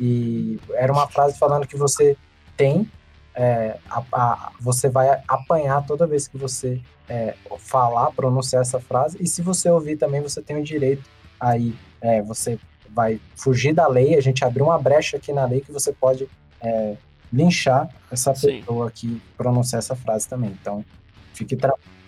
e 0.00 0.58
era 0.72 0.90
uma 0.90 1.06
frase 1.06 1.38
falando 1.38 1.66
que 1.66 1.76
você 1.76 2.16
tem, 2.56 2.90
é, 3.34 3.76
a, 3.88 4.02
a, 4.12 4.52
você 4.58 4.88
vai 4.88 5.22
apanhar 5.28 5.86
toda 5.86 6.06
vez 6.06 6.26
que 6.26 6.38
você 6.38 6.80
é, 7.08 7.34
falar, 7.58 8.10
pronunciar 8.12 8.62
essa 8.62 8.80
frase, 8.80 9.18
e 9.20 9.26
se 9.26 9.42
você 9.42 9.68
ouvir 9.68 9.96
também, 9.96 10.22
você 10.22 10.40
tem 10.40 10.56
o 10.56 10.64
direito 10.64 11.04
aí, 11.38 11.74
é, 12.00 12.22
você 12.22 12.58
vai 12.88 13.20
fugir 13.36 13.74
da 13.74 13.86
lei, 13.86 14.16
a 14.16 14.22
gente 14.22 14.44
abriu 14.44 14.64
uma 14.64 14.78
brecha 14.78 15.18
aqui 15.18 15.32
na 15.32 15.44
lei 15.44 15.60
que 15.60 15.70
você 15.70 15.92
pode 15.92 16.26
é, 16.62 16.96
linchar 17.30 17.88
essa 18.10 18.32
pessoa 18.32 18.88
Sim. 18.88 18.92
que 18.94 19.22
pronunciar 19.36 19.78
essa 19.80 19.94
frase 19.94 20.26
também. 20.26 20.56
Então, 20.60 20.84
fique 21.34 21.54
tranquilo 21.54 21.99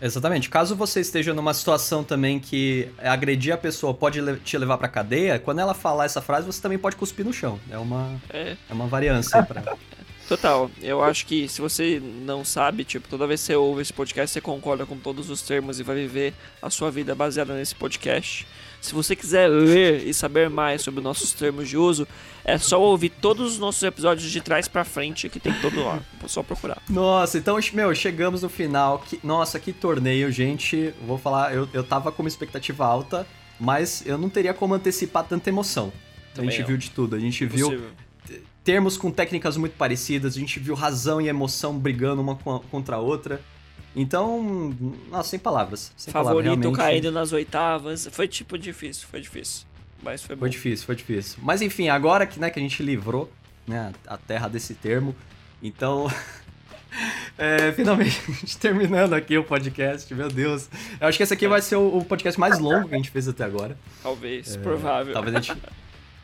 Exatamente. 0.00 0.48
Caso 0.48 0.76
você 0.76 1.00
esteja 1.00 1.32
numa 1.32 1.54
situação 1.54 2.04
também 2.04 2.38
que 2.38 2.88
agredir 2.98 3.54
a 3.54 3.56
pessoa 3.56 3.94
pode 3.94 4.20
te 4.40 4.58
levar 4.58 4.78
pra 4.78 4.88
cadeia, 4.88 5.38
quando 5.38 5.60
ela 5.60 5.74
falar 5.74 6.04
essa 6.04 6.20
frase, 6.20 6.46
você 6.46 6.60
também 6.60 6.78
pode 6.78 6.96
cuspir 6.96 7.24
no 7.24 7.32
chão. 7.32 7.58
É 7.70 7.78
uma, 7.78 8.20
é. 8.30 8.56
é 8.68 8.72
uma 8.72 8.86
variância 8.86 9.42
pra. 9.42 9.62
Total, 10.28 10.68
eu 10.82 11.04
acho 11.04 11.24
que 11.24 11.48
se 11.48 11.60
você 11.60 12.02
não 12.02 12.44
sabe, 12.44 12.82
tipo, 12.84 13.08
toda 13.08 13.28
vez 13.28 13.40
que 13.40 13.46
você 13.46 13.54
ouve 13.54 13.82
esse 13.82 13.92
podcast, 13.92 14.32
você 14.32 14.40
concorda 14.40 14.84
com 14.84 14.98
todos 14.98 15.30
os 15.30 15.40
termos 15.40 15.78
e 15.78 15.84
vai 15.84 15.94
viver 15.94 16.34
a 16.60 16.68
sua 16.68 16.90
vida 16.90 17.14
baseada 17.14 17.54
nesse 17.54 17.76
podcast. 17.76 18.44
Se 18.80 18.94
você 18.94 19.16
quiser 19.16 19.48
ler 19.48 20.06
e 20.06 20.14
saber 20.14 20.48
mais 20.48 20.82
sobre 20.82 21.00
nossos 21.00 21.32
termos 21.32 21.68
de 21.68 21.76
uso, 21.76 22.06
é 22.44 22.56
só 22.58 22.80
ouvir 22.80 23.10
todos 23.10 23.52
os 23.52 23.58
nossos 23.58 23.82
episódios 23.82 24.30
de 24.30 24.40
trás 24.40 24.68
para 24.68 24.84
frente 24.84 25.28
que 25.28 25.40
tem 25.40 25.52
todo 25.54 25.82
lá. 25.84 26.00
É 26.22 26.28
só 26.28 26.42
procurar. 26.42 26.80
Nossa, 26.88 27.38
então, 27.38 27.58
meu, 27.72 27.94
chegamos 27.94 28.42
no 28.42 28.48
final. 28.48 29.00
Que, 29.00 29.18
nossa, 29.22 29.58
que 29.58 29.72
torneio, 29.72 30.30
gente. 30.30 30.94
Vou 31.06 31.18
falar, 31.18 31.54
eu, 31.54 31.68
eu 31.72 31.82
tava 31.82 32.12
com 32.12 32.22
uma 32.22 32.28
expectativa 32.28 32.86
alta, 32.86 33.26
mas 33.58 34.04
eu 34.06 34.16
não 34.16 34.28
teria 34.28 34.54
como 34.54 34.74
antecipar 34.74 35.24
tanta 35.24 35.48
emoção. 35.48 35.92
Também 36.34 36.50
a 36.50 36.52
gente 36.52 36.66
viu 36.66 36.76
de 36.76 36.90
tudo. 36.90 37.16
A 37.16 37.18
gente 37.18 37.44
viu 37.46 37.82
termos 38.62 38.96
com 38.96 39.12
técnicas 39.12 39.56
muito 39.56 39.76
parecidas, 39.76 40.36
a 40.36 40.40
gente 40.40 40.58
viu 40.58 40.74
razão 40.74 41.20
e 41.20 41.28
emoção 41.28 41.78
brigando 41.78 42.20
uma 42.20 42.34
contra 42.34 42.96
a 42.96 42.98
outra. 42.98 43.40
Então, 43.96 44.76
nossa, 45.10 45.30
sem 45.30 45.38
palavras. 45.38 45.90
Sem 45.96 46.12
Favorito 46.12 46.60
palavras, 46.60 46.76
caindo 46.76 47.10
nas 47.10 47.32
oitavas. 47.32 48.06
Foi 48.12 48.28
tipo 48.28 48.58
difícil, 48.58 49.08
foi 49.08 49.22
difícil. 49.22 49.66
Mas 50.02 50.22
foi 50.22 50.36
bom. 50.36 50.40
Foi 50.40 50.50
difícil, 50.50 50.84
foi 50.84 50.94
difícil. 50.94 51.38
Mas 51.42 51.62
enfim, 51.62 51.88
agora 51.88 52.26
que, 52.26 52.38
né, 52.38 52.50
que 52.50 52.58
a 52.58 52.62
gente 52.62 52.82
livrou 52.82 53.32
né, 53.66 53.94
a 54.06 54.18
terra 54.18 54.48
desse 54.48 54.74
termo, 54.74 55.16
então. 55.62 56.06
É, 57.36 57.70
finalmente, 57.72 58.18
terminando 58.58 59.12
aqui 59.12 59.36
o 59.36 59.44
podcast, 59.44 60.14
meu 60.14 60.28
Deus. 60.28 60.70
Eu 60.98 61.08
acho 61.08 61.18
que 61.18 61.22
esse 61.22 61.34
aqui 61.34 61.46
vai 61.46 61.60
ser 61.60 61.76
o, 61.76 61.98
o 61.98 62.02
podcast 62.02 62.40
mais 62.40 62.58
longo 62.58 62.88
que 62.88 62.94
a 62.94 62.96
gente 62.96 63.10
fez 63.10 63.28
até 63.28 63.44
agora. 63.44 63.76
Talvez, 64.02 64.54
é, 64.54 64.58
provável. 64.58 65.12
Talvez 65.12 65.36
a, 65.36 65.40
gente, 65.42 65.60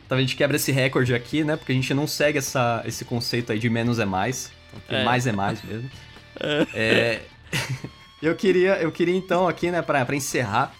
talvez 0.09 0.25
a 0.25 0.26
gente 0.26 0.34
quebre 0.34 0.57
esse 0.57 0.73
recorde 0.73 1.15
aqui, 1.15 1.44
né? 1.44 1.57
Porque 1.57 1.73
a 1.73 1.75
gente 1.75 1.92
não 1.92 2.07
segue 2.07 2.39
essa, 2.39 2.83
esse 2.86 3.05
conceito 3.05 3.52
aí 3.52 3.59
de 3.59 3.68
menos 3.68 3.99
é 3.99 4.07
mais. 4.07 4.51
Então, 4.75 4.99
é. 4.99 5.05
mais 5.05 5.26
é 5.26 5.33
mais 5.33 5.62
mesmo. 5.62 5.91
É, 6.41 6.67
é 6.73 7.23
eu 8.22 8.34
queria, 8.34 8.76
eu 8.76 8.90
queria 8.92 9.16
então 9.16 9.48
aqui, 9.48 9.70
né, 9.70 9.82
para 9.82 10.14
encerrar, 10.14 10.74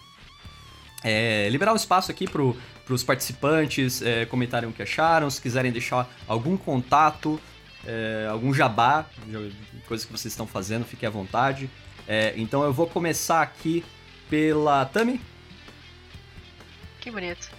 é, 1.03 1.47
liberar 1.49 1.73
um 1.73 1.75
espaço 1.75 2.11
aqui 2.11 2.27
pro, 2.27 2.55
pros 2.85 3.03
participantes 3.03 4.01
é, 4.01 4.25
comentarem 4.25 4.69
o 4.69 4.73
que 4.73 4.81
acharam, 4.81 5.29
se 5.29 5.41
quiserem 5.41 5.71
deixar 5.71 6.09
algum 6.27 6.55
contato, 6.55 7.39
é, 7.85 8.27
algum 8.29 8.53
jabá, 8.53 9.05
coisas 9.87 10.05
que 10.05 10.11
vocês 10.11 10.31
estão 10.31 10.47
fazendo, 10.47 10.85
fiquem 10.85 11.07
à 11.07 11.11
vontade. 11.11 11.69
É, 12.07 12.33
então 12.37 12.63
eu 12.63 12.73
vou 12.73 12.87
começar 12.87 13.41
aqui 13.41 13.83
pela 14.29 14.85
Tami. 14.85 15.19
Que 16.99 17.11
bonito. 17.11 17.51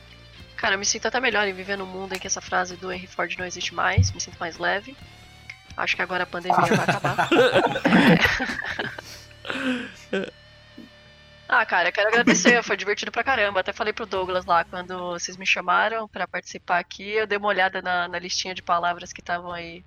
Cara, 0.57 0.75
eu 0.75 0.79
me 0.79 0.87
sinto 0.87 1.07
até 1.07 1.21
melhor 1.21 1.47
em 1.47 1.53
viver 1.53 1.77
num 1.77 1.87
mundo 1.87 2.15
em 2.15 2.19
que 2.19 2.27
essa 2.27 2.41
frase 2.41 2.77
do 2.77 2.91
Henry 2.91 3.07
Ford 3.07 3.35
não 3.39 3.45
existe 3.45 3.75
mais, 3.75 4.11
me 4.13 4.21
sinto 4.21 4.39
mais 4.39 4.57
leve. 4.57 4.97
Acho 5.77 5.97
que 5.97 6.03
agora 6.03 6.23
a 6.23 6.27
pandemia 6.27 6.57
vai 6.57 6.79
acabar. 6.79 7.29
Ah, 11.47 11.65
cara, 11.67 11.93
quero 11.93 12.09
agradecer, 12.09 12.63
foi 12.63 12.77
divertido 12.77 13.13
pra 13.13 13.23
caramba. 13.23 13.61
Até 13.61 13.73
falei 13.73 13.93
pro 13.93 14.07
Douglas 14.07 14.47
lá, 14.47 14.65
quando 14.65 14.97
vocês 15.11 15.37
me 15.37 15.47
chamaram 15.47 16.09
para 16.09 16.27
participar 16.27 16.79
aqui, 16.79 17.11
eu 17.11 17.27
dei 17.27 17.37
uma 17.37 17.49
olhada 17.49 17.83
na, 17.83 18.09
na 18.09 18.19
listinha 18.19 18.55
de 18.55 18.63
palavras 18.63 19.13
que 19.13 19.21
estavam 19.21 19.53
aí 19.53 19.85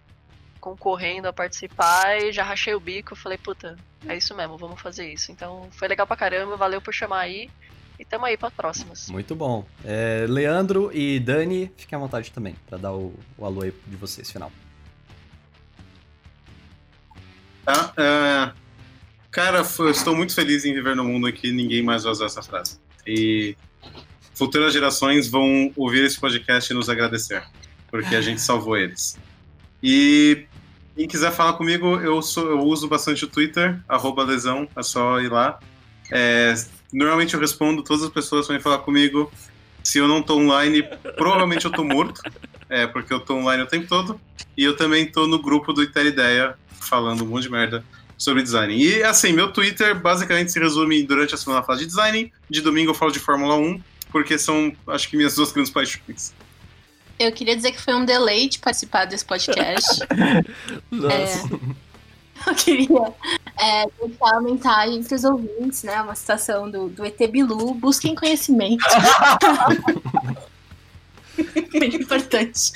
concorrendo 0.61 1.27
a 1.27 1.33
participar 1.33 2.21
e 2.21 2.31
já 2.31 2.43
rachei 2.43 2.75
o 2.75 2.79
bico. 2.79 3.15
Falei, 3.15 3.37
puta, 3.37 3.75
é 4.07 4.15
isso 4.15 4.35
mesmo, 4.35 4.57
vamos 4.57 4.79
fazer 4.79 5.11
isso. 5.11 5.31
Então 5.31 5.67
foi 5.71 5.87
legal 5.87 6.05
pra 6.05 6.15
caramba, 6.15 6.55
valeu 6.55 6.81
por 6.81 6.93
chamar 6.93 7.21
aí. 7.21 7.49
E 7.99 8.05
tamo 8.05 8.25
aí 8.25 8.37
para 8.37 8.51
próximas. 8.51 9.09
Muito 9.09 9.35
bom. 9.35 9.65
É, 9.83 10.27
Leandro 10.29 10.91
e 10.93 11.19
Dani, 11.19 11.71
fiquem 11.75 11.97
à 11.97 11.99
vontade 11.99 12.31
também, 12.31 12.55
para 12.69 12.77
dar 12.77 12.93
o, 12.93 13.11
o 13.35 13.43
alô 13.43 13.63
aí 13.63 13.73
de 13.87 13.95
vocês, 13.95 14.29
final. 14.29 14.51
Tá? 17.67 17.93
Uh, 17.97 18.57
cara, 19.29 19.61
eu 19.79 19.89
estou 19.89 20.15
muito 20.15 20.33
feliz 20.33 20.63
em 20.63 20.73
viver 20.73 20.95
no 20.95 21.03
mundo 21.03 21.27
em 21.27 21.33
que 21.33 21.51
ninguém 21.51 21.83
mais 21.83 22.03
vai 22.03 22.13
usar 22.13 22.27
essa 22.27 22.41
frase. 22.41 22.79
E 23.05 23.57
futuras 24.33 24.71
gerações 24.71 25.27
vão 25.27 25.69
ouvir 25.75 26.05
esse 26.05 26.17
podcast 26.17 26.71
e 26.71 26.73
nos 26.73 26.89
agradecer, 26.89 27.43
porque 27.91 28.15
a 28.15 28.21
gente 28.21 28.39
salvou 28.39 28.77
eles. 28.77 29.19
E 29.83 30.45
quem 30.95 31.09
quiser 31.09 31.29
falar 31.33 31.53
comigo, 31.53 31.99
eu, 31.99 32.21
sou, 32.21 32.51
eu 32.51 32.61
uso 32.61 32.87
bastante 32.87 33.25
o 33.25 33.27
Twitter, 33.27 33.77
arroba 33.85 34.23
lesão, 34.23 34.69
é 34.73 34.81
só 34.81 35.19
ir 35.19 35.29
lá. 35.29 35.59
É, 36.09 36.53
normalmente 36.93 37.33
eu 37.33 37.39
respondo, 37.41 37.83
todas 37.83 38.01
as 38.01 38.09
pessoas 38.09 38.47
vêm 38.47 38.61
falar 38.61 38.77
comigo. 38.77 39.29
Se 39.83 39.97
eu 39.97 40.07
não 40.07 40.23
tô 40.23 40.37
online, 40.37 40.83
provavelmente 41.17 41.65
eu 41.65 41.71
tô 41.71 41.83
morto, 41.83 42.21
é, 42.69 42.87
porque 42.87 43.13
eu 43.13 43.19
tô 43.19 43.35
online 43.35 43.63
o 43.63 43.67
tempo 43.67 43.87
todo. 43.89 44.17
E 44.55 44.63
eu 44.63 44.77
também 44.77 45.05
tô 45.05 45.27
no 45.27 45.41
grupo 45.41 45.73
do 45.73 45.83
Iter 45.83 46.05
Ideia, 46.05 46.55
falando 46.79 47.23
um 47.23 47.27
monte 47.27 47.43
de 47.43 47.51
merda 47.51 47.83
sobre 48.17 48.41
design. 48.41 48.75
E 48.75 49.03
assim, 49.03 49.31
meu 49.31 49.51
Twitter 49.51 49.99
basicamente 49.99 50.51
se 50.51 50.59
resume 50.59 51.03
durante 51.03 51.35
a 51.35 51.37
semana 51.37 51.61
falar 51.63 51.79
de 51.79 51.85
design, 51.85 52.31
de 52.49 52.61
domingo 52.61 52.91
eu 52.91 52.95
falo 52.95 53.11
de 53.11 53.19
Fórmula 53.19 53.55
1, 53.55 53.81
porque 54.11 54.37
são, 54.37 54.73
acho 54.87 55.09
que, 55.09 55.17
minhas 55.17 55.35
duas 55.35 55.51
grandes 55.51 55.71
paixões. 55.71 56.33
Eu 57.19 57.31
queria 57.31 57.55
dizer 57.55 57.71
que 57.71 57.81
foi 57.81 57.93
um 57.95 58.05
deleite 58.05 58.59
participar 58.59 59.05
desse 59.05 59.25
podcast. 59.25 60.01
Nossa. 60.91 61.49
É, 62.45 62.49
eu 62.49 62.55
queria 62.55 63.13
é, 63.59 63.85
deixar 63.99 64.25
uma 64.33 64.41
mensagem 64.41 65.03
para 65.03 65.15
os 65.15 65.23
ouvintes, 65.23 65.83
né? 65.83 65.99
Uma 66.01 66.13
citação 66.13 66.69
do, 66.69 66.89
do 66.89 67.03
ET 67.03 67.17
Bilu. 67.29 67.73
Busquem 67.73 68.13
conhecimento. 68.13 68.85
Muito 71.73 71.97
importante. 71.97 72.71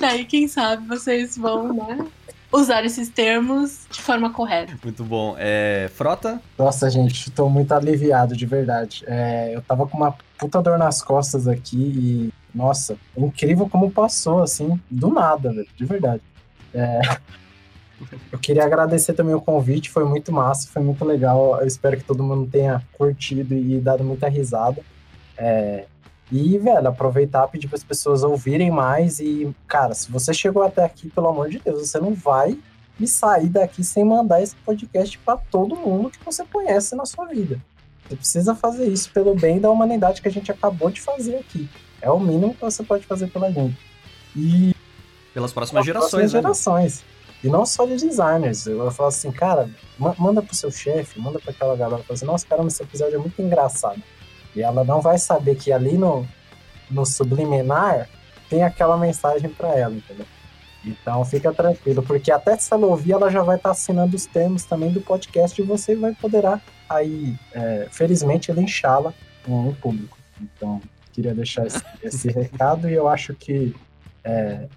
Daí, 0.00 0.24
quem 0.24 0.48
sabe, 0.48 0.86
vocês 0.86 1.36
vão, 1.36 1.74
né? 1.74 2.06
Usar 2.54 2.84
esses 2.84 3.08
termos 3.08 3.84
de 3.90 4.00
forma 4.00 4.32
correta. 4.32 4.78
Muito 4.80 5.02
bom. 5.02 5.34
É, 5.36 5.90
frota? 5.92 6.40
Nossa, 6.56 6.88
gente, 6.88 7.28
tô 7.32 7.48
muito 7.48 7.72
aliviado, 7.72 8.36
de 8.36 8.46
verdade. 8.46 9.02
É, 9.08 9.56
eu 9.56 9.60
tava 9.60 9.88
com 9.88 9.96
uma 9.96 10.14
puta 10.38 10.62
dor 10.62 10.78
nas 10.78 11.02
costas 11.02 11.48
aqui 11.48 11.76
e, 11.76 12.32
nossa, 12.56 12.96
incrível 13.18 13.68
como 13.68 13.90
passou, 13.90 14.40
assim, 14.40 14.80
do 14.88 15.08
nada, 15.08 15.52
velho, 15.52 15.66
de 15.76 15.84
verdade. 15.84 16.22
É, 16.72 17.00
eu 18.30 18.38
queria 18.38 18.64
agradecer 18.64 19.14
também 19.14 19.34
o 19.34 19.40
convite, 19.40 19.90
foi 19.90 20.04
muito 20.04 20.30
massa, 20.30 20.68
foi 20.68 20.80
muito 20.80 21.04
legal. 21.04 21.60
Eu 21.60 21.66
espero 21.66 21.96
que 21.96 22.04
todo 22.04 22.22
mundo 22.22 22.48
tenha 22.48 22.80
curtido 22.92 23.52
e 23.52 23.80
dado 23.80 24.04
muita 24.04 24.28
risada. 24.28 24.80
É, 25.36 25.86
e, 26.32 26.58
velho, 26.58 26.88
aproveitar 26.88 27.46
pedir 27.48 27.68
para 27.68 27.76
as 27.76 27.84
pessoas 27.84 28.22
ouvirem 28.22 28.70
mais. 28.70 29.20
E, 29.20 29.54
cara, 29.68 29.94
se 29.94 30.10
você 30.10 30.32
chegou 30.32 30.62
até 30.62 30.84
aqui, 30.84 31.10
pelo 31.10 31.28
amor 31.28 31.48
de 31.48 31.58
Deus, 31.58 31.88
você 31.88 31.98
não 31.98 32.14
vai 32.14 32.58
me 32.98 33.06
sair 33.06 33.48
daqui 33.48 33.82
sem 33.82 34.04
mandar 34.04 34.42
esse 34.42 34.54
podcast 34.56 35.18
para 35.18 35.36
todo 35.36 35.76
mundo 35.76 36.10
que 36.10 36.24
você 36.24 36.44
conhece 36.44 36.94
na 36.94 37.04
sua 37.04 37.26
vida. 37.26 37.60
Você 38.08 38.16
precisa 38.16 38.54
fazer 38.54 38.86
isso 38.86 39.10
pelo 39.12 39.34
bem 39.34 39.58
da 39.58 39.70
humanidade 39.70 40.22
que 40.22 40.28
a 40.28 40.30
gente 40.30 40.50
acabou 40.50 40.90
de 40.90 41.00
fazer 41.00 41.36
aqui. 41.36 41.68
É 42.00 42.10
o 42.10 42.20
mínimo 42.20 42.54
que 42.54 42.60
você 42.60 42.82
pode 42.82 43.06
fazer 43.06 43.28
pela 43.28 43.50
gente. 43.50 43.78
E. 44.36 44.74
Pelas 45.32 45.52
próximas 45.52 45.84
pelas 45.84 45.86
gerações, 45.86 46.10
próximas 46.10 46.32
né? 46.32 46.40
gerações. 46.40 47.04
E 47.42 47.48
não 47.48 47.66
só 47.66 47.84
de 47.84 47.96
designers. 47.96 48.66
Eu 48.66 48.90
falo 48.90 49.08
assim, 49.08 49.30
cara, 49.30 49.68
ma- 49.98 50.14
manda 50.18 50.40
pro 50.40 50.54
seu 50.54 50.70
chefe, 50.70 51.20
manda 51.20 51.38
pra 51.38 51.50
aquela 51.50 51.76
galera. 51.76 52.02
Fala 52.02 52.14
assim, 52.14 52.24
nossa, 52.24 52.46
caramba, 52.46 52.68
esse 52.68 52.82
episódio 52.82 53.16
é 53.16 53.18
muito 53.18 53.40
engraçado. 53.40 54.02
E 54.54 54.62
ela 54.62 54.84
não 54.84 55.00
vai 55.00 55.18
saber 55.18 55.56
que 55.56 55.72
ali 55.72 55.98
no, 55.98 56.26
no 56.90 57.04
subliminar 57.04 58.08
tem 58.48 58.62
aquela 58.62 58.96
mensagem 58.96 59.50
pra 59.50 59.74
ela, 59.76 59.94
entendeu? 59.94 60.26
Então 60.84 61.24
fica 61.24 61.52
tranquilo, 61.52 62.02
porque 62.02 62.30
até 62.30 62.56
se 62.56 62.72
ela 62.72 62.86
ouvir, 62.86 63.12
ela 63.12 63.30
já 63.30 63.42
vai 63.42 63.56
estar 63.56 63.70
assinando 63.70 64.14
os 64.14 64.26
termos 64.26 64.64
também 64.64 64.90
do 64.90 65.00
podcast 65.00 65.60
e 65.60 65.64
você 65.64 65.96
vai 65.96 66.14
poderá 66.14 66.60
aí, 66.88 67.34
é, 67.52 67.88
felizmente, 67.90 68.52
linchá-la 68.52 69.14
em 69.48 69.72
público. 69.74 70.18
Então, 70.40 70.80
queria 71.12 71.34
deixar 71.34 71.66
esse, 71.66 71.82
esse 72.02 72.28
recado 72.30 72.88
e 72.88 72.94
eu 72.94 73.08
acho 73.08 73.34
que 73.34 73.74
é, 74.22 74.68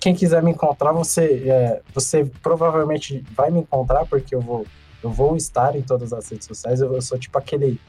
quem 0.00 0.14
quiser 0.14 0.42
me 0.42 0.50
encontrar, 0.50 0.92
você, 0.92 1.44
é, 1.46 1.80
você 1.94 2.24
provavelmente 2.42 3.24
vai 3.34 3.50
me 3.50 3.60
encontrar, 3.60 4.04
porque 4.06 4.34
eu 4.34 4.40
vou, 4.40 4.66
eu 5.02 5.10
vou 5.10 5.36
estar 5.36 5.74
em 5.76 5.82
todas 5.82 6.12
as 6.12 6.28
redes 6.28 6.46
sociais. 6.46 6.80
Eu, 6.80 6.94
eu 6.94 7.00
sou 7.00 7.18
tipo 7.18 7.38
aquele, 7.38 7.80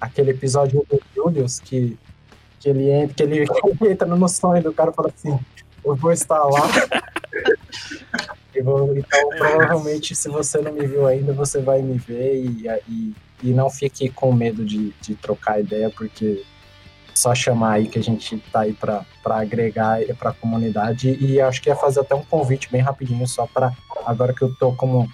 aquele 0.00 0.30
episódio 0.30 0.84
do 0.88 1.00
Julius 1.14 1.60
que, 1.60 1.98
que, 2.58 2.68
ele, 2.68 2.90
entra, 2.90 3.14
que, 3.14 3.22
ele, 3.22 3.46
que 3.46 3.84
ele 3.84 3.92
entra 3.92 4.08
no 4.08 4.28
sonho 4.28 4.62
do 4.62 4.72
cara 4.72 4.90
e 4.90 4.94
fala 4.94 5.12
assim: 5.14 5.38
Eu 5.84 5.94
vou 5.94 6.12
estar 6.12 6.42
lá. 6.44 6.68
Vou- 8.62 8.94
então, 8.94 9.28
provavelmente, 9.30 10.14
se 10.14 10.28
você 10.28 10.58
não 10.58 10.72
me 10.72 10.86
viu 10.86 11.06
ainda, 11.06 11.32
você 11.32 11.60
vai 11.60 11.80
me 11.80 11.96
ver 11.96 12.44
e, 12.44 12.66
e, 12.88 13.14
e 13.44 13.50
não 13.52 13.70
fique 13.70 14.10
com 14.10 14.32
medo 14.32 14.64
de, 14.64 14.90
de 15.00 15.14
trocar 15.14 15.60
ideia, 15.60 15.88
porque 15.88 16.44
só 17.14 17.34
chamar 17.34 17.72
aí 17.72 17.88
que 17.88 17.98
a 17.98 18.02
gente 18.02 18.38
tá 18.52 18.60
aí 18.60 18.72
para 18.72 19.04
agregar 19.24 19.98
para 20.18 20.30
a 20.30 20.34
comunidade 20.34 21.16
e 21.20 21.40
acho 21.40 21.60
que 21.60 21.68
ia 21.68 21.76
fazer 21.76 22.00
até 22.00 22.14
um 22.14 22.24
convite 22.24 22.70
bem 22.70 22.80
rapidinho 22.80 23.26
só 23.26 23.46
para 23.46 23.72
agora 24.06 24.32
que 24.32 24.42
eu 24.42 24.54
tô 24.54 24.72
como 24.72 25.10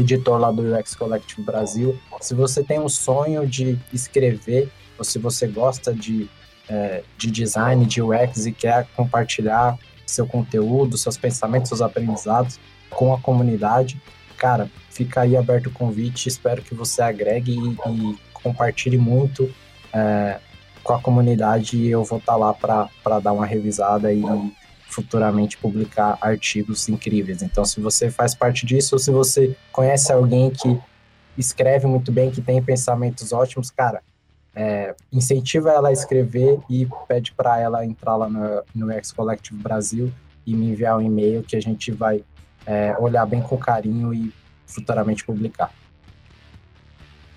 editor 0.00 0.38
lá 0.38 0.50
do 0.50 0.62
UX 0.62 0.94
Collective 0.94 1.42
Brasil, 1.42 1.98
se 2.20 2.34
você 2.34 2.62
tem 2.62 2.80
um 2.80 2.88
sonho 2.88 3.46
de 3.46 3.78
escrever 3.92 4.70
ou 4.98 5.04
se 5.04 5.18
você 5.18 5.46
gosta 5.46 5.94
de, 5.94 6.28
é, 6.68 7.02
de 7.16 7.30
design, 7.30 7.84
de 7.86 8.02
UX 8.02 8.46
e 8.46 8.52
quer 8.52 8.86
compartilhar 8.96 9.78
seu 10.06 10.26
conteúdo, 10.26 10.98
seus 10.98 11.16
pensamentos, 11.16 11.68
seus 11.68 11.80
aprendizados 11.80 12.58
com 12.90 13.12
a 13.12 13.20
comunidade, 13.20 14.00
cara, 14.36 14.70
fica 14.90 15.22
aí 15.22 15.36
aberto 15.36 15.66
o 15.66 15.72
convite, 15.72 16.28
espero 16.28 16.62
que 16.62 16.74
você 16.74 17.02
agregue 17.02 17.52
e, 17.52 17.90
e 17.90 18.18
compartilhe 18.32 18.98
muito 18.98 19.52
é, 19.92 20.38
com 20.82 20.92
a 20.92 21.00
comunidade. 21.00 21.76
E 21.76 21.88
eu 21.90 22.04
vou 22.04 22.18
estar 22.18 22.36
lá 22.36 22.52
para 22.52 23.20
dar 23.20 23.32
uma 23.32 23.46
revisada 23.46 24.12
e 24.12 24.22
futuramente 24.94 25.58
publicar 25.58 26.16
artigos 26.20 26.88
incríveis. 26.88 27.42
Então, 27.42 27.64
se 27.64 27.80
você 27.80 28.10
faz 28.10 28.32
parte 28.34 28.64
disso 28.64 28.94
ou 28.94 28.98
se 28.98 29.10
você 29.10 29.56
conhece 29.72 30.12
alguém 30.12 30.50
que 30.50 30.78
escreve 31.36 31.86
muito 31.86 32.12
bem, 32.12 32.30
que 32.30 32.40
tem 32.40 32.62
pensamentos 32.62 33.32
ótimos, 33.32 33.70
cara, 33.70 34.02
é, 34.54 34.94
incentiva 35.12 35.70
ela 35.70 35.88
a 35.88 35.92
escrever 35.92 36.60
e 36.70 36.86
pede 37.08 37.32
para 37.32 37.58
ela 37.58 37.84
entrar 37.84 38.14
lá 38.14 38.28
no, 38.28 38.62
no 38.72 38.92
X 38.92 39.10
Collective 39.10 39.60
Brasil 39.60 40.12
e 40.46 40.54
me 40.54 40.70
enviar 40.70 40.96
um 40.96 41.02
e-mail 41.02 41.42
que 41.42 41.56
a 41.56 41.60
gente 41.60 41.90
vai 41.90 42.24
é, 42.64 42.94
olhar 43.00 43.26
bem 43.26 43.42
com 43.42 43.58
carinho 43.58 44.14
e 44.14 44.32
futuramente 44.64 45.24
publicar. 45.24 45.72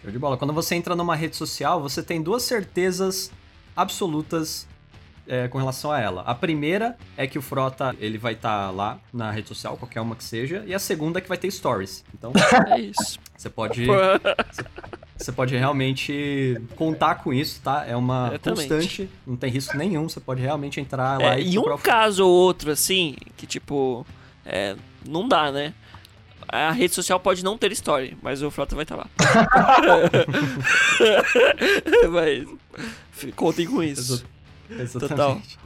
Show 0.03 0.11
de 0.11 0.19
bola. 0.19 0.37
Quando 0.37 0.53
você 0.53 0.75
entra 0.75 0.95
numa 0.95 1.15
rede 1.15 1.35
social, 1.35 1.81
você 1.81 2.03
tem 2.03 2.21
duas 2.21 2.43
certezas 2.43 3.31
absolutas 3.75 4.67
é, 5.27 5.47
com 5.47 5.57
relação 5.57 5.91
a 5.91 5.99
ela. 5.99 6.21
A 6.21 6.33
primeira 6.33 6.97
é 7.15 7.27
que 7.27 7.37
o 7.37 7.41
Frota 7.41 7.95
ele 7.99 8.17
vai 8.17 8.33
estar 8.33 8.71
lá 8.71 8.99
na 9.13 9.31
rede 9.31 9.47
social, 9.47 9.77
qualquer 9.77 10.01
uma 10.01 10.15
que 10.15 10.23
seja, 10.23 10.63
e 10.65 10.73
a 10.73 10.79
segunda 10.79 11.19
é 11.19 11.21
que 11.21 11.27
vai 11.27 11.37
ter 11.37 11.51
stories. 11.51 12.03
Então 12.13 12.31
É 12.67 12.79
isso. 12.79 13.19
você 13.35 13.49
pode 13.49 13.85
você 15.17 15.31
pode 15.31 15.55
realmente 15.55 16.59
contar 16.75 17.15
com 17.15 17.33
isso, 17.33 17.59
tá? 17.61 17.85
É 17.87 17.95
uma 17.95 18.29
Exatamente. 18.29 18.69
constante, 18.69 19.09
não 19.25 19.35
tem 19.35 19.51
risco 19.51 19.75
nenhum. 19.77 20.07
Você 20.07 20.19
pode 20.19 20.41
realmente 20.41 20.79
entrar 20.79 21.19
lá 21.19 21.35
É, 21.35 21.41
e 21.41 21.53
e 21.53 21.59
um 21.59 21.63
o 21.63 21.77
caso 21.77 22.25
ou 22.25 22.31
outro, 22.31 22.71
assim, 22.71 23.15
que 23.35 23.47
tipo, 23.47 24.05
é, 24.45 24.75
não 25.07 25.27
dá, 25.27 25.51
né? 25.51 25.73
A 26.49 26.71
rede 26.71 26.93
social 26.93 27.19
pode 27.19 27.43
não 27.43 27.57
ter 27.57 27.71
story, 27.73 28.17
mas 28.21 28.41
o 28.41 28.49
Frota 28.49 28.75
vai 28.75 28.83
estar 28.83 28.95
lá. 28.95 29.07
mas 32.09 32.47
contem 33.35 33.67
com 33.67 33.83
isso. 33.83 34.23
Exatamente. 34.69 35.57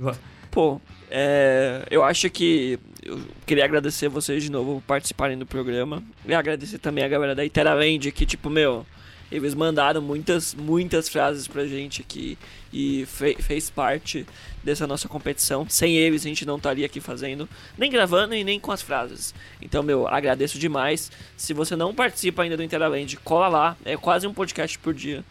Pô, 0.50 0.82
é, 1.10 1.86
eu 1.90 2.04
acho 2.04 2.30
que 2.30 2.78
eu 3.04 3.22
queria 3.46 3.64
agradecer 3.66 4.08
vocês 4.10 4.44
de 4.44 4.52
novo 4.52 4.76
por 4.76 4.82
participarem 4.82 5.38
do 5.38 5.46
programa. 5.46 6.04
E 6.26 6.34
agradecer 6.34 6.78
também 6.78 7.04
a 7.04 7.08
galera 7.08 7.34
da 7.34 7.44
Iteralend, 7.46 8.12
que, 8.12 8.26
tipo, 8.26 8.50
meu, 8.50 8.86
eles 9.32 9.54
mandaram 9.56 10.02
muitas, 10.02 10.54
muitas 10.54 11.08
frases 11.08 11.48
pra 11.48 11.66
gente 11.66 12.02
aqui 12.02 12.38
e 12.72 13.06
fe- 13.06 13.38
fez 13.40 13.70
parte 13.70 14.26
dessa 14.62 14.86
nossa 14.86 15.08
competição. 15.08 15.66
Sem 15.70 15.96
eles 15.96 16.26
a 16.26 16.28
gente 16.28 16.46
não 16.46 16.58
estaria 16.58 16.86
aqui 16.86 17.00
fazendo, 17.00 17.48
nem 17.78 17.90
gravando 17.90 18.36
e 18.36 18.44
nem 18.44 18.60
com 18.60 18.74
as 18.74 18.82
frases. 18.82 19.34
Então, 19.62 19.82
meu, 19.82 20.06
agradeço 20.06 20.60
demais. 20.60 21.10
Se 21.38 21.54
você 21.54 21.78
não 21.78 21.96
participa 21.96 22.44
ainda 22.44 22.58
do 22.58 22.64
Iteralend, 22.64 23.16
cola 23.24 23.48
lá. 23.48 23.78
É 23.86 23.96
quase 23.96 24.28
um 24.28 24.34
podcast 24.34 24.78
por 24.80 24.94
dia. 24.94 25.24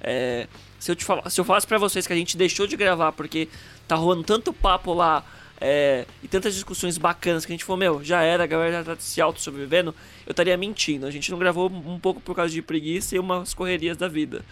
É, 0.00 0.46
se 0.78 0.90
eu 0.90 0.96
te 0.96 1.04
falar, 1.04 1.28
se 1.30 1.40
eu 1.40 1.44
falasse 1.44 1.66
pra 1.66 1.78
vocês 1.78 2.06
que 2.06 2.12
a 2.12 2.16
gente 2.16 2.36
deixou 2.36 2.66
de 2.66 2.76
gravar 2.76 3.12
porque 3.12 3.48
tá 3.86 3.96
rolando 3.96 4.24
tanto 4.24 4.52
papo 4.52 4.94
lá 4.94 5.24
é, 5.60 6.06
e 6.22 6.28
tantas 6.28 6.54
discussões 6.54 6.96
bacanas 6.98 7.44
que 7.44 7.52
a 7.52 7.54
gente 7.54 7.64
falou, 7.64 7.78
meu, 7.78 8.04
já 8.04 8.22
era, 8.22 8.44
a 8.44 8.46
galera 8.46 8.84
já 8.84 8.94
tá 8.94 8.96
se 9.00 9.20
auto-sobrevivendo, 9.20 9.94
eu 10.26 10.30
estaria 10.30 10.56
mentindo. 10.56 11.06
A 11.06 11.10
gente 11.10 11.30
não 11.30 11.38
gravou 11.38 11.68
um 11.68 11.98
pouco 11.98 12.20
por 12.20 12.34
causa 12.34 12.52
de 12.52 12.62
preguiça 12.62 13.16
e 13.16 13.18
umas 13.18 13.54
correrias 13.54 13.96
da 13.96 14.08
vida. 14.08 14.44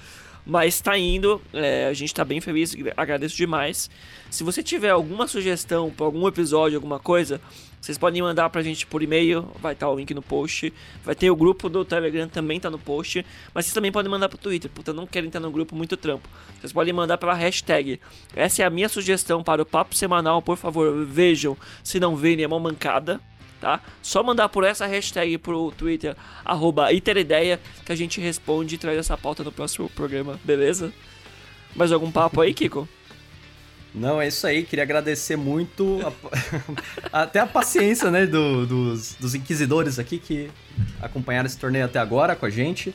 Mas 0.45 0.81
tá 0.81 0.97
indo, 0.97 1.43
é, 1.53 1.87
a 1.87 1.93
gente 1.93 2.15
tá 2.15 2.25
bem 2.25 2.41
feliz, 2.41 2.75
agradeço 2.97 3.37
demais. 3.37 3.91
Se 4.31 4.45
você 4.45 4.63
tiver 4.63 4.91
alguma 4.91 5.27
sugestão 5.27 5.91
para 5.91 6.07
algum 6.07 6.27
episódio, 6.29 6.77
alguma 6.77 7.01
coisa, 7.01 7.41
vocês 7.87 7.99
podem 7.99 8.21
mandar 8.21 8.51
pra 8.51 8.63
gente 8.63 8.85
por 8.85 9.01
e-mail, 9.01 9.49
vai 9.61 9.73
estar 9.73 9.87
tá 9.87 9.93
o 9.93 9.97
link 9.97 10.13
no 10.13 10.21
post. 10.21 10.73
Vai 11.05 11.15
ter 11.15 11.31
o 11.31 11.37
grupo 11.37 11.69
do 11.69 11.85
Telegram 11.85 12.29
também 12.29 12.59
tá 12.59 12.69
no 12.69 12.81
post. 12.81 13.25
Mas 13.55 13.65
vocês 13.65 13.75
também 13.75 13.93
podem 13.93 14.11
mandar 14.11 14.29
pro 14.29 14.37
Twitter, 14.37 14.69
puta, 14.69 14.93
não 14.93 15.07
querem 15.07 15.29
estar 15.29 15.39
no 15.39 15.53
grupo 15.53 15.77
muito 15.77 15.97
trampo. 15.97 16.29
Vocês 16.59 16.73
podem 16.73 16.93
mandar 16.93 17.17
pela 17.17 17.33
hashtag. 17.33 18.01
Essa 18.35 18.65
é 18.65 18.67
a 18.67 18.71
minha 18.71 18.89
sugestão 18.89 19.41
para 19.41 19.63
o 19.63 19.65
papo 19.65 19.95
semanal, 19.95 20.43
por 20.43 20.57
favor, 20.57 21.07
vejam. 21.07 21.57
Se 21.85 22.01
não 22.01 22.17
verem, 22.17 22.43
é 22.43 22.49
uma 22.49 22.59
mancada 22.59 23.21
tá? 23.61 23.81
Só 24.03 24.21
mandar 24.21 24.49
por 24.49 24.65
essa 24.65 24.85
hashtag 24.85 25.39
pro 25.39 25.71
Twitter, 25.71 26.17
arroba 26.45 26.93
Itereideia, 26.93 27.61
que 27.85 27.93
a 27.93 27.97
gente 27.97 28.21
responde 28.21 28.75
e 28.75 28.79
traz 28.79 28.99
essa 28.99 29.17
pauta 29.17 29.45
no 29.45 29.53
próximo 29.53 29.89
programa, 29.91 30.41
beleza? 30.43 30.93
Mais 31.75 31.93
algum 31.93 32.11
papo 32.11 32.41
aí, 32.41 32.53
Kiko? 32.53 32.89
Não, 33.97 34.21
é 34.21 34.29
isso 34.29 34.47
aí. 34.47 34.63
Queria 34.63 34.83
agradecer 34.83 35.37
muito 35.37 36.01
a, 37.11 37.23
até 37.23 37.41
a 37.41 37.47
paciência 37.47 38.11
né, 38.11 38.27
do, 38.27 38.67
dos, 38.67 39.15
dos 39.15 39.35
inquisidores 39.35 39.99
aqui 39.99 40.19
que 40.19 40.51
acompanharam 41.01 41.47
esse 41.47 41.59
torneio 41.59 41.87
até 41.87 41.99
agora 41.99 42.37
com 42.37 42.45
a 42.45 42.51
gente. 42.51 42.95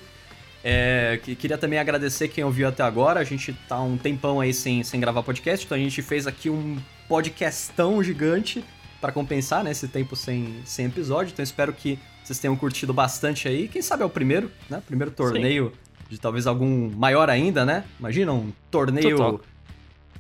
É, 0.64 1.20
queria 1.40 1.58
também 1.58 1.80
agradecer 1.80 2.28
quem 2.28 2.44
ouviu 2.44 2.68
até 2.68 2.84
agora. 2.84 3.20
A 3.20 3.24
gente 3.24 3.52
tá 3.68 3.82
um 3.82 3.98
tempão 3.98 4.40
aí 4.40 4.54
sem, 4.54 4.84
sem 4.84 5.00
gravar 5.00 5.24
podcast, 5.24 5.66
então 5.66 5.76
a 5.76 5.82
gente 5.82 6.02
fez 6.04 6.28
aqui 6.28 6.50
um 6.52 6.78
podcastão 7.08 8.04
gigante 8.04 8.64
para 9.02 9.12
compensar, 9.12 9.64
né, 9.64 9.72
esse 9.72 9.88
tempo 9.88 10.16
sem, 10.16 10.62
sem 10.64 10.86
episódio. 10.86 11.32
Então 11.34 11.42
espero 11.42 11.74
que 11.74 11.98
vocês 12.24 12.38
tenham 12.38 12.56
curtido 12.56 12.94
bastante 12.94 13.48
aí. 13.48 13.68
Quem 13.68 13.82
sabe 13.82 14.04
é 14.04 14.06
o 14.06 14.10
primeiro, 14.10 14.52
né? 14.70 14.82
Primeiro 14.86 15.10
torneio 15.12 15.74
Sim. 15.74 16.06
de 16.10 16.20
talvez 16.20 16.46
algum 16.46 16.92
maior 16.92 17.28
ainda, 17.28 17.66
né? 17.66 17.84
Imagina 18.00 18.32
um 18.32 18.54
torneio 18.70 19.18
Total. 19.18 19.42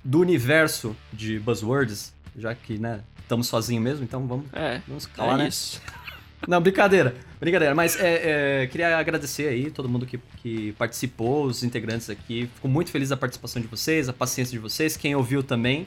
Do 0.03 0.19
universo 0.19 0.95
de 1.11 1.39
buzzwords, 1.39 2.13
já 2.37 2.55
que, 2.55 2.77
né, 2.77 3.01
estamos 3.21 3.47
sozinhos 3.47 3.83
mesmo, 3.83 4.03
então 4.03 4.27
vamos, 4.27 4.45
é, 4.53 4.81
vamos 4.87 5.05
calar, 5.05 5.35
é 5.35 5.43
né? 5.43 5.47
Isso. 5.47 5.81
Não, 6.47 6.59
brincadeira. 6.59 7.13
Brincadeira, 7.39 7.75
mas 7.75 7.99
é, 7.99 8.63
é, 8.63 8.67
queria 8.67 8.97
agradecer 8.97 9.47
aí 9.47 9.69
todo 9.69 9.87
mundo 9.87 10.05
que, 10.05 10.19
que 10.37 10.71
participou, 10.73 11.45
os 11.45 11.63
integrantes 11.63 12.09
aqui. 12.09 12.49
Fico 12.55 12.67
muito 12.67 12.89
feliz 12.89 13.09
da 13.09 13.17
participação 13.17 13.61
de 13.61 13.67
vocês, 13.67 14.09
a 14.09 14.13
paciência 14.13 14.51
de 14.51 14.59
vocês, 14.59 14.97
quem 14.97 15.15
ouviu 15.15 15.43
também. 15.43 15.85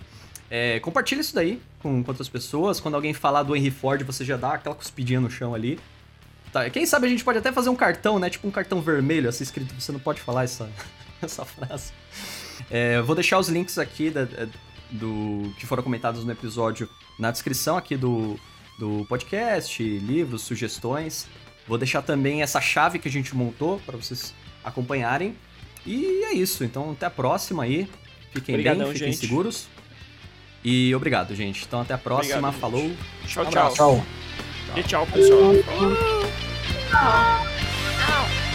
É, 0.49 0.79
compartilha 0.81 1.21
isso 1.21 1.35
daí 1.35 1.61
com, 1.81 2.03
com 2.05 2.11
outras 2.11 2.29
pessoas. 2.29 2.79
Quando 2.79 2.95
alguém 2.95 3.13
falar 3.13 3.43
do 3.43 3.57
Henry 3.57 3.71
Ford, 3.71 4.03
você 4.05 4.25
já 4.25 4.37
dá 4.37 4.55
aquela 4.55 4.75
cuspidinha 4.75 5.21
no 5.21 5.29
chão 5.29 5.55
ali. 5.55 5.81
Tá, 6.53 6.71
quem 6.71 6.87
sabe 6.87 7.09
a 7.09 7.11
gente 7.11 7.25
pode 7.25 7.39
até 7.39 7.51
fazer 7.51 7.69
um 7.69 7.77
cartão, 7.77 8.21
né? 8.21 8.31
Tipo 8.31 8.47
um 8.47 8.51
cartão 8.53 8.81
vermelho, 8.81 9.29
assim 9.29 9.43
escrito. 9.43 9.75
Você 9.79 9.91
não 9.91 9.99
pode 9.99 10.21
falar 10.21 10.45
essa, 10.45 10.71
essa 11.21 11.45
frase. 11.45 11.93
É, 12.71 13.01
vou 13.03 13.15
deixar 13.15 13.39
os 13.39 13.49
links 13.49 13.79
aqui 13.79 14.11
da, 14.11 14.23
é, 14.23 14.49
do 14.91 15.53
que 15.59 15.67
foram 15.67 15.83
comentados 15.83 16.25
no 16.25 16.33
episódio 16.33 16.89
na 17.19 17.31
descrição 17.31 17.77
aqui 17.77 17.97
do, 17.97 18.39
do 18.79 19.05
podcast, 19.09 19.83
livros, 19.83 20.43
sugestões. 20.43 21.27
Vou 21.67 21.79
deixar 21.79 22.03
também 22.03 22.43
essa 22.43 22.61
chave 22.61 22.99
que 22.99 23.09
a 23.09 23.11
gente 23.11 23.35
montou 23.35 23.81
para 23.87 23.97
vocês 23.97 24.35
acompanharem. 24.63 25.35
E 25.87 26.25
é 26.25 26.35
isso. 26.35 26.65
Então 26.65 26.93
até 26.93 27.07
a 27.07 27.11
próxima 27.11 27.63
aí. 27.63 27.89
Fiquem 28.33 28.55
Obrigadão, 28.55 28.87
bem, 28.87 28.95
fiquem 28.95 29.13
gente. 29.13 29.27
seguros. 29.27 29.69
E 30.65 30.95
obrigado, 30.95 31.35
gente. 31.35 31.65
Então 31.65 31.81
até 31.81 31.95
a 31.95 31.99
próxima. 31.99 32.49
Obrigado, 32.49 32.61
Falou. 32.61 32.91
Tchau, 33.27 33.47
tchau. 33.47 33.75
Tchau. 33.75 34.05
E 34.77 34.83
tchau, 34.83 35.07
pessoal. 35.07 35.53
Tchau. 36.91 38.54